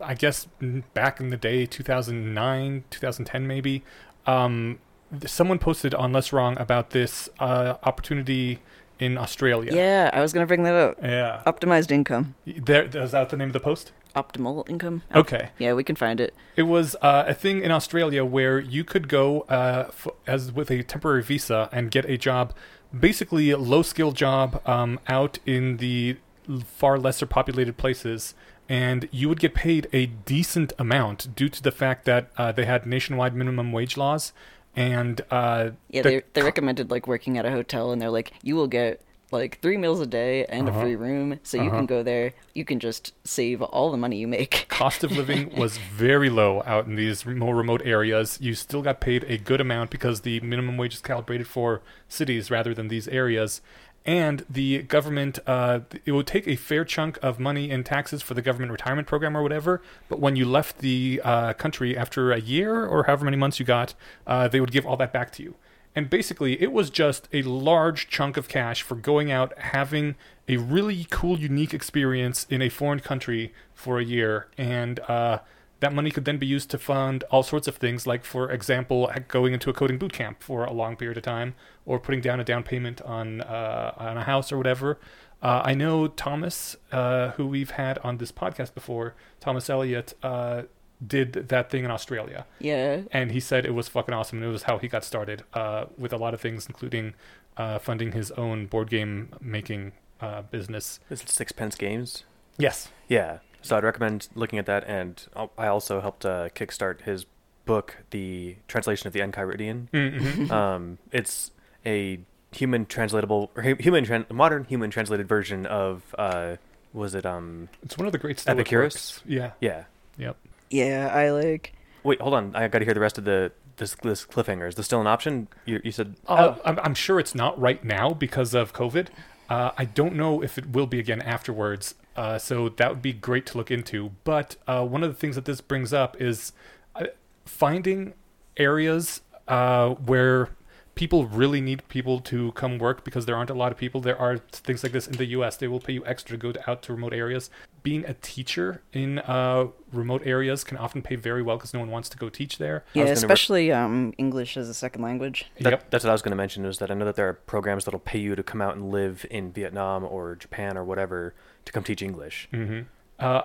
I 0.00 0.14
guess, 0.14 0.46
back 0.94 1.20
in 1.20 1.28
the 1.28 1.36
day, 1.36 1.66
2009, 1.66 2.84
2010 2.90 3.46
maybe. 3.46 3.82
Um, 4.26 4.78
someone 5.26 5.58
posted 5.58 5.94
on 5.94 6.12
LessWrong 6.12 6.58
about 6.60 6.90
this 6.90 7.28
uh, 7.38 7.74
opportunity 7.82 8.58
in 8.98 9.16
Australia. 9.16 9.72
Yeah, 9.74 10.10
I 10.12 10.20
was 10.20 10.32
gonna 10.32 10.46
bring 10.46 10.62
that 10.64 10.74
up. 10.74 10.98
Yeah. 11.02 11.42
Optimized 11.46 11.90
income, 11.90 12.34
There, 12.46 12.84
is 12.84 13.12
that 13.12 13.30
the 13.30 13.36
name 13.36 13.48
of 13.48 13.52
the 13.54 13.60
post? 13.60 13.92
optimal 14.16 14.68
income. 14.68 15.02
Okay. 15.14 15.50
Yeah, 15.58 15.74
we 15.74 15.84
can 15.84 15.94
find 15.94 16.20
it. 16.20 16.34
It 16.56 16.64
was 16.64 16.96
uh, 17.00 17.24
a 17.28 17.32
thing 17.34 17.62
in 17.62 17.70
Australia 17.70 18.24
where 18.24 18.58
you 18.58 18.82
could 18.82 19.06
go 19.08 19.42
uh, 19.42 19.84
f- 19.88 20.08
as 20.26 20.50
with 20.50 20.68
a 20.72 20.82
temporary 20.82 21.22
visa 21.22 21.68
and 21.70 21.92
get 21.92 22.04
a 22.10 22.16
job, 22.18 22.52
basically 22.98 23.50
a 23.52 23.56
low 23.56 23.82
skill 23.82 24.10
job 24.10 24.60
um, 24.68 24.98
out 25.06 25.38
in 25.46 25.76
the 25.76 26.16
far 26.64 26.98
lesser 26.98 27.26
populated 27.26 27.76
places, 27.76 28.34
and 28.68 29.08
you 29.10 29.28
would 29.28 29.40
get 29.40 29.54
paid 29.54 29.88
a 29.92 30.06
decent 30.06 30.72
amount 30.78 31.34
due 31.34 31.48
to 31.48 31.62
the 31.62 31.72
fact 31.72 32.04
that 32.04 32.30
uh, 32.36 32.52
they 32.52 32.64
had 32.64 32.86
nationwide 32.86 33.34
minimum 33.34 33.72
wage 33.72 33.96
laws, 33.96 34.32
and 34.76 35.20
uh, 35.30 35.70
Yeah, 35.88 36.02
the 36.02 36.08
they 36.10 36.22
they 36.34 36.42
recommended 36.42 36.90
like 36.90 37.06
working 37.06 37.38
at 37.38 37.44
a 37.46 37.50
hotel, 37.50 37.92
and 37.92 38.00
they're 38.00 38.10
like, 38.10 38.32
you 38.42 38.54
will 38.56 38.68
get 38.68 39.00
like 39.32 39.60
three 39.60 39.76
meals 39.76 40.00
a 40.00 40.06
day 40.06 40.44
and 40.46 40.68
Uh-huh. 40.68 40.78
a 40.78 40.82
free 40.82 40.96
room, 40.96 41.38
so 41.44 41.56
you 41.56 41.64
Uh-huh. 41.68 41.76
can 41.78 41.86
go 41.86 42.02
there. 42.02 42.32
You 42.54 42.64
can 42.64 42.80
just 42.80 43.12
save 43.24 43.62
all 43.62 43.90
the 43.92 43.96
money 43.96 44.16
you 44.18 44.26
make. 44.26 44.66
cost 44.68 45.04
of 45.04 45.12
living 45.12 45.54
was 45.56 45.76
very 45.76 46.28
low 46.30 46.62
out 46.66 46.86
in 46.86 46.96
these 46.96 47.24
more 47.26 47.54
remote 47.54 47.82
areas. 47.84 48.38
You 48.40 48.54
still 48.54 48.82
got 48.82 49.00
paid 49.00 49.24
a 49.28 49.38
good 49.38 49.60
amount 49.60 49.90
because 49.90 50.22
the 50.22 50.40
minimum 50.40 50.76
wage 50.76 50.94
is 50.94 51.00
calibrated 51.00 51.46
for 51.46 51.80
cities 52.08 52.50
rather 52.50 52.74
than 52.74 52.88
these 52.88 53.06
areas. 53.08 53.60
And 54.06 54.46
the 54.48 54.82
government, 54.82 55.38
uh, 55.46 55.80
it 56.06 56.12
would 56.12 56.26
take 56.26 56.48
a 56.48 56.56
fair 56.56 56.84
chunk 56.84 57.18
of 57.22 57.38
money 57.38 57.70
in 57.70 57.84
taxes 57.84 58.22
for 58.22 58.32
the 58.34 58.40
government 58.40 58.72
retirement 58.72 59.06
program 59.06 59.36
or 59.36 59.42
whatever. 59.42 59.82
But 60.08 60.20
when 60.20 60.36
you 60.36 60.46
left 60.46 60.78
the 60.78 61.20
uh, 61.22 61.52
country 61.52 61.96
after 61.96 62.32
a 62.32 62.40
year 62.40 62.86
or 62.86 63.04
however 63.04 63.26
many 63.26 63.36
months 63.36 63.60
you 63.60 63.66
got, 63.66 63.94
uh, 64.26 64.48
they 64.48 64.60
would 64.60 64.72
give 64.72 64.86
all 64.86 64.96
that 64.96 65.12
back 65.12 65.32
to 65.32 65.42
you. 65.42 65.54
And 65.94 66.08
basically, 66.08 66.60
it 66.62 66.72
was 66.72 66.88
just 66.88 67.28
a 67.32 67.42
large 67.42 68.08
chunk 68.08 68.36
of 68.36 68.48
cash 68.48 68.82
for 68.82 68.94
going 68.94 69.30
out, 69.30 69.56
having 69.58 70.14
a 70.48 70.56
really 70.56 71.06
cool, 71.10 71.38
unique 71.38 71.74
experience 71.74 72.46
in 72.48 72.62
a 72.62 72.68
foreign 72.68 73.00
country 73.00 73.52
for 73.74 73.98
a 73.98 74.04
year. 74.04 74.48
And 74.56 75.00
uh, 75.00 75.40
that 75.80 75.92
money 75.92 76.10
could 76.10 76.24
then 76.24 76.38
be 76.38 76.46
used 76.46 76.70
to 76.70 76.78
fund 76.78 77.24
all 77.30 77.42
sorts 77.42 77.66
of 77.68 77.76
things, 77.76 78.06
like, 78.06 78.24
for 78.24 78.50
example, 78.50 79.10
going 79.28 79.52
into 79.52 79.70
a 79.70 79.72
coding 79.72 79.98
boot 79.98 80.12
camp 80.12 80.42
for 80.42 80.64
a 80.64 80.72
long 80.72 80.96
period 80.96 81.16
of 81.16 81.22
time, 81.24 81.54
or 81.86 81.98
putting 81.98 82.20
down 82.20 82.38
a 82.40 82.44
down 82.44 82.62
payment 82.62 83.00
on, 83.02 83.40
uh, 83.40 83.92
on 83.96 84.16
a 84.16 84.24
house 84.24 84.52
or 84.52 84.58
whatever. 84.58 84.98
Uh, 85.42 85.62
I 85.64 85.74
know 85.74 86.06
Thomas, 86.06 86.76
uh, 86.92 87.30
who 87.30 87.46
we've 87.46 87.70
had 87.70 87.96
on 87.98 88.18
this 88.18 88.30
podcast 88.30 88.74
before, 88.74 89.14
Thomas 89.40 89.70
Elliott, 89.70 90.12
uh, 90.22 90.62
did 91.06 91.32
that 91.48 91.70
thing 91.70 91.82
in 91.86 91.90
Australia 91.90 92.44
Yeah. 92.58 93.00
and 93.10 93.32
he 93.32 93.40
said 93.40 93.64
it 93.64 93.70
was 93.72 93.88
fucking 93.88 94.12
awesome 94.12 94.36
and 94.40 94.46
it 94.46 94.52
was 94.52 94.64
how 94.64 94.76
he 94.76 94.86
got 94.86 95.02
started 95.02 95.44
uh, 95.54 95.86
with 95.96 96.12
a 96.12 96.18
lot 96.18 96.34
of 96.34 96.42
things 96.42 96.66
including 96.66 97.14
uh, 97.56 97.78
funding 97.78 98.12
his 98.12 98.30
own 98.32 98.66
board 98.66 98.90
game 98.90 99.30
making 99.40 99.92
uh, 100.20 100.42
business 100.42 101.00
Is 101.08 101.22
it 101.22 101.30
Sixpence 101.30 101.74
Games? 101.74 102.24
yes 102.58 102.90
Yeah. 103.08 103.38
So 103.62 103.76
I'd 103.76 103.84
recommend 103.84 104.28
looking 104.34 104.58
at 104.58 104.66
that, 104.66 104.84
and 104.86 105.22
I'll- 105.36 105.52
also 105.58 106.00
helped 106.00 106.24
uh, 106.24 106.48
kickstart 106.50 107.02
his 107.02 107.26
book, 107.66 107.98
the 108.10 108.56
translation 108.68 109.06
of 109.06 109.12
the 109.12 109.20
Enchiridion. 109.20 109.88
mm-hmm. 109.90 110.50
um, 110.60 110.98
it's 111.12 111.50
a 111.86 112.20
human 112.52 112.86
translatable, 112.86 113.50
or 113.56 113.62
human 113.62 114.04
tran- 114.04 114.30
modern 114.30 114.64
human 114.64 114.90
translated 114.90 115.28
version 115.28 115.66
of 115.66 116.14
uh, 116.18 116.56
was 116.92 117.14
it 117.14 117.24
um 117.24 117.68
it's 117.84 117.96
one 117.96 118.06
of 118.06 118.12
the 118.12 118.18
great 118.18 118.40
Stoic 118.40 118.58
Epicurus? 118.58 118.94
works. 119.18 119.22
yeah 119.26 119.52
yeah. 119.60 119.84
yep 120.18 120.36
Yeah, 120.70 121.10
I 121.14 121.30
like. 121.30 121.72
Wait, 122.02 122.20
hold 122.20 122.34
on. 122.34 122.56
I 122.56 122.66
got 122.66 122.80
to 122.80 122.84
hear 122.84 122.94
the 122.94 122.98
rest 123.00 123.18
of 123.18 123.24
the 123.24 123.52
this 123.76 123.94
this 124.02 124.24
cliffhanger. 124.26 124.66
Is 124.68 124.74
this 124.74 124.86
still 124.86 125.00
an 125.00 125.06
option? 125.06 125.46
You 125.66 125.80
you 125.84 125.92
said 125.92 126.16
uh, 126.26 126.56
I'm, 126.64 126.78
I'm 126.80 126.94
sure 126.94 127.20
it's 127.20 127.34
not 127.34 127.58
right 127.60 127.82
now 127.84 128.10
because 128.10 128.52
of 128.54 128.72
covid 128.72 129.06
uh, 129.48 129.70
i 129.78 129.84
don't 129.84 130.14
know 130.16 130.42
if 130.42 130.58
it 130.58 130.70
will 130.72 130.86
be 130.86 130.98
again 130.98 131.22
afterwards 131.22 131.94
uh, 132.16 132.38
so 132.38 132.68
that 132.68 132.90
would 132.90 133.02
be 133.02 133.12
great 133.12 133.46
to 133.46 133.56
look 133.56 133.70
into 133.70 134.10
but 134.24 134.56
uh, 134.66 134.84
one 134.84 135.02
of 135.02 135.10
the 135.10 135.16
things 135.16 135.34
that 135.36 135.44
this 135.44 135.60
brings 135.60 135.92
up 135.92 136.20
is 136.20 136.52
uh, 136.94 137.06
finding 137.44 138.14
areas 138.56 139.22
uh, 139.48 139.90
where 139.90 140.50
people 140.94 141.24
really 141.24 141.62
need 141.62 141.86
people 141.88 142.20
to 142.20 142.52
come 142.52 142.78
work 142.78 143.04
because 143.04 143.24
there 143.24 143.34
aren't 143.34 143.48
a 143.48 143.54
lot 143.54 143.72
of 143.72 143.78
people. 143.78 144.02
There 144.02 144.18
are 144.18 144.36
things 144.36 144.82
like 144.82 144.92
this 144.92 145.06
in 145.06 145.16
the 145.16 145.24
U.S. 145.26 145.56
They 145.56 145.66
will 145.66 145.80
pay 145.80 145.94
you 145.94 146.04
extra 146.04 146.36
to 146.36 146.38
go 146.38 146.52
to, 146.52 146.70
out 146.70 146.82
to 146.82 146.92
remote 146.92 147.14
areas. 147.14 147.48
Being 147.82 148.04
a 148.04 148.12
teacher 148.12 148.82
in 148.92 149.20
uh, 149.20 149.68
remote 149.92 150.20
areas 150.26 150.62
can 150.62 150.76
often 150.76 151.00
pay 151.00 151.16
very 151.16 151.42
well 151.42 151.56
because 151.56 151.72
no 151.72 151.80
one 151.80 151.90
wants 151.90 152.10
to 152.10 152.18
go 152.18 152.28
teach 152.28 152.58
there. 152.58 152.84
Yeah, 152.92 153.04
gonna 153.04 153.12
re- 153.12 153.16
especially 153.16 153.72
um, 153.72 154.12
English 154.18 154.58
as 154.58 154.68
a 154.68 154.74
second 154.74 155.02
language. 155.02 155.46
that, 155.60 155.70
yep. 155.70 155.90
that's 155.90 156.04
what 156.04 156.10
I 156.10 156.12
was 156.12 156.20
going 156.20 156.32
to 156.32 156.36
mention. 156.36 156.66
Is 156.66 156.78
that 156.78 156.90
I 156.90 156.94
know 156.94 157.06
that 157.06 157.16
there 157.16 157.28
are 157.28 157.34
programs 157.34 157.86
that'll 157.86 158.00
pay 158.00 158.18
you 158.18 158.34
to 158.34 158.42
come 158.42 158.60
out 158.60 158.74
and 158.74 158.90
live 158.90 159.24
in 159.30 159.52
Vietnam 159.52 160.04
or 160.04 160.36
Japan 160.36 160.76
or 160.76 160.84
whatever 160.84 161.34
to 161.64 161.72
come 161.72 161.82
teach 161.84 162.02
English. 162.02 162.48
hmm 162.50 162.80
Uh, 163.18 163.42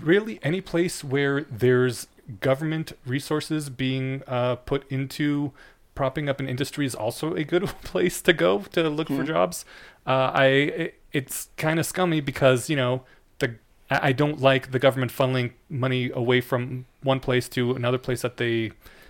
really, 0.00 0.38
any 0.42 0.60
place 0.62 1.04
where 1.04 1.42
there's 1.50 2.06
government 2.40 2.92
resources 3.06 3.68
being 3.68 4.22
uh, 4.26 4.56
put 4.56 4.90
into 4.90 5.52
propping 5.94 6.28
up 6.30 6.40
an 6.40 6.48
industry 6.48 6.86
is 6.86 6.94
also 6.94 7.34
a 7.34 7.44
good 7.44 7.64
place 7.90 8.22
to 8.22 8.32
go 8.32 8.60
to 8.72 8.88
look 8.88 9.08
for 9.08 9.22
Mhm. 9.24 9.26
jobs. 9.26 9.64
Uh, 10.06 10.30
I 10.32 10.46
it, 10.84 10.94
it's 11.12 11.48
kind 11.58 11.78
of 11.78 11.84
scummy 11.86 12.20
because 12.22 12.70
you 12.70 12.76
know 12.76 13.02
the 13.40 13.48
I 13.90 14.08
I 14.08 14.12
don't 14.12 14.40
like 14.40 14.70
the 14.70 14.78
government 14.78 15.12
funneling 15.12 15.52
money 15.68 16.10
away 16.14 16.40
from 16.40 16.86
one 17.02 17.20
place 17.20 17.48
to 17.50 17.74
another 17.76 17.98
place 17.98 18.22
that 18.22 18.36
they 18.38 18.56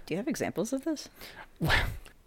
Do 0.06 0.14
you 0.14 0.16
have 0.16 0.26
examples 0.28 0.72
of 0.72 0.82
this? 0.84 1.08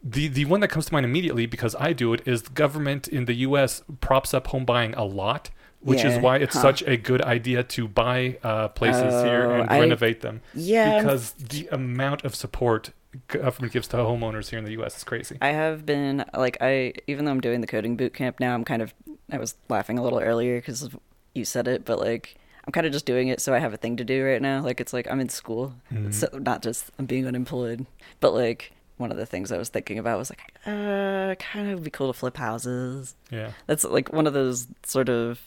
the 0.04 0.28
the 0.28 0.46
one 0.46 0.60
that 0.62 0.70
comes 0.70 0.86
to 0.88 0.94
mind 0.94 1.06
immediately 1.06 1.46
because 1.46 1.76
I 1.80 1.94
do 1.94 2.14
it 2.14 2.22
is 2.26 2.44
the 2.44 2.52
government 2.52 3.08
in 3.08 3.26
the 3.26 3.34
U.S. 3.48 3.84
props 4.00 4.34
up 4.34 4.48
home 4.48 4.66
buying 4.66 4.94
a 4.96 5.04
lot, 5.04 5.50
which 5.82 6.04
is 6.04 6.18
why 6.20 6.38
it's 6.38 6.56
huh. 6.56 6.62
such 6.62 6.82
a 6.84 6.96
good 6.98 7.22
idea 7.22 7.64
to 7.64 7.88
buy 7.88 8.38
uh, 8.44 8.68
places 8.70 9.24
here 9.24 9.46
Oh, 9.52 9.62
and 9.62 9.70
I- 9.70 9.80
renovate 9.80 10.22
them 10.22 10.42
Yeah, 10.54 11.00
because 11.02 11.32
the 11.34 11.68
amount 11.72 12.24
of 12.24 12.36
support 12.36 12.92
government 13.28 13.74
gives 13.74 13.88
to 13.90 13.98
homeowners 13.98 14.50
here 14.50 14.60
in 14.60 14.66
the 14.66 14.72
U.S. 14.74 14.96
is 14.98 15.04
crazy. 15.04 15.38
I 15.42 15.50
have 15.50 15.86
been 15.86 16.24
like 16.36 16.58
I 16.62 16.94
even 17.08 17.26
though 17.26 17.32
I'm 17.32 17.42
doing 17.42 17.62
the 17.62 17.68
coding 17.68 17.98
boot 17.98 18.14
camp 18.14 18.40
now, 18.40 18.54
I'm 18.54 18.64
kind 18.64 18.82
of 18.82 18.94
I 19.32 19.38
was 19.38 19.56
laughing 19.70 19.98
a 19.98 20.04
little 20.04 20.20
earlier 20.20 20.58
because 20.60 20.90
you 21.34 21.44
said 21.46 21.68
it, 21.68 21.84
but 21.86 22.00
like 22.00 22.36
I'm 22.66 22.72
kind 22.72 22.86
of 22.86 22.94
just 22.94 23.06
doing 23.06 23.28
it 23.30 23.42
so 23.42 23.54
I 23.54 23.60
have 23.60 23.74
a 23.74 23.78
thing 23.78 23.98
to 23.98 24.04
do 24.06 24.24
right 24.24 24.42
now. 24.42 24.62
Like 24.62 24.80
it's 24.80 24.94
like 24.94 25.08
I'm 25.10 25.20
in 25.20 25.30
school, 25.30 25.74
Mhm. 25.92 26.14
so 26.14 26.30
not 26.38 26.62
just 26.62 26.92
I'm 27.00 27.06
being 27.06 27.26
unemployed, 27.28 27.86
but 28.20 28.34
like 28.34 28.72
one 28.98 29.12
of 29.12 29.18
the 29.18 29.26
things 29.26 29.52
I 29.52 29.58
was 29.58 29.70
thinking 29.70 29.98
about 29.98 30.20
was 30.20 30.30
like, 30.30 30.42
uh, 30.68 31.34
kind 31.36 31.72
of 31.72 31.84
be 31.84 31.90
cool 31.90 32.14
to 32.14 32.18
flip 32.18 32.38
houses. 32.38 33.16
Yeah, 33.32 33.52
That's 33.66 33.84
like 33.84 34.14
one 34.14 34.28
of 34.28 34.34
those 34.34 34.68
sort 34.86 35.10
of 35.10 35.40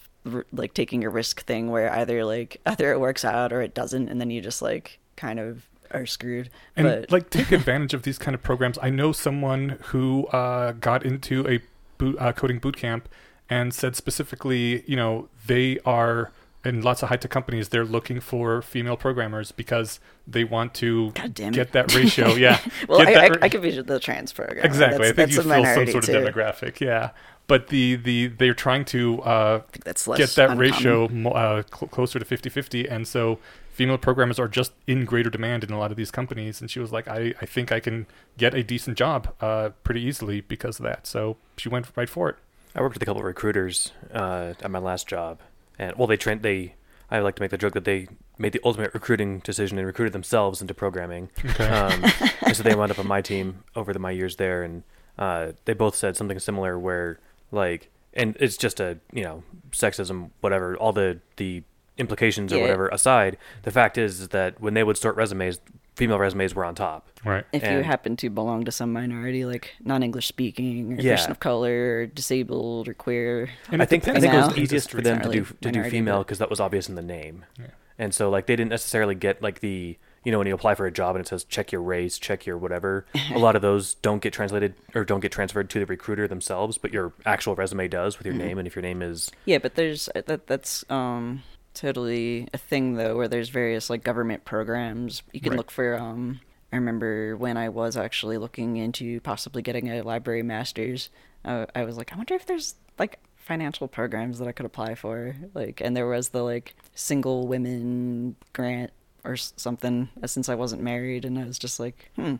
like 0.52 0.74
taking 0.74 1.04
a 1.04 1.10
risk 1.10 1.44
thing 1.44 1.70
where 1.70 1.92
either 1.92 2.24
like 2.24 2.60
either 2.66 2.92
it 2.92 3.00
works 3.00 3.24
out 3.24 3.52
or 3.52 3.60
it 3.62 3.74
doesn't, 3.74 4.08
and 4.08 4.20
then 4.20 4.30
you 4.30 4.40
just 4.40 4.62
like 4.62 4.98
kind 5.16 5.38
of 5.38 5.66
are 5.90 6.06
screwed. 6.06 6.50
and 6.76 6.86
but 6.86 7.10
like 7.10 7.30
take 7.30 7.52
advantage 7.60 7.94
of 7.94 8.02
these 8.02 8.18
kind 8.18 8.34
of 8.34 8.42
programs. 8.42 8.78
I 8.82 8.90
know 8.90 9.12
someone 9.12 9.78
who 9.86 10.26
uh, 10.28 10.72
got 10.72 11.04
into 11.04 11.46
a 11.48 11.60
boot, 11.98 12.16
uh, 12.18 12.32
coding 12.32 12.58
boot 12.58 12.76
camp 12.76 13.08
and 13.48 13.72
said 13.72 13.96
specifically, 13.96 14.82
you 14.86 14.96
know, 14.96 15.28
they 15.46 15.78
are 15.84 16.32
in 16.64 16.80
lots 16.80 17.02
of 17.02 17.10
high 17.10 17.16
tech 17.16 17.30
companies. 17.30 17.68
They're 17.68 17.84
looking 17.84 18.20
for 18.20 18.62
female 18.62 18.96
programmers 18.96 19.52
because 19.52 20.00
they 20.26 20.44
want 20.44 20.74
to 20.74 21.10
God 21.12 21.34
damn 21.34 21.52
it. 21.52 21.56
get 21.56 21.72
that 21.72 21.94
ratio. 21.94 22.34
Yeah, 22.34 22.58
well, 22.88 23.02
I, 23.02 23.12
that 23.12 23.42
I, 23.42 23.46
I 23.46 23.48
could 23.48 23.62
be 23.62 23.70
the 23.80 24.00
trans 24.00 24.32
program. 24.32 24.64
exactly. 24.64 24.98
That's, 24.98 25.10
I 25.10 25.14
think 25.14 25.30
you 25.30 25.42
fill 25.42 25.64
some 25.64 25.86
sort 25.92 25.96
of 25.96 26.04
too. 26.04 26.12
demographic. 26.12 26.80
Yeah, 26.80 27.10
but 27.46 27.68
the 27.68 27.96
the 27.96 28.28
they're 28.28 28.54
trying 28.54 28.84
to 28.86 29.20
uh, 29.22 29.62
that's 29.84 30.06
get 30.06 30.30
that 30.30 30.50
uncommon. 30.50 30.58
ratio 30.58 31.04
uh, 31.30 31.62
cl- 31.74 31.88
closer 31.88 32.18
to 32.18 32.24
50-50 32.24 32.90
and 32.90 33.06
so 33.06 33.38
female 33.72 33.98
programmers 33.98 34.38
are 34.38 34.48
just 34.48 34.72
in 34.86 35.04
greater 35.04 35.30
demand 35.30 35.64
in 35.64 35.72
a 35.72 35.78
lot 35.78 35.90
of 35.90 35.96
these 35.96 36.10
companies 36.10 36.60
and 36.60 36.70
she 36.70 36.78
was 36.80 36.92
like 36.92 37.08
i, 37.08 37.34
I 37.40 37.46
think 37.46 37.72
i 37.72 37.80
can 37.80 38.06
get 38.38 38.54
a 38.54 38.62
decent 38.62 38.96
job 38.96 39.34
uh, 39.40 39.70
pretty 39.82 40.00
easily 40.00 40.40
because 40.40 40.78
of 40.78 40.84
that 40.84 41.06
so 41.06 41.36
she 41.56 41.68
went 41.68 41.88
right 41.96 42.08
for 42.08 42.28
it 42.30 42.36
I 42.76 42.80
worked 42.80 42.94
with 42.94 43.02
a 43.02 43.06
couple 43.06 43.20
of 43.20 43.26
recruiters 43.26 43.92
uh, 44.12 44.54
at 44.60 44.68
my 44.70 44.80
last 44.80 45.06
job, 45.06 45.38
and 45.78 45.94
well, 45.96 46.08
they 46.08 46.16
trained. 46.16 46.42
They 46.42 46.74
I 47.08 47.20
like 47.20 47.36
to 47.36 47.42
make 47.42 47.52
the 47.52 47.58
joke 47.58 47.72
that 47.74 47.84
they 47.84 48.08
made 48.36 48.52
the 48.52 48.60
ultimate 48.64 48.92
recruiting 48.92 49.38
decision 49.40 49.78
and 49.78 49.86
recruited 49.86 50.12
themselves 50.12 50.60
into 50.60 50.74
programming. 50.74 51.30
okay 51.44 51.68
Um, 51.68 52.04
and 52.44 52.56
so 52.56 52.64
they 52.64 52.74
wound 52.74 52.90
up 52.90 52.98
on 52.98 53.06
my 53.06 53.22
team 53.22 53.62
over 53.76 53.92
the, 53.92 54.00
my 54.00 54.10
years 54.10 54.36
there, 54.36 54.64
and 54.64 54.82
uh, 55.16 55.52
they 55.66 55.72
both 55.72 55.94
said 55.94 56.16
something 56.16 56.38
similar. 56.40 56.76
Where 56.76 57.20
like, 57.54 57.90
and 58.12 58.36
it's 58.40 58.56
just 58.56 58.80
a 58.80 58.98
you 59.12 59.22
know 59.24 59.42
sexism, 59.70 60.30
whatever. 60.40 60.76
All 60.76 60.92
the 60.92 61.20
the 61.36 61.62
implications 61.96 62.52
or 62.52 62.56
Yeah. 62.56 62.62
whatever 62.62 62.88
aside, 62.88 63.36
the 63.62 63.70
fact 63.70 63.96
is, 63.96 64.20
is 64.20 64.28
that 64.30 64.60
when 64.60 64.74
they 64.74 64.82
would 64.82 64.96
sort 64.96 65.14
resumes, 65.16 65.60
female 65.94 66.18
resumes 66.18 66.52
were 66.54 66.64
on 66.64 66.74
top. 66.74 67.08
right 67.24 67.44
If 67.52 67.62
you 67.62 67.68
And- 67.68 67.86
happen 67.86 68.16
to 68.16 68.28
belong 68.30 68.64
to 68.64 68.72
some 68.72 68.92
minority, 68.92 69.44
like 69.44 69.70
non-English 69.84 70.26
speaking, 70.26 70.94
or 70.94 71.00
Yeah. 71.00 71.14
person 71.14 71.30
of 71.30 71.38
color, 71.38 72.00
or 72.00 72.06
disabled, 72.06 72.88
or 72.88 72.94
queer, 72.94 73.48
and 73.70 73.80
I 73.80 73.84
think 73.86 74.02
I 74.02 74.06
depends 74.18 74.22
think 74.22 74.34
it 74.34 74.36
was 74.36 74.44
on 74.46 74.50
now. 74.50 74.56
the 74.56 74.62
easiest 74.62 74.90
for 74.90 75.00
them 75.02 75.20
to 75.22 75.30
It's 75.30 75.50
do 75.50 75.56
to 75.60 75.68
really 75.78 75.84
do 75.84 75.90
female 75.90 76.18
because 76.18 76.38
that 76.38 76.50
was 76.50 76.58
obvious 76.58 76.88
in 76.88 76.96
the 76.96 77.02
name. 77.02 77.44
Yeah. 77.60 77.66
And 77.96 78.12
so 78.12 78.28
like 78.28 78.46
they 78.46 78.56
didn't 78.56 78.70
necessarily 78.70 79.14
get 79.14 79.40
like 79.40 79.60
the 79.60 79.96
you 80.24 80.32
know 80.32 80.38
when 80.38 80.46
you 80.46 80.54
apply 80.54 80.74
for 80.74 80.86
a 80.86 80.90
job 80.90 81.16
and 81.16 81.24
it 81.24 81.28
says 81.28 81.44
check 81.44 81.70
your 81.72 81.82
race, 81.82 82.18
check 82.18 82.46
your 82.46 82.56
whatever. 82.58 83.06
a 83.30 83.38
lot 83.38 83.56
of 83.56 83.62
those 83.62 83.94
don't 83.96 84.22
get 84.22 84.32
translated 84.32 84.74
or 84.94 85.04
don't 85.04 85.20
get 85.20 85.32
transferred 85.32 85.68
to 85.70 85.78
the 85.80 85.86
recruiter 85.86 86.26
themselves, 86.26 86.78
but 86.78 86.92
your 86.92 87.12
actual 87.26 87.54
resume 87.54 87.88
does 87.88 88.18
with 88.18 88.26
your 88.26 88.34
Mhm. 88.34 88.38
name 88.38 88.58
and 88.58 88.66
if 88.66 88.74
your 88.74 88.82
name 88.82 89.02
is 89.02 89.30
Yeah, 89.44 89.58
but 89.58 89.74
there's 89.74 90.08
uh, 90.14 90.22
that 90.26 90.46
that's 90.46 90.84
um 90.90 91.42
totally 91.74 92.48
a 92.54 92.58
thing 92.58 92.94
though 92.94 93.16
where 93.16 93.28
there's 93.28 93.48
various 93.48 93.90
like 93.90 94.02
government 94.04 94.44
programs. 94.44 95.22
You 95.32 95.40
can 95.40 95.50
Right. 95.50 95.58
look 95.58 95.70
for 95.70 95.96
um 95.98 96.40
I 96.72 96.76
remember 96.76 97.36
when 97.36 97.56
I 97.56 97.68
was 97.68 97.96
actually 97.96 98.36
looking 98.38 98.76
into 98.78 99.20
possibly 99.20 99.62
getting 99.62 99.88
a 99.90 100.02
library 100.02 100.42
master's, 100.42 101.08
uh, 101.44 101.66
I 101.72 101.84
was 101.84 101.96
like, 101.96 102.12
I 102.12 102.16
wonder 102.16 102.34
if 102.34 102.46
there's 102.46 102.74
like 102.98 103.20
financial 103.36 103.86
programs 103.86 104.38
that 104.40 104.48
I 104.48 104.52
could 104.52 104.66
apply 104.66 104.94
for. 104.96 105.36
Like 105.54 105.80
and 105.80 105.96
there 105.96 106.06
was 106.08 106.30
the 106.30 106.42
like 106.42 106.74
single 106.94 107.46
women 107.46 108.36
grant 108.52 108.90
or 109.24 109.36
something 109.36 110.08
uh, 110.22 110.26
since 110.26 110.48
I 110.48 110.54
wasn't 110.54 110.82
married 110.82 111.24
and 111.24 111.38
I 111.38 111.44
was 111.44 111.58
just 111.58 111.80
like, 111.80 112.10
hmm. 112.16 112.36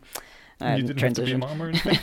I 0.61 0.77
you 0.77 0.85
didn't 0.85 1.01
have 1.01 1.15
to 1.15 1.23
be 1.25 1.33
a 1.33 1.39
mom 1.39 1.61
or 1.61 1.69
anything 1.71 1.99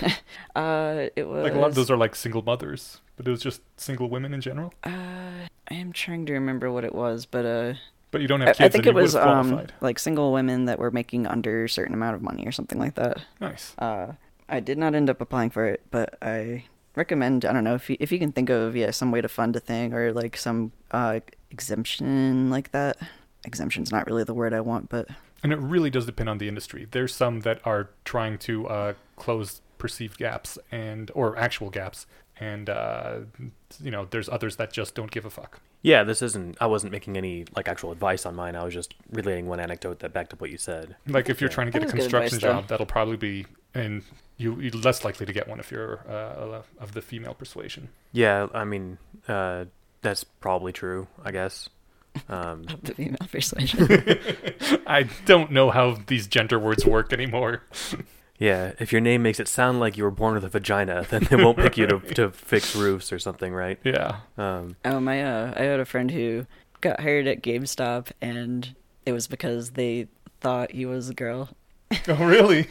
Uh, 0.56 1.08
it 1.16 1.28
was 1.28 1.44
like 1.44 1.54
a 1.54 1.60
lot 1.60 1.70
of 1.70 1.76
those 1.76 1.90
are 1.90 1.98
like 1.98 2.16
single 2.16 2.42
mothers 2.42 3.00
but 3.16 3.26
it 3.26 3.32
was 3.32 3.42
just 3.42 3.62
single 3.78 4.10
women 4.10 4.34
in 4.34 4.42
general 4.42 4.74
Uh, 4.84 5.48
I 5.70 5.74
am 5.74 5.94
trying 5.94 6.26
to 6.26 6.34
remember 6.34 6.70
what 6.72 6.84
it 6.84 6.94
was, 6.94 7.26
but 7.26 7.46
uh, 7.46 7.74
but 8.12 8.20
you 8.22 8.28
don't 8.28 8.42
have 8.42 8.58
kids 8.58 8.60
I 8.60 8.70
think 8.70 8.86
it 8.86 8.94
was 8.94 9.16
um 9.16 9.68
like 9.80 10.00
single 10.00 10.34
women 10.34 10.66
that 10.66 10.80
were 10.80 10.92
making 10.92 11.26
under 11.28 11.64
a 11.64 11.70
certain 11.70 11.94
amount 11.94 12.16
of 12.16 12.22
money 12.22 12.46
or 12.46 12.52
something 12.52 12.78
like 12.78 12.96
that. 12.96 13.24
nice 13.40 13.74
Uh, 13.80 14.14
I 14.50 14.60
did 14.60 14.78
not 14.78 14.96
end 14.96 15.10
up 15.10 15.22
applying 15.22 15.50
for 15.50 15.66
it, 15.66 15.80
but 15.92 16.18
I 16.22 16.66
recommend. 16.98 17.46
I 17.46 17.54
don't 17.54 17.64
know 17.64 17.76
if 17.76 17.90
you 17.90 17.96
if 18.02 18.12
you 18.12 18.20
can 18.20 18.34
think 18.34 18.50
of 18.50 18.76
yeah 18.76 18.92
some 18.92 19.12
way 19.12 19.22
to 19.22 19.30
fund 19.30 19.56
a 19.56 19.62
thing 19.62 19.94
or 19.94 20.12
like 20.12 20.36
some 20.36 20.74
uh 20.92 21.22
exemption 21.52 22.50
like 22.50 22.72
that. 22.72 22.98
Exemption's 23.46 23.92
not 23.92 24.06
really 24.08 24.24
the 24.24 24.34
word 24.34 24.54
I 24.54 24.62
want, 24.62 24.90
but 24.90 25.08
and 25.44 25.52
it 25.52 25.60
really 25.60 25.90
does 25.90 26.06
depend 26.06 26.30
on 26.30 26.38
the 26.38 26.48
industry 26.48 26.88
there's 26.92 27.14
some 27.16 27.40
that 27.42 27.60
are 27.66 27.90
trying 28.06 28.38
to 28.40 28.68
uh, 28.68 28.94
close 29.16 29.62
perceived 29.80 30.18
gaps 30.20 30.60
and 30.72 31.10
or 31.16 31.36
actual 31.38 31.70
gaps, 31.72 32.06
and 32.40 32.70
uh, 32.70 33.20
you 33.82 33.90
know, 33.92 34.06
there's 34.12 34.30
others 34.30 34.58
that 34.58 34.72
just 34.72 34.94
don't 34.96 35.10
give 35.10 35.26
a 35.26 35.30
fuck. 35.30 35.60
Yeah, 35.82 36.04
this 36.04 36.22
isn't. 36.22 36.58
I 36.62 36.68
wasn't 36.68 36.92
making 36.92 37.18
any 37.18 37.46
like 37.56 37.68
actual 37.68 37.92
advice 37.92 38.28
on 38.28 38.36
mine. 38.36 38.56
I 38.56 38.64
was 38.64 38.74
just 38.76 38.94
relating 39.12 39.48
one 39.48 39.60
anecdote 39.60 40.00
that 40.00 40.14
backed 40.14 40.32
up 40.34 40.40
what 40.42 40.52
you 40.52 40.58
said. 40.58 40.96
Like 41.08 41.30
if 41.30 41.42
you're 41.42 41.50
Yeah. 41.50 41.56
trying 41.56 41.72
to 41.72 41.80
get 41.80 41.88
a 41.88 41.92
construction 41.92 42.36
advice, 42.36 42.40
job, 42.62 42.68
that'll 42.68 42.86
probably 42.86 43.18
be 43.18 43.48
and 43.74 44.04
you 44.38 44.60
you're 44.60 44.72
less 44.74 45.04
likely 45.04 45.26
to 45.26 45.34
get 45.34 45.48
one 45.48 45.60
if 45.60 45.72
you're 45.72 46.06
uh, 46.08 46.62
of 46.80 46.92
the 46.94 47.02
female 47.02 47.34
persuasion. 47.34 47.90
Yeah, 48.12 48.48
I 48.54 48.64
mean, 48.66 49.00
uh, 49.28 49.66
that's 50.04 50.24
probably 50.24 50.72
true. 50.72 51.08
I 51.26 51.32
guess. 51.32 51.68
Um, 52.30 52.66
Of 52.70 52.82
the 52.84 52.94
female 52.94 53.18
persuasion. 53.32 53.88
I 54.88 55.04
don't 55.26 55.52
know 55.52 55.70
how 55.72 55.98
these 56.08 56.28
gender 56.28 56.60
words 56.60 56.86
work 56.86 57.14
anymore. 57.14 57.64
yeah, 58.40 58.74
if 58.80 58.92
your 58.92 59.02
name 59.02 59.24
makes 59.24 59.40
it 59.40 59.48
sound 59.48 59.80
like 59.80 59.98
you 59.98 60.04
were 60.04 60.12
born 60.12 60.34
with 60.36 60.44
a 60.44 60.50
vagina, 60.50 61.06
then 61.10 61.24
they 61.30 61.36
won't 61.38 61.58
pick 61.58 61.78
you 61.78 61.88
to 61.88 62.00
to 62.16 62.30
fix 62.32 62.76
roofs 62.76 63.12
or 63.14 63.20
something, 63.20 63.54
right? 63.54 63.80
Yeah. 63.84 64.18
Um, 64.38 64.76
Oh 64.86 65.00
my! 65.00 65.24
Uh, 65.24 65.54
I 65.56 65.64
had 65.64 65.80
a 65.80 65.86
friend 65.86 66.12
who 66.12 66.46
got 66.82 67.00
hired 67.00 67.28
at 67.28 67.42
GameStop, 67.44 68.12
and 68.22 68.76
it 69.06 69.14
was 69.14 69.28
because 69.28 69.72
they 69.72 70.08
thought 70.42 70.72
he 70.72 70.86
was 70.86 71.10
a 71.10 71.14
girl. 71.14 71.50
Oh 72.08 72.26
really? 72.26 72.68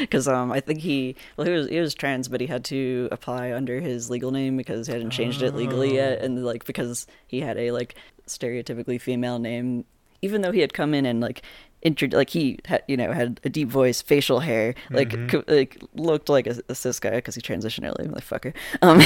Because 0.00 0.26
um, 0.28 0.50
I 0.52 0.60
think 0.60 0.80
he 0.80 1.16
well, 1.36 1.46
he 1.46 1.52
was 1.52 1.68
he 1.68 1.78
was 1.80 1.94
trans, 1.94 2.28
but 2.28 2.40
he 2.40 2.46
had 2.46 2.64
to 2.66 3.08
apply 3.12 3.52
under 3.52 3.80
his 3.80 4.10
legal 4.10 4.30
name 4.30 4.56
because 4.56 4.86
he 4.86 4.92
hadn't 4.92 5.10
changed 5.10 5.42
it 5.42 5.54
legally 5.54 5.94
yet, 5.94 6.18
Oh. 6.20 6.24
and 6.24 6.44
like 6.44 6.64
because 6.64 7.06
he 7.26 7.40
had 7.40 7.56
a 7.56 7.70
like 7.70 7.94
stereotypically 8.26 9.00
female 9.00 9.38
name, 9.38 9.84
even 10.22 10.40
though 10.42 10.52
he 10.52 10.60
had 10.60 10.72
come 10.72 10.94
in 10.94 11.06
and 11.06 11.20
like. 11.20 11.42
Intro- 11.84 12.08
like 12.16 12.30
he 12.30 12.58
had, 12.64 12.82
you 12.88 12.96
know, 12.96 13.12
had 13.12 13.40
a 13.44 13.50
deep 13.50 13.68
voice, 13.68 14.00
facial 14.00 14.40
hair, 14.40 14.74
like 14.90 15.10
Mhm. 15.10 15.28
co- 15.28 15.44
like 15.46 15.78
looked 15.94 16.28
like 16.30 16.46
a, 16.46 16.58
a 16.70 16.74
cis 16.74 16.98
guy 16.98 17.10
because 17.16 17.34
he 17.34 17.42
transitioned 17.42 17.84
early, 17.86 18.08
motherfucker. 18.08 18.54
Um, 18.80 18.98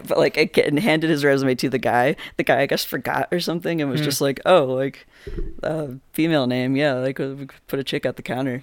but 0.08 0.16
like 0.18 0.56
and 0.56 0.78
handed 0.78 1.10
his 1.10 1.22
resume 1.24 1.54
to 1.56 1.68
the 1.68 1.78
guy. 1.78 2.16
The 2.38 2.44
guy, 2.44 2.60
I 2.62 2.66
guess, 2.66 2.84
forgot 2.84 3.28
or 3.30 3.40
something, 3.40 3.80
and 3.82 3.90
was 3.90 4.00
Hmm. 4.00 4.04
just 4.06 4.20
like, 4.22 4.40
"Oh, 4.46 4.64
like 4.64 5.06
uh, 5.62 5.88
female 6.12 6.46
name, 6.46 6.76
yeah, 6.76 6.94
like 6.94 7.18
we 7.18 7.46
put 7.68 7.78
a 7.78 7.84
chick 7.84 8.06
at 8.06 8.16
the 8.16 8.22
counter." 8.22 8.62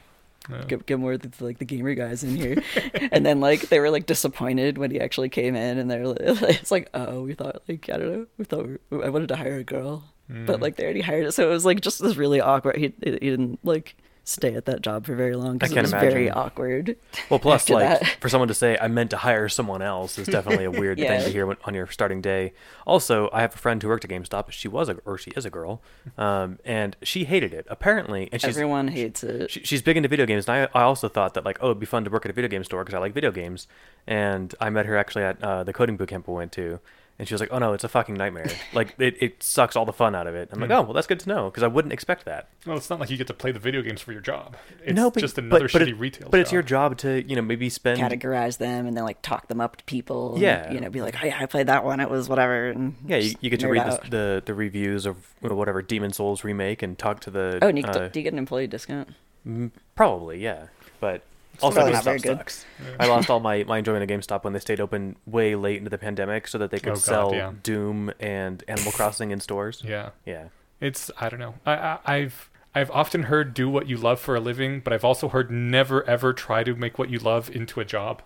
Yeah. 0.49 0.61
get, 0.67 0.85
get 0.85 0.99
more 0.99 1.13
of 1.13 1.21
the, 1.21 1.31
like 1.45 1.59
the 1.59 1.63
gamer 1.63 1.93
guys 1.95 2.21
in 2.21 2.35
here 2.35 2.61
and 3.13 3.25
then 3.25 3.39
like 3.39 3.69
they 3.69 3.79
were 3.79 3.89
like 3.89 4.05
disappointed 4.07 4.77
when 4.77 4.91
he 4.91 4.99
actually 4.99 5.29
came 5.29 5.55
in 5.55 5.77
and 5.77 5.89
they're 5.89 6.05
like, 6.05 6.17
it's 6.19 6.69
like 6.69 6.89
oh 6.93 7.21
we 7.21 7.33
thought 7.33 7.63
like 7.69 7.89
i 7.89 7.95
don't 7.95 8.11
know 8.11 8.25
we 8.37 8.43
thought 8.43 8.67
we, 8.91 9.03
i 9.03 9.07
wanted 9.07 9.29
to 9.29 9.37
hire 9.37 9.55
a 9.55 9.63
girl 9.63 10.03
but 10.29 10.57
Mm. 10.57 10.61
like 10.61 10.75
they 10.77 10.83
already 10.83 11.01
hired 11.01 11.25
it 11.25 11.31
so 11.33 11.47
it 11.47 11.51
was 11.51 11.65
like 11.65 11.81
just 11.81 12.01
this 12.01 12.15
really 12.15 12.39
awkward 12.41 12.77
he, 12.77 12.93
he 13.03 13.11
didn't 13.19 13.59
like 13.63 13.95
stay 14.25 14.55
at 14.55 14.63
that 14.63 14.81
job 14.81 15.05
for 15.05 15.15
very 15.15 15.35
long 15.35 15.57
because 15.57 15.73
it 15.73 15.81
was 15.81 15.91
very 15.91 16.29
awkward 16.31 16.95
well, 17.29 17.39
plus, 17.41 17.67
like 17.69 17.99
that. 17.99 18.17
for 18.21 18.29
someone 18.29 18.47
to 18.47 18.53
say 18.53 18.77
I 18.81 18.87
meant 18.87 19.09
to 19.09 19.17
hire 19.17 19.49
someone 19.49 19.81
else 19.81 20.17
is 20.17 20.27
definitely 20.29 20.63
a 20.63 20.71
weird 20.81 20.97
Yeah. 20.97 21.09
thing 21.17 21.25
to 21.25 21.29
hear 21.29 21.57
on 21.65 21.73
your 21.73 21.87
starting 21.87 22.21
day. 22.21 22.53
Also, 22.87 23.29
I 23.33 23.41
have 23.41 23.53
a 23.53 23.57
friend 23.57 23.83
who 23.83 23.89
worked 23.89 24.05
at 24.05 24.11
GameStop. 24.11 24.49
She 24.51 24.69
was 24.69 24.87
a 24.87 24.93
or 25.03 25.17
she 25.17 25.31
is 25.31 25.43
a 25.43 25.49
girl, 25.49 25.81
um, 26.17 26.57
and 26.63 26.95
she 27.01 27.25
hated 27.25 27.53
it 27.53 27.67
apparently. 27.69 28.29
And 28.31 28.39
she's 28.41 28.55
everyone 28.55 28.87
hates 28.87 29.25
it 29.25 29.51
she, 29.51 29.59
she's 29.65 29.81
big 29.81 29.97
into 29.97 30.07
video 30.07 30.25
games, 30.25 30.47
and 30.47 30.69
I, 30.73 30.79
I 30.79 30.83
also 30.83 31.09
thought 31.09 31.33
that 31.33 31.43
like, 31.43 31.57
oh, 31.59 31.71
it'd 31.71 31.79
be 31.81 31.85
fun 31.85 32.05
to 32.05 32.09
work 32.09 32.23
at 32.25 32.31
a 32.31 32.33
video 32.33 32.47
game 32.49 32.63
store 32.63 32.85
because 32.85 32.95
I 32.95 32.99
like 32.99 33.13
video 33.13 33.31
games. 33.31 33.67
And 34.07 34.55
I 34.61 34.69
met 34.69 34.85
her 34.85 34.95
actually 34.97 35.25
at 35.25 35.43
uh, 35.43 35.65
the 35.65 35.73
coding 35.73 35.97
boot 35.97 36.07
camp 36.07 36.29
we 36.29 36.33
went 36.35 36.53
to, 36.53 36.79
and 37.19 37.27
she 37.27 37.33
was 37.33 37.41
like, 37.41 37.49
oh 37.51 37.59
no, 37.59 37.73
it's 37.73 37.83
a 37.83 37.87
fucking 37.89 38.15
nightmare. 38.15 38.47
like 38.73 38.95
it, 38.99 39.15
it 39.21 39.43
sucks 39.43 39.75
all 39.75 39.85
the 39.85 39.93
fun 39.93 40.15
out 40.15 40.27
of 40.27 40.35
it. 40.35 40.49
I'm 40.51 40.59
like, 40.59 40.69
Hmm. 40.69 40.75
oh, 40.77 40.81
well, 40.81 40.93
that's 40.93 41.07
good 41.07 41.19
to 41.21 41.29
know 41.29 41.49
because 41.49 41.63
I 41.63 41.67
wouldn't 41.67 41.93
expect 41.93 42.25
that. 42.25 42.49
Well, 42.65 42.77
it's 42.77 42.89
not 42.89 42.99
like 42.99 43.09
you 43.09 43.17
get 43.17 43.27
to 43.27 43.33
play 43.33 43.51
the 43.51 43.59
video 43.59 43.81
games 43.81 44.01
for 44.01 44.11
your 44.11 44.21
job. 44.21 44.55
It's 44.83 44.95
no, 44.95 45.11
but, 45.11 45.19
just 45.19 45.37
another 45.37 45.61
but, 45.65 45.71
shitty 45.71 45.89
it- 45.89 45.93
retail. 45.99 46.29
But 46.29 46.39
it's 46.39 46.51
your 46.51 46.61
job. 46.63 46.93
job 46.93 46.97
to 46.99 47.27
you 47.29 47.35
know 47.35 47.41
maybe 47.41 47.69
spend. 47.69 47.99
categorize 47.99 48.57
them 48.57 48.87
and 48.87 48.97
then 48.97 49.03
like 49.03 49.21
talk 49.21 49.47
them 49.47 49.61
up 49.61 49.75
to 49.77 49.83
people 49.83 50.33
and, 50.33 50.41
Yeah. 50.41 50.71
you 50.71 50.79
know 50.79 50.89
be 50.89 51.01
like 51.01 51.15
oh 51.21 51.25
yeah 51.25 51.37
i 51.39 51.45
played 51.45 51.67
that 51.67 51.83
one 51.85 51.99
it 51.99 52.09
was 52.09 52.27
whatever 52.27 52.69
and 52.69 52.95
Yeah, 53.05 53.17
you, 53.17 53.35
you 53.41 53.49
get 53.49 53.59
to 53.59 53.67
read 53.67 53.85
the, 53.85 54.09
the 54.09 54.43
the 54.47 54.53
reviews 54.53 55.05
of 55.05 55.17
whatever 55.41 55.81
Demon's 55.81 56.17
Souls 56.17 56.43
remake 56.43 56.81
and 56.81 56.97
talk 56.97 57.19
to 57.21 57.29
the. 57.29 57.59
oh 57.61 57.67
and 57.67 57.77
you, 57.77 57.83
uh, 57.83 58.07
do 58.07 58.19
you 58.19 58.23
get 58.23 58.33
an 58.33 58.39
employee 58.39 58.67
discount 58.67 59.09
probably, 59.95 60.39
yeah, 60.39 60.67
but 60.99 61.21
also 61.61 61.75
probably 61.81 61.99
very 62.01 62.19
GameStop 62.19 62.23
good. 62.23 62.37
sucks. 62.37 62.65
I 62.99 63.07
lost 63.07 63.29
all 63.31 63.39
my, 63.39 63.63
my 63.63 63.77
enjoyment 63.79 64.09
of 64.09 64.19
GameStop 64.19 64.43
when 64.43 64.53
they 64.53 64.59
stayed 64.59 64.79
open 64.79 65.15
way 65.25 65.55
late 65.55 65.77
into 65.77 65.89
the 65.89 65.97
pandemic 65.97 66.47
so 66.47 66.57
that 66.57 66.71
they 66.71 66.79
could 66.79 66.89
Oh, 66.93 66.95
God, 66.95 67.01
sell 67.01 67.33
yeah. 67.33 67.51
Doom 67.61 68.11
and 68.19 68.63
Animal 68.67 68.91
Crossing 68.93 69.31
in 69.31 69.39
stores. 69.39 69.81
Yeah. 69.85 70.09
Yeah. 70.25 70.47
It's 70.81 71.09
I 71.19 71.29
don't 71.29 71.39
know. 71.39 71.55
I, 71.65 71.73
I 71.73 71.99
I've 72.05 72.49
I've 72.75 72.91
often 72.91 73.23
heard 73.23 73.53
do 73.53 73.69
what 73.69 73.87
you 73.87 73.97
love 73.97 74.19
for 74.19 74.35
a 74.35 74.39
living, 74.39 74.79
but 74.79 74.91
I've 74.93 75.05
also 75.05 75.29
heard 75.29 75.51
never 75.51 76.03
ever 76.09 76.33
try 76.33 76.63
to 76.63 76.75
make 76.75 76.97
what 76.97 77.09
you 77.09 77.19
love 77.19 77.49
into 77.55 77.79
a 77.79 77.85
job, 77.85 78.21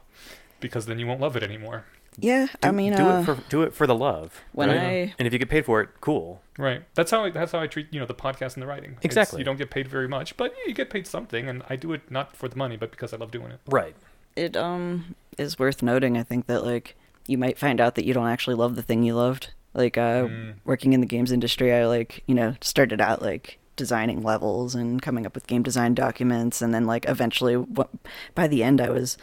because 0.60 0.86
then 0.86 0.98
you 1.00 1.06
won't 1.06 1.20
love 1.20 1.36
it 1.36 1.44
anymore. 1.44 1.86
Yeah 2.20 2.48
i 2.64 2.72
mean 2.72 2.94
do 2.96 3.04
uh, 3.08 3.22
it 3.22 3.26
for 3.26 3.36
do 3.50 3.62
it 3.62 3.74
for 3.74 3.86
the 3.88 3.96
love. 3.96 4.42
when 4.54 4.70
right? 4.70 4.78
i 4.80 5.14
and 5.20 5.28
if 5.28 5.34
you 5.34 5.40
get 5.40 5.50
paid 5.50 5.66
for 5.66 5.82
it, 5.82 5.90
cool. 6.02 6.42
Right. 6.58 6.82
That's 6.96 7.12
how 7.12 7.24
I, 7.26 7.30
that's 7.30 7.52
how 7.52 7.60
I 7.60 7.68
treat 7.68 7.88
you 7.94 8.00
know 8.00 8.08
the 8.08 8.16
podcast 8.16 8.56
and 8.56 8.64
the 8.64 8.68
writing. 8.68 8.92
It's- 8.94 9.06
Exactly. 9.06 9.38
you 9.40 9.46
don't 9.46 9.58
get 9.58 9.70
paid 9.70 9.88
very 9.88 10.08
much, 10.08 10.36
but 10.38 10.54
you 10.66 10.74
get 10.74 10.90
paid 10.90 11.06
something, 11.06 11.48
and 11.48 11.62
I 11.70 11.76
do 11.76 11.94
it 11.94 12.10
not 12.10 12.36
for 12.36 12.48
the 12.50 12.56
money, 12.56 12.78
but 12.78 12.90
because 12.90 13.14
I 13.14 13.18
love 13.18 13.30
doing 13.30 13.52
it. 13.52 13.60
Right. 13.68 13.96
it 14.36 14.58
um 14.58 15.16
is 15.38 15.60
worth 15.60 15.84
noting 15.84 16.18
i 16.18 16.24
think 16.24 16.48
that 16.48 16.64
like 16.66 16.96
you 17.28 17.38
might 17.38 17.60
find 17.60 17.80
out 17.80 17.94
that 17.96 18.06
you 18.06 18.14
don't 18.14 18.28
actually 18.28 18.56
love 18.56 18.76
the 18.76 18.82
thing 18.82 19.04
you 19.04 19.14
loved 19.16 19.52
like 19.76 19.98
uh 20.00 20.24
Mm. 20.26 20.54
working 20.66 20.94
in 20.94 21.00
the 21.02 21.06
games 21.08 21.32
industry 21.32 21.72
i 21.74 21.86
like 21.86 22.24
you 22.26 22.34
know 22.34 22.56
started 22.62 23.00
out 23.02 23.22
like 23.22 23.60
designing 23.76 24.24
levels 24.24 24.74
and 24.74 25.00
coming 25.02 25.26
up 25.28 25.36
with 25.36 25.46
game 25.46 25.62
design 25.62 25.94
documents 25.94 26.62
and 26.64 26.74
then 26.74 26.86
like 26.86 27.06
eventually 27.08 27.54
wh- 27.78 27.94
by 28.34 28.48
the 28.48 28.64
end 28.64 28.82
i 28.82 28.90
was 28.90 29.16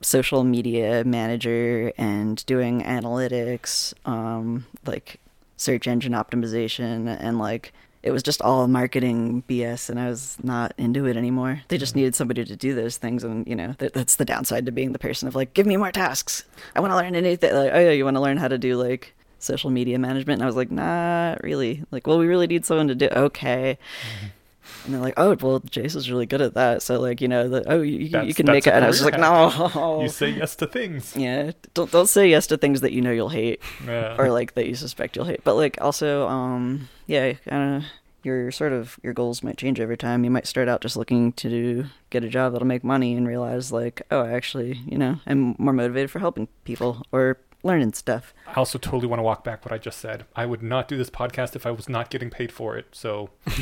social 0.00 0.44
media 0.44 1.04
manager 1.04 1.92
and 1.98 2.46
doing 2.46 2.82
analytics 2.82 3.94
um 4.06 4.64
like 4.86 5.20
search 5.56 5.88
engine 5.88 6.12
optimization 6.12 7.16
and 7.20 7.38
like 7.38 7.72
it 8.02 8.12
was 8.12 8.22
just 8.22 8.40
all 8.42 8.68
marketing 8.68 9.42
BS, 9.48 9.90
and 9.90 9.98
I 9.98 10.08
was 10.08 10.36
not 10.42 10.72
into 10.78 11.06
it 11.06 11.16
anymore. 11.16 11.62
They 11.68 11.78
just 11.78 11.96
needed 11.96 12.14
somebody 12.14 12.44
to 12.44 12.56
do 12.56 12.74
those 12.74 12.96
things, 12.96 13.24
and 13.24 13.46
you 13.46 13.56
know 13.56 13.74
that, 13.78 13.92
that's 13.92 14.16
the 14.16 14.24
downside 14.24 14.66
to 14.66 14.72
being 14.72 14.92
the 14.92 14.98
person 14.98 15.26
of 15.26 15.34
like, 15.34 15.52
give 15.54 15.66
me 15.66 15.76
more 15.76 15.92
tasks. 15.92 16.44
I 16.76 16.80
want 16.80 16.92
to 16.92 16.96
learn 16.96 17.14
anything. 17.16 17.52
Like, 17.52 17.72
oh 17.72 17.78
yeah, 17.78 17.90
you 17.90 18.04
want 18.04 18.16
to 18.16 18.20
learn 18.20 18.36
how 18.36 18.48
to 18.48 18.58
do 18.58 18.76
like 18.76 19.14
social 19.38 19.70
media 19.70 19.98
management? 19.98 20.38
And 20.38 20.44
I 20.44 20.46
was 20.46 20.56
like, 20.56 20.70
not 20.70 21.42
really. 21.42 21.84
Like, 21.90 22.06
well, 22.06 22.18
we 22.18 22.26
really 22.26 22.46
need 22.46 22.64
someone 22.64 22.88
to 22.88 22.94
do. 22.94 23.08
Okay. 23.08 23.78
And 24.84 24.94
they're 24.94 25.00
like, 25.00 25.14
oh, 25.16 25.36
well, 25.40 25.60
Jason's 25.60 26.10
really 26.10 26.26
good 26.26 26.40
at 26.40 26.54
that. 26.54 26.82
So 26.82 26.98
like, 27.00 27.20
you 27.20 27.28
know, 27.28 27.48
the, 27.48 27.64
oh, 27.70 27.82
you, 27.82 27.98
you 28.22 28.34
can 28.34 28.46
make 28.46 28.66
it. 28.66 28.72
And 28.72 28.84
I 28.84 28.88
was 28.88 29.00
just 29.00 29.10
like, 29.10 29.20
no. 29.20 30.00
You 30.02 30.08
say 30.08 30.30
yes 30.30 30.56
to 30.56 30.66
things. 30.66 31.14
yeah, 31.16 31.52
don't 31.74 31.90
don't 31.90 32.08
say 32.08 32.28
yes 32.28 32.46
to 32.48 32.56
things 32.56 32.80
that 32.82 32.92
you 32.92 33.00
know 33.02 33.10
you'll 33.12 33.28
hate 33.28 33.60
Yeah. 33.86 34.16
or 34.18 34.30
like 34.30 34.54
that 34.54 34.66
you 34.66 34.74
suspect 34.74 35.16
you'll 35.16 35.26
hate. 35.26 35.44
But 35.44 35.54
like 35.56 35.78
also, 35.80 36.26
um, 36.28 36.88
yeah, 37.06 37.34
uh, 37.50 37.80
your 38.22 38.50
sort 38.50 38.72
of 38.72 38.98
your 39.02 39.12
goals 39.14 39.42
might 39.42 39.56
change 39.56 39.80
over 39.80 39.94
time. 39.96 40.24
You 40.24 40.30
might 40.30 40.46
start 40.46 40.68
out 40.68 40.80
just 40.80 40.96
looking 40.96 41.32
to 41.34 41.48
do, 41.48 41.84
get 42.10 42.24
a 42.24 42.28
job 42.28 42.52
that'll 42.52 42.66
make 42.66 42.82
money, 42.84 43.14
and 43.14 43.26
realize 43.28 43.72
like, 43.72 44.02
oh, 44.10 44.20
I 44.20 44.32
actually, 44.32 44.80
you 44.86 44.98
know, 44.98 45.20
I'm 45.26 45.54
more 45.58 45.72
motivated 45.72 46.10
for 46.10 46.18
helping 46.18 46.48
people 46.64 47.02
or 47.12 47.38
learning 47.62 47.92
stuff. 47.92 48.32
I 48.46 48.54
also 48.54 48.78
totally 48.78 49.06
want 49.06 49.18
to 49.18 49.24
walk 49.24 49.44
back 49.44 49.64
what 49.64 49.72
I 49.72 49.78
just 49.78 49.98
said. 49.98 50.24
I 50.36 50.46
would 50.46 50.62
not 50.62 50.88
do 50.88 50.96
this 50.96 51.10
podcast 51.10 51.56
if 51.56 51.66
I 51.66 51.70
was 51.70 51.88
not 51.88 52.10
getting 52.10 52.30
paid 52.30 52.52
for 52.52 52.76
it. 52.76 52.86
So 52.92 53.30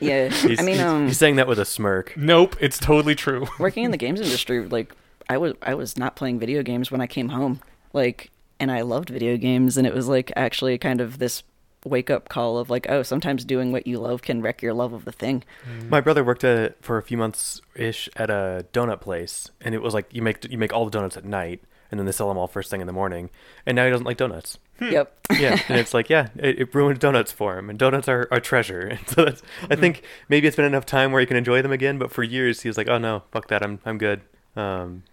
Yeah, 0.00 0.28
He's, 0.28 0.60
I 0.60 0.62
mean, 0.62 0.76
he's, 0.76 0.80
um, 0.80 1.06
he's 1.06 1.18
saying 1.18 1.36
that 1.36 1.46
with 1.48 1.58
a 1.58 1.64
smirk. 1.64 2.14
nope, 2.16 2.56
it's 2.60 2.78
totally 2.78 3.14
true. 3.14 3.46
working 3.58 3.84
in 3.84 3.90
the 3.90 3.96
games 3.96 4.20
industry, 4.20 4.66
like 4.66 4.94
I 5.28 5.38
was 5.38 5.54
I 5.62 5.74
was 5.74 5.96
not 5.96 6.16
playing 6.16 6.38
video 6.38 6.62
games 6.62 6.90
when 6.90 7.00
I 7.00 7.06
came 7.06 7.30
home. 7.30 7.60
Like 7.92 8.30
and 8.60 8.70
I 8.70 8.82
loved 8.82 9.10
video 9.10 9.36
games 9.36 9.76
and 9.76 9.86
it 9.86 9.94
was 9.94 10.08
like 10.08 10.32
actually 10.36 10.78
kind 10.78 11.00
of 11.00 11.18
this 11.18 11.42
wake 11.84 12.10
up 12.10 12.28
call 12.28 12.58
of 12.58 12.70
like, 12.70 12.88
oh, 12.88 13.02
sometimes 13.02 13.44
doing 13.44 13.72
what 13.72 13.86
you 13.88 13.98
love 13.98 14.22
can 14.22 14.40
wreck 14.40 14.62
your 14.62 14.72
love 14.72 14.92
of 14.92 15.04
the 15.04 15.10
thing. 15.10 15.42
My 15.88 16.00
brother 16.00 16.22
worked 16.22 16.44
at, 16.44 16.80
for 16.84 16.96
a 16.96 17.02
few 17.02 17.16
months 17.16 17.60
ish 17.74 18.08
at 18.14 18.30
a 18.30 18.64
donut 18.72 19.00
place, 19.00 19.50
and 19.60 19.74
it 19.74 19.82
was 19.82 19.92
like 19.94 20.06
you 20.12 20.22
make 20.22 20.48
you 20.48 20.58
make 20.58 20.72
all 20.72 20.84
the 20.84 20.92
donuts 20.92 21.16
at 21.16 21.24
night, 21.24 21.60
and 21.92 22.00
then 22.00 22.06
they 22.06 22.12
sell 22.12 22.26
them 22.26 22.38
all 22.38 22.48
first 22.48 22.70
thing 22.70 22.80
in 22.80 22.88
the 22.88 22.92
morning. 22.92 23.30
And 23.64 23.76
now 23.76 23.84
he 23.84 23.90
doesn't 23.90 24.06
like 24.06 24.16
donuts. 24.16 24.58
yep. 24.80 25.14
Yeah, 25.38 25.58
and 25.68 25.78
it's 25.78 25.94
like 25.94 26.10
yeah, 26.10 26.28
it, 26.36 26.58
it 26.60 26.74
ruined 26.74 26.98
donuts 26.98 27.32
for 27.32 27.56
him, 27.56 27.70
and 27.70 27.78
donuts 27.78 28.08
are 28.08 28.28
a 28.30 28.40
treasure. 28.40 28.86
And 28.90 29.08
so 29.08 29.24
that's 29.24 29.42
I 29.70 29.76
think 29.76 30.02
maybe 30.28 30.46
it's 30.46 30.56
been 30.56 30.66
enough 30.66 30.84
time 30.84 31.12
where 31.12 31.20
he 31.20 31.26
can 31.26 31.36
enjoy 31.36 31.62
them 31.62 31.72
again. 31.72 31.98
But 31.98 32.10
for 32.10 32.22
years 32.22 32.62
he 32.62 32.68
was 32.68 32.76
like, 32.76 32.88
oh 32.88 32.98
no, 32.98 33.22
fuck 33.30 33.48
that, 33.48 33.62
I'm 33.62 33.78
I'm 33.86 33.98
good. 33.98 34.22
Um, 34.56 35.04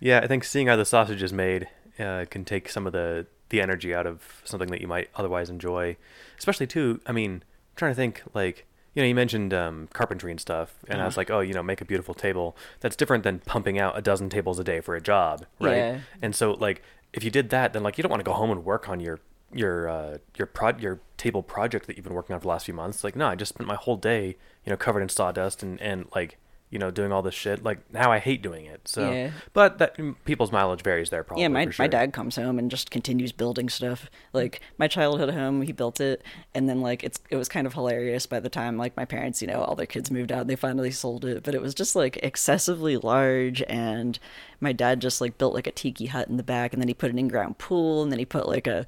yeah, 0.00 0.20
I 0.22 0.26
think 0.26 0.44
seeing 0.44 0.66
how 0.66 0.76
the 0.76 0.84
sausage 0.84 1.22
is 1.22 1.32
made 1.32 1.68
uh, 1.98 2.26
can 2.30 2.44
take 2.44 2.68
some 2.68 2.86
of 2.86 2.92
the 2.92 3.26
the 3.48 3.60
energy 3.60 3.94
out 3.94 4.06
of 4.06 4.42
something 4.44 4.68
that 4.70 4.80
you 4.80 4.86
might 4.86 5.08
otherwise 5.16 5.50
enjoy. 5.50 5.96
Especially 6.38 6.66
too, 6.66 7.00
I 7.06 7.12
mean, 7.12 7.32
I'm 7.32 7.76
trying 7.76 7.92
to 7.92 7.96
think 7.96 8.22
like 8.34 8.66
you 8.94 9.02
know, 9.02 9.06
you 9.08 9.14
mentioned 9.14 9.52
um, 9.54 9.88
carpentry 9.92 10.30
and 10.30 10.40
stuff, 10.40 10.74
and 10.88 11.00
I 11.00 11.04
was 11.04 11.14
Uh-huh. 11.14 11.20
like, 11.20 11.30
oh, 11.30 11.40
you 11.40 11.52
know, 11.54 11.62
make 11.62 11.80
a 11.80 11.84
beautiful 11.84 12.14
table. 12.14 12.56
That's 12.80 12.96
different 12.96 13.22
than 13.24 13.38
pumping 13.40 13.78
out 13.78 13.96
a 13.96 14.02
dozen 14.02 14.28
tables 14.28 14.58
a 14.58 14.64
day 14.64 14.80
for 14.80 14.96
a 14.96 15.00
job, 15.00 15.46
right? 15.60 15.76
Yeah. 15.76 15.98
And 16.22 16.34
so, 16.34 16.52
like, 16.52 16.82
if 17.12 17.22
you 17.24 17.30
did 17.30 17.50
that, 17.50 17.72
then 17.72 17.82
like 17.82 17.96
you 17.98 18.02
don't 18.02 18.10
want 18.10 18.20
to 18.20 18.24
go 18.24 18.32
home 18.34 18.50
and 18.50 18.64
work 18.64 18.88
on 18.88 19.00
your 19.00 19.20
your 19.52 19.88
uh, 19.88 20.18
your 20.36 20.46
prod 20.46 20.80
your 20.82 21.00
table 21.16 21.42
project 21.42 21.86
that 21.86 21.96
you've 21.96 22.04
been 22.04 22.14
working 22.14 22.34
on 22.34 22.40
for 22.40 22.44
the 22.44 22.48
last 22.48 22.66
few 22.66 22.74
months. 22.74 23.02
Like, 23.04 23.16
no, 23.16 23.26
I 23.28 23.34
just 23.34 23.50
spent 23.54 23.66
my 23.66 23.76
whole 23.76 23.96
day, 23.96 24.36
you 24.64 24.70
know, 24.70 24.76
covered 24.76 25.00
in 25.02 25.08
sawdust 25.08 25.62
and 25.62 25.80
and 25.80 26.06
like 26.14 26.36
you 26.70 26.78
know, 26.78 26.90
doing 26.90 27.12
all 27.12 27.22
this 27.22 27.34
shit. 27.34 27.64
Like 27.64 27.78
now 27.92 28.12
I 28.12 28.18
hate 28.18 28.42
doing 28.42 28.66
it. 28.66 28.86
So, 28.86 29.10
Yeah. 29.10 29.30
but 29.54 29.78
that 29.78 29.96
mm, 29.96 30.14
people's 30.24 30.52
mileage 30.52 30.82
varies 30.82 31.10
there 31.10 31.24
probably. 31.24 31.42
yeah, 31.42 31.48
my 31.48 31.64
sure. 31.70 31.84
my 31.84 31.86
dad 31.86 32.12
comes 32.12 32.36
home 32.36 32.58
and 32.58 32.70
just 32.70 32.90
continues 32.90 33.32
building 33.32 33.68
stuff. 33.68 34.10
Like 34.32 34.60
my 34.76 34.88
childhood 34.88 35.30
home, 35.32 35.62
he 35.62 35.72
built 35.72 36.00
it, 36.00 36.22
and 36.54 36.68
then 36.68 36.80
like 36.80 37.02
it's 37.04 37.20
it 37.30 37.36
was 37.36 37.48
kind 37.48 37.66
of 37.66 37.74
hilarious 37.74 38.26
by 38.26 38.40
the 38.40 38.50
time 38.50 38.76
like 38.76 38.96
my 38.96 39.04
parents, 39.04 39.40
you 39.40 39.48
know, 39.48 39.62
all 39.62 39.74
their 39.74 39.86
kids 39.86 40.10
moved 40.10 40.30
out, 40.32 40.42
and 40.42 40.50
they 40.50 40.56
finally 40.56 40.90
sold 40.90 41.24
it. 41.24 41.42
But 41.42 41.54
it 41.54 41.62
was 41.62 41.74
just 41.74 41.96
like 41.96 42.18
excessively 42.22 42.96
large, 42.96 43.62
and 43.62 44.18
my 44.60 44.72
dad 44.72 45.00
just 45.00 45.20
like 45.20 45.38
built 45.38 45.54
like 45.54 45.66
a 45.66 45.70
tiki 45.72 46.06
hut 46.06 46.28
in 46.28 46.36
the 46.36 46.42
back, 46.42 46.72
and 46.72 46.80
then 46.82 46.88
he 46.88 46.94
put 46.94 47.10
an 47.10 47.18
in-ground 47.18 47.58
pool, 47.58 48.02
and 48.02 48.10
then 48.12 48.18
he 48.18 48.24
put 48.24 48.48
like 48.48 48.66
a 48.66 48.84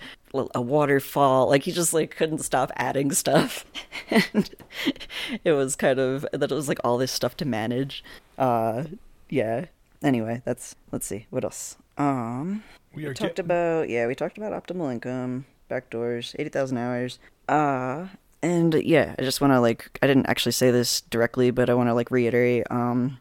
a 0.54 0.60
waterfall. 0.60 1.48
Like 1.48 1.62
he 1.64 1.72
just 1.72 1.92
like 1.94 2.14
couldn't 2.16 2.38
stop 2.38 2.70
adding 2.76 3.12
stuff, 3.12 3.64
and 4.10 4.50
it 5.44 5.52
was 5.52 5.76
kind 5.76 5.98
of 5.98 6.26
that 6.32 6.50
it 6.50 6.54
was 6.54 6.68
like 6.68 6.80
all 6.84 6.98
this 6.98 7.12
stuff 7.12 7.36
to 7.38 7.44
manage. 7.44 8.02
Uh, 8.38 8.84
yeah. 9.28 9.66
Anyway, 10.02 10.40
that's 10.44 10.74
let's 10.92 11.06
see 11.06 11.26
what 11.30 11.44
else. 11.44 11.76
Um, 11.98 12.62
We 12.94 13.02
we 13.06 13.08
talked 13.14 13.36
getting- 13.36 13.44
about 13.44 13.88
yeah, 13.90 14.06
we 14.06 14.14
talked 14.14 14.38
about 14.38 14.52
optimal 14.52 14.90
income, 14.92 15.44
backdoors, 15.70 16.34
eighty 16.38 16.48
thousand 16.50 16.78
hours. 16.78 17.18
Uh 17.48 18.06
and 18.42 18.72
yeah, 18.74 19.14
I 19.18 19.22
just 19.22 19.40
want 19.42 19.52
to 19.52 19.60
like 19.60 19.98
I 20.00 20.06
didn't 20.06 20.26
actually 20.26 20.52
say 20.52 20.70
this 20.70 21.02
directly, 21.02 21.50
but 21.50 21.68
I 21.68 21.74
want 21.74 21.88
to 21.90 21.94
like 21.94 22.10
reiterate. 22.10 22.66
Um, 22.70 23.18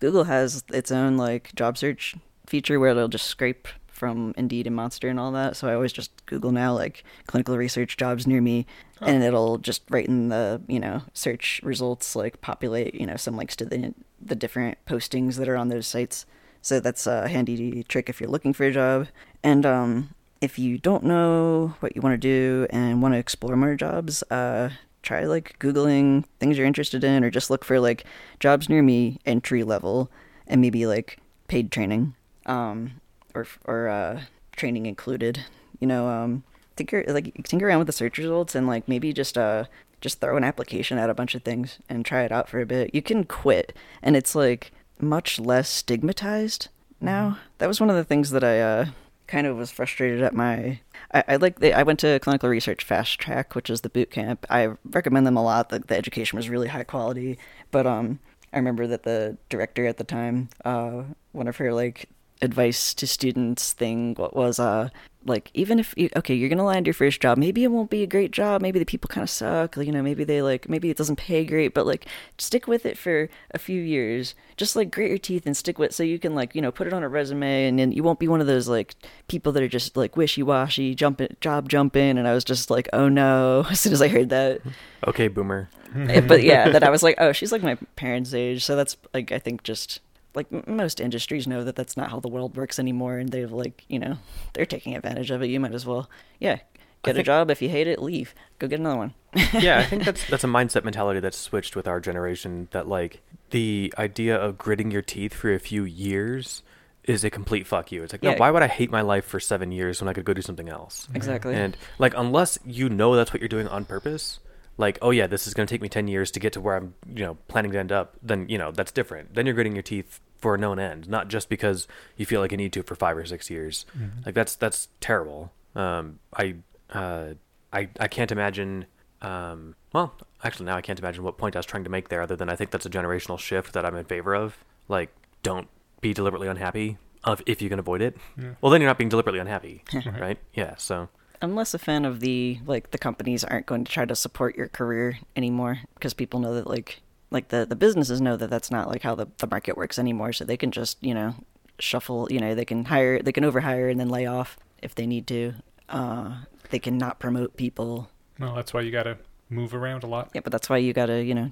Google 0.00 0.24
has 0.24 0.64
its 0.72 0.90
own 0.90 1.16
like 1.16 1.54
job 1.54 1.78
search 1.78 2.16
feature 2.46 2.80
where 2.80 2.90
it'll 2.90 3.08
just 3.08 3.26
scrape 3.26 3.68
from 3.86 4.32
Indeed 4.36 4.66
and 4.66 4.76
Monster 4.76 5.08
and 5.08 5.18
all 5.18 5.32
that. 5.32 5.56
So 5.56 5.68
I 5.68 5.74
always 5.74 5.92
just 5.92 6.24
Google 6.26 6.52
now 6.52 6.72
like 6.72 7.04
clinical 7.26 7.58
research 7.58 7.96
jobs 7.96 8.26
near 8.26 8.40
me, 8.40 8.64
and 9.00 9.22
it'll 9.22 9.58
just 9.58 9.82
right 9.90 10.06
in 10.06 10.28
the 10.28 10.62
you 10.68 10.80
know 10.80 11.02
search 11.12 11.60
results 11.62 12.14
like 12.16 12.40
populate 12.40 12.94
you 12.94 13.06
know 13.06 13.16
some 13.16 13.36
links 13.36 13.56
to 13.56 13.64
the 13.64 13.94
the 14.20 14.36
different 14.36 14.78
postings 14.86 15.36
that 15.36 15.48
are 15.48 15.56
on 15.56 15.68
those 15.68 15.86
sites. 15.86 16.24
So 16.62 16.80
that's 16.80 17.06
a 17.06 17.28
handy 17.28 17.82
trick 17.84 18.08
if 18.08 18.20
you're 18.20 18.30
looking 18.30 18.52
for 18.52 18.64
a 18.64 18.72
job. 18.72 19.08
And 19.42 19.64
um, 19.64 20.10
if 20.40 20.58
you 20.58 20.78
don't 20.78 21.04
know 21.04 21.74
what 21.80 21.94
you 21.94 22.02
want 22.02 22.14
to 22.14 22.18
do 22.18 22.66
and 22.70 23.00
want 23.00 23.14
to 23.14 23.18
explore 23.18 23.56
more 23.56 23.74
jobs, 23.74 24.22
uh, 24.30 24.70
try 25.02 25.24
like 25.24 25.58
Googling 25.58 26.24
things 26.40 26.58
you're 26.58 26.66
interested 26.66 27.04
in 27.04 27.24
or 27.24 27.30
just 27.30 27.50
look 27.50 27.64
for 27.64 27.80
like 27.80 28.04
jobs 28.40 28.68
near 28.68 28.82
me, 28.82 29.18
entry 29.24 29.62
level, 29.62 30.10
and 30.46 30.60
maybe 30.60 30.86
like 30.86 31.18
paid 31.48 31.70
training 31.70 32.14
um, 32.46 33.00
or, 33.34 33.46
or 33.64 33.88
uh, 33.88 34.22
training 34.56 34.86
included. 34.86 35.44
You 35.80 35.86
know, 35.86 36.08
um, 36.08 36.42
tinker, 36.76 37.04
like 37.08 37.34
tinker 37.44 37.68
around 37.68 37.78
with 37.78 37.86
the 37.86 37.92
search 37.92 38.18
results 38.18 38.54
and 38.54 38.66
like 38.66 38.88
maybe 38.88 39.12
just 39.12 39.38
uh, 39.38 39.64
just 40.00 40.20
throw 40.20 40.36
an 40.36 40.44
application 40.44 40.98
at 40.98 41.10
a 41.10 41.14
bunch 41.14 41.34
of 41.34 41.42
things 41.42 41.78
and 41.88 42.04
try 42.04 42.22
it 42.22 42.32
out 42.32 42.48
for 42.48 42.60
a 42.60 42.66
bit. 42.66 42.94
You 42.94 43.02
can 43.02 43.24
quit, 43.24 43.74
and 44.02 44.16
it's 44.16 44.34
like 44.34 44.72
much 45.00 45.38
less 45.38 45.68
stigmatized 45.68 46.68
now. 47.00 47.38
That 47.58 47.68
was 47.68 47.80
one 47.80 47.90
of 47.90 47.96
the 47.96 48.04
things 48.04 48.30
that 48.30 48.44
I 48.44 48.60
uh, 48.60 48.86
kind 49.28 49.46
of 49.46 49.56
was 49.56 49.70
frustrated 49.70 50.22
at 50.22 50.34
my. 50.34 50.80
I, 51.14 51.24
I 51.28 51.36
like. 51.36 51.60
The, 51.60 51.72
I 51.72 51.84
went 51.84 52.00
to 52.00 52.18
clinical 52.18 52.48
research 52.48 52.82
fast 52.82 53.20
track, 53.20 53.54
which 53.54 53.70
is 53.70 53.82
the 53.82 53.88
boot 53.88 54.10
camp. 54.10 54.44
I 54.50 54.70
recommend 54.84 55.26
them 55.26 55.36
a 55.36 55.42
lot. 55.42 55.68
The, 55.68 55.78
the 55.78 55.96
education 55.96 56.36
was 56.36 56.48
really 56.48 56.68
high 56.68 56.84
quality, 56.84 57.38
but 57.70 57.86
um, 57.86 58.18
I 58.52 58.56
remember 58.56 58.86
that 58.88 59.04
the 59.04 59.36
director 59.48 59.86
at 59.86 59.98
the 59.98 60.04
time, 60.04 60.48
uh, 60.64 61.04
one 61.32 61.46
of 61.46 61.58
her 61.58 61.72
like 61.72 62.08
advice 62.40 62.94
to 62.94 63.06
students 63.06 63.72
thing 63.72 64.14
what 64.14 64.36
was 64.36 64.58
uh 64.58 64.88
like 65.26 65.50
even 65.52 65.78
if 65.78 65.92
you 65.96 66.08
okay 66.16 66.34
you're 66.34 66.48
gonna 66.48 66.64
land 66.64 66.86
your 66.86 66.94
first 66.94 67.20
job 67.20 67.36
maybe 67.36 67.64
it 67.64 67.68
won't 67.68 67.90
be 67.90 68.02
a 68.02 68.06
great 68.06 68.30
job 68.30 68.62
maybe 68.62 68.78
the 68.78 68.84
people 68.84 69.08
kind 69.08 69.24
of 69.24 69.28
suck 69.28 69.76
you 69.76 69.90
know 69.90 70.02
maybe 70.02 70.24
they 70.24 70.40
like 70.40 70.68
maybe 70.68 70.88
it 70.88 70.96
doesn't 70.96 71.16
pay 71.16 71.44
great 71.44 71.74
but 71.74 71.86
like 71.86 72.06
stick 72.38 72.66
with 72.68 72.86
it 72.86 72.96
for 72.96 73.28
a 73.50 73.58
few 73.58 73.82
years 73.82 74.34
just 74.56 74.76
like 74.76 74.90
grit 74.90 75.08
your 75.08 75.18
teeth 75.18 75.44
and 75.44 75.56
stick 75.56 75.78
with 75.78 75.90
it 75.90 75.94
so 75.94 76.02
you 76.02 76.18
can 76.18 76.34
like 76.34 76.54
you 76.54 76.62
know 76.62 76.70
put 76.70 76.86
it 76.86 76.92
on 76.92 77.02
a 77.02 77.08
resume 77.08 77.66
and 77.66 77.78
then 77.78 77.90
you 77.92 78.02
won't 78.02 78.20
be 78.20 78.28
one 78.28 78.40
of 78.40 78.46
those 78.46 78.68
like 78.68 78.94
people 79.26 79.50
that 79.52 79.62
are 79.62 79.68
just 79.68 79.96
like 79.96 80.16
wishy-washy 80.16 80.94
jump 80.94 81.20
in, 81.20 81.36
job 81.40 81.68
jumping 81.68 82.16
and 82.16 82.28
i 82.28 82.32
was 82.32 82.44
just 82.44 82.70
like 82.70 82.88
oh 82.92 83.08
no 83.08 83.66
as 83.70 83.80
soon 83.80 83.92
as 83.92 84.00
i 84.00 84.08
heard 84.08 84.28
that 84.28 84.60
Okay, 85.06 85.28
boomer. 85.28 85.68
Eh, 85.94 86.20
but 86.20 86.42
yeah, 86.42 86.68
that 86.70 86.82
I 86.82 86.90
was 86.90 87.02
like, 87.02 87.14
oh, 87.18 87.32
she's 87.32 87.52
like 87.52 87.62
my 87.62 87.76
parents' 87.96 88.34
age, 88.34 88.64
so 88.64 88.76
that's 88.76 88.96
like 89.14 89.32
I 89.32 89.38
think 89.38 89.62
just 89.62 90.00
like 90.38 90.68
most 90.68 91.00
industries 91.00 91.46
know 91.46 91.64
that 91.64 91.74
that's 91.74 91.96
not 91.96 92.10
how 92.10 92.20
the 92.20 92.28
world 92.28 92.56
works 92.56 92.78
anymore, 92.78 93.18
and 93.18 93.30
they've 93.30 93.50
like 93.50 93.84
you 93.88 93.98
know 93.98 94.16
they're 94.54 94.64
taking 94.64 94.94
advantage 94.94 95.30
of 95.30 95.42
it. 95.42 95.48
You 95.48 95.60
might 95.60 95.74
as 95.74 95.84
well, 95.84 96.08
yeah, 96.38 96.60
get 97.02 97.18
a 97.18 97.22
job. 97.22 97.50
If 97.50 97.60
you 97.60 97.68
hate 97.68 97.88
it, 97.88 98.00
leave. 98.00 98.34
Go 98.58 98.68
get 98.68 98.78
another 98.80 98.96
one. 98.96 99.14
yeah, 99.52 99.78
I 99.78 99.84
think 99.84 100.04
that's 100.04 100.26
that's 100.28 100.44
a 100.44 100.48
mindset 100.48 100.84
mentality 100.84 101.20
that's 101.20 101.36
switched 101.36 101.76
with 101.76 101.88
our 101.88 102.00
generation. 102.00 102.68
That 102.70 102.88
like 102.88 103.20
the 103.50 103.92
idea 103.98 104.36
of 104.36 104.56
gritting 104.56 104.90
your 104.90 105.02
teeth 105.02 105.34
for 105.34 105.52
a 105.52 105.58
few 105.58 105.84
years 105.84 106.62
is 107.04 107.24
a 107.24 107.30
complete 107.30 107.66
fuck 107.66 107.90
you. 107.90 108.02
It's 108.02 108.12
like, 108.12 108.22
no, 108.22 108.34
why 108.34 108.50
would 108.50 108.62
I 108.62 108.68
hate 108.68 108.90
my 108.90 109.00
life 109.00 109.24
for 109.24 109.40
seven 109.40 109.72
years 109.72 110.00
when 110.00 110.08
I 110.08 110.12
could 110.12 110.24
go 110.24 110.34
do 110.34 110.42
something 110.42 110.68
else? 110.68 111.08
Exactly. 111.14 111.54
And 111.54 111.76
like, 111.98 112.14
unless 112.16 112.58
you 112.64 112.88
know 112.88 113.16
that's 113.16 113.32
what 113.32 113.40
you're 113.40 113.48
doing 113.48 113.66
on 113.66 113.86
purpose, 113.86 114.40
like, 114.78 114.98
oh 115.02 115.10
yeah, 115.10 115.26
this 115.26 115.46
is 115.46 115.52
going 115.54 115.66
to 115.66 115.72
take 115.74 115.82
me 115.82 115.88
ten 115.88 116.08
years 116.08 116.30
to 116.30 116.40
get 116.40 116.52
to 116.54 116.60
where 116.60 116.76
I'm, 116.76 116.94
you 117.14 117.24
know, 117.24 117.36
planning 117.48 117.72
to 117.72 117.78
end 117.78 117.92
up. 117.92 118.16
Then 118.22 118.48
you 118.48 118.56
know 118.56 118.72
that's 118.72 118.92
different. 118.92 119.34
Then 119.34 119.44
you're 119.44 119.54
gritting 119.54 119.74
your 119.74 119.82
teeth 119.82 120.20
for 120.38 120.54
a 120.54 120.58
known 120.58 120.78
end, 120.78 121.08
not 121.08 121.28
just 121.28 121.48
because 121.48 121.86
you 122.16 122.24
feel 122.24 122.40
like 122.40 122.52
you 122.52 122.56
need 122.56 122.72
to 122.72 122.82
for 122.84 122.94
five 122.94 123.16
or 123.16 123.26
six 123.26 123.50
years. 123.50 123.84
Like 124.24 124.34
that's 124.34 124.54
that's 124.56 124.88
terrible. 125.00 125.52
Um, 125.74 126.20
I 126.34 126.54
uh, 126.90 127.34
I 127.72 127.88
I 128.00 128.08
can't 128.08 128.32
imagine. 128.32 128.86
Um, 129.20 129.74
well, 129.92 130.14
actually, 130.44 130.66
now 130.66 130.76
I 130.76 130.80
can't 130.80 130.98
imagine 130.98 131.24
what 131.24 131.38
point 131.38 131.56
I 131.56 131.58
was 131.58 131.66
trying 131.66 131.82
to 131.84 131.90
make 131.90 132.08
there, 132.08 132.22
other 132.22 132.36
than 132.36 132.48
I 132.48 132.54
think 132.54 132.70
that's 132.70 132.86
a 132.86 132.90
generational 132.90 133.38
shift 133.38 133.72
that 133.72 133.84
I'm 133.84 133.96
in 133.96 134.04
favor 134.04 134.32
of. 134.34 134.56
Like, 134.86 135.10
don't 135.42 135.66
be 136.00 136.14
deliberately 136.14 136.46
unhappy 136.46 136.98
of 137.24 137.42
if 137.46 137.60
you 137.60 137.68
can 137.68 137.80
avoid 137.80 138.00
it. 138.00 138.16
Well, 138.60 138.70
then 138.70 138.80
you're 138.80 138.88
not 138.88 138.96
being 138.98 139.08
deliberately 139.08 139.40
unhappy, 139.40 139.82
right? 140.20 140.38
Yeah. 140.54 140.76
So 140.76 141.08
I'm 141.40 141.54
less 141.54 141.74
a 141.74 141.78
fan 141.78 142.04
of 142.04 142.20
the 142.20 142.58
like 142.66 142.90
the 142.90 142.98
companies 142.98 143.44
aren't 143.44 143.66
going 143.66 143.84
to 143.84 143.92
try 143.92 144.04
to 144.04 144.16
support 144.16 144.56
your 144.56 144.68
career 144.68 145.18
anymore 145.36 145.80
because 145.94 146.14
people 146.14 146.40
know 146.40 146.54
that 146.54 146.66
like 146.66 147.00
like 147.30 147.48
the 147.48 147.66
the 147.66 147.76
businesses 147.76 148.20
know 148.20 148.36
that 148.36 148.50
that's 148.50 148.70
not 148.70 148.88
like 148.88 149.02
how 149.02 149.14
the, 149.14 149.26
the 149.38 149.46
market 149.46 149.76
works 149.76 149.98
anymore. 149.98 150.32
So 150.32 150.44
they 150.44 150.56
can 150.56 150.70
just 150.70 151.02
you 151.02 151.14
know 151.14 151.34
shuffle 151.78 152.26
you 152.30 152.40
know 152.40 152.54
they 152.54 152.64
can 152.64 152.86
hire 152.86 153.22
they 153.22 153.30
can 153.32 153.44
overhire 153.44 153.90
and 153.90 154.00
then 154.00 154.08
lay 154.08 154.26
off 154.26 154.58
if 154.82 154.94
they 154.94 155.06
need 155.06 155.26
to. 155.28 155.54
Uh 155.88 156.38
they 156.70 156.78
can 156.78 156.98
not 156.98 157.18
promote 157.18 157.56
people. 157.56 158.10
No, 158.38 158.54
that's 158.54 158.74
why 158.74 158.82
you 158.82 158.90
got 158.90 159.04
to 159.04 159.16
move 159.50 159.74
around 159.74 160.04
a 160.04 160.06
lot. 160.06 160.30
yeah 160.34 160.40
but 160.42 160.52
that's 160.52 160.68
why 160.68 160.76
you 160.76 160.92
gotta 160.92 161.22
you 161.24 161.34
know 161.34 161.50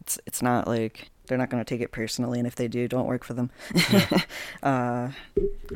it's 0.00 0.18
it's 0.26 0.42
not 0.42 0.66
like 0.68 1.08
they're 1.26 1.38
not 1.38 1.48
going 1.48 1.64
to 1.64 1.64
take 1.64 1.80
it 1.80 1.90
personally 1.90 2.38
and 2.38 2.46
if 2.46 2.54
they 2.54 2.68
do 2.68 2.86
don't 2.88 3.06
work 3.06 3.24
for 3.24 3.34
them. 3.34 3.50
Uh 4.62 5.10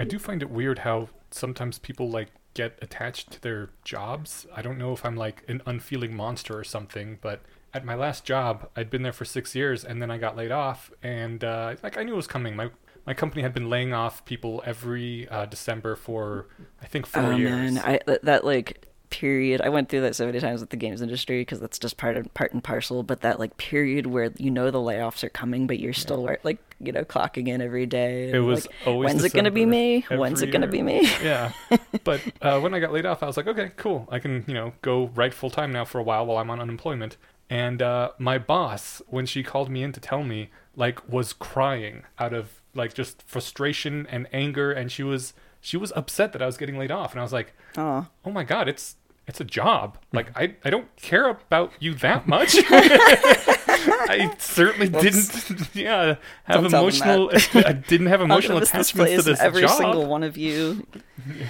I 0.00 0.04
do 0.04 0.18
find 0.18 0.42
it 0.42 0.50
weird 0.50 0.80
how 0.80 1.08
sometimes 1.30 1.78
people 1.78 2.10
like 2.10 2.28
get 2.58 2.76
attached 2.82 3.30
to 3.30 3.40
their 3.40 3.70
jobs. 3.84 4.44
I 4.54 4.62
don't 4.62 4.78
know 4.78 4.92
if 4.92 5.04
I'm 5.06 5.14
like 5.14 5.44
an 5.46 5.62
unfeeling 5.64 6.14
monster 6.14 6.58
or 6.58 6.64
something, 6.64 7.18
but 7.22 7.40
at 7.72 7.84
my 7.84 7.94
last 7.94 8.24
job, 8.24 8.68
I'd 8.74 8.90
been 8.90 9.02
there 9.02 9.12
for 9.12 9.24
six 9.24 9.54
years 9.54 9.84
and 9.84 10.02
then 10.02 10.10
I 10.10 10.18
got 10.18 10.36
laid 10.36 10.50
off, 10.50 10.90
and 11.00 11.44
uh, 11.44 11.76
like 11.84 11.96
I 11.96 12.02
knew 12.02 12.14
it 12.14 12.16
was 12.16 12.26
coming. 12.26 12.56
My 12.56 12.70
my 13.06 13.14
company 13.14 13.42
had 13.42 13.54
been 13.54 13.70
laying 13.70 13.94
off 13.94 14.24
people 14.24 14.60
every 14.66 15.28
uh, 15.28 15.46
December 15.46 15.94
for 15.94 16.48
I 16.82 16.86
think 16.86 17.06
four 17.06 17.22
oh 17.22 17.36
years. 17.36 17.74
man 17.74 17.78
i 17.78 18.00
that, 18.06 18.24
that 18.24 18.44
like 18.44 18.87
period. 19.10 19.60
I 19.60 19.68
went 19.68 19.88
through 19.88 20.02
that 20.02 20.14
so 20.16 20.26
many 20.26 20.40
times 20.40 20.60
with 20.60 20.70
the 20.70 20.76
games 20.76 21.02
industry 21.02 21.40
because 21.40 21.60
that's 21.60 21.78
just 21.78 21.96
part 21.96 22.16
of 22.16 22.32
part 22.34 22.52
and 22.52 22.62
parcel 22.62 23.02
but 23.02 23.20
that 23.22 23.38
like 23.38 23.56
period 23.56 24.06
where 24.06 24.32
you 24.38 24.50
know 24.50 24.70
the 24.70 24.78
layoffs 24.78 25.22
are 25.24 25.28
coming 25.28 25.66
but 25.66 25.78
you're 25.78 25.92
still 25.92 26.22
wor- 26.22 26.38
like 26.42 26.58
you 26.80 26.92
know 26.92 27.04
clocking 27.04 27.48
in 27.48 27.60
every 27.60 27.86
day 27.86 28.30
It 28.30 28.38
was 28.40 28.66
like, 28.66 28.74
always 28.86 29.06
when's 29.06 29.24
it 29.24 29.32
gonna 29.32 29.50
be 29.50 29.66
me? 29.66 30.04
when's 30.10 30.42
it 30.42 30.50
gonna 30.50 30.66
be 30.66 30.82
me? 30.82 31.06
Yeah. 31.22 31.52
But 32.04 32.20
uh, 32.40 32.60
when 32.60 32.72
I 32.74 32.80
got 32.80 32.92
laid 32.92 33.04
off, 33.06 33.22
I 33.22 33.26
was 33.26 33.36
like, 33.36 33.46
okay, 33.48 33.72
cool. 33.76 34.08
I 34.10 34.18
can, 34.18 34.44
you 34.46 34.54
know, 34.54 34.72
go 34.82 35.08
right 35.14 35.34
full 35.34 35.50
time 35.50 35.72
now 35.72 35.84
for 35.84 35.98
a 35.98 36.02
while 36.02 36.24
while 36.24 36.38
I'm 36.38 36.48
on 36.50 36.60
unemployment. 36.60 37.16
And 37.50 37.82
uh, 37.82 38.10
my 38.18 38.38
boss, 38.38 39.02
when 39.08 39.26
she 39.26 39.42
called 39.42 39.68
me 39.70 39.82
in 39.82 39.92
to 39.92 40.00
tell 40.00 40.22
me, 40.22 40.50
like, 40.76 41.06
was 41.08 41.32
crying 41.32 42.04
out 42.18 42.32
of 42.32 42.60
like 42.74 42.94
just 42.94 43.22
frustration 43.26 44.06
and 44.10 44.26
anger, 44.32 44.70
and 44.70 44.92
she 44.92 45.02
was 45.02 45.32
she 45.60 45.76
was 45.76 45.92
upset 45.96 46.32
that 46.32 46.40
I 46.42 46.46
was 46.46 46.56
getting 46.56 46.78
laid 46.78 46.90
off, 46.90 47.12
and 47.12 47.20
I 47.20 47.22
was 47.22 47.32
like, 47.32 47.52
oh 47.76 48.06
oh 48.24 48.30
my 48.30 48.44
god, 48.44 48.68
it's 48.68 48.96
it's 49.28 49.40
a 49.40 49.44
job. 49.44 49.98
Like 50.12 50.36
I 50.36 50.54
I 50.64 50.70
don't 50.70 50.94
care 50.96 51.28
about 51.28 51.72
you 51.78 51.94
that 51.96 52.26
much. 52.26 52.56
I 52.70 54.34
certainly 54.38 54.88
didn't, 54.88 55.68
yeah, 55.74 56.16
have 56.44 56.62
Don't 56.62 56.66
emotional. 56.66 57.30
I 57.54 57.72
didn't 57.72 58.08
have 58.08 58.20
emotional 58.20 58.58
gonna 58.58 58.60
this 58.72 58.90
to 58.90 59.22
this 59.22 59.40
every 59.40 59.62
job. 59.62 59.76
single 59.76 60.06
one 60.06 60.22
of 60.22 60.36
you 60.36 60.86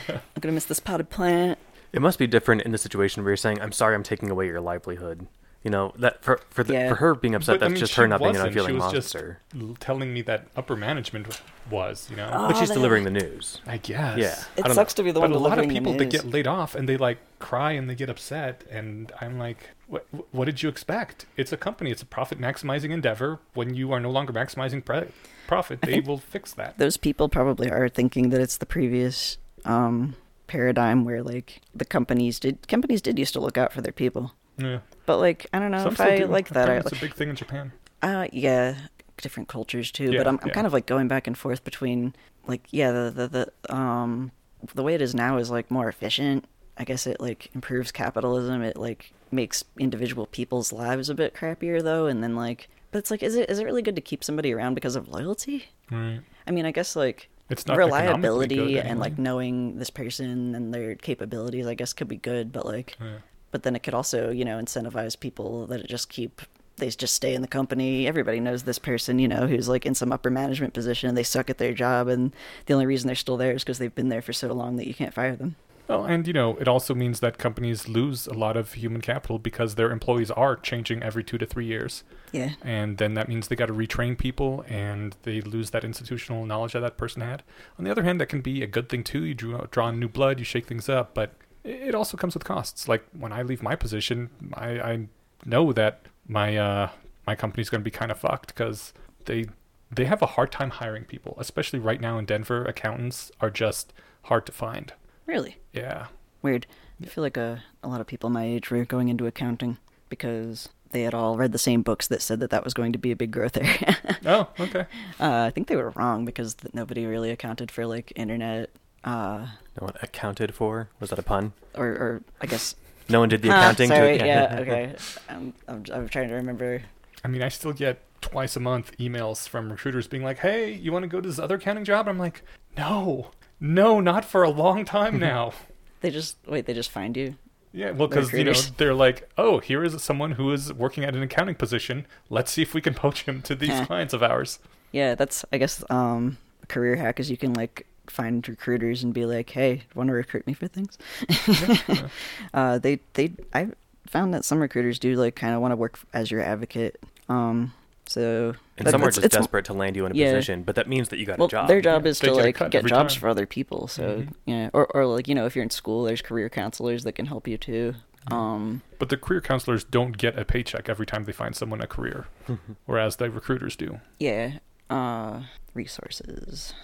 i'm 0.08 0.40
gonna 0.40 0.52
miss 0.52 0.64
this 0.64 0.80
potted 0.80 1.08
plant 1.08 1.58
it 1.92 2.02
must 2.02 2.18
be 2.18 2.26
different 2.26 2.62
in 2.62 2.72
the 2.72 2.78
situation 2.78 3.22
where 3.22 3.30
you're 3.30 3.36
saying, 3.36 3.60
"I'm 3.60 3.72
sorry, 3.72 3.94
I'm 3.94 4.02
taking 4.02 4.30
away 4.30 4.46
your 4.46 4.60
livelihood." 4.60 5.26
You 5.64 5.72
know 5.72 5.92
that 5.98 6.22
for 6.22 6.40
for 6.50 6.62
the, 6.62 6.72
Yeah. 6.72 6.88
for 6.88 6.94
her 6.96 7.14
being 7.16 7.34
upset, 7.34 7.54
But, 7.58 7.66
I 7.66 7.68
that's 7.68 7.72
mean, 7.72 7.80
just 7.80 7.94
her 7.96 8.06
not 8.06 8.20
being 8.20 8.36
an 8.36 8.42
unfeeling 8.46 8.68
she 8.70 8.74
was 8.74 8.92
monster. 8.92 9.40
Just 9.56 9.80
telling 9.80 10.14
me 10.14 10.22
that 10.22 10.46
upper 10.56 10.76
management 10.76 11.40
was, 11.68 12.06
you 12.08 12.16
know. 12.16 12.30
Oh, 12.32 12.48
but 12.48 12.56
she's 12.56 12.68
they- 12.68 12.74
delivering 12.76 13.02
the 13.04 13.10
news. 13.10 13.60
I 13.66 13.76
guess. 13.78 14.18
Yeah. 14.18 14.38
it 14.56 14.66
I 14.66 14.72
sucks 14.72 14.94
know. 14.96 15.02
to 15.02 15.04
be 15.04 15.10
the 15.10 15.20
one 15.20 15.30
But 15.32 15.40
one 15.40 15.50
a 15.52 15.56
lot 15.56 15.64
of 15.64 15.68
people 15.68 15.94
that 15.94 16.10
get 16.10 16.24
laid 16.24 16.46
off 16.46 16.74
and 16.76 16.88
they 16.88 16.96
like 16.96 17.18
cry 17.40 17.72
and 17.72 17.90
they 17.90 17.96
get 17.96 18.08
upset, 18.08 18.62
and 18.70 19.10
I'm 19.20 19.36
like, 19.38 19.70
what, 19.88 20.06
what 20.30 20.44
did 20.44 20.62
you 20.62 20.68
expect? 20.68 21.26
It's 21.36 21.52
a 21.52 21.56
company. 21.56 21.90
It's 21.90 22.02
a 22.02 22.06
profit 22.06 22.38
maximizing 22.40 22.90
endeavor. 22.90 23.40
When 23.54 23.74
you 23.74 23.90
are 23.92 23.98
no 24.00 24.10
longer 24.10 24.32
maximizing 24.32 24.84
pre- 24.84 25.08
profit, 25.48 25.80
they 25.82 25.98
will 26.00 26.18
fix 26.18 26.52
that. 26.54 26.78
Those 26.78 26.96
people 26.96 27.28
probably 27.28 27.68
are 27.68 27.88
thinking 27.88 28.30
that 28.30 28.40
it's 28.40 28.58
the 28.58 28.66
previous 28.66 29.38
um, 29.64 30.14
paradigm 30.46 31.04
where 31.04 31.22
like 31.22 31.60
the 31.74 31.84
companies 31.84 32.38
did 32.38 32.68
companies 32.68 33.02
did 33.02 33.18
used 33.18 33.32
to 33.34 33.40
look 33.40 33.58
out 33.58 33.72
for 33.72 33.80
their 33.82 33.92
people. 33.92 34.34
Yeah. 34.58 34.80
But 35.06 35.18
like 35.18 35.46
I 35.52 35.58
don't 35.58 35.70
know 35.70 35.82
Some 35.84 35.92
if 35.92 36.00
I 36.00 36.18
do. 36.18 36.26
like 36.26 36.48
that. 36.50 36.68
I, 36.68 36.76
It's 36.76 36.92
a 36.92 36.96
big 36.96 37.14
thing 37.14 37.28
in 37.30 37.36
Japan. 37.36 37.72
Uh, 38.02 38.28
yeah, 38.32 38.76
different 39.16 39.48
cultures 39.48 39.90
too. 39.90 40.12
Yeah, 40.12 40.18
but 40.18 40.26
I'm, 40.26 40.38
I'm 40.42 40.48
yeah. 40.48 40.54
kind 40.54 40.66
of 40.66 40.72
like 40.72 40.86
going 40.86 41.08
back 41.08 41.26
and 41.26 41.36
forth 41.36 41.64
between 41.64 42.14
like 42.46 42.66
yeah 42.70 42.90
the, 42.92 43.10
the 43.10 43.28
the 43.28 43.74
um 43.74 44.32
the 44.74 44.82
way 44.82 44.94
it 44.94 45.02
is 45.02 45.14
now 45.14 45.38
is 45.38 45.50
like 45.50 45.70
more 45.70 45.88
efficient. 45.88 46.44
I 46.76 46.84
guess 46.84 47.06
it 47.06 47.20
like 47.20 47.50
improves 47.54 47.90
capitalism. 47.92 48.62
It 48.62 48.76
like 48.76 49.12
makes 49.30 49.64
individual 49.78 50.26
people's 50.26 50.72
lives 50.72 51.10
a 51.10 51.14
bit 51.14 51.34
crappier 51.34 51.82
though, 51.82 52.06
and 52.06 52.22
then 52.22 52.34
like 52.36 52.68
but 52.90 52.98
it's 52.98 53.10
like 53.10 53.22
is 53.22 53.34
it 53.36 53.50
is 53.50 53.58
it 53.58 53.64
really 53.64 53.82
good 53.82 53.96
to 53.96 54.02
keep 54.02 54.22
somebody 54.24 54.52
around 54.52 54.74
because 54.74 54.96
of 54.96 55.08
loyalty? 55.08 55.66
Right. 55.90 56.20
I 56.46 56.50
mean, 56.50 56.64
I 56.66 56.70
guess 56.70 56.94
like 56.96 57.28
It's 57.50 57.66
not 57.66 57.76
reliability 57.76 58.74
good 58.74 58.86
and 58.86 58.98
like 59.00 59.18
knowing 59.18 59.78
this 59.78 59.90
person 59.90 60.54
and 60.54 60.72
their 60.72 60.94
capabilities, 60.94 61.66
I 61.66 61.74
guess 61.74 61.92
could 61.92 62.08
be 62.08 62.16
good, 62.16 62.52
but 62.52 62.64
like 62.64 62.96
Yeah. 63.00 63.18
But 63.50 63.62
then 63.62 63.74
it 63.76 63.82
could 63.82 63.94
also 63.94 64.30
you 64.30 64.44
know 64.44 64.58
incentivize 64.58 65.18
people 65.18 65.66
that 65.66 65.86
just 65.86 66.08
keep 66.08 66.42
they 66.76 66.88
just 66.90 67.14
stay 67.14 67.34
in 67.34 67.42
the 67.42 67.48
company 67.48 68.06
everybody 68.06 68.38
knows 68.40 68.62
this 68.62 68.78
person 68.78 69.18
you 69.18 69.28
know 69.28 69.46
who's 69.46 69.68
like 69.68 69.84
in 69.84 69.94
some 69.94 70.12
upper 70.12 70.30
management 70.30 70.72
position 70.74 71.08
and 71.08 71.18
they 71.18 71.24
suck 71.24 71.50
at 71.50 71.58
their 71.58 71.74
job 71.74 72.08
and 72.08 72.32
the 72.66 72.74
only 72.74 72.86
reason 72.86 73.06
they're 73.06 73.16
still 73.16 73.36
there 73.36 73.52
is 73.52 73.64
because 73.64 73.78
they've 73.78 73.94
been 73.94 74.08
there 74.08 74.22
for 74.22 74.32
so 74.32 74.52
long 74.52 74.76
that 74.76 74.86
you 74.86 74.94
can't 74.94 75.14
fire 75.14 75.34
them 75.34 75.56
Well, 75.88 76.04
and 76.04 76.26
you 76.26 76.34
know, 76.34 76.56
it 76.60 76.68
also 76.68 76.94
means 76.94 77.20
that 77.20 77.38
companies 77.38 77.88
lose 77.88 78.26
a 78.26 78.34
lot 78.34 78.58
of 78.58 78.74
human 78.74 79.00
capital 79.00 79.38
because 79.38 79.74
their 79.74 79.90
employees 79.90 80.30
are 80.30 80.54
changing 80.54 81.02
every 81.02 81.24
two 81.24 81.38
to 81.38 81.46
three 81.46 81.64
years. 81.64 82.04
yeah 82.30 82.50
And 82.62 82.98
then 82.98 83.14
that 83.14 83.26
means 83.26 83.48
they 83.48 83.56
got 83.56 83.68
to 83.68 83.72
retrain 83.72 84.16
people 84.18 84.66
and 84.68 85.16
they 85.22 85.40
lose 85.40 85.70
that 85.70 85.84
institutional 85.84 86.44
knowledge 86.44 86.74
that 86.74 86.80
that 86.80 86.98
person 86.98 87.22
had. 87.22 87.42
On 87.78 87.86
the 87.86 87.90
other 87.90 88.02
hand, 88.04 88.20
that 88.20 88.28
can 88.28 88.42
be 88.42 88.62
a 88.62 88.66
good 88.66 88.90
thing 88.90 89.02
too. 89.02 89.24
You 89.24 89.34
draw, 89.34 89.64
draw 89.70 89.90
new 89.90 90.08
blood, 90.08 90.38
you 90.38 90.44
shake 90.44 90.66
things 90.66 90.90
up, 90.90 91.14
but 91.14 91.32
it 91.64 91.94
also 91.94 92.16
comes 92.16 92.34
with 92.34 92.44
costs. 92.44 92.88
Like 92.88 93.04
when 93.18 93.32
I 93.32 93.42
leave 93.42 93.62
my 93.62 93.76
position, 93.76 94.30
I, 94.54 94.68
I 94.80 95.08
know 95.44 95.72
that 95.72 96.02
my 96.26 96.56
uh, 96.56 96.90
my 97.26 97.34
company's 97.34 97.68
going 97.70 97.80
to 97.80 97.84
be 97.84 97.90
kind 97.90 98.10
of 98.10 98.18
fucked 98.18 98.48
because 98.48 98.92
they 99.26 99.46
they 99.90 100.04
have 100.04 100.20
a 100.22 100.26
hard 100.26 100.52
time 100.52 100.70
hiring 100.70 101.04
people, 101.04 101.36
especially 101.38 101.78
right 101.78 102.00
now 102.00 102.18
in 102.18 102.24
Denver. 102.26 102.64
Accountants 102.64 103.30
are 103.40 103.50
just 103.50 103.92
hard 104.22 104.44
to 104.46 104.52
find. 104.52 104.92
really 105.26 105.56
Yeah. 105.72 106.06
weird 106.42 106.66
i 107.02 107.06
feel 107.06 107.22
like 107.22 107.36
a, 107.36 107.62
a 107.82 107.88
lot 107.88 108.00
of 108.00 108.06
people 108.06 108.28
my 108.28 108.44
age 108.44 108.70
were 108.70 108.84
going 108.84 109.08
into 109.08 109.26
accounting 109.26 109.78
because 110.08 110.68
they 110.90 111.02
had 111.02 111.14
all 111.14 111.36
read 111.36 111.52
the 111.52 111.58
same 111.58 111.82
books 111.82 112.08
that 112.08 112.20
said 112.20 112.40
that 112.40 112.50
that 112.50 112.64
was 112.64 112.74
going 112.74 112.92
to 112.92 112.98
be 112.98 113.10
a 113.12 113.16
big 113.16 113.30
growth 113.30 113.56
area 113.56 113.96
Oh, 114.26 114.48
okay. 114.60 114.80
uh, 115.20 115.42
i 115.46 115.50
think 115.50 115.68
they 115.68 115.76
were 115.76 115.90
wrong 115.90 116.24
because 116.24 116.56
nobody 116.74 117.06
really 117.06 117.30
accounted 117.30 117.70
for 117.70 117.86
like 117.86 118.12
internet 118.16 118.70
uh, 119.04 119.46
No 119.80 119.86
one 119.86 119.94
accounted 120.02 120.54
for. 120.54 120.88
Was 121.00 121.10
that 121.10 121.18
a 121.18 121.22
pun? 121.22 121.52
or, 121.74 121.86
or 121.86 122.22
i 122.40 122.46
guess 122.46 122.74
No 123.08 123.20
one 123.20 123.28
did 123.28 123.42
the 123.42 123.50
Ah, 123.50 123.58
accounting. 123.58 123.88
sorry, 123.88 124.18
to 124.18 124.26
yeah, 124.26 124.56
okay. 124.60 124.94
I'm, 125.28 125.54
I'm, 125.68 125.84
I'm 125.92 126.08
trying 126.08 126.28
to 126.28 126.34
remember. 126.34 126.82
I 127.24 127.28
mean, 127.28 127.42
I 127.42 127.48
still 127.48 127.72
get 127.72 128.00
twice 128.20 128.56
a 128.56 128.60
month 128.60 128.96
emails 128.98 129.48
from 129.48 129.70
recruiters 129.70 130.06
being 130.08 130.22
like, 130.24 130.38
"Hey, 130.38 130.72
you 130.72 130.92
want 130.92 131.04
to 131.04 131.08
go 131.08 131.20
to 131.20 131.28
this 131.28 131.38
other 131.38 131.56
accounting 131.56 131.84
job?" 131.84 132.08
I'm 132.08 132.18
like, 132.18 132.42
"No, 132.76 133.30
no, 133.60 134.00
not 134.00 134.24
for 134.24 134.42
a 134.42 134.50
long 134.50 134.84
time 134.84 135.18
now." 135.30 135.52
They 136.00 136.10
just 136.10 136.36
wait. 136.46 136.66
They 136.66 136.74
just 136.74 136.90
find 136.90 137.16
you. 137.16 137.36
yeah, 137.72 137.90
well, 137.92 138.08
because 138.08 138.32
you 138.32 138.44
know 138.44 138.52
they're 138.76 138.94
like, 138.94 139.28
"Oh, 139.38 139.58
here 139.58 139.84
is 139.84 140.00
someone 140.02 140.32
who 140.32 140.50
is 140.52 140.72
working 140.72 141.04
at 141.04 141.14
an 141.14 141.22
accounting 141.22 141.54
position. 141.54 142.06
Let's 142.30 142.50
see 142.52 142.62
if 142.62 142.74
we 142.74 142.80
can 142.80 142.94
poach 143.04 143.22
him 143.22 143.42
to 143.42 143.54
these 143.54 143.70
Huh. 143.70 143.86
clients 143.86 144.12
of 144.14 144.22
ours." 144.22 144.58
Yeah, 144.92 145.14
that's 145.14 145.44
I 145.52 145.58
guess 145.58 145.84
um, 145.90 146.38
a 146.62 146.66
career 146.66 146.96
hack 146.96 147.20
is 147.20 147.30
you 147.30 147.36
can 147.36 147.52
like 147.54 147.86
find 148.10 148.46
recruiters 148.48 149.02
and 149.02 149.12
be 149.14 149.24
like, 149.26 149.50
hey, 149.50 149.82
want 149.94 150.08
to 150.08 150.14
recruit 150.14 150.46
me 150.46 150.52
for 150.54 150.68
things? 150.68 150.96
Yeah. 151.28 152.08
uh, 152.54 152.78
they 152.78 153.00
they 153.14 153.32
I 153.52 153.68
found 154.06 154.32
that 154.34 154.44
some 154.44 154.58
recruiters 154.60 154.98
do 154.98 155.14
like 155.16 155.34
kind 155.36 155.54
of 155.54 155.60
want 155.60 155.72
to 155.72 155.76
work 155.76 155.98
as 156.12 156.30
your 156.30 156.40
advocate. 156.40 156.98
Um, 157.28 157.72
so 158.06 158.54
And 158.78 158.88
some 158.88 159.02
are 159.02 159.06
just 159.08 159.18
it's- 159.18 159.38
desperate 159.38 159.66
to 159.66 159.74
land 159.74 159.94
you 159.96 160.06
in 160.06 160.12
a 160.12 160.14
yeah. 160.14 160.32
position, 160.32 160.62
but 160.62 160.76
that 160.76 160.88
means 160.88 161.10
that 161.10 161.18
you 161.18 161.26
got 161.26 161.38
Well, 161.38 161.48
a 161.48 161.50
job. 161.50 161.68
their 161.68 161.82
job 161.82 162.04
yeah. 162.04 162.10
is 162.10 162.18
They 162.20 162.28
to 162.28 162.34
get 162.34 162.42
like 162.62 162.70
get 162.70 162.86
jobs 162.86 163.14
time. 163.14 163.20
for 163.20 163.28
other 163.28 163.44
people. 163.46 163.86
So 163.86 164.02
Mhm. 164.20 164.28
yeah, 164.46 164.70
or 164.72 164.86
or 164.94 165.04
like 165.06 165.28
you 165.28 165.34
know 165.34 165.44
if 165.46 165.54
you're 165.54 165.62
in 165.62 165.70
school, 165.70 166.04
there's 166.04 166.22
career 166.22 166.48
counselors 166.48 167.04
that 167.04 167.12
can 167.12 167.26
help 167.26 167.46
you 167.46 167.58
too. 167.58 167.94
Um, 168.30 168.82
But 168.98 169.08
the 169.10 169.16
career 169.16 169.40
counselors 169.40 169.84
don't 169.84 170.16
get 170.18 170.38
a 170.38 170.44
paycheck 170.44 170.88
every 170.88 171.06
time 171.06 171.24
they 171.24 171.32
find 171.32 171.54
someone 171.56 171.80
a 171.80 171.86
career, 171.86 172.26
whereas 172.86 173.16
the 173.16 173.30
recruiters 173.30 173.74
do. 173.76 174.00
Yeah. 174.18 174.58
Uh, 174.90 175.42
resources. 175.74 176.74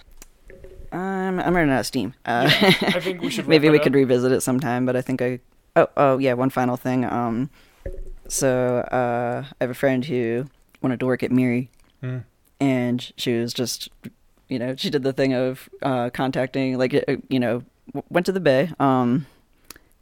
Um, 0.95 1.39
I'm 1.39 1.55
running 1.55 1.71
out 1.73 1.81
of 1.81 1.85
steam. 1.85 2.13
Uh, 2.25 2.49
I 2.49 2.99
think 2.99 3.21
we 3.21 3.29
should. 3.33 3.47
maybe 3.47 3.69
we 3.69 3.77
it 3.77 3.83
could 3.83 3.93
revisit 3.93 4.31
it 4.31 4.41
sometime. 4.41 4.85
But 4.85 4.95
I 4.95 5.01
think 5.01 5.21
I. 5.21 5.39
Oh, 5.75 5.87
oh 5.97 6.17
yeah. 6.17 6.33
One 6.33 6.49
final 6.49 6.77
thing. 6.77 7.03
Um, 7.05 7.49
so 8.27 8.77
uh, 8.91 9.43
I 9.45 9.63
have 9.63 9.69
a 9.69 9.73
friend 9.75 10.05
who 10.05 10.45
wanted 10.81 10.99
to 11.01 11.05
work 11.05 11.21
at 11.23 11.31
MIRI, 11.31 11.69
Mm. 12.03 12.23
and 12.59 13.11
she 13.17 13.37
was 13.39 13.53
just, 13.53 13.89
you 14.49 14.59
know, 14.59 14.75
she 14.75 14.89
did 14.89 15.03
the 15.03 15.13
thing 15.13 15.33
of 15.33 15.69
uh, 15.81 16.09
contacting, 16.11 16.77
like, 16.77 16.93
uh, 16.93 17.17
you 17.29 17.39
know, 17.39 17.63
went 18.09 18.25
to 18.27 18.31
the 18.31 18.39
Bay. 18.39 18.71
Um, 18.79 19.25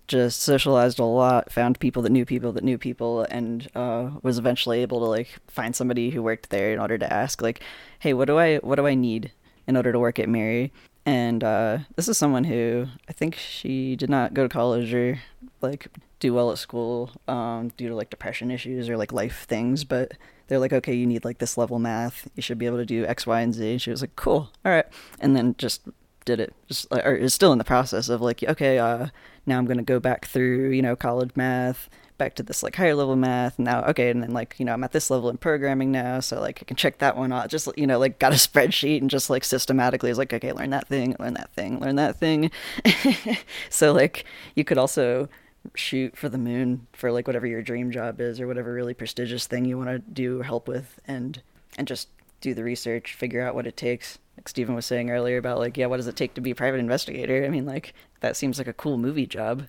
just 0.07 0.41
socialized 0.41 0.99
a 0.99 1.05
lot, 1.05 1.51
found 1.51 1.79
people 1.79 2.01
that 2.03 2.11
knew 2.11 2.25
people 2.25 2.51
that 2.51 2.63
knew 2.63 2.77
people, 2.77 3.23
and 3.31 3.69
uh, 3.73 4.09
was 4.21 4.37
eventually 4.37 4.81
able 4.81 4.99
to 4.99 5.05
like 5.05 5.39
find 5.47 5.75
somebody 5.75 6.09
who 6.09 6.21
worked 6.21 6.49
there 6.49 6.73
in 6.73 6.79
order 6.79 6.97
to 6.97 7.11
ask, 7.11 7.41
like, 7.41 7.61
"Hey, 7.99 8.13
what 8.13 8.25
do 8.25 8.37
I 8.37 8.57
what 8.57 8.75
do 8.75 8.85
I 8.85 8.95
need 8.95 9.31
in 9.67 9.75
order 9.77 9.91
to 9.91 9.99
work 9.99 10.19
at 10.19 10.29
MIRI?" 10.29 10.71
And 11.05 11.43
uh, 11.43 11.79
this 11.95 12.07
is 12.07 12.17
someone 12.17 12.45
who 12.45 12.87
I 13.09 13.13
think 13.13 13.35
she 13.35 13.95
did 13.95 14.09
not 14.09 14.33
go 14.33 14.43
to 14.43 14.49
college 14.49 14.93
or 14.93 15.19
like 15.61 15.87
do 16.19 16.33
well 16.33 16.51
at 16.51 16.57
school 16.57 17.11
um, 17.27 17.69
due 17.75 17.89
to 17.89 17.95
like 17.95 18.09
depression 18.09 18.49
issues 18.49 18.89
or 18.89 18.95
like 18.95 19.11
life 19.11 19.45
things, 19.47 19.83
but 19.83 20.13
they're 20.47 20.59
like, 20.59 20.71
okay, 20.71 20.93
you 20.93 21.05
need 21.05 21.25
like 21.25 21.39
this 21.39 21.57
level 21.57 21.79
math. 21.79 22.29
You 22.35 22.41
should 22.41 22.57
be 22.57 22.65
able 22.65 22.77
to 22.77 22.85
do 22.85 23.05
X, 23.05 23.27
Y, 23.27 23.41
and 23.41 23.53
Z. 23.53 23.71
And 23.71 23.81
she 23.81 23.91
was 23.91 24.01
like, 24.01 24.15
cool, 24.15 24.49
all 24.63 24.71
right, 24.71 24.85
and 25.19 25.35
then 25.35 25.55
just 25.57 25.81
did 26.25 26.39
it. 26.39 26.53
Just 26.67 26.87
or 26.91 27.15
is 27.15 27.33
still 27.33 27.51
in 27.51 27.57
the 27.57 27.65
process 27.65 28.07
of 28.07 28.21
like, 28.21 28.41
okay, 28.43 28.79
uh, 28.79 29.07
now 29.45 29.57
I'm 29.57 29.65
gonna 29.65 29.83
go 29.83 29.99
back 29.99 30.25
through 30.25 30.69
you 30.69 30.81
know 30.81 30.95
college 30.95 31.31
math, 31.35 31.89
to 32.35 32.43
this 32.43 32.63
like 32.63 32.75
higher 32.75 32.95
level 32.95 33.15
math. 33.15 33.57
And 33.57 33.65
now 33.65 33.83
okay, 33.85 34.09
and 34.09 34.23
then 34.23 34.31
like 34.31 34.55
you 34.57 34.65
know 34.65 34.73
I'm 34.73 34.83
at 34.83 34.91
this 34.91 35.09
level 35.09 35.29
in 35.29 35.37
programming 35.37 35.91
now, 35.91 36.19
so 36.19 36.39
like 36.39 36.59
I 36.61 36.65
can 36.65 36.77
check 36.77 36.99
that 36.99 37.17
one 37.17 37.31
off. 37.31 37.47
Just 37.47 37.69
you 37.77 37.87
know 37.87 37.99
like 37.99 38.19
got 38.19 38.31
a 38.31 38.35
spreadsheet 38.47 39.01
and 39.01 39.09
just 39.09 39.29
like 39.29 39.43
systematically 39.43 40.09
is 40.09 40.17
like, 40.17 40.33
okay, 40.33 40.51
learn 40.51 40.71
that 40.71 40.87
thing, 40.87 41.15
learn 41.19 41.33
that 41.35 41.53
thing, 41.53 41.79
learn 41.79 41.95
that 41.95 42.17
thing. 42.17 42.51
so 43.69 43.93
like 43.93 44.25
you 44.55 44.63
could 44.63 44.77
also 44.77 45.29
shoot 45.75 46.15
for 46.17 46.29
the 46.29 46.37
moon 46.37 46.87
for 46.93 47.11
like 47.11 47.27
whatever 47.27 47.47
your 47.47 47.61
dream 47.61 47.91
job 47.91 48.19
is 48.19 48.39
or 48.39 48.47
whatever 48.47 48.73
really 48.73 48.93
prestigious 48.93 49.47
thing 49.47 49.65
you 49.65 49.77
want 49.77 49.89
to 49.89 49.99
do 49.99 50.41
help 50.41 50.67
with 50.67 50.99
and 51.07 51.41
and 51.77 51.87
just 51.87 52.09
do 52.41 52.53
the 52.53 52.63
research 52.63 53.13
figure 53.13 53.41
out 53.41 53.55
what 53.55 53.65
it 53.65 53.77
takes 53.77 54.19
like 54.35 54.49
Stephen 54.49 54.75
was 54.75 54.85
saying 54.85 55.09
earlier 55.09 55.37
about 55.37 55.59
like 55.59 55.77
yeah 55.77 55.85
what 55.85 55.97
does 55.97 56.07
it 56.07 56.17
take 56.17 56.33
to 56.33 56.41
be 56.41 56.51
a 56.51 56.55
private 56.55 56.79
investigator 56.79 57.45
I 57.45 57.49
mean 57.49 57.65
like 57.65 57.93
that 58.19 58.35
seems 58.35 58.57
like 58.57 58.67
a 58.67 58.73
cool 58.73 58.97
movie 58.97 59.25
job 59.25 59.67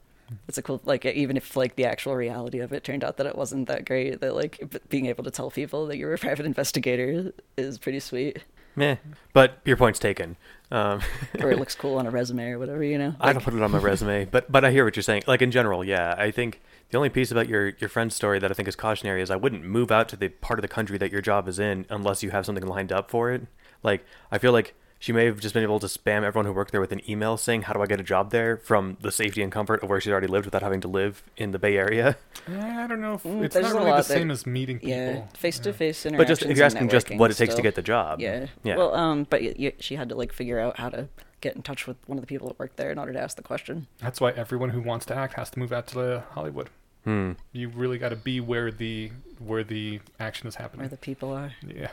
it's 0.49 0.59
a 0.59 0.63
cool 0.63 0.81
like 0.85 1.05
even 1.05 1.37
if 1.37 1.57
like 1.57 1.77
the 1.77 1.85
actual 1.85 2.15
reality 2.17 2.59
of 2.61 2.73
it 2.73 2.85
turned 2.85 3.05
out 3.05 3.17
that 3.17 3.27
it 3.27 3.37
wasn't 3.37 3.69
that 3.69 3.85
great 3.85 4.21
that 4.21 4.35
like 4.35 4.63
being 4.89 5.07
able 5.07 5.25
to 5.25 5.31
tell 5.31 5.51
people 5.51 5.87
that 5.87 5.97
you're 5.97 6.15
a 6.15 6.19
private 6.27 6.47
investigator 6.47 7.33
is 7.57 7.79
pretty 7.79 8.01
sweet 8.01 8.39
Meh. 8.77 8.97
But 9.33 9.59
your 9.65 9.77
point's 9.77 9.99
taken. 9.99 10.37
Um, 10.71 11.01
or 11.41 11.51
it 11.51 11.59
looks 11.59 11.75
cool 11.75 11.99
on 11.99 12.07
a 12.07 12.11
resume 12.11 12.51
or 12.51 12.59
whatever 12.59 12.83
you 12.83 12.99
know 12.99 13.15
I 13.21 13.33
don't 13.33 13.45
put 13.45 13.55
it 13.55 13.63
on 13.63 13.71
my 13.71 13.79
resume, 13.79 14.25
but 14.25 14.51
but 14.51 14.65
I 14.65 14.71
hear 14.71 14.85
what 14.85 14.97
you're 14.97 15.03
saying. 15.03 15.25
Like 15.27 15.43
in 15.43 15.51
general, 15.51 15.85
yeah. 15.85 16.15
I 16.19 16.31
think 16.31 16.61
the 16.91 16.97
only 16.97 17.11
piece 17.11 17.31
about 17.31 17.49
your 17.49 17.69
your 17.79 17.89
friend's 17.89 18.17
story 18.17 18.39
that 18.39 18.51
I 18.51 18.55
think 18.55 18.69
is 18.69 18.77
cautionary 18.77 19.23
is 19.23 19.31
I 19.31 19.37
wouldn't 19.37 19.65
move 19.65 19.93
out 19.93 20.09
to 20.11 20.17
the 20.17 20.29
part 20.29 20.59
of 20.59 20.63
the 20.63 20.69
country 20.69 20.99
that 20.99 21.13
your 21.13 21.21
job 21.21 21.49
is 21.49 21.59
in 21.59 21.87
unless 21.91 22.23
you 22.23 22.31
have 22.31 22.47
something 22.47 22.67
lined 22.67 22.93
up 22.93 23.11
for 23.11 23.31
it. 23.31 23.47
Like 23.83 24.05
I 24.33 24.39
feel 24.39 24.53
like 24.53 24.75
she 25.05 25.13
may 25.13 25.27
have 25.27 25.39
just 25.39 25.53
been 25.53 25.63
able 25.63 25.79
to 25.81 25.87
spam 25.87 26.23
everyone 26.23 26.47
who 26.47 26.53
worked 26.55 26.73
there 26.73 26.81
with 26.81 26.91
an 26.91 27.03
email 27.11 27.37
saying, 27.37 27.61
"How 27.63 27.75
do 27.75 27.83
I 27.83 27.87
get 27.87 28.01
a 28.01 28.03
job 28.03 28.31
there?" 28.31 28.57
from 28.57 28.97
the 29.03 29.13
safety 29.13 29.43
and 29.43 29.53
comfort 29.53 29.83
of 29.83 29.91
where 29.91 30.01
she's 30.01 30.11
already 30.11 30.29
lived 30.29 30.47
without 30.47 30.63
having 30.63 30.81
to 30.81 30.89
live 30.89 31.23
in 31.37 31.51
the 31.51 31.59
Bay 31.59 31.77
Area. 31.77 32.17
Eh, 32.49 32.83
I 32.85 32.87
don't 32.87 33.01
know 33.03 33.15
if 33.15 33.23
Mm, 33.23 33.45
it's 33.45 33.55
there's 33.55 33.65
not 33.67 33.73
a 33.73 33.75
really 33.75 33.85
the 33.87 33.91
lot 33.93 33.97
that- 33.99 34.05
same 34.19 34.31
as 34.31 34.47
meeting 34.47 34.79
people. 34.79 34.95
yeah 34.97 35.27
face 35.37 35.59
to 35.61 35.73
face 35.73 36.05
But 36.11 36.27
just 36.27 36.43
if 36.43 36.57
you're 36.57 36.67
asking 36.67 36.89
just 36.91 37.11
what 37.15 37.31
it 37.31 37.37
takes 37.39 37.55
to 37.55 37.63
get 37.63 37.75
the 37.75 37.83
job, 37.83 38.21
Yeah. 38.21 38.47
yeah. 38.63 38.77
Well, 38.77 38.95
um, 38.95 39.27
but 39.29 39.41
y- 39.43 39.55
y- 39.59 39.73
she 39.79 39.97
had 39.97 40.09
to 40.11 40.15
like 40.15 40.33
figure 40.33 40.59
out 40.59 40.79
how 40.79 40.89
to 40.91 41.09
get 41.43 41.55
in 41.57 41.63
touch 41.63 41.87
with 41.87 41.97
one 42.07 42.17
of 42.19 42.23
the 42.23 42.27
people 42.27 42.49
that 42.49 42.59
worked 42.59 42.77
there 42.77 42.91
in 42.91 42.99
order 42.99 43.13
to 43.15 43.21
ask 43.21 43.37
the 43.37 43.43
question. 43.43 43.87
That's 43.99 44.21
why 44.23 44.31
everyone 44.33 44.71
who 44.71 44.81
wants 44.83 45.05
to 45.07 45.15
act 45.15 45.35
has 45.35 45.51
to 45.51 45.59
move 45.59 45.73
out 45.73 45.87
to 45.89 45.95
the 45.95 46.23
Hollywood. 46.33 46.69
hmm. 47.05 47.33
You 47.53 47.69
really 47.69 47.99
got 47.99 48.11
to 48.11 48.17
be 48.17 48.41
where 48.41 48.71
the 48.71 49.11
where 49.39 49.65
the 49.65 50.01
action 50.21 50.47
is 50.47 50.57
happening. 50.57 50.81
Where 50.81 50.91
happening. 50.91 50.99
the 51.01 51.07
people 51.15 51.33
are. 51.33 51.53
Yeah. 51.67 51.91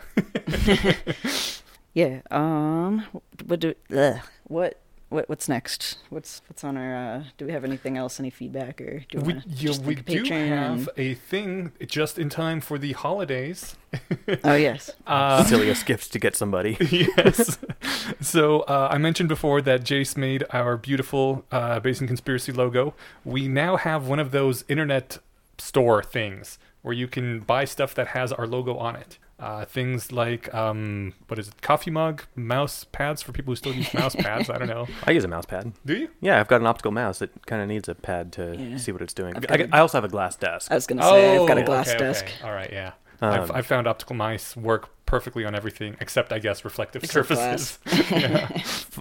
Yeah. 1.93 2.21
Um. 2.31 3.05
What 3.45 3.59
do? 3.59 3.73
Ugh, 3.95 4.19
what 4.45 4.79
what 5.11 5.27
what's 5.27 5.49
next? 5.49 5.97
What's 6.09 6.41
what's 6.47 6.63
on 6.63 6.77
our? 6.77 6.95
Uh, 6.95 7.23
do 7.37 7.45
we 7.45 7.51
have 7.51 7.65
anything 7.65 7.97
else? 7.97 8.19
Any 8.19 8.29
feedback 8.29 8.79
or 8.79 9.03
do 9.09 9.19
we 9.19 9.33
wanna 9.33 9.43
yeah, 9.45 9.55
just 9.55 9.83
we 9.83 9.95
do 9.95 10.23
Patreon 10.23 10.47
have 10.47 10.89
a 10.97 11.15
thing 11.15 11.73
just 11.85 12.17
in 12.17 12.29
time 12.29 12.61
for 12.61 12.77
the 12.79 12.93
holidays. 12.93 13.75
Oh 14.45 14.55
yes. 14.55 14.91
Uh, 15.07 15.43
Silliest 15.45 15.85
gifts 15.85 16.07
to 16.07 16.19
get 16.19 16.35
somebody. 16.37 16.77
yes. 16.79 17.57
So 18.21 18.61
uh, 18.61 18.87
I 18.89 18.97
mentioned 18.97 19.27
before 19.27 19.61
that 19.63 19.81
Jace 19.83 20.15
made 20.15 20.45
our 20.51 20.77
beautiful 20.77 21.43
uh, 21.51 21.81
Bayesian 21.81 22.07
Conspiracy 22.07 22.53
logo. 22.53 22.93
We 23.25 23.49
now 23.49 23.75
have 23.75 24.07
one 24.07 24.19
of 24.19 24.31
those 24.31 24.63
internet 24.69 25.17
store 25.57 26.01
things 26.01 26.57
where 26.81 26.93
you 26.93 27.07
can 27.07 27.41
buy 27.41 27.65
stuff 27.65 27.93
that 27.95 28.07
has 28.07 28.31
our 28.31 28.47
logo 28.47 28.77
on 28.77 28.95
it. 28.95 29.17
Uh, 29.41 29.65
things 29.65 30.11
like 30.11 30.53
um, 30.53 31.13
what 31.27 31.39
is 31.39 31.47
it? 31.47 31.61
Coffee 31.61 31.89
mug, 31.89 32.23
mouse 32.35 32.83
pads 32.91 33.21
for 33.23 33.31
people 33.31 33.51
who 33.51 33.55
still 33.55 33.73
use 33.73 33.91
mouse 33.95 34.15
pads. 34.15 34.49
I 34.49 34.57
don't 34.59 34.67
know. 34.67 34.87
I 35.05 35.11
use 35.11 35.23
a 35.23 35.27
mouse 35.27 35.45
pad. 35.45 35.73
Do 35.85 35.95
you? 35.95 36.09
Yeah, 36.21 36.39
I've 36.39 36.47
got 36.47 36.61
an 36.61 36.67
optical 36.67 36.91
mouse. 36.91 37.21
It 37.21 37.31
kind 37.47 37.61
of 37.61 37.67
needs 37.67 37.89
a 37.89 37.95
pad 37.95 38.31
to 38.33 38.55
Yeah. 38.55 38.77
see 38.77 38.91
what 38.91 39.01
it's 39.01 39.13
doing. 39.13 39.35
I've 39.49 39.73
I, 39.73 39.79
also 39.79 39.97
have 39.97 40.05
a 40.05 40.09
glass 40.09 40.35
desk. 40.35 40.71
I 40.71 40.75
was 40.75 40.85
gonna 40.85 41.01
say 41.03 41.37
I've 41.37 41.47
got 41.47 41.57
a 41.57 41.61
Oh, 41.61 41.65
glass 41.65 41.89
okay, 41.89 41.97
desk. 41.97 42.25
okay. 42.25 42.47
All 42.47 42.53
right, 42.53 42.71
yeah. 42.71 42.91
Um, 43.23 43.31
I've, 43.33 43.51
I've 43.51 43.65
found 43.67 43.87
optical 43.87 44.15
mice 44.15 44.55
work 44.55 44.89
perfectly 45.05 45.45
on 45.45 45.53
everything 45.55 45.95
except, 45.99 46.31
I 46.33 46.39
guess, 46.39 46.63
reflective 46.63 47.03
Except 47.03 47.27
surfaces. 47.27 47.79
yeah. 48.11 48.49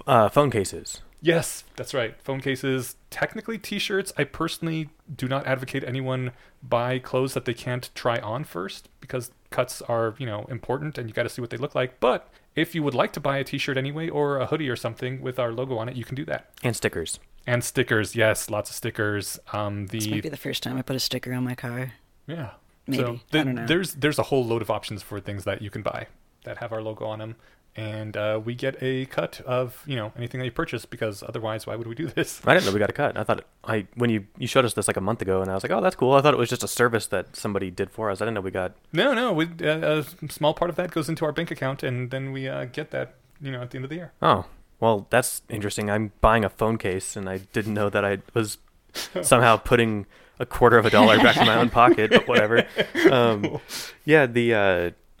Uh, 0.05 0.29
phone 0.29 0.51
cases. 0.51 1.01
Yes, 1.21 1.63
that's 1.75 1.93
right. 1.93 2.19
Phone 2.21 2.39
cases, 2.41 2.95
technically 3.11 3.57
t-shirts. 3.59 4.11
I 4.17 4.23
personally 4.23 4.89
do 5.15 5.27
not 5.27 5.45
advocate 5.45 5.83
anyone 5.83 6.31
buy 6.63 6.97
clothes 6.99 7.33
that 7.35 7.45
they 7.45 7.53
can't 7.53 7.89
try 7.95 8.17
on 8.19 8.43
first 8.43 8.89
because 8.99 9.31
cuts 9.51 9.81
are, 9.83 10.15
you 10.17 10.25
know, 10.25 10.45
important 10.49 10.97
and 10.97 11.07
you 11.07 11.13
got 11.13 11.23
to 11.23 11.29
see 11.29 11.41
what 11.41 11.49
they 11.51 11.57
look 11.57 11.75
like. 11.75 11.99
But 11.99 12.27
if 12.55 12.73
you 12.73 12.81
would 12.83 12.93
like 12.95 13.13
to 13.13 13.19
buy 13.19 13.37
a 13.37 13.43
t-shirt 13.43 13.77
anyway 13.77 14.09
or 14.09 14.37
a 14.39 14.47
hoodie 14.47 14.69
or 14.69 14.75
something 14.75 15.21
with 15.21 15.37
our 15.39 15.51
logo 15.51 15.77
on 15.77 15.87
it, 15.89 15.95
you 15.95 16.03
can 16.03 16.15
do 16.15 16.25
that. 16.25 16.49
And 16.63 16.75
stickers. 16.75 17.19
And 17.47 17.63
stickers, 17.63 18.15
yes, 18.15 18.49
lots 18.49 18.69
of 18.69 18.75
stickers. 18.75 19.39
Um 19.53 19.87
This 19.87 20.07
might 20.07 20.15
be 20.15 20.21
the 20.21 20.29
the 20.31 20.37
first 20.37 20.63
time 20.63 20.77
I 20.77 20.81
put 20.81 20.95
a 20.95 20.99
sticker 20.99 21.33
on 21.33 21.43
my 21.43 21.55
car. 21.55 21.93
yeah. 22.27 22.51
Maybe. 22.87 23.03
So 23.03 23.13
I 23.13 23.19
th- 23.31 23.45
don't 23.45 23.55
know. 23.55 23.67
there's 23.67 23.93
there's 23.93 24.17
a 24.19 24.23
whole 24.23 24.43
load 24.43 24.61
of 24.63 24.71
options 24.71 25.03
for 25.03 25.19
things 25.19 25.43
that 25.43 25.61
you 25.61 25.69
can 25.69 25.83
buy 25.83 26.07
that 26.45 26.57
have 26.57 26.73
our 26.73 26.81
logo 26.81 27.05
on 27.05 27.19
them. 27.19 27.35
And 27.75 28.17
uh, 28.17 28.41
we 28.43 28.53
get 28.53 28.75
a 28.81 29.05
cut 29.05 29.39
of 29.45 29.81
you 29.85 29.95
know 29.95 30.11
anything 30.17 30.39
that 30.39 30.45
you 30.45 30.51
purchase 30.51 30.85
because 30.85 31.23
otherwise 31.23 31.65
why 31.65 31.75
would 31.77 31.87
we 31.87 31.95
do 31.95 32.07
this? 32.07 32.41
I 32.45 32.53
didn't 32.53 32.65
know 32.65 32.73
we 32.73 32.79
got 32.79 32.89
a 32.89 32.93
cut. 32.93 33.17
I 33.17 33.23
thought 33.23 33.45
I 33.63 33.87
when 33.95 34.09
you 34.09 34.27
you 34.37 34.47
showed 34.47 34.65
us 34.65 34.73
this 34.73 34.87
like 34.87 34.97
a 34.97 35.01
month 35.01 35.21
ago, 35.21 35.41
and 35.41 35.49
I 35.49 35.53
was 35.53 35.63
like, 35.63 35.71
oh, 35.71 35.79
that's 35.79 35.95
cool. 35.95 36.13
I 36.13 36.21
thought 36.21 36.33
it 36.33 36.37
was 36.37 36.49
just 36.49 36.63
a 36.63 36.67
service 36.67 37.07
that 37.07 37.35
somebody 37.35 37.71
did 37.71 37.89
for 37.89 38.09
us. 38.11 38.21
I 38.21 38.25
didn't 38.25 38.35
know 38.35 38.41
we 38.41 38.51
got. 38.51 38.73
No, 38.91 39.13
no. 39.13 39.31
We, 39.31 39.45
uh, 39.45 40.03
a 40.03 40.29
small 40.29 40.53
part 40.53 40.69
of 40.69 40.75
that 40.75 40.91
goes 40.91 41.07
into 41.07 41.23
our 41.23 41.31
bank 41.31 41.49
account, 41.49 41.81
and 41.81 42.11
then 42.11 42.33
we 42.33 42.47
uh, 42.47 42.65
get 42.65 42.91
that, 42.91 43.15
you 43.41 43.51
know, 43.51 43.61
at 43.61 43.71
the 43.71 43.77
end 43.77 43.85
of 43.85 43.89
the 43.89 43.95
year. 43.95 44.11
Oh, 44.21 44.45
well, 44.81 45.07
that's 45.09 45.41
interesting. 45.47 45.89
I'm 45.89 46.11
buying 46.19 46.43
a 46.43 46.49
phone 46.49 46.77
case, 46.77 47.15
and 47.15 47.29
I 47.29 47.37
didn't 47.37 47.73
know 47.73 47.89
that 47.89 48.03
I 48.03 48.17
was 48.33 48.57
somehow 49.21 49.55
putting 49.57 50.07
a 50.39 50.45
quarter 50.45 50.77
of 50.77 50.85
a 50.85 50.89
dollar 50.89 51.17
back 51.17 51.37
in 51.37 51.45
my 51.45 51.55
own 51.55 51.69
pocket. 51.69 52.11
But 52.11 52.27
whatever. 52.27 52.67
Um, 53.11 53.59
yeah, 54.05 54.25
the 54.25 54.53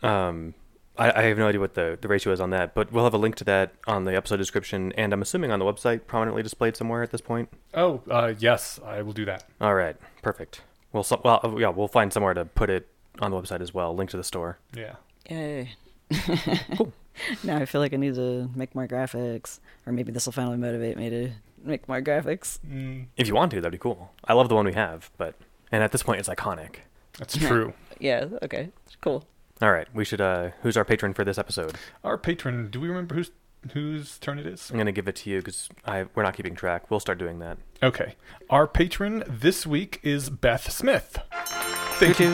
uh, 0.03 0.05
um, 0.05 0.53
I, 1.01 1.19
I 1.19 1.23
have 1.23 1.37
no 1.37 1.47
idea 1.47 1.59
what 1.59 1.73
the, 1.73 1.97
the 1.99 2.07
ratio 2.07 2.31
is 2.31 2.39
on 2.39 2.51
that, 2.51 2.75
but 2.75 2.91
we'll 2.91 3.03
have 3.03 3.13
a 3.13 3.17
link 3.17 3.35
to 3.37 3.43
that 3.45 3.73
on 3.87 4.05
the 4.05 4.15
episode 4.15 4.37
description, 4.37 4.91
and 4.97 5.13
I'm 5.13 5.21
assuming 5.21 5.51
on 5.51 5.59
the 5.59 5.65
website, 5.65 6.05
prominently 6.05 6.43
displayed 6.43 6.75
somewhere 6.77 7.01
at 7.01 7.11
this 7.11 7.21
point. 7.21 7.49
Oh, 7.73 8.01
uh, 8.09 8.33
yes, 8.37 8.79
I 8.85 9.01
will 9.01 9.13
do 9.13 9.25
that. 9.25 9.45
All 9.59 9.73
right, 9.73 9.95
perfect. 10.21 10.61
We'll 10.93 11.03
so, 11.03 11.19
well 11.23 11.39
uh, 11.43 11.55
yeah 11.55 11.69
we'll 11.69 11.87
find 11.87 12.11
somewhere 12.11 12.33
to 12.33 12.43
put 12.45 12.69
it 12.69 12.87
on 13.19 13.31
the 13.31 13.37
website 13.37 13.61
as 13.61 13.73
well. 13.73 13.95
Link 13.95 14.09
to 14.11 14.17
the 14.17 14.23
store. 14.23 14.59
Yeah. 14.75 14.95
Yay. 15.29 15.71
Cool. 16.77 16.93
Now 17.43 17.57
I 17.57 17.65
feel 17.65 17.81
like 17.81 17.93
I 17.93 17.97
need 17.97 18.15
to 18.15 18.49
make 18.55 18.73
more 18.75 18.87
graphics, 18.87 19.59
or 19.85 19.93
maybe 19.93 20.11
this 20.11 20.25
will 20.25 20.33
finally 20.33 20.57
motivate 20.57 20.97
me 20.97 21.09
to 21.09 21.31
make 21.63 21.87
more 21.87 22.01
graphics. 22.01 22.59
Mm, 22.67 23.07
If 23.17 23.27
you 23.27 23.35
want 23.35 23.51
to, 23.51 23.57
that'd 23.61 23.71
be 23.71 23.77
cool. 23.77 24.11
I 24.25 24.33
love 24.33 24.49
the 24.49 24.55
one 24.55 24.65
we 24.65 24.73
have, 24.73 25.09
but 25.17 25.35
and 25.71 25.83
at 25.83 25.91
this 25.91 26.03
point, 26.03 26.19
it's 26.19 26.29
iconic. 26.29 26.77
that's 27.17 27.35
true. 27.37 27.73
Yeah. 27.99 28.25
Okay. 28.41 28.69
Cool. 29.01 29.23
All 29.61 29.71
right, 29.71 29.87
we 29.93 30.05
should. 30.05 30.21
uh 30.21 30.49
Who's 30.63 30.75
our 30.77 30.85
patron 30.85 31.13
for 31.13 31.23
this 31.23 31.37
episode? 31.37 31.75
Our 32.03 32.17
patron. 32.17 32.69
Do 32.69 32.79
we 32.81 32.87
remember 32.87 33.15
whose 33.15 33.31
whose 33.73 34.17
turn 34.17 34.39
it 34.39 34.47
is? 34.47 34.71
I'm 34.71 34.77
gonna 34.77 34.91
give 34.91 35.07
it 35.07 35.15
to 35.17 35.29
you 35.29 35.37
because 35.39 35.69
I 35.85 36.05
we're 36.15 36.23
not 36.23 36.35
keeping 36.35 36.55
track. 36.55 36.89
We'll 36.89 36.99
start 36.99 37.19
doing 37.19 37.39
that. 37.39 37.57
Okay. 37.83 38.15
Our 38.49 38.67
patron 38.67 39.23
this 39.27 39.67
week 39.67 39.99
is 40.03 40.29
Beth 40.29 40.71
Smith. 40.71 41.19
Thank 41.99 42.19
you. 42.19 42.29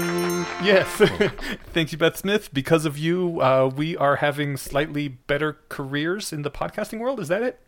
Yes. 0.64 0.88
Thank 1.74 1.92
you, 1.92 1.98
Beth 1.98 2.16
Smith. 2.16 2.54
Because 2.54 2.86
of 2.86 2.98
you, 2.98 3.42
uh, 3.42 3.70
we 3.76 3.98
are 3.98 4.16
having 4.18 4.56
slightly 4.56 5.10
better 5.10 5.58
careers 5.68 6.32
in 6.32 6.44
the 6.44 6.50
podcasting 6.52 7.00
world. 7.00 7.20
Is 7.20 7.28
that 7.28 7.42
it? 7.44 7.60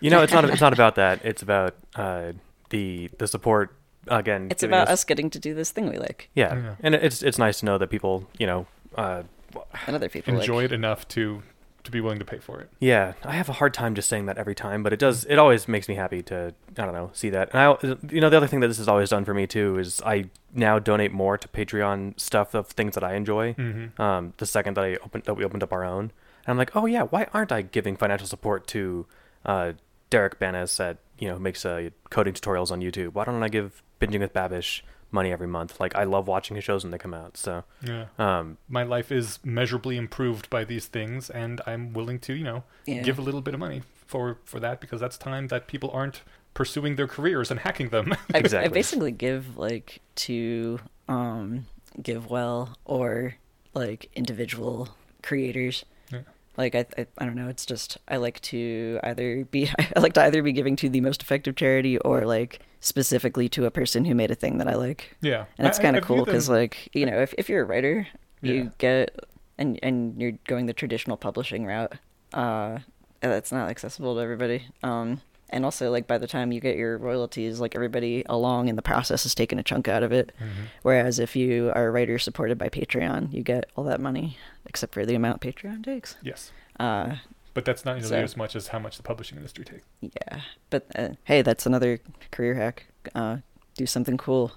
You 0.00 0.10
know, 0.10 0.22
it's 0.22 0.32
not. 0.32 0.44
It's 0.50 0.60
not 0.60 0.72
about 0.72 0.96
that. 0.96 1.24
It's 1.24 1.42
about 1.42 1.76
uh 1.94 2.32
the 2.70 3.08
the 3.18 3.28
support. 3.28 3.76
Again, 4.08 4.48
It's 4.50 4.62
giving 4.62 4.74
about 4.74 4.88
us 4.88 5.04
getting 5.04 5.28
to 5.30 5.38
do 5.38 5.54
this 5.54 5.70
thing 5.70 5.88
we 5.90 5.98
like, 5.98 6.30
Yeah. 6.34 6.54
Yeah. 6.54 6.74
and 6.80 6.94
it's 6.94 7.22
it's 7.22 7.36
nice 7.38 7.60
to 7.60 7.66
know 7.66 7.76
that 7.76 7.90
people, 7.90 8.26
you 8.38 8.46
know, 8.46 8.66
uh, 8.94 9.22
and 9.86 9.96
other 9.96 10.08
people 10.08 10.34
Enjoy 10.34 10.56
like. 10.56 10.64
it 10.66 10.72
enough 10.72 11.06
to 11.08 11.42
to 11.82 11.90
be 11.90 12.00
willing 12.00 12.18
to 12.18 12.24
pay 12.24 12.38
for 12.38 12.60
it. 12.60 12.68
Yeah, 12.78 13.14
I 13.24 13.32
have 13.32 13.48
a 13.48 13.54
hard 13.54 13.72
time 13.72 13.94
just 13.94 14.08
saying 14.08 14.26
that 14.26 14.36
every 14.36 14.54
time, 14.54 14.82
but 14.82 14.92
it 14.92 14.98
does. 14.98 15.24
It 15.24 15.38
always 15.38 15.66
makes 15.66 15.88
me 15.88 15.94
happy 15.94 16.22
to 16.24 16.54
I 16.76 16.84
don't 16.84 16.92
know 16.92 17.10
see 17.12 17.30
that. 17.30 17.50
And 17.54 17.60
I, 17.60 17.96
you 18.12 18.20
know, 18.20 18.30
the 18.30 18.36
other 18.36 18.46
thing 18.46 18.60
that 18.60 18.68
this 18.68 18.78
has 18.78 18.88
always 18.88 19.10
done 19.10 19.24
for 19.24 19.34
me 19.34 19.46
too 19.46 19.78
is 19.78 20.02
I 20.04 20.26
now 20.54 20.78
donate 20.78 21.12
more 21.12 21.38
to 21.38 21.48
Patreon 21.48 22.18
stuff 22.20 22.54
of 22.54 22.68
things 22.68 22.94
that 22.94 23.04
I 23.04 23.14
enjoy. 23.14 23.54
Mm-hmm. 23.54 24.00
Um, 24.00 24.34
the 24.36 24.46
second 24.46 24.76
that 24.76 24.84
I 24.84 24.96
opened 24.96 25.24
that 25.24 25.34
we 25.34 25.44
opened 25.44 25.62
up 25.62 25.72
our 25.72 25.84
own, 25.84 26.12
and 26.44 26.48
I'm 26.48 26.58
like, 26.58 26.76
oh 26.76 26.86
yeah, 26.86 27.02
why 27.02 27.26
aren't 27.32 27.52
I 27.52 27.62
giving 27.62 27.96
financial 27.96 28.26
support 28.26 28.66
to 28.68 29.06
uh, 29.44 29.72
Derek 30.10 30.38
Banas 30.38 30.78
at 30.80 30.98
you 31.18 31.28
know 31.28 31.38
makes 31.38 31.64
uh, 31.64 31.90
coding 32.10 32.34
tutorials 32.34 32.70
on 32.70 32.80
YouTube? 32.80 33.14
Why 33.14 33.24
don't 33.24 33.42
I 33.42 33.48
give 33.48 33.82
Binging 34.00 34.20
with 34.20 34.32
Babish 34.32 34.82
money 35.12 35.32
every 35.32 35.46
month? 35.46 35.80
Like 35.80 35.94
I 35.96 36.04
love 36.04 36.26
watching 36.28 36.54
his 36.56 36.64
shows 36.64 36.84
when 36.84 36.90
they 36.90 36.98
come 36.98 37.14
out. 37.14 37.36
So 37.36 37.64
Yeah. 37.82 38.06
um, 38.18 38.58
My 38.68 38.82
life 38.82 39.10
is 39.12 39.38
measurably 39.44 39.96
improved 39.96 40.48
by 40.50 40.64
these 40.64 40.86
things, 40.86 41.30
and 41.30 41.60
I'm 41.66 41.92
willing 41.92 42.18
to, 42.20 42.32
you 42.34 42.44
know, 42.44 42.64
Yeah. 42.86 43.02
give 43.02 43.18
a 43.18 43.22
little 43.22 43.40
bit 43.40 43.54
of 43.54 43.60
money 43.60 43.82
for 44.06 44.38
for 44.44 44.58
that 44.60 44.80
because 44.80 45.00
that's 45.00 45.16
time 45.18 45.48
that 45.48 45.66
people 45.66 45.90
aren't 45.92 46.22
pursuing 46.54 46.96
their 46.96 47.06
careers 47.06 47.50
and 47.50 47.60
hacking 47.60 47.90
them. 47.90 48.12
I, 48.34 48.38
I 48.38 48.68
basically 48.68 49.12
give 49.12 49.56
like 49.56 50.00
to 50.26 50.80
um 51.08 51.66
GiveWell 52.00 52.74
or 52.84 53.34
like 53.74 54.10
individual 54.14 54.88
creators. 55.22 55.84
Like 56.60 56.74
I, 56.74 56.84
I 56.98 57.06
I 57.18 57.24
don't 57.26 57.34
know, 57.36 57.48
it's 57.48 57.64
just 57.66 57.98
I 58.08 58.16
like 58.18 58.40
to 58.52 59.00
either 59.02 59.44
be 59.44 59.68
I 59.96 60.00
like 60.00 60.12
to 60.14 60.22
either 60.22 60.42
be 60.42 60.52
giving 60.52 60.76
to 60.76 60.88
the 60.88 61.00
most 61.00 61.22
effective 61.22 61.56
charity 61.56 61.98
or 61.98 62.22
like 62.26 62.60
specifically 62.80 63.48
to 63.50 63.66
a 63.66 63.70
person 63.70 64.04
who 64.04 64.14
made 64.14 64.30
a 64.30 64.34
thing 64.34 64.58
that 64.58 64.68
I 64.68 64.74
like. 64.74 65.16
yeah, 65.20 65.44
And 65.58 65.66
it's 65.66 65.78
kind 65.78 65.96
of 65.96 66.04
cool 66.04 66.24
because 66.24 66.48
like, 66.48 66.88
you 66.92 67.06
know, 67.06 67.18
if 67.20 67.34
if 67.38 67.48
you're 67.48 67.62
a 67.62 67.64
writer, 67.66 68.06
Yeah. 68.42 68.52
you 68.52 68.72
get 68.78 69.18
and 69.58 69.78
and 69.82 70.20
you're 70.20 70.36
going 70.46 70.66
the 70.66 70.72
traditional 70.72 71.16
publishing 71.16 71.66
route. 71.66 71.94
Uh 72.32 72.78
that's 73.20 73.52
not 73.52 73.68
accessible 73.68 74.14
to 74.16 74.20
everybody. 74.20 74.64
Um 74.82 75.20
and 75.50 75.64
also 75.64 75.90
like 75.90 76.06
by 76.06 76.16
the 76.18 76.26
time 76.26 76.52
you 76.52 76.60
get 76.60 76.76
your 76.76 76.96
royalties, 76.98 77.60
like 77.60 77.74
everybody 77.74 78.24
along 78.28 78.68
in 78.68 78.76
the 78.76 78.82
process 78.82 79.26
is 79.26 79.34
taking 79.34 79.58
a 79.58 79.62
chunk 79.62 79.86
out 79.88 80.02
of 80.02 80.12
it. 80.12 80.32
Mhm. 80.40 80.66
Whereas 80.82 81.18
if 81.18 81.36
you 81.36 81.70
are 81.74 81.88
a 81.88 81.90
writer 81.90 82.18
supported 82.18 82.56
by 82.58 82.68
Patreon, 82.68 83.32
you 83.32 83.42
get 83.42 83.68
all 83.76 83.84
that 83.84 84.00
money 84.00 84.36
except 84.66 84.94
for 84.94 85.04
the 85.04 85.14
amount 85.14 85.40
Patreon 85.40 85.84
takes. 85.84 86.16
yes, 86.22 86.52
Uh, 86.78 87.16
but 87.52 87.64
that's 87.64 87.84
not 87.84 87.96
nearly 87.96 88.08
So- 88.08 88.16
as 88.22 88.36
much 88.36 88.54
as 88.56 88.68
how 88.68 88.78
much 88.78 88.96
the 88.96 89.02
publishing 89.02 89.36
industry 89.36 89.64
takes. 89.64 89.82
yeah, 90.00 90.40
but 90.70 90.86
uh, 90.96 91.10
hey, 91.24 91.42
that's 91.42 91.66
another 91.66 91.98
career 92.30 92.54
hack. 92.54 92.86
Uh, 93.14 93.38
do 93.76 93.86
something 93.86 94.16
cool, 94.18 94.52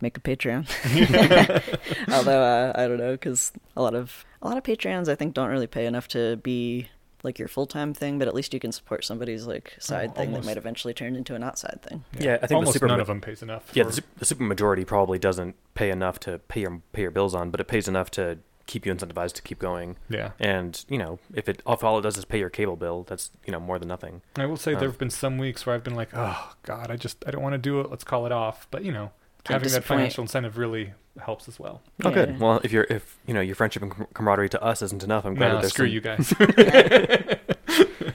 make 0.00 0.16
a 0.16 0.20
Patreon. 0.20 0.66
Although 2.12 2.42
uh, 2.42 2.72
I 2.74 2.86
don't 2.86 2.98
know, 2.98 3.12
because 3.12 3.52
a 3.76 3.82
lot 3.82 3.94
of 3.94 4.24
a 4.42 4.48
lot 4.48 4.56
of 4.58 4.62
Patreons 4.62 5.08
I 5.08 5.14
think 5.14 5.34
don't 5.34 5.48
really 5.48 5.66
pay 5.66 5.86
enough 5.86 6.08
to 6.08 6.36
be 6.36 6.88
like 7.24 7.38
your 7.38 7.48
full 7.48 7.66
time 7.66 7.92
thing, 7.94 8.18
but 8.18 8.28
at 8.28 8.34
least 8.34 8.54
you 8.54 8.60
can 8.60 8.70
support 8.72 9.04
somebody's 9.04 9.46
like 9.46 9.74
side 9.80 10.12
Oh, 10.14 10.20
thing 10.20 10.32
that 10.32 10.44
might 10.44 10.56
eventually 10.56 10.94
turn 10.94 11.16
into 11.16 11.34
a 11.34 11.38
not 11.38 11.58
side 11.58 11.80
thing. 11.82 12.04
Yeah, 12.18 12.34
I 12.34 12.38
think 12.38 12.48
the 12.50 12.54
almost 12.56 12.74
super- 12.74 12.86
none 12.86 13.00
of 13.00 13.06
them 13.06 13.20
pays 13.20 13.42
enough. 13.42 13.70
Yeah, 13.74 13.84
for- 13.84 13.90
the, 13.92 14.02
the 14.18 14.24
super 14.24 14.44
majority 14.44 14.84
probably 14.84 15.18
doesn't 15.18 15.56
pay 15.74 15.90
enough 15.90 16.20
to 16.20 16.38
pay 16.38 16.60
your 16.60 16.80
pay 16.92 17.02
your 17.02 17.10
bills 17.10 17.34
on, 17.34 17.50
but 17.50 17.60
it 17.60 17.66
pays 17.68 17.88
enough 17.88 18.10
to 18.12 18.38
keep 18.66 18.86
you 18.86 18.94
incentivized 18.94 19.32
to 19.34 19.42
keep 19.42 19.58
going. 19.58 19.96
yeah. 20.08 20.30
And 20.38 20.84
you 20.88 20.96
know, 20.98 21.18
if 21.34 21.48
it 21.48 21.60
if 21.66 21.84
all 21.84 21.98
it 21.98 22.02
does 22.02 22.16
is 22.16 22.24
pay 22.24 22.38
your 22.38 22.50
cable 22.50 22.76
bill, 22.76 23.04
that's 23.06 23.30
you 23.46 23.52
know 23.52 23.60
more 23.60 23.78
than 23.78 23.88
nothing. 23.88 24.22
I 24.36 24.46
will 24.46 24.56
say 24.56 24.72
Um, 24.74 24.80
there 24.80 24.88
have 24.88 24.98
been 24.98 25.10
some 25.10 25.36
weeks 25.38 25.66
where 25.66 25.74
I've 25.74 25.84
been 25.84 25.96
like, 25.96 26.10
oh 26.14 26.52
God, 26.62 26.90
I 26.90 26.96
just 26.96 27.22
I 27.26 27.30
don't 27.30 27.42
want 27.42 27.52
to 27.54 27.58
do 27.58 27.80
it. 27.80 27.90
Let's 27.90 28.04
call 28.04 28.24
it 28.26 28.32
off. 28.32 28.66
But 28.70 28.84
you 28.84 28.92
know, 28.92 29.10
having 29.46 29.70
that 29.72 29.84
financial 29.84 30.22
incentive 30.22 30.56
really 30.56 30.92
helps 31.22 31.48
as 31.48 31.58
well. 31.60 31.82
Oh, 32.04 32.08
Yeah. 32.10 32.14
good. 32.14 32.40
Well, 32.40 32.60
if 32.64 32.72
you're 32.72 32.86
if 32.90 33.18
you 33.26 33.34
know 33.34 33.40
your 33.40 33.54
friendship 33.54 33.82
and 33.82 33.92
camaraderie 34.14 34.48
to 34.50 34.62
us 34.62 34.82
isn't 34.82 35.02
enough, 35.04 35.24
I'm 35.24 35.34
glad 35.34 35.48
Nah, 35.48 35.54
that 35.54 35.60
there's 35.62 35.72
screw 35.72 35.86
some- 35.86 35.94
you 35.94 36.00
guys. 36.00 36.34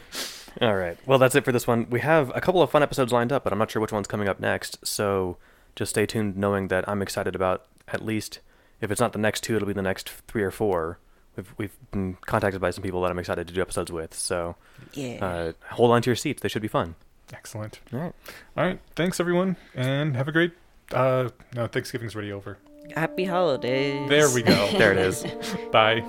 All 0.61 0.75
right. 0.75 0.97
Well, 1.05 1.19
that's 1.19 1.35
it 1.35 1.45
for 1.45 1.51
this 1.53 1.65
one. 1.67 1.87
We 1.89 2.01
have 2.01 2.31
a 2.35 2.41
couple 2.41 2.61
of 2.61 2.69
fun 2.69 2.83
episodes 2.83 3.13
lined 3.13 3.31
up, 3.31 3.43
but 3.45 3.53
I'm 3.53 3.59
not 3.59 3.71
sure 3.71 3.81
which 3.81 3.93
one's 3.93 4.07
coming 4.07 4.27
up 4.27 4.39
next. 4.41 4.85
So 4.85 5.37
just 5.75 5.91
stay 5.91 6.05
tuned, 6.05 6.35
knowing 6.35 6.67
that 6.67 6.87
I'm 6.89 7.01
excited 7.01 7.33
about 7.35 7.65
at 7.87 8.03
least 8.03 8.39
if 8.81 8.91
it's 8.91 8.99
not 8.99 9.13
the 9.13 9.19
next 9.19 9.41
two, 9.43 9.55
it'll 9.55 9.67
be 9.67 9.73
the 9.73 9.81
next 9.81 10.09
three 10.27 10.43
or 10.43 10.51
four. 10.51 10.99
we've, 11.37 11.53
we've 11.57 11.77
been 11.91 12.17
contacted 12.25 12.59
by 12.59 12.71
some 12.71 12.83
people 12.83 13.01
that 13.03 13.11
I'm 13.11 13.19
excited 13.19 13.47
to 13.47 13.53
do 13.53 13.61
episodes 13.61 13.91
with. 13.91 14.13
So 14.13 14.55
Yeah. 14.93 15.25
uh, 15.25 15.51
hold 15.75 15.91
on 15.91 16.01
to 16.01 16.09
your 16.09 16.15
seats; 16.17 16.41
they 16.41 16.49
should 16.49 16.61
be 16.61 16.67
fun. 16.67 16.95
Excellent. 17.31 17.79
All 17.93 17.99
right. 17.99 18.13
All 18.57 18.65
right. 18.65 18.79
Thanks 18.95 19.19
everyone, 19.21 19.55
and 19.75 20.15
have 20.17 20.27
a 20.27 20.31
great. 20.33 20.51
Uh, 20.91 21.29
no, 21.55 21.67
Thanksgiving's 21.67 22.15
already 22.15 22.31
over. 22.33 22.57
Happy 22.95 23.25
holidays. 23.25 24.09
There 24.09 24.29
we 24.29 24.41
go. 24.41 24.69
There 24.77 24.91
it 24.91 24.97
is. 24.97 25.25
Bye. 25.71 26.03